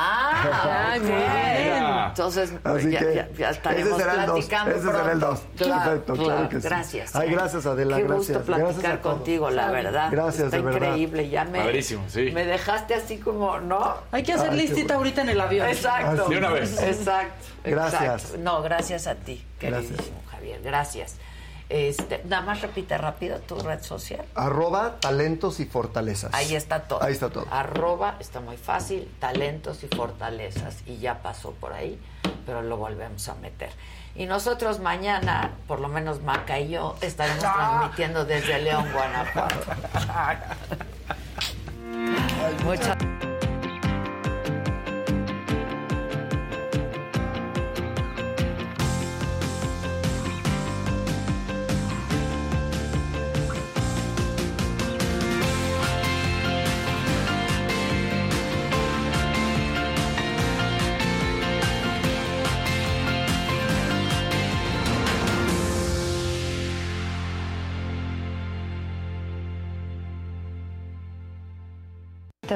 Ah, 0.01 0.93
ok. 0.95 1.01
muy 1.01 1.11
bien. 1.11 1.83
Entonces, 2.09 2.53
Así 2.63 2.91
ya, 2.91 2.99
que 2.99 3.15
ya- 3.15 3.29
ya 3.37 3.49
estaremos 3.49 3.89
ese 3.93 3.99
será 3.99 4.13
el 4.13 4.25
dos, 4.25 4.35
platicando 4.35 4.71
ese 4.71 4.81
será 4.85 4.97
el 4.99 5.03
pronto. 5.19 5.25
dos. 5.27 5.39
Claro, 5.57 5.83
Perfecto, 5.83 6.13
claro 6.13 6.29
claro, 6.29 6.49
que 6.49 6.55
sí. 6.61 6.67
Gracias. 6.67 7.15
Ay, 7.15 7.27
¿eh? 7.27 7.31
gracias, 7.31 7.65
Adela, 7.65 7.97
Qué 7.97 8.03
gracias. 8.03 8.27
gusto 8.37 8.43
Gracias 8.45 8.67
platicar 8.69 8.91
a 8.91 9.01
todos. 9.01 9.15
contigo, 9.17 9.49
la 9.49 9.71
verdad. 9.71 10.07
Gracias, 10.11 10.43
Está 10.45 10.57
de 10.57 10.63
verdad. 10.63 10.87
increíble. 10.87 11.29
Ya 11.29 11.45
me, 11.45 11.59
Padrísimo, 11.59 12.03
sí. 12.07 12.31
me 12.31 12.45
dejaste 12.45 12.95
así 12.95 13.17
como, 13.17 13.59
¿no? 13.59 13.95
Hay 14.11 14.23
que 14.23 14.33
hacer 14.33 14.51
Ay, 14.51 14.57
listita 14.57 14.81
bueno. 14.81 14.97
ahorita 14.99 15.21
en 15.21 15.29
el 15.29 15.41
avión. 15.41 15.67
Exacto. 15.67 16.23
Así 16.23 16.31
De 16.33 16.37
una 16.39 16.49
vez. 16.49 16.81
Exacto. 16.81 17.45
Gracias. 17.65 18.01
exacto. 18.23 18.37
No, 18.39 18.61
gracias 18.61 19.07
a 19.07 19.15
ti, 19.15 19.45
Gracias. 19.59 19.83
queridísimo 19.91 20.21
Javier. 20.31 20.61
Gracias. 20.63 21.15
Este, 21.69 22.21
nada 22.25 22.41
más 22.41 22.61
repite 22.61 22.97
rápido 22.97 23.37
tu 23.39 23.59
red 23.59 23.83
social. 23.83 24.25
Arroba 24.33 24.99
talentos 24.99 25.59
y 25.59 25.65
fortalezas. 25.65 26.33
Ahí 26.33 26.55
está 26.55 26.81
todo. 26.81 27.03
Ahí 27.03 27.13
está 27.13 27.29
todo. 27.29 27.45
Arroba, 27.51 28.15
está 28.19 28.39
muy 28.39 28.57
fácil, 28.57 29.07
talentos 29.19 29.83
y 29.83 29.87
fortalezas. 29.87 30.77
Y 30.87 30.97
ya 30.97 31.21
pasó 31.21 31.51
por 31.51 31.73
ahí, 31.73 31.99
pero 32.47 32.63
lo 32.63 32.77
volvemos 32.77 33.29
a 33.29 33.35
meter. 33.35 33.69
Y 34.15 34.25
nosotros 34.25 34.79
mañana, 34.79 35.51
por 35.67 35.79
lo 35.79 35.87
menos 35.87 36.23
Maca 36.23 36.59
y 36.59 36.69
yo, 36.69 36.95
estaremos 37.01 37.43
transmitiendo 37.43 38.25
desde 38.25 38.59
León, 38.59 38.87
Guanajuato. 38.91 39.55
Muchas 42.65 42.97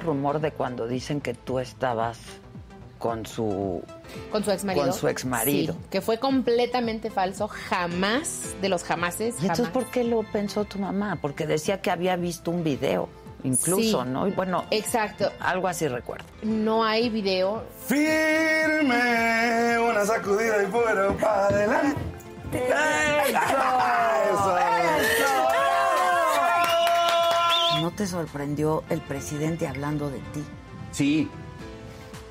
rumor 0.04 0.40
de 0.40 0.52
cuando 0.52 0.88
dicen 0.88 1.20
que 1.22 1.34
tú 1.34 1.60
estabas 1.60 2.18
con 3.00 3.26
su 3.26 3.82
Con 4.32 4.44
su 4.46 4.52
ex 4.52 4.64
marido. 4.64 4.86
Con 4.86 4.94
su 4.94 5.08
exmarido. 5.10 5.76
que 5.90 6.00
fue 6.02 6.20
completamente 6.20 7.10
falso, 7.10 7.48
jamás, 7.50 8.56
de 8.62 8.70
los 8.70 8.84
jamases. 8.84 9.36
¿Y 9.42 9.48
entonces 9.48 9.70
por 9.70 9.86
qué 9.88 10.04
lo 10.06 10.24
pensó 10.24 10.64
tu 10.66 10.80
mamá? 10.80 11.18
Porque 11.22 11.46
decía 11.46 11.82
que 11.82 11.92
había 11.92 12.16
visto 12.16 12.50
un 12.52 12.64
video, 12.64 13.10
incluso, 13.44 14.04
Sí. 14.04 14.10
¿no? 14.10 14.26
Y 14.28 14.32
bueno, 14.32 14.64
exacto. 14.72 15.30
Algo 15.42 15.68
así 15.68 15.86
recuerdo. 15.90 16.24
No 16.44 16.86
hay 16.86 17.10
video. 17.10 17.64
Firme, 17.88 19.78
una 19.80 20.06
sacudida 20.06 20.64
y 20.64 20.68
fuera 20.68 21.10
para 21.18 21.48
adelante. 21.48 22.00
¿No 27.82 27.83
te 27.94 28.08
sorprendió 28.08 28.84
el 28.90 29.02
presidente 29.02 29.68
hablando 29.68 30.10
de 30.10 30.18
ti? 30.20 30.44
Sí, 30.92 31.30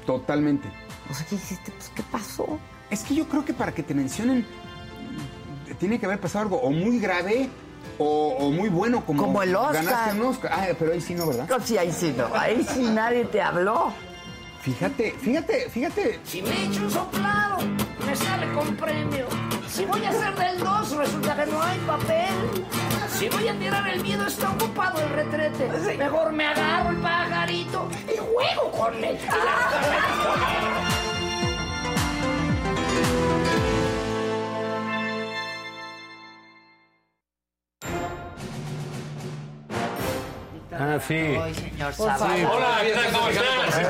totalmente. 0.07 0.69
O 1.11 1.15
sea, 1.15 1.27
¿qué 1.27 1.37
dijiste? 1.37 1.73
Pues, 1.73 1.91
¿qué 1.95 2.03
pasó? 2.11 2.59
Es 2.91 3.03
que 3.05 3.15
yo 3.15 3.27
creo 3.29 3.45
que 3.45 3.55
para 3.55 3.73
que 3.73 3.83
te 3.83 3.95
mencionen 3.95 4.47
tiene 5.79 5.99
que 5.99 6.07
haber 6.07 6.21
pasado 6.21 6.43
algo 6.45 6.57
o 6.61 6.71
muy 6.71 6.99
grave 7.01 7.49
o, 7.99 8.37
o 8.39 8.51
muy 8.51 8.69
bueno 8.69 9.05
como, 9.05 9.23
Como 9.23 9.43
el 9.43 9.55
Oscar. 9.57 9.85
ganaste 9.85 10.21
un 10.21 10.27
Oscar. 10.27 10.51
Ah, 10.55 10.67
pero 10.79 10.93
ahí 10.93 11.01
sí 11.01 11.15
no, 11.15 11.27
¿verdad? 11.27 11.49
Sí, 11.65 11.77
ahí 11.79 11.91
sí 11.93 12.15
no. 12.17 12.27
Ahí 12.35 12.65
sí 12.65 12.83
nadie 12.85 13.25
te 13.25 13.41
habló. 13.41 13.93
Fíjate, 14.63 15.11
fíjate, 15.21 15.69
fíjate. 15.71 16.21
Si 16.23 16.41
me 16.41 16.67
echo 16.67 16.85
un 16.85 16.91
soplado, 16.91 17.59
me 18.07 18.15
sale 18.15 18.47
con 18.53 18.77
premio. 18.77 19.27
Si 19.69 19.85
voy 19.85 20.05
a 20.05 20.11
hacer 20.11 20.37
del 20.37 20.59
2, 20.61 20.97
resulta 20.99 21.35
que 21.35 21.51
no 21.51 21.61
hay 21.61 21.79
papel. 21.81 22.65
Si 23.11 23.29
voy 23.29 23.49
a 23.49 23.59
tirar 23.59 23.89
el 23.89 24.01
miedo, 24.05 24.25
está 24.25 24.53
ocupado 24.53 25.03
el 25.03 25.09
retrete. 25.11 25.97
Mejor 25.97 26.33
me 26.33 26.47
agarro 26.47 26.91
el 26.91 26.97
pajarito 26.99 27.89
y 28.07 28.19
juego 28.19 28.71
con 28.71 29.03
él. 29.03 29.19
Ah, 40.93 41.01
sí. 41.01 41.15
Ay, 41.15 41.55
señor 41.55 41.95
Por 41.95 42.07
Zavala. 42.07 42.37
favor. 42.37 42.57
Hola, 42.57 42.79
¿qué 42.83 42.91
tal? 42.93 43.13
¿Cómo 43.13 43.29
estás? 43.29 43.81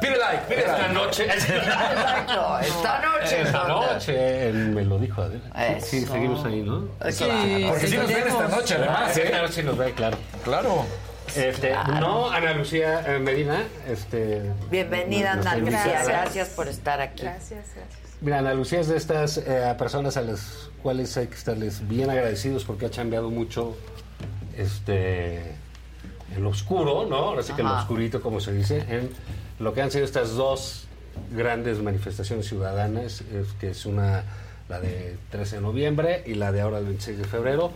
Pide 0.00 0.16
like, 0.16 0.42
pide 0.48 0.60
Esta 0.60 0.88
noche. 0.88 1.24
Exacto, 1.26 2.58
esta 2.60 3.00
noche. 3.02 3.40
Esta 3.42 3.68
noche. 3.68 4.48
Él 4.48 4.54
me 4.68 4.84
lo 4.84 4.98
dijo, 4.98 5.22
Adela. 5.22 5.76
Eso. 5.76 5.86
Sí, 5.86 6.06
seguimos 6.06 6.44
ahí, 6.46 6.62
¿no? 6.62 6.88
Sí, 7.10 7.66
Porque 7.68 7.86
sí 7.86 7.96
nos 7.98 8.08
ven 8.08 8.28
esta 8.28 8.48
noche, 8.48 8.74
además, 8.76 9.16
¿eh? 9.16 9.22
Esta 9.24 9.42
noche 9.42 9.62
nos 9.62 9.76
ve, 9.76 9.92
claro. 9.92 10.16
Claro. 10.42 10.86
Este, 11.36 11.74
No, 12.00 12.30
Ana 12.30 12.54
Lucía 12.54 13.04
eh, 13.06 13.18
Medina. 13.18 13.62
Este, 13.86 14.50
Bienvenida, 14.70 15.32
Ana 15.32 15.56
Lucía. 15.56 16.02
Gracias 16.04 16.48
por 16.48 16.68
estar 16.68 17.02
aquí. 17.02 17.24
Gracias, 17.24 17.66
gracias. 17.74 17.98
Mira, 18.22 18.38
Ana 18.38 18.54
Lucía 18.54 18.80
es 18.80 18.88
de 18.88 18.96
estas 18.96 19.36
eh, 19.36 19.74
personas 19.78 20.16
a 20.16 20.22
las 20.22 20.70
cuales 20.82 21.14
hay 21.18 21.26
que 21.26 21.34
estarles 21.34 21.86
bien 21.86 22.08
agradecidos 22.08 22.64
porque 22.64 22.86
ha 22.86 22.90
cambiado 22.90 23.28
mucho 23.30 23.76
este, 24.56 25.54
en 26.36 26.42
lo 26.42 26.50
oscuro, 26.50 27.06
¿no? 27.08 27.16
Ahora 27.16 27.42
sí 27.42 27.52
que 27.54 27.62
en 27.62 27.68
lo 27.68 27.74
oscurito, 27.78 28.20
como 28.20 28.40
se 28.40 28.52
dice, 28.52 28.84
en 28.88 29.10
lo 29.58 29.72
que 29.74 29.82
han 29.82 29.90
sido 29.90 30.04
estas 30.04 30.34
dos 30.34 30.86
grandes 31.32 31.82
manifestaciones 31.82 32.46
ciudadanas, 32.46 33.22
que 33.60 33.70
es 33.70 33.86
una, 33.86 34.22
la 34.68 34.80
de 34.80 35.16
13 35.30 35.56
de 35.56 35.62
noviembre 35.62 36.22
y 36.26 36.34
la 36.34 36.52
de 36.52 36.60
ahora 36.60 36.78
el 36.78 36.84
26 36.84 37.18
de 37.18 37.24
febrero. 37.24 37.72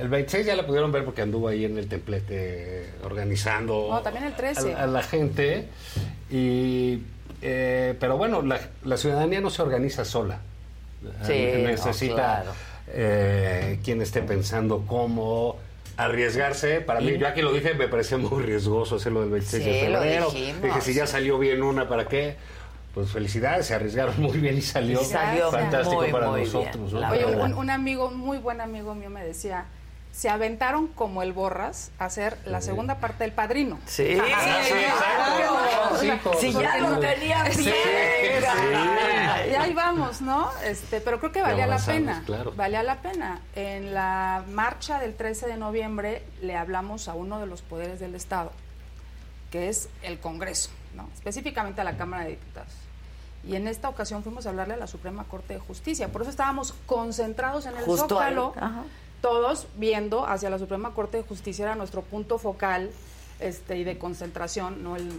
El 0.00 0.08
26 0.08 0.46
ya 0.46 0.56
la 0.56 0.66
pudieron 0.66 0.90
ver 0.92 1.04
porque 1.04 1.22
anduvo 1.22 1.48
ahí 1.48 1.64
en 1.64 1.78
el 1.78 1.88
templete 1.88 2.90
organizando 3.04 3.88
No, 3.90 4.00
también 4.02 4.24
el 4.24 4.34
13. 4.34 4.74
a, 4.74 4.84
a 4.84 4.86
la 4.86 5.02
gente. 5.02 5.68
Y, 6.30 7.00
eh, 7.42 7.94
pero 8.00 8.16
bueno, 8.16 8.42
la, 8.42 8.58
la 8.84 8.96
ciudadanía 8.96 9.40
no 9.40 9.50
se 9.50 9.62
organiza 9.62 10.04
sola. 10.04 10.40
Sí, 11.22 11.32
Eh, 11.32 11.60
no, 11.62 11.68
necesita 11.70 12.14
claro. 12.14 12.50
eh, 12.88 13.78
quien 13.84 14.00
esté 14.02 14.22
pensando 14.22 14.84
cómo 14.86 15.56
arriesgarse. 15.96 16.80
Para 16.80 17.00
mí, 17.00 17.12
Y- 17.12 17.18
yo 17.18 17.28
aquí 17.28 17.42
lo 17.42 17.52
dije, 17.52 17.74
me 17.74 17.88
parece 17.88 18.16
muy 18.16 18.42
riesgoso 18.42 18.96
hacerlo 18.96 19.20
del 19.20 19.30
26 19.30 19.62
Sí, 19.62 19.70
de 19.70 19.80
febrero. 19.80 20.30
Dije, 20.30 20.80
si 20.80 20.94
ya 20.94 21.06
salió 21.06 21.38
bien 21.38 21.62
una, 21.62 21.88
¿para 21.88 22.06
qué? 22.06 22.36
Pues 22.94 23.10
felicidades, 23.10 23.66
se 23.66 23.74
arriesgaron 23.74 24.14
muy 24.20 24.38
bien 24.38 24.56
y 24.56 24.62
salió, 24.62 25.00
Y 25.02 25.04
salió 25.04 25.50
fantástico 25.50 26.02
muy, 26.02 26.12
para 26.12 26.28
muy 26.28 26.42
nosotros. 26.42 26.92
Oye, 26.94 27.24
un, 27.26 27.54
un 27.54 27.70
amigo, 27.70 28.10
muy 28.10 28.38
buen 28.38 28.60
amigo 28.60 28.94
mío 28.94 29.10
me 29.10 29.24
decía, 29.24 29.64
se 30.12 30.28
aventaron 30.28 30.86
como 30.86 31.22
el 31.24 31.32
Borras 31.32 31.90
a 31.98 32.04
hacer 32.04 32.38
la 32.44 32.60
segunda 32.60 32.98
parte 33.00 33.24
del 33.24 33.32
Padrino. 33.32 33.80
Sí, 33.86 34.14
sí. 34.14 34.20
Sí, 36.00 36.10
Sí, 36.38 36.52
si 36.52 36.52
ya 36.52 36.78
lo 36.78 36.98
tenían 37.00 37.52
Sí, 37.52 37.62
bien. 37.64 37.72
Y 39.50 39.54
ahí 39.54 39.74
vamos, 39.74 40.20
¿no? 40.20 40.50
Este, 40.64 41.00
pero 41.00 41.18
creo 41.18 41.32
que 41.32 41.42
valía 41.42 41.66
la 41.66 41.78
pena. 41.78 42.22
claro. 42.24 42.52
Valía 42.52 42.82
la 42.82 43.00
pena. 43.00 43.40
En 43.54 43.94
la 43.94 44.44
marcha 44.48 45.00
del 45.00 45.14
13 45.14 45.46
de 45.46 45.56
noviembre 45.56 46.22
le 46.40 46.56
hablamos 46.56 47.08
a 47.08 47.14
uno 47.14 47.38
de 47.40 47.46
los 47.46 47.62
poderes 47.62 48.00
del 48.00 48.14
Estado, 48.14 48.52
que 49.50 49.68
es 49.68 49.88
el 50.02 50.18
Congreso, 50.18 50.70
¿no? 50.94 51.08
Específicamente 51.14 51.80
a 51.80 51.84
la 51.84 51.96
Cámara 51.96 52.24
de 52.24 52.30
Diputados. 52.30 52.72
Y 53.46 53.56
en 53.56 53.68
esta 53.68 53.88
ocasión 53.88 54.22
fuimos 54.22 54.46
a 54.46 54.50
hablarle 54.50 54.74
a 54.74 54.78
la 54.78 54.86
Suprema 54.86 55.24
Corte 55.24 55.54
de 55.54 55.60
Justicia. 55.60 56.08
Por 56.08 56.22
eso 56.22 56.30
estábamos 56.30 56.72
concentrados 56.86 57.66
en 57.66 57.76
el 57.76 57.84
Justo. 57.84 58.08
Zócalo, 58.08 58.54
todos 59.20 59.66
viendo 59.76 60.26
hacia 60.26 60.50
la 60.50 60.58
Suprema 60.58 60.94
Corte 60.94 61.18
de 61.18 61.22
Justicia, 61.22 61.64
era 61.64 61.74
nuestro 61.74 62.02
punto 62.02 62.38
focal 62.38 62.90
este, 63.40 63.78
y 63.78 63.84
de 63.84 63.98
concentración, 63.98 64.82
no 64.82 64.96
el 64.96 65.10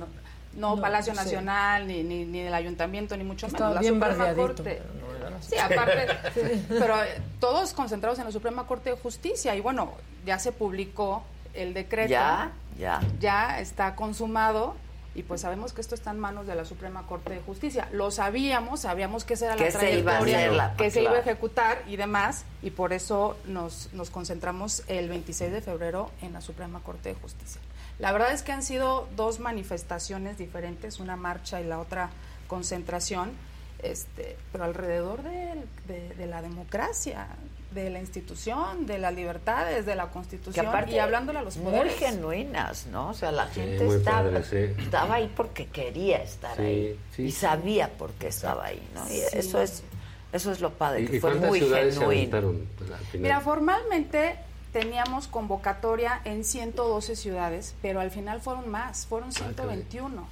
no, 0.55 0.79
Palacio 0.79 1.13
sí. 1.13 1.19
Nacional, 1.19 1.87
ni, 1.87 2.03
ni, 2.03 2.25
ni 2.25 2.39
el 2.39 2.53
Ayuntamiento, 2.53 3.15
ni 3.17 3.23
mucho 3.23 3.47
Estaba 3.47 3.69
menos. 3.69 3.75
La 3.75 3.81
bien 3.81 3.93
Suprema 4.01 4.33
Corte. 4.33 4.81
no. 5.29 5.41
Sí, 5.41 5.57
aparte, 5.57 6.07
Sí. 6.33 6.65
pero 6.69 7.03
eh, 7.03 7.21
todos 7.39 7.73
concentrados 7.73 8.19
en 8.19 8.25
la 8.25 8.31
Suprema 8.31 8.65
Corte 8.67 8.91
de 8.91 8.95
Justicia. 8.97 9.55
Y 9.55 9.61
bueno, 9.61 9.91
ya 10.25 10.39
se 10.39 10.51
publicó 10.51 11.23
el 11.53 11.73
decreto. 11.73 12.09
Ya, 12.11 12.51
ya. 12.77 13.01
Ya 13.19 13.59
está 13.59 13.95
consumado. 13.95 14.75
Y 15.17 15.23
pues 15.23 15.39
sabemos 15.39 15.71
que 15.71 15.79
esto 15.79 15.95
está 15.95 16.11
en 16.11 16.19
manos 16.19 16.45
de 16.45 16.55
la 16.55 16.65
Suprema 16.65 17.03
Corte 17.07 17.33
de 17.33 17.39
Justicia. 17.39 17.87
Lo 17.93 18.11
sabíamos, 18.11 18.81
sabíamos 18.81 19.23
que 19.23 19.35
esa 19.35 19.45
era 19.45 19.55
Que 19.55 19.65
la 19.65 19.71
trayectoria, 19.79 20.73
que 20.77 20.91
se 20.91 21.03
iba 21.03 21.13
a 21.13 21.19
ejecutar 21.19 21.81
y 21.87 21.95
demás, 21.95 22.43
y 22.61 22.71
por 22.71 22.91
eso 22.91 23.37
nos, 23.45 23.87
nos 23.93 24.09
concentramos 24.09 24.83
el 24.87 25.07
26 25.07 25.53
de 25.53 25.61
febrero 25.61 26.11
en 26.21 26.33
la 26.33 26.41
Suprema 26.41 26.81
Corte 26.81 27.09
de 27.09 27.15
Justicia. 27.15 27.61
La 27.99 28.11
verdad 28.11 28.31
es 28.33 28.41
que 28.43 28.51
han 28.51 28.63
sido 28.63 29.07
dos 29.15 29.39
manifestaciones 29.39 30.37
diferentes, 30.37 30.99
una 30.99 31.15
marcha 31.15 31.61
y 31.61 31.63
la 31.65 31.79
otra 31.79 32.09
concentración, 32.47 33.31
este, 33.81 34.37
pero 34.51 34.63
alrededor 34.63 35.21
del- 35.23 35.65
de, 35.87 36.13
de 36.15 36.25
la 36.27 36.41
democracia, 36.41 37.27
de 37.71 37.89
la 37.89 37.99
institución, 37.99 38.85
de 38.85 38.99
las 38.99 39.13
libertades, 39.13 39.85
de 39.85 39.95
la 39.95 40.07
Constitución, 40.07 40.67
aparte, 40.67 40.91
y 40.91 40.99
hablándole 40.99 41.39
a 41.39 41.41
los 41.41 41.57
muy 41.57 41.71
poderes. 41.73 41.95
genuinas, 41.97 42.85
¿no? 42.87 43.09
O 43.09 43.13
sea, 43.13 43.31
la 43.31 43.47
Sí, 43.53 43.59
gente 43.61 43.83
muy 43.83 43.95
estaba, 43.97 44.21
padre, 44.29 44.43
sí. 44.43 44.81
estaba 44.81 45.15
ahí 45.15 45.31
porque 45.35 45.67
quería 45.67 46.17
estar 46.23 46.55
Sí, 46.55 46.61
ahí 46.63 46.99
sí, 47.15 47.23
y 47.23 47.31
sí. 47.31 47.37
sabía 47.37 47.89
por 47.97 48.11
qué 48.13 48.27
estaba 48.27 48.65
ahí, 48.65 48.81
¿no? 48.93 49.05
Y 49.09 49.19
Sí. 49.19 49.23
eso 49.33 49.61
es 49.61 49.83
eso 50.31 50.51
es 50.51 50.59
lo 50.59 50.71
padre, 50.71 51.01
¿Y, 51.03 51.07
que 51.07 51.17
y 51.17 51.19
fue 51.21 51.33
muy 51.35 51.59
genuino. 51.61 52.51
pues, 52.77 52.91
al 52.91 52.97
final? 53.05 53.21
Mira, 53.21 53.39
formalmente 53.41 54.35
teníamos 54.75 55.29
convocatoria 55.29 56.19
en 56.25 56.43
112 56.43 57.15
ciudades, 57.15 57.75
pero 57.81 58.01
al 58.01 58.11
final 58.11 58.41
fueron 58.41 58.67
más, 58.67 59.05
fueron 59.05 59.31
121. 59.31 60.27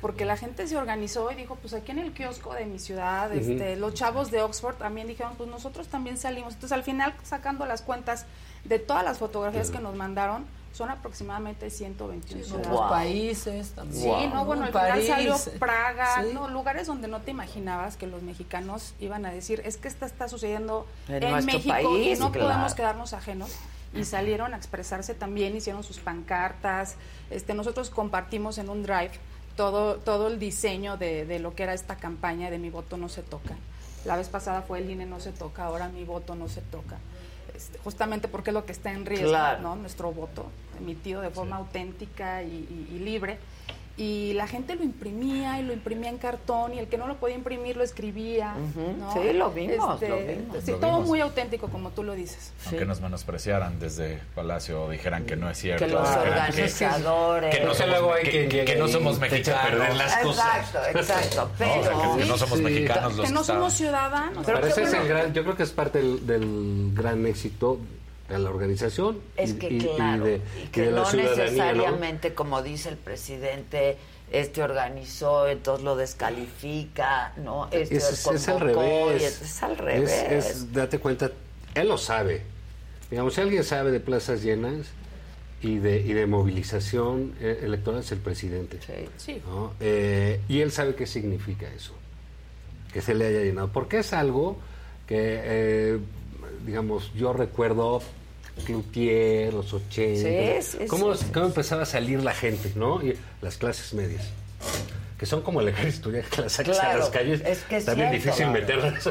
Porque 0.00 0.24
la 0.24 0.36
gente 0.36 0.66
se 0.66 0.76
organizó 0.76 1.30
y 1.30 1.36
dijo, 1.36 1.54
pues 1.54 1.72
aquí 1.72 1.92
en 1.92 2.00
el 2.00 2.12
kiosco 2.12 2.52
de 2.52 2.66
mi 2.66 2.80
ciudad, 2.80 3.32
este, 3.32 3.76
los 3.76 3.94
chavos 3.94 4.32
de 4.32 4.42
Oxford 4.42 4.74
también 4.74 5.06
dijeron, 5.06 5.34
pues 5.36 5.48
nosotros 5.48 5.86
también 5.86 6.18
salimos. 6.18 6.54
Entonces 6.54 6.76
al 6.76 6.82
final, 6.82 7.14
sacando 7.22 7.64
las 7.64 7.80
cuentas 7.80 8.26
de 8.64 8.80
todas 8.80 9.04
las 9.04 9.18
fotografías 9.18 9.70
que 9.70 9.78
nos 9.78 9.94
mandaron, 9.94 10.44
son 10.72 10.90
aproximadamente 10.90 11.70
121 11.70 12.42
Sí, 12.42 12.48
ciudades. 12.50 12.66
otros 12.66 12.90
países 12.90 13.70
también. 13.70 14.02
Sí, 14.02 14.26
no, 14.34 14.44
bueno, 14.44 14.64
al 14.64 14.72
París, 14.72 15.04
final 15.04 15.38
salió 15.38 15.58
Praga, 15.60 16.22
sí. 16.24 16.30
no, 16.34 16.48
lugares 16.48 16.88
donde 16.88 17.06
no 17.06 17.20
te 17.20 17.30
imaginabas 17.30 17.96
que 17.96 18.08
los 18.08 18.22
mexicanos 18.22 18.94
iban 18.98 19.24
a 19.26 19.30
decir, 19.30 19.62
es 19.64 19.76
que 19.76 19.86
esto 19.86 20.04
está 20.04 20.28
sucediendo 20.28 20.86
En 21.08 21.44
México 21.46 21.68
país, 21.72 22.18
y 22.18 22.20
no 22.20 22.32
claro. 22.32 22.48
podemos 22.48 22.74
quedarnos 22.74 23.12
ajenos. 23.12 23.50
Y 23.98 24.04
salieron 24.04 24.54
a 24.54 24.56
expresarse 24.56 25.14
también, 25.14 25.56
hicieron 25.56 25.82
sus 25.82 25.98
pancartas. 25.98 26.96
Este, 27.30 27.54
nosotros 27.54 27.90
compartimos 27.90 28.58
en 28.58 28.68
un 28.68 28.82
drive 28.82 29.12
todo, 29.56 29.96
todo 29.96 30.28
el 30.28 30.38
diseño 30.38 30.96
de, 30.96 31.24
de 31.24 31.38
lo 31.38 31.54
que 31.54 31.62
era 31.62 31.72
esta 31.74 31.96
campaña 31.96 32.50
de 32.50 32.58
mi 32.58 32.70
voto 32.70 32.96
no 32.96 33.08
se 33.08 33.22
toca. 33.22 33.56
La 34.04 34.16
vez 34.16 34.28
pasada 34.28 34.62
fue 34.62 34.78
el 34.80 34.90
INE 34.90 35.06
no 35.06 35.18
se 35.20 35.32
toca, 35.32 35.64
ahora 35.64 35.88
mi 35.88 36.04
voto 36.04 36.34
no 36.34 36.48
se 36.48 36.60
toca. 36.60 36.98
Este, 37.54 37.78
justamente 37.78 38.28
porque 38.28 38.50
es 38.50 38.54
lo 38.54 38.66
que 38.66 38.72
está 38.72 38.92
en 38.92 39.06
riesgo, 39.06 39.30
Claro. 39.30 39.62
¿no? 39.62 39.76
Nuestro 39.76 40.12
voto, 40.12 40.46
emitido 40.78 41.22
de 41.22 41.30
forma 41.30 41.56
auténtica 41.56 42.42
y, 42.42 42.48
y- 42.48 42.94
y 42.96 42.98
libre. 42.98 43.38
Y 43.98 44.34
la 44.34 44.46
gente 44.46 44.74
lo 44.74 44.84
imprimía 44.84 45.58
y 45.58 45.62
lo 45.62 45.72
imprimía 45.72 46.10
en 46.10 46.18
cartón 46.18 46.74
y 46.74 46.78
el 46.78 46.86
que 46.86 46.98
no 46.98 47.06
lo 47.06 47.16
podía 47.16 47.34
imprimir 47.36 47.76
lo 47.78 47.82
escribía. 47.82 48.54
¿no? 48.98 49.12
Sí, 49.14 49.32
lo 49.32 49.50
vimos, 49.50 49.94
Este, 49.94 50.08
lo 50.10 50.16
vimos. 50.18 50.56
Sí, 50.64 50.70
Lo 50.72 50.76
todo 50.78 50.90
vimos. 50.96 51.06
muy 51.08 51.20
auténtico, 51.20 51.68
como 51.68 51.90
tú 51.90 52.02
lo 52.02 52.12
dices. 52.14 52.52
Aunque 52.66 52.84
nos 52.84 53.00
menospreciaran 53.00 53.78
desde 53.80 54.20
Palacio 54.34 54.84
o 54.84 54.90
dijeran 54.90 55.24
que 55.24 55.36
no 55.36 55.48
es 55.48 55.56
cierto. 55.56 55.86
Que 55.86 55.90
los 55.92 56.06
organizadores. 56.70 57.50
Que, 57.54 57.60
que 57.60 57.64
no 57.64 57.74
somos, 57.74 57.90
luego 57.90 58.12
hay 58.14 58.22
que, 58.24 58.48
que- 58.64 58.76
no 58.76 58.88
somos 58.88 59.18
mexicanos. 59.18 59.70
perder 59.70 59.96
las 59.96 60.16
cosas. 60.18 60.46
Exacto, 60.58 60.78
exacto. 60.98 61.42
No, 61.44 61.50
Pero, 61.58 61.80
o 61.80 61.82
sea, 61.82 62.12
que, 62.16 62.22
que 62.22 62.28
no 62.28 62.36
somos 62.38 62.58
Sí. 62.58 62.64
mexicanos 62.64 63.16
los 63.16 63.26
que 63.26 63.32
no 63.32 63.44
somos 63.44 63.72
ciudadanos. 63.72 64.44
Pero, 64.46 64.66
ese 64.66 64.82
es 64.82 64.92
el 64.92 65.08
gran, 65.08 65.32
yo 65.32 65.42
creo 65.42 65.56
que 65.56 65.62
es 65.62 65.70
parte 65.72 65.98
del, 65.98 66.26
del 66.26 66.90
gran 66.94 67.26
éxito 67.26 67.78
de 68.28 68.38
la 68.38 68.50
organización 68.50 69.20
Es 69.36 69.50
y, 69.52 69.54
que 69.58 69.70
y- 69.70 69.76
y 69.76 69.94
claro, 69.96 70.24
de, 70.24 70.40
y 70.58 70.62
y 70.64 70.66
que 70.68 70.82
de 70.82 70.90
la 70.90 71.00
no 71.00 71.06
ciudadanía, 71.06 71.36
¿no? 71.36 71.50
necesariamente, 71.50 72.34
como 72.34 72.62
dice 72.62 72.88
el 72.88 72.96
presidente, 72.96 73.96
este 74.32 74.62
organizó, 74.62 75.46
entonces 75.46 75.84
lo 75.84 75.94
descalifica, 75.96 77.32
¿no? 77.36 77.66
Este 77.70 77.96
es, 77.96 78.04
es- 78.12 78.26
es 78.26 78.48
al 78.48 78.60
revés. 78.60 79.22
Es, 79.22 79.42
es 79.42 79.62
al 79.62 79.76
revés. 79.78 80.10
Es- 80.10 80.46
es- 80.50 80.72
date 80.72 80.98
cuenta, 80.98 81.30
él 81.74 81.88
lo 81.88 81.98
sabe. 81.98 82.42
Digamos, 83.10 83.34
si 83.34 83.40
alguien 83.40 83.62
sabe 83.62 83.92
de 83.92 84.00
plazas 84.00 84.42
llenas 84.42 84.88
y 85.62 85.76
de, 85.78 86.00
y 86.00 86.12
de 86.12 86.26
movilización 86.26 87.34
eh, 87.40 87.60
electoral 87.62 88.00
es 88.00 88.10
el 88.12 88.18
presidente. 88.18 88.78
Sí. 89.16 89.40
¿no? 89.46 89.72
Eh, 89.80 90.40
y 90.48 90.60
él 90.60 90.72
sabe 90.72 90.96
qué 90.96 91.06
significa 91.06 91.66
eso, 91.72 91.92
que 92.92 93.00
se 93.00 93.14
le 93.14 93.26
haya 93.28 93.40
llenado. 93.42 93.68
Porque 93.72 93.98
es 94.00 94.12
algo 94.12 94.58
que, 95.06 95.16
eh, 95.44 95.98
digamos, 96.66 97.12
yo 97.14 97.32
recuerdo 97.32 98.02
Cloutier, 98.64 99.52
los 99.54 99.72
80, 99.72 100.62
Sí, 100.62 100.78
sí, 100.78 100.86
cómo, 100.86 101.14
sí. 101.14 101.26
cómo 101.32 101.46
empezaba 101.46 101.82
a 101.82 101.86
salir 101.86 102.22
la 102.22 102.32
gente, 102.34 102.72
¿no? 102.74 103.02
Y 103.02 103.16
las 103.42 103.56
clases 103.56 103.92
medias. 103.94 104.28
Que 105.18 105.24
son 105.26 105.40
como 105.42 105.60
el 105.62 105.68
ejército, 105.68 106.10
ya 106.10 106.20
que 106.22 106.42
las 106.42 106.52
sacas 106.52 106.78
a 106.78 106.82
Claro, 106.82 106.98
las 107.00 107.08
calles, 107.10 107.40
es 107.44 107.60
que 107.64 107.76
es 107.76 107.84
cierto, 107.84 108.12
difícil 108.12 108.32
claro. 108.46 108.52
meterlas. 108.52 109.10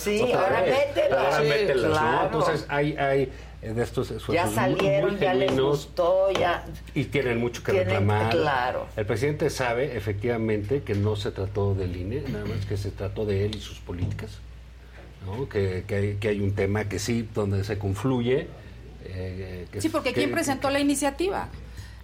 Sí, 0.00 0.20
ahora 0.32 0.62
mételas. 0.62 1.18
Ahora 1.34 1.40
mételas, 1.48 2.02
¿no? 2.02 2.24
Entonces 2.24 2.66
hay, 2.68 2.96
hay 2.96 3.32
de 3.62 3.82
estos 3.82 4.12
ya 4.28 4.46
salieron, 4.48 5.12
muy 5.12 5.20
ya 5.20 5.32
les 5.32 5.58
gustó, 5.58 6.30
ya. 6.32 6.66
y 6.94 7.04
tienen 7.04 7.38
mucho 7.38 7.62
que 7.62 7.72
Tienen- 7.72 7.86
reclamar. 7.88 8.30
claro. 8.30 8.86
El 8.96 9.06
presidente 9.06 9.48
sabe 9.48 9.96
efectivamente 9.96 10.82
que 10.82 10.94
no 10.94 11.16
se 11.16 11.30
trató 11.30 11.74
del 11.74 11.96
INE, 11.96 12.22
nada 12.28 12.44
más 12.44 12.66
que 12.66 12.76
se 12.76 12.90
trató 12.90 13.24
de 13.24 13.46
él 13.46 13.54
y 13.56 13.60
sus 13.60 13.78
políticas. 13.78 14.38
¿No? 15.24 15.48
Que, 15.48 15.84
que 15.86 15.94
hay, 15.94 16.14
que 16.16 16.28
hay 16.28 16.40
un 16.40 16.54
tema 16.54 16.88
que 16.88 16.98
sí, 16.98 17.28
donde 17.34 17.64
se 17.64 17.78
confluye. 17.78 18.48
eh, 19.06 19.66
que- 19.70 19.80
Sí, 19.80 19.88
porque 19.90 20.10
que- 20.10 20.20
¿quién 20.22 20.32
presentó 20.32 20.70
la 20.70 20.80
iniciativa? 20.80 21.48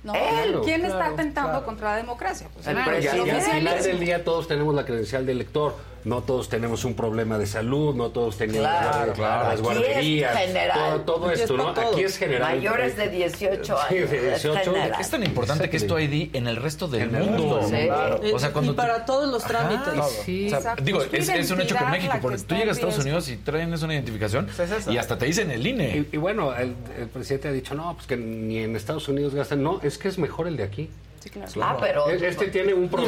¿No? 0.03 0.13
Claro, 0.13 0.63
¿Quién 0.63 0.83
está 0.85 0.97
claro, 0.99 1.15
atentando 1.15 1.65
contra 1.65 1.91
la 1.91 1.97
democracia? 1.97 2.49
Pues 2.55 2.67
El 2.67 2.75
claro, 2.75 2.99
ya- 3.01 3.13
al 3.13 3.43
final 3.43 3.83
del 3.83 4.01
día 4.01 4.25
todos 4.25 4.49
tenemos 4.49 4.75
la 4.75 4.85
credencial 4.87 5.27
de 5.27 5.33
elector, 5.33 5.77
no 6.05 6.23
todos 6.23 6.49
tenemos 6.49 6.85
un 6.85 6.95
problema 6.95 7.37
de 7.39 7.47
salud, 7.47 7.95
no 7.95 8.11
todos 8.11 8.37
tenemos 8.39 8.61
Claro, 8.61 9.07
las, 9.09 9.17
claro. 9.17 9.43
las 9.45 9.53
Aquí 9.55 9.63
guarderías, 9.63 10.33
es 10.35 10.47
general. 10.47 11.05
todo, 11.05 11.31
es 11.31 11.41
esto, 11.41 11.57
¿no? 11.57 11.69
Aquí 11.71 12.03
es 12.03 12.17
general. 12.17 12.57
Mayores 12.57 12.97
de 12.97 13.09
18 13.09 13.63
Sí, 13.89 13.95
años, 13.97 14.11
de 14.11 14.17
es 14.35 14.43
18. 14.43 14.73
general. 14.73 15.01
Es 15.01 15.11
tan 15.11 15.23
importante 15.25 15.69
que 15.71 15.77
es 15.77 15.87
tu 15.87 15.99
ID 15.99 16.31
en 16.35 16.47
el 16.47 16.57
resto 16.57 16.89
del 16.89 17.03
el 17.03 17.11
mundo. 17.11 17.61
Sí. 17.69 17.75
claro. 17.87 18.21
O 18.33 18.39
sea, 18.39 18.53
cuando 18.53 18.73
y 18.73 18.75
para 18.75 19.05
todos 19.05 19.29
los 19.31 19.45
Ajá, 19.45 19.69
trámites. 19.85 20.11
sí. 20.25 20.53
O 20.53 20.61
sea, 20.61 20.75
digo, 20.77 21.03
Es 21.03 21.13
es, 21.13 21.29
es 21.29 21.51
un 21.51 21.61
hecho 21.61 21.77
que 21.77 21.85
en 21.85 21.91
México, 21.91 22.15
porque 22.23 22.39
tú 22.39 22.55
llegas 22.55 22.77
a 22.77 22.81
Estados. 22.81 22.99
Unidos 22.99 23.29
y 23.29 23.37
traen 23.37 23.73
una 23.73 23.95
identificación 23.95 24.49
y 24.91 24.97
hasta 24.97 25.17
te 25.19 25.27
dicen 25.27 25.51
el 25.51 25.67
INE. 25.67 26.07
Y, 26.13 26.17
y 26.17 26.19
bueno, 26.19 26.55
el, 26.57 26.75
el 26.99 27.09
presidente 27.09 27.49
ha 27.49 27.53
dicho, 27.53 27.75
no, 27.75 27.95
pues 27.95 28.07
que 28.07 28.17
ni 28.17 28.59
en 28.59 28.77
Estados 28.77 29.09
Unidos 29.09 29.35
gastan. 29.35 29.63
No, 29.63 29.81
es 29.83 29.99
que 29.99 30.09
es 30.09 30.19
mejor 30.19 30.49
el 30.49 30.57
de 30.57 30.65
aquí. 30.65 30.91
Sí, 31.21 31.31
claro. 31.31 31.51
Ah, 31.63 31.77
pero- 31.79 32.11
Este 32.11 32.49
tiene 32.49 32.75
un 32.75 32.89
claro. 32.89 33.07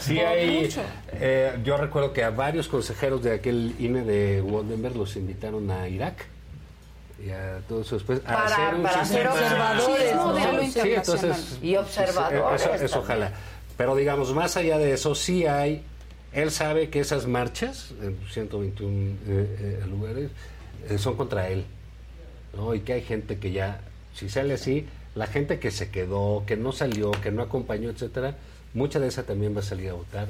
Sí, 0.00 0.18
hay. 0.20 0.68
eh, 1.12 1.58
yo 1.64 1.76
recuerdo 1.76 2.12
que 2.12 2.24
a 2.24 2.30
varios 2.30 2.68
consejeros 2.68 3.22
de 3.22 3.34
aquel 3.34 3.74
INE 3.78 4.02
de 4.02 4.40
Woldenberg 4.40 4.96
los 4.96 5.16
invitaron 5.16 5.70
a 5.70 5.88
Irak. 5.88 6.26
Y 7.24 7.30
a 7.30 7.60
todo 7.68 7.82
eso 7.82 7.96
después. 7.96 8.20
a 8.20 8.22
Para- 8.32 8.44
hacer 8.46 8.74
un 8.74 8.82
para 8.82 9.04
ser 9.04 9.28
observadores, 9.28 10.72
Sí, 10.72 10.92
entonces. 10.92 11.58
Y 11.62 11.76
observadores 11.76 12.62
Eso, 12.62 12.74
eso 12.74 12.98
ojalá. 13.00 13.32
Pero 13.76 13.94
digamos, 13.96 14.32
más 14.34 14.56
allá 14.56 14.78
de 14.78 14.92
eso, 14.92 15.14
sí 15.14 15.46
hay. 15.46 15.82
Él 16.32 16.50
sabe 16.50 16.88
que 16.88 17.00
esas 17.00 17.26
marchas, 17.26 17.92
en 18.02 18.18
121 18.30 19.16
eh, 19.28 19.80
eh, 19.82 19.86
lugares, 19.88 20.30
eh, 20.88 20.98
son 20.98 21.16
contra 21.16 21.48
él. 21.48 21.64
¿no? 22.56 22.74
Y 22.74 22.80
que 22.80 22.94
hay 22.94 23.02
gente 23.02 23.38
que 23.38 23.52
ya, 23.52 23.80
si 24.14 24.28
sale 24.28 24.54
así, 24.54 24.86
la 25.14 25.26
gente 25.26 25.58
que 25.58 25.70
se 25.70 25.90
quedó, 25.90 26.44
que 26.46 26.56
no 26.56 26.72
salió, 26.72 27.10
que 27.10 27.30
no 27.30 27.42
acompañó, 27.42 27.90
etcétera, 27.90 28.36
mucha 28.74 28.98
de 28.98 29.08
esa 29.08 29.24
también 29.24 29.54
va 29.54 29.60
a 29.60 29.64
salir 29.64 29.90
a 29.90 29.94
votar. 29.94 30.28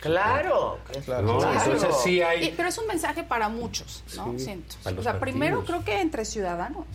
Claro, 0.00 0.78
¿no? 1.22 1.52
Entonces 1.52 1.94
sí 2.02 2.22
hay. 2.22 2.46
Y- 2.48 2.52
pero 2.56 2.68
es 2.68 2.76
un 2.78 2.86
mensaje 2.88 3.22
para 3.22 3.48
muchos, 3.48 4.02
¿no? 4.16 4.32
Sí, 4.32 4.44
Siento. 4.46 4.74
para 4.82 4.98
O 4.98 5.02
sea, 5.02 5.20
primero 5.20 5.64
creo 5.64 5.84
que 5.84 6.00
entre 6.00 6.24
ciudadanos. 6.24 6.86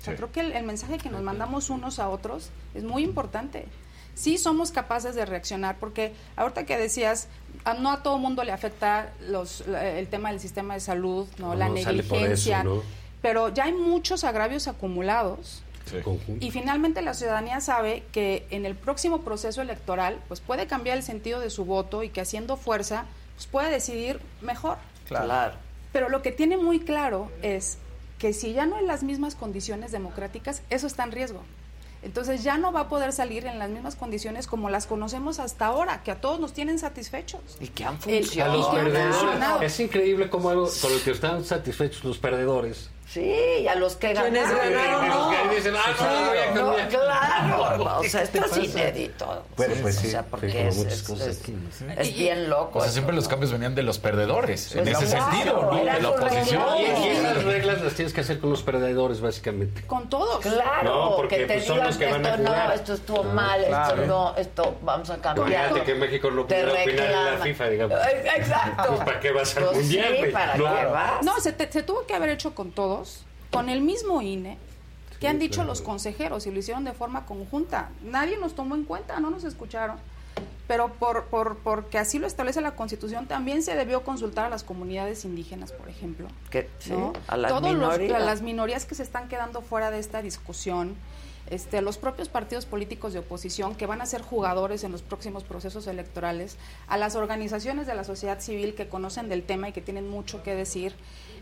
O 0.00 0.04
sea, 0.04 0.12
Sí. 0.12 0.16
creo 0.18 0.30
que 0.30 0.40
el, 0.40 0.52
el 0.52 0.64
mensaje 0.64 0.98
que 0.98 1.10
nos 1.10 1.22
mandamos 1.22 1.68
unos 1.70 1.98
a 1.98 2.08
otros 2.10 2.50
es 2.74 2.84
muy 2.84 3.02
importante. 3.02 3.66
Sí 4.14 4.38
somos 4.38 4.70
capaces 4.70 5.16
de 5.16 5.24
reaccionar, 5.26 5.78
porque 5.80 6.12
ahorita 6.36 6.64
que 6.64 6.76
decías, 6.78 7.26
a- 7.64 7.74
no 7.74 7.90
a 7.90 8.04
todo 8.04 8.18
mundo 8.18 8.44
le 8.44 8.52
afecta 8.52 9.12
los, 9.26 9.66
la- 9.66 9.88
el 9.88 10.06
tema 10.06 10.30
del 10.30 10.38
sistema 10.38 10.74
de 10.74 10.80
salud, 10.80 11.26
no, 11.38 11.48
No, 11.48 11.54
la 11.56 11.68
negligencia, 11.68 12.60
eso, 12.60 12.68
¿no? 12.76 12.82
pero 13.20 13.48
ya 13.48 13.64
hay 13.64 13.72
muchos 13.72 14.22
agravios 14.22 14.68
acumulados 14.68 15.62
y 16.40 16.50
finalmente 16.50 17.02
la 17.02 17.14
ciudadanía 17.14 17.60
sabe 17.60 18.04
que 18.12 18.46
en 18.50 18.64
el 18.66 18.74
próximo 18.74 19.20
proceso 19.22 19.62
electoral 19.62 20.18
pues 20.28 20.40
puede 20.40 20.66
cambiar 20.66 20.96
el 20.96 21.02
sentido 21.02 21.40
de 21.40 21.50
su 21.50 21.64
voto 21.64 22.02
y 22.02 22.08
que 22.08 22.20
haciendo 22.20 22.56
fuerza 22.56 23.04
pues 23.34 23.46
puede 23.46 23.70
decidir 23.70 24.20
mejor. 24.40 24.78
Claro. 25.08 25.54
Pero 25.92 26.08
lo 26.08 26.22
que 26.22 26.32
tiene 26.32 26.56
muy 26.56 26.80
claro 26.80 27.30
es 27.42 27.78
que 28.18 28.32
si 28.32 28.52
ya 28.52 28.64
no 28.66 28.76
hay 28.76 28.86
las 28.86 29.02
mismas 29.02 29.34
condiciones 29.34 29.92
democráticas, 29.92 30.62
eso 30.70 30.86
está 30.86 31.04
en 31.04 31.12
riesgo. 31.12 31.40
Entonces 32.02 32.42
ya 32.42 32.58
no 32.58 32.70
va 32.72 32.80
a 32.80 32.88
poder 32.88 33.12
salir 33.12 33.46
en 33.46 33.58
las 33.58 33.70
mismas 33.70 33.96
condiciones 33.96 34.46
como 34.46 34.68
las 34.68 34.86
conocemos 34.86 35.38
hasta 35.38 35.66
ahora, 35.66 36.02
que 36.02 36.10
a 36.10 36.20
todos 36.20 36.38
nos 36.38 36.52
tienen 36.52 36.78
satisfechos. 36.78 37.40
Y 37.60 37.68
que 37.68 37.84
han 37.84 37.98
El- 38.06 38.16
A 38.16 38.20
los 38.20 38.28
y 38.28 38.30
que 38.34 38.42
han 38.42 38.84
perdedores. 38.84 39.16
funcionado. 39.16 39.62
Es 39.62 39.80
increíble 39.80 40.28
cómo 40.28 40.50
algo 40.50 40.68
con 40.82 40.92
lo 40.92 41.02
que 41.02 41.12
están 41.12 41.44
satisfechos 41.44 42.04
los 42.04 42.18
perdedores. 42.18 42.90
Sí, 43.14 43.32
y 43.60 43.68
a 43.68 43.76
los 43.76 43.94
que 43.94 44.12
Quienes 44.12 44.48
ganaron. 44.50 44.72
ganaron, 44.74 45.08
Los 45.08 45.16
no. 45.18 45.30
que 45.50 45.54
dicen, 45.56 45.74
ah, 45.76 46.50
no, 46.52 46.62
no 46.62 46.70
a 46.72 47.42
No, 47.46 47.56
claro, 47.56 48.00
o 48.00 48.02
sea, 48.04 48.20
¿Qué 48.24 48.38
esto 48.38 48.44
es 48.44 48.56
inédito. 48.74 49.44
Bueno, 49.56 49.74
pues 49.82 49.98
o 49.98 50.00
sí, 50.00 50.10
sea, 50.10 50.22
sí, 50.22 50.26
porque 50.30 50.66
es, 50.68 50.76
es- 50.78 51.08
es- 51.10 51.42
es 51.96 52.14
bien 52.16 52.50
loco. 52.50 52.80
O 52.80 52.82
sea, 52.82 52.90
siempre 52.90 53.14
los 53.14 53.24
¿no? 53.24 53.30
cambios 53.30 53.52
venían 53.52 53.76
de 53.76 53.84
los 53.84 53.98
perdedores, 54.00 54.74
en 54.74 54.82
Pues 54.84 55.00
ese 55.00 55.14
claro, 55.16 55.30
sentido, 55.32 55.62
¿no? 55.70 55.76
De 55.76 55.84
la 56.02 56.10
oposición. 56.10 56.62
Y, 56.78 56.82
y 56.82 57.08
esas 57.10 57.44
reglas 57.44 57.80
las 57.82 57.94
tienes 57.94 58.12
que 58.12 58.20
hacer 58.22 58.40
con 58.40 58.50
los 58.50 58.62
perdedores, 58.62 59.20
básicamente. 59.20 59.82
Con 59.86 60.08
todos. 60.08 60.40
Claro, 60.40 60.82
No, 61.10 61.16
porque, 61.16 61.36
que 61.36 61.46
te 61.46 61.54
pues, 61.54 61.66
son 61.66 61.74
digan 61.76 61.86
los 61.88 61.96
que 61.98 62.06
van 62.10 62.26
a 62.26 62.30
esto 62.30 62.42
no, 62.42 62.48
jugar. 62.50 62.74
esto 62.74 62.94
estuvo 62.94 63.20
Ah, 63.20 63.32
mal, 63.32 63.64
claro. 63.64 63.94
esto 63.94 64.06
no, 64.06 64.34
esto 64.36 64.76
vamos 64.82 65.10
a 65.10 65.16
cambiar. 65.18 65.48
Imagínate 65.48 65.82
que 65.84 65.92
en 65.92 66.00
México 66.00 66.30
no 66.32 66.46
pudiera 66.46 66.72
opinar 66.72 67.06
en 67.06 67.12
la. 67.38 67.38
FIFA, 67.44 67.68
digamos. 67.68 67.98
Eh, 68.08 68.24
Exacto. 68.38 68.82
Pues, 68.88 69.00
¿para 69.04 69.20
qué 69.20 69.30
vas 69.30 69.56
al 69.56 69.64
Pues 69.66 69.76
mundial, 69.78 70.16
sí? 70.20 70.32
¿para 70.32 70.56
No. 70.56 70.64
qué 70.76 70.84
vas? 70.86 71.22
No, 71.22 71.38
se, 71.40 71.52
te- 71.52 71.70
se 71.70 71.82
tuvo 71.84 72.04
que 72.06 72.14
haber 72.14 72.30
hecho 72.30 72.54
con 72.54 72.72
todos, 72.72 73.03
con 73.54 73.68
el 73.68 73.80
mismo 73.80 74.20
INE, 74.20 74.58
que 75.20 75.28
han 75.28 75.38
dicho 75.38 75.56
claro. 75.56 75.68
los 75.70 75.80
consejeros 75.80 76.46
y 76.46 76.50
lo 76.50 76.58
hicieron 76.58 76.84
de 76.84 76.92
forma 76.92 77.24
conjunta. 77.24 77.90
Nadie 78.02 78.36
nos 78.36 78.54
tomó 78.54 78.74
en 78.74 78.84
cuenta, 78.84 79.20
no 79.20 79.30
nos 79.30 79.44
escucharon. 79.44 79.96
Pero 80.66 80.88
por, 80.94 81.24
por, 81.26 81.58
porque 81.58 81.98
así 81.98 82.18
lo 82.18 82.26
establece 82.26 82.60
la 82.62 82.74
Constitución, 82.74 83.26
también 83.26 83.62
se 83.62 83.74
debió 83.76 84.02
consultar 84.02 84.46
a 84.46 84.48
las 84.48 84.64
comunidades 84.64 85.24
indígenas, 85.26 85.72
por 85.72 85.88
ejemplo. 85.88 86.26
Que- 86.50 86.68
sí, 86.78 86.90
¿no? 86.92 87.12
a 87.28 87.36
las 87.36 87.50
Todos 87.50 87.62
los- 87.74 87.74
minorías. 87.98 88.20
a 88.22 88.24
las 88.24 88.40
minorías 88.42 88.84
que 88.86 88.94
se 88.94 89.02
están 89.02 89.28
quedando 89.28 89.60
fuera 89.60 89.90
de 89.90 89.98
esta 89.98 90.22
discusión, 90.22 90.94
este, 91.50 91.82
los 91.82 91.98
propios 91.98 92.30
partidos 92.30 92.64
políticos 92.64 93.12
de 93.12 93.18
oposición 93.18 93.74
que 93.74 93.84
van 93.84 94.00
a 94.00 94.06
ser 94.06 94.22
jugadores 94.22 94.82
en 94.84 94.92
los 94.92 95.02
próximos 95.02 95.44
procesos 95.44 95.86
electorales, 95.86 96.56
a 96.88 96.96
las 96.96 97.14
organizaciones 97.14 97.86
de 97.86 97.94
la 97.94 98.02
sociedad 98.04 98.40
civil 98.40 98.74
que 98.74 98.88
conocen 98.88 99.28
del 99.28 99.42
tema 99.42 99.68
y 99.68 99.72
que 99.72 99.82
tienen 99.82 100.08
mucho 100.08 100.42
que 100.42 100.54
decir. 100.54 100.94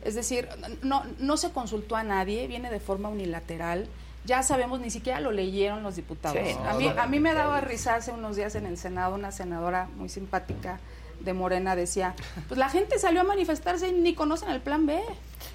Es 0.04 0.14
decir, 0.14 0.48
no, 0.82 1.04
no 1.18 1.36
se 1.36 1.50
consultó 1.50 1.96
a 1.96 2.02
nadie, 2.02 2.46
viene 2.46 2.70
de 2.70 2.80
forma 2.80 3.08
unilateral. 3.08 3.86
Ya 4.24 4.42
sabemos, 4.42 4.80
ni 4.80 4.90
siquiera 4.90 5.20
lo 5.20 5.32
leyeron 5.32 5.82
los 5.82 5.96
diputados. 5.96 6.38
Sí, 6.46 6.56
a, 6.68 6.74
mí, 6.74 6.88
a 6.96 7.06
mí 7.06 7.20
me 7.20 7.34
daba 7.34 7.60
risa 7.60 7.96
hace 7.96 8.12
unos 8.12 8.36
días 8.36 8.54
en 8.54 8.66
el 8.66 8.78
Senado 8.78 9.14
una 9.14 9.32
senadora 9.32 9.88
muy 9.96 10.08
simpática 10.08 10.78
de 11.20 11.32
Morena 11.34 11.76
decía, 11.76 12.14
pues 12.48 12.58
la 12.58 12.68
gente 12.68 12.98
salió 12.98 13.20
a 13.20 13.24
manifestarse 13.24 13.88
y 13.88 13.92
ni 13.92 14.14
conocen 14.14 14.50
el 14.50 14.60
plan 14.60 14.86
B. 14.86 15.00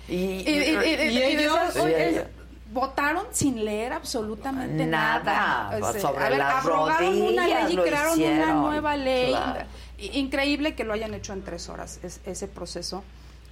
Y, 0.08 0.14
Y, 0.16 0.18
y- 0.18 0.48
y- 0.48 0.50
y- 0.50 1.18
¿Y 1.18 1.22
ellos? 1.24 1.54
decías, 1.54 1.76
"Oye, 1.78 1.96
Sí, 1.96 2.02
es- 2.02 2.14
ellos. 2.14 2.26
votaron 2.72 3.26
sin 3.32 3.66
leer 3.66 3.92
absolutamente 3.94 4.86
Nada, 4.86 5.24
nada. 5.72 5.78
Este, 5.90 6.00
sobre 6.02 6.26
a 6.26 6.30
ver, 6.30 6.38
las 6.38 6.54
abrogaron 6.66 7.22
una 7.22 7.48
ley 7.48 7.74
y 7.74 7.78
crearon 7.78 8.22
una 8.22 8.54
nueva 8.54 8.96
ley. 8.98 9.30
claro. 9.32 9.66
Increíble 9.98 10.76
que 10.76 10.84
lo 10.86 10.94
hayan 10.94 11.14
hecho 11.14 11.34
en 11.34 11.44
tres 11.44 11.68
horas, 11.70 12.00
es- 12.04 12.22
ese 12.26 12.48
proceso. 12.48 13.04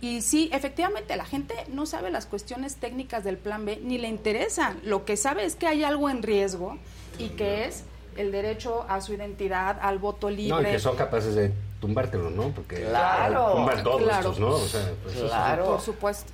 Y 0.06 0.22
sí, 0.22 0.52
efectivamente, 0.54 1.16
la 1.16 1.26
gente 1.26 1.56
no 1.74 1.88
sabe 1.88 2.12
las 2.12 2.28
cuestiones 2.28 2.76
técnicas 2.76 3.24
del 3.24 3.38
plan 3.40 3.66
B, 3.66 3.80
ni 3.82 3.98
le 3.98 4.08
interesan. 4.08 4.80
Lo 4.84 5.04
que 5.04 5.18
sabe 5.18 5.46
es 5.46 5.56
que 5.56 5.66
hay 5.66 5.84
algo 5.84 6.12
en 6.12 6.22
riesgo 6.22 6.78
y 7.18 7.30
que 7.30 7.66
es 7.66 7.84
el 8.16 8.32
derecho 8.32 8.86
a 8.88 9.02
su 9.02 9.14
identidad, 9.16 9.80
al 9.82 9.98
voto 9.98 10.30
libre. 10.30 10.62
No, 10.62 10.70
y 10.70 10.74
que 10.74 10.80
son 10.80 10.96
capaces 10.96 11.34
de 11.34 11.52
tumbártelo, 11.82 12.30
¿no? 12.30 12.50
Porque 12.50 12.84
Claro, 12.84 13.54
tumban 13.56 13.84
todos 13.84 14.04
claro. 14.04 14.20
estos, 14.20 14.40
¿no? 14.40 14.50
O 14.50 14.60
sea, 14.60 14.92
pues, 15.02 15.16
eso 15.16 15.26
es- 15.26 15.60
Por 15.66 15.82
supuesto. 15.82 16.32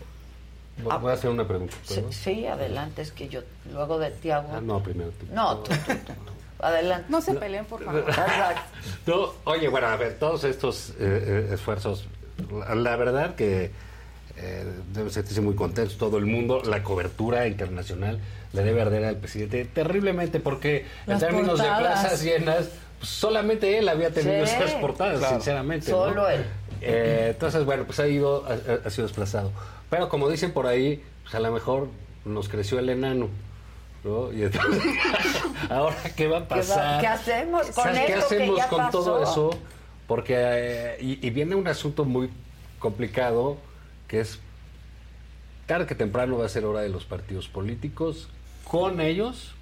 Voy- 0.84 0.98
Voy 1.00 1.12
a 1.12 1.14
hacer 1.14 1.30
una 1.30 1.48
pregunta. 1.48 1.74
Sí, 1.86 1.94
¿puedo? 2.02 2.12
sí, 2.12 2.46
adelante, 2.48 3.02
es 3.04 3.14
que 3.14 3.30
yo 3.30 3.40
luego 3.72 4.00
de 4.00 4.12
ti 4.12 4.32
hago... 4.32 4.50
Ah, 4.54 4.60
no, 4.60 4.84
primero 4.84 5.12
tú. 5.12 5.28
No, 5.32 5.60
tú, 5.60 5.72
tú, 5.72 5.94
tú. 5.94 6.14
Adelante. 6.60 7.06
No 7.08 7.22
se 7.22 7.36
peleen, 7.36 7.64
por 7.64 7.82
favor. 7.86 8.04
No, 9.08 9.32
oye, 9.46 9.70
bueno, 9.70 9.88
a 9.88 9.96
ver, 9.96 10.20
todos 10.20 10.44
estos 10.44 10.90
eh, 10.92 10.94
eh, 11.00 11.50
esfuerzos, 11.54 12.06
la, 12.52 12.76
la 12.76 12.96
verdad 12.96 13.36
que 13.36 13.72
eh, 14.38 14.66
deben 14.94 15.12
sentirse 15.12 15.42
muy 15.42 15.56
contentos 15.56 15.98
todo 15.98 16.18
el 16.18 16.26
mundo, 16.26 16.62
la 16.64 16.84
cobertura 16.84 17.48
internacional 17.48 18.20
le 18.54 18.64
debe 18.64 18.82
arder 18.82 19.06
al 19.06 19.18
presidente 19.18 19.66
terriblemente 19.66 20.40
porque 20.40 20.86
Las 21.06 21.22
en 21.22 21.28
términos 21.30 21.60
portadas. 21.60 21.78
de 21.78 21.84
plazas 21.84 22.24
llenas, 22.24 22.70
pues, 23.00 23.10
solamente 23.10 23.78
él 23.78 23.88
había 23.90 24.10
tenido 24.12 24.46
Sí, 24.46 24.54
esas 24.56 24.74
portadas, 24.76 25.20
claro. 25.20 25.36
sinceramente. 25.36 25.92
¿no? 25.92 25.98
Solo 26.06 26.30
él. 26.30 26.46
Eh, 26.82 27.28
entonces, 27.32 27.64
bueno, 27.66 27.84
pues 27.86 28.00
ha 28.00 28.08
ido, 28.08 28.46
ha, 28.46 28.88
ha- 28.88 28.90
sido 28.90 29.08
desplazado. 29.08 29.52
Pero 29.90 30.10
como 30.10 30.28
dicen 30.30 30.52
por 30.52 30.66
ahí, 30.68 31.04
pues 31.24 31.36
a 31.36 31.40
lo 31.40 31.52
mejor 31.52 31.88
nos 32.26 32.50
creció 32.50 32.80
el 32.80 32.90
enano. 32.90 33.30
¿no? 34.04 34.34
Y 34.34 34.44
entonces, 34.44 34.82
ahora, 35.70 35.96
¿qué 36.16 36.28
va 36.28 36.40
a 36.40 36.42
¿Qué 36.42 36.48
va- 36.56 36.58
pasar? 36.58 37.02
qué 37.02 37.08
hacemos 37.08 37.68
con 37.68 37.84
¿Sabes 37.84 38.00
¿Qué 38.08 38.14
esto 38.14 38.30
que 38.30 38.36
hacemos 38.36 38.58
ya 38.58 38.68
con 38.68 38.90
todo 38.90 39.20
pasó? 39.22 39.50
eso? 39.52 39.60
Porque, 40.12 40.34
eh, 40.38 40.98
y, 41.00 41.26
y 41.26 41.30
viene 41.30 41.56
un 41.56 41.70
asunto 41.70 42.04
muy 42.04 42.30
complicado, 42.80 43.56
que 44.10 44.20
es, 44.20 44.40
tarde 45.68 45.86
que 45.86 45.96
temprano 45.96 46.38
va 46.38 46.46
a 46.48 46.50
ser 46.50 46.66
hora 46.66 46.82
de 46.82 46.90
los 46.90 47.06
partidos 47.06 47.48
políticos, 47.48 48.28
con 48.66 49.00
ellos, 49.00 49.54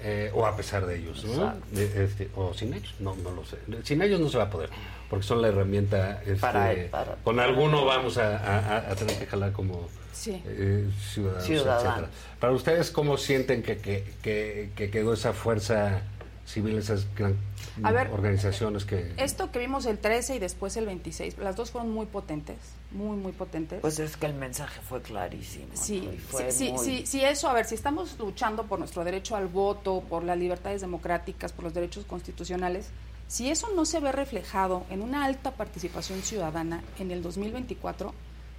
eh, 0.00 0.30
o 0.32 0.46
a 0.46 0.56
pesar 0.56 0.86
de 0.86 0.96
ellos, 1.00 1.24
¿no? 1.24 1.54
De- 1.72 2.04
este, 2.04 2.30
o 2.36 2.54
sin 2.54 2.72
ellos, 2.72 2.94
no, 3.00 3.16
no 3.16 3.32
lo 3.32 3.44
sé. 3.44 3.56
Sin 3.82 4.00
ellos 4.02 4.20
no 4.20 4.28
se 4.28 4.38
va 4.38 4.44
a 4.44 4.50
poder, 4.50 4.70
porque 5.10 5.26
son 5.26 5.42
la 5.42 5.48
herramienta. 5.48 6.20
este, 6.22 6.36
Para- 6.36 6.72
para- 6.92 7.14
con 7.24 7.34
para 7.34 7.48
alguno 7.48 7.84
vamos 7.84 8.18
a, 8.18 8.36
a- 8.36 8.92
a 8.92 8.94
tener 8.94 9.18
que 9.18 9.26
jalar 9.26 9.50
como 9.50 9.88
Sí. 10.12 10.40
eh, 10.46 10.88
ciudadanos, 11.12 11.44
Ciudadanos. 11.46 11.82
etcétera. 11.84 12.08
Para 12.38 12.52
ustedes, 12.52 12.92
¿cómo 12.92 13.16
sienten 13.18 13.64
que, 13.64 13.78
que, 13.78 14.04
que- 14.22 14.70
que 14.76 14.88
quedó 14.88 15.14
esa 15.14 15.32
fuerza 15.32 16.02
civil, 16.46 16.76
esas 16.78 17.06
gran 17.14 17.36
A 17.82 17.92
ver, 17.92 18.08
organizaciones 18.08 18.84
que... 18.84 19.12
Esto 19.16 19.50
que 19.50 19.58
vimos 19.58 19.86
el 19.86 19.98
13 19.98 20.36
y 20.36 20.38
después 20.38 20.76
el 20.76 20.86
26, 20.86 21.38
las 21.38 21.56
dos 21.56 21.70
fueron 21.70 21.90
muy 21.92 22.06
potentes, 22.06 22.56
muy, 22.90 23.16
muy 23.16 23.32
potentes. 23.32 23.80
Pues 23.80 23.98
es 23.98 24.16
que 24.16 24.26
el 24.26 24.34
mensaje 24.34 24.80
fue 24.82 25.00
clarísimo. 25.02 25.68
Sí, 25.74 26.00
¿no? 26.02 26.12
Y 26.12 26.18
fue 26.18 26.50
sí, 26.50 26.66
sí, 26.66 26.72
muy- 26.72 26.84
sí, 26.84 27.06
sí, 27.06 27.24
eso, 27.24 27.48
a 27.48 27.54
ver, 27.54 27.64
si 27.64 27.74
estamos 27.74 28.18
luchando 28.18 28.64
por 28.64 28.78
nuestro 28.78 29.04
derecho 29.04 29.36
al 29.36 29.46
voto, 29.48 30.02
por 30.08 30.24
las 30.24 30.36
libertades 30.38 30.80
democráticas, 30.80 31.52
por 31.52 31.64
los 31.64 31.74
derechos 31.74 32.04
constitucionales, 32.04 32.88
si 33.28 33.50
eso 33.50 33.68
no 33.74 33.86
se 33.86 34.00
ve 34.00 34.12
reflejado 34.12 34.84
en 34.90 35.00
una 35.00 35.24
alta 35.24 35.52
participación 35.52 36.20
ciudadana 36.22 36.82
en 36.98 37.10
el 37.10 37.22
2024, 37.22 38.12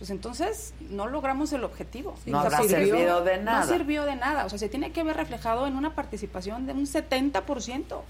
pues 0.04 0.12
entonces 0.12 0.74
no 0.90 1.08
logramos 1.08 1.54
el 1.54 1.64
objetivo. 1.64 2.14
No 2.26 2.42
habrá 2.42 2.62
servido 2.64 3.24
de 3.24 3.38
nada. 3.38 3.62
No 3.62 3.72
sirvió 3.72 4.04
de 4.04 4.18
nada, 4.18 4.44
o 4.44 4.50
sea, 4.50 4.60
se 4.60 4.68
tiene 4.68 4.92
que 4.92 5.02
ver 5.02 5.16
reflejado 5.16 5.66
en 5.66 5.78
una 5.78 5.96
participación 5.96 6.66
de 6.66 6.74
un 6.74 6.88
70%. 6.88 8.02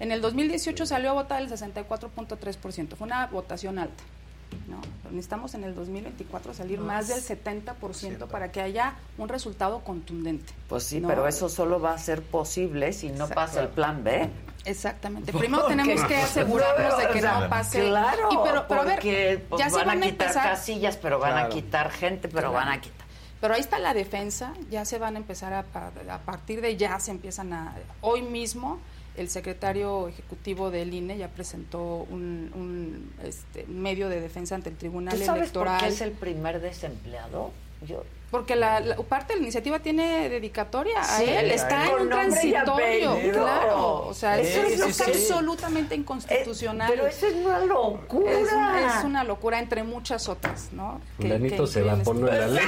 En 0.00 0.10
el 0.10 0.20
2018 0.20 0.84
salió 0.84 1.10
a 1.10 1.12
votar 1.12 1.40
el 1.40 1.48
64.3%, 1.48 2.96
fue 2.96 3.06
una 3.06 3.28
votación 3.28 3.78
alta. 3.78 4.02
¿No? 4.68 4.80
Pero 5.02 5.14
necesitamos 5.14 5.54
en 5.54 5.64
el 5.64 5.74
2024 5.74 6.54
salir 6.54 6.80
más 6.80 7.08
del 7.08 7.22
70% 7.22 8.26
para 8.28 8.50
que 8.52 8.60
haya 8.60 8.94
un 9.16 9.28
resultado 9.28 9.80
contundente. 9.80 10.52
Pues 10.68 10.84
sí, 10.84 11.00
¿no? 11.00 11.08
pero 11.08 11.26
eso 11.28 11.48
solo 11.48 11.80
va 11.80 11.92
a 11.94 11.98
ser 11.98 12.22
posible 12.22 12.92
si 12.92 13.10
no 13.10 13.28
pasa 13.28 13.62
el 13.62 13.68
plan 13.68 14.02
B. 14.04 14.28
Exactamente. 14.64 15.32
Primero 15.32 15.62
Porque- 15.62 15.76
tenemos 15.76 16.04
que 16.04 16.16
asegurarnos 16.16 16.98
de 16.98 17.08
que 17.08 17.18
O 17.18 17.22
sea, 17.22 17.40
no 17.40 17.48
pase. 17.48 17.86
Claro, 17.88 18.28
Y 18.30 18.36
pero, 18.44 18.66
pero 18.68 18.80
a 18.80 18.84
ver, 18.84 18.94
porque 18.96 19.44
pues, 19.48 19.58
ya 19.60 19.70
se 19.70 19.76
van, 19.76 19.86
van 19.86 19.98
a 20.02 20.06
quitar 20.06 20.28
empezar. 20.28 20.50
casillas, 20.50 20.96
pero 20.98 21.18
van 21.18 21.38
a 21.38 21.48
quitar 21.48 21.90
gente, 21.90 22.28
pero 22.28 22.50
Claro. 22.50 22.66
van 22.66 22.68
a 22.68 22.80
quitar. 22.80 23.06
Pero 23.40 23.54
ahí 23.54 23.60
está 23.60 23.78
la 23.78 23.94
defensa, 23.94 24.52
ya 24.68 24.84
se 24.84 24.98
van 24.98 25.14
a 25.14 25.18
empezar 25.18 25.52
a, 25.52 25.64
a- 25.72 26.14
a 26.14 26.18
partir 26.18 26.60
de 26.60 26.76
ya 26.76 26.98
se 27.00 27.12
empiezan 27.12 27.52
a 27.52 27.72
hoy 28.00 28.20
mismo 28.22 28.80
el 29.18 29.28
secretario 29.28 30.08
ejecutivo 30.08 30.70
del 30.70 30.94
INE 30.94 31.18
ya 31.18 31.28
presentó 31.28 32.06
un, 32.10 32.50
un, 32.54 33.12
este, 33.24 33.66
medio 33.66 34.08
de 34.08 34.20
defensa 34.20 34.54
ante 34.54 34.70
el 34.70 34.76
Tribunal 34.76 35.18
¿Tú 35.18 35.24
sabes 35.24 35.42
Electoral. 35.42 35.78
por 35.78 35.88
qué 35.88 35.94
es 35.94 36.00
el 36.00 36.12
primer 36.12 36.60
desempleado? 36.60 37.50
Yo 37.86 38.04
Porque 38.30 38.56
la, 38.56 38.80
la- 38.80 38.96
parte 38.96 39.32
de 39.32 39.38
la 39.38 39.42
iniciativa 39.44 39.78
tiene 39.78 40.28
dedicatoria 40.28 41.00
a 41.02 41.22
él, 41.22 41.50
está 41.50 41.86
en 41.86 41.94
un 42.02 42.08
transitorio, 42.10 43.16
claro. 43.32 44.06
O 44.06 44.12
sea, 44.14 44.38
Eso 44.38 44.60
eso 44.62 44.84
es 44.84 45.00
absolutamente 45.00 45.94
inconstitucional. 45.94 46.90
pero 46.90 47.06
eso 47.06 47.26
es 47.26 47.34
una 47.34 47.58
locura. 47.60 48.30
Es 48.32 48.52
una, 48.52 48.98
es 48.98 49.04
una 49.04 49.24
locura 49.24 49.58
entre 49.58 49.82
muchas 49.82 50.28
otras, 50.28 50.68
¿no? 50.72 51.00
Fulanito 51.16 51.66
se 51.66 51.80
va 51.82 51.94
a 51.94 51.96
poner 51.96 52.34
en 52.34 52.40
la 52.40 52.46
ley. 52.48 52.66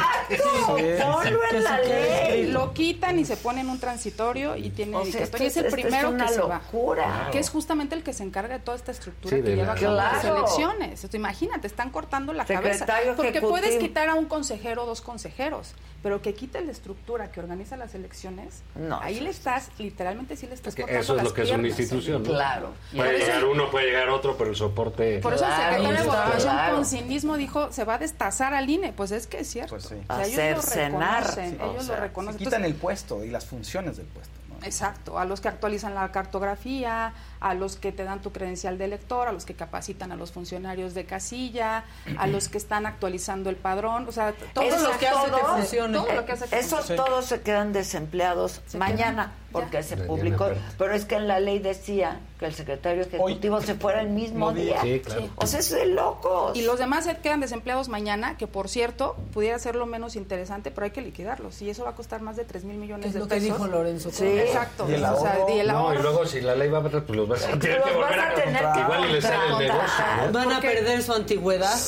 Ponlo 1.00 1.40
en 1.52 1.64
la 1.64 1.78
ley. 1.80 2.47
Lo 2.47 2.72
quitan 2.72 3.18
y 3.18 3.24
se 3.24 3.36
ponen 3.36 3.68
un 3.68 3.78
transitorio 3.78 4.56
y 4.56 4.70
tiene 4.70 4.97
O 4.97 5.05
sea, 5.05 5.12
dedicatoria. 5.12 5.24
esto 5.24 5.42
Y 5.44 5.47
es 5.47 5.56
el 5.58 5.66
es 5.66 5.72
primero 5.74 6.08
una 6.10 6.26
que 6.26 6.32
se 6.34 6.40
va. 6.40 6.55
locura. 6.58 7.28
Que 7.32 7.39
es 7.39 7.50
justamente 7.50 7.94
el 7.94 8.02
que 8.02 8.12
se 8.12 8.22
encarga 8.22 8.55
de 8.58 8.60
toda 8.64 8.76
esta 8.76 8.92
estructura 8.92 9.36
Sí, 9.36 9.42
que 9.42 9.56
lleva 9.56 9.72
a 9.72 9.76
cabo 9.76 9.94
las 9.94 10.20
Claro. 10.20 10.39
elecciones. 10.39 10.89
Entonces, 10.90 11.14
imagínate, 11.14 11.66
están 11.66 11.90
cortando 11.90 12.32
la 12.32 12.44
cabeza. 12.44 12.86
Porque 13.16 13.28
ejecutivo. 13.30 13.50
puedes 13.50 13.76
quitar 13.78 14.08
a 14.08 14.14
un 14.14 14.26
consejero 14.26 14.84
o 14.84 14.86
dos 14.86 15.00
consejeros, 15.00 15.49
pero 16.02 16.22
que 16.22 16.32
quite 16.34 16.60
la 16.62 16.72
estructura 16.72 17.30
que 17.30 17.40
organiza 17.40 17.76
las 17.76 17.94
elecciones, 17.94 18.62
No, 18.74 18.98
ahí 19.02 19.20
le 19.20 19.28
estás, 19.28 19.68
literalmente 19.78 20.34
sí 20.36 20.46
le 20.46 20.54
estás 20.54 20.74
cortando 20.74 20.98
eso 21.00 21.12
es 21.12 21.16
las 21.18 21.24
lo 21.26 21.34
que 21.34 21.42
es 21.42 21.50
una 21.50 21.68
institución, 21.68 22.22
¿no? 22.22 22.30
Claro. 22.30 22.70
Puede 22.96 23.16
eso- 23.18 23.26
llegar 23.26 23.44
uno, 23.44 23.70
puede 23.70 23.86
llegar 23.86 24.08
otro, 24.08 24.36
pero 24.38 24.50
el 24.50 24.56
soporte... 24.56 25.18
Por 25.20 25.34
eso 25.34 25.44
Claro, 25.44 25.76
el 25.76 25.82
secretario 25.82 26.02
de 26.02 26.08
Gobernación 26.08 26.52
claro. 26.54 26.74
con 26.76 26.86
cinismo 26.86 27.36
dijo, 27.36 27.70
se 27.72 27.84
va 27.84 27.94
a 27.94 27.98
destazar 27.98 28.54
al 28.54 28.70
INE. 28.70 28.92
Pues 28.94 29.10
es 29.10 29.26
que 29.26 29.40
es 29.40 29.48
cierto. 29.50 29.70
Pues 29.74 29.84
sí. 29.84 29.96
O 30.08 30.14
sea, 30.14 30.24
ellos 30.24 30.32
Hacer 30.38 30.56
lo 30.56 30.62
cenar. 30.62 31.20
reconocen, 31.22 31.50
Sí, 31.50 31.56
ellos 31.56 31.68
o 31.68 31.72
sea, 31.72 31.82
lo 31.82 31.82
Se 31.82 31.96
reconocen. 32.00 32.38
quitan 32.38 32.52
Entonces, 32.54 32.74
el 32.74 32.80
puesto 32.80 33.24
y 33.24 33.30
las 33.30 33.44
funciones 33.46 33.96
del 33.98 34.06
puesto. 34.06 34.32
¿no? 34.48 34.64
Exacto, 34.66 35.18
a 35.18 35.24
los 35.26 35.40
que 35.42 35.48
actualizan 35.48 35.94
la 35.94 36.10
cartografía, 36.12 37.12
a 37.41 37.55
los 37.55 37.77
que 37.77 37.91
te 37.91 38.05
dan 38.05 38.20
tu 38.20 38.33
credencial 38.33 38.77
de 38.78 38.85
elector, 38.85 39.27
a 39.28 39.33
los 39.33 39.44
que 39.47 39.55
capacitan 39.55 40.12
a 40.12 40.17
los 40.17 40.31
funcionarios 40.33 40.94
de 40.94 41.05
casilla, 41.07 41.85
a 42.19 42.27
los 42.27 42.49
que 42.49 42.59
están 42.59 42.85
actualizando 42.86 43.49
el 43.51 43.57
padrón, 43.57 44.07
o 44.09 44.12
sea, 44.12 44.35
todo 44.55 44.65
lo 44.65 44.99
que 44.99 45.09
hace 45.09 45.25
que 45.25 45.31
todos- 45.31 45.51
funcione. 45.57 45.99
Todo 45.99 46.12
lo 46.12 46.25
que 46.27 46.33
hace 46.33 46.47
que 46.47 46.59
Esos 46.59 46.78
funcione. 46.81 47.02
todos 47.02 47.25
se 47.25 47.41
quedan 47.41 47.73
desempleados 47.73 48.60
Se 48.67 48.77
mañana, 48.78 49.33
quedan, 49.33 49.52
porque 49.52 49.77
ya. 49.78 49.83
se 49.83 49.97
publicó. 49.97 50.49
pero- 50.78 50.94
es 50.94 51.05
que 51.07 51.15
en 51.17 51.28
la 51.28 51.41
ley 51.41 51.59
decía 51.60 52.20
que 52.39 52.47
el 52.47 52.55
secretario 52.55 53.02
ejecutivo 53.02 53.60
se 53.60 53.75
fuera 53.75 54.01
el 54.01 54.09
mismo 54.10 54.52
día. 54.52 54.81
día. 54.83 54.94
Sí, 54.97 55.01
claro. 55.01 55.28
O 55.36 55.47
sea, 55.47 55.60
eso 55.60 55.77
es 55.77 55.81
de 55.83 55.86
locos. 55.94 56.57
Y 56.57 56.62
los 56.62 56.78
demás 56.78 57.05
se 57.05 57.17
quedan 57.19 57.41
desempleados 57.41 57.89
mañana, 57.89 58.36
que 58.39 58.47
por 58.47 58.69
cierto, 58.69 59.17
pudiera 59.33 59.59
ser 59.59 59.75
lo 59.77 59.86
menos 59.86 60.17
interesante, 60.17 60.70
pero 60.70 60.86
hay 60.86 60.91
que 60.91 61.02
liquidarlos. 61.02 61.60
Y 61.62 61.69
eso 61.70 61.85
va 61.85 61.91
a 61.91 61.94
costar 61.94 62.23
más 62.23 62.36
de 62.36 62.44
3 62.44 62.65
mil 62.65 62.77
millones 62.78 63.07
Es 63.09 63.12
de 63.15 63.19
lo 63.20 63.28
que 63.28 63.36
pesos. 63.36 63.44
dijo 63.59 63.67
Lorenzo. 63.67 64.10
Sí. 64.10 64.27
Exacto. 64.27 64.86
Y 64.91 64.94
el 64.94 65.05
O 65.05 65.20
sea, 65.20 65.33
ahorro. 65.35 65.55
y 65.55 65.59
el 65.60 65.67
No, 65.69 65.73
y 65.73 65.77
ahorro. 65.97 66.02
luego 66.02 66.27
si 66.27 66.41
la 66.41 66.55
ley 66.55 66.69
va 66.70 66.78
a 66.78 66.83
pasar, 66.83 67.05
pues 67.05 67.17
los 67.17 67.28
vas 67.31 67.44
a 67.44 67.59
tener 67.59 67.83
que 67.83 67.91
volver 67.92 68.18
a 68.20 68.28
a 68.31 68.34
tener 68.34 68.44
contratar. 68.44 68.73
que 68.75 68.81
Igual 68.81 69.09
y 69.09 69.12
le 69.15 69.23
sale 69.23 69.34
el 69.36 69.50
contratar. 69.52 69.76
negocio, 69.76 70.05
¿no? 70.26 70.33
Van 70.33 70.49
a 70.50 70.55
Porque- 70.55 70.68
perder 70.68 71.02
su 71.02 71.12
antigüedad. 71.15 71.78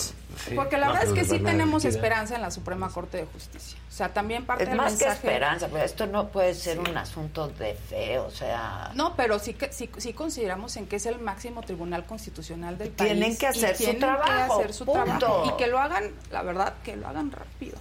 Sí. 0.48 0.54
Porque 0.56 0.76
la 0.78 0.86
No, 0.86 0.92
verdad 0.94 1.08
es 1.08 1.12
pero 1.14 1.28
que 1.28 1.36
sí 1.36 1.44
tenemos 1.44 1.84
esperanza 1.84 2.34
en 2.34 2.40
la 2.40 2.50
Suprema 2.50 2.88
Corte 2.88 3.18
de 3.18 3.26
Justicia. 3.26 3.78
O 3.88 3.92
sea, 3.92 4.08
también 4.14 4.46
parte 4.46 4.64
Es 4.64 4.70
del 4.70 4.78
más 4.78 4.94
que 4.96 5.04
esperanza, 5.06 5.68
pero 5.70 5.84
esto 5.84 6.06
no 6.06 6.28
puede 6.28 6.54
ser 6.54 6.80
un 6.80 6.96
asunto 6.96 7.48
de 7.48 7.74
fe, 7.74 8.18
o 8.18 8.30
sea... 8.30 8.90
No, 8.94 9.14
pero 9.14 9.38
sí 9.38 9.52
que 9.52 9.70
sí, 9.72 9.90
sí 9.98 10.14
consideramos 10.14 10.76
en 10.78 10.86
que 10.86 10.96
es 10.96 11.04
el 11.06 11.18
máximo 11.20 11.60
tribunal 11.60 12.06
constitucional 12.06 12.78
del 12.78 12.88
país. 12.90 13.12
Tienen 13.12 13.36
que 13.36 13.44
y 13.44 13.48
hacer 13.50 13.76
su 13.76 13.82
tienen 13.84 14.00
trabajo, 14.00 14.24
Que 14.56 14.62
hacer 14.62 14.72
su 14.74 14.86
punto. 14.86 15.04
trabajo. 15.18 15.44
Y 15.46 15.56
que 15.58 15.66
lo 15.68 15.78
hagan, 15.78 16.10
la 16.32 16.42
verdad, 16.42 16.74
que 16.82 16.96
lo 16.96 17.06
hagan 17.06 17.30
rápido. 17.30 17.76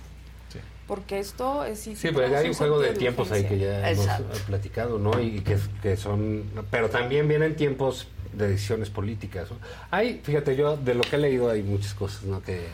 Porque 0.91 1.19
esto 1.19 1.63
es... 1.63 1.79
Sí, 1.79 1.95
pero 2.13 2.37
hay 2.37 2.49
un 2.49 2.53
juego 2.53 2.81
de 2.81 2.91
tiempos 2.91 3.31
ahí 3.31 3.45
que 3.45 3.57
ya 3.57 3.89
hemos 3.91 4.03
Exacto. 4.03 4.37
platicado, 4.45 4.99
¿no? 4.99 5.21
Y 5.21 5.39
que, 5.39 5.57
que 5.81 5.95
son... 5.95 6.43
Pero 6.69 6.89
también 6.89 7.29
vienen 7.29 7.55
tiempos 7.55 8.09
de 8.33 8.49
decisiones 8.49 8.89
políticas. 8.89 9.49
¿no? 9.49 9.57
Hay, 9.89 10.19
fíjate, 10.21 10.57
yo 10.57 10.75
de 10.75 10.93
lo 10.95 10.99
que 11.03 11.15
he 11.15 11.19
leído 11.19 11.49
hay 11.49 11.63
muchas 11.63 11.93
cosas, 11.93 12.23
¿no? 12.23 12.41
Que 12.43 12.67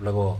luego, 0.00 0.38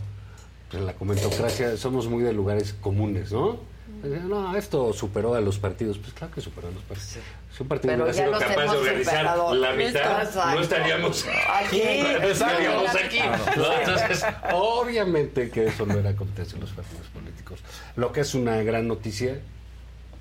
pues, 0.71 0.81
en 0.81 0.87
la 0.87 0.95
comentocracia 0.95 1.77
somos 1.77 2.09
muy 2.09 2.23
de 2.23 2.33
lugares 2.33 2.73
comunes, 2.73 3.31
¿no? 3.31 3.61
No, 4.03 4.57
esto 4.57 4.95
superó 4.95 5.35
a 5.35 5.43
los 5.43 5.59
partidos. 5.59 5.99
Pues 5.99 6.15
claro 6.15 6.33
que 6.33 6.41
superó 6.41 6.69
a 6.69 6.71
los 6.71 6.83
partidos. 6.85 7.19
Si 7.57 7.63
un 7.63 7.69
partido 7.69 7.93
Pero 7.93 8.05
hubiera 8.05 8.19
ya 8.19 8.27
sido 8.27 8.39
capaz 8.39 8.73
de 8.73 8.79
organizar 8.79 9.15
superado. 9.15 9.55
la 9.55 9.73
mitad, 9.73 10.23
Exacto. 10.23 10.51
no 10.55 10.61
estaríamos 10.61 11.27
Aquí. 11.57 11.83
No 12.21 12.29
estaríamos 12.29 12.91
Claro. 12.91 13.07
aquí. 13.07 13.19
¿no? 13.57 13.73
Entonces, 13.81 14.25
obviamente 14.53 15.51
que 15.51 15.67
eso 15.67 15.87
no 15.87 15.99
era 15.99 16.15
competencia 16.15 16.55
de 16.55 16.61
los 16.61 16.71
partidos 16.73 17.07
políticos. 17.09 17.61
Lo 17.97 18.13
que 18.13 18.21
es 18.21 18.35
una 18.35 18.63
gran 18.63 18.87
noticia 18.87 19.41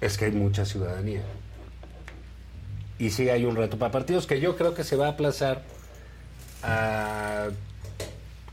es 0.01 0.17
que 0.17 0.25
hay 0.25 0.31
mucha 0.31 0.65
ciudadanía. 0.65 1.21
Y 2.99 3.11
sí 3.11 3.29
hay 3.29 3.45
un 3.45 3.55
reto 3.55 3.77
para 3.77 3.91
partidos 3.91 4.25
que 4.25 4.39
yo 4.39 4.55
creo 4.55 4.73
que 4.73 4.83
se 4.83 4.95
va 4.95 5.07
a 5.07 5.09
aplazar 5.11 5.63
a 6.63 7.47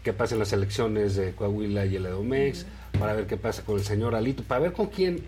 que 0.02 0.12
pasen 0.12 0.38
las 0.38 0.52
elecciones 0.52 1.16
de 1.16 1.32
Coahuila 1.32 1.86
y 1.86 1.96
el 1.96 2.04
Edomex, 2.04 2.66
para 2.98 3.14
ver 3.14 3.26
qué 3.26 3.38
pasa 3.38 3.62
con 3.64 3.78
el 3.78 3.84
señor 3.84 4.14
Alito, 4.14 4.42
para 4.42 4.60
ver 4.60 4.72
con 4.74 4.88
quién 4.88 5.24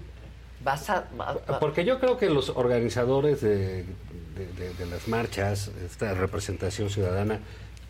Vas 0.64 0.90
a, 0.90 1.04
Porque 1.60 1.84
yo 1.84 2.00
creo 2.00 2.16
que 2.18 2.28
los 2.28 2.50
organizadores 2.50 3.40
de, 3.40 3.84
de- 3.84 4.46
de- 4.58 4.74
de 4.74 4.86
las 4.86 5.06
marchas, 5.08 5.70
esta 5.84 6.14
representación 6.14 6.90
ciudadana, 6.90 7.38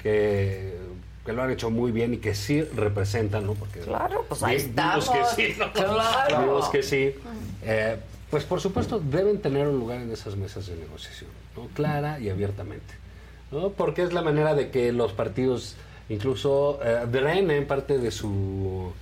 que, 0.03 0.77
que 1.25 1.33
lo 1.33 1.43
han 1.43 1.51
hecho 1.51 1.71
muy 1.71 1.91
bien 1.93 2.15
y 2.15 2.19
que 2.19 2.35
sí 2.35 2.63
representan, 2.63 3.47
¿no? 3.47 3.55
Porque 3.55 3.81
Claro, 3.81 4.25
pues 4.29 4.43
ahí 4.43 4.57
estamos. 4.57 5.09
que 5.09 5.25
sí, 5.35 5.55
¿no? 5.59 5.73
Claro. 5.73 6.41
Vimos 6.41 6.69
que 6.69 6.83
sí. 6.83 7.15
Eh, 7.63 7.97
pues 8.31 8.45
por 8.45 8.61
supuesto 8.61 8.99
deben 9.01 9.41
tener 9.41 9.69
un 9.69 9.79
lugar 9.79 10.01
en 10.01 10.11
esas 10.13 10.37
mesas 10.37 10.67
de 10.67 10.77
negociación, 10.77 11.31
¿no? 11.57 11.69
Clara 11.75 12.19
y 12.21 12.29
abiertamente, 12.29 12.95
¿no? 13.53 13.71
Porque 13.71 14.03
es 14.03 14.13
la 14.13 14.23
manera 14.23 14.55
de 14.55 14.71
que 14.71 14.93
los 14.93 15.13
partidos 15.13 15.77
incluso 16.09 16.79
eh, 16.85 17.07
drenen 17.11 17.67
parte 17.67 17.99
de 17.99 18.11
su 18.11 18.93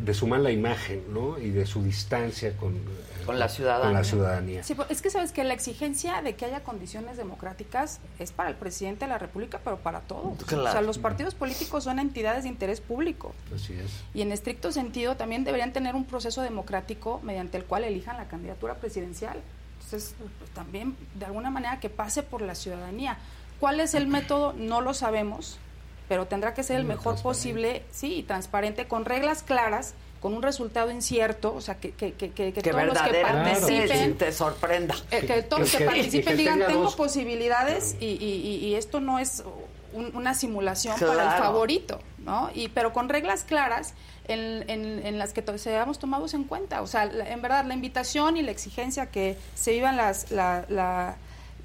de 0.00 0.14
su 0.14 0.26
mala 0.26 0.50
imagen, 0.50 1.02
¿no? 1.12 1.38
Y 1.38 1.50
de 1.50 1.64
su 1.66 1.82
distancia 1.82 2.54
con, 2.56 2.74
eh, 2.76 3.24
Con 3.24 3.38
la 3.38 3.48
ciudadanía. 3.48 3.84
con 3.86 3.94
la 3.94 4.04
ciudadanía. 4.04 4.62
Sí, 4.62 4.74
pues, 4.74 4.90
es 4.90 5.00
que 5.00 5.08
sabes 5.10 5.32
que 5.32 5.42
la 5.42 5.54
exigencia 5.54 6.20
de 6.22 6.34
que 6.36 6.44
haya 6.44 6.62
condiciones 6.62 7.16
democráticas 7.16 7.98
es 8.18 8.30
para 8.30 8.50
el 8.50 8.56
presidente 8.56 9.06
de 9.06 9.08
la 9.08 9.18
República, 9.18 9.60
pero 9.64 9.78
para 9.78 10.00
todos. 10.00 10.36
Claro. 10.44 10.64
O 10.64 10.72
sea, 10.72 10.82
los 10.82 10.98
partidos 10.98 11.34
políticos 11.34 11.84
son 11.84 11.98
entidades 11.98 12.42
de 12.42 12.50
interés 12.50 12.80
público 12.80 13.34
Así 13.54 13.72
es. 13.72 13.90
y 14.12 14.20
en 14.22 14.32
estricto 14.32 14.70
sentido 14.70 15.16
también 15.16 15.44
deberían 15.44 15.72
tener 15.72 15.94
un 15.94 16.04
proceso 16.04 16.42
democrático 16.42 17.20
mediante 17.22 17.56
el 17.56 17.64
cual 17.64 17.84
elijan 17.84 18.16
la 18.18 18.28
candidatura 18.28 18.74
presidencial. 18.74 19.38
Entonces, 19.82 20.14
pues, 20.38 20.50
también 20.50 20.94
de 21.14 21.24
alguna 21.24 21.50
manera 21.50 21.80
que 21.80 21.88
pase 21.88 22.22
por 22.22 22.42
la 22.42 22.54
ciudadanía. 22.54 23.16
¿Cuál 23.58 23.80
es 23.80 23.94
el 23.94 24.06
método? 24.06 24.52
No 24.54 24.80
lo 24.82 24.92
sabemos, 24.94 25.58
pero 26.10 26.26
tendrá 26.26 26.54
que 26.54 26.64
ser 26.64 26.74
el 26.76 26.84
mejor 26.84 27.22
posible, 27.22 27.84
sí, 27.92 28.16
y 28.16 28.22
transparente, 28.24 28.88
con 28.88 29.04
reglas 29.04 29.44
claras, 29.44 29.94
con 30.20 30.34
un 30.34 30.42
resultado 30.42 30.90
incierto, 30.90 31.54
o 31.54 31.60
sea, 31.60 31.76
que, 31.76 31.92
que, 31.92 32.14
que, 32.14 32.32
que, 32.32 32.50
todos 32.52 32.84
los 32.84 33.00
que 33.00 33.22
participen 33.22 34.18
te 34.18 34.32
sorprenda. 34.32 34.96
eh, 35.12 35.24
que 35.24 35.42
todos 35.42 35.60
los 35.60 35.70
Que- 35.70 35.78
que, 35.78 35.84
que- 35.84 35.90
participen 35.90 36.24
que 36.32 36.34
digan 36.36 36.58
tengo 36.66 36.82
dos- 36.82 36.96
posibilidades 36.96 37.94
y, 38.00 38.06
y- 38.06 38.16
y- 38.44 38.66
y 38.66 38.74
esto 38.74 38.98
no 38.98 39.20
es 39.20 39.44
un- 39.92 40.10
una 40.16 40.34
simulación 40.34 40.98
para 40.98 41.36
el 41.36 41.42
favorito, 41.42 42.00
¿no? 42.18 42.50
Y 42.56 42.66
pero 42.70 42.92
con 42.92 43.08
reglas 43.08 43.44
claras 43.44 43.94
en, 44.26 44.68
en- 44.68 45.06
en 45.06 45.16
las 45.16 45.32
que 45.32 45.44
seamos 45.58 46.00
tomados 46.00 46.34
en 46.34 46.42
cuenta. 46.42 46.82
O 46.82 46.88
sea, 46.88 47.04
la- 47.04 47.30
en 47.30 47.40
verdad 47.40 47.64
la 47.64 47.74
invitación 47.74 48.36
y 48.36 48.42
la 48.42 48.50
exigencia 48.50 49.06
que 49.12 49.38
se 49.54 49.70
vivan 49.70 49.96
las 49.96 50.32
la, 50.32 50.64
la- 50.68 51.14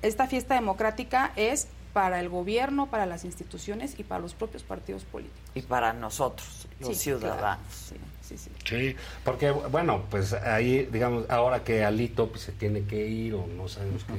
esta 0.04 0.28
fiesta 0.28 0.54
democrática 0.54 1.32
es 1.36 1.68
para 1.96 2.20
el 2.20 2.28
gobierno, 2.28 2.88
para 2.88 3.06
las 3.06 3.24
instituciones 3.24 3.98
y 3.98 4.04
para 4.04 4.20
los 4.20 4.34
propios 4.34 4.64
partidos 4.64 5.06
políticos. 5.06 5.40
Y 5.56 5.62
para 5.62 5.94
nosotros, 5.94 6.68
los 6.82 6.90
Sí, 6.90 6.96
ciudadanos. 7.04 7.38
claro. 7.40 7.62
Sí, 7.72 7.96
sí, 8.22 8.38
sí. 8.38 8.50
Sí, 8.66 8.96
porque 9.24 9.52
bueno, 9.52 10.04
pues 10.12 10.34
ahí, 10.34 10.90
digamos, 10.92 11.24
ahora 11.30 11.64
que 11.64 11.86
Alito 11.86 12.28
pues, 12.28 12.42
se 12.42 12.52
tiene 12.52 12.84
que 12.84 13.08
ir 13.08 13.34
o 13.36 13.48
no 13.48 13.70
sabemos 13.70 14.04
qué, 14.04 14.14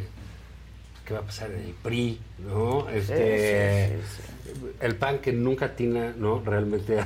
qué 1.04 1.12
va 1.12 1.20
a 1.20 1.24
pasar 1.24 1.50
en 1.50 1.64
el 1.64 1.74
PRI, 1.74 2.18
¿no? 2.38 2.88
Este, 2.88 3.98
el 4.80 4.96
PAN 4.96 5.18
que 5.18 5.34
nunca 5.34 5.66
atina, 5.66 6.14
¿no? 6.16 6.40
Realmente 6.42 6.96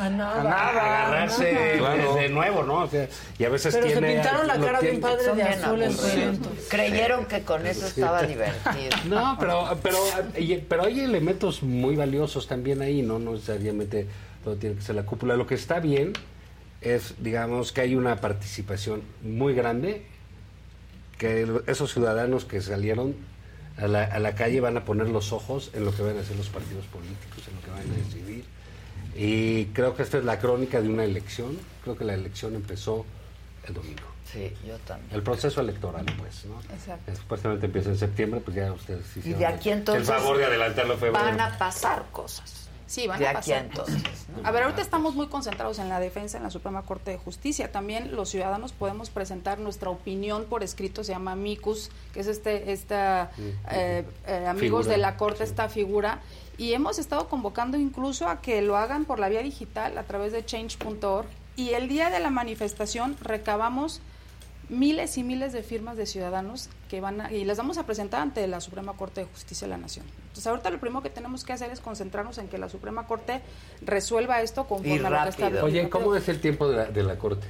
a, 0.00 0.06
A 0.06 0.10
nada. 0.10 0.40
a 0.40 0.44
nada, 0.44 1.06
agarrarse 1.06 1.50
a 1.50 1.80
nada. 1.80 2.14
de- 2.14 2.20
de 2.22 2.28
nuevo, 2.30 2.62
¿no? 2.62 2.82
O 2.84 2.88
sea, 2.88 3.08
y 3.38 3.44
a 3.44 3.48
veces 3.48 3.74
Pero 3.74 3.88
se 3.88 4.00
pintaron 4.06 4.46
la 4.46 4.58
cara 4.58 4.78
tiene- 4.80 4.90
bien 4.98 5.00
padre 5.00 5.34
de 5.34 5.42
azul 5.42 5.82
en 5.82 5.90
evento. 5.92 6.48
Creyeron 6.68 7.26
que 7.26 7.42
con 7.42 7.66
eso 7.66 7.80
Sí. 7.86 8.00
estaba 8.00 8.22
divertido. 8.22 8.96
No, 9.08 9.36
pero, 9.38 9.78
pero, 9.82 9.98
pero 10.68 10.84
hay 10.84 11.00
elementos 11.00 11.62
muy 11.62 11.96
valiosos 11.96 12.46
también 12.46 12.82
ahí, 12.82 13.02
¿no? 13.02 13.18
No 13.18 13.32
necesariamente 13.32 14.06
todo 14.44 14.56
tiene 14.56 14.76
que 14.76 14.82
ser 14.82 14.94
la 14.96 15.04
cúpula. 15.04 15.36
Lo 15.36 15.46
que 15.46 15.54
está 15.54 15.80
bien 15.80 16.12
es, 16.80 17.14
digamos, 17.18 17.72
que 17.72 17.82
hay 17.82 17.94
una 17.94 18.16
participación 18.22 19.02
muy 19.22 19.52
grande, 19.54 20.06
que 21.18 21.46
esos 21.66 21.92
ciudadanos 21.92 22.44
que 22.46 22.60
salieron 22.62 23.14
a 23.76 23.86
la, 23.86 24.04
a 24.04 24.18
la 24.18 24.34
calle 24.34 24.60
van 24.60 24.76
a 24.76 24.84
poner 24.84 25.08
los 25.08 25.32
ojos 25.32 25.70
en 25.74 25.84
lo 25.84 25.94
que 25.94 26.02
van 26.02 26.16
a 26.16 26.20
hacer 26.20 26.36
los 26.36 26.48
partidos 26.48 26.86
políticos, 26.86 27.46
en 27.48 27.56
lo 27.56 27.60
que 27.62 27.70
van 27.70 27.80
a 27.80 27.96
decidir. 28.04 28.44
Y 29.16 29.66
creo 29.66 29.94
que 29.94 30.02
esta 30.02 30.18
es 30.18 30.24
la 30.24 30.38
crónica 30.38 30.80
de 30.80 30.88
una 30.88 31.04
elección. 31.04 31.58
Creo 31.82 31.96
que 31.96 32.04
la 32.04 32.14
elección 32.14 32.54
empezó 32.54 33.04
el 33.66 33.74
domingo. 33.74 34.02
Sí, 34.32 34.52
yo 34.64 34.78
también. 34.78 35.12
El 35.12 35.22
proceso 35.22 35.60
electoral, 35.60 36.06
pues, 36.18 36.44
¿no? 36.44 36.60
Exacto. 36.72 37.16
Supuestamente 37.16 37.66
empieza 37.66 37.90
en 37.90 37.98
septiembre, 37.98 38.40
pues 38.40 38.56
ya 38.56 38.72
ustedes 38.72 39.04
Y 39.16 39.18
hicieron 39.20 39.40
de 39.40 39.46
aquí 39.46 39.70
entonces 39.70 40.08
el 40.08 40.14
favor 40.14 40.38
de 40.38 40.44
adelantarlo 40.44 40.94
febrero. 40.96 41.24
van 41.24 41.40
a 41.40 41.58
pasar 41.58 42.04
cosas. 42.12 42.68
Sí, 42.86 43.06
van 43.06 43.18
de 43.20 43.26
a 43.26 43.30
aquí 43.30 43.50
pasar. 43.50 43.64
entonces. 43.64 44.26
¿no? 44.36 44.46
A 44.46 44.50
ver, 44.52 44.64
ahorita 44.64 44.82
estamos 44.82 45.14
muy 45.14 45.26
concentrados 45.28 45.78
en 45.80 45.88
la 45.88 45.98
defensa 46.00 46.36
en 46.36 46.44
la 46.44 46.50
Suprema 46.50 46.82
Corte 46.82 47.10
de 47.12 47.18
Justicia. 47.18 47.72
También 47.72 48.14
los 48.14 48.28
ciudadanos 48.30 48.72
podemos 48.72 49.10
presentar 49.10 49.58
nuestra 49.58 49.90
opinión 49.90 50.44
por 50.44 50.62
escrito, 50.62 51.02
se 51.02 51.12
llama 51.12 51.34
MICUS, 51.34 51.90
que 52.12 52.20
es 52.20 52.26
este, 52.28 52.72
esta 52.72 53.30
eh, 53.70 54.04
eh, 54.26 54.46
amigos 54.46 54.86
Figura, 54.86 54.90
de 54.92 54.98
la 54.98 55.16
Corte, 55.16 55.44
esta 55.44 55.68
figura. 55.68 56.20
Y 56.60 56.74
hemos 56.74 56.98
estado 56.98 57.26
convocando 57.26 57.78
incluso 57.78 58.28
a 58.28 58.42
que 58.42 58.60
lo 58.60 58.76
hagan 58.76 59.06
por 59.06 59.18
la 59.18 59.30
vía 59.30 59.40
digital 59.40 59.96
a 59.96 60.02
través 60.02 60.30
de 60.30 60.44
change.org. 60.44 61.26
Y 61.56 61.70
el 61.70 61.88
día 61.88 62.10
de 62.10 62.20
la 62.20 62.28
manifestación 62.28 63.16
recabamos 63.22 64.02
miles 64.68 65.16
y 65.16 65.22
miles 65.22 65.54
de 65.54 65.62
firmas 65.62 65.96
de 65.96 66.04
ciudadanos 66.04 66.68
que 66.90 67.00
van 67.00 67.22
a, 67.22 67.32
y 67.32 67.46
las 67.46 67.56
vamos 67.56 67.78
a 67.78 67.86
presentar 67.86 68.20
ante 68.20 68.46
la 68.46 68.60
Suprema 68.60 68.92
Corte 68.92 69.22
de 69.22 69.26
Justicia 69.28 69.66
de 69.66 69.70
la 69.70 69.78
Nación. 69.78 70.04
Entonces 70.20 70.46
ahorita 70.48 70.68
lo 70.68 70.78
primero 70.78 71.02
que 71.02 71.08
tenemos 71.08 71.44
que 71.44 71.54
hacer 71.54 71.70
es 71.70 71.80
concentrarnos 71.80 72.36
en 72.36 72.48
que 72.48 72.58
la 72.58 72.68
Suprema 72.68 73.06
Corte 73.06 73.40
resuelva 73.80 74.42
esto 74.42 74.66
conforme 74.66 75.06
a 75.06 75.08
lo 75.08 75.22
que 75.22 75.28
está 75.46 75.64
Oye, 75.64 75.88
¿cómo 75.88 76.14
es 76.14 76.28
el 76.28 76.42
tiempo 76.42 76.68
de 76.68 76.76
la, 76.76 76.84
de 76.84 77.02
la 77.02 77.16
corte? 77.16 77.46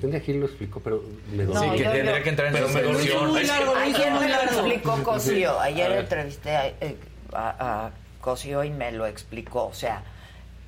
Tendría 0.00 0.22
Gil 0.22 0.40
lo 0.40 0.46
explicó, 0.46 0.80
pero 0.80 1.04
me 1.30 1.44
dolió. 1.44 1.60
Sí, 1.60 1.82
que 1.82 1.84
tendría 1.84 2.22
que 2.22 2.28
entrar 2.30 2.48
en 2.48 2.54
Pero 2.54 2.68
me 2.68 2.72
suspensión. 2.72 3.18
dolió. 3.18 3.32
Muy 3.34 3.44
largo, 3.44 3.74
Ayer 3.76 4.12
me 4.14 4.28
lo 4.30 4.34
explicó 4.36 5.02
Cosío. 5.02 5.52
Sí. 5.52 5.58
Ayer 5.60 5.92
entrevisté 5.92 6.56
a, 6.56 6.68
eh, 6.68 6.96
a, 7.34 7.86
a 7.86 7.90
Cosío 8.24 8.64
y 8.64 8.70
me 8.70 8.90
lo 8.90 9.06
explicó. 9.06 9.66
O 9.66 9.74
sea, 9.74 10.02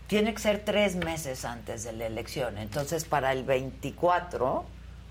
tiene 0.08 0.34
que 0.34 0.40
ser 0.40 0.62
tres 0.62 0.94
meses 0.94 1.46
antes 1.46 1.84
de 1.84 1.94
la 1.94 2.04
elección. 2.04 2.58
Entonces, 2.58 3.06
para 3.06 3.32
el 3.32 3.44
24, 3.44 4.66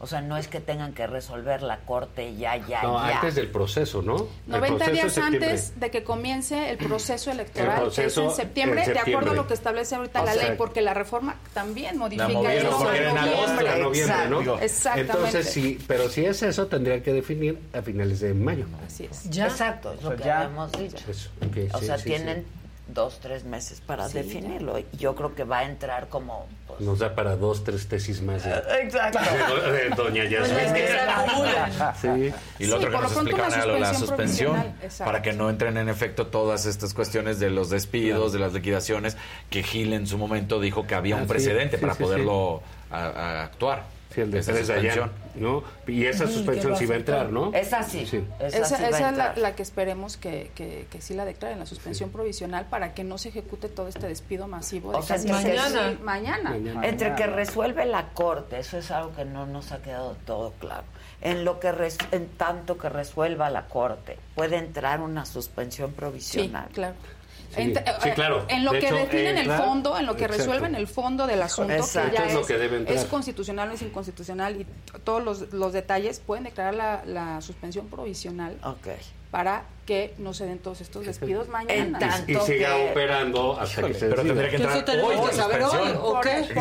o 0.05 0.07
sea, 0.07 0.21
no 0.21 0.37
es 0.37 0.47
que 0.47 0.59
tengan 0.59 0.93
que 0.93 1.07
resolver 1.07 1.63
la 1.63 1.77
corte 1.79 2.35
ya, 2.35 2.57
ya, 2.57 2.83
No, 2.83 2.95
ya. 3.07 3.15
antes 3.15 3.33
del 3.33 3.47
proceso, 3.49 4.03
¿no? 4.03 4.27
El 4.45 4.51
90 4.51 4.67
proceso 4.85 4.91
días 4.93 5.17
antes 5.17 5.79
de 5.79 5.89
que 5.89 6.03
comience 6.03 6.69
el 6.69 6.77
proceso 6.77 7.31
electoral, 7.31 7.69
El 7.69 7.75
que 7.75 7.81
proceso 7.81 8.21
es 8.21 8.29
en 8.29 8.35
septiembre, 8.35 8.83
en 8.83 8.93
de 8.93 8.99
acuerdo 8.99 9.31
a 9.31 9.33
lo 9.33 9.47
que 9.47 9.55
establece 9.55 9.95
ahorita 9.95 10.21
O 10.21 10.25
la 10.25 10.33
sea, 10.33 10.47
ley, 10.49 10.57
porque 10.59 10.83
la 10.83 10.93
reforma 10.93 11.37
también 11.55 11.97
modifica 11.97 12.27
movieron 12.29 12.67
esto 12.67 12.77
porque 12.77 12.97
en 12.99 13.03
en 13.09 13.17
agosto, 13.17 13.79
noviembre. 13.79 14.29
¿no? 14.29 14.59
Exactamente. 14.59 15.11
Entonces, 15.13 15.49
sí, 15.49 15.79
pero 15.87 16.07
si 16.07 16.23
es 16.23 16.43
eso, 16.43 16.67
tendría 16.67 17.01
que 17.01 17.11
definir 17.11 17.59
a 17.73 17.81
finales 17.81 18.19
de 18.19 18.35
mayo. 18.35 18.67
Así 18.85 19.05
es. 19.11 19.25
Exacto, 19.35 19.91
es 19.93 20.05
O 20.05 20.11
lo 20.11 20.15
que 20.17 20.23
ya. 20.23 20.41
habíamos 20.41 20.71
dicho. 20.73 21.03
Eso, 21.09 21.29
o 21.73 21.79
sí, 21.79 21.85
sea, 21.87 21.97
sí, 21.97 22.03
tienen 22.03 22.45
dos, 22.87 23.19
tres 23.19 23.43
meses 23.43 23.81
para 23.81 24.07
Sí, 24.07 24.19
definirlo. 24.19 24.77
Y 24.77 24.85
Yo 24.97 25.15
creo 25.15 25.33
que 25.33 25.43
va 25.45 25.59
a 25.59 25.63
entrar 25.65 26.09
como... 26.09 26.45
Nos 26.79 26.99
da 26.99 27.15
para 27.15 27.35
dos, 27.35 27.63
tres 27.63 27.87
tesis 27.87 28.21
más. 28.21 28.43
de- 28.43 28.51
Exacto. 28.81 29.19
De, 29.19 29.71
de 29.71 29.89
Doña 29.95 30.25
Yasmín. 30.25 30.75
Sí. 32.01 32.33
Y 32.59 32.65
lo 32.67 32.79
Sí, 32.79 32.85
otro 32.85 32.91
que 32.91 32.97
nos 32.97 33.11
explicaban 33.13 33.53
era 33.53 33.65
lo 33.65 33.73
de 33.73 33.79
la 33.79 33.93
suspensión 33.93 34.73
para 34.99 35.21
que 35.21 35.33
no 35.33 35.49
entren 35.49 35.77
en 35.77 35.89
efecto 35.89 36.27
todas 36.27 36.65
estas 36.65 36.93
cuestiones 36.93 37.39
de 37.39 37.49
los 37.49 37.69
despidos, 37.69 38.33
de 38.33 38.39
las 38.39 38.53
liquidaciones, 38.53 39.17
que 39.49 39.63
Gil 39.63 39.93
en 39.93 40.07
su 40.07 40.17
momento 40.17 40.59
dijo 40.59 40.85
que 40.87 40.95
había 40.95 41.15
Ah, 41.17 41.21
un 41.21 41.27
precedente 41.27 41.77
sí, 41.77 41.81
para 41.81 41.93
sí, 41.95 42.03
poderlo 42.03 42.61
a- 42.91 43.05
a 43.07 43.43
actuar. 43.43 43.83
Sí, 44.15 44.21
el 44.21 44.31
de 44.31 44.39
Esa 44.39 44.53
tres 44.53 44.67
de 44.67 44.73
allá, 44.73 44.93
suspensión. 44.93 45.11
¿no? 45.43 45.63
Y 45.87 46.05
esa 46.05 46.27
suspensión 46.27 46.77
sí 46.77 46.85
va 46.85 46.93
a 46.95 46.97
entrar, 46.97 47.29
¿no? 47.31 47.51
Esa 47.53 47.83
sí. 47.83 48.05
Sí. 48.05 48.23
Esa, 48.39 48.57
Esa, 48.59 48.65
sí 48.77 48.81
va 48.83 48.87
a 48.87 48.89
esa 48.89 49.31
es 49.33 49.37
la, 49.37 49.55
que 49.55 49.61
esperemos 49.61 50.15
que, 50.17 50.51
que, 50.55 50.87
que 50.89 51.01
sí 51.01 51.13
la 51.13 51.25
declaren, 51.25 51.59
la 51.59 51.65
suspensión 51.65 52.09
provisional, 52.09 52.65
para 52.65 52.93
que 52.93 53.03
no 53.03 53.17
se 53.17 53.29
ejecute 53.29 53.67
todo 53.69 53.87
este 53.89 54.07
despido 54.07 54.47
masivo 54.47 54.91
de 54.93 54.97
O 54.99 55.01
sea, 55.01 55.17
entre 55.17 55.33
que- 55.33 55.59
seis- 55.59 55.99
mañana. 56.01 56.55
Entre 56.83 57.13
que 57.15 57.27
resuelve 57.27 57.85
la 57.85 58.09
corte, 58.13 58.59
eso 58.59 58.77
es 58.77 58.89
algo 58.91 59.13
que 59.15 59.25
no 59.25 59.45
nos 59.45 59.71
ha 59.73 59.81
quedado 59.81 60.15
todo 60.25 60.53
claro. 60.59 60.83
En 61.21 61.43
lo 61.43 61.59
que 61.59 61.71
res- 61.71 61.97
en 62.11 62.27
tanto 62.27 62.77
que 62.77 62.87
resuelva 62.89 63.49
la 63.49 63.67
corte, 63.67 64.17
puede 64.35 64.57
entrar 64.57 65.01
una 65.01 65.25
suspensión 65.25 65.91
provisional. 65.93 66.65
Sí, 66.69 66.73
claro. 66.73 66.95
Sí, 67.55 67.73
eh, 67.75 68.13
claro. 68.15 68.45
En 68.49 68.65
lo 68.65 68.71
De 68.71 68.79
que 68.79 68.85
hecho, 68.87 68.95
definen 68.95 69.37
el 69.37 69.45
entra- 69.49 69.57
fondo, 69.59 69.97
en 69.97 70.05
lo 70.05 70.15
que 70.15 70.23
Exacto. 70.25 70.43
resuelven 70.43 70.75
el 70.75 70.87
fondo 70.87 71.27
del 71.27 71.41
asunto, 71.41 71.73
Exacto. 71.73 72.11
que 72.11 72.17
ya 72.17 72.25
es 72.27 72.33
lo 72.33 72.41
es, 72.41 72.47
que 72.47 72.57
debe 72.57 72.77
entrar. 72.77 72.97
es 72.97 73.05
constitucional 73.05 73.69
o 73.69 73.73
es 73.73 73.81
inconstitucional 73.81 74.61
y 74.61 74.65
todos 75.03 75.23
los, 75.23 75.53
los 75.53 75.73
detalles, 75.73 76.19
pueden 76.19 76.43
declarar 76.45 76.73
la, 76.75 77.01
la 77.05 77.41
suspensión 77.41 77.87
provisional 77.87 78.57
para 79.31 79.65
que 79.85 80.13
no 80.17 80.33
se 80.33 80.45
den 80.45 80.59
todos 80.59 80.79
estos 80.81 81.05
despidos 81.05 81.47
mañana. 81.49 81.99
tanto 81.99 82.31
Y 82.31 82.35
siga 82.45 82.75
que- 82.75 82.91
operando 82.91 83.59
hasta 83.59 83.81
Híjole, 83.81 83.93
que 83.93 83.99
se 83.99 84.07
pero 84.07 84.23
tendría 84.23 84.49
que 84.49 84.55
entrar 84.55 84.75
Eso 84.77 84.85
tenemos 84.85 85.15
hoy 85.15 85.29
que 85.29 85.35
saber 85.35 85.61
hoy, 85.63 85.69
suspensión. 85.71 85.97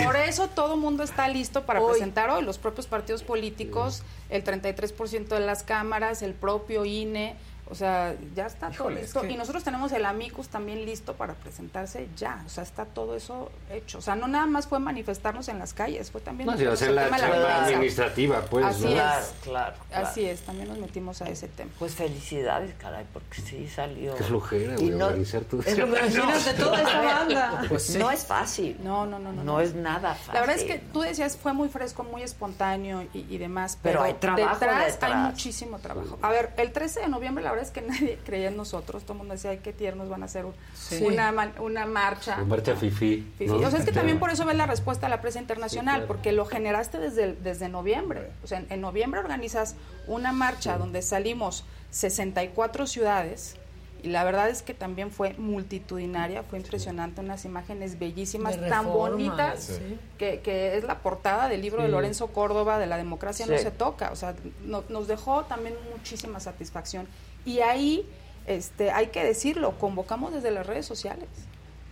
¿o 0.00 0.04
Por, 0.04 0.16
eso 0.16 0.48
todo 0.48 0.76
mundo 0.76 1.02
está 1.04 1.28
listo 1.28 1.62
para 1.62 1.80
Hoy. 1.80 1.92
presentar 1.92 2.30
hoy 2.30 2.42
los 2.44 2.58
propios 2.58 2.86
partidos 2.86 3.22
políticos, 3.22 4.02
el 4.28 4.42
33% 4.44 5.28
de 5.28 5.40
las 5.40 5.62
cámaras, 5.62 6.22
el 6.22 6.34
propio 6.34 6.84
INE, 6.84 7.36
O 7.66 7.74
sea, 7.74 8.14
ya 8.34 8.46
está 8.46 8.70
todo 8.70 8.90
es 8.90 9.00
listo. 9.00 9.22
que- 9.22 9.30
Y 9.30 9.36
nosotros 9.36 9.64
tenemos 9.64 9.90
el 9.92 10.04
Amicus 10.04 10.48
también 10.48 10.84
listo 10.84 11.14
para 11.14 11.32
presentarse 11.34 12.08
ya. 12.16 12.42
O 12.44 12.48
sea, 12.48 12.62
está 12.62 12.84
todo 12.84 13.16
eso 13.16 13.50
hecho. 13.70 13.98
O 13.98 14.02
sea, 14.02 14.14
no 14.16 14.28
nada 14.28 14.46
más 14.46 14.66
fue 14.66 14.78
manifestarnos 14.80 15.48
en 15.48 15.58
las 15.58 15.72
calles, 15.72 16.10
fue 16.10 16.20
también... 16.20 16.46
No, 16.50 16.56
si 16.58 16.64
va 16.64 16.70
a 16.70 16.72
meternos 16.72 16.78
ser 16.80 16.88
al 16.90 16.94
la 16.96 17.04
tema 17.04 17.16
de 17.16 17.22
la 17.22 17.36
violencia. 17.38 17.76
administrativa, 17.76 18.40
pues, 18.42 18.64
Así 18.66 18.82
¿no? 18.84 18.88
es. 18.90 18.94
Claro, 18.96 19.26
claro, 19.42 19.76
claro. 19.88 20.06
Así 20.06 20.24
es, 20.26 20.40
también 20.42 20.68
nos 20.68 20.78
metimos 20.78 21.22
a 21.22 21.28
ese 21.28 21.48
tema. 21.48 21.70
Pues 21.78 21.94
felicidades, 21.94 22.74
caray, 22.78 23.06
porque 23.12 23.40
sí 23.40 23.66
salió. 23.68 24.14
Qué 24.14 24.24
flojera, 24.24 24.74
güey, 24.76 24.90
no- 24.90 25.06
organizar 25.06 25.42
todo 25.44 25.62
es 25.66 25.78
lo 25.78 25.86
que 25.86 25.90
Imagínate 26.00 26.54
toda 26.54 26.82
banda. 27.02 27.56
Pues 27.60 27.68
Pues 27.70 27.82
sí. 27.86 27.98
No 27.98 28.10
es 28.10 28.24
fácil. 28.26 28.76
No, 28.82 29.06
no, 29.06 29.18
no, 29.18 29.32
no. 29.32 29.42
No 29.42 29.60
es 29.60 29.74
nada 29.74 30.14
fácil. 30.14 30.34
La 30.34 30.40
verdad 30.40 30.56
es 30.56 30.64
que 30.64 30.78
tú 30.92 31.00
decías 31.00 31.36
fue 31.36 31.52
muy 31.54 31.68
fresco, 31.68 32.04
muy 32.04 32.22
espontáneo 32.22 33.02
y, 33.14 33.26
y 33.28 33.38
demás, 33.38 33.78
Pero 33.82 33.94
pero, 34.00 34.04
hay 34.04 34.14
trabajo 34.14 34.54
detrás, 34.54 34.92
detrás. 34.92 35.10
hay 35.12 35.16
muchísimo 35.30 35.78
trabajo. 35.78 36.18
A 36.22 36.28
ver, 36.30 36.52
el 36.56 36.72
13 36.72 37.00
de 37.00 37.08
noviembre 37.08 37.42
la 37.42 37.53
verdad 37.54 37.64
es 37.64 37.70
que 37.72 37.80
nadie 37.88 38.18
creía 38.24 38.48
en 38.48 38.56
nosotros, 38.56 39.02
todo 39.04 39.12
el 39.14 39.18
mundo 39.18 39.34
decía, 39.34 39.50
ay, 39.50 39.60
qué 39.62 39.72
tiernos 39.72 40.08
van 40.08 40.22
a 40.22 40.26
hacer 40.26 40.44
un- 40.44 40.54
Sí. 40.74 41.02
una, 41.04 41.32
man- 41.32 41.54
una 41.60 41.86
marcha. 41.86 42.36
La 42.38 42.44
marcha 42.44 42.76
fifi. 42.76 43.26
Sí, 43.38 43.46
sí. 43.46 43.50
O 43.50 43.70
sea, 43.70 43.78
es 43.78 43.84
que 43.84 43.92
también 43.92 44.18
por 44.18 44.30
eso 44.30 44.44
ves 44.44 44.56
la 44.56 44.66
respuesta 44.66 45.06
a 45.06 45.08
la 45.08 45.20
prensa 45.20 45.38
internacional, 45.40 46.04
porque 46.04 46.32
lo 46.32 46.44
generaste 46.46 46.98
desde, 46.98 47.34
desde 47.34 47.68
noviembre. 47.68 48.30
O 48.42 48.46
sea, 48.46 48.58
en, 48.58 48.66
en 48.70 48.80
noviembre 48.80 49.20
organizas 49.20 49.74
una 50.06 50.32
marcha 50.32 50.76
donde 50.78 51.00
salimos 51.02 51.64
64 51.90 52.86
ciudades 52.86 53.56
y 54.02 54.08
la 54.08 54.22
verdad 54.22 54.50
es 54.50 54.60
que 54.60 54.74
también 54.74 55.10
fue 55.10 55.32
multitudinaria, 55.38 56.42
fue 56.42 56.58
impresionante, 56.58 57.22
unas 57.22 57.46
imágenes 57.46 57.98
bellísimas, 57.98 58.60
De 58.60 58.68
tan 58.68 58.84
reforma, 58.84 59.08
bonitas, 59.12 59.64
sí. 59.64 59.98
que, 60.18 60.40
que 60.40 60.76
es 60.76 60.84
la 60.84 60.98
portada 60.98 61.48
del 61.48 61.62
libro 61.62 61.82
de. 61.82 61.88
Lorenzo 61.88 62.26
Córdoba 62.26 62.78
de 62.78 62.86
La 62.86 62.98
democracia 62.98 63.46
no 63.46 63.56
se 63.56 63.70
toca. 63.70 64.10
O 64.12 64.16
sea, 64.16 64.34
no- 64.66 64.84
nos 64.90 65.08
dejó 65.08 65.44
también 65.44 65.74
muchísima 65.96 66.38
satisfacción. 66.38 67.06
Y 67.44 67.60
ahí, 67.60 68.06
este, 68.46 68.90
hay 68.90 69.08
que 69.08 69.24
decirlo, 69.24 69.78
convocamos 69.78 70.32
desde 70.32 70.50
las 70.50 70.66
redes 70.66 70.86
sociales. 70.86 71.28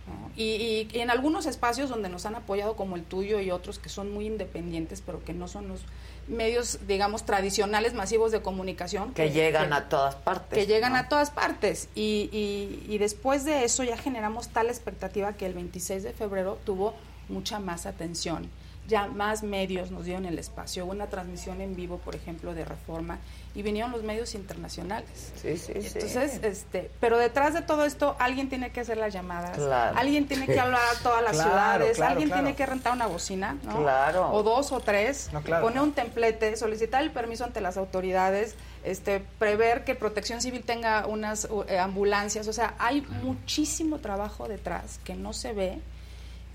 ¿no? 0.07 0.31
Y, 0.35 0.43
y- 0.43 0.89
y 0.91 0.99
en 0.99 1.09
algunos 1.09 1.45
espacios 1.45 1.89
donde 1.89 2.09
nos 2.09 2.25
han 2.25 2.35
apoyado 2.35 2.75
como 2.75 2.95
el 2.95 3.03
tuyo 3.03 3.39
y 3.39 3.51
otros 3.51 3.79
que 3.79 3.89
son 3.89 4.11
muy 4.11 4.25
independientes, 4.27 5.01
pero 5.05 5.23
que 5.23 5.33
no 5.33 5.47
son 5.47 5.67
los 5.69 5.81
medios, 6.27 6.79
digamos, 6.87 7.23
tradicionales 7.25 7.93
masivos 7.93 8.31
de 8.31 8.41
comunicación. 8.41 9.13
Que 9.13 9.29
llegan 9.31 9.71
a 9.73 9.89
todas 9.89 10.15
partes. 10.15 10.57
Que 10.57 10.65
llegan 10.65 10.93
¿no? 10.93 10.99
a 10.99 11.07
todas 11.09 11.29
partes. 11.31 11.87
Y, 11.95 12.29
y- 12.33 12.85
y 12.93 12.97
después 12.97 13.45
de 13.45 13.63
eso 13.63 13.83
ya 13.83 13.97
generamos 13.97 14.49
tal 14.49 14.67
expectativa 14.67 15.33
que 15.33 15.45
el 15.45 15.53
26 15.53 16.03
de 16.03 16.11
febrero 16.13 16.57
tuvo 16.65 16.93
mucha 17.29 17.59
más 17.59 17.85
atención. 17.85 18.49
Ya 18.87 19.07
más 19.07 19.43
medios 19.43 19.91
nos 19.91 20.03
dieron 20.03 20.25
el 20.25 20.37
espacio. 20.39 20.83
Hubo 20.83 20.91
una 20.91 21.07
transmisión 21.07 21.61
en 21.61 21.75
vivo, 21.75 21.99
por 21.99 22.15
ejemplo, 22.15 22.53
de 22.53 22.65
Reforma, 22.65 23.19
y 23.55 23.61
vinieron 23.61 23.91
los 23.91 24.03
medios 24.03 24.33
internacionales. 24.35 25.31
Sí, 25.41 25.57
sí, 25.57 25.73
sí. 25.81 25.89
Entonces, 25.93 26.39
este, 26.43 26.89
pero 26.99 27.17
detrás 27.17 27.53
de 27.53 27.61
todo 27.61 27.85
esto, 27.85 28.15
alguien 28.19 28.49
tiene 28.49 28.71
que 28.71 28.79
hacer 28.79 28.97
las 28.97 29.13
llamadas, 29.13 29.57
Claro. 29.57 29.97
alguien 29.97 30.27
tiene 30.27 30.47
que 30.47 30.59
hablar 30.59 30.81
a 30.95 31.03
todas 31.03 31.21
las 31.21 31.31
Claro, 31.35 31.49
ciudades, 31.51 31.95
claro, 31.97 32.11
alguien 32.11 32.29
claro. 32.29 32.43
tiene 32.43 32.55
que 32.55 32.65
rentar 32.65 32.93
una 32.93 33.05
bocina, 33.07 33.57
¿no? 33.63 33.77
Claro. 33.83 34.31
O 34.31 34.41
dos 34.43 34.71
o 34.71 34.79
tres, 34.79 35.29
No, 35.31 35.41
claro. 35.41 35.63
poner 35.65 35.81
un 35.81 35.93
templete, 35.93 36.55
solicitar 36.57 37.03
el 37.03 37.11
permiso 37.11 37.43
ante 37.45 37.61
las 37.61 37.77
autoridades, 37.77 38.55
este, 38.83 39.23
prever 39.39 39.83
que 39.85 39.95
Protección 39.95 40.41
Civil 40.41 40.63
tenga 40.63 41.05
unas 41.05 41.45
uh, 41.49 41.63
eh, 41.67 41.77
ambulancias, 41.79 42.47
o 42.47 42.53
sea, 42.53 42.73
hay 42.79 43.01
muchísimo 43.01 43.99
trabajo 43.99 44.47
detrás 44.47 44.99
que 45.03 45.13
no 45.15 45.31
se 45.33 45.53
ve 45.53 45.79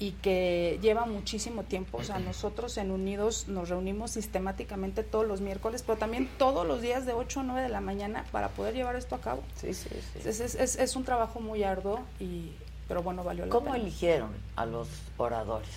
y 0.00 0.12
que 0.12 0.78
lleva 0.80 1.06
muchísimo 1.06 1.64
tiempo. 1.64 1.98
O 1.98 2.04
sea, 2.04 2.18
nosotros 2.20 2.76
en 2.78 2.90
Unidos 2.92 3.46
nos 3.48 3.68
reunimos 3.68 4.12
sistemáticamente 4.12 5.02
todos 5.02 5.26
los 5.26 5.40
miércoles, 5.40 5.82
pero 5.84 5.98
también 5.98 6.28
todos 6.38 6.66
los 6.66 6.80
días 6.80 7.04
de 7.04 7.12
8 7.14 7.40
o 7.40 7.42
9 7.42 7.62
de 7.62 7.68
la 7.68 7.80
mañana 7.80 8.24
para 8.30 8.48
poder 8.50 8.74
llevar 8.74 8.94
esto 8.96 9.16
a 9.16 9.20
cabo. 9.20 9.42
Sí, 9.60 9.74
sí, 9.74 9.88
sí. 9.90 9.96
Entonces, 10.18 10.40
es, 10.40 10.60
es- 10.60 10.76
es 10.78 10.94
un 10.96 11.04
trabajo 11.04 11.40
muy 11.40 11.64
arduo, 11.64 12.00
y, 12.20 12.52
pero 12.86 13.02
bueno, 13.02 13.24
valió 13.24 13.44
la 13.46 13.50
¿Cómo 13.50 13.72
pena. 13.72 13.78
eligieron 13.78 14.30
a 14.54 14.66
los 14.66 14.88
oradores? 15.16 15.68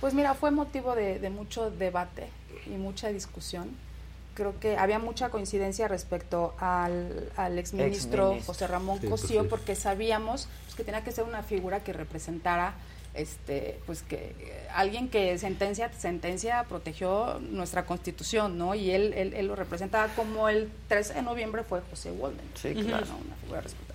Pues 0.00 0.14
mira, 0.14 0.34
fue 0.34 0.50
motivo 0.50 0.94
de, 0.94 1.18
de 1.18 1.30
mucho 1.30 1.70
debate 1.70 2.28
y 2.66 2.70
mucha 2.70 3.08
discusión. 3.08 3.70
Creo 4.34 4.58
que 4.58 4.76
había 4.78 4.98
mucha 4.98 5.28
coincidencia 5.28 5.86
respecto 5.86 6.54
al, 6.58 7.30
al 7.36 7.58
exministro 7.58 8.28
Exministro. 8.32 8.46
José 8.52 8.66
Ramón 8.66 9.00
Sí, 9.00 9.06
pues 9.06 9.20
Cosío, 9.20 9.42
sí. 9.42 9.48
porque 9.48 9.76
sabíamos 9.76 10.48
pues, 10.64 10.74
que 10.74 10.82
tenía 10.82 11.04
que 11.04 11.12
ser 11.12 11.24
una 11.24 11.42
figura 11.42 11.84
que 11.84 11.92
representara 11.92 12.74
este 13.14 13.78
pues 13.86 14.02
que 14.02 14.34
eh, 14.40 14.68
alguien 14.74 15.08
que 15.08 15.38
sentencia 15.38 15.90
sentencia 15.92 16.64
protegió 16.68 17.38
nuestra 17.40 17.86
constitución 17.86 18.58
no 18.58 18.74
y 18.74 18.90
él, 18.90 19.12
él, 19.14 19.34
él 19.34 19.46
lo 19.46 19.54
representaba 19.56 20.08
como 20.14 20.48
el 20.48 20.68
13 20.88 21.14
de 21.14 21.22
noviembre 21.22 21.62
fue 21.62 21.80
José 21.90 22.10
Walden 22.10 22.44
Sí, 22.54 22.74
¿no? 22.74 22.86
claro. 22.86 23.06
una 23.24 23.36
figura 23.36 23.60
respetada 23.60 23.94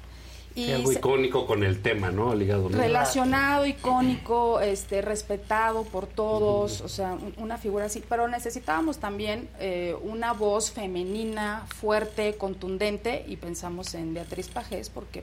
Sí, 0.55 0.63
y 0.65 0.71
algo 0.73 0.91
icónico 0.91 1.45
con 1.45 1.63
el 1.63 1.81
tema, 1.81 2.09
¿no? 2.11 2.33
Ligado. 2.33 2.69
¿no? 2.69 2.77
relacionado, 2.77 3.65
icónico, 3.67 4.59
este, 4.59 5.01
respetado 5.01 5.83
por 5.83 6.07
todos, 6.07 6.81
o 6.81 6.89
sea, 6.89 7.13
un- 7.13 7.33
una 7.37 7.57
figura 7.57 7.85
así. 7.85 8.03
Pero 8.09 8.27
necesitábamos 8.27 8.97
también 8.97 9.47
eh, 9.59 9.95
una 10.01 10.33
voz 10.33 10.71
femenina, 10.71 11.65
fuerte, 11.79 12.35
contundente, 12.35 13.23
y 13.27 13.37
pensamos 13.37 13.93
en 13.93 14.13
Beatriz 14.15 14.47
Pajés 14.49 14.89
porque 14.89 15.21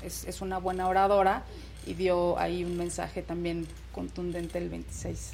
pues, 0.00 0.14
es, 0.22 0.24
es 0.28 0.40
una 0.40 0.58
buena 0.58 0.88
oradora 0.88 1.42
y 1.86 1.94
dio 1.94 2.38
ahí 2.38 2.64
un 2.64 2.76
mensaje 2.76 3.22
también 3.22 3.66
contundente 3.92 4.58
el 4.58 4.68
26. 4.68 5.32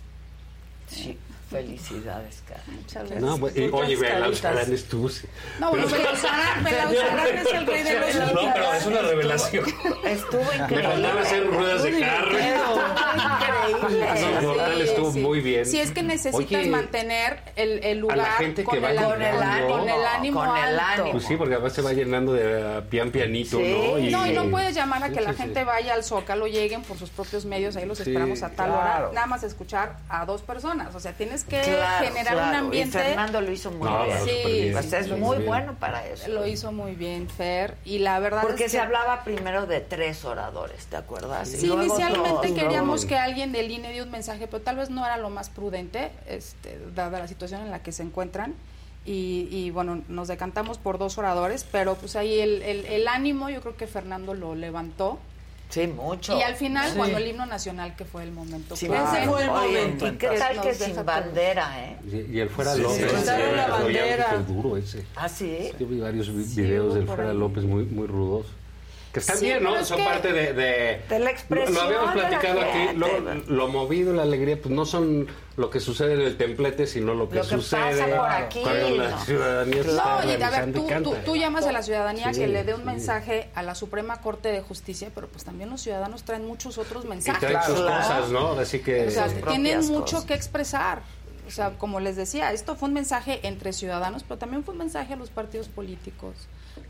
Sí, 0.89 1.17
felicidades, 1.51 2.43
cara. 2.49 2.63
Muchas 2.69 2.95
gracias. 3.11 3.21
No, 3.23 3.39
pues, 3.39 3.57
y- 3.57 3.61
Muchas 3.69 3.81
oye, 3.89 3.95
caritas. 3.99 4.15
Belauzarán 4.21 4.73
estuvo. 4.73 5.09
sí. 5.09 5.27
No, 5.59 5.71
bueno, 5.71 5.87
Pero- 5.91 6.11
es 6.13 7.53
el 7.53 7.67
rey 7.67 7.83
de 7.83 7.95
los 8.01 8.33
No, 8.35 8.53
pero 8.55 8.73
es 8.73 8.87
una 8.87 9.03
revelación. 9.03 9.65
Estuvo 10.05 10.45
Me 10.45 10.57
increíble. 10.57 10.83
faltaba 10.89 11.21
hacer 11.21 11.47
ruedas 11.47 11.83
de 11.83 12.01
carro. 12.01 12.31
Increíble. 12.31 14.07
No, 14.21 14.41
no, 14.43 14.55
tal, 14.55 14.81
estuvo 14.81 15.13
muy 15.13 15.41
bien. 15.41 15.67
Si 15.67 15.79
es 15.81 15.91
que 15.91 16.03
necesitas 16.03 16.35
Oye, 16.61 16.69
mantener 16.71 17.41
el, 17.57 17.83
el 17.85 17.99
lugar 17.99 18.21
a 18.21 18.23
la 18.23 18.33
gente 18.33 18.65
con, 18.65 18.83
va 18.83 18.91
el, 18.91 19.03
con 19.03 19.23
el 19.23 19.43
ánimo, 19.43 19.69
con 19.79 19.89
el 19.89 20.05
ánimo 20.07 20.41
Con 20.45 20.57
el 20.57 20.79
alto. 20.79 21.03
ánimo. 21.03 21.13
Pues 21.13 21.25
sí, 21.25 21.37
porque 21.37 21.55
además 21.55 21.73
se 21.73 21.83
va 21.83 21.93
llenando 21.93 22.33
de 22.33 22.79
uh, 22.79 22.83
pian 22.89 23.11
pianito, 23.11 23.59
¿no? 23.59 23.99
no, 23.99 24.27
y 24.27 24.33
no 24.33 24.51
puedes 24.51 24.75
llamar 24.75 25.03
a 25.05 25.09
Sí, 25.09 25.15
que 25.15 25.21
la 25.21 25.31
sí, 25.31 25.37
sí. 25.37 25.43
gente 25.43 25.65
vaya 25.65 25.95
al 25.95 26.05
Zócalo, 26.05 26.47
lleguen 26.47 26.83
por 26.83 26.97
sus 26.99 27.11
propios 27.11 27.45
medios, 27.45 27.77
ahí 27.77 27.87
los 27.87 27.99
Sí, 27.99 28.05
esperamos 28.11 28.43
a 28.43 28.51
tal 28.51 28.71
claro. 28.71 29.05
hora, 29.07 29.13
nada 29.15 29.27
más 29.27 29.43
escuchar 29.43 29.97
a 30.09 30.25
dos 30.27 30.43
personas. 30.43 30.95
O 30.95 31.01
sea, 31.01 31.13
tienes 31.13 31.40
que 31.45 31.61
Claro, 31.61 32.07
generar 32.07 32.37
un 32.37 32.55
ambiente. 32.55 32.99
Y 32.99 33.03
Fernando 33.03 33.41
lo 33.41 33.51
hizo 33.53 33.71
muy 33.71 33.89
No, 33.89 34.05
bien. 34.05 34.19
Sí. 34.25 34.69
Pues 34.73 34.93
es 34.93 35.09
muy 35.11 35.39
bueno 35.39 35.75
para 35.79 36.07
eso. 36.07 36.29
Lo 36.29 36.47
hizo 36.47 36.73
muy 36.73 36.95
bien, 36.95 37.29
Fer. 37.29 37.77
Y 37.85 37.99
la 38.01 38.19
verdad 38.21 38.43
Porque 38.43 38.65
es 38.65 38.73
se 38.73 38.81
hablaba 38.81 39.25
primero 39.25 39.67
de 39.67 39.81
tres 39.81 40.25
oradores, 40.25 40.87
¿te 40.87 40.97
acuerdas? 40.97 41.53
Y 41.55 41.59
Sí, 41.59 41.67
luego 41.67 41.83
inicialmente 41.85 42.55
queríamos 42.55 43.05
que 43.05 43.17
alguien 43.17 43.53
del 43.53 43.71
INE 43.71 43.91
diera 43.91 44.05
un 44.05 44.11
mensaje, 44.11 44.47
pero 44.47 44.63
tal 44.63 44.77
vez 44.77 44.91
no 44.91 45.05
era 45.05 45.17
lo 45.17 45.31
más 45.31 45.51
prudente, 45.51 46.11
este, 46.29 46.79
dada 46.95 47.19
la 47.19 47.29
situación 47.29 47.61
en 47.63 47.71
la 47.71 47.83
que 47.83 47.93
se 47.93 48.03
encuentran. 48.03 48.55
Y, 49.07 49.49
y, 49.51 49.71
bueno, 49.71 50.03
nos 50.09 50.29
decantamos 50.29 50.77
por 50.77 50.99
dos 50.99 51.17
oradores, 51.17 51.65
pero 51.73 51.95
pues 51.95 52.17
ahí 52.17 52.39
el, 52.39 52.61
el- 52.63 52.85
el 52.85 53.09
ánimo 53.09 53.49
yo 53.49 53.63
creo 53.63 53.75
que 53.75 53.87
Fernando 53.87 54.35
lo 54.35 54.55
levantó. 54.55 55.19
Sí, 55.71 55.87
mucho. 55.87 56.37
Y 56.37 56.43
al 56.43 56.57
final, 56.57 56.91
Sí. 56.91 56.97
cuando 56.97 57.17
el 57.19 57.29
himno 57.29 57.47
nacional, 57.47 57.95
que 57.97 58.05
fue 58.05 58.25
el 58.25 58.33
momento. 58.33 58.75
Sí, 58.77 58.87
ese 58.87 58.97
fue 59.29 59.45
el 59.45 59.49
oye, 59.49 59.69
momento. 59.85 60.07
¿Y 60.09 60.17
qué 60.17 60.27
tal 60.39 60.61
que 60.61 60.75
sin 60.75 61.05
bandera, 61.05 61.85
eh? 61.85 61.97
Y, 62.29 62.37
y 62.37 62.41
el 62.41 62.51
Fuera 62.51 62.75
Sí, 62.75 62.83
López. 62.83 62.97
sí, 62.99 63.17
ese, 63.17 63.53
la 63.57 63.69
bandera. 63.69 64.31
súper 64.31 64.47
duro 64.47 64.77
ese. 64.77 65.05
¿Ah, 65.17 65.29
sí? 65.29 65.71
Yo 65.79 65.87
vi 65.87 66.01
varios 66.01 66.35
videos 66.35 66.95
del 66.95 67.07
Fuera. 67.07 67.33
López 67.33 67.65
muy, 67.65 67.85
muy 67.85 68.07
rudos. 68.07 68.47
Que 69.13 69.19
están 69.19 69.39
Sí, 69.39 69.47
bien, 69.47 69.65
¿no? 69.65 69.85
Son 69.85 70.05
parte 70.05 70.33
de, 70.33 70.53
de... 70.53 71.01
de 71.09 71.19
la 71.19 71.31
expresión 71.31 71.75
Lo, 71.75 71.81
lo 71.81 71.87
habíamos 71.89 72.13
platicado 72.13 72.61
aquí. 72.61 72.97
Lo, 72.97 73.35
lo 73.49 73.69
movido, 73.69 74.13
la 74.15 74.23
alegría, 74.23 74.57
pues 74.61 74.73
no 74.73 74.87
son 74.87 75.27
lo 75.57 75.69
que 75.69 75.81
sucede 75.81 76.15
en 76.15 76.21
el 76.21 76.37
templete, 76.37 76.87
sino 76.87 77.15
lo 77.15 77.29
que, 77.29 77.37
Lo 77.37 77.43
que 77.43 77.49
sucede 77.49 78.03
pasa 78.03 78.17
por 78.17 78.31
aquí, 78.31 78.63
la 78.97 79.19
ciudadanía 79.25 79.81
está 79.81 80.21
No, 80.25 80.31
y 80.31 80.43
a 80.43 80.51
ver, 80.51 80.73
tú, 80.73 80.87
canta. 80.87 81.11
tú, 81.11 81.17
tú 81.25 81.37
llamas 81.37 81.67
a 81.67 81.73
la 81.73 81.83
ciudadanía 81.83 82.33
Sí, 82.33 82.41
que 82.41 82.47
le 82.47 82.63
dé 82.63 82.73
un 82.73 82.81
sí. 82.83 82.87
mensaje 82.87 83.51
a 83.57 83.63
la 83.65 83.75
Suprema 83.75 84.21
Corte 84.21 84.53
de 84.53 84.61
Justicia, 84.61 85.11
pero 85.13 85.27
pues 85.27 85.43
también 85.45 85.71
los 85.71 85.81
ciudadanos 85.81 86.23
traen 86.23 86.47
muchos 86.47 86.79
otros 86.79 87.05
Y 87.05 87.09
mensajes. 87.09 87.41
traen 87.41 87.63
sus 87.65 87.81
cosas, 87.81 88.29
¿no? 88.31 88.53
Así 88.53 88.79
que... 88.79 89.09
O 89.09 89.11
sea, 89.11 89.27
tienen 89.49 89.85
mucho 89.89 90.05
cosas. 90.17 90.25
que 90.25 90.35
expresar. 90.35 91.03
O 91.49 91.51
sea, 91.51 91.71
como 91.79 91.99
les 91.99 92.15
decía, 92.15 92.53
esto 92.53 92.77
fue 92.77 92.87
un 92.89 92.95
mensaje 92.95 93.41
entre 93.43 93.73
ciudadanos, 93.73 94.23
pero 94.23 94.39
también 94.39 94.63
fue 94.63 94.71
un 94.73 94.79
mensaje 94.79 95.15
a 95.15 95.17
los 95.17 95.31
partidos 95.31 95.69
políticos, 95.69 96.35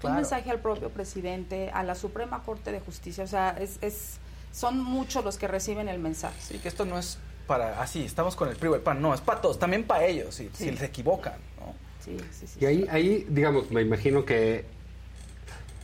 Claro. 0.00 0.14
un 0.16 0.20
mensaje 0.22 0.50
al 0.50 0.60
propio 0.60 0.88
presidente, 0.90 1.70
a 1.72 1.82
la 1.82 1.94
Suprema 1.94 2.42
Corte 2.42 2.72
de 2.72 2.80
Justicia. 2.80 3.24
O 3.24 3.26
sea, 3.26 3.50
es, 3.60 3.78
es, 3.82 4.18
son 4.52 4.82
muchos 4.82 5.24
los 5.24 5.36
que 5.36 5.46
reciben 5.48 5.88
el 5.88 5.98
mensaje. 5.98 6.40
Sí, 6.40 6.58
que 6.58 6.68
esto 6.68 6.84
no 6.84 6.98
es 6.98 7.18
para 7.46 7.82
así, 7.82 8.04
estamos 8.04 8.36
con 8.36 8.48
el 8.48 8.56
PRI 8.56 8.68
o 8.68 8.74
el 8.76 8.80
PAN, 8.80 9.02
no, 9.02 9.12
es 9.12 9.20
para 9.20 9.40
todos, 9.40 9.58
también 9.58 9.84
para 9.84 10.04
ellos, 10.06 10.34
si, 10.36 10.48
Sí. 10.54 10.70
si 10.70 10.76
se 10.76 10.84
equivocan, 10.86 11.34
¿no? 11.58 11.74
Sí, 12.04 12.16
sí, 12.32 12.46
sí. 12.46 12.58
Y 12.60 12.64
ahí, 12.66 12.86
ahí, 12.90 13.26
digamos, 13.28 13.70
me 13.72 13.82
imagino 13.82 14.24
que 14.24 14.64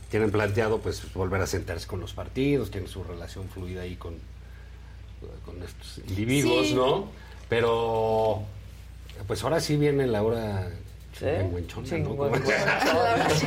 tienen 0.09 0.31
planteado 0.31 0.79
pues 0.79 1.13
volver 1.13 1.41
a 1.41 1.47
sentarse 1.47 1.85
con 1.85 1.99
los 1.99 2.13
partidos, 2.13 2.71
tienen 2.71 2.89
su 2.89 3.03
relación 3.03 3.49
fluida 3.49 3.81
ahí 3.81 3.97
con, 3.97 4.15
con 5.45 5.61
estos 5.61 5.97
individuos, 6.07 6.67
Sí. 6.67 6.73
¿no? 6.73 7.09
Pero 7.49 8.43
pues 9.27 9.43
ahora 9.43 9.59
sí 9.59 9.75
viene 9.77 10.07
la 10.07 10.23
hora 10.23 10.69
chingüenchona, 11.39 11.87
¿no? 11.87 12.39
Sí. 13.35 13.45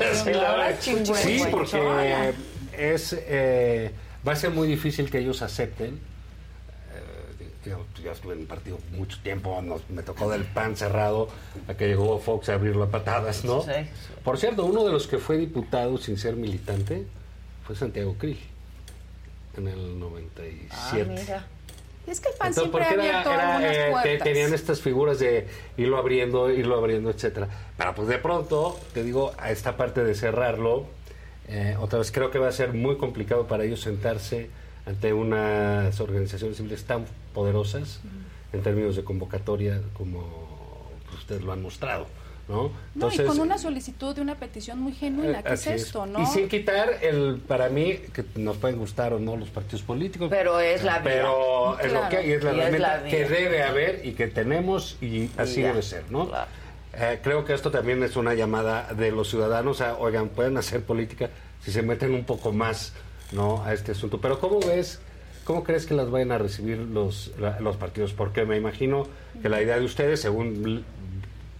Sí, 1.22 1.38
porque 1.50 2.34
es, 2.76 3.16
eh, 3.18 3.90
va 4.26 4.32
a 4.32 4.36
ser 4.36 4.50
muy 4.50 4.66
difícil 4.68 5.10
que 5.10 5.18
ellos 5.18 5.42
acepten. 5.42 5.94
Eh, 6.94 7.46
digamos, 7.64 7.86
yo 8.02 8.10
estuve 8.12 8.34
en 8.34 8.40
el 8.40 8.46
partido 8.46 8.78
mucho 8.92 9.18
tiempo, 9.22 9.60
nos- 9.62 9.88
me 9.90 10.02
tocó 10.02 10.30
del 10.30 10.44
pan 10.44 10.76
cerrado 10.76 11.28
a 11.68 11.74
que 11.74 11.86
llegó 11.88 12.18
Fox 12.18 12.48
a 12.48 12.54
abrirlo 12.54 12.84
a 12.84 12.90
patadas, 12.90 13.44
¿no? 13.44 13.62
Sí. 13.62 13.72
Por 14.24 14.38
cierto, 14.38 14.64
uno 14.64 14.84
de 14.84 14.92
los 14.92 15.06
que 15.06 15.18
fue 15.18 15.36
diputado 15.38 15.96
sin 15.98 16.16
ser 16.18 16.36
militante 16.36 17.06
fue 17.66 17.76
Santiago 17.76 18.14
Krill 18.18 18.38
en 19.56 19.68
el 19.68 19.98
97. 19.98 20.70
Ah, 20.70 20.92
mira. 21.08 21.46
Es 22.10 22.20
que 22.20 22.28
el 22.30 22.34
PAN 22.36 22.48
Entonces, 22.48 22.72
siempre 22.72 22.84
eh, 23.88 23.92
te- 24.02 24.18
tenían 24.24 24.52
estas 24.52 24.80
figuras 24.80 25.18
de 25.20 25.46
irlo 25.76 25.96
abriendo, 25.96 26.50
irlo 26.50 26.76
abriendo, 26.76 27.10
etcétera. 27.10 27.48
Pero 27.76 27.94
pues 27.94 28.08
de 28.08 28.18
pronto, 28.18 28.78
te 28.92 29.04
digo, 29.04 29.32
a 29.38 29.50
esta 29.52 29.76
parte 29.76 30.02
de 30.02 30.14
cerrarlo, 30.14 30.86
eh, 31.48 31.76
otra 31.80 31.98
vez 32.00 32.10
creo 32.10 32.30
que 32.30 32.38
va 32.38 32.48
a 32.48 32.52
ser 32.52 32.72
muy 32.74 32.96
complicado 32.96 33.46
para 33.46 33.64
ellos 33.64 33.80
sentarse 33.80 34.50
ante 34.86 35.12
unas 35.12 36.00
organizaciones 36.00 36.56
civiles 36.56 36.84
tan 36.84 37.04
poderosas 37.34 38.00
en 38.52 38.62
términos 38.62 38.96
de 38.96 39.04
convocatoria 39.04 39.80
como 39.94 40.88
pues, 41.06 41.18
ustedes 41.20 41.42
lo 41.42 41.52
han 41.52 41.62
mostrado, 41.62 42.06
¿no? 42.50 42.72
No, 42.94 43.08
y 43.12 43.18
con 43.24 43.38
una 43.40 43.56
solicitud 43.56 44.14
de 44.14 44.20
una 44.20 44.34
petición 44.34 44.80
muy 44.80 44.92
genuina. 44.92 45.42
¿Qué 45.42 45.54
es 45.54 45.66
esto, 45.66 46.04
no? 46.06 46.20
Y 46.20 46.26
sin 46.26 46.48
quitar 46.48 46.98
el, 47.00 47.40
para 47.46 47.68
mí, 47.68 47.94
que 48.12 48.24
nos 48.34 48.56
pueden 48.56 48.78
gustar 48.78 49.12
o 49.14 49.18
no 49.20 49.36
los 49.36 49.48
partidos 49.50 49.82
políticos. 49.82 50.28
Pero 50.30 50.58
es 50.60 50.82
la 50.82 50.98
vía. 50.98 51.04
Pero 51.04 51.78
es 51.78 51.92
lo 51.92 52.00
Claro. 52.00 52.08
que 52.10 52.16
hay, 52.18 52.32
es 52.32 52.42
la 52.44 52.50
Y 52.50 52.54
es 52.54 52.60
herramienta 52.64 52.96
la 53.02 53.04
que 53.10 53.24
debe 53.28 53.62
haber 53.62 54.04
y 54.04 54.12
que 54.12 54.26
tenemos 54.26 54.98
y 55.00 55.30
así 55.36 55.62
debe 55.62 55.82
ser, 55.82 56.04
¿no? 56.10 56.28
Eh, 56.92 57.20
creo 57.22 57.44
que 57.44 57.54
esto 57.54 57.70
también 57.70 58.02
es 58.02 58.16
una 58.16 58.34
llamada 58.34 58.92
de 58.94 59.12
los 59.12 59.30
ciudadanos 59.30 59.80
a, 59.80 59.96
oigan, 59.96 60.28
pueden 60.28 60.56
hacer 60.56 60.82
política 60.82 61.30
si 61.62 61.70
se 61.70 61.82
meten 61.82 62.12
un 62.14 62.24
poco 62.24 62.52
más, 62.52 62.92
¿no? 63.32 63.62
A 63.64 63.72
este 63.72 63.92
asunto. 63.92 64.20
Pero 64.20 64.40
¿cómo 64.40 64.58
ves, 64.58 65.00
cómo 65.44 65.62
crees 65.62 65.86
que 65.86 65.94
las 65.94 66.10
vayan 66.10 66.32
a 66.32 66.38
recibir 66.38 66.78
los, 66.78 67.30
los 67.60 67.76
partidos? 67.76 68.12
Porque 68.12 68.44
me 68.44 68.56
imagino 68.56 69.06
que 69.40 69.48
la 69.48 69.62
idea 69.62 69.78
de 69.78 69.84
ustedes, 69.84 70.20
según 70.20 70.84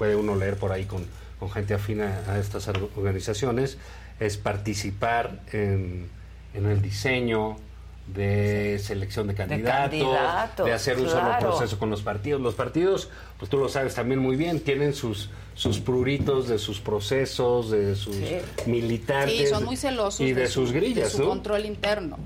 puede 0.01 0.17
uno 0.17 0.35
leer 0.35 0.57
por 0.57 0.73
ahí 0.73 0.87
con, 0.87 1.05
con 1.39 1.51
gente 1.51 1.75
afina 1.75 2.23
a 2.27 2.39
estas 2.39 2.67
or- 2.69 2.89
organizaciones, 2.97 3.77
es 4.19 4.39
participar 4.39 5.41
en, 5.53 6.09
en 6.55 6.65
el 6.65 6.81
diseño 6.81 7.59
de 8.07 8.79
selección 8.83 9.27
de 9.27 9.35
candidatos, 9.35 9.91
de, 9.93 9.99
candidatos, 10.01 10.71
hacer 10.71 10.99
un 10.99 11.07
solo 11.11 11.21
claro. 11.27 11.51
proceso 11.51 11.79
con 11.79 11.91
los 11.91 12.01
partidos. 12.01 12.41
Los 12.41 12.55
partidos, 12.55 13.11
pues 13.39 13.51
tú 13.51 13.59
lo 13.59 13.69
sabes 13.69 13.95
también 13.95 14.21
muy 14.21 14.37
bien, 14.37 14.61
tienen 14.61 14.95
sus 14.95 15.29
sus 15.55 15.81
pruritos 15.81 16.49
de 16.49 16.59
sus 16.59 16.81
procesos, 16.81 17.71
de 17.71 17.95
sus 17.95 18.17
militantes 18.65 19.37
Sí, 19.37 19.47
son 19.49 19.65
muy 19.67 19.77
celosos 19.77 20.21
y 20.23 20.33
de, 20.33 20.47
su- 20.47 20.63
sus 20.63 20.73
grillas, 20.73 21.13
de 21.13 21.19
su 21.19 21.23
¿no? 21.25 21.29
control 21.29 21.67
interno. 21.67 22.17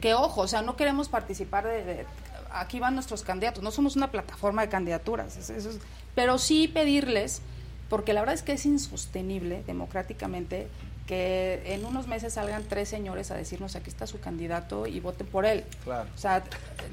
Que 0.00 0.14
ojo, 0.14 0.40
o 0.40 0.48
sea, 0.48 0.62
no 0.62 0.74
queremos 0.74 1.08
participar 1.08 1.64
de, 1.64 1.84
de- 1.84 2.06
aquí 2.52 2.80
van 2.80 2.94
nuestros 2.96 3.22
candidatos, 3.22 3.62
no 3.62 3.70
somos 3.70 3.94
una 3.94 4.10
plataforma 4.10 4.62
de 4.62 4.68
candidaturas, 4.68 5.36
es- 5.36 5.50
eso 5.50 5.70
es- 5.70 5.78
pero 6.14 6.38
sí 6.38 6.68
pedirles, 6.68 7.42
porque 7.88 8.12
la 8.12 8.20
verdad 8.20 8.34
es 8.34 8.42
que 8.42 8.52
es 8.52 8.66
insostenible 8.66 9.62
democráticamente 9.66 10.68
que 11.06 11.62
en 11.66 11.84
unos 11.84 12.06
meses 12.06 12.32
salgan 12.32 12.64
tres 12.66 12.88
señores 12.88 13.30
a 13.30 13.34
decirnos 13.34 13.76
aquí 13.76 13.90
está 13.90 14.06
su 14.06 14.20
candidato 14.20 14.86
y 14.86 15.00
voten 15.00 15.26
por 15.26 15.44
él. 15.44 15.64
Claro. 15.84 16.08
O 16.14 16.18
sea, 16.18 16.42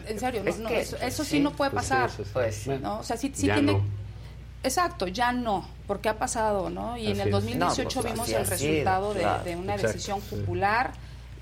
en 0.07 0.19
serio, 0.19 0.43
no- 0.43 0.49
Es 0.49 0.59
no, 0.59 0.67
que, 0.67 0.81
eso, 0.81 0.97
eso 0.97 1.23
sí, 1.23 1.29
sí, 1.31 1.39
no 1.39 1.51
puede 1.53 1.71
pues 1.71 1.85
sí, 1.85 1.89
pasar. 1.91 2.09
eso 2.09 2.21
es- 2.23 2.27
Pues 2.29 2.55
sí. 2.55 2.71
¿no? 2.81 2.99
O 2.99 3.03
sea, 3.03 3.15
sí, 3.15 3.31
sí 3.33 3.47
Ya 3.47 3.53
tiene, 3.55 3.71
no. 3.73 3.81
Exacto, 4.63 5.07
ya 5.07 5.31
no, 5.31 5.65
porque 5.87 6.09
ha 6.09 6.19
pasado, 6.19 6.69
¿no? 6.69 6.97
Y 6.97 7.07
en 7.07 7.19
el 7.21 7.27
es. 7.29 7.31
2018 7.31 7.83
No, 7.99 8.01
pues 8.01 8.13
vimos 8.13 8.29
el 8.29 8.45
resultado 8.45 9.13
de, 9.13 9.21
claro. 9.21 9.43
de 9.43 9.55
una 9.55 9.73
Exacto, 9.75 9.93
decisión 9.93 10.21
sí. 10.21 10.35
popular 10.35 10.91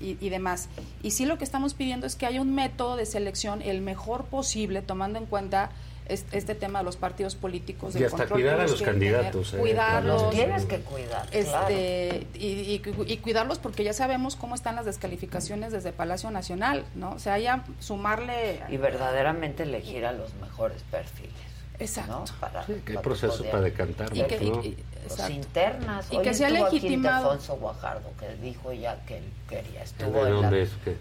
y, 0.00 0.16
y 0.24 0.28
demás. 0.30 0.68
Y 1.02 1.10
sí 1.10 1.26
lo 1.26 1.36
que 1.38 1.44
estamos 1.44 1.74
pidiendo 1.74 2.06
es 2.06 2.14
que 2.14 2.24
haya 2.24 2.40
un 2.40 2.54
método 2.54 2.96
de 2.96 3.04
selección 3.04 3.60
el 3.62 3.82
mejor 3.82 4.24
posible, 4.26 4.80
tomando 4.80 5.18
en 5.18 5.26
cuenta 5.26 5.70
este, 6.12 6.54
tema 6.54 6.80
de 6.80 6.84
los 6.84 6.96
partidos 6.96 7.34
políticos. 7.36 7.94
Y 7.96 8.04
hasta 8.04 8.16
control 8.18 8.40
cuidar 8.40 8.60
a 8.60 8.62
los 8.64 8.72
tener, 8.78 8.84
candidatos, 8.92 9.54
eh, 9.54 9.58
cuidarlos. 9.58 10.22
Los 10.22 10.30
tienes 10.32 10.64
que 10.66 10.80
cuidar, 10.80 11.28
claro. 11.30 11.68
Este, 11.68 12.26
y, 12.34 12.46
y- 12.46 12.82
y 13.06 13.16
cuidarlos 13.18 13.58
porque 13.58 13.84
ya 13.84 13.92
sabemos 13.92 14.36
cómo 14.36 14.54
están 14.54 14.76
las 14.76 14.84
descalificaciones 14.86 15.72
desde 15.72 15.92
Palacio 15.92 16.30
Nacional, 16.30 16.84
¿no? 16.94 17.10
O 17.12 17.18
sea, 17.18 17.38
ya 17.38 17.64
sumarle... 17.78 18.60
Y 18.68 18.76
verdaderamente 18.76 19.62
elegir 19.64 20.04
a 20.06 20.12
los 20.12 20.34
mejores 20.34 20.82
perfiles. 20.90 21.32
Exacto. 21.78 22.12
¿no? 22.12 22.24
Para, 22.40 22.66
Sí, 22.66 22.74
que 22.84 22.92
hay 22.92 22.98
procesos 22.98 23.38
poder- 23.38 23.50
para 23.52 23.62
decantar, 23.64 24.14
Y 24.16 24.22
que- 24.24 24.40
¿no? 24.40 24.62
y- 24.62 24.76
Los 25.08 25.30
internas. 25.30 26.06
Y 26.12 26.16
Hoy 26.18 26.22
que 26.24 26.34
sea 26.34 26.48
estuvo 26.48 26.66
aquí 26.66 26.76
legitimado. 26.76 27.30
Alfonso 27.30 27.56
Guajardo, 27.56 28.10
que 28.20 28.34
dijo 28.46 28.70
ya 28.74 28.96
que 29.06 29.16
él 29.16 29.24
quería. 29.48 29.82
Estuvo 29.82 30.12
¿De 30.12 30.18
en 30.18 30.24
la- 30.24 30.30
dónde 30.42 30.62
es 30.62 30.70
que? 30.84 30.96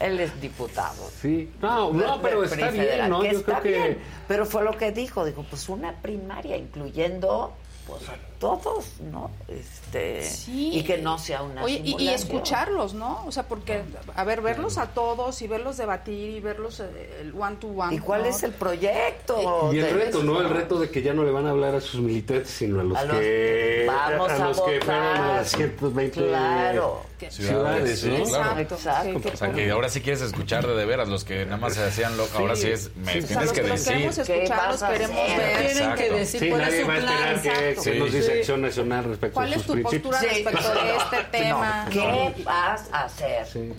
Él 0.00 0.20
es 0.20 0.40
diputado. 0.40 1.10
Sí. 1.20 1.50
No, 1.60 1.92
no, 1.92 2.20
pero 2.22 2.44
está 2.44 2.70
bien, 2.70 3.08
¿no? 3.08 3.20
que 3.20 3.32
Yo 3.32 3.38
está 3.38 3.60
creo 3.60 3.62
que 3.62 3.82
bien, 3.82 3.98
pero 4.28 4.46
fue 4.46 4.64
lo 4.64 4.76
que 4.76 4.92
dijo, 4.92 5.24
dijo, 5.24 5.44
pues 5.48 5.68
una 5.68 5.92
primaria 6.00 6.56
incluyendo 6.56 7.52
pues 7.86 8.02
todos, 8.44 9.00
¿no? 9.00 9.30
Este 9.48 10.22
Sí. 10.22 10.70
y 10.74 10.82
que 10.84 10.98
no 10.98 11.18
sea 11.18 11.42
una 11.42 11.62
Oye, 11.64 11.80
y- 11.84 12.08
escucharlos, 12.08 12.94
¿no? 12.94 13.24
O 13.26 13.32
sea, 13.32 13.44
porque, 13.44 13.82
a 14.14 14.24
ver, 14.24 14.40
verlos 14.42 14.78
a 14.78 14.88
todos 14.88 15.40
y 15.42 15.48
verlos 15.48 15.76
debatir 15.76 16.30
y 16.36 16.40
verlos 16.40 16.80
eh, 16.80 17.18
el 17.20 17.34
one 17.34 17.56
to 17.56 17.68
one. 17.68 17.94
¿Y 17.94 17.98
cuál 17.98 18.22
¿no? 18.22 18.28
es 18.28 18.42
el 18.42 18.52
proyecto? 18.52 19.70
Y 19.72 19.78
el 19.78 19.90
reto, 19.94 20.22
¿no? 20.22 20.40
El 20.40 20.50
reto 20.50 20.78
de 20.78 20.90
que 20.90 21.02
ya 21.02 21.14
no 21.14 21.24
le 21.24 21.30
van 21.30 21.46
a 21.46 21.50
hablar 21.50 21.74
a 21.74 21.80
sus 21.80 22.00
militantes, 22.00 22.50
sino 22.50 22.80
a 22.80 22.84
los, 22.84 22.96
A 22.98 23.04
los 23.04 23.16
que, 23.18 23.84
vamos 23.86 24.30
a 24.30 24.38
los 24.48 24.60
que 24.60 24.80
fueron 24.80 25.02
a 25.04 25.32
las 25.36 25.48
120 25.50 26.20
Claro. 26.26 27.02
ciudades, 27.30 28.04
¿no? 28.04 28.24
claro. 28.24 28.60
Exacto. 28.60 29.30
O 29.32 29.36
sea, 29.36 29.52
que 29.52 29.70
ahora 29.70 29.88
sí 29.88 30.00
quieres 30.02 30.20
escuchar 30.20 30.66
de 30.66 30.74
de 30.74 30.84
veras, 30.86 31.08
los 31.08 31.24
que 31.24 31.44
nada 31.44 31.56
más 31.56 31.74
se 31.74 31.84
hacían 31.84 32.16
locos, 32.16 32.34
ahora 32.34 32.56
sí 32.56 32.68
es, 32.68 32.90
me 32.96 33.02
O 33.02 33.04
sea, 33.04 33.12
tienes 33.26 33.34
los 33.44 33.52
que 33.52 33.62
decir. 33.62 33.92
queremos 33.92 34.16
¿Qué 34.18 34.42
escuchar, 34.44 34.70
los 34.72 34.82
a 34.82 34.88
queremos 34.92 35.16
ver. 35.16 35.36
Tienen 35.36 35.64
que 35.64 35.70
Exacto. 35.80 36.14
decir 36.16 36.40
Sí, 36.40 36.48
cuál 36.50 36.60
es 36.62 36.74
su 36.74 36.82
a 36.82 36.94
plan. 36.94 37.06
que, 37.42 37.48
Exacto. 37.70 37.82
que 37.90 37.98
nos 38.00 38.12
dice 38.12 38.33
Sí. 38.34 38.38
Acción 38.40 38.62
Nacional 38.62 39.04
respecto 39.04 39.34
¿Cuál 39.34 39.48
a 39.50 39.52
sus 39.54 39.60
es 39.62 39.66
tu 39.66 39.72
principios. 39.72 40.14
postura 40.16 40.32
respecto 40.32 40.74
de 40.84 40.96
este 41.18 41.38
tema? 41.38 41.86
¿Qué 41.90 42.34
vas 42.44 42.88
a 42.92 43.04
hacer? 43.04 43.46
Sí, 43.46 43.72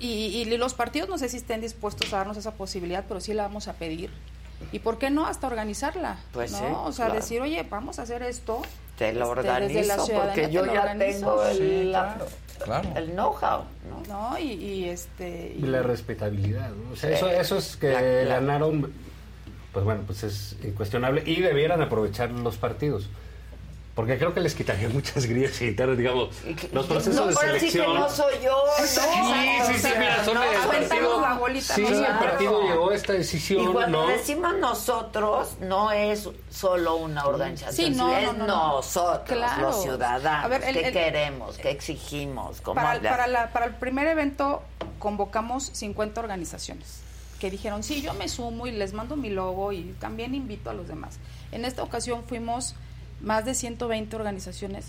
y. 0.00 0.08
Y, 0.42 0.56
los 0.56 0.74
partidos 0.74 1.08
no 1.08 1.18
sé 1.18 1.28
si 1.28 1.36
estén 1.38 1.60
dispuestos 1.60 2.12
a 2.12 2.18
darnos 2.18 2.36
esa 2.36 2.52
posibilidad, 2.52 3.04
pero 3.08 3.20
sí 3.20 3.32
la 3.34 3.44
vamos 3.44 3.68
a 3.68 3.74
pedir. 3.74 4.10
¿Y 4.70 4.78
por 4.78 4.98
qué 4.98 5.10
no 5.10 5.26
hasta 5.26 5.46
organizarla? 5.48 6.18
Pues 6.32 6.52
¿no? 6.52 6.58
sí, 6.58 6.64
O 6.84 6.92
sea, 6.92 7.06
claro. 7.06 7.20
decir, 7.20 7.40
oye, 7.40 7.66
vamos 7.68 7.98
a 7.98 8.02
hacer 8.02 8.22
esto. 8.22 8.62
Te 8.96 9.12
lo 9.12 9.32
este, 9.34 9.42
desde 9.42 9.84
la 9.86 9.94
organizo 9.94 10.20
porque 10.20 10.46
te 10.46 10.52
yo 10.52 10.64
lo 10.64 10.72
ya 10.74 10.80
organizo. 10.82 11.18
tengo 11.18 11.44
el, 11.46 11.56
Sí, 11.56 11.84
la- 11.84 12.18
Claro. 12.62 12.88
el 12.94 13.10
know-how, 13.10 13.64
¿no? 13.88 14.30
¿no? 14.30 14.38
Y, 14.38 14.52
y, 14.52 14.88
este... 14.88 15.56
Y 15.58 15.62
la 15.62 15.82
respetabilidad, 15.82 16.70
¿no? 16.70 16.92
O 16.92 16.96
sea, 16.96 17.08
Sí. 17.10 17.16
eso, 17.16 17.28
eso 17.28 17.58
es 17.58 17.76
que 17.76 17.90
La- 17.90 18.00
la- 18.02 18.34
ganaron, 18.36 18.92
pues 19.72 19.84
bueno, 19.84 20.02
pues 20.06 20.22
es 20.22 20.56
incuestionable 20.62 21.24
y 21.26 21.40
debieran 21.40 21.82
aprovechar 21.82 22.30
los 22.30 22.56
partidos. 22.58 23.08
Porque 23.94 24.16
creo 24.16 24.32
que 24.32 24.40
les 24.40 24.54
quitaría 24.54 24.88
muchas 24.92 25.26
grillas 25.26 25.60
internas, 25.60 25.98
digamos, 25.98 26.30
los 26.72 26.86
procesos 26.86 27.14
no, 27.14 27.26
de 27.26 27.34
ahora 27.34 27.58
sí 27.60 27.66
que 27.66 27.72
selección. 27.72 27.94
no 28.00 28.08
soy 28.08 28.34
yo, 28.42 28.50
¿no? 28.78 28.86
Sí, 28.86 29.00
sí, 29.66 29.78
sí, 29.80 29.88
mira, 29.98 30.24
son 30.24 30.34
no, 30.34 30.42
el 30.42 30.56
aguantamos 30.56 30.88
partido. 30.88 31.20
la 31.20 31.34
bolita, 31.34 31.74
sí, 31.74 31.84
el 31.84 32.02
partido 32.18 32.62
llegó 32.62 32.90
a 32.90 32.94
esta 32.94 33.14
Y 33.14 33.18
decisión, 33.18 33.72
cuando 33.74 34.02
¿no? 34.02 34.08
decimos 34.08 34.54
nosotros, 34.58 35.56
no 35.60 35.92
es 35.92 36.26
solo 36.50 36.96
una 36.96 37.26
organización, 37.26 37.92
Sí, 37.92 37.94
no, 37.98 38.16
es 38.16 38.24
no, 38.28 38.32
no, 38.32 38.46
no. 38.46 38.46
nosotros, 38.76 39.38
Claro. 39.38 39.60
los 39.62 39.82
ciudadanos, 39.82 40.44
A 40.44 40.48
ver, 40.48 40.64
el- 40.64 40.74
qué 40.74 40.86
el- 40.88 40.92
queremos, 40.94 41.58
qué 41.58 41.70
exigimos, 41.70 42.62
cómo 42.62 42.76
Para, 42.80 42.98
para, 43.00 43.26
la- 43.26 43.52
para 43.52 43.66
el 43.66 43.74
primer 43.74 44.06
evento 44.06 44.62
convocamos 44.98 45.64
50 45.74 46.18
organizaciones 46.20 47.00
que 47.40 47.50
dijeron, 47.50 47.82
sí, 47.82 48.00
yo 48.00 48.14
me 48.14 48.28
sumo 48.28 48.66
y 48.66 48.70
les 48.70 48.94
mando 48.94 49.16
mi 49.16 49.28
logo 49.28 49.72
y 49.72 49.94
también 50.00 50.34
invito 50.34 50.70
a 50.70 50.74
los 50.74 50.86
demás. 50.88 51.18
En 51.50 51.64
esta 51.64 51.82
ocasión 51.82 52.22
fuimos 52.24 52.74
más 53.22 53.44
de 53.44 53.54
120 53.54 54.14
organizaciones, 54.16 54.86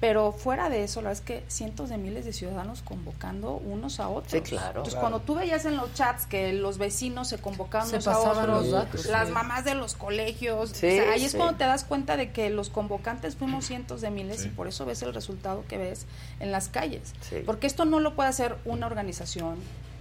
pero 0.00 0.32
fuera 0.32 0.68
de 0.68 0.82
eso, 0.82 1.00
la 1.00 1.10
verdad 1.10 1.22
es 1.22 1.26
que 1.26 1.44
cientos 1.48 1.88
de 1.88 1.96
miles 1.96 2.24
de 2.24 2.32
ciudadanos 2.32 2.82
convocando 2.82 3.52
unos 3.52 4.00
a 4.00 4.08
otros. 4.08 4.32
Sí, 4.32 4.40
claro. 4.40 4.68
Entonces, 4.70 4.94
Claro. 4.94 5.00
cuando 5.10 5.20
tú 5.20 5.36
veías 5.36 5.64
en 5.64 5.76
los 5.76 5.94
chats 5.94 6.26
que 6.26 6.52
los 6.52 6.76
vecinos 6.78 7.28
se 7.28 7.38
convocaban 7.38 7.86
Se 7.86 7.94
unos 7.96 8.08
a 8.08 8.12
pasaban 8.14 8.50
otros, 8.50 8.62
los 8.64 8.72
datos, 8.72 9.06
las 9.06 9.28
sí. 9.28 9.32
mamás 9.32 9.64
de 9.64 9.76
los 9.76 9.94
colegios, 9.94 10.70
Sí, 10.70 10.86
o 10.86 10.90
sea, 10.90 11.12
ahí 11.12 11.24
es 11.24 11.36
cuando 11.36 11.56
te 11.56 11.62
das 11.64 11.84
cuenta 11.84 12.16
de 12.16 12.32
que 12.32 12.50
los 12.50 12.68
convocantes 12.68 13.36
fuimos 13.36 13.64
cientos 13.64 14.00
de 14.00 14.10
miles 14.10 14.44
y 14.44 14.48
por 14.48 14.66
eso 14.66 14.84
ves 14.84 15.02
el 15.02 15.14
resultado 15.14 15.62
que 15.68 15.78
ves 15.78 16.06
en 16.40 16.50
las 16.50 16.66
calles. 16.68 17.12
Sí. 17.20 17.36
Porque 17.46 17.68
esto 17.68 17.84
no 17.84 18.00
lo 18.00 18.14
puede 18.16 18.28
hacer 18.28 18.56
una 18.64 18.86
organización, 18.88 19.54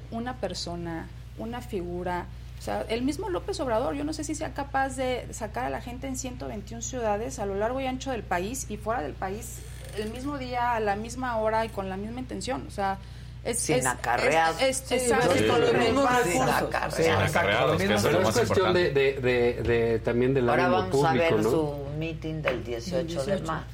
una 0.10 0.38
persona, 0.38 1.10
una 1.38 1.62
figura. 1.62 2.26
O 2.62 2.64
sea, 2.64 2.86
el 2.90 3.02
mismo 3.02 3.28
López 3.30 3.60
Obrador, 3.60 3.96
yo 3.96 4.04
no 4.04 4.14
sé 4.14 4.24
si 4.24 4.36
sea 4.36 4.54
capaz 4.54 4.96
de 4.96 5.26
sacar 5.34 5.66
a 5.66 5.72
la 5.72 5.82
gente 5.82 6.06
en 6.06 6.16
121 6.16 6.84
ciudades 6.84 7.40
a 7.40 7.48
lo 7.48 7.56
largo 7.56 7.82
y 7.82 7.88
ancho 7.88 8.12
del 8.12 8.22
país 8.22 8.68
y 8.70 8.78
fuera 8.78 9.02
del 9.02 9.14
país 9.14 9.58
el 9.98 10.12
mismo 10.12 10.38
día, 10.38 10.76
a 10.76 10.80
la 10.80 10.96
misma 10.96 11.38
hora 11.38 11.66
y 11.66 11.70
con 11.70 11.90
la 11.90 11.98
misma 11.98 12.20
intención. 12.20 12.64
O 12.68 12.70
sea, 12.70 13.00
Es- 13.44 13.58
sin 13.62 13.78
es- 13.78 13.86
acarreados. 13.88 14.62
es- 14.62 14.80
es- 14.92 15.02
Sí, 15.10 15.10
sí, 15.40 15.48
con 15.48 15.60
los 15.60 15.74
mismos 15.74 16.08
Sin 16.24 16.34
recursos. 16.34 16.62
acarreados. 16.62 17.78
Que 17.82 17.94
es 17.96 18.02
Pero 18.04 18.22
cuestión 18.22 18.74
de, 18.76 18.92
de, 18.92 19.14
de- 19.14 19.64
de- 19.64 20.00
también 20.00 20.36
del 20.36 20.48
Ahora 20.48 20.66
ánimo 20.66 20.78
vamos 20.78 20.92
público, 20.92 21.08
a 21.10 21.14
ver 21.32 21.42
¿no? 21.42 21.50
su 21.50 21.76
meeting 21.98 22.42
del 22.44 22.64
18, 22.64 23.24
de 23.26 23.40
marzo. 23.42 23.66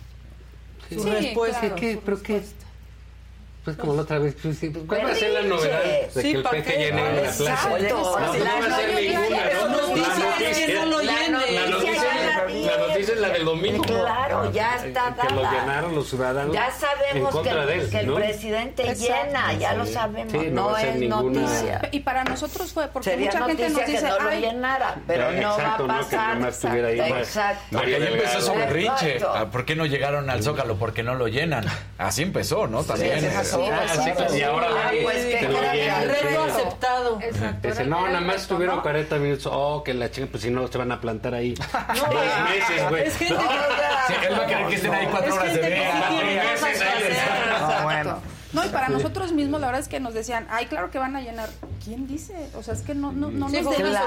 Sí, 0.88 0.96
Su 0.96 1.10
respuesta. 1.10 1.76
¿Qué, 1.76 1.76
qué? 1.76 2.02
¿Pero 2.06 2.24
qué? 2.24 2.42
Pues 3.68 3.76
como 3.76 3.96
la 3.96 4.04
otra 4.04 4.18
vez. 4.20 4.34
pues, 4.42 4.58
sí, 4.60 4.72
¿Cuál 4.72 5.06
va 5.06 5.12
a 5.12 5.16
ser 5.16 5.32
la 5.32 5.42
novedad 5.42 5.84
de 5.84 6.10
Sí, 6.10 6.22
que 6.32 6.38
el 6.38 6.44
¿para 6.44 6.56
peje 6.56 6.72
qué? 6.74 6.80
llene 6.86 7.02
la 7.04 7.20
Exacto. 7.20 7.44
plaza? 7.44 7.74
Oye, 7.74 7.90
No, 7.90 7.96
pues 7.98 8.06
no 8.06 8.14
va 8.14 8.26
a 8.30 8.78
ser 8.80 8.96
ninguna, 8.96 9.50
que 10.38 10.74
no 10.74 10.86
lo 10.86 11.02
llene. 11.02 11.52
La 11.52 11.68
noticia 11.68 12.46
es 13.18 13.22
la 13.22 13.30
del 13.30 13.46
domingo. 13.46 13.84
Claro, 13.84 14.52
ya 14.52 14.76
está 14.76 15.16
Que 15.28 15.34
lo 15.34 15.42
dada. 15.42 15.60
llenaron 15.62 15.96
los 15.96 16.10
ciudadanos 16.10 16.54
Ya 16.54 16.68
en 16.68 16.74
sabemos 16.74 17.30
que, 17.30 17.36
contra 17.36 17.66
de 17.66 17.74
el- 17.74 17.80
él, 17.82 17.90
que 17.90 18.00
el 18.00 18.08
¿no? 18.08 18.16
presidente 18.16 18.90
Exacto. 18.90 19.26
llena, 19.26 19.54
ya 19.54 19.74
lo 19.74 19.86
Sí. 19.86 19.94
sabemos, 19.94 20.32
Sí, 20.32 20.48
no 20.52 20.70
no, 20.72 20.78
es 20.78 20.96
ninguna- 20.96 21.40
noticia. 21.42 21.90
Y 21.92 22.00
para 22.02 22.24
nosotros 22.24 22.72
fue 22.74 22.88
porque 22.88 23.10
Sería 23.10 23.32
mucha 23.32 23.46
gente 23.46 23.70
nos 23.70 23.86
dice, 23.86 24.02
que 24.04 24.08
no 24.10 24.20
lo 24.20 24.30
"Ay, 24.30 24.42
llenara, 24.42 24.96
pero 25.08 25.32
no 25.32 25.58
va 25.58 25.76
a 25.76 25.78
¿no? 25.78 25.88
Que 25.88 25.94
pasar. 25.94 26.36
nomás 26.38 26.54
estuviera 26.56 26.88
ahí 26.90 27.00
Exacto. 27.00 27.64
Porque 27.72 27.96
ahí 27.96 28.08
empezó 28.14 28.42
su 28.42 28.54
berrinche. 28.54 29.14
Exacto. 29.16 29.34
Ah, 29.38 29.52
¿Por 29.52 29.66
qué 29.66 29.76
no 29.76 29.86
llegaron 29.86 30.30
al 30.30 30.44
Zócalo? 30.44 30.76
Porque 30.78 31.04
no 31.04 31.16
lo 31.16 31.28
llenan. 31.28 31.66
Así 31.98 32.24
empezó, 32.24 32.68
¿no? 32.68 32.84
También. 32.84 33.14
Ah, 33.14 33.30
empezó. 33.32 33.62
Y 34.38 34.42
ahora 34.44 34.68
Ah, 34.78 34.92
pues, 35.04 35.26
¿qué 35.26 35.38
te 35.38 35.48
lo 35.50 35.60
reto 35.62 36.44
aceptado. 36.44 37.20
Dice, 37.64 37.86
no, 37.86 38.08
nada 38.08 38.22
más 38.22 38.38
estuvieron 38.38 38.82
40 38.82 39.16
minutos. 39.18 39.52
Oh, 39.54 39.84
que 39.84 39.94
la 39.94 40.12
chica, 40.12 40.28
pues 40.30 40.44
si 40.44 40.50
no, 40.52 40.68
se 40.68 40.78
van 40.78 40.92
a 40.92 41.00
plantar 41.02 41.34
ahí. 41.34 41.54
Dos 41.54 42.10
meses, 42.12 42.90
güey. 42.90 43.07
Es 43.08 43.18
gente 43.18 43.34
No, 43.36 43.40
que- 43.50 43.56
Sí, 44.08 44.14
él 44.28 44.40
va 44.40 44.44
a 44.44 44.48
querer 44.48 44.68
que 44.68 44.76
estén 44.76 44.94
ahí 44.94 45.08
cuatro 45.10 45.30
Es 45.30 45.36
horas 45.36 45.54
de 45.54 45.84
bueno. 47.84 48.20
No, 48.54 48.66
y 48.66 48.70
para 48.70 48.88
Sí. 48.88 48.94
nosotros 48.94 49.34
mismos 49.34 49.60
la 49.60 49.68
verdad 49.68 49.82
es 49.82 49.90
que 49.90 50.00
nos 50.00 50.14
decían, 50.14 50.48
ay, 50.50 50.68
claro 50.68 50.90
que 50.90 50.98
van 50.98 51.16
a 51.18 51.22
llenar. 51.22 51.50
¿Quién 51.84 52.08
dice? 52.08 52.34
O 52.58 52.64
sea, 52.64 52.74
es 52.76 52.82
que 52.82 52.96
no, 52.96 53.12
no, 53.12 53.30
no 53.30 53.50
Sí, 53.50 53.62
nos 53.62 53.78
dedicamos 53.78 54.00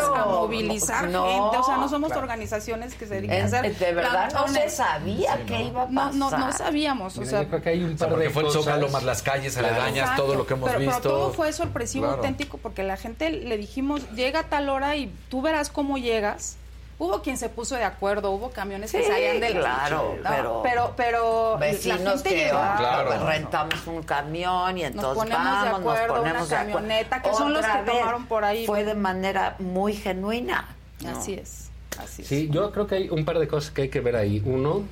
claro. 0.00 0.14
a 0.16 0.24
movilizar 0.26 1.08
No, 1.08 1.26
gente. 1.26 1.56
O 1.58 1.64
sea, 1.64 1.76
no 1.76 1.88
somos 1.88 2.08
claro. 2.08 2.22
organizaciones 2.22 2.94
que 2.96 3.06
se 3.06 3.14
dedican 3.14 3.40
a 3.42 3.44
hacer 3.44 3.76
de 3.76 3.92
verdad 3.92 4.32
no 4.32 4.48
se 4.48 4.68
sabía 4.68 5.44
que 5.46 5.62
iba 5.62 5.82
a 5.84 5.86
No, 5.86 5.94
pasar. 5.94 6.14
no, 6.14 6.30
no 6.46 6.52
sabíamos. 6.52 7.16
O 7.16 7.20
Mira, 7.20 7.30
sea, 7.30 7.42
yo 7.42 7.48
creo 7.48 7.62
que 7.62 7.68
hay 7.70 7.84
un 7.84 7.94
O 7.94 7.98
sea, 7.98 7.98
par 7.98 8.08
porque 8.10 8.24
de 8.24 8.30
fue 8.30 8.42
el. 8.42 8.50
Zócalo 8.50 8.88
más 8.88 9.02
las 9.04 9.22
calles 9.22 9.56
aledañas, 9.56 9.96
Exacto. 10.10 10.22
todo 10.24 10.34
lo 10.34 10.46
que 10.46 10.54
hemos 10.54 10.68
pero, 10.68 10.80
visto. 10.80 10.98
Pero 11.00 11.14
todo 11.14 11.32
fue 11.32 11.52
sorpresivo, 11.52 12.04
Claro. 12.06 12.16
auténtico, 12.18 12.58
porque 12.58 12.82
la 12.82 12.96
gente 12.96 13.30
le 13.30 13.56
dijimos, 13.56 14.02
llega 14.12 14.40
a 14.40 14.44
tal 14.44 14.68
hora 14.68 14.96
y 14.96 15.12
tú 15.28 15.40
verás 15.40 15.70
cómo 15.70 15.98
llegas. 15.98 16.56
Hubo 16.98 17.22
quien 17.22 17.36
se 17.36 17.48
puso 17.48 17.74
de 17.74 17.82
acuerdo, 17.84 18.30
hubo 18.30 18.50
camiones 18.50 18.92
que 18.92 19.02
salían 19.04 19.40
del 19.40 19.54
claro, 19.54 20.16
¿no? 20.22 20.30
pero- 20.30 20.60
pero, 20.62 20.92
pero 20.96 21.50
la 21.58 21.66
Vecinos 21.66 22.22
gente 22.22 22.28
que 22.28 22.50
ah, 22.52 22.74
Claro. 22.78 23.08
pues, 23.08 23.20
rentamos 23.22 23.86
un 23.88 24.02
camión 24.04 24.78
y 24.78 24.84
entonces 24.84 25.14
ponemos 25.24 25.64
de 25.64 25.70
vamos, 25.70 25.80
acuerdo, 25.80 26.06
nos 26.06 26.10
una 26.10 26.20
ponemos 26.30 26.48
de 26.48 26.56
acuerdo. 26.56 26.74
camioneta, 26.78 27.22
que 27.22 27.32
son 27.34 27.52
los 27.52 27.66
que 27.66 27.82
vez, 27.82 27.98
tomaron 27.98 28.26
por 28.26 28.44
ahí. 28.44 28.64
Fue 28.66 28.84
de 28.84 28.94
manera 28.94 29.56
muy 29.58 29.94
genuina. 29.94 30.68
¿no? 31.02 31.10
Así 31.18 31.34
es, 31.34 31.68
así 31.98 32.22
es. 32.22 32.28
Sí, 32.28 32.48
yo 32.52 32.70
creo 32.70 32.86
que 32.86 32.94
hay 32.94 33.08
un 33.10 33.24
par 33.24 33.40
de 33.40 33.48
cosas 33.48 33.72
que 33.72 33.82
hay 33.82 33.88
que 33.88 34.00
ver 34.00 34.14
ahí. 34.14 34.40
Uno 34.46 34.84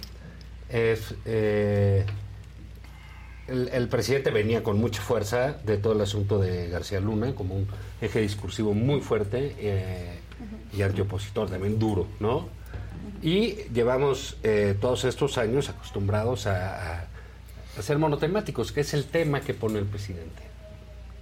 es. 0.69 1.15
eh, 1.25 2.05
el, 3.49 3.69
el 3.69 3.89
presidente 3.89 4.31
venía 4.31 4.63
con 4.63 4.79
mucha 4.81 5.03
fuerza 5.03 5.53
de 5.65 5.77
todo 5.77 5.93
el 5.95 6.01
asunto 6.01 6.39
de 6.39 6.69
García 6.69 7.01
Luna, 7.01 7.35
como 7.35 7.55
un 7.55 7.69
eje 8.01 8.21
discursivo 8.21 8.73
muy 8.73 9.01
fuerte 9.01 9.55
eh, 9.59 10.19
y 10.77 10.83
antiopositor 10.83 11.49
también 11.51 11.79
duro, 11.79 12.07
¿no? 12.21 12.49
Y 13.23 13.55
llevamos 13.73 14.37
eh, 14.43 14.77
todos 14.81 15.05
estos 15.05 15.39
años 15.39 15.69
acostumbrados 15.69 16.47
a, 16.47 17.01
a- 17.01 17.07
ser 17.81 17.99
monotemáticos, 17.99 18.71
que 18.73 18.81
es 18.83 18.93
el 18.95 19.05
tema 19.07 19.41
que 19.41 19.55
pone 19.55 19.79
el 19.79 19.87
presidente. 19.87 20.43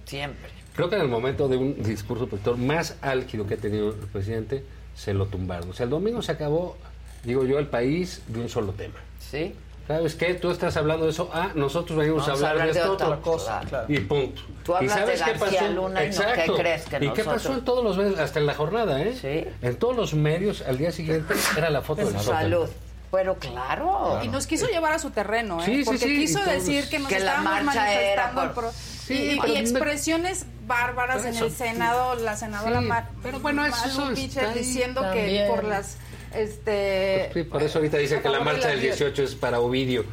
Siempre. 0.05 0.49
Creo 0.75 0.89
que 0.89 0.95
en 0.95 1.01
el 1.01 1.07
momento 1.07 1.47
de 1.47 1.57
un 1.57 1.81
discurso 1.83 2.25
opositor 2.25 2.57
más 2.57 2.97
álgido 3.01 3.45
que 3.47 3.53
ha 3.53 3.57
tenido 3.57 3.89
el 3.89 3.95
presidente, 4.07 4.63
se 4.95 5.13
lo 5.13 5.27
tumbaron. 5.27 5.69
O 5.69 5.73
sea, 5.73 5.85
el 5.85 5.89
domingo 5.89 6.21
se 6.21 6.31
acabó, 6.33 6.77
digo 7.23 7.45
yo, 7.45 7.59
el 7.59 7.67
país 7.67 8.21
de 8.27 8.39
un 8.41 8.49
solo 8.49 8.71
tema. 8.73 8.95
Sí. 9.19 9.53
¿Sabes 9.87 10.15
qué? 10.15 10.33
Tú 10.35 10.51
estás 10.51 10.77
hablando 10.77 11.05
de 11.05 11.11
eso. 11.11 11.29
Ah, 11.33 11.49
nosotros 11.55 11.97
venimos 11.97 12.25
Vamos 12.25 12.41
a 12.43 12.47
a 12.47 12.49
hablar, 12.51 12.67
de 12.67 12.73
de 12.73 12.79
esto 12.79 12.93
otra 12.93 13.15
cosa, 13.17 13.61
claro. 13.67 13.85
Y 13.89 13.99
punto. 13.99 14.41
Tú 14.63 14.75
hablas 14.75 14.91
¿Y 14.95 14.99
sabes 14.99 15.19
de 15.19 15.25
qué 15.25 15.31
García 15.39 15.59
pasó? 15.61 15.71
Luna 15.73 16.05
y 16.05 16.09
no, 16.11 16.21
¿qué 16.33 16.51
crees 16.61 16.83
que 16.85 16.95
¿Y 16.95 16.99
qué 16.99 17.05
nosotros? 17.07 17.33
pasó 17.33 17.53
en 17.55 17.65
todos 17.65 17.83
los 17.83 17.97
medios, 17.97 18.19
hasta 18.19 18.39
en 18.39 18.45
la 18.45 18.53
jornada, 18.53 19.01
eh? 19.01 19.17
Sí. 19.19 19.47
En 19.67 19.75
todos 19.77 19.95
los 19.97 20.13
medios, 20.13 20.61
al 20.61 20.77
día 20.77 20.91
siguiente, 20.91 21.33
era 21.57 21.69
la 21.69 21.81
foto 21.81 22.05
de 22.05 22.11
la 22.13 22.19
Salud. 22.19 22.69
Pero 23.11 23.35
claro. 23.35 24.21
Y 24.23 24.29
nos 24.29 24.47
quiso 24.47 24.67
llevar 24.67 24.93
a 24.93 24.99
su 24.99 25.09
terreno, 25.09 25.61
¿eh? 25.61 25.65
Sí, 25.65 25.77
sí, 25.79 25.83
porque 25.83 25.99
sí, 25.99 26.17
quiso 26.19 26.39
decir 26.45 26.87
que 26.87 26.99
nos 26.99 27.09
que 27.09 27.19
la 27.19 27.31
estábamos 27.35 27.53
era 27.55 27.63
manifestando. 27.63 28.35
por- 28.41 28.45
el 28.45 28.51
pro- 28.53 28.71
Sí, 28.71 29.39
y, 29.45 29.57
expresiones 29.57 30.45
bárbaras 30.67 31.25
en 31.25 31.35
el 31.35 31.51
Senado, 31.51 32.15
la 32.15 32.37
senadora 32.37 32.79
Sí, 32.79 32.85
Mar- 32.85 33.09
pero 33.21 33.39
bueno, 33.41 33.65
eso 33.65 33.75
Malu 33.75 34.01
está 34.03 34.13
Pichel 34.13 34.45
ahí 34.45 34.53
diciendo 34.59 35.01
que 35.11 35.45
por 35.49 35.65
las 35.65 35.97
este 36.33 37.29
Sí, 37.33 37.43
por 37.43 37.61
eso 37.63 37.79
ahorita 37.79 37.97
dicen 37.97 38.19
a 38.19 38.21
que 38.21 38.29
la 38.29 38.39
marcha 38.41 38.69
del 38.69 38.79
vida. 38.79 38.93
18 38.95 39.23
es 39.23 39.35
para 39.35 39.59
Ovidio, 39.59 40.05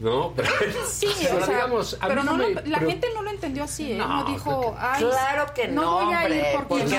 ¿no? 0.00 0.32
Pero, 0.36 0.48
Sí, 0.90 1.08
pero 1.22 1.36
o 1.36 1.44
sea, 1.44 1.54
digamos, 1.54 1.96
a 2.00 2.08
pero 2.08 2.22
mí 2.22 2.26
no 2.26 2.36
no 2.36 2.48
lo- 2.48 2.54
la 2.54 2.78
pero- 2.78 2.90
gente 2.90 3.08
no 3.14 3.22
lo 3.22 3.30
entendió 3.30 3.64
así, 3.64 3.92
¿eh? 3.92 3.96
No, 3.98 4.08
No, 4.08 4.24
dijo, 4.32 4.76
ay, 4.78 5.02
Claro 5.04 5.52
que 5.54 5.68
no, 5.68 6.04
voy 6.06 6.14
a 6.14 6.28
ir 6.28 6.44
porque 6.68 6.84
no 6.84 6.98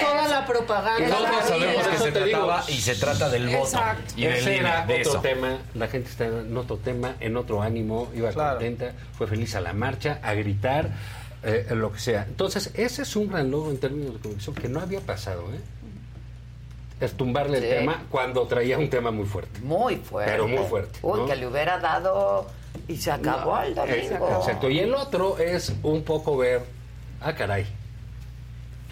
toda 0.00 0.28
la 0.28 0.46
propaganda. 0.46 1.08
Todos 1.08 1.28
Exacto. 1.28 1.48
sabemos 1.48 1.86
que 1.88 1.96
se 1.98 2.10
digo. 2.10 2.18
trataba 2.30 2.64
y 2.68 2.72
se 2.80 2.94
trata 2.96 3.28
del 3.28 3.46
voto 3.46 3.58
Exacto. 3.64 4.14
y 4.16 4.24
del 4.26 4.48
era 4.48 4.86
de 4.86 4.94
otro 5.00 5.10
eso. 5.12 5.20
tema, 5.20 5.58
la 5.74 5.86
gente 5.88 6.10
está 6.10 6.24
en 6.26 6.56
otro 6.56 6.76
tema, 6.78 7.14
en 7.20 7.36
otro 7.36 7.62
ánimo, 7.62 8.08
iba 8.14 8.30
Claro. 8.30 8.58
contenta, 8.58 8.92
fue 9.16 9.26
feliz 9.26 9.54
a 9.54 9.60
la 9.60 9.72
marcha, 9.72 10.18
a 10.22 10.34
gritar, 10.34 10.90
eh, 11.44 11.66
lo 11.70 11.92
que 11.92 12.00
sea. 12.00 12.24
Entonces, 12.28 12.70
ese 12.74 13.02
es 13.02 13.14
un 13.14 13.28
gran 13.28 13.50
logro 13.52 13.70
en 13.70 13.78
términos 13.78 14.14
de 14.14 14.18
comunicación 14.20 14.54
que 14.56 14.68
no 14.68 14.80
había 14.80 15.00
pasado, 15.00 15.42
¿eh? 15.54 15.60
Es 17.00 17.12
tumbarle 17.14 17.60
Sí. 17.60 17.66
el 17.66 17.78
tema 17.80 18.04
cuando 18.10 18.46
traía 18.46 18.78
un 18.78 18.88
tema 18.88 19.10
muy 19.10 19.26
fuerte. 19.26 19.60
Muy 19.60 19.96
fuerte. 19.96 20.32
Pero 20.32 20.48
muy 20.48 20.64
fuerte, 20.66 20.98
Uy, 21.02 21.20
¿no? 21.20 21.26
que 21.26 21.36
le 21.36 21.46
hubiera 21.46 21.78
dado 21.78 22.46
y 22.88 22.96
se 22.96 23.10
acabó 23.10 23.58
el 23.60 23.74
domingo. 23.74 24.28
Eh, 24.28 24.34
Exacto. 24.38 24.70
Y 24.70 24.78
el 24.80 24.94
otro 24.94 25.36
es 25.38 25.74
un 25.82 26.02
poco 26.04 26.36
ver, 26.38 26.62
ah, 27.20 27.34
caray, 27.34 27.66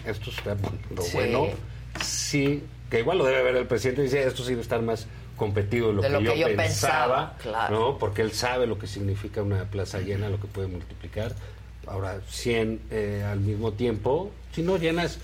esto 0.07 0.31
está 0.31 0.57
lo 0.95 1.03
Sí. 1.03 1.13
bueno. 1.15 1.47
Sí, 2.03 2.63
que 2.91 3.01
igual 3.01 3.19
lo 3.19 3.25
debe 3.25 3.43
ver 3.43 3.57
el 3.57 3.67
presidente 3.67 4.03
y 4.03 4.05
dice, 4.05 4.27
esto 4.27 4.43
sí 4.43 4.51
debe 4.51 4.63
estar 4.63 4.83
más 4.83 5.07
competido 5.37 5.89
de 5.89 5.93
lo, 5.95 6.03
De 6.03 6.09
que, 6.09 6.15
lo 6.15 6.21
yo 6.21 6.33
que 6.35 6.39
yo 6.41 6.47
pensaba, 6.49 7.33
pensaba, 7.33 7.37
claro. 7.41 7.79
¿no? 7.79 7.99
Porque 7.99 8.23
él 8.23 8.33
sabe 8.33 8.67
lo 8.67 8.79
que 8.79 8.87
significa 8.87 9.43
una 9.43 9.65
plaza 9.65 10.01
llena, 10.01 10.29
lo 10.29 10.39
que 10.41 10.47
puede 10.47 10.69
multiplicar. 10.69 11.35
Ahora, 11.87 12.21
100 12.29 12.81
eh, 12.91 13.25
al 13.27 13.41
mismo 13.41 13.73
tiempo, 13.73 14.31
si 14.53 14.63
no 14.63 14.77
llenas 14.77 15.19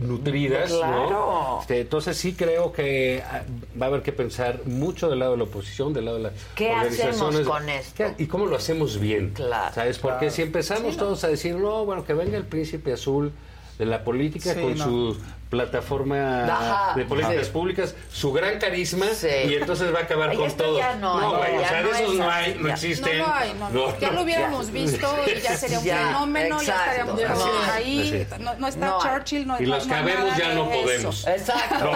nutridas, 0.00 0.70
Claro. 0.72 1.10
¿no? 1.10 1.58
Este, 1.60 1.80
entonces 1.80 2.16
sí 2.16 2.34
creo 2.34 2.72
que 2.72 3.22
ah, 3.30 3.42
va 3.80 3.86
a 3.86 3.88
haber 3.88 4.02
que 4.02 4.12
pensar 4.12 4.60
mucho 4.66 5.08
del 5.08 5.18
lado 5.20 5.32
de 5.32 5.38
la 5.38 5.44
oposición, 5.44 5.92
del 5.92 6.04
lado 6.06 6.16
de 6.18 6.22
las 6.24 6.32
¿Qué 6.54 6.70
hacemos 6.70 7.40
con 7.40 7.68
esto? 7.68 8.04
¿Qué- 8.16 8.22
¿Y 8.22 8.26
cómo 8.26 8.46
lo 8.46 8.56
hacemos 8.56 8.98
bien? 9.00 9.30
Claro. 9.34 9.74
¿Sabes? 9.74 9.98
Porque 9.98 10.18
Claro. 10.26 10.34
si 10.34 10.42
empezamos 10.42 10.92
Sí, 10.94 10.98
no. 10.98 11.04
todos 11.04 11.24
a 11.24 11.28
decir, 11.28 11.54
no, 11.56 11.84
bueno, 11.84 12.04
que 12.04 12.14
venga 12.14 12.36
el 12.36 12.44
príncipe 12.44 12.92
azul 12.92 13.32
de 13.78 13.86
la 13.86 14.04
política 14.04 14.54
Sí, 14.54 14.60
con 14.60 14.78
no. 14.78 14.84
su 14.84 15.16
plataforma 15.50 16.44
Ajá, 16.44 16.94
de 16.96 17.04
políticas 17.04 17.46
sí. 17.46 17.52
públicas, 17.52 17.94
su 18.12 18.32
gran 18.32 18.58
carisma, 18.58 19.06
Sí. 19.14 19.28
y 19.48 19.54
entonces 19.54 19.94
va 19.94 20.00
a 20.00 20.02
acabar 20.02 20.30
Ay, 20.30 20.36
con 20.36 20.46
esto 20.46 20.64
todo. 20.64 20.78
ya 20.78 20.96
no, 20.96 21.20
ya 21.20 21.28
o 21.28 21.68
sea, 21.68 21.80
no 21.82 21.88
de 21.88 21.94
esos 21.94 22.12
es 22.12 22.18
no 22.18 22.30
hay, 22.30 22.54
no 22.58 22.68
existen. 22.68 23.18
No, 23.18 23.26
no 23.28 23.34
hay, 23.34 23.54
no, 23.54 23.70
no. 23.70 23.98
Ya 24.00 24.10
lo 24.10 24.22
hubiéramos 24.22 24.70
visto 24.72 25.08
y 25.26 25.40
ya 25.40 25.56
sería 25.56 25.78
un 25.78 25.84
Ya, 25.84 26.06
fenómeno, 26.08 26.62
ya 26.62 26.74
estaríamos 26.74 27.20
No, 27.38 27.72
ahí. 27.72 28.26
sí. 28.28 28.34
No, 28.40 28.54
no 28.54 28.66
está. 28.68 28.98
Churchill, 29.00 29.46
no 29.46 29.60
Y 29.60 29.66
los 29.66 29.86
cabemos 29.86 30.36
ya 30.36 30.48
de 30.48 30.54
no 30.56 30.68
podemos. 30.70 31.26
Exacto. 31.26 31.90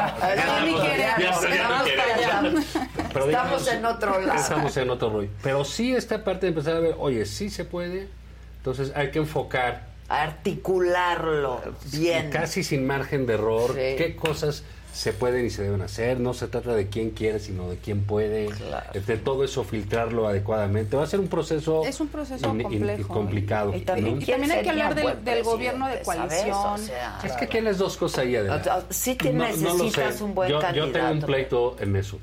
Estamos 3.26 3.68
en 3.68 3.84
otro 3.84 4.20
lado. 4.20 4.40
Estamos 4.40 4.76
en 4.76 4.90
otro 4.90 5.10
rollo. 5.10 5.28
Pero 5.42 5.64
sí 5.64 5.94
esta 5.94 6.22
parte 6.24 6.46
de 6.46 6.48
empezar 6.48 6.76
a 6.76 6.80
ver, 6.80 6.94
oye, 6.98 7.26
sí 7.26 7.50
se 7.50 7.64
puede, 7.64 8.08
entonces 8.58 8.92
hay 8.94 9.10
que 9.10 9.18
enfocar 9.18 9.89
Articularlo 10.10 11.60
bien. 11.92 12.30
casi 12.30 12.62
sin 12.64 12.86
margen 12.86 13.26
de 13.26 13.34
error, 13.34 13.70
Sí. 13.70 13.96
qué 13.96 14.16
cosas 14.16 14.64
se 14.92 15.12
pueden 15.12 15.46
y 15.46 15.50
se 15.50 15.62
deben 15.62 15.80
hacer. 15.82 16.18
No 16.18 16.34
se 16.34 16.48
trata 16.48 16.74
de 16.74 16.88
quién 16.88 17.10
quiere, 17.10 17.38
sino 17.38 17.70
de 17.70 17.76
quién 17.76 18.02
puede. 18.02 18.46
Claro. 18.46 19.00
De 19.06 19.16
todo 19.16 19.44
eso 19.44 19.62
filtrarlo 19.62 20.26
adecuadamente. 20.26 20.96
Va 20.96 21.04
a 21.04 21.06
ser 21.06 21.20
un 21.20 21.28
proceso, 21.28 21.84
Es 21.84 22.00
un 22.00 22.08
proceso 22.08 22.44
in- 22.48 22.60
in- 22.60 22.62
complejo. 22.64 23.08
complicado. 23.14 23.74
Y 23.76 23.82
también, 23.82 24.16
¿no? 24.16 24.20
Y 24.22 24.26
también 24.26 24.50
hay 24.52 24.62
que 24.64 24.70
hablar 24.70 24.94
del- 25.22 25.42
gobierno 25.44 25.86
de 25.88 26.02
coalición. 26.02 26.50
¿sabes? 26.52 26.82
O 26.82 26.86
sea, 26.86 27.20
Es 27.24 27.32
que 27.34 27.46
tienes 27.46 27.78
dos 27.78 27.96
cosas 27.96 28.18
ahí 28.20 28.34
adelante. 28.34 28.68
Sí 28.90 29.14
te 29.14 29.32
necesitas 29.32 30.16
sé. 30.16 30.24
un 30.24 30.34
buen 30.34 30.50
yo, 30.50 30.58
candidato. 30.58 30.88
Yo 30.88 30.92
tengo 30.92 31.10
un 31.12 31.20
pleito 31.20 31.76
en 31.78 31.94
eso. 31.96 32.18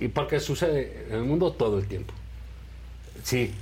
Y 0.00 0.08
porque 0.08 0.40
sucede 0.40 1.06
en 1.10 1.14
el 1.14 1.22
mundo 1.24 1.52
todo 1.52 1.78
el 1.78 1.86
tiempo. 1.86 2.12
Sí. 3.22 3.54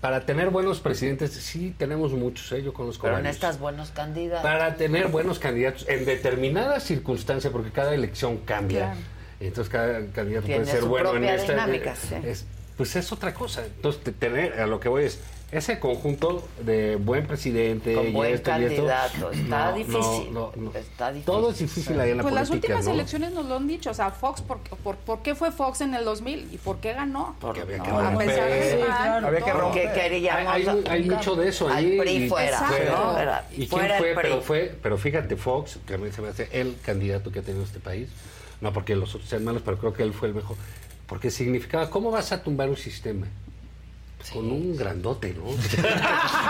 Para 0.00 0.26
tener 0.26 0.50
buenos 0.50 0.80
presidentes, 0.80 1.32
sí 1.32 1.74
tenemos 1.76 2.12
muchos, 2.12 2.52
¿eh? 2.52 2.62
yo 2.62 2.72
conozco 2.72 3.02
Pero 3.02 3.14
varios. 3.14 3.24
necesitas 3.28 3.58
buenos 3.58 3.90
candidatos. 3.90 4.42
Para 4.42 4.74
tener 4.76 5.08
buenos 5.08 5.38
candidatos 5.38 5.86
en 5.88 6.04
determinadas 6.04 6.84
circunstancias, 6.84 7.50
porque 7.52 7.70
cada 7.70 7.94
elección 7.94 8.38
cambia. 8.38 8.92
Claro. 8.92 9.00
Entonces 9.40 9.72
cada 9.72 10.06
candidato 10.12 10.46
Tiene 10.46 10.60
puede 10.60 10.70
ser 10.72 10.80
su 10.82 10.88
bueno 10.88 11.16
en 11.16 11.24
esta. 11.24 11.52
dinámica, 11.52 11.96
sí. 11.96 12.14
es- 12.24 12.44
pues 12.76 12.94
es 12.94 13.10
otra 13.10 13.32
cosa. 13.32 13.64
Entonces 13.64 14.02
te- 14.04 14.12
tener, 14.12 14.60
a 14.60 14.66
lo 14.66 14.78
que 14.80 14.88
voy 14.90 15.04
es 15.04 15.18
ese 15.52 15.78
conjunto 15.78 16.46
de 16.64 16.96
buen 16.96 17.24
presidente 17.26 17.94
Con 17.94 18.08
y 18.08 18.10
buen 18.10 18.34
esto 18.34 18.50
y 18.58 18.64
esto, 18.64 18.86
candidato. 18.86 19.30
Está 19.30 19.70
no, 19.70 19.76
difícil. 19.76 20.32
no, 20.34 20.52
no. 20.56 20.72
Está 20.74 21.12
difícil. 21.12 21.24
Todo 21.24 21.50
es 21.50 21.58
difícil 21.58 22.00
ahí 22.00 22.10
en 22.10 22.16
la 22.16 22.22
Pues 22.24 22.34
las 22.34 22.48
política, 22.48 22.74
últimas 22.74 22.86
¿no? 22.88 22.94
elecciones 22.94 23.32
nos 23.32 23.46
lo 23.46 23.56
han 23.56 23.68
dicho, 23.68 23.90
o 23.90 23.94
sea, 23.94 24.10
Fox, 24.10 24.42
¿por, 24.42 24.58
por, 24.58 24.96
por 24.96 25.20
qué 25.22 25.36
fue 25.36 25.52
Fox 25.52 25.80
en 25.82 25.94
el 25.94 26.04
2000 26.04 26.48
y 26.52 26.58
por 26.58 26.78
qué 26.78 26.94
ganó? 26.94 27.36
Porque 27.40 27.60
había 27.60 27.78
que 27.78 27.90
a 27.90 28.10
romper. 28.10 28.26
pesar 28.28 28.48
de 28.50 28.70
Sí, 28.72 28.76
mal, 28.88 29.24
había 29.24 29.40
que 29.40 29.52
romper. 29.52 29.92
Queríamos 29.94 30.52
Hay, 30.52 30.66
hay- 30.66 30.84
hay 30.88 31.02
mucho 31.08 31.36
de 31.36 31.48
eso 31.48 31.68
al 31.68 31.76
ahí. 31.76 31.98
PRI 31.98 32.10
y- 32.24 32.28
fuera, 32.28 33.44
¿Y 33.52 33.56
quién 33.56 33.68
fuera 33.68 33.98
fue? 33.98 34.14
Pero 34.20 34.40
fue, 34.42 34.74
pero 34.82 34.98
fíjate, 34.98 35.36
Fox, 35.36 35.78
que 35.86 35.94
a 35.94 35.98
mí 35.98 36.10
se 36.10 36.22
me 36.22 36.28
hace 36.28 36.48
el 36.52 36.76
candidato 36.84 37.30
que 37.30 37.38
ha 37.38 37.42
tenido 37.42 37.64
este 37.64 37.78
país. 37.78 38.08
No 38.60 38.72
porque 38.72 38.96
los 38.96 39.14
otros 39.14 39.28
sean 39.30 39.44
malos, 39.44 39.62
pero 39.64 39.78
creo 39.78 39.92
que 39.92 40.02
él 40.02 40.12
fue 40.12 40.26
el 40.28 40.34
mejor. 40.34 40.56
Porque 41.06 41.30
significaba, 41.30 41.88
¿cómo 41.88 42.10
vas 42.10 42.32
a 42.32 42.42
tumbar 42.42 42.68
un 42.68 42.76
sistema? 42.76 43.26
Pues 44.26 44.42
Con 44.42 44.50
un 44.50 44.76
grandote, 44.76 45.34
¿no? 45.34 45.44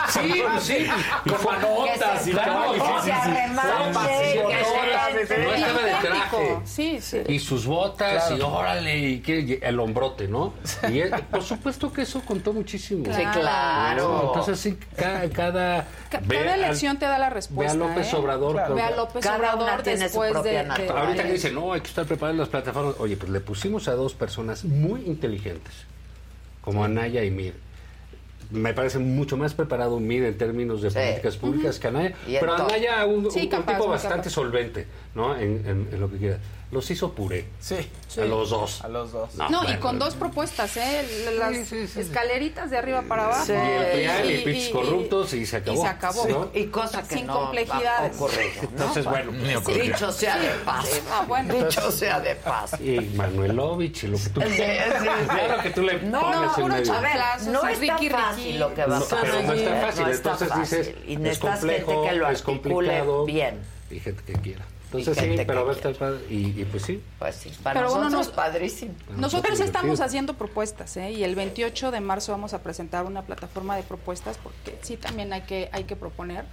sí, 0.08 0.42
pues 0.50 0.62
sí. 0.62 0.86
Y 1.26 1.30
Con 1.30 1.44
manotas 1.44 2.26
y 2.26 2.30
Claro, 2.30 2.72
Sí, 2.74 3.10
se- 4.30 4.42
no 4.42 5.52
estaba 5.52 5.82
de 5.82 5.94
traje. 6.00 6.58
Sí, 6.64 6.98
sí. 7.00 7.18
Y 7.28 7.38
sus 7.38 7.66
botas, 7.66 8.30
y 8.30 8.40
órale, 8.40 8.98
y 8.98 9.58
el 9.60 9.78
hombrote, 9.80 10.26
¿no? 10.28 10.54
Y 10.90 11.00
él- 11.00 11.10
por 11.30 11.42
supuesto 11.42 11.92
que 11.92 12.02
eso 12.02 12.22
contó 12.22 12.52
muchísimo. 12.52 13.04
Sí, 13.14 13.22
claro. 13.32 14.08
¿no? 14.08 14.26
Entonces, 14.28 14.58
sí, 14.60 14.78
cada. 14.96 15.28
Cada, 15.28 15.86
Ca- 16.10 16.20
ve 16.24 16.36
Cada 16.38 16.54
al- 16.54 16.64
elección 16.64 16.98
te 16.98 17.04
da 17.06 17.18
la 17.18 17.28
respuesta. 17.30 17.74
Ve 17.74 17.82
a 17.84 17.88
López 17.88 18.12
¿eh? 18.12 18.16
Obrador. 18.16 18.56
Ve 18.56 18.62
a 18.62 18.86
creo- 18.86 18.96
López 18.96 19.22
Cada 19.22 19.36
Obrador 19.54 19.82
después 19.82 20.32
de, 20.42 20.50
de-. 20.64 20.88
Ahorita 20.88 21.22
que 21.24 21.32
dice, 21.32 21.50
no, 21.52 21.72
hay 21.72 21.80
que 21.80 21.88
estar 21.88 22.06
preparados 22.06 22.38
las 22.38 22.48
plataformas. 22.48 22.94
Oye, 22.98 23.16
pues 23.16 23.30
le 23.30 23.40
pusimos 23.40 23.88
a 23.88 23.92
dos 23.92 24.14
personas 24.14 24.64
muy 24.64 25.02
inteligentes, 25.06 25.72
como 26.62 26.84
Anaya 26.84 27.22
y 27.24 27.30
Mir. 27.30 27.65
Me 28.50 28.72
parece 28.74 28.98
mucho 28.98 29.36
más 29.36 29.54
preparado 29.54 29.98
Mir 29.98 30.22
en 30.24 30.38
términos 30.38 30.80
de 30.82 30.90
Sí. 30.90 30.98
políticas 30.98 31.36
públicas 31.36 31.78
que 31.78 31.88
Anaya. 31.88 32.14
Pero. 32.26 32.54
Anaya, 32.54 33.04
un, 33.06 33.30
Sí, 33.30 33.40
un- 33.52 33.64
tipo 33.66 33.88
bastante 33.88 34.18
capaz. 34.18 34.30
solvente, 34.30 34.86
¿no? 35.14 35.36
En, 35.36 35.64
en- 35.66 35.88
en 35.92 36.00
lo 36.00 36.10
que 36.10 36.16
quiera. 36.18 36.38
Los 36.72 36.90
hizo 36.90 37.12
puré. 37.12 37.44
Sí. 37.60 37.76
A 38.20 38.24
los 38.24 38.50
dos. 38.50 38.82
A 38.82 38.88
los 38.88 39.12
dos. 39.12 39.34
No, 39.36 39.62
y 39.62 39.66
bueno. 39.66 39.80
con 39.80 39.98
dos 40.00 40.14
propuestas, 40.16 40.76
¿eh? 40.76 41.32
Las 41.38 41.52
Sí, 41.54 41.64
sí, 41.64 41.86
sí. 41.86 42.00
escaleritas 42.00 42.70
de 42.70 42.78
arriba 42.78 43.02
para 43.02 43.26
abajo. 43.26 43.44
Sí. 43.46 43.52
Y 43.52 43.54
el 43.54 43.86
PRIAN 43.92 44.24
y 44.24 44.28
y- 44.50 44.66
y- 44.68 44.70
corruptos 44.72 45.32
y 45.34 45.46
se 45.46 45.58
acabó. 45.58 45.78
Y 45.78 45.82
se 45.82 45.86
acabó. 45.86 46.26
¿no? 46.28 46.48
Y 46.54 46.66
cosa 46.66 47.02
que 47.06 47.14
Sin 47.16 47.26
no 47.28 47.38
complejidades. 47.40 48.16
ocurrido, 48.16 48.62
¿no? 48.62 48.68
Entonces, 48.70 49.04
bueno, 49.04 49.30
Ni 49.32 49.54
ocurrió. 49.54 49.82
Dicho 49.84 50.10
sea 50.10 50.38
de 50.38 50.48
paz. 50.64 50.88
Sí, 50.90 51.00
no, 51.08 51.26
bueno. 51.26 51.54
Dicho 51.54 51.90
sea 51.92 52.18
de 52.20 52.34
paz. 52.34 52.80
Y 52.80 52.98
Manuelovich 53.14 54.02
y 54.04 54.06
lo 54.08 54.18
que 54.18 54.28
tú 54.30 54.40
Sí, 54.40 54.48
sí, 54.48 54.56
sí. 54.56 55.08
Claro 55.28 55.62
que 55.62 55.70
tú 55.70 55.82
le 55.82 56.02
No, 56.02 56.20
pones 56.20 56.40
en 56.42 56.50
puro 56.54 56.66
medio. 56.74 56.92
A 56.94 57.00
ver, 57.00 57.16
no 57.46 57.70
y 57.70 57.72
es 57.74 57.86
tan 57.86 58.08
fácil 58.10 58.58
lo 58.58 58.74
que 58.74 58.84
va 58.86 58.96
a 58.96 58.98
No, 58.98 59.04
pasar. 59.04 59.18
pero 59.22 59.42
no 59.42 59.52
está 59.52 59.78
¿eh? 59.78 59.82
fácil. 59.82 60.04
No 60.04 60.10
está 60.10 60.30
Entonces 60.32 60.48
fácil. 60.48 60.78
dices, 60.78 60.94
y 61.06 61.12
es 61.12 61.18
necesitas 61.20 61.60
gente 61.60 61.82
complejo, 61.84 62.02
que 62.08 62.12
lo 62.16 62.28
es 62.28 62.40
articule 62.40 62.60
complicado. 62.88 63.24
bien. 63.24 63.60
Y 63.88 64.00
gente 64.00 64.22
que 64.24 64.32
quiera. 64.40 64.64
Entonces 64.86 65.16
Y 65.16 65.20
gente 65.20 65.34
sí, 65.34 65.38
que 65.40 65.46
pero 65.46 65.64
va 65.64 65.72
a 65.72 65.74
estar 65.74 65.94
padre. 65.94 66.20
Y, 66.30 66.60
y 66.60 66.64
pues 66.70 66.82
sí. 66.84 67.02
Pues 67.18 67.34
sí, 67.36 67.50
para 67.62 67.80
Pero 67.80 67.90
bueno, 67.90 68.04
nosotros 68.04 68.26
nos- 68.28 68.36
padrísimo. 68.36 68.94
Nosotros 69.16 69.60
estamos 69.60 70.00
haciendo 70.00 70.34
propuestas, 70.34 70.96
¿eh? 70.96 71.10
Y 71.12 71.24
el 71.24 71.34
28 71.34 71.90
de 71.90 72.00
marzo 72.00 72.32
vamos 72.32 72.54
a 72.54 72.62
presentar 72.62 73.04
una 73.04 73.22
plataforma 73.22 73.76
de 73.76 73.82
propuestas 73.82 74.38
porque 74.42 74.78
sí 74.82 74.96
también 74.96 75.32
hay 75.32 75.42
que 75.42 75.68
hay 75.72 75.84
que 75.84 75.96
proponer 75.96 76.44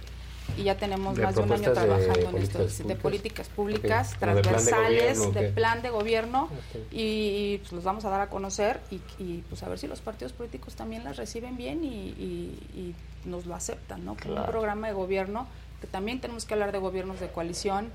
y 0.58 0.64
ya 0.64 0.76
tenemos 0.76 1.16
De 1.16 1.22
más 1.22 1.34
de 1.34 1.40
un 1.40 1.50
año 1.52 1.72
trabajando 1.72 2.28
en 2.28 2.36
esto, 2.36 2.66
de 2.86 2.96
políticas 2.96 3.48
públicas 3.48 4.12
Ok. 4.12 4.18
Como 4.20 4.34
de 4.34 4.42
plan 4.42 4.52
de 4.52 4.60
transversales, 4.60 5.18
gobierno, 5.18 5.40
de 5.40 5.48
plan 5.48 5.82
de 5.82 5.90
gobierno 5.90 6.48
y, 6.90 7.00
y, 7.00 7.58
pues 7.62 7.72
los 7.72 7.82
vamos 7.84 8.04
a 8.04 8.10
dar 8.10 8.20
a 8.20 8.28
conocer 8.28 8.80
y, 8.90 8.96
y, 9.18 9.42
pues 9.48 9.62
a 9.62 9.68
ver 9.70 9.78
si 9.78 9.86
los 9.86 10.00
partidos 10.02 10.32
políticos 10.34 10.74
también 10.74 11.02
las 11.02 11.16
reciben 11.16 11.56
bien 11.56 11.82
y, 11.82 11.88
y- 11.88 12.94
y 13.24 13.28
nos 13.28 13.46
lo 13.46 13.54
aceptan, 13.54 14.04
¿no? 14.04 14.16
Como 14.16 14.34
Claro. 14.34 14.42
un 14.44 14.50
programa 14.50 14.88
de 14.88 14.92
gobierno 14.92 15.46
también 15.86 16.20
tenemos 16.20 16.44
que 16.44 16.54
hablar 16.54 16.72
de 16.72 16.78
gobiernos 16.78 17.20
de 17.20 17.28
coalición 17.28 17.90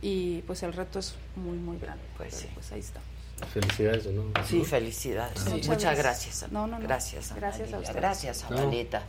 y 0.00 0.42
pues 0.42 0.62
el 0.62 0.72
reto 0.72 0.98
es 0.98 1.14
muy 1.36 1.56
muy 1.58 1.78
grande. 1.78 2.02
Pues 2.16 2.34
sí. 2.34 2.48
Pues 2.54 2.72
ahí 2.72 2.80
estamos. 2.80 3.08
Felicidades, 3.52 4.06
¿no? 4.06 4.24
Sí, 4.46 4.64
felicidades. 4.64 5.44
Muchas 5.46 5.68
Muchas, 5.68 5.98
gracias. 5.98 6.52
No, 6.52 6.66
no, 6.66 6.78
no. 6.78 6.86
Gracias, 6.86 7.34
Gracias 7.34 7.72
a 7.72 7.78
ustedes. 7.78 7.96
Gracias, 7.96 8.50
No. 8.50 8.58
Amalita. 8.58 9.02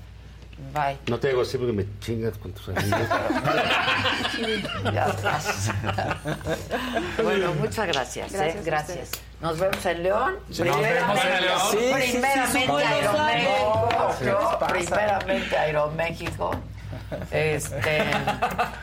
Bye. 0.73 0.97
No 1.07 1.19
te 1.19 1.29
digo 1.29 1.41
así 1.41 1.57
porque 1.57 1.73
me 1.73 1.85
chingas 1.99 2.37
con 2.37 2.51
tus 2.53 2.69
amigos. 2.69 2.99
Ya 4.93 5.07
estás. 5.07 5.71
bueno, 7.23 7.53
muchas 7.55 7.87
gracias. 7.87 8.33
¿eh? 8.33 8.37
Gracias 8.37 8.65
Gracias. 8.65 9.09
Nos 9.41 9.59
vemos 9.59 9.85
en 9.85 10.03
León. 10.03 10.35
Sí, 10.51 10.63
nos 10.63 10.79
vemos 10.79 11.19
en 11.25 11.41
León. 11.41 11.59
Sí, 11.71 11.77
sí, 11.77 12.11
sí, 12.11 12.17
primeramente 12.17 12.71
Aeroméxico. 12.85 14.57
primeramente 14.67 15.57
Aeroméxico. 15.57 16.51
Este, 17.31 18.03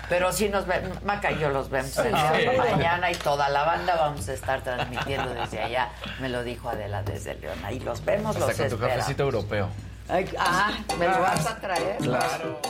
pero 0.09 0.33
sí 0.33 0.49
nos 0.49 0.67
vemos, 0.67 1.03
Maca 1.03 1.31
y 1.33 1.39
yo 1.39 1.51
los 1.51 1.71
vemos 1.71 1.97
en 1.99 2.13
León 2.13 2.33
Sí. 2.41 2.57
mañana 2.59 3.11
y 3.11 3.15
toda 3.15 3.49
la 3.49 3.65
banda 3.65 3.97
vamos 3.97 4.29
a 4.29 4.33
estar 4.33 4.63
transmitiendo 4.63 5.33
desde 5.35 5.63
allá. 5.63 5.89
Me 6.21 6.29
lo 6.29 6.43
dijo 6.43 6.69
Adela 6.69 7.03
desde 7.03 7.35
León. 7.35 7.59
Ahí 7.65 7.81
los 7.81 8.05
vemos, 8.05 8.37
Hasta 8.37 8.49
los 8.49 8.57
con 8.57 8.69
tu 8.71 8.79
cafecito 8.79 9.23
europeo. 9.25 9.69
Ay, 10.09 10.29
Ah, 10.39 10.73
¿me 10.99 11.07
lo 11.09 11.21
vas 11.21 11.47
a 11.47 11.57
traer? 11.61 11.97
Claro. 11.99 12.61